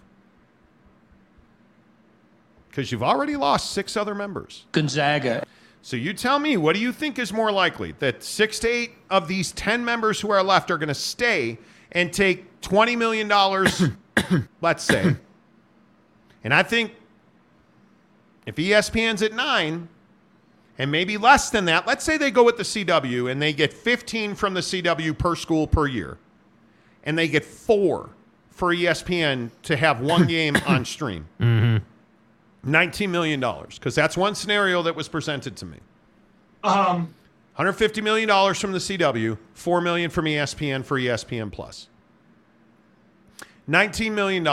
Because 2.69 2.91
you've 2.91 3.05
already 3.05 3.37
lost 3.37 3.71
six 3.71 3.97
other 3.97 4.17
members. 4.17 4.67
Gonzaga. 4.73 5.47
So 5.81 5.97
you 5.97 6.13
tell 6.13 6.41
me, 6.41 6.57
what 6.57 6.75
do 6.75 6.83
you 6.83 6.91
think 6.91 7.21
is 7.21 7.33
more 7.33 7.53
likely? 7.53 7.93
That 8.01 8.25
six 8.25 8.59
to 8.61 8.69
eight 8.69 8.95
of 9.11 9.29
these 9.29 9.53
10 9.53 9.85
members 9.85 10.21
who 10.21 10.33
are 10.33 10.43
left 10.43 10.73
are 10.73 10.77
going 10.77 10.89
to 10.89 10.95
stay 10.95 11.57
and 11.93 12.13
take 12.13 12.61
$20 12.63 12.99
million, 12.99 13.29
let's 14.61 14.83
say. 14.83 15.15
And 16.43 16.53
I 16.53 16.65
think 16.65 16.97
if 18.45 18.57
ESPN's 18.57 19.23
at 19.23 19.35
nine, 19.35 19.89
and 20.79 20.91
maybe 20.91 21.17
less 21.17 21.51
than 21.51 21.67
that, 21.67 21.87
let's 21.87 22.05
say 22.05 22.17
they 22.17 22.33
go 22.33 22.43
with 22.43 22.57
the 22.57 22.65
CW 22.65 23.31
and 23.31 23.41
they 23.41 23.53
get 23.53 23.73
15 23.73 24.35
from 24.35 24.55
the 24.55 24.63
CW 24.63 25.17
per 25.17 25.37
school 25.37 25.69
per 25.69 25.87
year, 25.87 26.19
and 27.05 27.19
they 27.19 27.29
get 27.29 27.45
four 27.45 28.11
for 28.51 28.75
ESPN 28.75 29.51
to 29.63 29.77
have 29.77 30.01
one 30.01 30.27
game 30.29 30.57
on 30.67 30.85
stream. 30.85 31.27
$19 32.67 33.09
million, 33.09 33.41
because 33.41 33.95
that's 33.95 34.17
one 34.17 34.35
scenario 34.35 34.83
that 34.83 34.95
was 34.95 35.09
presented 35.09 35.57
to 35.57 35.67
me. 35.67 35.79
Um, 36.63 37.13
$150 37.59 38.03
million 38.03 38.29
from 38.55 38.73
the 38.73 38.79
CW, 38.79 39.37
4 39.55 39.81
million 39.81 40.11
from 40.11 40.27
ESPN 40.27 40.85
for 40.85 40.99
ESPN 40.99 41.51
Plus. 41.51 41.89
$19 43.69 44.13
million. 44.13 44.47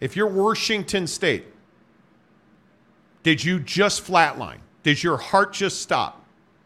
If 0.00 0.16
you're 0.16 0.26
Washington 0.26 1.06
State, 1.06 1.46
did 3.22 3.44
you 3.44 3.60
just 3.60 4.04
flatline? 4.04 4.58
Did 4.82 5.02
your 5.02 5.18
heart 5.18 5.52
just 5.52 5.82
stop? 5.82 6.24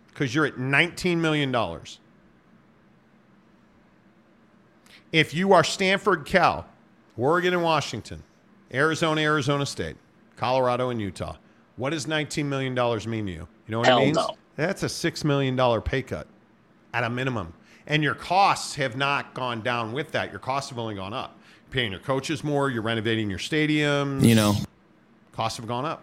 Because 0.09 0.35
you're 0.35 0.47
at 0.47 0.55
$19 0.55 1.17
million. 1.17 1.53
If 5.15 5.33
you 5.33 5.53
are 5.53 5.63
Stanford, 5.63 6.25
Cal, 6.25 6.67
Oregon 7.17 7.55
and 7.55 7.63
Washington, 7.63 8.25
Arizona, 8.73 9.21
Arizona 9.21 9.65
State, 9.65 9.95
Colorado 10.35 10.91
and 10.91 11.01
Utah, 11.01 11.37
what 11.77 11.91
does 11.91 12.07
$19 12.07 12.47
million 12.47 12.75
mean 13.09 13.27
to 13.27 13.33
you? 13.33 13.47
You 13.69 13.71
know 13.73 13.79
what 13.79 13.87
Hell 13.87 13.99
it 13.99 14.07
means? 14.07 14.17
no. 14.17 14.31
That's 14.57 14.83
a 14.83 14.87
$6 14.87 15.25
million 15.25 15.83
pay 15.83 16.03
cut 16.03 16.27
at 16.93 17.05
a 17.05 17.11
minimum. 17.11 17.55
And 17.87 18.03
your 18.03 18.17
costs 18.17 18.75
have 18.75 18.97
not 18.97 19.35
gone 19.35 19.61
down 19.61 19.93
with 19.93 20.11
that. 20.11 20.33
Your 20.33 20.41
costs 20.41 20.71
have 20.71 20.81
only 20.81 20.97
gone 20.97 21.13
up. 21.13 21.39
You're 21.67 21.71
paying 21.71 21.93
your 21.93 22.01
coaches 22.01 22.43
more, 22.43 22.69
you're 22.69 22.83
renovating 22.83 23.31
your 23.31 23.39
stadiums. 23.39 24.25
You 24.25 24.35
know, 24.35 24.55
Costs 25.31 25.59
have 25.59 25.69
gone 25.69 25.85
up. 25.85 26.03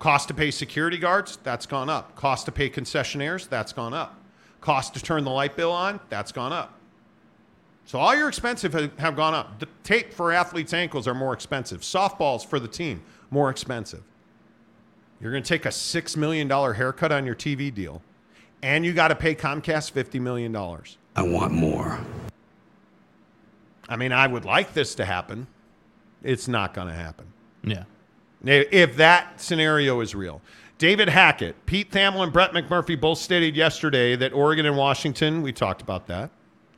Cost 0.00 0.26
to 0.26 0.34
pay 0.34 0.50
security 0.50 0.98
guards, 0.98 1.38
that's 1.44 1.64
gone 1.64 1.88
up. 1.88 2.16
Cost 2.16 2.46
to 2.46 2.50
pay 2.50 2.70
concessionaires, 2.70 3.48
that's 3.48 3.72
gone 3.72 3.94
up. 3.94 4.20
Cost 4.60 4.94
to 4.94 5.00
turn 5.00 5.22
the 5.22 5.30
light 5.30 5.54
bill 5.54 5.70
on, 5.70 6.00
that's 6.08 6.32
gone 6.32 6.52
up. 6.52 6.75
So 7.86 8.00
all 8.00 8.14
your 8.16 8.28
expensive 8.28 8.72
have 8.98 9.16
gone 9.16 9.32
up. 9.32 9.60
The 9.60 9.68
tape 9.84 10.12
for 10.12 10.32
athletes' 10.32 10.74
ankles 10.74 11.06
are 11.06 11.14
more 11.14 11.32
expensive. 11.32 11.80
Softballs 11.80 12.44
for 12.44 12.58
the 12.58 12.68
team 12.68 13.02
more 13.30 13.48
expensive. 13.48 14.02
You're 15.20 15.30
going 15.30 15.42
to 15.42 15.48
take 15.48 15.64
a 15.64 15.72
six 15.72 16.16
million 16.16 16.48
dollar 16.48 16.74
haircut 16.74 17.12
on 17.12 17.24
your 17.24 17.34
TV 17.36 17.72
deal, 17.72 18.02
and 18.62 18.84
you 18.84 18.92
got 18.92 19.08
to 19.08 19.14
pay 19.14 19.34
Comcast 19.34 19.92
fifty 19.92 20.18
million 20.18 20.52
dollars. 20.52 20.98
I 21.14 21.22
want 21.22 21.52
more. 21.52 21.98
I 23.88 23.96
mean, 23.96 24.12
I 24.12 24.26
would 24.26 24.44
like 24.44 24.74
this 24.74 24.96
to 24.96 25.04
happen. 25.04 25.46
It's 26.22 26.48
not 26.48 26.74
going 26.74 26.88
to 26.88 26.94
happen. 26.94 27.26
Yeah. 27.62 27.84
If 28.44 28.96
that 28.96 29.40
scenario 29.40 30.00
is 30.00 30.14
real. 30.14 30.42
David 30.78 31.08
Hackett, 31.08 31.64
Pete 31.64 31.90
Thamel, 31.90 32.22
and 32.22 32.32
Brett 32.32 32.52
McMurphy 32.52 33.00
both 33.00 33.18
stated 33.18 33.56
yesterday 33.56 34.14
that 34.16 34.34
Oregon 34.34 34.66
and 34.66 34.76
Washington, 34.76 35.40
we 35.40 35.52
talked 35.52 35.80
about 35.80 36.06
that. 36.08 36.30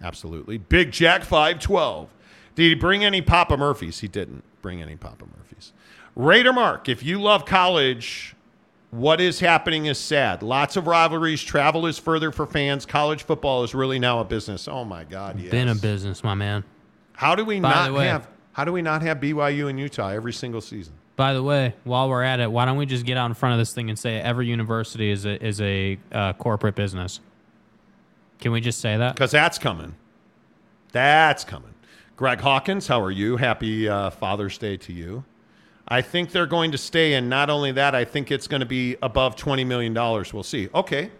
Absolutely. 0.02 0.58
Big 0.58 0.92
Jack 0.92 1.22
512. 1.22 2.08
Did 2.54 2.62
he 2.68 2.74
bring 2.74 3.04
any 3.04 3.20
Papa 3.22 3.56
Murphys? 3.56 4.00
He 4.00 4.08
didn't 4.08 4.44
bring 4.62 4.82
any 4.82 4.96
Papa 4.96 5.24
Murphys. 5.36 5.72
Raider 6.16 6.52
Mark, 6.52 6.88
if 6.88 7.02
you 7.02 7.20
love 7.20 7.44
college, 7.44 8.34
what 8.90 9.20
is 9.20 9.40
happening 9.40 9.86
is 9.86 9.98
sad. 9.98 10.42
Lots 10.42 10.76
of 10.76 10.86
rivalries. 10.86 11.42
Travel 11.42 11.86
is 11.86 11.98
further 11.98 12.32
for 12.32 12.46
fans. 12.46 12.86
College 12.86 13.22
football 13.22 13.62
is 13.62 13.74
really 13.74 13.98
now 13.98 14.18
a 14.20 14.24
business. 14.24 14.66
Oh 14.66 14.84
my 14.84 15.04
God, 15.04 15.38
yes. 15.38 15.50
Been 15.50 15.68
a 15.68 15.74
business, 15.74 16.24
my 16.24 16.34
man. 16.34 16.64
How 17.12 17.34
do 17.34 17.44
we 17.44 17.60
By 17.60 17.70
not 17.70 17.92
way- 17.92 18.06
have 18.06 18.28
how 18.52 18.64
do 18.64 18.72
we 18.72 18.82
not 18.82 19.02
have 19.02 19.20
BYU 19.20 19.68
and 19.70 19.78
Utah 19.78 20.08
every 20.08 20.32
single 20.32 20.60
season? 20.60 20.94
By 21.14 21.32
the 21.32 21.42
way, 21.44 21.74
while 21.84 22.08
we're 22.08 22.24
at 22.24 22.40
it, 22.40 22.50
why 22.50 22.64
don't 22.64 22.76
we 22.76 22.86
just 22.86 23.04
get 23.04 23.16
out 23.16 23.26
in 23.26 23.34
front 23.34 23.52
of 23.52 23.60
this 23.60 23.72
thing 23.72 23.88
and 23.88 23.96
say 23.96 24.20
every 24.20 24.48
university 24.48 25.10
is 25.10 25.24
a 25.26 25.44
is 25.44 25.60
a 25.60 25.98
uh, 26.10 26.32
corporate 26.32 26.74
business? 26.74 27.20
Can 28.40 28.52
we 28.52 28.60
just 28.60 28.80
say 28.80 28.96
that? 28.96 29.14
Because 29.14 29.30
that's 29.30 29.58
coming. 29.58 29.94
That's 30.92 31.44
coming. 31.44 31.74
Greg 32.16 32.40
Hawkins, 32.40 32.86
how 32.86 33.00
are 33.00 33.10
you? 33.10 33.36
Happy 33.36 33.88
uh, 33.88 34.10
Father's 34.10 34.58
Day 34.58 34.76
to 34.78 34.92
you. 34.92 35.24
I 35.86 36.02
think 36.02 36.32
they're 36.32 36.46
going 36.46 36.72
to 36.72 36.78
stay, 36.78 37.14
and 37.14 37.30
not 37.30 37.48
only 37.50 37.72
that, 37.72 37.94
I 37.94 38.04
think 38.04 38.30
it's 38.30 38.46
going 38.46 38.60
to 38.60 38.66
be 38.66 38.96
above 39.02 39.36
$20 39.36 39.66
million. 39.66 39.94
We'll 39.94 40.42
see. 40.42 40.68
Okay, 40.74 41.10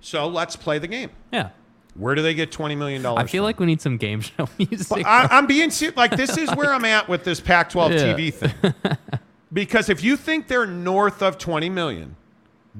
so 0.00 0.26
let's 0.26 0.56
play 0.56 0.78
the 0.78 0.86
game. 0.88 1.10
Yeah. 1.32 1.50
Where 1.94 2.14
do 2.14 2.22
they 2.22 2.34
get 2.34 2.50
$20 2.50 2.76
million? 2.76 3.04
I 3.06 3.26
feel 3.26 3.42
like 3.44 3.60
we 3.60 3.66
need 3.66 3.80
some 3.80 3.98
game 3.98 4.20
show 4.20 4.48
music. 4.58 5.04
I, 5.06 5.28
I'm 5.30 5.46
being 5.46 5.70
ser- 5.70 5.92
like 5.96 6.16
this 6.16 6.36
is 6.38 6.50
where 6.56 6.72
I'm 6.72 6.84
at 6.84 7.08
with 7.08 7.22
this 7.24 7.38
Pac-12 7.40 7.90
Yeah. 7.92 8.14
TV 8.14 8.32
thing. 8.34 8.74
Because 9.52 9.88
if 9.88 10.02
you 10.02 10.16
think 10.16 10.48
they're 10.48 10.66
north 10.66 11.22
of 11.22 11.38
20 11.38 11.68
million, 11.70 12.16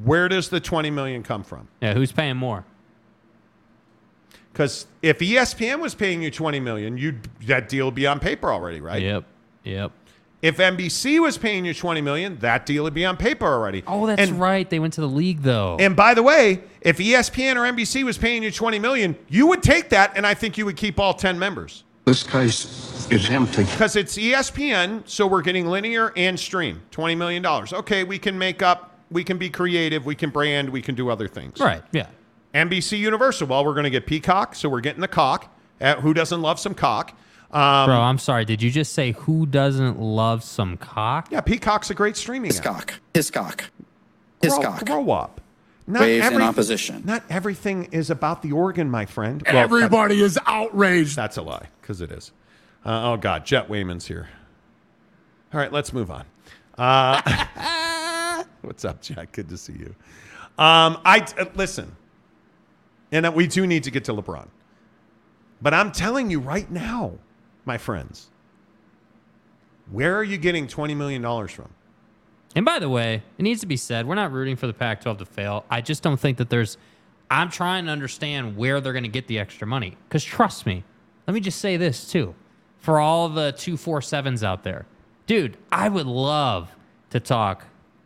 where 0.02 0.28
does 0.28 0.48
the 0.48 0.58
20 0.58 0.90
million 0.90 1.22
come 1.22 1.44
from? 1.44 1.68
yeah, 1.80 1.94
who's 1.94 2.10
paying 2.10 2.36
more? 2.36 2.64
Because 4.54 4.86
if 5.02 5.18
ESPN 5.18 5.80
was 5.80 5.96
paying 5.96 6.22
you 6.22 6.30
20 6.30 6.60
million, 6.60 6.96
you 6.96 7.18
that 7.46 7.68
deal 7.68 7.86
would 7.86 7.96
be 7.96 8.06
on 8.06 8.20
paper 8.20 8.52
already, 8.52 8.80
right? 8.80 9.02
Yep. 9.02 9.24
Yep. 9.64 9.90
If 10.42 10.58
NBC 10.58 11.20
was 11.20 11.36
paying 11.36 11.64
you 11.64 11.74
20 11.74 12.00
million, 12.00 12.38
that 12.38 12.64
deal 12.64 12.84
would 12.84 12.94
be 12.94 13.04
on 13.04 13.16
paper 13.16 13.46
already. 13.46 13.82
Oh, 13.84 14.06
that's 14.06 14.22
and, 14.22 14.38
right. 14.38 14.68
They 14.70 14.78
went 14.78 14.92
to 14.92 15.00
the 15.00 15.08
league 15.08 15.42
though. 15.42 15.76
And 15.80 15.96
by 15.96 16.14
the 16.14 16.22
way, 16.22 16.62
if 16.82 16.98
ESPN 16.98 17.56
or 17.56 17.62
NBC 17.62 18.04
was 18.04 18.16
paying 18.16 18.44
you 18.44 18.52
20 18.52 18.78
million, 18.78 19.16
you 19.28 19.48
would 19.48 19.62
take 19.62 19.88
that, 19.88 20.12
and 20.16 20.24
I 20.24 20.34
think 20.34 20.56
you 20.56 20.64
would 20.66 20.76
keep 20.76 21.00
all 21.00 21.14
10 21.14 21.36
members. 21.36 21.82
This 22.04 22.22
case 22.22 23.08
is 23.10 23.28
empty. 23.30 23.64
Because 23.64 23.96
it's 23.96 24.16
ESPN, 24.16 25.02
so 25.08 25.26
we're 25.26 25.42
getting 25.42 25.66
linear 25.66 26.12
and 26.14 26.38
stream. 26.38 26.80
$20 26.92 27.16
million. 27.16 27.44
Okay, 27.44 28.04
we 28.04 28.18
can 28.18 28.38
make 28.38 28.62
up, 28.62 28.98
we 29.10 29.24
can 29.24 29.36
be 29.36 29.50
creative, 29.50 30.06
we 30.06 30.14
can 30.14 30.30
brand, 30.30 30.68
we 30.68 30.80
can 30.82 30.94
do 30.94 31.08
other 31.08 31.26
things. 31.26 31.58
right. 31.58 31.82
Yeah. 31.90 32.06
NBC 32.54 32.98
Universal, 32.98 33.48
well, 33.48 33.64
we're 33.64 33.74
going 33.74 33.84
to 33.84 33.90
get 33.90 34.06
Peacock, 34.06 34.54
so 34.54 34.68
we're 34.68 34.80
getting 34.80 35.00
the 35.00 35.08
cock. 35.08 35.52
Uh, 35.80 35.96
who 35.96 36.14
doesn't 36.14 36.40
love 36.40 36.60
some 36.60 36.74
cock? 36.74 37.10
Um, 37.50 37.86
Bro, 37.86 38.00
I'm 38.00 38.18
sorry. 38.18 38.44
Did 38.44 38.62
you 38.62 38.70
just 38.70 38.92
say 38.92 39.12
who 39.12 39.44
doesn't 39.46 40.00
love 40.00 40.44
some 40.44 40.76
cock? 40.76 41.30
yeah, 41.30 41.40
Peacock's 41.40 41.90
a 41.90 41.94
great 41.94 42.16
streaming 42.16 42.50
his 42.50 42.58
app. 42.58 42.64
cock. 42.64 42.94
His 43.12 43.30
cock. 43.30 43.70
His 44.40 44.54
grow, 44.54 44.62
cock. 44.62 44.84
grow 44.86 45.10
up. 45.10 45.40
Not 45.86 46.00
waves 46.00 46.26
in 46.26 46.40
opposition. 46.40 47.02
Not 47.04 47.24
everything 47.28 47.88
is 47.92 48.08
about 48.10 48.42
the 48.42 48.52
organ, 48.52 48.90
my 48.90 49.04
friend. 49.04 49.42
Well, 49.46 49.56
Everybody 49.56 50.20
is 50.20 50.38
outraged. 50.46 51.16
That's 51.16 51.36
a 51.36 51.42
lie, 51.42 51.68
because 51.80 52.00
it 52.00 52.10
is. 52.10 52.32
Uh, 52.84 53.12
oh 53.12 53.16
God, 53.16 53.44
Jet 53.44 53.68
Wayman's 53.68 54.06
here. 54.06 54.28
All 55.52 55.60
right, 55.60 55.72
let's 55.72 55.92
move 55.92 56.10
on. 56.10 56.24
Uh, 56.78 58.44
what's 58.62 58.84
up, 58.84 59.02
Jet? 59.02 59.32
Good 59.32 59.48
to 59.48 59.56
see 59.56 59.74
you. 59.74 59.94
Um, 60.56 60.98
I 61.04 61.26
uh, 61.38 61.46
listen, 61.54 61.94
and 63.14 63.34
we 63.34 63.46
do 63.46 63.66
need 63.66 63.84
to 63.84 63.90
get 63.90 64.04
to 64.04 64.12
LeBron, 64.12 64.48
but 65.62 65.72
I'm 65.72 65.92
telling 65.92 66.30
you 66.30 66.40
right 66.40 66.70
now, 66.70 67.12
my 67.64 67.78
friends, 67.78 68.30
where 69.90 70.16
are 70.16 70.24
you 70.24 70.36
getting 70.36 70.66
twenty 70.66 70.94
million 70.94 71.22
dollars 71.22 71.52
from? 71.52 71.70
And 72.54 72.64
by 72.64 72.78
the 72.78 72.88
way, 72.88 73.22
it 73.38 73.42
needs 73.42 73.60
to 73.60 73.66
be 73.66 73.76
said, 73.76 74.06
we're 74.06 74.14
not 74.14 74.30
rooting 74.32 74.56
for 74.56 74.66
the 74.66 74.72
Pac 74.72 75.00
12 75.02 75.18
to 75.18 75.24
fail. 75.24 75.64
I 75.68 75.80
just 75.80 76.02
don't 76.02 76.18
think 76.18 76.38
that 76.38 76.50
there's. 76.50 76.76
I'm 77.30 77.50
trying 77.50 77.86
to 77.86 77.90
understand 77.90 78.56
where 78.56 78.80
they're 78.80 78.92
going 78.92 79.02
to 79.04 79.08
get 79.08 79.26
the 79.26 79.38
extra 79.38 79.66
money. 79.66 79.96
Because 80.08 80.22
trust 80.22 80.66
me, 80.66 80.84
let 81.26 81.34
me 81.34 81.40
just 81.40 81.58
say 81.58 81.76
this 81.76 82.10
too. 82.10 82.34
For 82.78 83.00
all 83.00 83.28
the 83.28 83.52
247s 83.54 84.44
out 84.44 84.62
there, 84.62 84.86
dude, 85.26 85.56
I 85.72 85.88
would 85.88 86.06
love 86.06 86.76
to 87.10 87.18
talk 87.18 87.64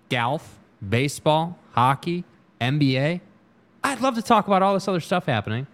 golf, 0.09 0.59
baseball, 0.89 1.59
hockey, 1.73 2.25
NBA. 2.61 3.20
I'd 3.82 4.00
love 4.00 4.15
to 4.16 4.23
talk 4.23 4.47
about 4.47 4.62
all 4.62 4.74
this 4.74 4.89
other 4.89 5.00
stuff 5.00 5.26
happening, 5.26 5.66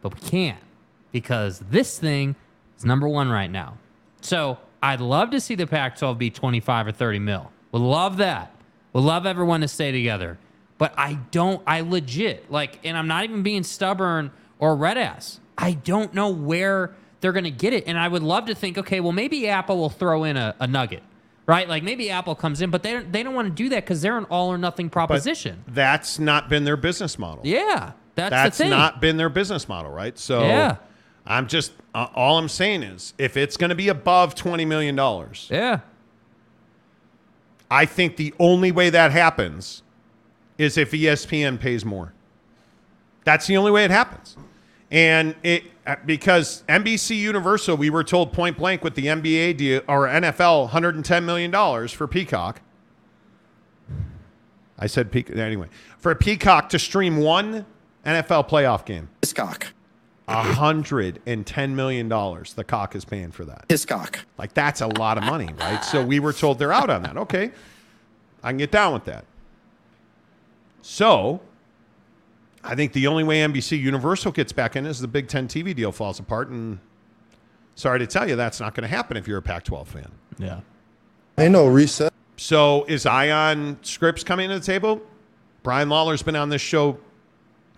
but 0.00 0.14
we 0.14 0.28
can't 0.28 0.62
because 1.10 1.58
this 1.58 1.98
thing 1.98 2.36
is 2.78 2.84
number 2.84 3.08
one 3.08 3.28
right 3.28 3.50
now. 3.50 3.78
So 4.20 4.58
I'd 4.82 5.00
love 5.00 5.30
to 5.30 5.40
see 5.40 5.54
the 5.54 5.66
Pac 5.66 5.98
12 5.98 6.18
be 6.18 6.30
25 6.30 6.88
or 6.88 6.92
30 6.92 7.18
mil. 7.18 7.52
Would 7.72 7.82
love 7.82 8.16
that. 8.18 8.54
Would 8.92 9.04
love 9.04 9.26
everyone 9.26 9.60
to 9.62 9.68
stay 9.68 9.92
together. 9.92 10.38
But 10.78 10.94
I 10.96 11.14
don't, 11.30 11.62
I 11.66 11.80
legit, 11.82 12.50
like, 12.50 12.80
and 12.84 12.96
I'm 12.96 13.06
not 13.06 13.24
even 13.24 13.42
being 13.42 13.62
stubborn 13.62 14.32
or 14.58 14.74
red 14.74 14.98
ass. 14.98 15.38
I 15.56 15.72
don't 15.74 16.12
know 16.12 16.28
where 16.30 16.94
they're 17.20 17.32
going 17.32 17.44
to 17.44 17.50
get 17.50 17.72
it. 17.72 17.84
And 17.86 17.98
I 17.98 18.08
would 18.08 18.22
love 18.22 18.46
to 18.46 18.54
think, 18.54 18.78
okay, 18.78 19.00
well, 19.00 19.12
maybe 19.12 19.46
Apple 19.48 19.78
will 19.78 19.90
throw 19.90 20.24
in 20.24 20.36
a, 20.36 20.54
a 20.58 20.66
nugget, 20.66 21.02
right? 21.46 21.68
Like 21.68 21.82
maybe 21.82 22.10
Apple 22.10 22.34
comes 22.34 22.60
in, 22.60 22.70
but 22.70 22.82
they 22.82 22.92
don't, 22.92 23.12
they 23.12 23.22
don't 23.22 23.34
want 23.34 23.48
to 23.48 23.54
do 23.54 23.68
that 23.70 23.84
because 23.84 24.02
they're 24.02 24.18
an 24.18 24.24
all 24.24 24.52
or 24.52 24.58
nothing 24.58 24.90
proposition. 24.90 25.62
But 25.66 25.74
that's 25.74 26.18
not 26.18 26.48
been 26.48 26.64
their 26.64 26.76
business 26.76 27.18
model. 27.18 27.46
yeah. 27.46 27.92
That's, 28.14 28.30
That's 28.30 28.58
the 28.58 28.64
thing. 28.64 28.70
not 28.70 29.00
been 29.00 29.16
their 29.16 29.30
business 29.30 29.66
model, 29.70 29.90
right? 29.90 30.18
So 30.18 30.42
Yeah. 30.42 30.76
I'm 31.26 31.46
just 31.46 31.72
uh, 31.94 32.08
all 32.14 32.36
I'm 32.36 32.48
saying 32.48 32.82
is 32.82 33.14
if 33.16 33.38
it's 33.38 33.56
going 33.56 33.70
to 33.70 33.74
be 33.74 33.88
above 33.88 34.34
twenty 34.34 34.66
million 34.66 34.94
dollars, 34.96 35.48
yeah. 35.50 35.80
I 37.70 37.86
think 37.86 38.16
the 38.16 38.34
only 38.38 38.70
way 38.70 38.90
that 38.90 39.12
happens 39.12 39.82
is 40.58 40.76
if 40.76 40.90
ESPN 40.90 41.58
pays 41.58 41.84
more. 41.86 42.12
That's 43.24 43.46
the 43.46 43.56
only 43.56 43.70
way 43.70 43.84
it 43.86 43.90
happens. 43.90 44.36
And 44.92 45.34
it 45.42 45.64
uh, 45.86 45.96
because 46.04 46.62
NBC 46.68 47.16
Universal, 47.16 47.78
we 47.78 47.90
were 47.90 48.04
told 48.04 48.32
point 48.32 48.58
blank 48.58 48.84
with 48.84 48.94
the 48.94 49.06
NBA 49.06 49.56
deal 49.56 49.80
or 49.88 50.06
NFL, 50.06 50.60
110 50.60 51.24
million 51.24 51.50
dollars 51.50 51.90
for 51.90 52.06
Peacock. 52.06 52.60
I 54.78 54.86
said 54.86 55.10
Peacock 55.10 55.36
anyway 55.36 55.68
for 55.98 56.14
Peacock 56.14 56.68
to 56.70 56.78
stream 56.78 57.16
one 57.16 57.64
NFL 58.04 58.48
playoff 58.48 58.84
game. 58.84 59.08
Hiscock. 59.22 59.68
hundred 60.28 61.20
and 61.26 61.46
ten 61.46 61.74
million 61.74 62.08
dollars 62.08 62.52
the 62.54 62.64
cock 62.64 62.94
is 62.94 63.04
paying 63.04 63.30
for 63.30 63.44
that. 63.46 63.64
Hiscock. 63.68 64.20
Like 64.36 64.52
that's 64.52 64.82
a 64.82 64.88
lot 64.88 65.16
of 65.16 65.24
money, 65.24 65.48
right? 65.58 65.82
So 65.82 66.04
we 66.04 66.20
were 66.20 66.32
told 66.32 66.58
they're 66.58 66.72
out 66.72 66.90
on 66.90 67.02
that. 67.04 67.16
Okay. 67.16 67.50
I 68.42 68.50
can 68.50 68.58
get 68.58 68.70
down 68.72 68.92
with 68.92 69.04
that. 69.04 69.24
So 70.82 71.40
I 72.64 72.74
think 72.74 72.92
the 72.92 73.06
only 73.06 73.24
way 73.24 73.40
NBC 73.40 73.80
Universal 73.80 74.32
gets 74.32 74.52
back 74.52 74.76
in 74.76 74.86
is 74.86 75.00
the 75.00 75.08
Big 75.08 75.28
Ten 75.28 75.48
TV 75.48 75.74
deal 75.74 75.90
falls 75.92 76.20
apart. 76.20 76.48
And 76.48 76.78
sorry 77.74 77.98
to 77.98 78.06
tell 78.06 78.28
you, 78.28 78.36
that's 78.36 78.60
not 78.60 78.74
going 78.74 78.82
to 78.82 78.88
happen 78.88 79.16
if 79.16 79.26
you're 79.26 79.38
a 79.38 79.42
Pac 79.42 79.64
12 79.64 79.88
fan. 79.88 80.12
Yeah. 80.38 80.60
Ain't 81.38 81.52
no 81.52 81.66
reset. 81.66 82.12
So 82.36 82.84
is 82.84 83.04
Ion 83.06 83.78
Scripps 83.82 84.22
coming 84.22 84.48
to 84.48 84.58
the 84.58 84.64
table? 84.64 85.02
Brian 85.62 85.88
Lawlor's 85.88 86.22
been 86.22 86.36
on 86.36 86.48
this 86.48 86.62
show 86.62 86.98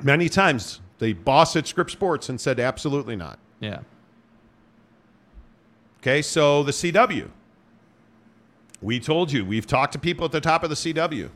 many 0.03 0.29
times. 0.29 0.81
The 0.99 1.13
boss 1.13 1.57
at 1.57 1.67
Scripps 1.67 1.93
Sports 1.93 2.29
and 2.29 2.41
said 2.41 2.61
absolutely 2.61 3.17
not. 3.17 3.39
Yeah. 3.61 3.81
Okay, 6.01 6.21
so 6.23 6.63
the 6.63 6.73
CW. 6.73 7.31
We 8.83 9.01
told 9.01 9.33
you, 9.33 9.45
we've 9.45 9.67
talked 9.67 9.95
to 9.95 9.99
people 9.99 10.27
at 10.27 10.33
the 10.33 10.41
top 10.41 10.63
of 10.63 10.71
the 10.71 10.77
CW. 10.77 11.31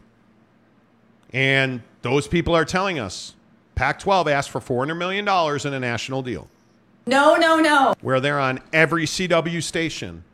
And 1.32 1.82
those 2.02 2.28
people 2.28 2.54
are 2.54 2.64
telling 2.64 2.98
us 2.98 3.34
Pac 3.78 4.00
12 4.00 4.26
asked 4.28 4.50
for 4.50 4.60
$400 4.60 4.96
million 4.98 5.26
in 5.66 5.72
a 5.74 5.78
national 5.80 6.20
deal 6.22 6.48
No, 7.06 7.36
no, 7.36 7.58
no. 7.60 7.94
where 8.00 8.18
they're 8.20 8.40
on 8.40 8.58
every 8.72 9.04
CW 9.06 9.62
station. 9.62 10.24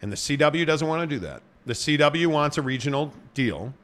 And 0.00 0.10
the 0.12 0.16
CW 0.16 0.64
doesn't 0.66 0.86
want 0.86 1.08
to 1.08 1.16
do 1.16 1.20
that. 1.20 1.42
The 1.66 1.72
CW 1.74 2.26
wants 2.28 2.58
a 2.58 2.62
regional 2.62 3.12
deal, 3.34 3.74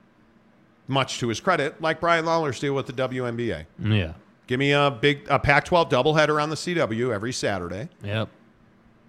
much 0.86 1.18
to 1.18 1.28
his 1.28 1.41
credit, 1.41 1.81
like 1.83 2.00
Brian 2.00 2.25
Lawlor's 2.25 2.58
deal 2.60 2.75
with 2.75 2.86
the 2.86 2.92
WNBA. 2.92 3.67
Yeah. 3.84 4.12
Give 4.47 4.58
me 4.58 4.73
a 4.73 4.91
big 4.91 5.26
a 5.28 5.39
Pac-12 5.39 5.91
doubleheader 5.91 6.42
on 6.42 6.49
the 6.50 6.57
CW 6.57 7.12
every 7.12 7.33
Saturday, 7.33 7.89
Yep. 8.02 8.28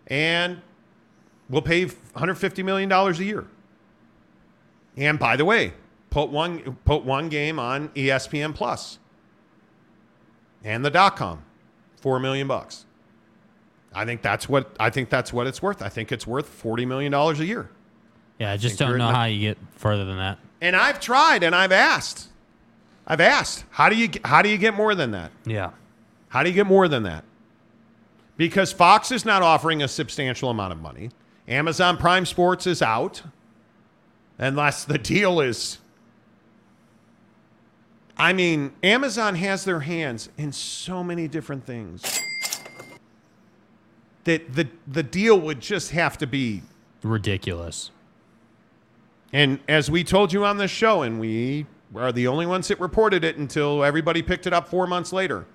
and 0.08 0.61
we'll 1.49 1.61
pay 1.61 1.85
150 1.85 2.61
million 2.64 2.90
dollars 2.90 3.19
a 3.19 3.24
year. 3.24 3.45
And 4.98 5.17
by 5.17 5.35
the 5.38 5.45
way, 5.45 5.74
put 6.09 6.30
one 6.30 6.77
put 6.83 7.06
one 7.06 7.30
game 7.30 7.58
on 7.58 7.90
ESPN 7.90 8.53
Plus 8.53 8.99
and 10.64 10.84
the 10.84 10.90
dot 10.90 11.16
com, 11.16 11.44
four 12.02 12.20
million 12.20 12.48
bucks. 12.48 12.86
I 13.94 14.06
think 14.06 14.22
that's 14.22 14.48
what 14.48 14.76
I 14.80 14.90
think 14.90 15.10
that's 15.10 15.34
what 15.34 15.48
it's 15.48 15.62
worth. 15.62 15.82
I 15.82 15.90
think 15.90 16.12
it's 16.12 16.28
worth 16.28 16.48
40 16.48 16.86
million 16.86 17.12
dollars 17.12 17.40
a 17.40 17.46
year. 17.46 17.70
Yeah, 18.38 18.52
I 18.52 18.58
just 18.58 18.80
don't 18.80 18.98
know 18.98 19.08
how 19.08 19.26
you 19.26 19.40
get 19.40 19.58
further 19.76 20.06
than 20.06 20.18
that. 20.18 20.40
And 20.62 20.76
I've 20.76 21.00
tried 21.00 21.44
and 21.44 21.56
I've 21.56 21.72
asked. 21.72 22.28
I've 23.08 23.22
asked, 23.22 23.66
how 23.72 23.90
do 23.90 23.96
you 23.96 24.10
how 24.24 24.42
do 24.42 24.50
you 24.50 24.58
get 24.58 24.74
more 24.76 24.94
than 24.96 25.12
that? 25.12 25.32
Yeah. 25.46 25.72
How 26.30 26.44
do 26.44 26.50
you 26.50 26.56
get 26.56 26.68
more 26.68 26.88
than 26.88 27.04
that? 27.04 27.24
Because 28.38 28.72
Fox 28.72 29.12
is 29.12 29.26
not 29.26 29.42
offering 29.42 29.82
a 29.82 29.88
substantial 29.88 30.50
amount 30.50 30.72
of 30.72 30.80
money. 30.80 31.10
Amazon 31.48 31.98
Prime 31.98 32.26
Sports 32.26 32.68
is 32.68 32.82
out. 32.82 33.24
Unless 34.38 34.86
the 34.86 34.98
deal 34.98 35.42
is. 35.42 35.80
I 38.19 38.33
mean, 38.33 38.73
Amazon 38.83 39.35
has 39.35 39.64
their 39.64 39.80
hands 39.80 40.30
in 40.38 40.51
so 40.51 41.03
many 41.03 41.30
different 41.30 41.65
things 41.65 42.22
that 44.25 44.53
the, 44.53 44.67
the 44.85 45.03
deal 45.03 45.39
would 45.39 45.61
just 45.61 45.91
have 45.91 46.17
to 46.17 46.27
be. 46.27 46.61
Ridiculous. 47.01 47.91
And 49.31 49.59
as 49.69 49.89
we 49.89 50.03
told 50.03 50.33
you 50.33 50.43
on 50.43 50.57
this 50.57 50.69
show, 50.69 51.01
and 51.01 51.19
we 51.19 51.65
are 51.95 52.11
the 52.11 52.27
only 52.27 52.45
ones 52.45 52.67
that 52.67 52.80
reported 52.80 53.23
it 53.23 53.38
until 53.38 53.83
everybody 53.85 54.22
picked 54.22 54.45
it 54.45 54.53
up 54.53 54.67
four 54.67 54.85
months 54.85 55.14
later, 55.14 55.45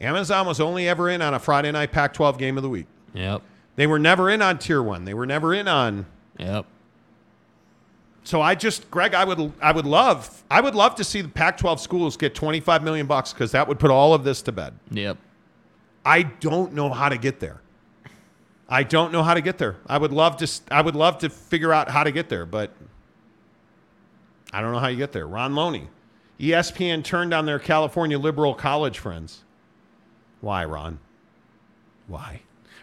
Amazon 0.00 0.46
was 0.46 0.60
only 0.60 0.86
ever 0.88 1.08
in 1.08 1.22
on 1.22 1.32
a 1.32 1.38
Friday 1.38 1.72
night 1.72 1.92
Pac 1.92 2.12
12 2.12 2.36
game 2.36 2.58
of 2.58 2.62
the 2.62 2.68
week. 2.68 2.86
Yep. 3.14 3.42
They 3.76 3.86
were 3.86 3.98
never 3.98 4.28
in 4.28 4.42
on 4.42 4.58
tier 4.58 4.82
one. 4.82 5.06
They 5.06 5.14
were 5.14 5.26
never 5.26 5.54
in 5.54 5.66
on. 5.66 6.06
Yep. 6.38 6.66
So 8.24 8.40
I 8.40 8.54
just, 8.54 8.90
Greg, 8.90 9.14
I 9.14 9.24
would, 9.24 9.52
I 9.60 9.72
would 9.72 9.86
love, 9.86 10.44
I 10.50 10.60
would 10.60 10.74
love 10.74 10.94
to 10.96 11.04
see 11.04 11.22
the 11.22 11.28
Pac-12 11.28 11.80
schools 11.80 12.16
get 12.16 12.34
25 12.34 12.82
million 12.84 13.06
bucks 13.06 13.32
because 13.32 13.52
that 13.52 13.66
would 13.66 13.78
put 13.78 13.90
all 13.90 14.14
of 14.14 14.22
this 14.22 14.42
to 14.42 14.52
bed. 14.52 14.74
Yep. 14.90 15.18
I 16.04 16.22
don't 16.22 16.72
know 16.72 16.90
how 16.90 17.08
to 17.08 17.18
get 17.18 17.40
there. 17.40 17.60
I 18.68 18.84
don't 18.84 19.12
know 19.12 19.22
how 19.22 19.34
to 19.34 19.40
get 19.40 19.58
there. 19.58 19.76
I 19.86 19.98
would 19.98 20.12
love 20.12 20.36
to, 20.38 20.50
I 20.70 20.80
would 20.80 20.96
love 20.96 21.18
to 21.18 21.30
figure 21.30 21.72
out 21.72 21.90
how 21.90 22.04
to 22.04 22.12
get 22.12 22.28
there, 22.28 22.46
but 22.46 22.72
I 24.52 24.60
don't 24.60 24.72
know 24.72 24.78
how 24.78 24.88
you 24.88 24.96
get 24.96 25.12
there. 25.12 25.26
Ron 25.26 25.54
Loney, 25.54 25.88
ESPN 26.38 27.04
turned 27.04 27.34
on 27.34 27.44
their 27.44 27.58
California 27.58 28.18
liberal 28.18 28.54
college 28.54 28.98
friends. 28.98 29.42
Why, 30.40 30.64
Ron? 30.64 30.98
Why? 32.06 32.42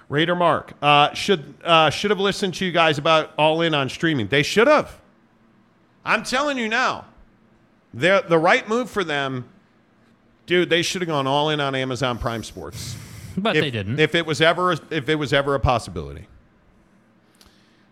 Raider 0.10 0.36
Mark 0.36 0.74
uh, 0.82 1.14
should 1.14 1.54
uh, 1.64 1.90
should 1.92 2.10
have 2.10 2.20
listened 2.20 2.56
to 2.56 2.66
you 2.66 2.72
guys 2.72 2.98
about 2.98 3.32
all 3.38 3.62
in 3.62 3.76
on 3.76 3.90
streaming. 3.90 4.28
They 4.28 4.44
should 4.44 4.68
have. 4.68 5.00
I'm 6.10 6.24
telling 6.24 6.58
you 6.58 6.68
now, 6.68 7.06
the 7.94 8.26
the 8.28 8.40
right 8.40 8.68
move 8.68 8.90
for 8.90 9.04
them, 9.04 9.48
dude. 10.48 10.68
They 10.68 10.82
should 10.82 11.04
have 11.04 11.08
gone 11.08 11.28
all 11.28 11.52
in 11.52 11.60
on 11.60 11.76
Amazon 11.76 12.18
Prime 12.18 12.44
Sports. 12.44 12.96
But 13.38 13.56
if, 13.56 13.62
they 13.62 13.72
didn't. 13.72 14.00
If 14.00 14.16
it 14.16 14.26
was 14.26 14.42
ever 14.42 14.76
if 14.90 15.08
it 15.08 15.16
was 15.16 15.32
ever 15.32 15.56
a 15.56 15.62
possibility. 15.62 16.28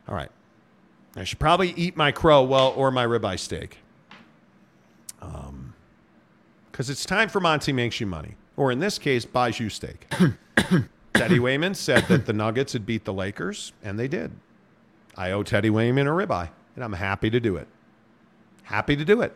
All 0.10 0.16
right, 0.16 0.32
I 1.16 1.24
should 1.24 1.40
probably 1.40 1.74
eat 1.78 1.96
my 1.96 2.12
crow 2.12 2.44
well 2.44 2.74
or 2.76 2.92
my 2.92 3.06
ribeye 3.06 3.40
steak. 3.40 3.78
Um, 5.22 5.74
because 6.70 6.90
it's 6.90 7.06
time 7.06 7.30
for 7.30 7.40
Monty 7.40 7.72
makes 7.72 8.02
you 8.02 8.08
money, 8.08 8.36
or 8.58 8.72
in 8.74 8.80
this 8.80 8.98
case, 8.98 9.24
buys 9.24 9.58
you 9.60 9.70
steak. 9.70 10.12
Teddy 11.14 11.40
Wayman 11.40 11.76
said 11.76 12.06
that 12.08 12.26
the 12.26 12.34
Nuggets 12.34 12.74
had 12.74 12.86
beat 12.86 13.06
the 13.06 13.14
Lakers, 13.14 13.72
and 13.84 13.98
they 13.98 14.08
did. 14.08 14.32
I 15.16 15.32
owe 15.32 15.44
Teddy 15.44 15.70
Wayman 15.70 16.08
a 16.08 16.12
ribeye, 16.12 16.50
and 16.76 16.84
I'm 16.84 16.94
happy 16.94 17.30
to 17.30 17.40
do 17.40 17.56
it. 17.56 17.68
Happy 18.68 18.98
to 18.98 19.06
do 19.06 19.22
it. 19.22 19.34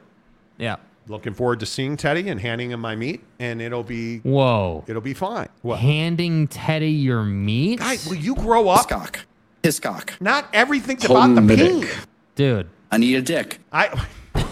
Yeah. 0.58 0.76
Looking 1.08 1.34
forward 1.34 1.62
to 1.62 1.66
seeing 1.66 1.96
Teddy 1.96 2.28
and 2.28 2.40
handing 2.40 2.72
him 2.72 2.82
my 2.82 2.98
meat, 2.98 3.24
and 3.40 3.62
it'll 3.62 3.82
be 3.84 4.20
Whoa. 4.20 4.84
it'll 4.88 5.02
be 5.02 5.14
fine. 5.14 5.48
What? 5.62 5.80
Handing 5.80 6.50
Teddy 6.50 6.92
your 6.92 7.24
meat? 7.24 7.80
Guy, 7.80 7.96
will 8.08 8.16
you 8.16 8.36
grow 8.36 8.68
up? 8.68 8.90
Hiscock. 8.90 9.20
Hiscock. 9.64 10.14
Not 10.20 10.48
everything's 10.54 11.06
about 11.06 11.34
the 11.34 11.56
pink. 11.56 11.98
Dude. 12.36 12.68
I 12.92 12.98
need 12.98 13.16
a 13.16 13.22
Dick. 13.22 13.60
I 13.72 14.06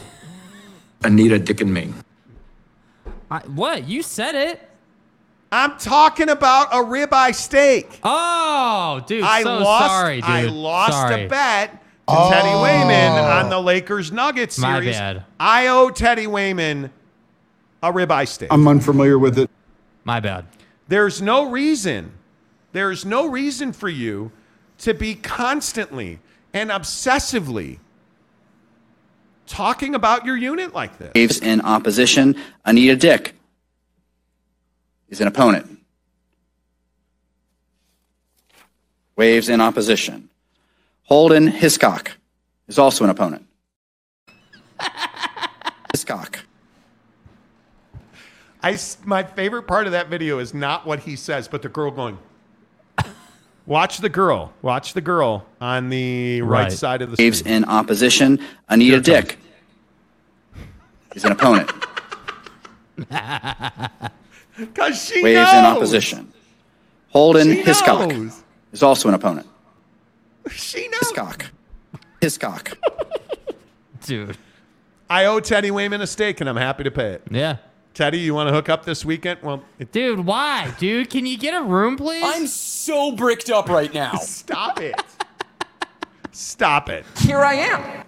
Anita 1.04 1.40
Dick 1.40 1.60
and 1.60 1.74
me. 1.74 1.94
I, 3.30 3.40
what? 3.40 3.86
You 3.90 4.02
said 4.02 4.34
it. 4.34 4.62
I'm 5.52 5.78
talking 5.78 6.30
about 6.30 6.70
a 6.72 6.78
ribeye 6.78 7.36
steak. 7.36 8.00
Oh, 8.02 9.04
dude. 9.06 9.24
I 9.24 9.44
so 9.44 9.58
lost. 9.58 9.88
sorry, 9.88 10.16
dude. 10.22 10.24
I 10.26 10.44
lost 10.44 10.94
sorry. 10.94 11.26
a 11.26 11.28
bet 11.28 11.84
to 12.10 12.30
Teddy 12.32 12.62
Wayman 12.62 13.12
oh. 13.12 13.40
on 13.40 13.50
the 13.50 13.60
Lakers 13.60 14.12
Nuggets 14.12 14.56
series. 14.56 14.68
My 14.68 14.80
series. 14.80 14.98
bad. 14.98 15.24
I 15.40 15.68
owe 15.68 15.90
Teddy 15.90 16.28
Wayman 16.28 16.92
a 17.84 17.92
ribeye 17.92 18.28
steak. 18.28 18.50
I'm 18.52 18.68
unfamiliar 18.68 19.20
with 19.20 19.38
it. 19.38 19.50
My 20.04 20.20
bad. 20.20 20.46
There's 20.88 21.22
no 21.22 21.50
reason. 21.50 22.12
There's 22.72 23.06
no 23.06 23.28
reason 23.28 23.74
for 23.74 23.90
you 23.90 24.32
to 24.80 24.94
be 24.94 25.16
constantly 25.16 26.20
and 26.54 26.70
obsessively 26.72 27.80
talking 29.46 29.96
about 29.96 30.26
your 30.26 30.38
unit 30.38 30.74
like 30.74 30.98
this. 30.98 31.12
Waves 31.16 31.40
in 31.40 31.62
opposition. 31.62 32.36
Anita 32.66 32.96
Dick 32.96 33.36
is 35.10 35.22
an 35.22 35.28
opponent. 35.28 35.80
Waves 39.16 39.50
in 39.50 39.60
opposition. 39.60 40.29
Holden 41.10 41.48
Hiscock 41.48 42.12
is 42.68 42.78
also 42.78 43.04
an 43.04 43.10
opponent. 43.10 43.48
Hiscock. 45.92 46.40
I, 48.62 48.78
my 49.06 49.24
favorite 49.24 49.64
part 49.64 49.86
of 49.88 49.94
that 49.94 50.08
video 50.10 50.38
is 50.40 50.54
not 50.54 50.86
what 50.86 51.00
he 51.00 51.16
says, 51.16 51.48
but 51.48 51.62
the 51.64 51.70
girl 51.70 51.90
going. 51.92 52.20
Watch 53.66 53.98
the 54.00 54.10
girl. 54.10 54.54
Watch 54.62 54.94
the 54.94 55.02
girl 55.02 55.46
on 55.60 55.90
the 55.90 56.42
right, 56.44 56.64
Right. 56.64 56.72
side 56.72 57.02
of 57.02 57.10
the 57.12 57.16
Waves 57.24 57.40
screen. 57.40 57.56
in 57.56 57.66
opposition. 57.66 58.40
Anita 58.68 58.92
Here 58.92 59.00
it 59.00 59.06
comes. 59.06 59.28
Dick 59.28 59.40
is 61.16 61.26
an 61.26 61.32
opponent. 61.32 61.72
Because 64.58 65.02
she 65.02 65.24
Waves 65.24 65.38
knows. 65.40 65.54
in 65.54 65.66
opposition. 65.66 66.34
Holden 67.12 67.48
She 67.54 67.62
Hiscock 67.62 68.10
knows. 68.10 68.44
is 68.74 68.84
also 68.84 69.08
an 69.08 69.14
opponent. 69.16 69.48
She 70.54 70.88
knows. 70.88 71.00
Hiscock. 71.02 71.46
Hiscock. 72.22 72.78
Dude. 74.06 74.38
I 75.10 75.26
owe 75.26 75.40
Teddy 75.40 75.72
Wayman 75.72 76.02
a 76.02 76.08
steak, 76.08 76.40
and 76.42 76.50
I'm 76.50 76.56
happy 76.56 76.84
to 76.84 76.92
pay 76.92 77.12
it. 77.12 77.24
Yeah. 77.32 77.58
Teddy, 77.94 78.20
you 78.20 78.34
want 78.34 78.48
to 78.48 78.54
hook 78.54 78.70
up 78.70 78.86
this 78.86 79.04
weekend? 79.04 79.42
Well, 79.42 79.64
it, 79.80 79.92
Dude, 79.92 80.20
why? 80.20 80.74
Dude, 80.78 81.10
can 81.10 81.26
you 81.26 81.38
get 81.38 81.60
a 81.60 81.64
room, 81.64 81.98
please? 81.98 82.24
I'm 82.26 82.48
so 82.48 83.12
bricked 83.12 83.50
up 83.50 83.68
right 83.70 83.94
now. 83.94 84.14
stop 84.22 84.80
it. 84.80 84.96
Stop 86.32 86.90
it. 86.90 87.06
Here 87.18 87.40
I 87.40 87.56
am. 87.56 88.06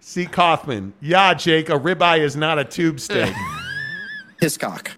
See 0.00 0.26
Kaufman. 0.26 0.92
Yeah, 1.00 1.32
Jake, 1.34 1.68
a 1.68 1.78
ribeye 1.78 2.18
is 2.20 2.36
not 2.36 2.58
a 2.58 2.64
tube 2.64 2.98
steak. 3.00 3.34
Hiscock. 4.40 4.90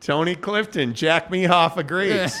Tony 0.00 0.34
Clifton, 0.34 0.94
Jack 0.94 1.28
Mehoff 1.30 1.76
agrees. 1.76 2.34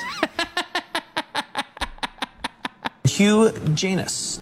Hugh 3.04 3.52
Janus. 3.74 4.40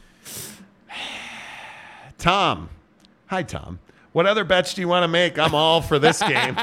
Tom. 2.19 2.69
Hi, 3.29 3.43
Tom. 3.43 3.79
What 4.13 4.27
other 4.27 4.45
bets 4.45 4.75
do 4.75 4.81
you 4.81 4.89
want 4.89 5.05
to 5.05 5.09
make? 5.09 5.39
I'm 5.39 5.55
all 5.55 5.81
for 5.81 5.99
this 5.99 6.21
game. 6.29 6.57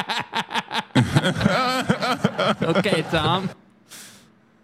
okay, 2.61 3.03
Tom. 3.09 3.49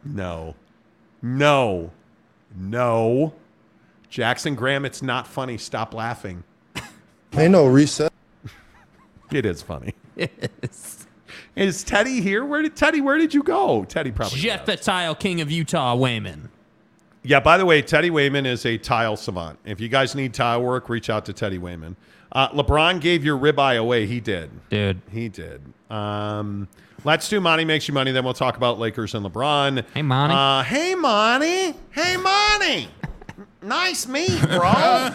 No. 0.03 0.55
No. 1.21 1.91
No. 2.55 3.33
Jackson 4.09 4.53
Graham, 4.55 4.85
it's 4.85 5.01
not 5.01 5.25
funny. 5.27 5.57
Stop 5.57 5.93
laughing. 5.93 6.43
Ain't 7.35 7.51
no 7.51 7.65
reset. 7.65 8.11
It 9.31 9.47
is 9.47 9.63
funny. 9.63 9.95
Yes. 10.15 11.07
Is 11.55 11.83
Teddy 11.83 12.21
here? 12.21 12.45
Where 12.45 12.61
did 12.61 12.75
Teddy? 12.75 13.01
Where 13.01 13.17
did 13.17 13.33
you 13.33 13.41
go? 13.41 13.83
Teddy 13.85 14.11
probably. 14.11 14.37
Jeff 14.37 14.65
the 14.65 14.77
Tile 14.77 15.15
King 15.15 15.41
of 15.41 15.49
Utah, 15.49 15.95
Wayman. 15.95 16.49
Yeah. 17.23 17.39
By 17.39 17.57
the 17.57 17.65
way, 17.65 17.81
Teddy 17.81 18.09
Wayman 18.09 18.45
is 18.45 18.65
a 18.65 18.77
tile 18.77 19.17
savant. 19.17 19.59
If 19.65 19.79
you 19.79 19.89
guys 19.89 20.15
need 20.15 20.33
tile 20.33 20.61
work, 20.61 20.89
reach 20.89 21.09
out 21.09 21.25
to 21.25 21.33
Teddy 21.33 21.57
Wayman. 21.57 21.95
Uh, 22.31 22.49
LeBron 22.49 22.99
gave 22.99 23.23
your 23.23 23.37
ribeye 23.37 23.77
away. 23.77 24.05
He 24.07 24.19
did. 24.19 24.49
Dude. 24.69 24.99
He 25.11 25.29
did. 25.29 25.61
Um, 25.89 26.67
let's 27.03 27.29
do 27.29 27.39
Monty 27.39 27.63
makes 27.63 27.87
you 27.87 27.93
money. 27.93 28.11
Then 28.11 28.23
we'll 28.25 28.33
talk 28.33 28.57
about 28.57 28.79
Lakers 28.79 29.13
and 29.13 29.23
LeBron. 29.25 29.85
Hey, 29.93 30.01
Monty. 30.01 30.33
Uh, 30.35 30.63
hey, 30.63 30.95
Monty. 30.95 31.75
Hey, 31.91 32.17
Monty. 32.17 32.89
nice 33.61 34.07
meet, 34.07 34.41
bro. 34.41 34.71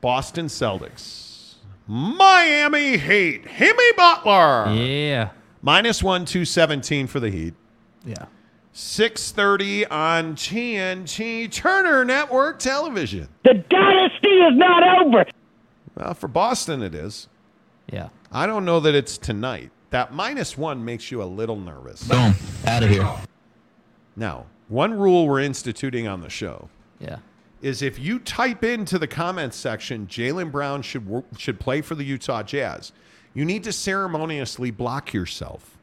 Boston 0.00 0.46
Celtics. 0.46 1.54
Miami 1.86 2.96
Heat. 2.96 3.44
Himmy 3.44 3.96
Butler. 3.96 4.72
Yeah. 4.74 5.30
Minus 5.62 6.02
one, 6.02 6.24
217 6.24 7.06
for 7.06 7.20
the 7.20 7.30
Heat. 7.30 7.54
Yeah. 8.04 8.26
630 8.72 9.86
on 9.86 10.34
TNT 10.36 11.50
Turner 11.50 12.04
Network 12.04 12.58
Television. 12.58 13.28
The 13.44 13.54
dynasty 13.68 14.28
is 14.28 14.56
not 14.56 15.04
over. 15.04 15.24
Well, 15.96 16.14
for 16.14 16.28
Boston, 16.28 16.82
it 16.82 16.94
is. 16.94 17.28
Yeah. 17.92 18.08
I 18.30 18.46
don't 18.46 18.64
know 18.64 18.78
that 18.80 18.94
it's 18.94 19.18
tonight. 19.18 19.70
That 19.90 20.12
minus 20.14 20.56
one 20.56 20.84
makes 20.84 21.10
you 21.10 21.20
a 21.22 21.24
little 21.24 21.56
nervous. 21.56 22.04
Boom. 22.06 22.34
Out 22.66 22.84
of 22.84 22.90
here. 22.90 23.08
Now, 24.16 24.46
one 24.68 24.94
rule 24.94 25.26
we're 25.26 25.40
instituting 25.40 26.06
on 26.06 26.20
the 26.20 26.30
show 26.30 26.68
Yeah. 27.00 27.18
is 27.60 27.82
if 27.82 27.98
you 27.98 28.20
type 28.20 28.62
into 28.62 28.98
the 29.00 29.08
comments 29.08 29.56
section, 29.56 30.06
Jaylen 30.06 30.52
Brown 30.52 30.82
should 30.82 31.24
should 31.36 31.58
play 31.58 31.80
for 31.80 31.96
the 31.96 32.04
Utah 32.04 32.44
Jazz, 32.44 32.92
you 33.34 33.44
need 33.44 33.64
to 33.64 33.72
ceremoniously 33.72 34.70
block 34.70 35.12
yourself 35.12 35.76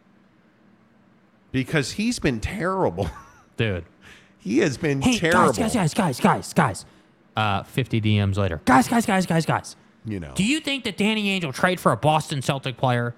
because 1.51 1.93
he's 1.93 2.19
been 2.19 2.39
terrible. 2.39 3.09
Dude. 3.57 3.85
he 4.39 4.59
has 4.59 4.77
been 4.77 5.01
Hey, 5.01 5.17
terrible. 5.17 5.53
guys, 5.53 5.73
guys, 5.73 5.93
guys, 5.93 5.93
guys, 5.93 6.19
guys, 6.19 6.53
guys. 6.53 6.85
Uh, 7.35 7.63
50 7.63 8.01
DMs 8.01 8.37
later. 8.37 8.61
Guys, 8.65 8.87
guys, 8.87 9.05
guys, 9.05 9.25
guys, 9.25 9.45
guys. 9.45 9.75
You 10.05 10.19
know. 10.19 10.31
Do 10.35 10.43
you 10.43 10.59
think 10.59 10.83
that 10.85 10.97
Danny 10.97 11.39
Ainge 11.39 11.53
trade 11.53 11.79
for 11.79 11.91
a 11.91 11.97
Boston 11.97 12.41
Celtic 12.41 12.77
player? 12.77 13.13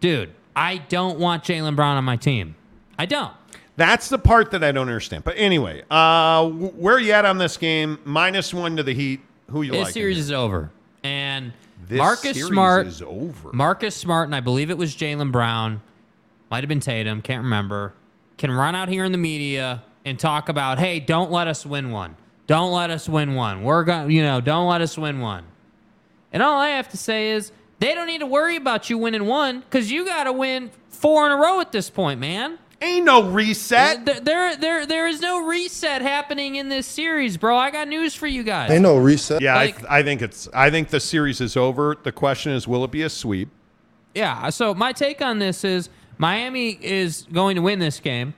Dude, 0.00 0.30
I 0.56 0.78
don't 0.78 1.18
want 1.18 1.44
Jaylen 1.44 1.76
Brown 1.76 1.96
on 1.96 2.04
my 2.04 2.16
team. 2.16 2.54
I 2.98 3.06
don't. 3.06 3.32
That's 3.76 4.08
the 4.08 4.18
part 4.18 4.50
that 4.50 4.62
I 4.64 4.72
don't 4.72 4.88
understand. 4.88 5.24
But 5.24 5.34
anyway, 5.38 5.82
uh, 5.90 6.42
w- 6.44 6.66
where 6.72 6.96
are 6.96 7.00
you 7.00 7.12
at 7.12 7.24
on 7.24 7.38
this 7.38 7.56
game? 7.56 7.98
Minus 8.04 8.52
one 8.52 8.76
to 8.76 8.82
the 8.82 8.92
Heat. 8.92 9.20
Who 9.50 9.62
you 9.62 9.72
This 9.72 9.84
like? 9.86 9.94
series 9.94 10.18
is 10.18 10.30
over. 10.32 10.70
And 11.02 11.52
This 11.88 11.98
Marcus 11.98 12.36
series 12.36 12.46
Smart 12.48 12.86
is 12.86 13.00
over. 13.02 13.52
Marcus 13.52 13.94
Smart, 13.96 14.28
and 14.28 14.34
I 14.34 14.40
believe 14.40 14.70
it 14.70 14.76
was 14.76 14.94
Jaylen 14.94 15.32
Brown, 15.32 15.80
might 16.50 16.62
have 16.62 16.68
been 16.68 16.80
Tatum, 16.80 17.22
can't 17.22 17.44
remember, 17.44 17.94
can 18.36 18.50
run 18.50 18.74
out 18.74 18.88
here 18.88 19.04
in 19.04 19.12
the 19.12 19.18
media 19.18 19.82
and 20.04 20.18
talk 20.18 20.48
about, 20.48 20.78
hey, 20.78 20.98
don't 21.00 21.30
let 21.30 21.46
us 21.46 21.64
win 21.64 21.90
one. 21.90 22.16
Don't 22.46 22.72
let 22.72 22.90
us 22.90 23.08
win 23.08 23.34
one. 23.34 23.62
We're 23.62 23.84
going, 23.84 24.10
you 24.10 24.22
know, 24.22 24.40
don't 24.40 24.68
let 24.68 24.80
us 24.80 24.98
win 24.98 25.20
one. 25.20 25.44
And 26.32 26.42
all 26.42 26.58
I 26.60 26.70
have 26.70 26.88
to 26.90 26.96
say 26.96 27.30
is 27.32 27.52
they 27.78 27.94
don't 27.94 28.06
need 28.06 28.18
to 28.20 28.26
worry 28.26 28.56
about 28.56 28.90
you 28.90 28.98
winning 28.98 29.26
one 29.26 29.60
because 29.60 29.90
you 29.90 30.04
got 30.04 30.24
to 30.24 30.32
win 30.32 30.70
four 30.88 31.26
in 31.26 31.32
a 31.32 31.36
row 31.36 31.60
at 31.60 31.70
this 31.70 31.90
point, 31.90 32.18
man. 32.18 32.58
Ain't 32.82 33.04
no 33.04 33.28
reset. 33.28 34.06
There, 34.06 34.20
there, 34.20 34.56
there, 34.56 34.86
there 34.86 35.06
is 35.06 35.20
no 35.20 35.46
reset 35.46 36.00
happening 36.00 36.54
in 36.56 36.70
this 36.70 36.86
series, 36.86 37.36
bro. 37.36 37.54
I 37.56 37.70
got 37.70 37.88
news 37.88 38.14
for 38.14 38.26
you 38.26 38.42
guys. 38.42 38.70
Ain't 38.70 38.82
no 38.82 38.96
reset. 38.96 39.42
Yeah, 39.42 39.54
Like- 39.54 39.84
I, 39.88 39.98
I 39.98 40.02
think 40.02 40.22
it's. 40.22 40.48
I 40.54 40.70
think 40.70 40.88
the 40.88 40.98
series 41.00 41.40
is 41.42 41.56
over. 41.58 41.96
The 42.02 42.10
question 42.12 42.52
is, 42.52 42.66
will 42.66 42.82
it 42.84 42.90
be 42.90 43.02
a 43.02 43.10
sweep? 43.10 43.50
Yeah. 44.14 44.48
So 44.48 44.72
my 44.74 44.92
take 44.92 45.20
on 45.20 45.38
this 45.38 45.62
is 45.62 45.90
Miami 46.20 46.68
is 46.68 47.26
going 47.32 47.56
to 47.56 47.62
win 47.62 47.78
this 47.78 47.98
game. 47.98 48.34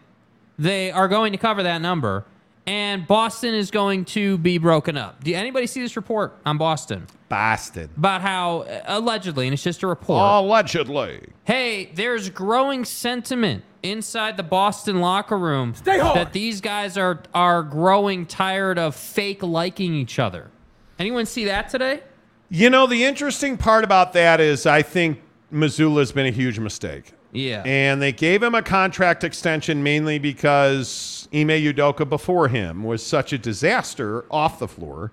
They 0.57 0.93
are 0.93 1.09
going 1.09 1.33
to 1.33 1.39
cover 1.39 1.65
that 1.65 1.81
number, 1.83 2.25
and 2.65 3.05
Boston 3.09 3.55
is 3.55 3.73
going 3.73 4.05
to 4.05 4.39
be 4.39 4.59
broken 4.59 4.97
up. 4.97 5.25
Do 5.25 5.35
anybody 5.35 5.67
see 5.67 5.83
this 5.83 5.97
report 5.97 6.33
on 6.47 6.59
Boston 6.59 7.09
Boston. 7.29 7.91
about 7.97 8.21
how 8.21 8.61
uh, 8.61 8.83
allegedly, 8.87 9.49
and 9.49 9.55
it's 9.55 9.65
just 9.65 9.83
a 9.83 9.89
report. 9.89 10.23
Allegedly. 10.23 11.27
Hey, 11.43 11.87
there's 11.97 12.31
growing 12.31 12.85
sentiment 12.85 13.65
inside 13.83 14.37
the 14.37 14.45
Boston 14.45 15.01
locker 15.01 15.37
room 15.37 15.75
that 15.85 16.33
these 16.33 16.61
guys 16.61 16.97
are 16.97 17.25
are 17.35 17.65
growing 17.65 18.27
tired 18.27 18.79
of 18.79 18.95
fake 18.95 19.43
liking 19.43 19.93
each 19.93 20.21
other. 20.21 20.53
Anyone 21.01 21.27
see 21.27 21.47
that 21.47 21.69
today? 21.69 22.05
You 22.49 22.71
know, 22.71 22.87
the 22.87 23.03
interesting 23.03 23.57
part 23.57 23.83
about 23.83 24.13
that 24.13 24.41
is 24.41 24.67
I 24.67 24.83
think 24.83 25.21
Mazzulla's 25.53 26.13
been 26.13 26.27
a 26.27 26.31
huge 26.31 26.61
mistake. 26.61 27.13
Yeah. 27.33 27.63
And 27.65 28.01
they 28.01 28.13
gave 28.13 28.43
him 28.43 28.55
a 28.55 28.63
contract 28.63 29.25
extension 29.25 29.83
mainly 29.83 30.19
because 30.19 31.29
Ime 31.33 31.49
Udoka 31.49 32.09
before 32.09 32.49
him 32.49 32.85
was 32.85 33.05
such 33.05 33.33
a 33.33 33.39
disaster 33.39 34.25
off 34.31 34.59
the 34.59 34.69
floor. 34.69 35.13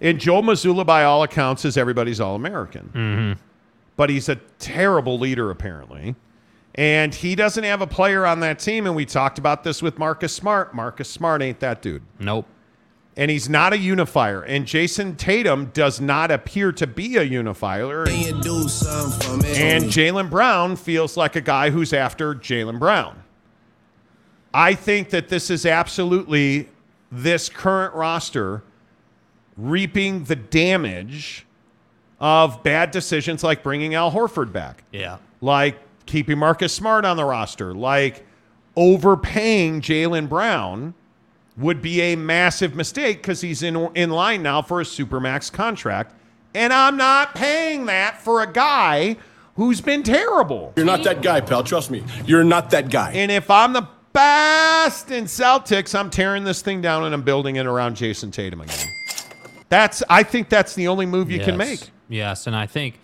And 0.00 0.18
Joe 0.18 0.42
Mazzulla, 0.42 0.84
by 0.84 1.04
all 1.04 1.22
accounts, 1.22 1.64
is 1.64 1.76
everybody's 1.76 2.20
All 2.20 2.34
American. 2.34 2.90
Mm-hmm. 2.94 3.40
But 3.96 4.10
he's 4.10 4.28
a 4.28 4.36
terrible 4.58 5.18
leader, 5.18 5.50
apparently. 5.50 6.16
And 6.74 7.14
he 7.14 7.36
doesn't 7.36 7.62
have 7.62 7.80
a 7.80 7.86
player 7.86 8.26
on 8.26 8.40
that 8.40 8.58
team. 8.58 8.86
And 8.86 8.96
we 8.96 9.06
talked 9.06 9.38
about 9.38 9.62
this 9.62 9.80
with 9.80 9.98
Marcus 9.98 10.34
Smart. 10.34 10.74
Marcus 10.74 11.08
Smart 11.08 11.42
ain't 11.42 11.60
that 11.60 11.80
dude. 11.80 12.02
Nope. 12.18 12.46
And 13.16 13.30
he's 13.30 13.48
not 13.48 13.72
a 13.72 13.78
unifier. 13.78 14.42
And 14.42 14.66
Jayson 14.66 15.16
Tatum 15.16 15.66
does 15.66 16.00
not 16.00 16.30
appear 16.32 16.72
to 16.72 16.86
be 16.86 17.16
a 17.16 17.22
unifier. 17.22 18.02
And 18.08 18.42
Jaylen 19.86 20.28
Brown 20.28 20.74
feels 20.76 21.16
like 21.16 21.36
a 21.36 21.40
guy 21.40 21.70
who's 21.70 21.92
after 21.92 22.34
Jaylen 22.34 22.78
Brown. 22.80 23.22
I 24.52 24.74
think 24.74 25.10
that 25.10 25.28
this 25.28 25.48
is 25.50 25.64
absolutely 25.64 26.68
this 27.12 27.48
current 27.48 27.94
roster 27.94 28.62
reaping 29.56 30.24
the 30.24 30.36
damage 30.36 31.46
of 32.20 32.62
bad 32.64 32.90
decisions 32.90 33.44
like 33.44 33.62
bringing 33.62 33.94
Al 33.94 34.10
Horford 34.10 34.52
back, 34.52 34.82
Yeah. 34.92 35.18
like 35.40 35.78
keeping 36.06 36.38
Marcus 36.38 36.72
Smart 36.72 37.04
on 37.04 37.16
the 37.16 37.24
roster, 37.24 37.74
like 37.74 38.26
overpaying 38.76 39.80
Jaylen 39.80 40.28
Brown 40.28 40.94
would 41.56 41.80
be 41.80 42.00
a 42.00 42.16
massive 42.16 42.74
mistake 42.74 43.18
because 43.18 43.40
he's 43.40 43.62
in 43.62 43.76
in 43.94 44.10
line 44.10 44.42
now 44.42 44.62
for 44.62 44.80
a 44.80 44.84
supermax 44.84 45.52
contract, 45.52 46.14
and 46.54 46.72
I'm 46.72 46.96
not 46.96 47.34
paying 47.34 47.86
that 47.86 48.20
for 48.20 48.42
a 48.42 48.52
guy 48.52 49.16
who's 49.56 49.80
been 49.80 50.02
terrible. 50.02 50.72
You're 50.76 50.86
not 50.86 51.04
that 51.04 51.22
guy, 51.22 51.40
pal. 51.40 51.62
Trust 51.62 51.90
me. 51.90 52.02
You're 52.26 52.44
not 52.44 52.70
that 52.70 52.90
guy. 52.90 53.12
And 53.12 53.30
if 53.30 53.50
I'm 53.50 53.72
the 53.72 53.88
best 54.12 55.10
in 55.10 55.24
Celtics, 55.24 55.98
I'm 55.98 56.10
tearing 56.10 56.44
this 56.44 56.62
thing 56.62 56.80
down 56.80 57.04
and 57.04 57.14
I'm 57.14 57.22
building 57.22 57.56
it 57.56 57.66
around 57.66 57.96
Jayson 57.96 58.32
Tatum 58.32 58.60
again. 58.60 58.86
That's 59.68 60.02
I 60.08 60.22
think 60.22 60.48
that's 60.48 60.74
the 60.74 60.88
only 60.88 61.06
move 61.06 61.30
you 61.30 61.40
can 61.40 61.56
make. 61.56 61.90
Yes, 62.08 62.46
and 62.46 62.54
I 62.54 62.66
think 62.66 63.00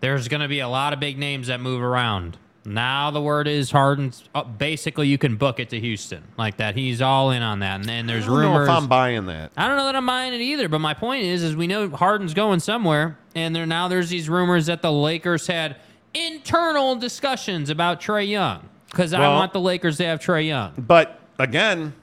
there's 0.00 0.28
going 0.28 0.40
to 0.40 0.48
be 0.48 0.60
a 0.60 0.68
lot 0.68 0.92
of 0.92 1.00
big 1.00 1.18
names 1.18 1.48
that 1.48 1.60
move 1.60 1.82
around. 1.82 2.38
Now 2.66 3.12
the 3.12 3.20
word 3.22 3.46
is 3.46 3.70
Harden's. 3.70 4.24
Uh, 4.34 4.42
basically, 4.42 5.06
you 5.06 5.18
can 5.18 5.36
book 5.36 5.60
it 5.60 5.70
to 5.70 5.78
Houston 5.78 6.24
like 6.36 6.56
that. 6.56 6.74
He's 6.74 7.00
all 7.00 7.30
in 7.30 7.40
on 7.42 7.60
that, 7.60 7.80
and, 7.80 7.88
and 7.88 8.08
there's 8.08 8.24
I 8.24 8.26
don't 8.26 8.42
know 8.42 8.48
rumors. 8.48 8.68
if 8.68 8.74
I'm 8.74 8.88
buying 8.88 9.26
that. 9.26 9.52
I 9.56 9.68
don't 9.68 9.76
know 9.76 9.84
that 9.84 9.94
I'm 9.94 10.04
buying 10.04 10.34
it 10.34 10.40
either. 10.40 10.68
But 10.68 10.80
my 10.80 10.92
point 10.92 11.22
is, 11.22 11.44
is 11.44 11.54
we 11.54 11.68
know 11.68 11.88
Harden's 11.88 12.34
going 12.34 12.58
somewhere, 12.58 13.18
and 13.36 13.54
there 13.54 13.66
now 13.66 13.86
there's 13.86 14.10
these 14.10 14.28
rumors 14.28 14.66
that 14.66 14.82
the 14.82 14.90
Lakers 14.90 15.46
had 15.46 15.76
internal 16.12 16.96
discussions 16.96 17.70
about 17.70 18.00
Trae 18.00 18.28
Young 18.28 18.68
because 18.90 19.14
I 19.14 19.28
want 19.28 19.52
the 19.52 19.60
Lakers 19.60 19.98
to 19.98 20.04
have 20.04 20.18
Trae 20.18 20.48
Young. 20.48 20.72
But 20.76 21.20
again, 21.38 21.94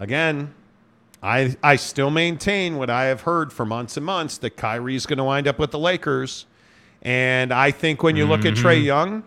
again, 0.00 0.54
I 1.22 1.56
I 1.62 1.76
still 1.76 2.10
maintain 2.10 2.78
what 2.78 2.90
I 2.90 3.04
have 3.04 3.20
heard 3.20 3.52
for 3.52 3.64
months 3.64 3.96
and 3.96 4.04
months 4.04 4.38
that 4.38 4.56
Kyrie's 4.56 5.06
going 5.06 5.18
to 5.18 5.24
wind 5.24 5.46
up 5.46 5.60
with 5.60 5.70
the 5.70 5.78
Lakers, 5.78 6.46
and 7.00 7.52
I 7.52 7.70
think 7.70 8.02
when 8.02 8.16
you 8.16 8.26
look 8.26 8.44
at 8.44 8.54
Trae 8.54 8.82
Young, 8.82 9.22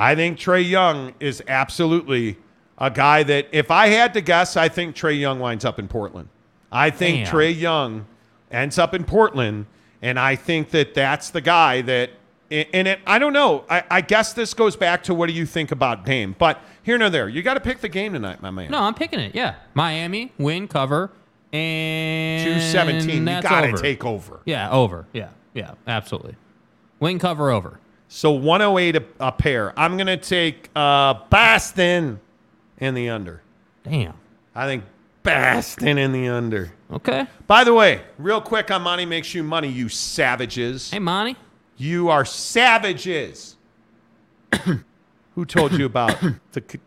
I 0.00 0.14
think 0.14 0.38
Trae 0.38 0.66
Young 0.66 1.12
is 1.20 1.42
absolutely 1.46 2.38
a 2.78 2.90
guy 2.90 3.22
that 3.22 3.48
if 3.52 3.70
I 3.70 3.88
had 3.88 4.14
to 4.14 4.22
guess, 4.22 4.56
I 4.56 4.70
think 4.70 4.96
Trae 4.96 5.20
Young 5.20 5.38
winds 5.38 5.62
up 5.62 5.78
in 5.78 5.88
Portland. 5.88 6.30
I 6.72 6.88
think 6.88 7.26
Damn. 7.26 7.34
Trae 7.34 7.58
Young 7.58 8.06
ends 8.50 8.78
up 8.78 8.94
in 8.94 9.04
Portland, 9.04 9.66
and 10.00 10.18
I 10.18 10.36
think 10.36 10.70
that 10.70 10.94
that's 10.94 11.30
the 11.30 11.42
guy 11.42 11.82
that. 11.82 12.12
And 12.50 12.88
it, 12.88 12.98
I 13.06 13.20
don't 13.20 13.32
know. 13.32 13.64
I, 13.70 13.84
I 13.88 14.00
guess 14.00 14.32
this 14.32 14.54
goes 14.54 14.74
back 14.74 15.04
to 15.04 15.14
what 15.14 15.28
do 15.28 15.32
you 15.32 15.46
think 15.46 15.70
about 15.70 16.04
Dame? 16.04 16.34
But 16.36 16.60
here 16.82 16.98
nor 16.98 17.08
there, 17.08 17.28
you 17.28 17.42
got 17.42 17.54
to 17.54 17.60
pick 17.60 17.78
the 17.78 17.88
game 17.88 18.12
tonight, 18.12 18.42
my 18.42 18.50
man. 18.50 18.72
No, 18.72 18.80
I'm 18.80 18.94
picking 18.94 19.20
it. 19.20 19.36
Yeah, 19.36 19.54
Miami 19.74 20.32
win 20.36 20.66
cover 20.66 21.12
and 21.52 22.44
217. 22.44 23.18
You 23.20 23.42
got 23.42 23.60
to 23.60 23.80
take 23.80 24.04
over. 24.04 24.40
Yeah, 24.46 24.68
over. 24.70 25.06
Yeah, 25.12 25.28
yeah, 25.54 25.74
absolutely. 25.86 26.34
Win 26.98 27.20
cover 27.20 27.52
over. 27.52 27.78
So 28.12 28.32
108 28.32 28.96
a, 28.96 29.04
a 29.20 29.30
pair. 29.32 29.72
I'm 29.78 29.96
going 29.96 30.08
to 30.08 30.16
take 30.16 30.68
uh, 30.74 31.14
Boston 31.30 32.18
in 32.78 32.94
the 32.94 33.08
under. 33.08 33.40
Damn. 33.84 34.14
I 34.52 34.66
think 34.66 34.82
Boston 35.22 35.96
in 35.96 36.10
the 36.10 36.26
under. 36.26 36.72
Okay. 36.92 37.26
By 37.46 37.62
the 37.62 37.72
way, 37.72 38.02
real 38.18 38.40
quick 38.40 38.72
on 38.72 38.82
Monty 38.82 39.06
Makes 39.06 39.32
You 39.32 39.44
Money, 39.44 39.68
you 39.68 39.88
savages. 39.88 40.90
Hey, 40.90 40.98
Monty. 40.98 41.36
You 41.76 42.08
are 42.08 42.24
savages. 42.24 43.56
Who 45.36 45.44
told 45.44 45.72
you 45.72 45.86
about 45.86 46.20
the. 46.52 46.80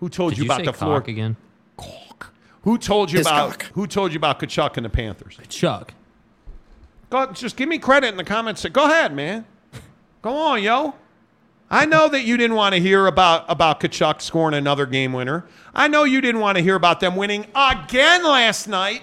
Who 0.00 0.08
told 0.08 0.30
Did 0.32 0.38
you 0.38 0.44
you 0.44 0.48
about 0.50 0.60
say 0.60 0.64
the 0.64 0.72
floor? 0.72 1.00
cock 1.00 1.08
again? 1.08 1.36
Who 2.62 2.78
told 2.78 3.12
you 3.12 3.18
His 3.18 3.26
about 3.26 3.58
cock. 3.58 3.70
who 3.74 3.86
told 3.86 4.12
you 4.12 4.16
about 4.16 4.40
Tkachuk 4.40 4.76
and 4.78 4.84
the 4.86 4.90
Panthers? 4.90 5.38
Chuck. 5.48 5.92
Go, 7.10 7.32
just 7.32 7.56
give 7.56 7.68
me 7.68 7.78
credit 7.78 8.08
in 8.08 8.16
the 8.16 8.24
comments. 8.24 8.64
Go 8.66 8.84
ahead, 8.84 9.14
man. 9.14 9.46
Go 10.22 10.34
on, 10.34 10.62
yo. 10.62 10.94
I 11.70 11.84
know 11.84 12.08
that 12.08 12.22
you 12.22 12.36
didn't 12.36 12.56
want 12.56 12.74
to 12.74 12.80
hear 12.80 13.06
about 13.06 13.44
about 13.48 13.80
Tkachuk 13.80 14.22
scoring 14.22 14.54
another 14.54 14.86
game 14.86 15.12
winner. 15.12 15.44
I 15.74 15.88
know 15.88 16.04
you 16.04 16.20
didn't 16.20 16.40
want 16.40 16.56
to 16.56 16.62
hear 16.62 16.74
about 16.74 17.00
them 17.00 17.14
winning 17.16 17.46
again 17.54 18.24
last 18.24 18.68
night. 18.68 19.02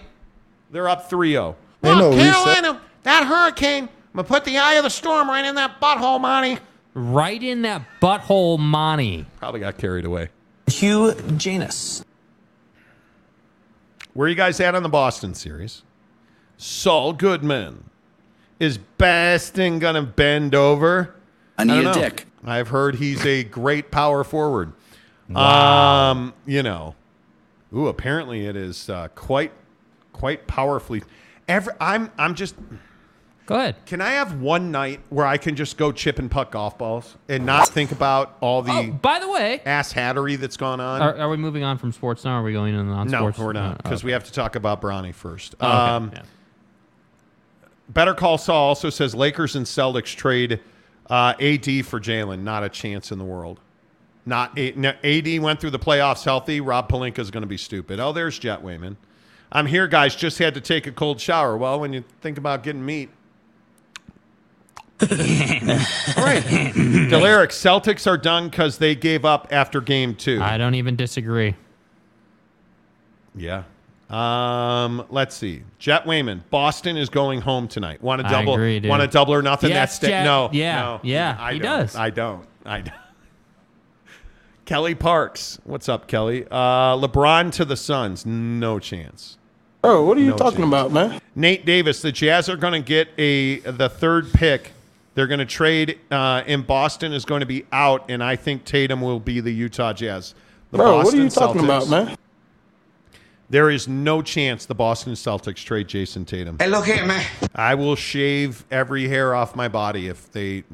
They're 0.72 0.90
up 0.90 1.10
3-0. 1.10 1.56
Ain't 1.84 1.98
no 2.00 2.10
Look, 2.10 2.18
reset. 2.18 2.34
Carolina, 2.34 2.82
that 3.04 3.28
hurricane, 3.28 3.84
I'm 3.84 3.90
gonna 4.16 4.28
put 4.28 4.46
the 4.46 4.58
eye 4.58 4.74
of 4.74 4.84
the 4.84 4.90
storm 4.90 5.30
right 5.30 5.46
in 5.46 5.56
that 5.56 5.80
butthole, 5.80 6.20
Monty. 6.20 6.58
Right 6.96 7.42
in 7.42 7.62
that 7.62 7.84
butthole, 8.02 8.58
Monty. 8.58 9.26
Probably 9.38 9.60
got 9.60 9.78
carried 9.78 10.06
away. 10.06 10.30
Hugh 10.68 11.14
Janus. 11.38 12.04
Where 14.14 14.28
you 14.28 14.36
guys 14.36 14.60
at 14.60 14.74
on 14.74 14.82
the 14.82 14.90
Boston 14.90 15.36
series? 15.36 15.84
Saul 16.58 17.14
Goodman. 17.14 17.84
Is 18.60 18.78
Baston 18.78 19.80
gonna 19.80 20.04
bend 20.04 20.56
over? 20.56 21.14
I 21.58 21.64
need 21.64 21.74
don't 21.74 21.80
a 21.80 21.84
know. 21.84 21.94
dick. 21.94 22.26
I've 22.46 22.68
heard 22.70 22.96
he's 22.96 23.26
a 23.26 23.44
great 23.44 23.92
power 23.92 24.24
forward. 24.24 24.74
Um, 25.34 26.34
you 26.46 26.62
know, 26.64 26.96
ooh, 27.76 27.88
apparently 27.88 28.46
it 28.46 28.56
is 28.56 28.90
uh, 28.90 29.08
quite, 29.16 29.52
quite 30.14 30.46
powerfully. 30.48 31.02
Every, 31.48 31.74
I'm, 31.80 32.12
I'm 32.18 32.36
just. 32.36 32.56
Go 33.48 33.56
ahead. 33.56 33.76
Can 33.86 34.02
I 34.02 34.12
have 34.12 34.42
one 34.42 34.72
night 34.72 35.02
where 35.10 35.26
I 35.26 35.38
can 35.38 35.56
just 35.56 35.78
go 35.78 35.92
chip 35.92 36.18
and 36.18 36.30
putt 36.32 36.50
golf 36.52 36.78
balls 36.80 37.16
and 37.30 37.46
not 37.46 37.68
think 37.70 37.92
about 37.92 38.38
all 38.42 38.64
the 38.64 38.72
Oh, 38.72 38.92
by 38.92 39.20
the 39.20 39.30
way, 39.30 39.62
ass 39.66 39.94
hattery 39.94 40.36
that's 40.36 40.58
gone 40.58 40.80
on? 40.80 41.02
are, 41.02 41.16
are 41.16 41.30
we 41.30 41.38
moving 41.38 41.64
on 41.64 41.78
from 41.78 41.92
sports 41.92 42.24
now? 42.26 42.38
Or 42.38 42.42
are 42.42 42.44
we 42.44 42.54
going 42.54 42.74
in 42.74 42.88
no, 42.88 43.04
non-sports? 43.04 43.38
No, 43.38 43.46
we're 43.46 43.54
not 43.54 43.78
because 43.84 44.04
we 44.04 44.12
have 44.14 44.24
to 44.24 44.32
talk 44.32 44.56
about 44.56 44.82
Bronny 44.82 45.14
first. 45.14 45.54
Oh, 45.62 45.68
okay. 45.68 45.76
Um, 45.78 46.12
Yeah. 46.14 46.22
Better 47.90 48.14
Call 48.14 48.38
Saul 48.38 48.70
also 48.70 48.90
says 48.90 49.14
Lakers 49.14 49.56
and 49.56 49.66
Celtics 49.66 50.16
trade 50.16 50.60
uh, 51.10 51.34
AD 51.40 51.86
for 51.86 52.00
Jalen. 52.00 52.40
Not 52.42 52.64
a 52.64 52.70
chance 52.70 53.12
in 53.12 53.20
the 53.20 53.26
world. 53.26 53.60
Not 54.26 54.58
a, 54.58 54.72
no, 54.72 54.94
AD 55.04 55.40
went 55.40 55.62
through 55.62 55.70
the 55.70 55.80
playoffs 55.80 56.24
healthy. 56.24 56.60
Rob 56.62 56.90
Pelinka 56.90 57.20
is 57.20 57.30
going 57.30 57.42
to 57.42 57.48
be 57.48 57.58
stupid. 57.58 58.00
Oh, 58.00 58.12
there's 58.12 58.40
Jet 58.40 58.62
Wayman. 58.64 58.98
I'm 59.52 59.68
here, 59.68 59.88
guys. 59.88 60.16
Just 60.16 60.40
had 60.40 60.56
to 60.56 60.62
take 60.62 60.88
a 60.88 60.92
cold 60.92 61.22
shower. 61.22 61.56
Well, 61.56 61.80
when 61.80 61.94
you 61.94 62.04
think 62.22 62.38
about 62.38 62.64
getting 62.64 62.84
meat. 62.84 63.10
All 65.02 65.08
right. 65.08 66.44
Delaric, 67.14 67.50
Celtics 67.50 68.08
are 68.08 68.18
done 68.18 68.50
because 68.50 68.80
they 68.80 68.96
gave 68.96 69.26
up 69.26 69.48
after 69.52 69.80
game 69.80 70.16
two. 70.16 70.42
I 70.42 70.58
don't 70.58 70.76
even 70.76 70.96
disagree. 70.96 71.56
Yeah. 73.36 73.64
Um, 74.10 75.06
let's 75.10 75.36
see. 75.36 75.64
Jet 75.80 76.06
Wayman, 76.06 76.44
Boston 76.52 76.96
is 76.96 77.10
going 77.10 77.42
home 77.42 77.68
tonight. 77.68 78.02
Want 78.04 78.22
to 78.22 78.28
I 78.28 78.32
double? 78.32 78.54
agree, 78.54 78.80
dude. 78.80 78.90
Want 78.90 79.02
to 79.02 79.08
double 79.08 79.34
or 79.34 79.42
nothing? 79.42 79.72
Yes, 79.72 79.80
That's 79.92 79.96
sta- 79.96 80.08
Jet. 80.08 80.24
no. 80.24 80.50
Yeah, 80.54 80.82
no, 80.82 81.00
yeah, 81.04 81.36
I 81.40 81.54
he 81.54 81.60
don't. 81.60 81.80
does. 81.80 81.96
I 81.96 82.10
don't. 82.12 82.46
I 82.66 82.82
don't. 82.82 82.94
Kelly 84.66 84.96
Parks, 84.96 85.60
what's 85.64 85.88
up, 85.90 86.08
Kelly? 86.08 86.46
Uh, 86.50 86.96
LeBron 86.98 87.52
to 87.54 87.66
the 87.66 87.76
Suns, 87.76 88.26
no 88.26 88.80
chance. 88.80 89.38
Bro, 89.82 90.06
what 90.06 90.18
are 90.18 90.22
you 90.22 90.32
No 90.32 90.38
talking 90.38 90.60
chance. 90.60 90.68
about, 90.70 90.92
man? 90.92 91.22
Nate 91.36 91.66
Davis, 91.66 92.02
the 92.02 92.12
Jazz 92.12 92.50
are 92.50 92.58
going 92.58 92.74
to 92.74 92.80
get 92.88 93.10
a 93.20 93.60
the 93.60 93.90
third 93.90 94.32
pick. 94.34 94.72
They're 95.14 95.28
going 95.28 95.40
to 95.40 95.46
trade, 95.46 96.00
uh, 96.12 96.44
and 96.48 96.66
Boston 96.66 97.14
is 97.14 97.24
going 97.26 97.40
to 97.42 97.46
be 97.46 97.66
out, 97.72 98.10
and 98.10 98.24
I 98.24 98.36
think 98.36 98.66
Tatum 98.66 99.02
will 99.02 99.20
be 99.20 99.40
the 99.40 99.52
Utah 99.52 99.94
Jazz. 99.94 100.34
The 100.72 100.78
Bro, 100.78 100.98
what 101.04 101.14
are 101.14 101.18
you 101.18 101.24
Boston 101.26 101.44
talking 101.48 101.64
about, 101.64 101.88
man? 101.88 102.18
There 103.50 103.70
is 103.70 103.88
no 103.88 104.22
chance 104.22 104.66
the 104.66 104.76
Boston 104.76 105.14
Celtics 105.14 105.64
trade 105.64 105.88
Jayson 105.88 106.26
Tatum. 106.26 106.58
Hey, 106.60 106.68
look 106.68 106.86
here, 106.86 107.06
man. 107.06 107.24
I 107.54 107.76
will 107.76 107.96
shave 107.96 108.66
every 108.72 109.08
hair 109.08 109.36
off 109.36 109.56
my 109.56 109.68
body 109.68 110.08
if 110.08 110.32
they. 110.32 110.58
If 110.58 110.66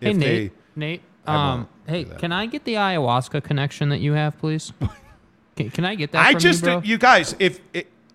Hey, 0.00 0.12
Nate. 0.12 0.18
they, 0.18 0.52
Nate. 0.74 1.02
I 1.26 1.52
Um, 1.52 1.68
hey, 1.86 2.04
can 2.04 2.32
I 2.32 2.46
get 2.46 2.64
the 2.64 2.74
ayahuasca 2.74 3.42
connection 3.42 3.88
that 3.90 3.98
you 3.98 4.12
have, 4.12 4.38
please? 4.38 4.72
can, 5.56 5.70
can 5.70 5.84
I 5.84 5.94
get 5.94 6.12
that? 6.12 6.24
I 6.24 6.32
from 6.32 6.40
just, 6.40 6.62
you, 6.62 6.68
bro? 6.68 6.82
you 6.82 6.98
guys, 6.98 7.34
if 7.38 7.60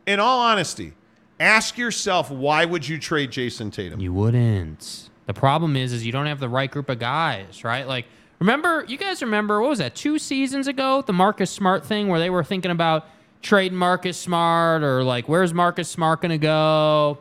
in 0.05 0.19
all 0.19 0.39
honesty, 0.39 0.93
ask 1.39 1.77
yourself 1.77 2.29
why 2.31 2.65
would 2.65 2.87
you 2.87 2.99
trade 2.99 3.31
Jayson 3.31 3.71
Tatum? 3.71 3.99
You 3.99 4.13
wouldn't. 4.13 5.09
The 5.25 5.33
problem 5.33 5.75
is, 5.75 5.93
is 5.93 6.05
you 6.05 6.11
don't 6.11 6.25
have 6.25 6.39
the 6.39 6.49
right 6.49 6.69
group 6.69 6.89
of 6.89 6.99
guys, 6.99 7.63
right? 7.63 7.87
Like, 7.87 8.05
remember, 8.39 8.85
you 8.87 8.97
guys 8.97 9.21
remember 9.21 9.61
what 9.61 9.69
was 9.69 9.79
that? 9.79 9.95
Two 9.95 10.19
seasons 10.19 10.67
ago, 10.67 11.01
the 11.01 11.13
Marcus 11.13 11.51
Smart 11.51 11.85
thing, 11.85 12.07
where 12.07 12.19
they 12.19 12.29
were 12.29 12.43
thinking 12.43 12.71
about 12.71 13.07
trading 13.41 13.77
Marcus 13.77 14.17
Smart 14.17 14.83
or 14.83 15.03
like 15.03 15.27
where's 15.27 15.53
Marcus 15.53 15.89
Smart 15.89 16.21
going 16.21 16.31
to 16.31 16.37
go? 16.37 17.17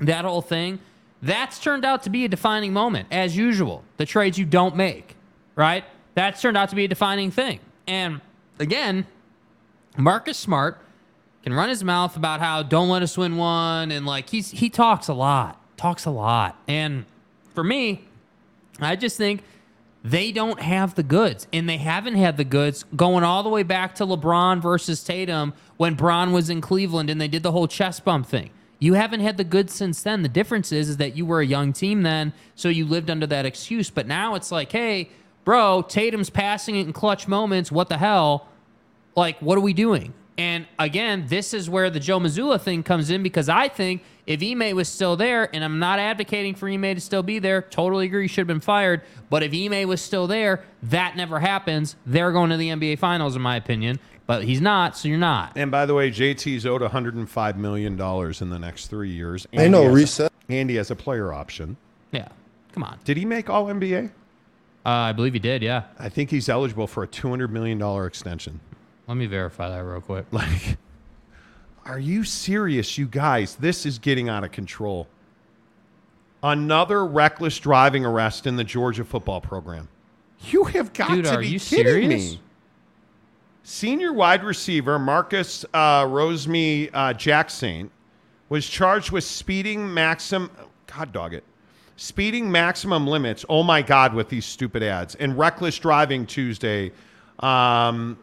That 0.00 0.24
whole 0.24 0.42
thing. 0.42 0.78
That's 1.22 1.58
turned 1.58 1.84
out 1.84 2.04
to 2.04 2.10
be 2.10 2.24
a 2.24 2.28
defining 2.28 2.72
moment, 2.72 3.08
as 3.10 3.36
usual. 3.36 3.84
The 3.98 4.06
trades 4.06 4.38
you 4.38 4.46
don't 4.46 4.74
make, 4.74 5.14
right? 5.54 5.84
That's 6.14 6.40
turned 6.40 6.56
out 6.56 6.70
to 6.70 6.76
be 6.76 6.84
a 6.86 6.88
defining 6.88 7.30
thing. 7.30 7.60
And 7.86 8.20
again, 8.58 9.06
Marcus 9.96 10.38
Smart 10.38 10.78
can 11.42 11.52
run 11.52 11.68
his 11.68 11.84
mouth 11.84 12.16
about 12.16 12.40
how 12.40 12.62
don't 12.62 12.88
let 12.88 13.02
us 13.02 13.16
win 13.18 13.36
one 13.36 13.90
and 13.90 14.06
like 14.06 14.30
he's 14.30 14.50
he 14.50 14.70
talks 14.70 15.08
a 15.08 15.14
lot, 15.14 15.60
talks 15.76 16.06
a 16.06 16.10
lot. 16.10 16.56
And 16.66 17.04
for 17.54 17.64
me, 17.64 18.04
I 18.80 18.96
just 18.96 19.16
think 19.16 19.42
they 20.02 20.32
don't 20.32 20.60
have 20.60 20.94
the 20.94 21.02
goods 21.02 21.46
and 21.52 21.68
they 21.68 21.76
haven't 21.76 22.14
had 22.14 22.36
the 22.36 22.44
goods 22.44 22.84
going 22.96 23.22
all 23.22 23.42
the 23.42 23.48
way 23.48 23.62
back 23.62 23.94
to 23.96 24.06
LeBron 24.06 24.60
versus 24.62 25.04
Tatum 25.04 25.52
when 25.76 25.94
Bron 25.94 26.32
was 26.32 26.48
in 26.48 26.60
Cleveland 26.60 27.10
and 27.10 27.20
they 27.20 27.28
did 27.28 27.42
the 27.42 27.52
whole 27.52 27.68
chest 27.68 28.04
bump 28.04 28.26
thing. 28.26 28.50
You 28.78 28.94
haven't 28.94 29.20
had 29.20 29.36
the 29.36 29.44
goods 29.44 29.74
since 29.74 30.02
then. 30.02 30.22
The 30.22 30.28
difference 30.28 30.72
is, 30.72 30.88
is 30.88 30.96
that 30.96 31.14
you 31.14 31.26
were 31.26 31.40
a 31.40 31.46
young 31.46 31.74
team 31.74 32.02
then, 32.02 32.32
so 32.54 32.70
you 32.70 32.86
lived 32.86 33.10
under 33.10 33.26
that 33.26 33.44
excuse. 33.44 33.90
But 33.90 34.06
now 34.06 34.34
it's 34.36 34.50
like, 34.50 34.72
hey, 34.72 35.10
bro, 35.44 35.82
Tatum's 35.82 36.30
passing 36.30 36.76
it 36.76 36.86
in 36.86 36.94
clutch 36.94 37.28
moments. 37.28 37.70
What 37.70 37.90
the 37.90 37.98
hell? 37.98 38.48
Like, 39.14 39.38
what 39.40 39.58
are 39.58 39.62
we 39.62 39.74
doing? 39.74 40.14
And 40.38 40.66
again, 40.78 41.26
this 41.28 41.52
is 41.52 41.68
where 41.68 41.90
the 41.90 42.00
Joe 42.00 42.18
Mazzulla 42.18 42.60
thing 42.60 42.82
comes 42.82 43.10
in 43.10 43.22
because 43.22 43.48
I 43.48 43.68
think 43.68 44.02
if 44.26 44.42
Ime 44.42 44.74
was 44.74 44.88
still 44.88 45.16
there, 45.16 45.54
and 45.54 45.62
I'm 45.62 45.78
not 45.78 45.98
advocating 45.98 46.54
for 46.54 46.68
Ime 46.68 46.94
to 46.94 47.00
still 47.00 47.22
be 47.22 47.38
there, 47.38 47.60
totally 47.62 48.06
agree 48.06 48.22
he 48.22 48.28
should 48.28 48.42
have 48.42 48.46
been 48.46 48.60
fired. 48.60 49.02
But 49.28 49.42
if 49.42 49.52
Ime 49.52 49.86
was 49.88 50.00
still 50.00 50.26
there, 50.26 50.64
that 50.84 51.16
never 51.16 51.40
happens. 51.40 51.96
They're 52.06 52.32
going 52.32 52.50
to 52.50 52.56
the 52.56 52.68
NBA 52.70 52.98
Finals, 52.98 53.36
in 53.36 53.42
my 53.42 53.56
opinion. 53.56 53.98
But 54.26 54.44
he's 54.44 54.60
not, 54.60 54.96
so 54.96 55.08
you're 55.08 55.18
not. 55.18 55.52
And 55.56 55.70
by 55.72 55.84
the 55.86 55.94
way, 55.94 56.10
JT's 56.10 56.64
owed 56.64 56.80
105 56.82 57.58
million 57.58 57.96
dollars 57.96 58.40
in 58.40 58.48
the 58.50 58.58
next 58.60 58.86
three 58.86 59.10
years. 59.10 59.46
Ain't 59.52 59.62
And 59.64 59.72
no 59.72 59.80
he 59.80 59.86
has- 59.86 59.94
reset. 59.94 60.32
And 60.48 60.70
he 60.70 60.76
has 60.76 60.90
a 60.90 60.96
player 60.96 61.32
option. 61.32 61.76
Yeah, 62.12 62.28
come 62.72 62.82
on. 62.84 62.98
Did 63.04 63.16
he 63.16 63.24
make 63.24 63.50
All 63.50 63.66
NBA? 63.66 64.06
Uh, 64.86 64.88
I 64.88 65.12
believe 65.12 65.32
he 65.32 65.38
did. 65.38 65.62
Yeah. 65.62 65.84
I 65.98 66.08
think 66.08 66.30
he's 66.30 66.48
eligible 66.48 66.86
for 66.86 67.02
a 67.02 67.06
200 67.06 67.52
million 67.52 67.78
dollar 67.78 68.06
extension. 68.06 68.60
Let 69.10 69.16
me 69.16 69.26
verify 69.26 69.68
that 69.70 69.82
real 69.82 70.00
quick. 70.00 70.26
Like, 70.32 70.78
are 71.84 71.98
you 71.98 72.22
serious, 72.22 72.96
you 72.96 73.06
guys? 73.06 73.56
This 73.56 73.84
is 73.84 73.98
getting 73.98 74.28
out 74.28 74.44
of 74.44 74.52
control. 74.52 75.08
Another 76.44 77.04
reckless 77.04 77.58
driving 77.58 78.06
arrest 78.06 78.46
in 78.46 78.54
the 78.54 78.62
Georgia 78.62 79.04
football 79.04 79.40
program. 79.40 79.88
You 80.44 80.62
have 80.62 80.92
got 80.92 81.10
Dude, 81.10 81.24
to 81.24 81.38
be 81.38 81.58
kidding 81.58 81.58
serious? 81.58 82.32
me. 82.34 82.40
Senior 83.64 84.12
wide 84.12 84.44
receiver 84.44 84.96
Marcus 84.96 85.64
uh, 85.74 86.04
Roseme 86.04 86.88
uh, 86.94 87.12
Jackson 87.12 87.90
was 88.48 88.64
charged 88.64 89.10
with 89.10 89.24
speeding 89.24 89.92
maximum. 89.92 90.52
God 90.86 91.12
dog 91.12 91.34
it. 91.34 91.42
Speeding 91.96 92.48
maximum 92.48 93.08
limits. 93.08 93.44
Oh 93.48 93.64
my 93.64 93.82
God, 93.82 94.14
with 94.14 94.28
these 94.28 94.46
stupid 94.46 94.84
ads 94.84 95.16
and 95.16 95.36
reckless 95.36 95.80
driving 95.80 96.26
Tuesday, 96.26 96.92
um, 97.40 98.16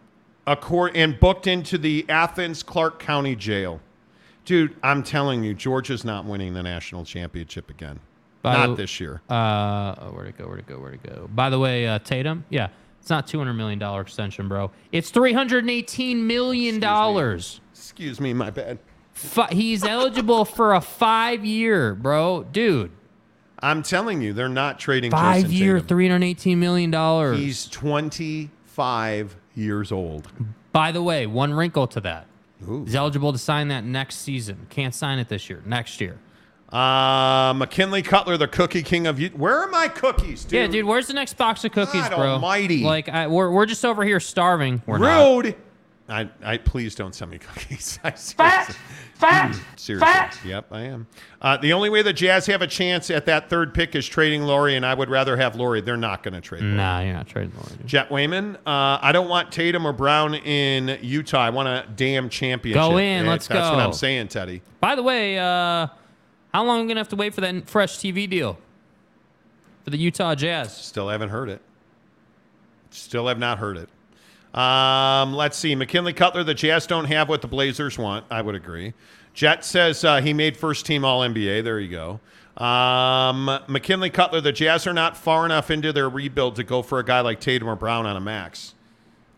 a 0.47 0.55
court 0.55 0.93
and 0.95 1.19
booked 1.19 1.45
into 1.45 1.77
the 1.77 2.05
Athens 2.09 2.63
Clarke 2.63 2.97
County 2.99 3.35
Jail. 3.35 3.79
Dude, 4.45 4.75
I'm 4.81 5.03
telling 5.03 5.43
you, 5.43 5.53
Georgia's 5.53 6.05
not 6.05 6.23
winning 6.25 6.53
the 6.53 6.63
national 6.63 7.03
championship 7.05 7.69
again. 7.69 7.99
By 8.41 8.53
not 8.53 8.67
the- 8.67 8.75
this 8.75 8.99
year. 8.99 9.21
Uh, 9.29 9.93
oh, 9.99 10.11
where'd 10.13 10.29
it 10.29 10.37
go? 10.37 10.45
Where'd 10.47 10.59
it 10.59 10.67
go? 10.67 10.77
Where'd 10.79 10.93
it 10.95 11.03
go? 11.03 11.27
By 11.33 11.49
the 11.49 11.59
way, 11.59 11.85
uh, 11.87 11.99
Tatum, 11.99 12.45
yeah, 12.49 12.69
it's 13.01 13.09
not 13.09 13.27
two 13.27 13.37
hundred 13.39 13.53
million 13.55 13.77
dollar 13.77 13.99
extension, 14.01 14.47
bro. 14.47 14.71
It's 14.93 15.09
three 15.09 15.33
hundred 15.33 15.65
and 15.65 15.69
eighteen 15.71 16.25
million 16.27 16.79
dollars. 16.79 17.59
Excuse 17.73 18.21
me, 18.21 18.33
my 18.33 18.49
bad. 18.49 18.79
Fi- 19.11 19.51
he's 19.51 19.83
eligible 19.83 20.45
for 20.45 20.75
a 20.75 20.81
five 20.81 21.43
year, 21.43 21.93
bro, 21.95 22.43
dude. 22.51 22.91
I'm 23.59 23.81
telling 23.81 24.21
you, 24.21 24.33
they're 24.33 24.47
not 24.47 24.79
trading 24.79 25.09
Five 25.11 25.45
Jayson 25.45 25.51
year, 25.51 25.73
Tatum. 25.73 25.87
three 25.87 26.07
hundred 26.07 26.25
eighteen 26.25 26.59
million 26.59 26.91
dollars. 26.91 27.37
He's 27.39 27.67
25 27.67 29.35
years 29.57 29.91
old. 29.91 30.27
By 30.71 30.91
the 30.91 31.01
way, 31.01 31.25
one 31.27 31.53
wrinkle 31.53 31.87
to 31.87 32.01
that. 32.01 32.27
He's 32.59 32.95
eligible 32.95 33.31
to 33.33 33.37
sign 33.37 33.67
that 33.67 33.83
next 33.83 34.17
season. 34.17 34.67
Can't 34.69 34.93
sign 34.93 35.19
it 35.19 35.27
this 35.29 35.49
year. 35.49 35.61
Next 35.65 36.01
year. 36.01 36.17
Uh, 36.71 37.53
McKinley 37.55 38.01
Cutler, 38.01 38.35
the 38.35 38.47
cookie 38.47 38.83
king 38.83 39.07
of 39.07 39.19
you. 39.19 39.29
Where 39.29 39.57
are 39.59 39.67
my 39.67 39.87
cookies, 39.87 40.43
dude? 40.43 40.53
Yeah, 40.53 40.67
dude. 40.67 40.85
Where's 40.85 41.07
the 41.07 41.13
next 41.13 41.35
box 41.35 41.63
of 41.63 41.71
cookies, 41.71 42.01
God 42.01 42.15
bro? 42.15 42.27
almighty. 42.31 42.83
Like, 42.83 43.07
I, 43.07 43.27
we're 43.27 43.49
we're 43.51 43.65
just 43.65 43.85
over 43.85 44.03
here 44.03 44.19
starving. 44.19 44.81
We're 44.85 44.97
not. 45.45 45.55
Rude. 46.09 46.29
I, 46.43 46.53
I 46.53 46.57
please 46.57 46.95
don't 46.95 47.13
send 47.13 47.31
me 47.31 47.37
cookies. 47.39 47.99
I 48.03 48.11
Fat, 48.11 48.19
seriously- 48.19 48.75
fat, 49.15 49.59
Seriously. 49.75 50.05
fat. 50.05 50.39
Yep, 50.45 50.65
I 50.71 50.81
am. 50.81 51.07
Uh, 51.41 51.57
the 51.57 51.73
only 51.73 51.89
way 51.89 52.01
the 52.01 52.13
Jazz 52.13 52.45
have 52.47 52.61
a 52.61 52.67
chance 52.67 53.09
at 53.09 53.25
that 53.25 53.49
third 53.49 53.73
pick 53.73 53.95
is 53.95 54.07
trading 54.07 54.43
Lauri, 54.43 54.75
and 54.75 54.85
I 54.85 54.93
would 54.93 55.09
rather 55.09 55.35
have 55.37 55.55
Lauri. 55.55 55.81
They're 55.81 55.97
not 55.97 56.23
going 56.23 56.33
to 56.35 56.41
trade. 56.41 56.61
Lauri. 56.61 56.75
Nah, 56.75 56.99
you're 57.01 57.13
not 57.13 57.27
trading 57.27 57.51
Lauri. 57.55 57.71
Jet 57.85 58.09
Wayman, 58.11 58.55
uh, 58.67 58.99
I 59.01 59.11
don't 59.11 59.27
want 59.29 59.51
Tatum 59.51 59.85
or 59.87 59.93
Brown 59.93 60.35
in 60.35 60.97
Utah. 61.01 61.39
I 61.41 61.49
want 61.49 61.67
a 61.67 61.85
damn 61.95 62.29
championship. 62.29 62.79
Go 62.81 62.97
in, 62.97 63.25
Eh, 63.25 63.29
let's 63.29 63.47
That's 63.47 63.69
go. 63.69 63.75
what 63.75 63.83
I'm 63.85 63.93
saying, 63.93 64.27
Teddy. 64.29 64.61
By 64.79 64.95
the 64.95 65.03
way, 65.03 65.37
uh, 65.39 65.87
how 66.53 66.63
long 66.63 66.79
are 66.79 66.81
we 66.83 66.87
gonna 66.87 66.99
have 66.99 67.09
to 67.09 67.15
wait 67.15 67.33
for 67.33 67.41
that 67.41 67.67
fresh 67.69 67.97
TV 67.97 68.29
deal 68.29 68.57
for 69.83 69.89
the 69.89 69.97
Utah 69.97 70.35
Jazz? 70.35 70.75
Still 70.77 71.09
haven't 71.09 71.29
heard 71.29 71.49
it. 71.49 71.61
Still 72.91 73.27
have 73.27 73.37
not 73.39 73.57
heard 73.57 73.77
it. 73.77 73.89
Um, 74.57 75.33
let's 75.33 75.57
see. 75.57 75.75
McKinley 75.75 76.13
Cutler, 76.13 76.43
the 76.43 76.53
Jazz 76.53 76.87
don't 76.87 77.05
have 77.05 77.29
what 77.29 77.41
the 77.41 77.47
Blazers 77.47 77.97
want. 77.97 78.25
I 78.31 78.41
would 78.41 78.55
agree. 78.55 78.93
Jet 79.33 79.63
says 79.63 80.03
uh, 80.03 80.19
he 80.21 80.33
made 80.33 80.57
first 80.57 80.85
team 80.85 81.05
All 81.05 81.21
NBA. 81.21 81.63
There 81.63 81.79
you 81.79 81.91
go. 81.91 82.19
Um, 82.63 83.45
McKinley 83.67 84.09
Cutler, 84.09 84.41
the 84.41 84.51
Jazz 84.51 84.87
are 84.87 84.93
not 84.93 85.15
far 85.15 85.45
enough 85.45 85.69
into 85.69 85.93
their 85.93 86.09
rebuild 86.09 86.55
to 86.55 86.63
go 86.63 86.81
for 86.81 86.97
a 86.97 87.05
guy 87.05 87.19
like 87.21 87.39
Tatum 87.39 87.69
or 87.69 87.75
Brown 87.75 88.07
on 88.07 88.17
a 88.17 88.19
max. 88.19 88.73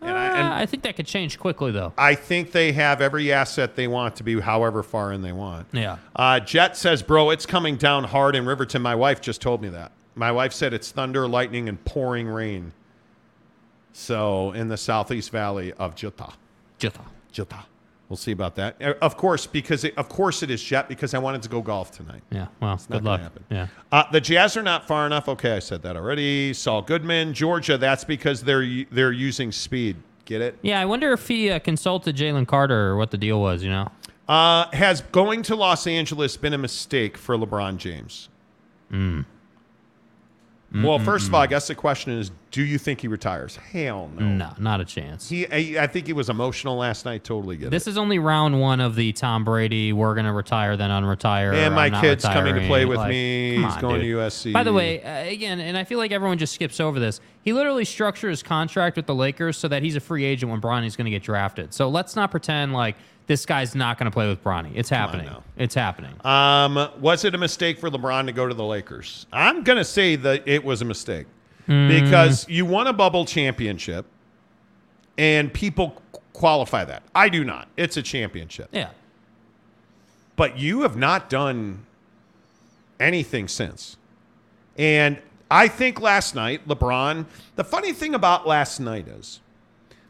And 0.02 0.18
I, 0.18 0.26
and 0.28 0.48
Uh, 0.48 0.56
I 0.56 0.66
think 0.66 0.84
that 0.84 0.96
could 0.96 1.06
change 1.06 1.38
quickly, 1.38 1.72
though. 1.72 1.92
I 1.98 2.16
think 2.16 2.54
they 2.54 2.72
have 2.72 3.02
every 3.02 3.34
asset 3.34 3.76
they 3.76 3.90
want 3.90 4.16
to 4.16 4.24
be 4.24 4.40
however 4.40 4.84
far 4.84 5.12
in 5.12 5.22
they 5.22 5.34
want. 5.34 5.68
Yeah. 5.74 5.98
Uh, 6.16 6.40
Jet 6.40 6.78
says, 6.78 7.04
bro, 7.04 7.32
it's 7.32 7.46
coming 7.46 7.76
down 7.76 8.06
hard 8.06 8.38
in 8.38 8.46
Riverton. 8.46 8.82
My 8.82 8.96
wife 8.96 9.20
just 9.20 9.42
told 9.42 9.62
me 9.62 9.68
that. 9.68 9.92
My 10.16 10.32
wife 10.32 10.54
said 10.54 10.74
it's 10.74 10.90
thunder, 10.92 11.28
lightning, 11.28 11.68
and 11.68 11.84
pouring 11.84 12.28
rain. 12.30 12.72
So 14.00 14.54
in 14.54 14.70
the 14.70 14.78
southeast 14.78 15.30
valley 15.32 15.74
of 15.74 16.02
Utah. 16.02 16.32
Utah. 16.80 17.04
Utah. 17.34 17.64
We'll 18.08 18.18
see 18.18 18.32
about 18.32 18.56
that. 18.56 18.78
Uh, 18.82 18.94
Of 19.02 19.18
course, 19.18 19.46
because 19.46 19.84
it, 19.84 19.96
of 19.98 20.08
course 20.08 20.42
it 20.42 20.50
is 20.50 20.64
Jet 20.64 20.88
because 20.88 21.14
I 21.14 21.20
wanted 21.20 21.42
to 21.44 21.50
go 21.50 21.62
golf 21.62 21.92
tonight. 21.92 22.24
Yeah. 22.32 22.48
Well, 22.62 22.72
not 22.72 22.90
good 22.90 23.04
luck. 23.04 23.20
happen. 23.22 23.44
Yeah. 23.52 23.68
Uh, 23.92 24.10
the 24.12 24.22
Jazz 24.22 24.56
are 24.56 24.64
not 24.64 24.88
far 24.88 25.06
enough. 25.06 25.28
Okay, 25.28 25.52
I 25.52 25.60
said 25.60 25.82
that 25.84 25.98
already. 25.98 26.54
Saul 26.54 26.82
Goodman, 26.82 27.34
Georgia. 27.34 27.78
That's 27.78 28.06
because 28.06 28.42
they're 28.42 28.86
they're 28.90 29.12
using 29.12 29.52
speed. 29.52 29.98
Get 30.24 30.42
it? 30.42 30.58
Yeah. 30.62 30.80
I 30.80 30.86
wonder 30.86 31.12
if 31.12 31.28
he 31.28 31.52
uh, 31.52 31.60
consulted 31.60 32.16
Jalen 32.16 32.48
Carter 32.48 32.88
or 32.88 32.96
what 32.98 33.12
the 33.12 33.18
deal 33.18 33.42
was. 33.42 33.64
You 33.64 33.70
know. 33.70 33.92
Uh, 34.30 34.70
has 34.72 35.02
going 35.12 35.42
to 35.44 35.56
Los 35.56 35.86
Angeles 35.88 36.38
been 36.38 36.54
a 36.54 36.58
mistake 36.58 37.18
for 37.18 37.36
LeBron 37.38 37.78
James? 37.78 38.30
Mm. 38.92 39.26
Well, 40.72 41.00
first 41.00 41.28
of 41.28 41.34
all, 41.34 41.42
I 41.42 41.48
guess 41.48 41.68
the 41.68 41.74
question 41.74 42.14
is, 42.14 42.32
do 42.52 42.64
you 42.64 42.78
think 42.78 43.02
he 43.02 43.08
retires? 43.08 43.56
Hell 43.56 44.10
no. 44.16 44.26
No, 44.28 44.54
not 44.60 44.80
a 44.82 44.86
chance. 44.86 45.28
He, 45.28 45.48
I, 45.48 45.84
I 45.84 45.88
think 45.88 46.06
he 46.06 46.14
was 46.14 46.30
emotional 46.30 46.78
last 46.78 47.06
night. 47.06 47.24
Totally 47.24 47.58
get 47.58 47.72
This 47.72 47.88
it. 47.88 47.92
is 47.92 47.98
only 47.98 48.20
round 48.20 48.60
one 48.62 48.80
of 48.80 48.96
the 48.96 49.12
Tom 49.14 49.44
Brady. 49.44 49.94
We're 49.94 50.14
gonna 50.14 50.34
retire, 50.34 50.78
then 50.78 50.92
unretire. 50.92 51.54
And 51.56 51.74
my 51.74 51.90
kid's 52.02 52.24
coming 52.24 52.54
to 52.56 52.68
play 52.68 52.86
with 52.86 52.98
Like, 52.98 53.10
me. 53.10 53.56
He's 53.56 53.66
on, 53.66 53.82
going 53.82 54.02
dude. 54.02 54.16
to 54.16 54.18
USC. 54.22 54.54
By 54.54 54.64
the 54.64 54.74
way, 54.74 55.02
uh, 55.02 55.32
again, 55.32 55.60
and 55.60 55.76
I 55.76 55.84
feel 55.86 55.98
like 55.98 56.12
everyone 56.12 56.38
just 56.38 56.54
skips 56.54 56.80
over 56.80 57.00
this. 57.00 57.20
He 57.42 57.52
literally 57.54 57.86
structured 57.86 58.30
his 58.30 58.44
contract 58.44 58.96
with 58.96 59.08
the 59.08 59.16
Lakers 59.16 59.58
so 59.58 59.68
that 59.70 59.82
he's 59.82 59.96
a 59.96 60.00
free 60.00 60.24
agent 60.24 60.52
when 60.52 60.60
Bronny's 60.60 60.96
going 60.96 61.06
to 61.06 61.12
get 61.12 61.24
drafted. 61.24 61.74
So 61.74 61.90
let's 61.90 62.16
not 62.16 62.30
pretend 62.32 62.74
like 62.74 62.96
this 63.30 63.46
guy's 63.46 63.76
not 63.76 64.00
going 64.00 64.06
to 64.10 64.12
play 64.12 64.28
with 64.28 64.44
Bronny. 64.44 64.72
It's 64.74 64.90
happening. 64.90 65.30
It's 65.56 65.76
happening. 65.76 66.16
Um, 66.26 66.90
was 67.00 67.24
it 67.26 67.36
a 67.36 67.38
mistake 67.38 67.78
for 67.78 67.92
LeBron 67.92 68.26
to 68.26 68.32
go 68.32 68.48
to 68.48 68.56
the 68.56 68.64
Lakers? 68.66 69.28
I'm 69.32 69.62
going 69.64 69.78
to 69.78 69.86
say 69.86 70.16
that 70.16 70.48
it 70.48 70.64
was 70.66 70.82
a 70.82 70.86
mistake 70.86 71.28
Mm. 71.68 72.04
because 72.04 72.50
you 72.50 72.66
won 72.66 72.88
a 72.88 72.94
bubble 72.94 73.26
championship 73.26 74.08
and 75.20 75.54
people 75.54 76.02
qualify 76.34 76.84
that. 76.86 77.04
I 77.14 77.30
do 77.30 77.44
not. 77.44 77.68
It's 77.78 77.96
a 77.98 78.02
championship. 78.02 78.70
Yeah. 78.72 78.90
But 80.36 80.58
you 80.58 80.82
have 80.82 80.98
not 80.98 81.30
done 81.30 81.86
anything 83.00 83.48
since. 83.48 83.98
And 84.80 85.20
I 85.52 85.68
think 85.68 86.02
last 86.02 86.34
night, 86.34 86.68
LeBron, 86.68 87.28
the 87.56 87.64
funny 87.64 87.94
thing 87.94 88.16
about 88.16 88.48
last 88.48 88.80
night 88.80 89.08
is 89.08 89.40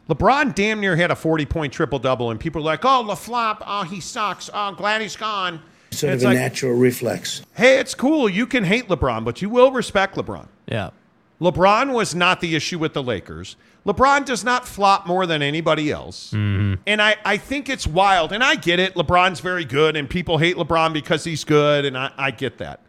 LeBron 0.09 0.55
damn 0.55 0.81
near 0.81 0.95
had 0.95 1.11
a 1.11 1.15
40 1.15 1.45
point 1.45 1.71
triple 1.71 1.99
double, 1.99 2.31
and 2.31 2.39
people 2.39 2.61
are 2.61 2.65
like, 2.65 2.83
oh, 2.83 3.05
LaFlop, 3.07 3.63
oh, 3.65 3.83
he 3.83 3.99
sucks. 3.99 4.49
Oh, 4.53 4.73
glad 4.73 5.01
he's 5.01 5.15
gone. 5.15 5.61
Sort 5.91 6.13
It's 6.13 6.23
of 6.23 6.31
a 6.31 6.33
like, 6.33 6.39
natural 6.39 6.73
reflex. 6.73 7.43
Hey, 7.55 7.79
it's 7.79 7.95
cool. 7.95 8.27
You 8.27 8.47
can 8.47 8.63
hate 8.63 8.87
LeBron, 8.87 9.23
but 9.23 9.41
you 9.41 9.49
will 9.49 9.71
respect 9.71 10.15
LeBron. 10.15 10.47
Yeah. 10.67 10.89
LeBron 11.39 11.93
was 11.93 12.13
not 12.13 12.41
the 12.41 12.55
issue 12.55 12.79
with 12.79 12.93
the 12.93 13.03
Lakers. 13.03 13.55
LeBron 13.85 14.25
does 14.25 14.43
not 14.43 14.67
flop 14.67 15.07
more 15.07 15.25
than 15.25 15.41
anybody 15.41 15.89
else. 15.91 16.31
Mm-hmm. 16.31 16.81
And 16.85 17.01
I, 17.01 17.15
I 17.23 17.37
think 17.37 17.69
it's 17.69 17.87
wild. 17.87 18.33
And 18.33 18.43
I 18.43 18.55
get 18.55 18.79
it. 18.79 18.95
LeBron's 18.95 19.39
very 19.39 19.63
good, 19.63 19.95
and 19.95 20.09
people 20.09 20.37
hate 20.37 20.57
LeBron 20.57 20.91
because 20.91 21.23
he's 21.23 21.43
good. 21.43 21.85
And 21.85 21.97
I, 21.97 22.11
I 22.17 22.31
get 22.31 22.57
that. 22.57 22.81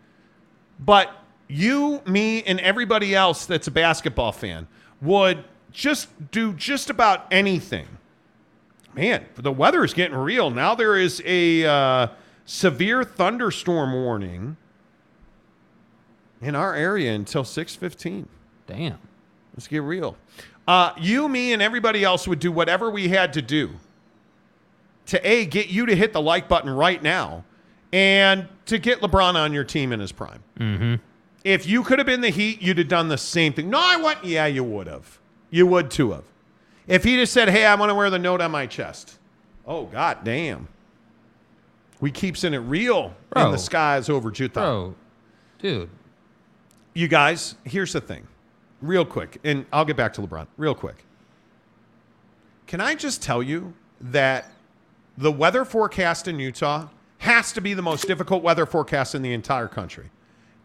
But 0.79 1.11
you, 1.49 2.03
me, 2.07 2.43
and 2.43 2.59
everybody 2.61 3.15
else 3.15 3.47
that's 3.47 3.67
a 3.67 3.71
basketball 3.71 4.33
fan 4.33 4.67
would 5.01 5.45
just 5.73 6.31
do 6.31 6.53
just 6.53 6.91
about 6.91 7.27
anything. 7.31 7.87
Man, 8.95 9.27
the 9.37 9.53
weather 9.53 9.85
is 9.85 9.95
getting 9.95 10.17
real. 10.17 10.51
Now 10.51 10.75
there 10.75 10.97
is 10.97 11.23
a 11.25 11.65
uh, 11.65 12.09
severe 12.45 13.05
thunderstorm 13.05 13.93
warning 13.93 14.57
in 16.41 16.55
our 16.55 16.75
area 16.75 17.13
until 17.15 17.45
6:15. 17.45 18.27
Damn. 18.67 18.99
Let's 19.55 19.69
get 19.69 19.83
real. 19.83 20.17
Uh, 20.67 20.93
you, 20.99 21.29
me, 21.29 21.53
and 21.53 21.61
everybody 21.61 22.05
else 22.05 22.29
would 22.29 22.39
do 22.39 22.53
whatever 22.53 22.91
we 22.91 23.09
had 23.09 23.33
to 23.33 23.43
do 23.43 23.71
to 25.07 25.29
a 25.29 25.45
get 25.47 25.69
you 25.69 25.87
to 25.87 25.97
hit 25.97 26.13
the 26.13 26.21
like 26.21 26.49
button 26.49 26.71
right 26.71 27.03
now, 27.03 27.45
and 27.93 28.47
to 28.67 28.79
get 28.79 29.01
LeBron 29.01 29.35
on 29.35 29.53
your 29.53 29.65
team 29.65 29.93
in 29.93 30.01
his 30.01 30.13
prime. 30.13 30.43
Mm-hmm. 30.59 30.95
If 31.43 31.67
you 31.67 31.83
could 31.83 31.99
have 31.99 32.07
been 32.07 32.21
the 32.21 32.31
Heat, 32.31 32.63
you'd 32.63 32.79
have 32.79 32.89
done 32.89 33.09
the 33.09 33.19
same 33.19 33.53
thing. 33.53 33.71
No, 33.71 33.81
I 33.81 33.97
want. 33.97 34.25
Yeah, 34.25 34.47
you 34.47 34.63
would 34.63 34.87
have. 34.87 35.20
You 35.51 35.67
would 35.67 35.91
too 35.91 36.13
have. 36.13 36.25
If 36.87 37.05
he 37.05 37.17
just 37.17 37.33
said, 37.33 37.49
"Hey, 37.49 37.65
I 37.67 37.75
want 37.75 37.91
to 37.91 37.95
wear 37.95 38.11
the 38.11 38.19
note 38.19 38.41
on 38.41 38.51
my 38.51 38.67
chest," 38.67 39.19
oh 39.67 39.85
god 39.87 40.19
damn. 40.25 40.69
We 42.01 42.11
keeps 42.11 42.45
in 42.45 42.55
it 42.55 42.59
real 42.59 43.15
in 43.37 43.51
the 43.51 43.59
skies 43.59 44.09
over 44.09 44.31
Jutha. 44.31 44.55
Bro, 44.55 44.95
dude. 45.59 45.91
You 46.95 47.09
guys, 47.09 47.55
here's 47.65 47.93
the 47.93 48.01
thing, 48.01 48.27
real 48.81 49.05
quick, 49.05 49.39
and 49.45 49.67
I'll 49.73 49.85
get 49.85 49.97
back 49.97 50.15
to 50.15 50.23
LeBron 50.23 50.47
real 50.57 50.75
quick. 50.75 51.05
Can 52.67 52.81
I 52.81 52.95
just 52.95 53.23
tell 53.23 53.43
you 53.43 53.75
that 54.01 54.51
the 55.19 55.31
weather 55.31 55.65
forecast 55.65 56.27
in 56.27 56.39
Utah 56.41 56.89
has 57.19 57.53
to 57.53 57.61
be 57.61 57.75
the 57.75 57.83
most 57.83 58.07
difficult 58.07 58.43
weather 58.43 58.65
forecast 58.65 59.15
in 59.15 59.23
the 59.23 59.33
entire 59.33 59.69
country? 59.69 60.11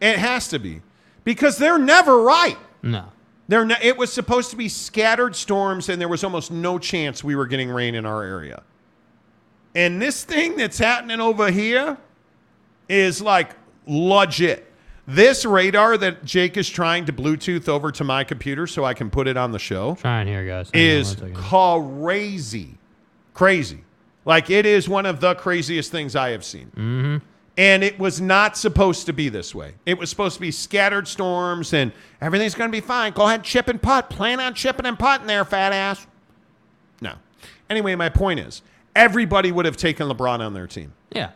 It 0.00 0.18
has 0.18 0.48
to 0.48 0.58
be 0.58 0.82
because 1.24 1.58
they're 1.58 1.78
never 1.78 2.22
right. 2.22 2.56
No. 2.82 3.12
It 3.48 3.96
was 3.96 4.12
supposed 4.12 4.50
to 4.50 4.56
be 4.56 4.68
scattered 4.68 5.36
storms, 5.36 5.88
and 5.88 6.00
there 6.00 6.08
was 6.08 6.24
almost 6.24 6.50
no 6.50 6.78
chance 6.78 7.22
we 7.22 7.36
were 7.36 7.46
getting 7.46 7.70
rain 7.70 7.94
in 7.94 8.04
our 8.04 8.22
area. 8.22 8.62
And 9.74 10.00
this 10.00 10.24
thing 10.24 10.56
that's 10.56 10.78
happening 10.78 11.20
over 11.20 11.50
here 11.50 11.98
is 12.88 13.20
like 13.20 13.50
legit. 13.86 14.72
This 15.06 15.44
radar 15.44 15.96
that 15.98 16.24
Jake 16.24 16.56
is 16.56 16.68
trying 16.68 17.04
to 17.04 17.12
Bluetooth 17.12 17.68
over 17.68 17.92
to 17.92 18.02
my 18.02 18.24
computer 18.24 18.66
so 18.66 18.84
I 18.84 18.94
can 18.94 19.08
put 19.08 19.28
it 19.28 19.36
on 19.36 19.52
the 19.52 19.58
show 19.58 19.94
Trying 19.94 20.26
here, 20.26 20.44
guys. 20.44 20.70
Hang 20.74 20.82
is 20.82 21.16
crazy. 21.34 22.78
Crazy. 23.32 23.84
Like 24.24 24.50
it 24.50 24.66
is 24.66 24.88
one 24.88 25.06
of 25.06 25.20
the 25.20 25.36
craziest 25.36 25.92
things 25.92 26.16
I 26.16 26.30
have 26.30 26.44
seen. 26.44 26.72
Mm-hmm. 26.74 27.16
And 27.58 27.82
it 27.82 27.98
was 27.98 28.20
not 28.20 28.56
supposed 28.58 29.06
to 29.06 29.12
be 29.14 29.30
this 29.30 29.54
way. 29.54 29.72
It 29.86 29.96
was 29.98 30.10
supposed 30.10 30.34
to 30.34 30.40
be 30.42 30.50
scattered 30.50 31.08
storms 31.08 31.72
and 31.72 31.90
everything's 32.20 32.54
going 32.54 32.68
to 32.70 32.72
be 32.72 32.82
fine. 32.86 33.12
Go 33.12 33.26
ahead, 33.26 33.44
chip 33.44 33.68
and 33.68 33.80
putt. 33.80 34.10
Plan 34.10 34.40
on 34.40 34.52
chipping 34.52 34.84
and 34.84 34.98
putting 34.98 35.26
there, 35.26 35.44
fat 35.44 35.72
ass. 35.72 36.06
No. 37.00 37.14
Anyway, 37.70 37.94
my 37.94 38.10
point 38.10 38.40
is 38.40 38.60
everybody 38.94 39.50
would 39.52 39.64
have 39.64 39.76
taken 39.76 40.06
LeBron 40.08 40.40
on 40.40 40.52
their 40.52 40.66
team. 40.66 40.92
Yeah. 41.12 41.30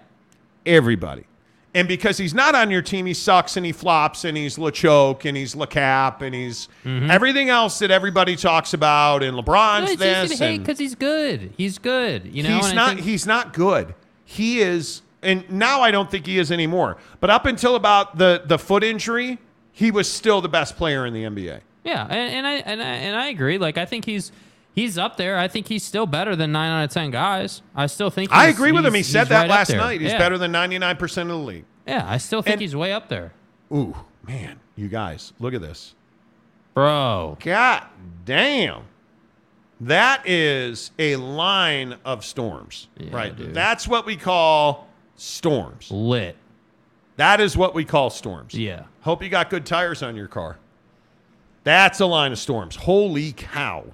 Everybody. 0.67 1.25
And 1.73 1.87
because 1.87 2.19
he's 2.19 2.35
not 2.35 2.55
on 2.57 2.71
your 2.71 2.83
team, 2.83 3.07
he 3.07 3.15
sucks 3.15 3.57
and 3.57 3.65
he 3.65 3.71
flops 3.73 4.25
and 4.25 4.37
he's 4.37 4.57
LeChoke 4.57 5.25
and 5.25 5.37
he's 5.37 5.55
LeCap 5.55 6.21
and 6.21 6.35
he's 6.35 6.69
everything 6.85 7.49
else 7.49 7.79
that 7.79 7.93
everybody 7.93 8.35
talks 8.35 8.75
about. 8.75 9.23
And 9.23 9.37
LeBron's 9.39 9.91
Mm-hmm. 9.93 10.01
No, 10.01 10.07
easy 10.23 10.29
this. 10.29 10.39
to 10.39 10.45
hate 10.45 10.59
because 10.59 10.79
he's 10.79 10.97
good. 10.97 11.53
He's 11.57 11.79
good. 11.79 12.27
You 12.35 12.43
know, 12.43 12.57
he's 12.57 12.73
not. 12.75 12.89
think- 12.97 13.01
he's 13.07 13.25
not 13.27 13.53
good. 13.55 13.95
He 14.25 14.61
is, 14.61 15.03
and 15.23 15.49
now 15.51 15.81
I 15.83 15.91
don't 15.91 16.11
think 16.11 16.27
he 16.27 16.39
is 16.39 16.51
anymore. 16.51 16.97
But 17.21 17.31
up 17.31 17.47
until 17.47 17.77
about 17.77 18.19
the 18.19 18.43
the 18.45 18.59
foot 18.59 18.83
injury, 18.85 19.39
he 19.73 19.91
was 19.91 20.11
still 20.11 20.41
the 20.41 20.49
best 20.49 20.77
player 20.77 21.07
in 21.07 21.13
the 21.15 21.25
NBA. 21.25 21.61
Yeah, 21.85 22.05
and, 22.09 22.35
and 22.35 22.47
I 22.47 22.53
and 22.55 22.83
I 22.83 22.87
and 22.87 23.17
I 23.17 23.27
agree. 23.29 23.59
Like 23.59 23.79
I 23.79 23.85
think 23.87 24.05
he's 24.05 24.33
he's 24.75 24.99
up 24.99 25.17
there. 25.17 25.39
I 25.39 25.49
think 25.49 25.69
he's 25.69 25.83
still 25.85 26.07
better 26.07 26.37
than 26.37 26.53
nine 26.53 26.71
out 26.71 26.85
of 26.85 26.91
ten 26.91 27.11
guys. 27.11 27.63
I 27.75 27.87
still 27.87 28.11
think. 28.11 28.31
He's. 28.31 28.39
I 28.39 28.47
agree 28.49 28.73
with 28.73 28.85
him. 28.85 28.95
He 28.95 29.03
said 29.03 29.29
that 29.29 29.43
right 29.43 29.51
last 29.51 29.71
night. 29.71 30.01
He's 30.01 30.13
Yeah. 30.13 30.19
better 30.19 30.39
than 30.39 30.53
ninety 30.53 30.79
nine 30.79 30.97
percent 30.97 31.31
of 31.31 31.37
the 31.39 31.43
league. 31.45 31.65
Yeah, 31.87 32.05
I 32.09 32.19
still 32.19 32.43
think 32.43 32.55
And- 32.55 32.61
he's 32.63 32.77
way 32.77 32.93
up 32.93 33.09
there, 33.09 33.33
Ooh, 33.73 33.97
man, 34.27 34.61
you 34.77 34.89
guys, 34.89 35.33
look 35.41 35.55
at 35.55 35.61
this, 35.63 35.95
bro. 36.75 37.37
God 37.43 37.85
damn. 38.25 38.83
That 39.81 40.29
is 40.29 40.91
a 40.99 41.17
line 41.17 41.97
of 42.05 42.23
storms, 42.25 42.89
right? 43.11 43.35
dude. 43.35 43.55
That's 43.55 43.89
what 43.89 44.05
we 44.05 44.17
call 44.17 44.89
storms. 45.21 45.91
Lit. 45.91 46.37
That 47.17 47.41
is 47.41 47.57
what 47.57 47.75
we 47.75 47.85
call 47.85 48.09
storms. 48.09 48.55
Yeah. 48.55 48.85
Hope 49.03 49.23
you 49.23 49.29
got 49.29 49.51
good 49.51 49.67
tires 49.67 50.03
on 50.03 50.17
your 50.17 50.29
car. 50.29 50.59
That's 51.63 52.01
a 52.01 52.07
line 52.07 52.33
of 52.33 52.39
storms. 52.39 52.77
Holy 52.77 53.33
cow. 53.33 53.85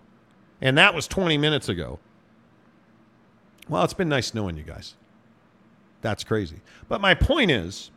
And 0.60 0.78
that 0.78 0.94
was 0.94 1.08
20 1.08 1.36
minutes 1.36 1.68
ago. 1.68 1.98
Well, 3.68 3.82
it's 3.82 3.94
been 3.94 4.08
nice 4.08 4.32
knowing 4.32 4.56
you 4.56 4.62
guys. 4.62 4.94
That's 6.00 6.22
crazy. 6.22 6.60
But 6.88 7.00
my 7.00 7.14
point 7.14 7.50
is 7.50 7.90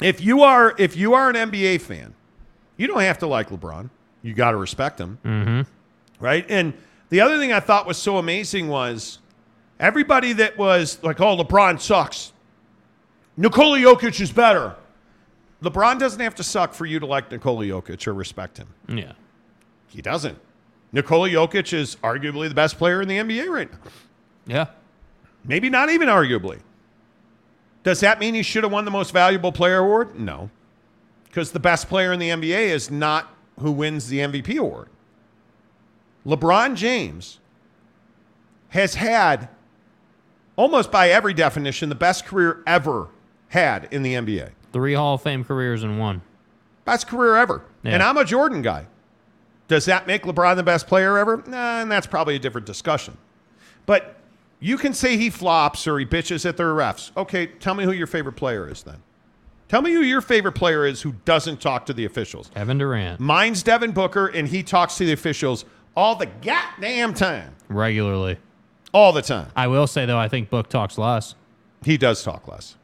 if 0.00 0.20
you 0.20 0.42
are 0.42 0.76
if 0.78 0.96
you 0.96 1.14
are 1.14 1.28
an 1.28 1.34
NBA 1.34 1.80
fan, 1.80 2.14
you 2.76 2.86
don't 2.86 3.00
have 3.00 3.18
to 3.18 3.26
like 3.26 3.50
LeBron. 3.50 3.90
You 4.22 4.34
got 4.34 4.52
to 4.52 4.56
respect 4.56 5.00
him. 5.00 5.18
Mm-hmm. 5.24 6.24
Right? 6.24 6.46
And 6.48 6.74
the 7.08 7.20
other 7.20 7.38
thing 7.38 7.52
I 7.52 7.58
thought 7.58 7.86
was 7.86 7.96
so 7.98 8.18
amazing 8.18 8.68
was 8.68 9.18
everybody 9.80 10.32
that 10.34 10.56
was 10.56 11.02
like, 11.02 11.20
"Oh, 11.20 11.36
LeBron 11.36 11.80
sucks." 11.80 12.32
Nikola 13.36 13.78
Jokic 13.78 14.20
is 14.20 14.32
better. 14.32 14.74
LeBron 15.62 15.98
doesn't 15.98 16.20
have 16.20 16.34
to 16.36 16.44
suck 16.44 16.74
for 16.74 16.86
you 16.86 16.98
to 16.98 17.06
like 17.06 17.30
Nikola 17.30 17.64
Jokic 17.64 18.06
or 18.06 18.14
respect 18.14 18.58
him. 18.58 18.68
Yeah. 18.88 19.12
He 19.88 20.02
doesn't. 20.02 20.38
Nikola 20.92 21.28
Jokic 21.28 21.72
is 21.72 21.96
arguably 21.96 22.48
the 22.48 22.54
best 22.54 22.78
player 22.78 23.02
in 23.02 23.08
the 23.08 23.18
NBA 23.18 23.48
right 23.48 23.70
now. 23.70 23.78
Yeah. 24.46 24.66
Maybe 25.44 25.68
not 25.70 25.90
even 25.90 26.08
arguably. 26.08 26.60
Does 27.82 28.00
that 28.00 28.18
mean 28.18 28.34
he 28.34 28.42
should 28.42 28.64
have 28.64 28.72
won 28.72 28.84
the 28.84 28.90
most 28.90 29.12
valuable 29.12 29.52
player 29.52 29.78
award? 29.78 30.18
No. 30.18 30.50
Because 31.24 31.52
the 31.52 31.60
best 31.60 31.88
player 31.88 32.12
in 32.12 32.18
the 32.18 32.30
NBA 32.30 32.68
is 32.68 32.90
not 32.90 33.32
who 33.60 33.70
wins 33.70 34.08
the 34.08 34.18
MVP 34.18 34.58
award. 34.58 34.88
LeBron 36.26 36.74
James 36.74 37.38
has 38.70 38.94
had, 38.96 39.48
almost 40.58 40.90
by 40.92 41.08
every 41.08 41.32
definition, 41.32 41.88
the 41.88 41.94
best 41.94 42.26
career 42.26 42.62
ever 42.66 43.08
had 43.48 43.88
in 43.90 44.02
the 44.02 44.14
NBA. 44.14 44.50
Three 44.72 44.92
Hall 44.92 45.14
of 45.14 45.22
Fame 45.22 45.44
careers 45.44 45.82
in 45.82 45.96
one. 45.96 46.20
Best 46.84 47.06
career 47.06 47.36
ever. 47.36 47.62
Yeah. 47.82 47.92
And 47.92 48.02
I'm 48.02 48.18
a 48.18 48.24
Jordan 48.24 48.60
guy. 48.60 48.86
Does 49.68 49.86
that 49.86 50.06
make 50.06 50.24
LeBron 50.24 50.56
the 50.56 50.62
best 50.62 50.86
player 50.86 51.16
ever? 51.16 51.42
Nah, 51.46 51.80
and 51.80 51.90
that's 51.90 52.06
probably 52.06 52.36
a 52.36 52.38
different 52.38 52.66
discussion. 52.66 53.16
But 53.86 54.16
you 54.60 54.76
can 54.76 54.92
say 54.92 55.16
he 55.16 55.30
flops 55.30 55.86
or 55.86 55.98
he 55.98 56.04
bitches 56.04 56.44
at 56.46 56.56
their 56.56 56.72
refs. 56.72 57.16
Okay, 57.16 57.46
tell 57.46 57.74
me 57.74 57.84
who 57.84 57.92
your 57.92 58.06
favorite 58.06 58.36
player 58.36 58.68
is 58.68 58.82
then. 58.82 59.02
Tell 59.68 59.82
me 59.82 59.92
who 59.92 60.00
your 60.00 60.22
favorite 60.22 60.52
player 60.52 60.86
is 60.86 61.02
who 61.02 61.12
doesn't 61.26 61.60
talk 61.60 61.84
to 61.86 61.92
the 61.92 62.06
officials. 62.06 62.50
Kevin 62.54 62.78
Durant. 62.78 63.20
Mine's 63.20 63.62
Devin 63.62 63.92
Booker, 63.92 64.26
and 64.26 64.48
he 64.48 64.62
talks 64.62 64.96
to 64.96 65.04
the 65.04 65.12
officials 65.12 65.66
all 65.94 66.14
the 66.16 66.26
goddamn 66.26 67.12
time. 67.12 67.54
Regularly. 67.68 68.38
All 68.92 69.12
the 69.12 69.22
time. 69.22 69.50
I 69.54 69.66
will 69.66 69.86
say 69.86 70.06
though, 70.06 70.18
I 70.18 70.28
think 70.28 70.50
Book 70.50 70.68
talks 70.68 70.98
less. 70.98 71.34
He 71.84 71.96
does 71.96 72.22
talk 72.22 72.48
less. 72.48 72.76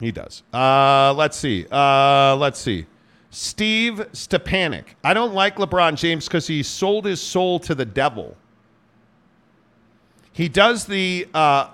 He 0.00 0.12
does. 0.12 0.42
Uh, 0.52 1.12
let's 1.16 1.36
see. 1.36 1.66
Uh, 1.70 2.36
let's 2.36 2.60
see. 2.60 2.86
Steve 3.30 4.06
Stepanik. 4.12 4.84
I 5.04 5.12
don't 5.12 5.34
like 5.34 5.56
LeBron 5.56 5.96
James 5.96 6.26
because 6.26 6.46
he 6.46 6.62
sold 6.62 7.04
his 7.04 7.20
soul 7.20 7.58
to 7.60 7.74
the 7.74 7.84
devil. 7.84 8.36
He 10.32 10.48
does 10.48 10.86
the 10.86 11.26
uh, 11.34 11.70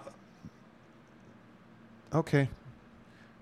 okay, 2.12 2.48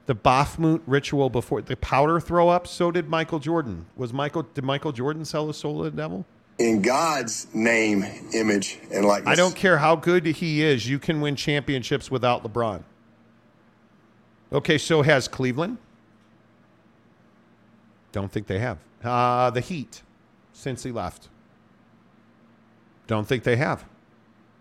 the 0.07 0.15
Baphomet 0.15 0.83
ritual 0.87 1.31
before 1.31 1.63
the 1.63 1.77
powder 1.77 2.21
throw 2.21 2.49
up. 2.49 2.67
So 2.67 2.91
did 2.91 3.09
Michael 3.09 3.39
Jordan. 3.39 3.87
Was 3.97 4.13
Michael? 4.13 4.43
Did 4.43 4.65
Michael 4.65 4.93
Jordan 4.93 5.25
sell 5.25 5.47
his 5.47 5.57
soul 5.57 5.85
to 5.85 5.91
the 5.91 5.97
devil? 5.97 6.27
In 6.59 6.83
God's 6.83 7.47
name, 7.55 8.05
image, 8.35 8.79
and 8.93 9.05
likeness. 9.05 9.33
I 9.33 9.35
don't 9.35 9.57
care 9.57 9.79
how 9.79 9.97
good 9.97 10.27
he 10.27 10.63
is. 10.63 10.89
You 10.89 10.99
can 10.99 11.21
win 11.21 11.35
championships 11.35 12.11
without 12.11 12.45
LeBron. 12.45 12.83
Okay, 14.53 14.79
so 14.79 15.03
has 15.03 15.29
Cleveland? 15.29 15.79
Don't 18.13 18.31
think 18.31 18.47
they 18.47 18.59
have. 18.59 18.79
Uh, 19.03 19.51
the 19.51 19.61
Heat, 19.61 20.03
since 20.53 20.83
he 20.83 20.93
left. 20.93 21.29
Don't 23.07 23.27
think 23.27 23.43
they 23.45 23.57
have. 23.57 23.85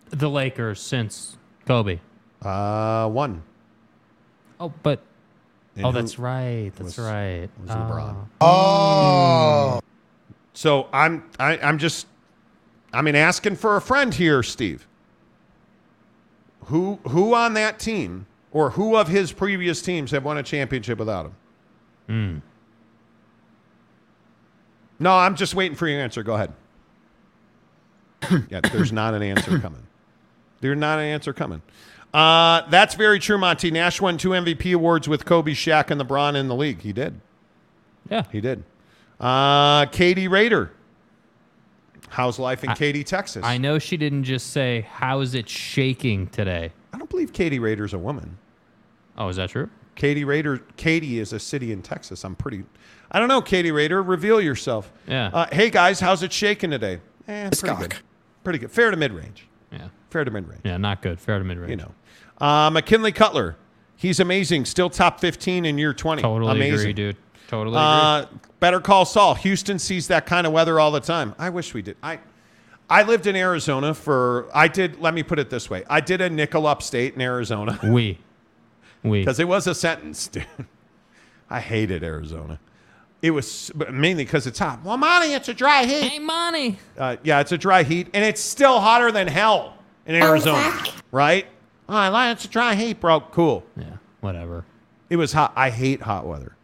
The 0.09 0.29
Lakers 0.29 0.81
since 0.81 1.37
Kobe. 1.67 1.99
Uh, 2.41 3.07
one. 3.09 3.43
Oh, 4.59 4.73
but 4.81 5.01
And 5.75 5.85
Oh, 5.85 5.91
who- 5.91 5.99
that's 5.99 6.17
right. 6.19 6.71
That's 6.75 6.97
was- 6.97 6.99
right. 6.99 7.49
was 7.61 7.69
LeBron. 7.69 8.15
Oh. 8.41 9.79
So 10.53 10.87
I'm 10.91 11.29
I, 11.39 11.57
I'm 11.57 11.77
just 11.77 12.07
I 12.93 13.01
mean 13.01 13.15
asking 13.15 13.55
for 13.55 13.75
a 13.75 13.81
friend 13.81 14.13
here, 14.13 14.43
Steve. 14.43 14.87
Who 16.65 16.99
who 17.07 17.33
on 17.33 17.53
that 17.55 17.79
team 17.79 18.27
or 18.51 18.71
who 18.71 18.95
of 18.95 19.07
his 19.07 19.31
previous 19.31 19.81
teams 19.81 20.11
have 20.11 20.23
won 20.23 20.37
a 20.37 20.43
championship 20.43 20.99
without 20.99 21.25
him? 21.27 21.35
Hmm. 22.07 22.37
No, 24.99 25.15
I'm 25.15 25.35
just 25.35 25.55
waiting 25.55 25.75
for 25.75 25.87
your 25.87 25.99
answer. 25.99 26.21
Go 26.21 26.35
ahead. 26.35 26.53
yeah, 28.49 28.59
there's 28.71 28.91
not 28.91 29.13
an 29.13 29.23
answer 29.23 29.57
coming. 29.59 29.81
There's 30.59 30.77
not 30.77 30.99
an 30.99 31.05
answer 31.05 31.33
coming. 31.33 31.61
Uh, 32.13 32.69
that's 32.69 32.93
very 32.95 33.19
true, 33.19 33.37
Monty. 33.37 33.71
Nash 33.71 33.99
won 33.99 34.17
two 34.17 34.29
MVP 34.29 34.75
awards 34.75 35.07
with 35.07 35.25
Kobe, 35.25 35.53
Shaq, 35.53 35.89
and 35.89 35.99
LeBron 35.99 36.35
in 36.35 36.47
the 36.47 36.55
league. 36.55 36.81
He 36.81 36.93
did. 36.93 37.19
Yeah. 38.09 38.25
He 38.31 38.41
did. 38.41 38.63
Uh, 39.21 39.85
Katie 39.87 40.27
Rader. 40.27 40.71
How's 42.09 42.39
life 42.39 42.63
in 42.65 42.73
Katy, 42.73 43.05
Texas? 43.05 43.45
I 43.45 43.57
know 43.57 43.79
she 43.79 43.95
didn't 43.95 44.23
just 44.25 44.47
say, 44.47 44.85
"How's 44.91 45.33
it 45.33 45.47
shaking 45.47 46.27
today?" 46.27 46.71
I 46.91 46.97
don't 46.97 47.09
believe 47.09 47.31
Katie 47.31 47.59
Rader's 47.59 47.93
a 47.93 47.97
woman. 47.99 48.37
Oh, 49.17 49.29
is 49.29 49.37
that 49.37 49.51
true? 49.51 49.69
Katie 49.95 50.25
Rader. 50.25 50.57
Katy 50.75 51.19
is 51.19 51.31
a 51.31 51.39
city 51.39 51.71
in 51.71 51.81
Texas. 51.81 52.25
I'm 52.25 52.35
pretty. 52.35 52.63
I 53.11 53.19
don't 53.19 53.27
know, 53.27 53.41
Katie 53.41 53.71
Rader. 53.71 54.01
Reveal 54.01 54.41
yourself. 54.41 54.91
Yeah. 55.07 55.29
Uh, 55.31 55.45
hey 55.51 55.69
guys, 55.69 55.99
how's 55.99 56.23
it 56.23 56.33
shaking 56.33 56.71
today? 56.71 56.99
Eh, 57.27 57.49
pretty 57.49 57.67
Cock. 57.67 57.79
good. 57.79 57.95
Pretty 58.43 58.59
good. 58.59 58.71
Fair 58.71 58.91
to 58.91 58.97
mid 58.97 59.13
range. 59.13 59.47
Yeah. 59.71 59.87
Fair 60.09 60.25
to 60.25 60.31
mid 60.31 60.47
range. 60.49 60.61
Yeah, 60.65 60.77
not 60.77 61.01
good. 61.01 61.19
Fair 61.19 61.37
to 61.37 61.45
mid 61.45 61.59
range. 61.59 61.69
You 61.69 61.77
know. 61.77 61.91
Uh, 62.45 62.69
McKinley 62.71 63.11
Cutler. 63.11 63.55
He's 63.95 64.19
amazing. 64.19 64.65
Still 64.65 64.89
top 64.89 65.19
15 65.19 65.63
in 65.63 65.77
year 65.77 65.93
20. 65.93 66.23
Totally 66.23 66.51
amazing. 66.51 66.79
agree, 66.79 66.93
dude. 66.93 67.17
Totally 67.51 67.75
agree. 67.75 67.83
Uh, 67.83 68.25
better 68.61 68.79
call 68.79 69.03
Saul. 69.03 69.35
Houston 69.35 69.77
sees 69.77 70.07
that 70.07 70.25
kind 70.25 70.47
of 70.47 70.53
weather 70.53 70.79
all 70.79 70.89
the 70.89 71.01
time. 71.01 71.35
I 71.37 71.49
wish 71.49 71.73
we 71.73 71.81
did. 71.81 71.97
I 72.01 72.19
I 72.89 73.03
lived 73.03 73.27
in 73.27 73.35
Arizona 73.35 73.93
for 73.93 74.47
I 74.53 74.69
did 74.69 75.01
let 75.01 75.13
me 75.13 75.21
put 75.21 75.37
it 75.37 75.49
this 75.49 75.69
way. 75.69 75.83
I 75.89 75.99
did 75.99 76.21
a 76.21 76.29
nickel 76.29 76.65
upstate 76.65 77.13
in 77.15 77.21
Arizona. 77.21 77.77
We. 77.83 78.19
We. 79.03 79.19
Because 79.19 79.41
it 79.41 79.49
was 79.49 79.67
a 79.67 79.75
sentence, 79.75 80.29
dude. 80.29 80.45
I 81.49 81.59
hated 81.59 82.05
Arizona. 82.05 82.57
It 83.21 83.31
was 83.31 83.69
mainly 83.89 84.23
because 84.23 84.47
it's 84.47 84.59
hot. 84.59 84.81
Well, 84.85 84.95
Monty, 84.95 85.33
it's 85.33 85.49
a 85.49 85.53
dry 85.53 85.83
heat. 85.83 86.07
Hey, 86.07 86.19
Monty. 86.19 86.79
Uh, 86.97 87.17
yeah, 87.23 87.41
it's 87.41 87.51
a 87.51 87.57
dry 87.57 87.83
heat, 87.83 88.07
and 88.13 88.23
it's 88.23 88.39
still 88.39 88.79
hotter 88.79 89.11
than 89.11 89.27
hell 89.27 89.75
in 90.05 90.15
Arizona, 90.15 90.83
right? 91.11 91.47
Oh, 91.89 91.95
I 91.95 92.07
like 92.07 92.37
it's 92.37 92.45
a 92.45 92.47
dry 92.47 92.75
heat, 92.75 93.01
bro. 93.01 93.19
Cool. 93.19 93.65
Yeah, 93.75 93.97
whatever. 94.21 94.63
It 95.09 95.17
was 95.17 95.33
hot. 95.33 95.51
I 95.57 95.69
hate 95.69 96.01
hot 96.01 96.25
weather. 96.25 96.55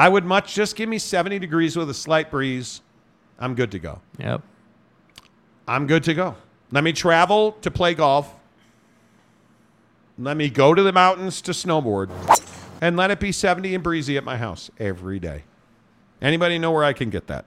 I 0.00 0.08
would 0.08 0.24
much 0.24 0.54
just 0.54 0.76
give 0.76 0.88
me 0.88 0.98
70 0.98 1.38
degrees 1.40 1.76
with 1.76 1.90
a 1.90 1.94
slight 1.94 2.30
breeze. 2.30 2.80
I'm 3.38 3.54
good 3.54 3.70
to 3.72 3.78
go. 3.78 4.00
Yep. 4.18 4.40
I'm 5.68 5.86
good 5.86 6.04
to 6.04 6.14
go. 6.14 6.36
Let 6.70 6.84
me 6.84 6.94
travel 6.94 7.52
to 7.60 7.70
play 7.70 7.92
golf. 7.92 8.34
Let 10.16 10.38
me 10.38 10.48
go 10.48 10.72
to 10.72 10.82
the 10.82 10.92
mountains 10.92 11.42
to 11.42 11.50
snowboard. 11.50 12.08
And 12.80 12.96
let 12.96 13.10
it 13.10 13.20
be 13.20 13.30
70 13.30 13.74
and 13.74 13.84
breezy 13.84 14.16
at 14.16 14.24
my 14.24 14.38
house 14.38 14.70
every 14.78 15.18
day. 15.18 15.44
Anybody 16.22 16.58
know 16.58 16.70
where 16.70 16.84
I 16.84 16.94
can 16.94 17.10
get 17.10 17.26
that? 17.26 17.44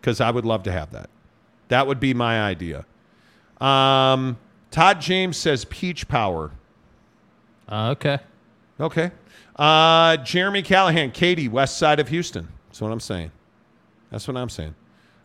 Because 0.00 0.20
I 0.20 0.32
would 0.32 0.44
love 0.44 0.64
to 0.64 0.72
have 0.72 0.90
that. 0.90 1.08
That 1.68 1.86
would 1.86 2.00
be 2.00 2.12
my 2.12 2.42
idea. 2.42 2.86
Um, 3.60 4.36
Todd 4.72 5.00
James 5.00 5.36
says 5.36 5.64
peach 5.66 6.08
power. 6.08 6.50
Uh, 7.68 7.90
okay. 7.90 8.18
Okay. 8.80 9.12
Uh, 9.58 10.16
Jeremy 10.18 10.62
Callahan, 10.62 11.10
Katy, 11.10 11.48
west 11.48 11.78
side 11.78 11.98
of 11.98 12.08
Houston. 12.08 12.48
That's 12.68 12.80
what 12.80 12.92
I'm 12.92 13.00
saying. 13.00 13.32
That's 14.10 14.28
what 14.28 14.36
I'm 14.36 14.48
saying. 14.48 14.74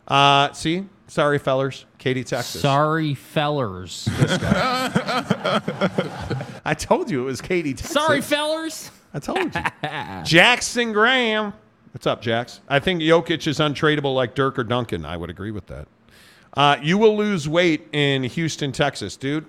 Uh, 0.08 0.52
see? 0.52 0.86
Sorry, 1.06 1.38
fellers. 1.38 1.86
Katy, 1.98 2.24
Texas. 2.24 2.60
Sorry, 2.60 3.14
fellers. 3.14 4.08
I 6.64 6.74
told 6.76 7.10
you 7.10 7.22
it 7.22 7.24
was 7.24 7.40
Katy, 7.40 7.74
Texas. 7.74 7.92
Sorry, 7.92 8.20
fellers. 8.20 8.90
I 9.12 9.18
told 9.20 9.54
you. 9.54 9.62
Jackson 10.24 10.92
Graham. 10.92 11.52
What's 11.92 12.06
up, 12.06 12.20
Jax? 12.20 12.60
I 12.68 12.80
think 12.80 13.02
Jokic 13.02 13.46
is 13.46 13.58
untradeable 13.60 14.14
like 14.14 14.34
Dirk 14.34 14.58
or 14.58 14.64
Duncan. 14.64 15.04
I 15.04 15.16
would 15.16 15.30
agree 15.30 15.52
with 15.52 15.66
that. 15.68 15.86
Uh, 16.54 16.76
you 16.82 16.98
will 16.98 17.16
lose 17.16 17.48
weight 17.48 17.86
in 17.92 18.24
Houston, 18.24 18.72
Texas, 18.72 19.16
dude. 19.16 19.46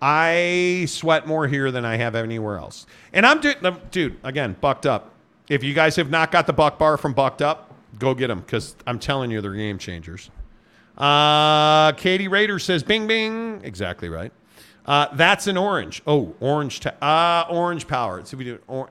I 0.00 0.84
sweat 0.88 1.26
more 1.26 1.46
here 1.48 1.70
than 1.70 1.84
I 1.84 1.96
have 1.96 2.14
anywhere 2.14 2.58
else. 2.58 2.86
And 3.12 3.24
I'm, 3.24 3.40
du- 3.40 3.80
dude, 3.90 4.16
again, 4.22 4.56
bucked 4.60 4.86
up. 4.86 5.12
If 5.48 5.62
you 5.64 5.74
guys 5.74 5.96
have 5.96 6.10
not 6.10 6.30
got 6.30 6.46
the 6.46 6.52
Buck 6.52 6.78
Bar 6.78 6.96
from 6.96 7.12
Bucked 7.14 7.40
Up, 7.40 7.72
go 7.98 8.14
get 8.14 8.26
them 8.28 8.40
because 8.40 8.76
I'm 8.86 8.98
telling 8.98 9.30
you, 9.30 9.40
they're 9.40 9.54
game 9.54 9.78
changers. 9.78 10.30
Uh, 10.98 11.92
Katie 11.92 12.28
Rader 12.28 12.58
says, 12.58 12.82
"Bing, 12.82 13.06
bing." 13.06 13.60
Exactly 13.62 14.08
right. 14.08 14.32
Uh, 14.86 15.08
that's 15.14 15.46
an 15.46 15.56
orange. 15.56 16.02
Oh, 16.06 16.34
orange. 16.40 16.80
Ta- 16.80 16.94
uh, 17.00 17.52
orange 17.52 17.86
power. 17.86 18.24
So 18.24 18.36
we 18.36 18.44
do. 18.44 18.58
Or- 18.66 18.90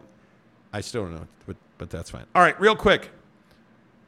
I 0.71 0.81
still 0.81 1.03
don't 1.03 1.15
know, 1.15 1.27
but 1.45 1.55
but 1.77 1.89
that's 1.89 2.09
fine. 2.09 2.25
All 2.35 2.41
right, 2.41 2.59
real 2.59 2.75
quick. 2.75 3.09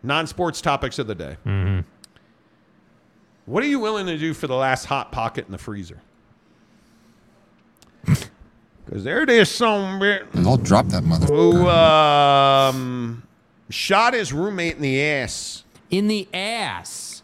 Non-sports 0.04 0.62
topics 0.62 1.00
of 1.00 1.08
the 1.08 1.16
day. 1.16 1.38
Mm-hmm. 1.46 1.80
What 3.46 3.64
are 3.64 3.68
you 3.68 3.80
willing 3.80 4.06
to 4.06 4.18
do 4.18 4.34
for 4.34 4.48
the 4.48 4.56
last 4.56 4.86
hot 4.86 5.12
pocket 5.12 5.46
in 5.48 5.52
the 5.52 5.58
freezer? 5.58 6.02
Because 8.86 9.04
there 9.04 9.22
it 9.22 9.30
is, 9.30 9.50
some 9.50 10.00
bit. 10.00 10.26
I'll 10.36 10.58
drop 10.58 10.88
that 10.88 11.04
mother. 11.04 11.26
Who 11.28 11.68
um, 11.68 13.24
shot 13.70 14.14
his 14.14 14.32
roommate 14.32 14.78
in 14.78 14.82
the 14.82 15.04
ass. 15.04 15.64
In 15.90 16.08
the 16.08 16.28
ass. 16.34 17.22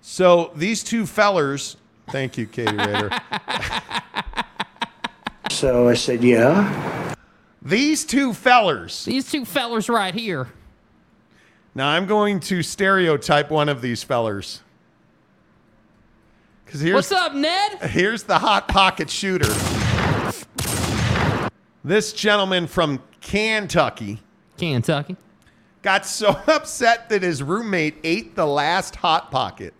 So 0.00 0.52
these 0.54 0.82
two 0.84 1.06
fellers, 1.06 1.76
thank 2.10 2.36
you, 2.36 2.46
Katie 2.46 2.76
Rader. 2.76 3.10
So 5.52 5.88
I 5.88 5.94
said, 5.94 6.24
yeah. 6.24 7.14
these 7.60 8.04
two 8.04 8.32
fellers. 8.32 9.04
These 9.04 9.30
two 9.30 9.44
fellers 9.44 9.88
right 9.88 10.12
here. 10.12 10.48
Now 11.74 11.90
I'm 11.90 12.06
going 12.06 12.40
to 12.40 12.64
stereotype 12.64 13.48
one 13.48 13.68
of 13.68 13.80
these 13.80 14.02
fellers. 14.02 14.60
Because 16.72 16.80
here's 16.80 16.94
What's 16.94 17.12
up, 17.12 17.34
Ned? 17.34 17.82
here's 17.82 18.22
the 18.22 18.38
hot 18.38 18.66
pocket 18.66 19.10
shooter. 19.10 19.52
This 21.84 22.14
gentleman 22.14 22.66
from 22.66 23.02
Kentucky 23.20 24.22
Kentucky. 24.56 25.18
got 25.82 26.06
so 26.06 26.30
upset 26.46 27.10
that 27.10 27.20
his 27.22 27.42
roommate 27.42 27.96
ate 28.02 28.36
the 28.36 28.46
last 28.46 28.96
hot 28.96 29.30
pocket. 29.30 29.74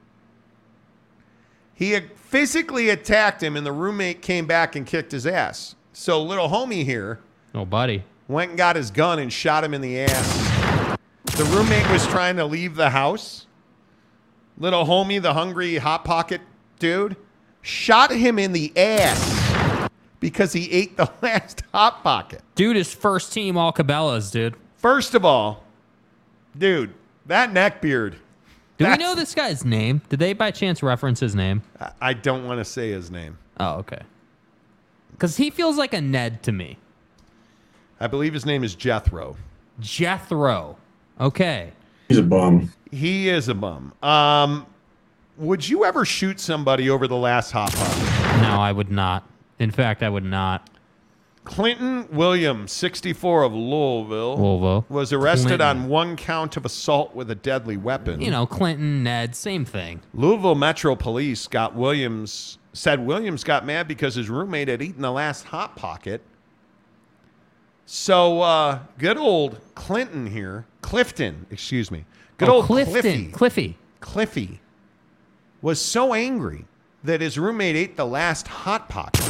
He 1.73 1.99
physically 1.99 2.91
attacked 2.91 3.43
him, 3.43 3.57
and 3.57 3.65
the 3.65 3.73
roommate 3.73 4.21
came 4.21 4.47
back 4.47 4.77
and 4.77 4.85
kicked 4.87 5.13
his 5.13 5.27
ass. 5.27 5.75
So 5.95 6.23
little 6.23 6.51
homie 6.51 6.85
here 6.85 7.21
Oh, 7.55 7.65
buddy. 7.65 8.05
went 8.29 8.51
and 8.51 8.59
got 8.59 8.77
his 8.77 8.91
gun 8.91 9.19
and 9.19 9.33
shot 9.33 9.65
him 9.65 9.73
in 9.73 9.81
the 9.81 9.99
ass. 10.01 10.99
The 11.37 11.45
roommate 11.45 11.89
was 11.91 12.07
trying 12.09 12.37
to 12.37 12.45
leave 12.45 12.75
the 12.75 12.91
house. 12.91 13.47
Little 14.59 14.85
homie, 14.85 15.23
the 15.23 15.33
hungry 15.33 15.77
hot 15.79 16.05
pocket 16.05 16.43
dude, 16.83 17.17
shot 17.63 18.11
him 18.11 18.41
in 18.41 18.53
the 18.53 18.77
ass 18.77 19.89
because 20.19 20.53
he 20.53 20.69
ate 20.73 20.97
the 20.97 21.09
last 21.23 21.63
hot 21.73 22.03
pocket. 22.03 22.43
Dude 22.57 22.77
is 22.77 22.93
first 22.93 23.33
team 23.33 23.57
all 23.57 23.73
Cabela's, 23.73 24.33
dude. 24.33 24.57
First 24.79 25.15
of 25.15 25.25
all, 25.25 25.63
dude, 26.59 26.93
that 27.27 27.53
neck 27.53 27.81
beard. 27.81 28.17
Do 28.79 28.89
we 28.89 28.97
know 28.97 29.15
this 29.15 29.33
guy's 29.33 29.65
name? 29.65 30.03
Did 30.09 30.19
they 30.19 30.33
by 30.33 30.51
chance 30.51 30.83
reference 30.83 31.21
his 31.21 31.37
name? 31.37 31.63
I- 31.81 31.93
I 32.01 32.13
don't 32.15 32.45
want 32.47 32.59
to 32.59 32.65
say 32.65 32.91
his 32.91 33.13
name. 33.13 33.39
Oh, 33.61 33.75
okay. 33.77 34.01
Because 35.13 35.37
he 35.37 35.51
feels 35.51 35.77
like 35.77 35.95
a 35.95 36.01
Ned 36.01 36.43
to 36.43 36.51
me. 36.53 36.79
I 38.01 38.09
believe 38.09 38.35
his 38.35 38.45
name 38.45 38.65
is 38.65 38.75
Jethro. 38.75 39.37
Jethro. 39.79 40.79
Okay. 41.21 41.71
He's 42.09 42.19
a 42.19 42.23
bum. 42.25 42.73
He 42.91 43.29
is 43.29 43.47
a 43.47 43.55
bum. 43.55 43.93
Um, 44.03 44.67
would 45.37 45.69
you 45.69 45.85
ever 45.85 46.05
shoot 46.05 46.39
somebody 46.41 46.89
over 46.91 47.07
the 47.09 47.17
last 47.17 47.51
hot 47.53 47.73
pocket? 47.73 48.43
No, 48.43 48.61
I 48.61 48.73
would 48.73 48.91
not. 48.91 49.29
In 49.59 49.71
fact, 49.71 50.03
I 50.03 50.09
would 50.09 50.25
not. 50.25 50.69
Clinton 51.45 52.07
Williams, 52.13 52.71
64 52.73 53.43
of 53.43 53.53
Louisville, 53.53 54.37
Louisville. 54.39 54.87
was 54.89 55.13
arrested 55.13 55.47
Clinton. 55.59 55.67
on 55.67 55.89
one 55.89 56.17
count 56.17 56.57
of 56.57 56.65
assault 56.65 57.17
with 57.17 57.31
a 57.33 57.35
deadly 57.35 57.77
weapon. 57.77 58.21
You 58.21 58.31
know, 58.31 58.47
Clinton, 58.47 59.03
Ned, 59.03 59.35
same 59.35 59.65
thing. 59.65 60.03
Louisville 60.15 60.55
Metro 60.55 60.95
Police 60.95 61.49
got 61.49 61.75
Williams 61.75 62.59
said 62.75 63.05
Williams 63.05 63.43
got 63.45 63.67
mad 63.67 63.87
because 63.89 64.15
his 64.15 64.31
roommate 64.31 64.69
had 64.69 64.81
eaten 64.81 65.03
the 65.03 65.11
last 65.11 65.45
hot 65.47 65.75
pocket. 65.77 66.23
So 67.87 68.41
uh, 68.41 68.79
good 68.99 69.19
old 69.19 69.59
Clinton 69.75 70.27
here, 70.29 70.65
Clifton, 70.81 71.47
excuse 71.51 71.91
me. 71.91 72.05
Good 72.39 72.49
Oh, 72.49 72.55
old 72.55 72.67
Clifton. 72.67 72.93
Cliffy. 73.03 73.29
Cliffy. 73.33 73.79
Cliffy 74.01 74.61
was 75.63 75.81
so 75.81 76.13
angry 76.13 76.67
that 77.05 77.21
his 77.21 77.39
roommate 77.39 77.77
ate 77.77 77.97
the 77.97 78.05
last 78.05 78.49
hot 78.49 78.89
pocket 78.89 79.25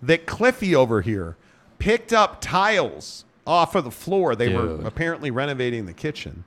that 0.00 0.26
Cliffy 0.26 0.74
over 0.74 1.02
here 1.02 1.36
picked 1.78 2.12
up 2.12 2.40
tiles 2.40 3.24
off 3.46 3.74
of 3.74 3.84
the 3.84 3.90
floor. 3.90 4.34
They 4.34 4.48
Dude. 4.48 4.80
were 4.80 4.86
apparently 4.86 5.30
renovating 5.30 5.86
the 5.86 5.92
kitchen 5.92 6.44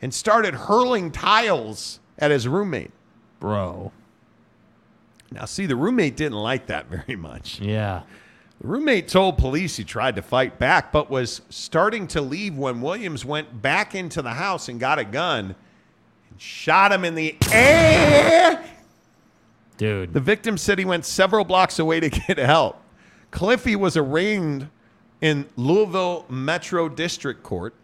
and 0.00 0.12
started 0.12 0.54
hurling 0.54 1.10
tiles 1.10 2.00
at 2.18 2.30
his 2.30 2.46
roommate. 2.46 2.92
Bro. 3.40 3.92
Now, 5.30 5.44
see, 5.44 5.66
the 5.66 5.76
roommate 5.76 6.16
didn't 6.16 6.38
like 6.38 6.66
that 6.66 6.86
very 6.90 7.16
much. 7.16 7.60
Yeah. 7.60 8.02
The 8.60 8.68
roommate 8.68 9.08
told 9.08 9.36
police 9.36 9.76
he 9.76 9.84
tried 9.84 10.16
to 10.16 10.22
fight 10.22 10.58
back, 10.58 10.90
but 10.92 11.10
was 11.10 11.42
starting 11.50 12.06
to 12.08 12.22
leave 12.22 12.56
when 12.56 12.80
Williams 12.80 13.24
went 13.24 13.60
back 13.60 13.94
into 13.94 14.22
the 14.22 14.30
house 14.30 14.68
and 14.68 14.80
got 14.80 14.98
a 14.98 15.04
gun 15.04 15.54
shot 16.38 16.92
him 16.92 17.04
in 17.04 17.14
the 17.14 17.36
air. 17.52 18.64
Dude. 19.76 20.12
The 20.14 20.20
victim 20.20 20.56
said 20.56 20.78
he 20.78 20.84
went 20.84 21.04
several 21.04 21.44
blocks 21.44 21.78
away 21.78 22.00
to 22.00 22.08
get 22.26 22.38
help. 22.38 22.80
Cliffy 23.30 23.76
was 23.76 23.96
arraigned 23.96 24.68
in 25.20 25.46
Louisville 25.56 26.24
Metro 26.28 26.88
District 26.88 27.42
Court. 27.42 27.74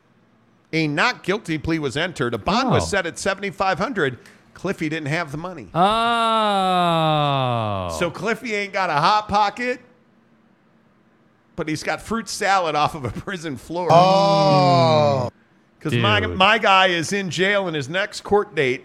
A 0.73 0.87
not 0.89 1.23
guilty 1.23 1.59
plea 1.59 1.79
was 1.79 1.97
entered. 1.97 2.33
A 2.33 2.39
bond 2.39 2.69
Oh. 2.69 2.73
was 2.73 2.89
set 2.89 3.05
at 3.07 3.19
7500 3.19 4.19
Cliffy 4.55 4.89
didn't 4.89 5.09
have 5.09 5.33
the 5.33 5.39
money. 5.39 5.69
Oh. 6.73 7.89
So 7.99 8.11
Cliffy 8.11 8.55
ain't 8.55 8.73
got 8.73 8.91
a 8.91 8.95
hot 8.95 9.29
pocket, 9.29 9.81
but 11.57 11.69
he's 11.69 11.83
got 11.83 12.01
fruit 12.01 12.29
salad 12.29 12.75
off 12.75 12.95
of 12.95 13.05
a 13.05 13.11
prison 13.21 13.57
floor. 13.57 13.89
Oh. 13.91 15.31
Because 15.83 15.99
my, 15.99 16.21
my 16.27 16.59
guy 16.59 16.89
is 16.89 17.13
in 17.13 17.31
jail 17.31 17.67
and 17.67 17.75
his 17.75 17.89
next 17.89 18.21
court 18.21 18.55
date 18.55 18.85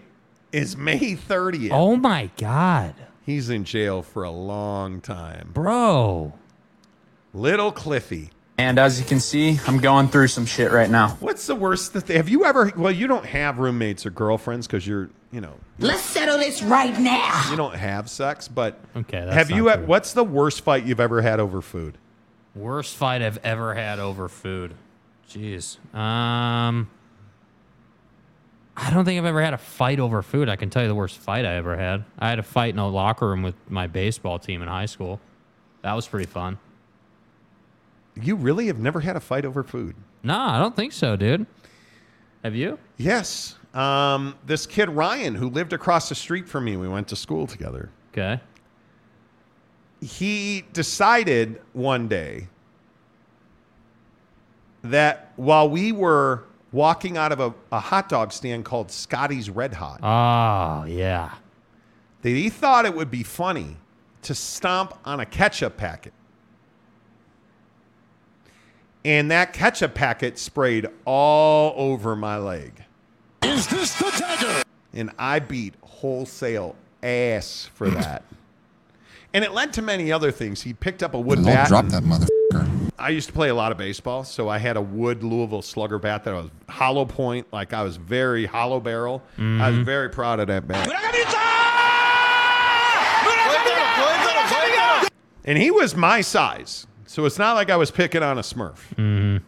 is 0.50 0.76
May 0.76 0.98
30th. 1.14 1.70
Oh 1.70 1.94
my 1.96 2.30
God. 2.36 2.94
He's 3.24 3.50
in 3.50 3.64
jail 3.64 4.02
for 4.02 4.24
a 4.24 4.30
long 4.30 5.00
time. 5.00 5.50
Bro. 5.54 6.32
Little 7.32 7.70
Cliffy. 7.70 8.30
And 8.56 8.78
as 8.80 8.98
you 8.98 9.06
can 9.06 9.20
see, 9.20 9.60
I'm 9.68 9.78
going 9.78 10.08
through 10.08 10.26
some 10.28 10.44
shit 10.44 10.72
right 10.72 10.90
now. 10.90 11.10
What's 11.20 11.46
the 11.46 11.54
worst 11.54 11.92
that 11.92 12.06
they 12.06 12.16
have 12.16 12.28
you 12.28 12.44
ever 12.44 12.72
well 12.76 12.90
you 12.90 13.06
don't 13.06 13.24
have 13.26 13.58
roommates 13.60 14.04
or 14.04 14.10
girlfriends 14.10 14.66
because 14.66 14.84
you're 14.84 15.10
you 15.30 15.40
know 15.40 15.52
Let's 15.78 16.00
settle 16.02 16.38
this 16.38 16.60
right 16.64 16.98
now. 16.98 17.48
you 17.50 17.56
don't 17.56 17.76
have 17.76 18.10
sex 18.10 18.48
but 18.48 18.80
Okay, 18.96 19.20
that's 19.20 19.34
have 19.34 19.50
you 19.52 19.66
not 19.66 19.78
had- 19.80 19.88
what's 19.88 20.12
the 20.14 20.24
worst 20.24 20.62
fight 20.62 20.84
you've 20.84 20.98
ever 20.98 21.22
had 21.22 21.38
over 21.38 21.60
food 21.62 21.96
Worst 22.56 22.96
fight 22.96 23.22
I've 23.22 23.38
ever 23.44 23.74
had 23.74 24.00
over 24.00 24.28
food. 24.28 24.74
Jeez. 25.28 25.76
Um 25.94 26.88
I 28.80 28.90
don't 28.90 29.04
think 29.04 29.18
I've 29.18 29.24
ever 29.24 29.42
had 29.42 29.54
a 29.54 29.58
fight 29.58 29.98
over 29.98 30.22
food. 30.22 30.48
I 30.48 30.54
can 30.54 30.70
tell 30.70 30.82
you 30.82 30.88
the 30.88 30.94
worst 30.94 31.18
fight 31.18 31.44
I 31.44 31.54
ever 31.56 31.76
had. 31.76 32.04
I 32.18 32.28
had 32.28 32.38
a 32.38 32.44
fight 32.44 32.72
in 32.74 32.78
a 32.78 32.88
locker 32.88 33.28
room 33.28 33.42
with 33.42 33.56
my 33.68 33.88
baseball 33.88 34.38
team 34.38 34.62
in 34.62 34.68
high 34.68 34.86
school. 34.86 35.20
That 35.82 35.94
was 35.94 36.06
pretty 36.06 36.26
fun. 36.26 36.58
you 38.20 38.36
really 38.36 38.66
have 38.68 38.78
never 38.78 39.00
had 39.00 39.16
a 39.16 39.20
fight 39.20 39.44
over 39.44 39.62
food 39.62 39.94
Nah, 40.22 40.56
I 40.56 40.58
don't 40.58 40.74
think 40.74 40.92
so, 40.92 41.14
dude. 41.16 41.46
Have 42.44 42.54
you? 42.54 42.78
yes 42.96 43.56
um, 43.74 44.34
this 44.46 44.66
kid 44.66 44.88
Ryan 44.88 45.34
who 45.34 45.50
lived 45.50 45.72
across 45.74 46.08
the 46.08 46.14
street 46.14 46.48
from 46.48 46.64
me 46.64 46.76
we 46.76 46.88
went 46.88 47.06
to 47.08 47.16
school 47.16 47.46
together 47.46 47.90
Okay. 48.12 48.40
he 50.00 50.64
decided 50.72 51.60
one 51.72 52.08
day 52.08 52.48
that 54.82 55.32
while 55.36 55.68
we 55.68 55.92
were 55.92 56.44
walking 56.72 57.16
out 57.16 57.32
of 57.32 57.40
a, 57.40 57.54
a 57.72 57.80
hot 57.80 58.08
dog 58.08 58.32
stand 58.32 58.64
called 58.64 58.90
Scotty's 58.90 59.48
Red 59.50 59.74
Hot 59.74 60.00
Oh, 60.02 60.84
yeah. 60.86 61.32
that 62.22 62.28
he 62.28 62.48
thought 62.50 62.84
it 62.84 62.94
would 62.94 63.10
be 63.10 63.22
funny 63.22 63.76
to 64.22 64.34
stomp 64.34 64.94
on 65.04 65.20
a 65.20 65.26
ketchup 65.26 65.76
packet. 65.76 66.12
And 69.04 69.30
that 69.30 69.52
ketchup 69.52 69.94
packet 69.94 70.38
sprayed 70.38 70.86
all 71.04 71.72
over 71.76 72.14
my 72.16 72.36
leg. 72.36 72.84
Is 73.42 73.66
this 73.68 73.94
the 73.94 74.10
dagger? 74.18 74.62
And 74.92 75.10
I 75.18 75.38
beat 75.38 75.74
wholesale 75.82 76.74
ass 77.02 77.70
for 77.74 77.88
that. 77.90 78.24
and 79.34 79.44
it 79.44 79.52
led 79.52 79.72
to 79.74 79.82
many 79.82 80.10
other 80.12 80.30
things. 80.30 80.62
He 80.62 80.74
picked 80.74 81.02
up 81.02 81.14
a 81.14 81.20
wood 81.20 81.38
Lord, 81.38 81.54
bat. 81.54 81.68
drop 81.68 81.86
that 81.86 82.02
motherfucker. 82.02 82.28
I 82.98 83.10
used 83.10 83.28
to 83.28 83.32
play 83.32 83.48
a 83.48 83.54
lot 83.54 83.70
of 83.72 83.78
baseball, 83.78 84.24
so 84.24 84.48
I 84.48 84.58
had 84.58 84.76
a 84.76 84.80
wood 84.82 85.22
Louisville 85.22 85.62
slugger 85.62 85.98
bat 85.98 86.24
that 86.24 86.34
was 86.34 86.50
hollow 86.68 87.04
point, 87.04 87.46
like 87.52 87.72
I 87.72 87.82
was 87.82 87.96
very 87.96 88.44
hollow 88.46 88.80
barrel. 88.80 89.22
I 89.38 89.70
was 89.70 89.78
Mhm. 89.78 89.84
very 89.84 90.08
proud 90.10 90.40
of 90.40 90.48
that 90.48 90.66
bat. 90.66 90.88
And 95.44 95.56
he 95.56 95.70
was 95.70 95.96
my 95.96 96.20
size. 96.20 96.86
So 97.06 97.24
it's 97.24 97.38
not 97.38 97.54
like 97.54 97.70
I 97.70 97.76
was 97.76 97.90
picking 97.90 98.22
on 98.22 98.36
a 98.36 98.42
Smurf. 98.42 98.76
Mm-hmm. 98.96 99.38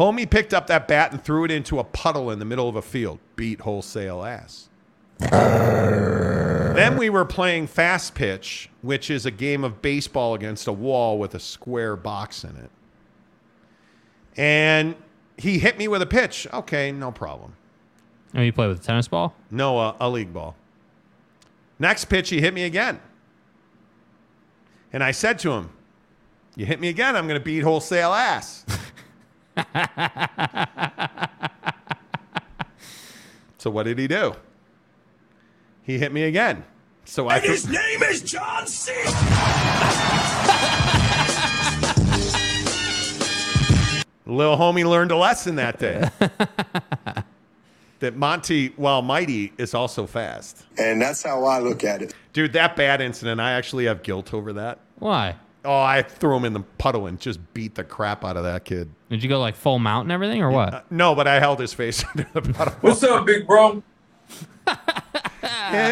Homie 0.00 0.28
picked 0.28 0.54
up 0.54 0.68
that 0.68 0.88
bat 0.88 1.12
and 1.12 1.22
threw 1.22 1.44
it 1.44 1.50
into 1.50 1.78
a 1.78 1.84
puddle 1.84 2.30
in 2.30 2.38
the 2.38 2.44
middle 2.46 2.68
of 2.68 2.76
a 2.76 2.82
field. 2.82 3.18
Beat 3.36 3.60
wholesale 3.60 4.24
ass. 4.24 4.70
Then 5.20 6.96
we 6.96 7.10
were 7.10 7.24
playing 7.24 7.66
fast 7.66 8.14
pitch, 8.14 8.70
which 8.82 9.10
is 9.10 9.26
a 9.26 9.30
game 9.30 9.64
of 9.64 9.80
baseball 9.80 10.34
against 10.34 10.66
a 10.66 10.72
wall 10.72 11.18
with 11.18 11.34
a 11.34 11.40
square 11.40 11.96
box 11.96 12.44
in 12.44 12.56
it. 12.56 12.70
And 14.36 14.96
he 15.36 15.58
hit 15.58 15.78
me 15.78 15.88
with 15.88 16.02
a 16.02 16.06
pitch. 16.06 16.46
Okay, 16.52 16.92
no 16.92 17.10
problem. 17.12 17.54
Oh, 18.34 18.40
you 18.40 18.52
play 18.52 18.66
with 18.66 18.80
a 18.80 18.82
tennis 18.82 19.06
ball? 19.06 19.34
No, 19.50 19.78
uh, 19.78 19.96
a 20.00 20.10
league 20.10 20.32
ball. 20.32 20.56
Next 21.78 22.06
pitch, 22.06 22.30
he 22.30 22.40
hit 22.40 22.54
me 22.54 22.64
again. 22.64 23.00
And 24.92 25.02
I 25.04 25.10
said 25.12 25.38
to 25.40 25.52
him, 25.52 25.70
You 26.56 26.66
hit 26.66 26.80
me 26.80 26.88
again, 26.88 27.16
I'm 27.16 27.26
going 27.26 27.38
to 27.38 27.44
beat 27.44 27.60
wholesale 27.60 28.12
ass. 28.12 28.64
so 33.58 33.70
what 33.70 33.84
did 33.84 33.98
he 33.98 34.08
do? 34.08 34.34
He 35.84 35.98
hit 35.98 36.12
me 36.12 36.24
again. 36.24 36.64
So 37.04 37.28
I. 37.28 37.36
And 37.36 37.44
his 37.44 37.68
name 37.68 38.02
is 38.02 38.22
John 38.22 38.66
C. 38.66 38.92
Little 44.26 44.56
homie 44.56 44.88
learned 44.88 45.10
a 45.10 45.16
lesson 45.16 45.56
that 45.56 45.78
day. 45.78 46.08
that 48.00 48.16
Monty, 48.16 48.68
while 48.76 49.02
mighty, 49.02 49.52
is 49.58 49.74
also 49.74 50.06
fast. 50.06 50.64
And 50.78 51.00
that's 51.00 51.22
how 51.22 51.44
I 51.44 51.58
look 51.58 51.84
at 51.84 52.00
it. 52.00 52.14
Dude, 52.32 52.54
that 52.54 52.74
bad 52.74 53.02
incident, 53.02 53.38
I 53.38 53.52
actually 53.52 53.84
have 53.84 54.02
guilt 54.02 54.32
over 54.32 54.54
that. 54.54 54.80
Why? 54.98 55.36
Oh, 55.66 55.78
I 55.80 56.02
threw 56.02 56.36
him 56.36 56.46
in 56.46 56.54
the 56.54 56.60
puddle 56.60 57.06
and 57.06 57.20
just 57.20 57.38
beat 57.52 57.74
the 57.74 57.84
crap 57.84 58.24
out 58.24 58.38
of 58.38 58.44
that 58.44 58.64
kid. 58.64 58.90
Did 59.10 59.22
you 59.22 59.28
go 59.28 59.38
like 59.40 59.56
full 59.56 59.78
mount 59.78 60.04
and 60.04 60.12
everything 60.12 60.42
or 60.42 60.50
what? 60.50 60.74
Uh, 60.74 60.80
no, 60.90 61.14
but 61.14 61.28
I 61.28 61.38
held 61.38 61.60
his 61.60 61.74
face 61.74 62.02
under 62.16 62.26
the 62.32 62.52
puddle. 62.52 62.74
What's 62.80 63.02
up, 63.02 63.26
big 63.26 63.46
bro? 63.46 63.82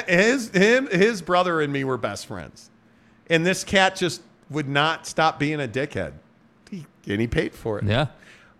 His 0.06 0.50
him 0.50 0.88
his 0.88 1.22
brother 1.22 1.60
and 1.60 1.72
me 1.72 1.84
were 1.84 1.98
best 1.98 2.26
friends, 2.26 2.70
and 3.28 3.44
this 3.44 3.64
cat 3.64 3.96
just 3.96 4.22
would 4.50 4.68
not 4.68 5.06
stop 5.06 5.38
being 5.38 5.60
a 5.60 5.68
dickhead. 5.68 6.12
He, 6.70 6.86
and 7.06 7.20
he 7.20 7.26
paid 7.26 7.54
for 7.54 7.78
it. 7.78 7.84
Yeah. 7.84 8.06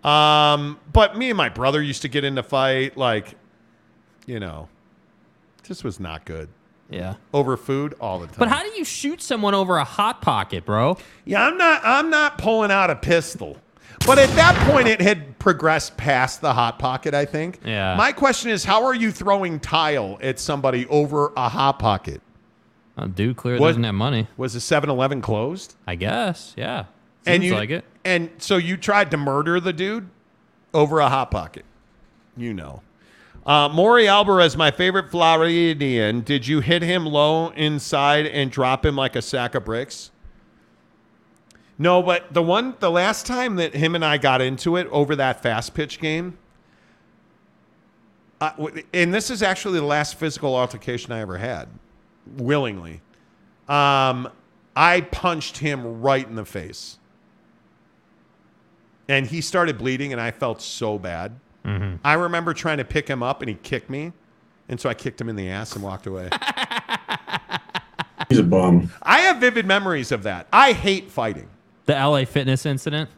Um, 0.04 0.80
but 0.92 1.16
me 1.16 1.30
and 1.30 1.36
my 1.36 1.48
brother 1.48 1.80
used 1.80 2.02
to 2.02 2.08
get 2.08 2.24
into 2.24 2.42
fight, 2.42 2.96
like, 2.96 3.36
you 4.26 4.40
know, 4.40 4.68
this 5.68 5.84
was 5.84 6.00
not 6.00 6.24
good. 6.24 6.48
Yeah. 6.90 7.14
Over 7.32 7.56
food 7.56 7.94
all 8.00 8.18
the 8.18 8.26
time. 8.26 8.36
But 8.38 8.48
how 8.48 8.62
do 8.62 8.70
you 8.76 8.84
shoot 8.84 9.22
someone 9.22 9.54
over 9.54 9.78
a 9.78 9.84
hot 9.84 10.20
pocket, 10.20 10.66
bro? 10.66 10.98
Yeah, 11.24 11.46
I'm 11.46 11.56
not 11.56 11.80
I'm 11.84 12.10
not 12.10 12.36
pulling 12.36 12.70
out 12.70 12.90
a 12.90 12.96
pistol. 12.96 13.56
But 14.04 14.18
at 14.18 14.28
that 14.30 14.56
point 14.70 14.88
it 14.88 15.00
had 15.00 15.38
progressed 15.38 15.96
past 15.96 16.40
the 16.40 16.52
hot 16.52 16.78
pocket, 16.78 17.14
I 17.14 17.24
think. 17.24 17.60
Yeah. 17.64 17.94
My 17.96 18.12
question 18.12 18.50
is 18.50 18.64
how 18.64 18.84
are 18.84 18.94
you 18.94 19.10
throwing 19.12 19.60
tile 19.60 20.18
at 20.20 20.38
somebody 20.38 20.86
over 20.88 21.32
a 21.36 21.48
hot 21.48 21.78
pocket? 21.78 22.20
A 22.96 23.08
dude 23.08 23.36
clearly 23.36 23.60
What- 23.60 23.68
doesn't 23.68 23.84
have 23.84 23.94
money. 23.94 24.26
Was 24.36 24.52
the 24.54 24.58
7-Eleven 24.60 25.22
closed? 25.22 25.76
I 25.86 25.94
guess. 25.94 26.52
Yeah. 26.56 26.84
and 27.26 27.42
Seems 27.42 27.44
you 27.46 27.54
like 27.54 27.70
it. 27.70 27.84
And 28.04 28.30
so 28.38 28.56
you 28.56 28.76
tried 28.76 29.10
to 29.12 29.16
murder 29.16 29.60
the 29.60 29.72
dude 29.72 30.08
over 30.74 30.98
a 30.98 31.08
hot 31.08 31.30
pocket. 31.30 31.64
You 32.36 32.52
know. 32.54 32.82
Uh, 33.46 33.68
Maury 33.68 34.06
Alvarez, 34.08 34.56
my 34.56 34.70
favorite 34.70 35.10
Floridian. 35.10 36.20
Did 36.20 36.46
you 36.46 36.60
hit 36.60 36.82
him 36.82 37.04
low 37.06 37.48
inside 37.50 38.26
and 38.26 38.50
drop 38.50 38.84
him 38.86 38.94
like 38.96 39.16
a 39.16 39.22
sack 39.22 39.54
of 39.56 39.64
bricks? 39.64 40.10
No, 41.78 42.02
but 42.02 42.32
the 42.32 42.42
one, 42.42 42.76
the 42.80 42.90
last 42.90 43.26
time 43.26 43.56
that 43.56 43.74
him 43.74 43.94
and 43.94 44.04
I 44.04 44.18
got 44.18 44.40
into 44.40 44.76
it 44.76 44.86
over 44.88 45.16
that 45.16 45.42
fast 45.42 45.74
pitch 45.74 45.98
game, 46.00 46.38
uh, 48.40 48.52
and 48.92 49.14
this 49.14 49.30
is 49.30 49.42
actually 49.42 49.78
the 49.78 49.86
last 49.86 50.16
physical 50.16 50.54
altercation 50.54 51.12
I 51.12 51.20
ever 51.20 51.38
had, 51.38 51.68
willingly. 52.36 53.00
Um, 53.68 54.28
I 54.74 55.02
punched 55.12 55.58
him 55.58 56.00
right 56.02 56.26
in 56.26 56.34
the 56.34 56.44
face, 56.44 56.98
and 59.08 59.26
he 59.26 59.40
started 59.40 59.78
bleeding, 59.78 60.12
and 60.12 60.20
I 60.20 60.30
felt 60.30 60.60
so 60.60 60.98
bad. 60.98 61.38
Mm-hmm. 61.64 61.96
I 62.04 62.14
remember 62.14 62.52
trying 62.52 62.78
to 62.78 62.84
pick 62.84 63.08
him 63.08 63.22
up, 63.22 63.42
and 63.42 63.48
he 63.48 63.54
kicked 63.54 63.88
me, 63.88 64.12
and 64.68 64.80
so 64.80 64.88
I 64.88 64.94
kicked 64.94 65.20
him 65.20 65.28
in 65.28 65.36
the 65.36 65.48
ass 65.48 65.74
and 65.74 65.84
walked 65.84 66.06
away. 66.06 66.28
He's 68.28 68.38
a 68.38 68.42
bum. 68.42 68.90
I 69.02 69.20
have 69.20 69.38
vivid 69.38 69.66
memories 69.66 70.10
of 70.10 70.22
that. 70.24 70.48
I 70.52 70.72
hate 70.72 71.10
fighting. 71.10 71.48
The 71.86 71.94
LA 71.94 72.24
Fitness 72.24 72.66
incident. 72.66 73.10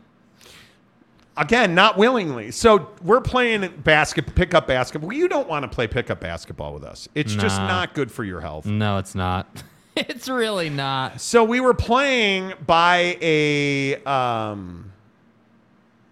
Again, 1.36 1.74
not 1.74 1.98
willingly. 1.98 2.52
So 2.52 2.90
we're 3.02 3.20
playing 3.20 3.68
basket 3.82 4.34
pickup 4.34 4.68
basketball. 4.68 5.12
You 5.12 5.28
don't 5.28 5.48
want 5.48 5.64
to 5.64 5.68
play 5.68 5.88
pickup 5.88 6.20
basketball 6.20 6.72
with 6.72 6.84
us. 6.84 7.08
It's 7.14 7.34
just 7.34 7.58
not 7.58 7.92
good 7.92 8.12
for 8.12 8.22
your 8.22 8.40
health. 8.40 8.66
No, 8.66 8.98
it's 8.98 9.16
not. 9.16 9.64
it's 9.96 10.28
really 10.28 10.70
not. 10.70 11.20
So 11.20 11.42
we 11.42 11.60
were 11.60 11.74
playing 11.74 12.52
by 12.64 13.18
a 13.20 13.96
um, 14.04 14.92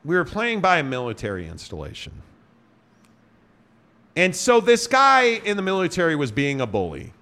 we 0.05 0.17
were 0.17 0.25
playing 0.25 0.61
by 0.61 0.79
a 0.79 0.83
military 0.83 1.47
installation. 1.47 2.13
And 4.17 4.35
so 4.35 4.61
this 4.61 4.87
guy 4.87 5.41
in 5.45 5.57
the 5.57 5.63
military 5.63 6.17
was 6.17 6.33
being 6.33 6.61
a 6.61 6.67
bully. 6.67 7.13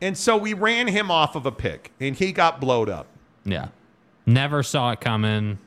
And 0.00 0.16
so 0.16 0.36
we 0.36 0.54
ran 0.54 0.88
him 0.88 1.10
off 1.10 1.34
of 1.36 1.46
a 1.46 1.52
pick 1.52 1.92
and 2.00 2.14
he 2.14 2.32
got 2.32 2.60
blowed 2.60 2.88
up. 2.88 3.06
Yeah. 3.44 3.68
Never 4.28 4.62
saw 4.62 4.90
it 4.92 5.00
coming. 5.00 5.58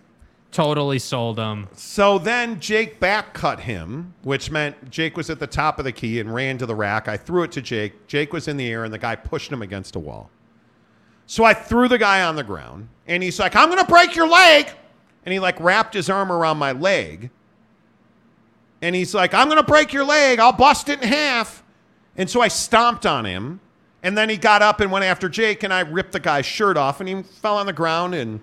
Totally 0.52 1.00
sold 1.00 1.40
him. 1.40 1.68
So 1.74 2.20
then 2.20 2.60
Jake 2.60 3.00
back 3.00 3.34
cut 3.34 3.62
him, 3.62 4.14
which 4.22 4.52
meant 4.52 4.92
Jake 4.92 5.18
was 5.18 5.32
at 5.32 5.40
the 5.40 5.48
top 5.48 5.80
of 5.80 5.86
the 5.86 5.92
key 5.92 6.20
and 6.20 6.32
ran 6.32 6.60
to 6.60 6.68
the 6.68 6.76
rack. 6.76 7.08
I 7.08 7.18
threw 7.18 7.42
it 7.42 7.52
to 7.54 7.62
Jake. 7.64 8.06
Jake 8.06 8.32
was 8.32 8.48
in 8.48 8.58
the 8.58 8.70
air 8.70 8.84
and 8.84 8.94
the 8.94 9.00
guy 9.00 9.16
pushed 9.16 9.52
him 9.52 9.64
against 9.64 9.96
a 9.96 10.00
wall. 10.00 10.30
So 11.26 11.44
I 11.44 11.56
threw 11.56 11.88
the 11.88 11.98
guy 11.98 12.22
on 12.22 12.36
the 12.36 12.44
ground 12.44 12.90
and 13.08 13.24
he's 13.24 13.40
like, 13.40 13.56
I'm 13.56 13.68
going 13.68 13.84
to 13.84 13.92
break 13.92 14.16
your 14.16 14.28
leg. 14.28 14.70
And 15.26 15.34
he 15.34 15.40
like 15.40 15.60
wrapped 15.60 15.96
his 15.96 16.08
arm 16.08 16.32
around 16.32 16.58
my 16.58 16.74
leg. 16.74 17.32
And 18.84 18.96
he's 18.96 19.16
like, 19.16 19.34
I'm 19.34 19.48
going 19.48 19.58
to 19.58 19.66
break 19.66 19.92
your 19.92 20.06
leg. 20.06 20.38
I'll 20.38 20.54
bust 20.54 20.88
it 20.88 21.02
in 21.02 21.08
half. 21.08 21.64
And 22.16 22.30
so 22.30 22.42
I 22.42 22.48
stomped 22.48 23.08
on 23.08 23.26
him. 23.26 23.60
And 24.04 24.16
then 24.16 24.30
he 24.30 24.38
got 24.38 24.62
up 24.62 24.82
and 24.82 24.92
went 24.92 25.06
after 25.06 25.30
Jake 25.30 25.64
and 25.64 25.74
I 25.74 25.80
ripped 25.80 26.12
the 26.12 26.20
guy's 26.20 26.46
shirt 26.46 26.78
off 26.78 27.00
and 27.00 27.10
he 27.10 27.24
fell 27.24 27.58
on 27.58 27.66
the 27.66 27.74
ground 27.74 28.14
and 28.14 28.40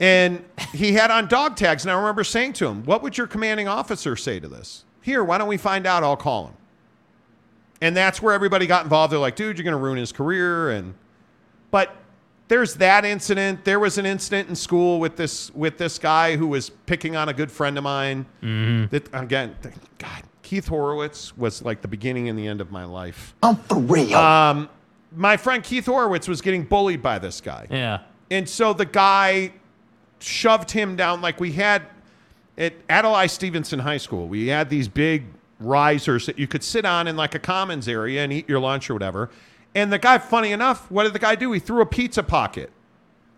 and 0.00 0.44
he 0.72 0.92
had 0.92 1.10
on 1.10 1.26
dog 1.26 1.56
tags. 1.56 1.84
And 1.84 1.90
I 1.90 1.94
remember 1.96 2.24
saying 2.24 2.54
to 2.54 2.66
him, 2.66 2.84
What 2.84 3.02
would 3.02 3.16
your 3.16 3.26
commanding 3.26 3.68
officer 3.68 4.16
say 4.16 4.40
to 4.40 4.48
this? 4.48 4.84
Here, 5.00 5.22
why 5.22 5.38
don't 5.38 5.48
we 5.48 5.56
find 5.56 5.86
out? 5.86 6.02
I'll 6.02 6.16
call 6.16 6.48
him. 6.48 6.54
And 7.80 7.96
that's 7.96 8.20
where 8.20 8.34
everybody 8.34 8.66
got 8.66 8.84
involved. 8.84 9.12
They're 9.12 9.18
like, 9.18 9.36
dude, 9.36 9.58
you're 9.58 9.64
going 9.64 9.72
to 9.72 9.78
ruin 9.78 9.98
his 9.98 10.10
career. 10.10 10.70
And 10.70 10.94
but 11.70 11.94
there's 12.48 12.74
that 12.74 13.04
incident. 13.04 13.64
There 13.64 13.78
was 13.78 13.98
an 13.98 14.06
incident 14.06 14.48
in 14.48 14.56
school 14.56 14.98
with 14.98 15.16
this 15.16 15.54
with 15.54 15.78
this 15.78 15.98
guy 15.98 16.36
who 16.36 16.46
was 16.46 16.70
picking 16.70 17.16
on 17.16 17.28
a 17.28 17.34
good 17.34 17.52
friend 17.52 17.76
of 17.76 17.84
mine. 17.84 18.26
Mm-hmm. 18.42 18.86
That 18.90 19.08
again, 19.12 19.56
God, 19.98 20.22
Keith 20.42 20.68
Horowitz 20.68 21.36
was 21.36 21.62
like 21.62 21.82
the 21.82 21.88
beginning 21.88 22.28
and 22.28 22.38
the 22.38 22.46
end 22.46 22.60
of 22.60 22.70
my 22.70 22.84
life. 22.84 23.34
I'm 23.42 23.56
for 23.56 23.78
real. 23.78 24.16
Um, 24.16 24.68
my 25.14 25.36
friend 25.36 25.62
Keith 25.62 25.86
Horowitz 25.86 26.28
was 26.28 26.40
getting 26.40 26.64
bullied 26.64 27.02
by 27.02 27.18
this 27.18 27.40
guy. 27.40 27.66
Yeah. 27.70 28.00
And 28.30 28.48
so 28.48 28.72
the 28.72 28.84
guy 28.84 29.52
shoved 30.26 30.70
him 30.70 30.96
down 30.96 31.20
like 31.20 31.40
we 31.40 31.52
had 31.52 31.82
at 32.58 32.74
Adlai 32.88 33.26
Stevenson 33.26 33.78
High 33.78 33.98
School. 33.98 34.28
We 34.28 34.48
had 34.48 34.68
these 34.68 34.88
big 34.88 35.24
risers 35.60 36.26
that 36.26 36.38
you 36.38 36.46
could 36.46 36.62
sit 36.62 36.84
on 36.84 37.06
in 37.06 37.16
like 37.16 37.34
a 37.34 37.38
commons 37.38 37.88
area 37.88 38.22
and 38.22 38.32
eat 38.32 38.48
your 38.48 38.60
lunch 38.60 38.90
or 38.90 38.94
whatever. 38.94 39.30
And 39.74 39.92
the 39.92 39.98
guy, 39.98 40.18
funny 40.18 40.52
enough, 40.52 40.90
what 40.90 41.04
did 41.04 41.12
the 41.12 41.18
guy 41.18 41.34
do? 41.34 41.52
He 41.52 41.60
threw 41.60 41.80
a 41.82 41.86
pizza 41.86 42.22
pocket, 42.22 42.70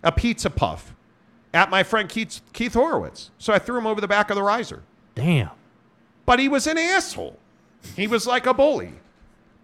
a 0.03 0.13
pizza 0.13 0.51
puff, 0.51 0.95
at 1.53 1.71
my 1.71 1.83
friend 1.83 2.09
Keith, 2.09 2.41
Keith 2.53 2.75
Horowitz. 2.75 3.31
So 3.39 3.53
I 3.53 3.59
threw 3.59 3.79
him 3.79 3.87
over 3.87 4.01
the 4.01 4.09
back 4.09 4.31
of 4.31 4.37
the 4.37 4.43
riser. 4.43 4.83
Damn. 5.15 5.51
But 6.27 6.39
he 6.39 6.49
was 6.49 6.67
an 6.67 6.79
asshole. 6.79 7.39
He 7.97 8.07
was 8.07 8.27
like 8.27 8.47
a 8.47 8.55
bully. 8.55 8.93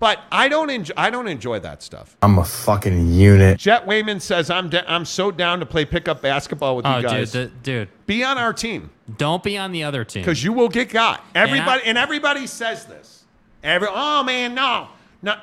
But 0.05 0.21
I 0.31 0.51
don't 0.51 0.69
enjoy. 0.69 0.93
I 0.99 1.09
don't 1.09 1.29
enjoy 1.29 1.61
that 1.61 1.83
stuff. 1.83 2.15
I'm 2.21 2.39
a 2.39 2.45
fucking 2.45 3.15
unit. 3.15 3.59
Jet 3.59 3.87
Wayman 3.87 4.21
says 4.21 4.51
I'm 4.51 4.69
da- 4.69 4.85
I'm 4.87 5.07
so 5.07 5.31
down 5.31 5.61
to 5.61 5.65
play 5.65 5.87
pickup 5.87 6.21
basketball 6.21 6.77
with 6.77 6.85
Oh, 6.85 6.99
you 6.99 7.03
guys. 7.05 7.33
dude, 7.33 7.51
the, 7.51 7.57
dude. 7.63 7.89
Be 8.05 8.23
on 8.23 8.37
our 8.37 8.53
team 8.53 8.91
Don't 9.17 9.43
be 9.43 9.57
on 9.57 9.73
the 9.73 9.83
other 9.85 10.05
team. 10.05 10.21
because 10.21 10.45
you 10.45 10.53
will 10.53 10.69
get 10.69 10.91
got. 10.91 11.25
Everybody 11.35 11.81
I- 11.85 11.87
and 11.87 11.97
everybody 11.97 12.47
says 12.47 12.85
this. 12.85 13.25
Every 13.63 13.89
oh 13.91 14.23
man, 14.25 14.55
no, 14.55 14.89
no, 15.23 15.37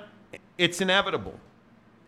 it's 0.60 0.80
inevitable. 0.80 1.40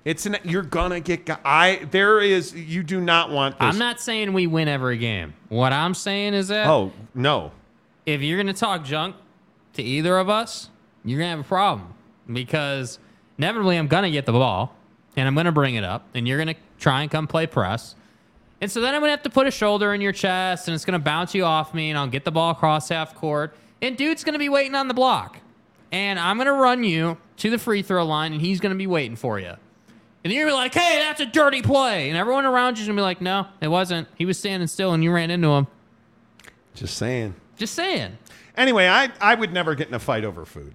It's 0.06 0.28
an 0.28 0.38
you're 0.44 0.62
gonna 0.62 1.00
get 1.00 1.26
got. 1.26 1.42
I 1.44 1.88
there 1.90 2.20
is 2.20 2.54
you 2.54 2.84
do 2.84 3.02
not 3.02 3.32
want 3.32 3.58
this. 3.58 3.66
I'm 3.68 3.80
not 3.80 4.00
saying 4.00 4.32
we 4.32 4.46
win 4.46 4.68
every 4.68 5.00
game. 5.00 5.34
What 5.50 5.74
I'm 5.74 5.96
saying 5.96 6.36
is 6.36 6.50
that 6.50 6.68
Oh 6.68 6.92
no, 7.16 7.52
if 8.06 8.22
you're 8.22 8.38
going 8.38 8.54
to 8.54 8.60
talk 8.60 8.86
junk 8.86 9.16
to 9.74 9.82
either 9.82 10.20
of 10.20 10.30
us, 10.30 10.70
you're 11.04 11.18
going 11.18 11.32
to 11.32 11.38
have 11.38 11.46
a 11.48 11.50
problem 11.50 11.96
because 12.32 13.00
inevitably 13.38 13.78
I'm 13.78 13.88
going 13.88 14.04
to 14.04 14.12
get 14.12 14.26
the 14.26 14.32
ball 14.32 14.76
and 15.16 15.28
I'm 15.28 15.34
going 15.34 15.46
to 15.46 15.52
bring 15.52 15.76
it 15.76 15.84
up 15.84 16.08
and 16.14 16.28
you're 16.28 16.38
going 16.44 16.56
to 16.56 16.62
try 16.80 17.02
and 17.02 17.12
come 17.12 17.28
play 17.28 17.48
press. 17.48 17.96
And 18.62 18.72
so 18.72 18.82
then 18.82 18.94
I'm 18.94 19.02
going 19.02 19.10
to 19.10 19.16
have 19.16 19.24
to 19.24 19.30
put 19.30 19.48
a 19.48 19.52
shoulder 19.52 19.94
in 19.94 20.02
your 20.02 20.14
chest 20.14 20.68
and 20.68 20.76
it's 20.76 20.86
going 20.86 21.00
to 21.00 21.04
bounce 21.04 21.36
you 21.36 21.44
off 21.44 21.74
me 21.74 21.90
and 21.90 22.00
I'll 22.00 22.08
get 22.08 22.24
the 22.24 22.32
ball 22.32 22.52
across 22.52 22.90
half 22.90 23.14
court. 23.14 23.56
And 23.82 23.98
dude's 23.98 24.24
going 24.24 24.34
to 24.34 24.40
be 24.40 24.50
waiting 24.50 24.76
on 24.76 24.88
the 24.88 24.94
block. 24.94 25.40
And 25.92 26.18
I'm 26.18 26.38
going 26.38 26.48
to 26.48 26.54
run 26.54 26.84
you 26.84 27.18
to 27.38 27.50
the 27.50 27.58
free 27.58 27.82
throw 27.82 28.06
line 28.06 28.32
and 28.34 28.42
he's 28.42 28.60
going 28.60 28.72
to 28.72 28.78
be 28.78 28.88
waiting 28.88 29.16
for 29.16 29.40
you. 29.40 29.54
And 30.24 30.32
you're 30.32 30.46
going 30.46 30.54
to 30.54 30.58
be 30.58 30.64
like, 30.64 30.74
hey, 30.74 31.00
that's 31.00 31.20
a 31.20 31.26
dirty 31.26 31.62
play. 31.62 32.08
And 32.08 32.18
everyone 32.18 32.46
around 32.46 32.78
you's 32.78 32.88
going 32.88 32.96
to 32.96 33.02
be 33.02 33.04
like, 33.04 33.20
no, 33.20 33.48
it 33.60 33.68
wasn't. 33.68 34.08
He 34.16 34.26
was 34.26 34.40
standing 34.40 34.68
still 34.68 34.94
and 34.94 35.04
you 35.04 35.12
ran 35.12 35.30
into 35.30 35.50
him. 35.50 35.68
just 36.74 36.96
saying. 36.96 37.36
Just 37.58 37.76
saying. 37.76 38.18
Anyway, 38.56 38.88
I 38.88 39.12
I 39.20 39.36
would 39.36 39.52
never 39.52 39.76
get 39.76 39.88
in 39.90 39.94
a 39.94 40.00
fight 40.00 40.24
over 40.24 40.46
food. 40.46 40.74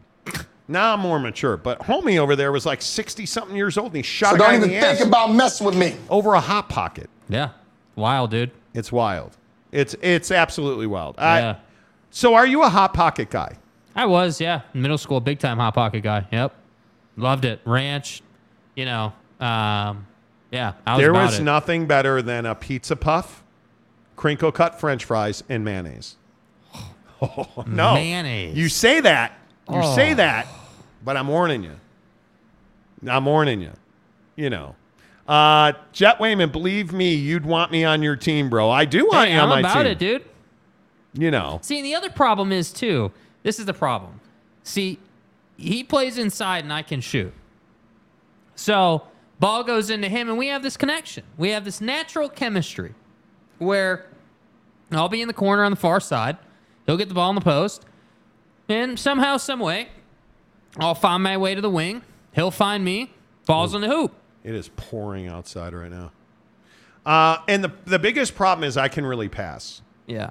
Now 0.70 0.92
I'm 0.94 1.00
more 1.00 1.18
mature, 1.18 1.56
but 1.56 1.78
homie 1.80 2.18
over 2.18 2.36
there 2.36 2.52
was 2.52 2.66
like 2.66 2.82
60 2.82 3.24
something 3.26 3.56
years 3.56 3.78
old 3.78 3.88
and 3.88 3.96
he 3.96 4.02
shot 4.02 4.30
So 4.30 4.36
a 4.36 4.38
guy 4.38 4.44
don't 4.52 4.54
in 4.56 4.60
even 4.70 4.74
the 4.74 4.80
think 4.86 5.00
ass 5.00 5.06
about 5.06 5.32
messing 5.32 5.66
with 5.66 5.76
me. 5.76 5.96
over 6.10 6.34
a 6.34 6.40
hot 6.40 6.68
pocket. 6.68 7.08
Yeah. 7.28 7.50
Wild, 7.96 8.30
dude. 8.30 8.50
It's 8.74 8.92
wild. 8.92 9.36
It's 9.72 9.94
it's 10.02 10.30
absolutely 10.30 10.86
wild. 10.86 11.16
I, 11.18 11.38
Yeah. 11.40 11.56
So 12.10 12.34
are 12.34 12.46
you 12.46 12.62
a 12.62 12.68
hot 12.68 12.92
pocket 12.94 13.30
guy? 13.30 13.56
I 13.96 14.06
was, 14.06 14.40
yeah. 14.40 14.60
Middle 14.74 14.98
school, 14.98 15.20
big 15.20 15.38
time 15.38 15.56
hot 15.58 15.74
pocket 15.74 16.02
guy. 16.02 16.26
Yep. 16.30 16.54
Loved 17.16 17.44
it. 17.44 17.60
Ranch, 17.64 18.22
you 18.76 18.84
know. 18.84 19.12
Um, 19.40 20.06
yeah. 20.50 20.74
I 20.86 20.94
was 20.94 21.00
there 21.02 21.10
about 21.10 21.26
was 21.26 21.38
it. 21.38 21.42
nothing 21.42 21.86
better 21.86 22.22
than 22.22 22.46
a 22.46 22.54
pizza 22.54 22.94
puff, 22.94 23.42
crinkle 24.16 24.52
cut 24.52 24.78
French 24.78 25.04
fries, 25.04 25.42
and 25.48 25.64
mayonnaise. 25.64 26.16
Oh, 27.20 27.64
no 27.66 27.94
Mayonnaise. 27.94 28.56
You 28.56 28.68
say 28.68 29.00
that. 29.00 29.32
You 29.68 29.80
Oh. 29.82 29.94
say 29.96 30.14
that, 30.14 30.46
but 31.04 31.16
I'm 31.16 31.28
warning 31.28 31.64
you. 31.64 31.76
I'm 33.08 33.24
warning 33.24 33.60
you. 33.60 33.72
You 34.36 34.50
know. 34.50 34.74
Uh, 35.26 35.72
Jet 35.92 36.18
Wayman, 36.18 36.50
believe 36.50 36.92
me, 36.92 37.14
you'd 37.14 37.44
want 37.44 37.70
me 37.70 37.84
on 37.84 38.02
your 38.02 38.16
team, 38.16 38.48
bro. 38.48 38.70
I 38.70 38.84
do 38.86 39.06
want 39.06 39.28
Hey, 39.28 39.34
you 39.34 39.40
on 39.40 39.50
I'm 39.50 39.62
my 39.62 39.70
about 39.70 39.82
team. 39.82 39.92
it, 39.92 39.98
dude. 39.98 40.24
You 41.12 41.30
know. 41.30 41.58
See, 41.62 41.82
the 41.82 41.94
other 41.94 42.08
problem 42.10 42.50
is, 42.50 42.72
too, 42.72 43.12
this 43.42 43.58
is 43.58 43.66
the 43.66 43.74
problem. 43.74 44.20
See, 44.62 44.98
he 45.56 45.84
plays 45.84 46.16
inside 46.18 46.64
and 46.64 46.72
I 46.72 46.82
can 46.82 47.00
shoot. 47.00 47.32
So, 48.54 49.02
ball 49.38 49.64
goes 49.64 49.90
into 49.90 50.08
him 50.08 50.28
and 50.28 50.38
we 50.38 50.48
have 50.48 50.62
this 50.62 50.76
connection. 50.76 51.24
We 51.36 51.50
have 51.50 51.64
this 51.64 51.80
natural 51.80 52.28
chemistry 52.28 52.94
where 53.58 54.06
I'll 54.92 55.08
be 55.08 55.20
in 55.20 55.28
the 55.28 55.34
corner 55.34 55.64
on 55.64 55.72
the 55.72 55.76
far 55.76 56.00
side. 56.00 56.38
He'll 56.86 56.96
get 56.96 57.08
the 57.08 57.14
ball 57.14 57.28
in 57.30 57.34
the 57.34 57.40
post. 57.42 57.84
And 58.68 58.98
somehow, 58.98 59.36
some 59.36 59.60
way, 59.60 59.88
I'll 60.78 60.94
find 60.94 61.22
my 61.22 61.36
way 61.36 61.54
to 61.54 61.60
the 61.60 61.70
wing. 61.70 62.02
He'll 62.32 62.50
find 62.50 62.84
me. 62.84 63.12
Ball's 63.46 63.74
in 63.74 63.80
the 63.80 63.88
hoop. 63.88 64.12
It 64.44 64.54
is 64.54 64.68
pouring 64.76 65.26
outside 65.26 65.72
right 65.74 65.90
now. 65.90 66.12
Uh, 67.06 67.38
and 67.48 67.64
the, 67.64 67.72
the 67.86 67.98
biggest 67.98 68.34
problem 68.34 68.68
is 68.68 68.76
I 68.76 68.88
can 68.88 69.06
really 69.06 69.28
pass. 69.28 69.80
Yeah. 70.06 70.30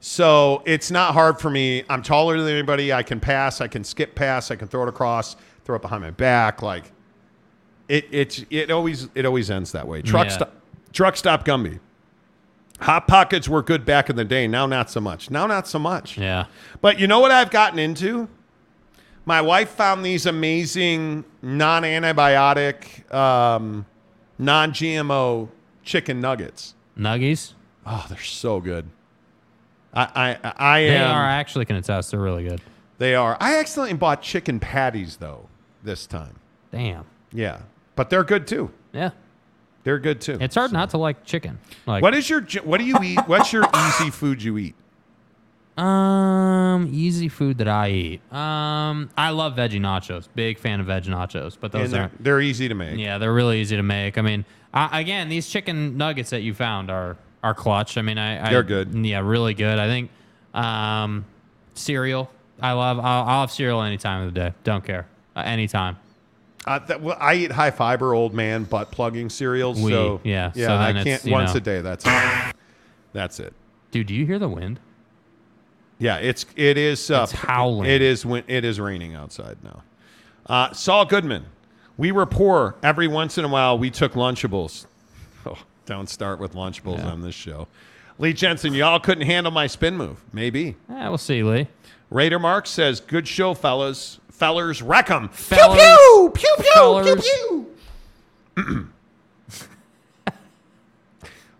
So 0.00 0.62
it's 0.64 0.90
not 0.90 1.12
hard 1.12 1.38
for 1.40 1.50
me. 1.50 1.84
I'm 1.90 2.02
taller 2.02 2.38
than 2.40 2.48
anybody. 2.52 2.92
I 2.92 3.02
can 3.02 3.20
pass. 3.20 3.60
I 3.60 3.68
can 3.68 3.84
skip 3.84 4.14
pass. 4.14 4.50
I 4.50 4.56
can 4.56 4.68
throw 4.68 4.84
it 4.84 4.88
across, 4.88 5.36
throw 5.64 5.76
it 5.76 5.82
behind 5.82 6.02
my 6.02 6.10
back. 6.10 6.62
Like 6.62 6.92
it, 7.88 8.06
it's 8.10 8.44
it 8.48 8.70
always 8.70 9.08
it 9.14 9.26
always 9.26 9.50
ends 9.50 9.72
that 9.72 9.86
way. 9.88 10.00
Truck 10.02 10.28
Yeah. 10.28 10.32
stop, 10.34 10.52
truck 10.92 11.16
stop 11.16 11.44
Gumby. 11.44 11.80
Hot 12.80 13.08
pockets 13.08 13.48
were 13.48 13.62
good 13.62 13.84
back 13.84 14.08
in 14.08 14.14
the 14.14 14.24
day. 14.24 14.46
Now 14.46 14.66
not 14.66 14.88
so 14.88 15.00
much. 15.00 15.30
Now 15.32 15.46
not 15.48 15.66
so 15.66 15.80
much. 15.80 16.16
Yeah. 16.16 16.46
But 16.80 17.00
you 17.00 17.08
know 17.08 17.18
what 17.18 17.32
I've 17.32 17.50
gotten 17.50 17.78
into? 17.80 18.28
My 19.28 19.42
wife 19.42 19.68
found 19.68 20.06
these 20.06 20.24
amazing 20.24 21.22
non-antibiotic, 21.42 23.12
um, 23.12 23.84
non-GMO 24.38 25.50
chicken 25.82 26.22
nuggets. 26.22 26.74
Nuggies. 26.98 27.52
Oh, 27.84 28.06
they're 28.08 28.18
so 28.22 28.58
good. 28.58 28.88
I 29.92 30.38
I 30.42 30.52
I 30.56 30.80
They 30.80 30.96
am. 30.96 31.10
are 31.14 31.22
I 31.26 31.34
actually 31.34 31.66
can 31.66 31.76
attest. 31.76 32.10
They're 32.10 32.20
really 32.20 32.44
good. 32.48 32.62
They 32.96 33.14
are. 33.14 33.36
I 33.38 33.58
accidentally 33.58 33.98
bought 33.98 34.22
chicken 34.22 34.60
patties 34.60 35.18
though 35.18 35.46
this 35.82 36.06
time. 36.06 36.36
Damn. 36.72 37.04
Yeah, 37.30 37.60
but 37.96 38.08
they're 38.08 38.24
good 38.24 38.46
too. 38.46 38.70
Yeah. 38.94 39.10
They're 39.84 39.98
good 39.98 40.22
too. 40.22 40.38
It's 40.40 40.54
hard 40.54 40.72
not 40.72 40.88
to 40.90 40.98
like 40.98 41.24
chicken. 41.26 41.58
Like 41.86 42.02
what 42.02 42.14
is 42.14 42.30
your 42.30 42.40
what 42.64 42.78
do 42.78 42.84
you 42.84 42.96
eat? 43.02 43.18
What's 43.26 43.52
your 43.52 43.66
easy 43.88 44.08
food 44.10 44.42
you 44.42 44.56
eat? 44.56 44.74
Um, 45.78 46.88
easy 46.92 47.28
food 47.28 47.58
that 47.58 47.68
I 47.68 47.90
eat. 47.90 48.32
Um, 48.32 49.10
I 49.16 49.30
love 49.30 49.54
veggie 49.54 49.80
nachos. 49.80 50.28
Big 50.34 50.58
fan 50.58 50.80
of 50.80 50.86
veggie 50.86 51.06
nachos, 51.08 51.56
but 51.58 51.72
those 51.72 51.84
And 51.84 51.92
they're, 51.92 52.02
aren't. 52.02 52.24
they're 52.24 52.40
easy 52.40 52.68
to 52.68 52.74
make. 52.74 52.98
Yeah, 52.98 53.18
they're 53.18 53.32
really 53.32 53.60
easy 53.60 53.76
to 53.76 53.82
make. 53.82 54.18
I 54.18 54.22
mean, 54.22 54.44
I, 54.74 55.00
again, 55.00 55.28
these 55.28 55.48
chicken 55.48 55.96
nuggets 55.96 56.30
that 56.30 56.40
you 56.42 56.52
found 56.54 56.90
are 56.90 57.16
are 57.42 57.54
clutch. 57.54 57.96
I 57.96 58.02
mean, 58.02 58.18
I, 58.18 58.48
I 58.48 58.50
They're 58.50 58.62
good. 58.64 58.92
Yeah, 58.92 59.20
really 59.20 59.54
good. 59.54 59.78
I 59.78 59.86
think 59.86 60.10
um, 60.54 61.24
cereal. 61.74 62.30
I 62.60 62.72
love. 62.72 62.98
I'll, 62.98 63.24
I'll 63.24 63.40
have 63.42 63.52
cereal 63.52 63.80
any 63.82 63.98
time 63.98 64.26
of 64.26 64.34
the 64.34 64.40
day. 64.40 64.54
Don't 64.64 64.84
care. 64.84 65.06
Uh, 65.36 65.42
anytime. 65.44 65.96
Uh, 66.66 66.80
that, 66.80 67.00
well, 67.00 67.16
I 67.20 67.34
eat 67.34 67.52
high 67.52 67.70
fiber 67.70 68.12
old 68.14 68.34
man 68.34 68.64
butt 68.64 68.90
plugging 68.90 69.30
cereals. 69.30 69.80
We- 69.80 69.92
so 69.92 70.20
yeah, 70.24 70.50
yeah, 70.54 70.66
so 70.66 70.74
I 70.74 70.90
it's, 70.90 71.04
can't 71.04 71.24
you 71.24 71.32
once 71.32 71.54
know. 71.54 71.58
a 71.58 71.60
day. 71.60 71.80
That's 71.80 72.04
it. 72.04 72.54
That's 73.12 73.38
it. 73.40 73.54
Dude, 73.92 74.08
do 74.08 74.14
you 74.14 74.26
hear 74.26 74.38
the 74.40 74.48
wind? 74.48 74.80
Yeah, 75.98 76.16
it's 76.18 76.46
it 76.56 76.76
is 76.78 77.10
uh, 77.10 77.22
It's 77.24 77.32
howling. 77.32 77.90
It 77.90 78.02
is 78.02 78.24
when 78.24 78.44
it 78.46 78.64
is 78.64 78.78
raining 78.78 79.14
outside 79.14 79.58
now. 79.64 79.82
Uh, 80.46 80.72
Saul 80.72 81.04
Goodman, 81.04 81.44
we 81.96 82.12
were 82.12 82.24
poor. 82.26 82.76
Every 82.82 83.08
once 83.08 83.36
in 83.38 83.44
a 83.44 83.48
while, 83.48 83.78
we 83.78 83.90
took 83.90 84.12
Lunchables. 84.12 84.86
Oh, 85.46 85.56
don't 85.86 86.08
start 86.08 86.40
with 86.40 86.54
Lunchables 86.54 87.02
on 87.04 87.22
this 87.22 87.34
show. 87.34 87.68
Lee 88.18 88.32
Jensen, 88.32 88.74
y'all 88.74 88.98
couldn't 89.00 89.24
handle 89.24 89.52
my 89.52 89.66
spin 89.68 89.96
move. 89.96 90.22
Maybe. 90.32 90.76
Yeah, 90.90 91.08
we'll 91.08 91.16
see, 91.16 91.42
Lee. 91.44 91.68
Raider 92.10 92.38
Mark 92.40 92.66
says, 92.66 93.00
"Good 93.00 93.26
show, 93.28 93.54
fellas. 93.54 94.18
Fellers, 94.30 94.82
wreck 94.82 95.10
'em. 95.10 95.28
Fellers. 95.28 95.78
Pew 95.80 96.30
pew 96.34 96.54
pew 96.56 96.64
pew 96.64 96.72
Fellers. 96.74 97.22
pew 97.24 97.66
pew." 98.56 98.88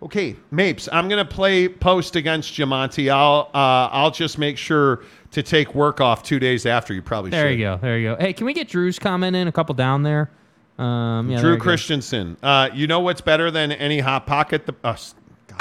Okay, 0.00 0.36
Mapes, 0.52 0.88
I'm 0.92 1.08
gonna 1.08 1.24
play 1.24 1.68
post 1.68 2.14
against 2.14 2.52
Jamonti. 2.54 3.10
I'll 3.10 3.50
uh, 3.52 3.88
I'll 3.92 4.12
just 4.12 4.38
make 4.38 4.56
sure 4.56 5.02
to 5.32 5.42
take 5.42 5.74
work 5.74 6.00
off 6.00 6.22
two 6.22 6.38
days 6.38 6.66
after. 6.66 6.94
You 6.94 7.02
probably 7.02 7.30
There 7.32 7.48
should. 7.50 7.58
you 7.58 7.64
go. 7.64 7.78
There 7.82 7.98
you 7.98 8.10
go. 8.14 8.16
Hey, 8.20 8.32
can 8.32 8.46
we 8.46 8.52
get 8.54 8.68
Drew's 8.68 8.98
comment 8.98 9.34
in? 9.34 9.48
A 9.48 9.52
couple 9.52 9.74
down 9.74 10.04
there. 10.04 10.30
Um, 10.78 11.28
yeah, 11.28 11.36
there 11.38 11.42
Drew 11.42 11.52
you 11.54 11.58
go. 11.58 11.62
Christensen. 11.64 12.36
Uh, 12.42 12.68
you 12.72 12.86
know 12.86 13.00
what's 13.00 13.20
better 13.20 13.50
than 13.50 13.72
any 13.72 13.98
hot 13.98 14.24
pocket? 14.28 14.66
The 14.66 14.74
uh, 14.84 14.90
s- 14.92 15.16
God. 15.48 15.58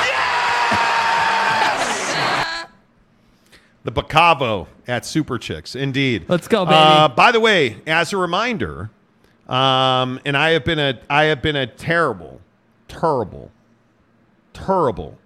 the 3.83 3.91
Bacavo 3.91 4.67
at 4.87 5.05
Super 5.05 5.37
Chicks. 5.39 5.75
Indeed. 5.75 6.25
Let's 6.27 6.47
go, 6.47 6.65
baby. 6.65 6.75
Uh, 6.77 7.07
by 7.07 7.31
the 7.31 7.39
way, 7.39 7.77
as 7.87 8.13
a 8.13 8.17
reminder, 8.17 8.89
um, 9.49 10.19
and 10.25 10.37
I 10.37 10.51
have 10.51 10.63
been 10.65 10.77
a 10.79 10.99
I 11.09 11.23
have 11.25 11.41
been 11.41 11.55
a 11.55 11.65
terrible, 11.65 12.39
terrible, 12.87 13.49
terrible 14.57 15.17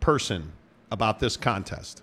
person 0.00 0.52
about 0.90 1.18
this 1.20 1.36
contest 1.36 2.02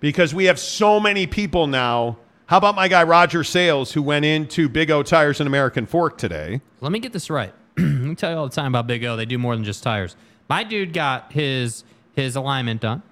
because 0.00 0.34
we 0.34 0.44
have 0.46 0.58
so 0.58 0.98
many 1.00 1.26
people 1.26 1.66
now. 1.66 2.18
How 2.46 2.58
about 2.58 2.74
my 2.74 2.88
guy 2.88 3.02
Roger 3.04 3.44
Sales, 3.44 3.92
who 3.92 4.02
went 4.02 4.24
into 4.24 4.68
Big 4.68 4.90
O 4.90 5.02
Tires 5.02 5.40
and 5.40 5.46
American 5.46 5.86
Fork 5.86 6.18
today? 6.18 6.60
Let 6.80 6.92
me 6.92 6.98
get 6.98 7.12
this 7.12 7.30
right. 7.30 7.54
Me 7.76 8.14
tell 8.14 8.30
you 8.30 8.36
all 8.36 8.48
the 8.48 8.54
time 8.54 8.66
about 8.66 8.86
Big 8.86 9.04
O. 9.04 9.16
They 9.16 9.24
do 9.24 9.38
more 9.38 9.54
than 9.54 9.64
just 9.64 9.82
tires. 9.82 10.16
My 10.48 10.64
dude 10.64 10.92
got 10.92 11.32
his 11.32 11.84
his 12.14 12.36
alignment 12.36 12.82
done, 12.82 13.02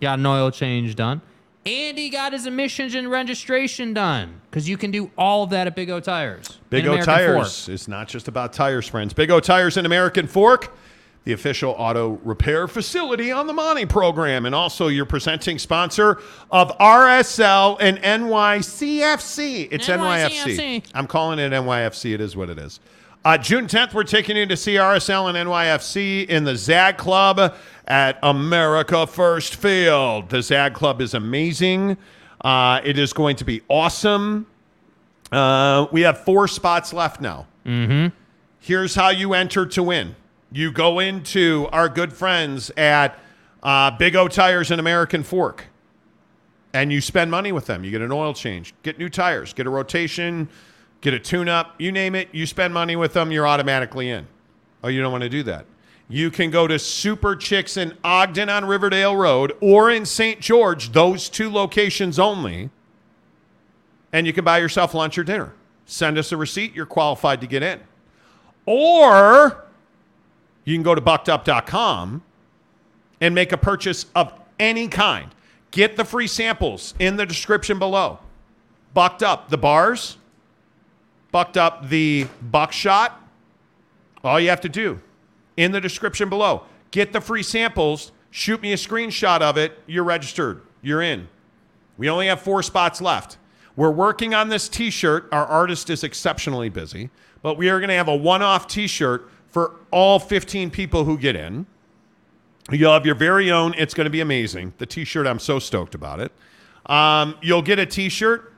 got 0.00 0.18
an 0.18 0.26
oil 0.26 0.50
change 0.50 0.96
done, 0.96 1.20
and 1.66 1.98
he 1.98 2.08
got 2.08 2.32
his 2.32 2.46
emissions 2.46 2.94
and 2.94 3.10
registration 3.10 3.92
done. 3.92 4.40
Because 4.50 4.68
you 4.68 4.76
can 4.76 4.90
do 4.90 5.10
all 5.16 5.44
of 5.44 5.50
that 5.50 5.66
at 5.66 5.76
Big 5.76 5.90
O 5.90 6.00
Tires. 6.00 6.58
Big 6.70 6.86
O 6.86 7.00
Tires 7.00 7.68
is 7.68 7.86
not 7.86 8.08
just 8.08 8.28
about 8.28 8.52
tires, 8.52 8.86
friends. 8.88 9.12
Big 9.12 9.30
O 9.30 9.40
Tires 9.40 9.76
and 9.76 9.86
American 9.86 10.26
Fork, 10.26 10.74
the 11.24 11.32
official 11.32 11.74
auto 11.78 12.18
repair 12.24 12.66
facility 12.66 13.30
on 13.30 13.46
the 13.46 13.52
Monty 13.52 13.86
program, 13.86 14.46
and 14.46 14.54
also 14.54 14.88
your 14.88 15.04
presenting 15.04 15.58
sponsor 15.58 16.20
of 16.50 16.76
RSL 16.78 17.76
and 17.80 17.98
NYCFC. 17.98 19.68
It's 19.70 19.86
NYFC. 19.86 20.56
NYCFC. 20.56 20.90
I'm 20.94 21.06
calling 21.06 21.38
it 21.38 21.52
NYFC. 21.52 22.14
It 22.14 22.20
is 22.20 22.36
what 22.36 22.50
it 22.50 22.58
is. 22.58 22.80
Uh, 23.22 23.36
June 23.36 23.66
10th, 23.66 23.92
we're 23.92 24.02
taking 24.02 24.34
you 24.34 24.46
to 24.46 24.56
see 24.56 24.76
RSL 24.76 25.28
and 25.28 25.36
NYFC 25.36 26.26
in 26.26 26.44
the 26.44 26.56
ZAG 26.56 26.96
Club 26.96 27.54
at 27.90 28.20
America 28.22 29.04
First 29.04 29.56
Field. 29.56 30.30
The 30.30 30.40
ZAG 30.42 30.74
Club 30.74 31.00
is 31.00 31.12
amazing. 31.12 31.98
Uh, 32.40 32.80
it 32.84 32.96
is 32.96 33.12
going 33.12 33.34
to 33.36 33.44
be 33.44 33.62
awesome. 33.68 34.46
Uh, 35.32 35.88
we 35.90 36.02
have 36.02 36.24
four 36.24 36.46
spots 36.46 36.92
left 36.92 37.20
now. 37.20 37.48
Mm-hmm. 37.66 38.14
Here's 38.60 38.94
how 38.94 39.10
you 39.10 39.34
enter 39.34 39.66
to 39.66 39.82
win. 39.82 40.14
You 40.52 40.70
go 40.70 41.00
into 41.00 41.68
our 41.72 41.88
good 41.88 42.12
friends 42.12 42.70
at 42.76 43.18
uh, 43.62 43.90
Big 43.90 44.14
O 44.14 44.28
Tires 44.28 44.70
and 44.70 44.80
American 44.80 45.24
Fork, 45.24 45.66
and 46.72 46.92
you 46.92 47.00
spend 47.00 47.30
money 47.30 47.50
with 47.50 47.66
them. 47.66 47.82
You 47.82 47.90
get 47.90 48.02
an 48.02 48.12
oil 48.12 48.32
change, 48.34 48.72
get 48.84 48.98
new 48.98 49.08
tires, 49.08 49.52
get 49.52 49.66
a 49.66 49.70
rotation, 49.70 50.48
get 51.00 51.12
a 51.12 51.18
tune 51.18 51.48
up, 51.48 51.74
you 51.78 51.90
name 51.90 52.14
it. 52.14 52.28
You 52.30 52.46
spend 52.46 52.72
money 52.72 52.94
with 52.94 53.14
them, 53.14 53.32
you're 53.32 53.48
automatically 53.48 54.10
in. 54.10 54.28
Oh, 54.84 54.88
you 54.88 55.02
don't 55.02 55.12
want 55.12 55.22
to 55.22 55.28
do 55.28 55.42
that. 55.44 55.66
You 56.10 56.32
can 56.32 56.50
go 56.50 56.66
to 56.66 56.76
Super 56.76 57.36
Chicks 57.36 57.76
in 57.76 57.96
Ogden 58.02 58.48
on 58.48 58.64
Riverdale 58.64 59.14
Road 59.16 59.52
or 59.60 59.92
in 59.92 60.04
St. 60.04 60.40
George, 60.40 60.90
those 60.90 61.28
two 61.28 61.48
locations 61.48 62.18
only, 62.18 62.70
and 64.12 64.26
you 64.26 64.32
can 64.32 64.44
buy 64.44 64.58
yourself 64.58 64.92
lunch 64.92 65.16
or 65.18 65.22
dinner. 65.22 65.52
Send 65.86 66.18
us 66.18 66.32
a 66.32 66.36
receipt, 66.36 66.74
you're 66.74 66.84
qualified 66.84 67.40
to 67.42 67.46
get 67.46 67.62
in. 67.62 67.78
Or 68.66 69.66
you 70.64 70.74
can 70.74 70.82
go 70.82 70.96
to 70.96 71.00
buckedup.com 71.00 72.22
and 73.20 73.32
make 73.32 73.52
a 73.52 73.56
purchase 73.56 74.06
of 74.16 74.32
any 74.58 74.88
kind. 74.88 75.32
Get 75.70 75.96
the 75.96 76.04
free 76.04 76.26
samples 76.26 76.92
in 76.98 77.14
the 77.14 77.24
description 77.24 77.78
below. 77.78 78.18
Bucked 78.94 79.22
up 79.22 79.48
the 79.48 79.58
bars, 79.58 80.16
bucked 81.30 81.56
up 81.56 81.88
the 81.88 82.26
buckshot. 82.42 83.16
All 84.24 84.40
you 84.40 84.48
have 84.48 84.62
to 84.62 84.68
do 84.68 85.00
in 85.60 85.72
the 85.72 85.80
description 85.80 86.28
below, 86.28 86.62
get 86.90 87.12
the 87.12 87.20
free 87.20 87.42
samples, 87.42 88.12
shoot 88.30 88.62
me 88.62 88.72
a 88.72 88.76
screenshot 88.76 89.42
of 89.42 89.58
it. 89.58 89.78
You're 89.86 90.04
registered, 90.04 90.62
you're 90.80 91.02
in. 91.02 91.28
We 91.98 92.08
only 92.08 92.28
have 92.28 92.40
four 92.40 92.62
spots 92.62 93.00
left. 93.02 93.36
We're 93.76 93.90
working 93.90 94.34
on 94.34 94.48
this 94.48 94.68
t 94.68 94.90
shirt. 94.90 95.28
Our 95.32 95.44
artist 95.44 95.90
is 95.90 96.02
exceptionally 96.02 96.70
busy, 96.70 97.10
but 97.42 97.58
we 97.58 97.68
are 97.68 97.78
going 97.78 97.88
to 97.88 97.94
have 97.94 98.08
a 98.08 98.16
one 98.16 98.42
off 98.42 98.66
t 98.66 98.86
shirt 98.86 99.30
for 99.48 99.76
all 99.90 100.18
15 100.18 100.70
people 100.70 101.04
who 101.04 101.18
get 101.18 101.36
in. 101.36 101.66
You'll 102.70 102.92
have 102.92 103.04
your 103.04 103.14
very 103.14 103.50
own. 103.50 103.74
It's 103.76 103.94
going 103.94 104.06
to 104.06 104.10
be 104.10 104.20
amazing. 104.20 104.72
The 104.78 104.86
t 104.86 105.04
shirt, 105.04 105.26
I'm 105.26 105.38
so 105.38 105.58
stoked 105.58 105.94
about 105.94 106.20
it. 106.20 106.32
Um, 106.86 107.36
you'll 107.42 107.62
get 107.62 107.78
a 107.78 107.86
t 107.86 108.08
shirt. 108.08 108.49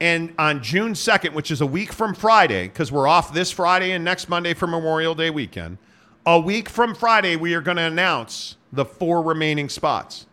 And 0.00 0.34
on 0.38 0.62
June 0.62 0.92
2nd, 0.92 1.32
which 1.34 1.50
is 1.50 1.60
a 1.60 1.66
week 1.66 1.92
from 1.92 2.14
Friday, 2.14 2.68
because 2.68 2.90
we're 2.90 3.06
off 3.06 3.32
this 3.32 3.50
Friday 3.50 3.92
and 3.92 4.04
next 4.04 4.28
Monday 4.28 4.54
for 4.54 4.66
Memorial 4.66 5.14
Day 5.14 5.30
weekend, 5.30 5.78
a 6.26 6.38
week 6.38 6.68
from 6.68 6.94
Friday, 6.94 7.36
we 7.36 7.54
are 7.54 7.60
going 7.60 7.76
to 7.76 7.84
announce 7.84 8.56
the 8.72 8.84
four 8.84 9.22
remaining 9.22 9.68
spots. 9.68 10.26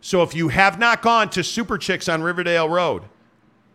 So 0.00 0.22
if 0.22 0.34
you 0.34 0.48
have 0.48 0.78
not 0.78 1.02
gone 1.02 1.30
to 1.30 1.42
Super 1.42 1.78
Chicks 1.78 2.08
on 2.08 2.22
Riverdale 2.22 2.68
Road 2.68 3.04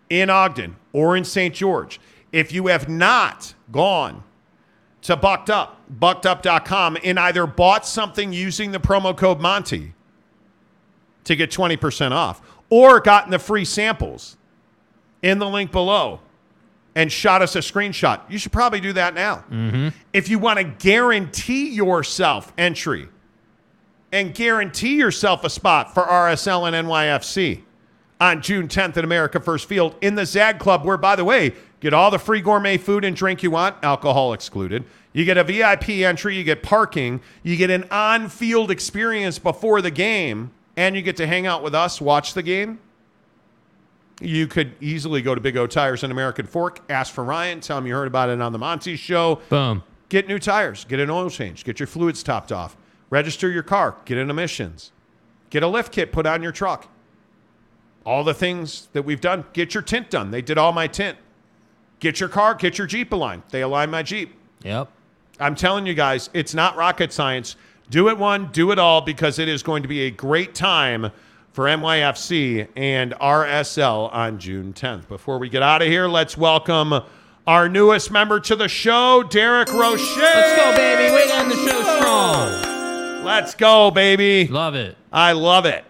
in 0.10 0.30
Ogden 0.30 0.76
or 0.94 1.18
in 1.18 1.24
St. 1.24 1.54
George, 1.54 2.00
if 2.32 2.52
you 2.52 2.68
have 2.68 2.88
not 2.90 3.54
gone 3.72 4.24
to 5.04 5.16
Bucked 5.16 5.50
Up, 5.50 5.82
buckedup.com, 6.00 6.98
and 7.04 7.20
either 7.20 7.48
bought 7.48 7.86
something 7.86 8.34
using 8.34 8.72
the 8.72 8.80
promo 8.80 9.16
code 9.16 9.40
Monty 9.40 9.94
to 11.24 11.36
get 11.36 11.50
20% 11.52 12.12
off 12.12 12.42
or 12.70 13.00
gotten 13.00 13.32
the 13.32 13.40
free 13.40 13.66
samples 13.66 14.38
in 15.22 15.40
the 15.40 15.48
link 15.48 15.72
below 15.72 16.20
and 16.96 17.12
shot 17.12 17.42
us 17.42 17.56
a 17.56 17.60
screenshot, 17.60 18.22
you 18.30 18.38
should 18.38 18.52
probably 18.52 18.80
do 18.80 18.94
that 18.94 19.14
now. 19.14 19.44
Mm-hmm. 19.52 19.90
If 20.14 20.30
you 20.30 20.40
want 20.40 20.58
to 20.60 20.64
guarantee 20.64 21.70
yourself 21.70 22.52
entry 22.58 23.08
and 24.12 24.34
guarantee 24.34 24.96
yourself 24.96 25.44
a 25.44 25.50
spot 25.50 25.94
for 25.94 26.04
RSL 26.04 26.68
and 26.72 26.88
NYFC 26.88 27.62
on 28.20 28.42
June 28.42 28.68
10th 28.68 28.98
at 28.98 29.04
America 29.04 29.40
First 29.40 29.68
Field 29.68 29.96
in 30.02 30.16
the 30.16 30.26
ZAG 30.26 30.60
Club, 30.60 30.86
where, 30.86 30.98
by 30.98 31.16
the 31.16 31.24
way, 31.24 31.54
get 31.82 31.94
all 31.94 32.10
the 32.10 32.18
free 32.18 32.42
gourmet 32.42 32.78
food 32.78 33.06
and 33.06 33.16
drink 33.16 33.44
you 33.44 33.52
want, 33.52 33.76
alcohol 33.84 34.34
excluded. 34.34 34.84
You 35.14 35.26
get 35.26 35.38
a 35.38 35.44
VIP 35.44 35.90
entry, 35.90 36.36
you 36.36 36.44
get 36.44 36.64
parking, 36.64 37.22
you 37.44 37.58
get 37.58 37.70
an 37.70 37.86
on 37.92 38.30
field 38.30 38.72
experience 38.72 39.40
before 39.40 39.82
the 39.82 39.92
game, 39.92 40.52
and 40.76 40.96
you 40.96 41.02
get 41.02 41.18
to 41.18 41.28
hang 41.28 41.46
out 41.46 41.64
with 41.64 41.76
us, 41.76 42.00
watch 42.02 42.34
the 42.34 42.44
game. 42.44 42.80
You 44.20 44.48
could 44.48 44.74
easily 44.82 45.22
go 45.22 45.36
to 45.36 45.42
Big 45.42 45.58
O 45.58 45.68
Tires 45.68 46.04
in 46.04 46.12
American 46.12 46.48
Fork, 46.48 46.82
ask 46.90 47.14
for 47.14 47.24
Ryan, 47.24 47.60
tell 47.60 47.78
him 47.78 47.86
you 47.86 47.94
heard 47.94 48.08
about 48.08 48.30
it 48.30 48.42
on 48.42 48.52
the 48.52 48.58
Monty 48.58 48.96
Show. 48.96 49.42
Boom. 49.50 49.84
Get 50.10 50.28
new 50.28 50.40
tires, 50.40 50.86
get 50.86 51.00
an 51.00 51.10
oil 51.10 51.30
change, 51.30 51.64
get 51.64 51.80
your 51.80 51.88
fluids 51.88 52.24
topped 52.24 52.52
off, 52.52 52.78
register 53.10 53.50
your 53.50 53.64
car, 53.64 53.96
get 54.06 54.18
an 54.18 54.30
emissions, 54.30 54.92
get 55.50 55.64
a 55.64 55.68
lift 55.68 55.92
kit 55.92 56.12
put 56.12 56.26
on 56.26 56.42
your 56.42 56.52
truck. 56.52 56.90
All 58.06 58.24
the 58.24 58.34
things 58.34 58.88
that 58.94 59.04
we've 59.04 59.20
done. 59.20 59.44
Get 59.52 59.74
your 59.74 59.84
tint 59.84 60.10
done. 60.10 60.32
They 60.32 60.42
did 60.42 60.58
all 60.58 60.72
my 60.72 60.88
tint. 60.88 61.18
Get 62.00 62.22
your 62.22 62.30
car, 62.30 62.56
get 62.56 62.78
your 62.78 62.88
Jeep 62.88 63.12
aligned. 63.12 63.44
They 63.50 63.62
aligned 63.62 63.92
my 63.92 64.02
Jeep. 64.02 64.34
Yep. 64.64 64.90
I'm 65.42 65.56
telling 65.56 65.86
you 65.86 65.94
guys, 65.94 66.30
it's 66.34 66.54
not 66.54 66.78
rocket 66.78 67.12
science. 67.12 67.58
Do 67.90 68.08
it 68.08 68.18
one, 68.18 68.50
do 68.54 68.72
it 68.72 68.80
all, 68.80 69.02
because 69.02 69.40
it 69.40 69.50
is 69.50 69.62
going 69.62 69.84
to 69.84 69.90
be 69.90 70.02
a 70.02 70.12
great 70.12 70.56
time 70.56 71.12
for 71.58 71.64
NYFC 71.64 72.68
and 72.76 73.14
RSL 73.14 74.14
on 74.14 74.38
June 74.38 74.74
10th. 74.74 75.08
Before 75.08 75.40
we 75.40 75.50
get 75.50 75.64
out 75.64 75.82
of 75.82 75.88
here, 75.88 76.08
let's 76.08 76.38
welcome 76.38 76.94
our 77.48 77.68
newest 77.68 78.12
member 78.12 78.40
to 78.42 78.56
the 78.56 78.68
show, 78.68 79.24
Derek 79.24 79.74
Roche. 79.74 80.18
Let's 80.18 80.56
go, 80.56 80.76
baby. 80.76 81.28
To 81.28 81.36
end 81.36 81.52
the 81.52 82.00
roll. 82.04 83.24
Let's 83.26 83.56
go, 83.56 83.90
baby. 83.90 84.48
Love 84.48 84.76
it. 84.76 84.98
I 85.12 85.32
love 85.32 85.66
it. 85.66 85.84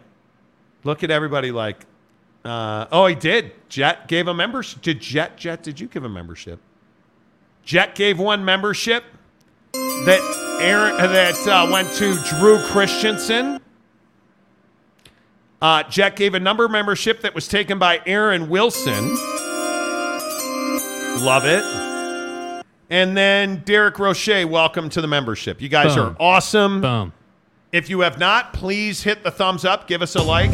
Look 0.85 1.03
at 1.03 1.11
everybody 1.11 1.51
like, 1.51 1.85
uh, 2.45 2.85
oh, 2.89 3.07
he 3.07 3.15
did. 3.15 3.51
Jet 3.67 4.07
gave 4.07 4.29
a 4.29 4.33
membership. 4.33 4.81
Did 4.81 5.01
Jet, 5.01 5.35
Jet, 5.35 5.63
did 5.63 5.81
you 5.81 5.87
give 5.89 6.05
a 6.05 6.09
membership? 6.09 6.61
Jet 7.65 7.93
gave 7.93 8.19
one 8.19 8.45
membership 8.45 9.03
that 9.73 10.59
Aaron 10.61 10.95
that 10.95 11.45
uh, 11.45 11.69
went 11.69 11.91
to 11.95 12.15
Drew 12.37 12.57
Christensen. 12.67 13.59
Uh, 15.61 15.83
Jet 15.83 16.15
gave 16.15 16.33
a 16.35 16.39
number 16.39 16.67
membership 16.67 17.21
that 17.21 17.33
was 17.33 17.47
taken 17.47 17.79
by 17.79 18.01
Aaron 18.05 18.49
Wilson. 18.49 19.09
Love 21.23 21.45
it. 21.45 21.63
And 22.89 23.17
then 23.17 23.63
Derek 23.65 23.97
Roche, 23.99 24.45
welcome 24.45 24.89
to 24.89 25.01
the 25.01 25.07
membership. 25.07 25.61
You 25.61 25.69
guys 25.69 25.95
Boom. 25.95 26.09
are 26.09 26.15
awesome. 26.19 26.81
Boom. 26.81 27.13
If 27.71 27.89
you 27.89 28.01
have 28.01 28.17
not, 28.17 28.53
please 28.53 29.03
hit 29.03 29.23
the 29.23 29.31
thumbs 29.31 29.65
up. 29.65 29.87
Give 29.87 30.01
us 30.01 30.15
a 30.15 30.21
like. 30.21 30.51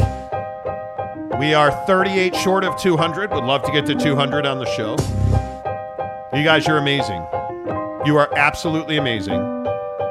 We 1.38 1.52
are 1.52 1.70
38 1.86 2.34
short 2.34 2.64
of 2.64 2.76
200. 2.80 3.30
Would 3.30 3.44
love 3.44 3.62
to 3.64 3.72
get 3.72 3.86
to 3.86 3.94
200 3.94 4.46
on 4.46 4.58
the 4.58 4.66
show. 4.66 4.96
You 6.36 6.44
guys 6.44 6.66
you're 6.66 6.78
amazing. 6.78 7.24
You 8.04 8.16
are 8.16 8.32
absolutely 8.36 8.96
amazing. 8.96 9.66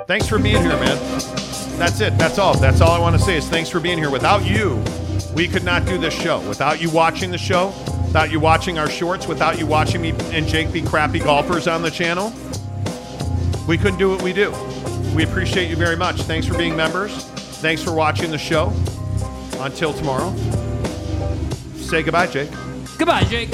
Thanks 0.07 0.27
for 0.27 0.39
being 0.39 0.61
here, 0.61 0.77
man. 0.79 1.42
That's 1.77 1.99
it. 2.01 2.17
That's 2.17 2.37
all. 2.37 2.55
That's 2.57 2.81
all 2.81 2.91
I 2.91 2.99
want 2.99 3.15
to 3.17 3.21
say 3.21 3.37
is 3.37 3.47
thanks 3.47 3.69
for 3.69 3.79
being 3.79 3.97
here. 3.97 4.09
Without 4.09 4.45
you, 4.45 4.83
we 5.35 5.47
could 5.47 5.63
not 5.63 5.85
do 5.85 5.97
this 5.97 6.13
show. 6.13 6.39
Without 6.47 6.81
you 6.81 6.89
watching 6.89 7.31
the 7.31 7.37
show, 7.37 7.67
without 8.05 8.31
you 8.31 8.39
watching 8.39 8.77
our 8.77 8.89
shorts, 8.89 9.27
without 9.27 9.57
you 9.57 9.65
watching 9.65 10.01
me 10.01 10.11
and 10.31 10.47
Jake 10.47 10.71
be 10.71 10.81
crappy 10.81 11.19
golfers 11.19 11.67
on 11.67 11.81
the 11.81 11.91
channel, 11.91 12.31
we 13.67 13.77
couldn't 13.77 13.97
do 13.99 14.09
what 14.09 14.21
we 14.21 14.33
do. 14.33 14.53
We 15.15 15.23
appreciate 15.23 15.69
you 15.69 15.75
very 15.75 15.95
much. 15.95 16.21
Thanks 16.21 16.47
for 16.47 16.57
being 16.57 16.75
members. 16.75 17.25
Thanks 17.61 17.83
for 17.83 17.93
watching 17.93 18.31
the 18.31 18.37
show. 18.37 18.71
Until 19.59 19.93
tomorrow, 19.93 20.35
say 21.75 22.03
goodbye, 22.03 22.27
Jake. 22.27 22.49
Goodbye, 22.97 23.23
Jake. 23.23 23.49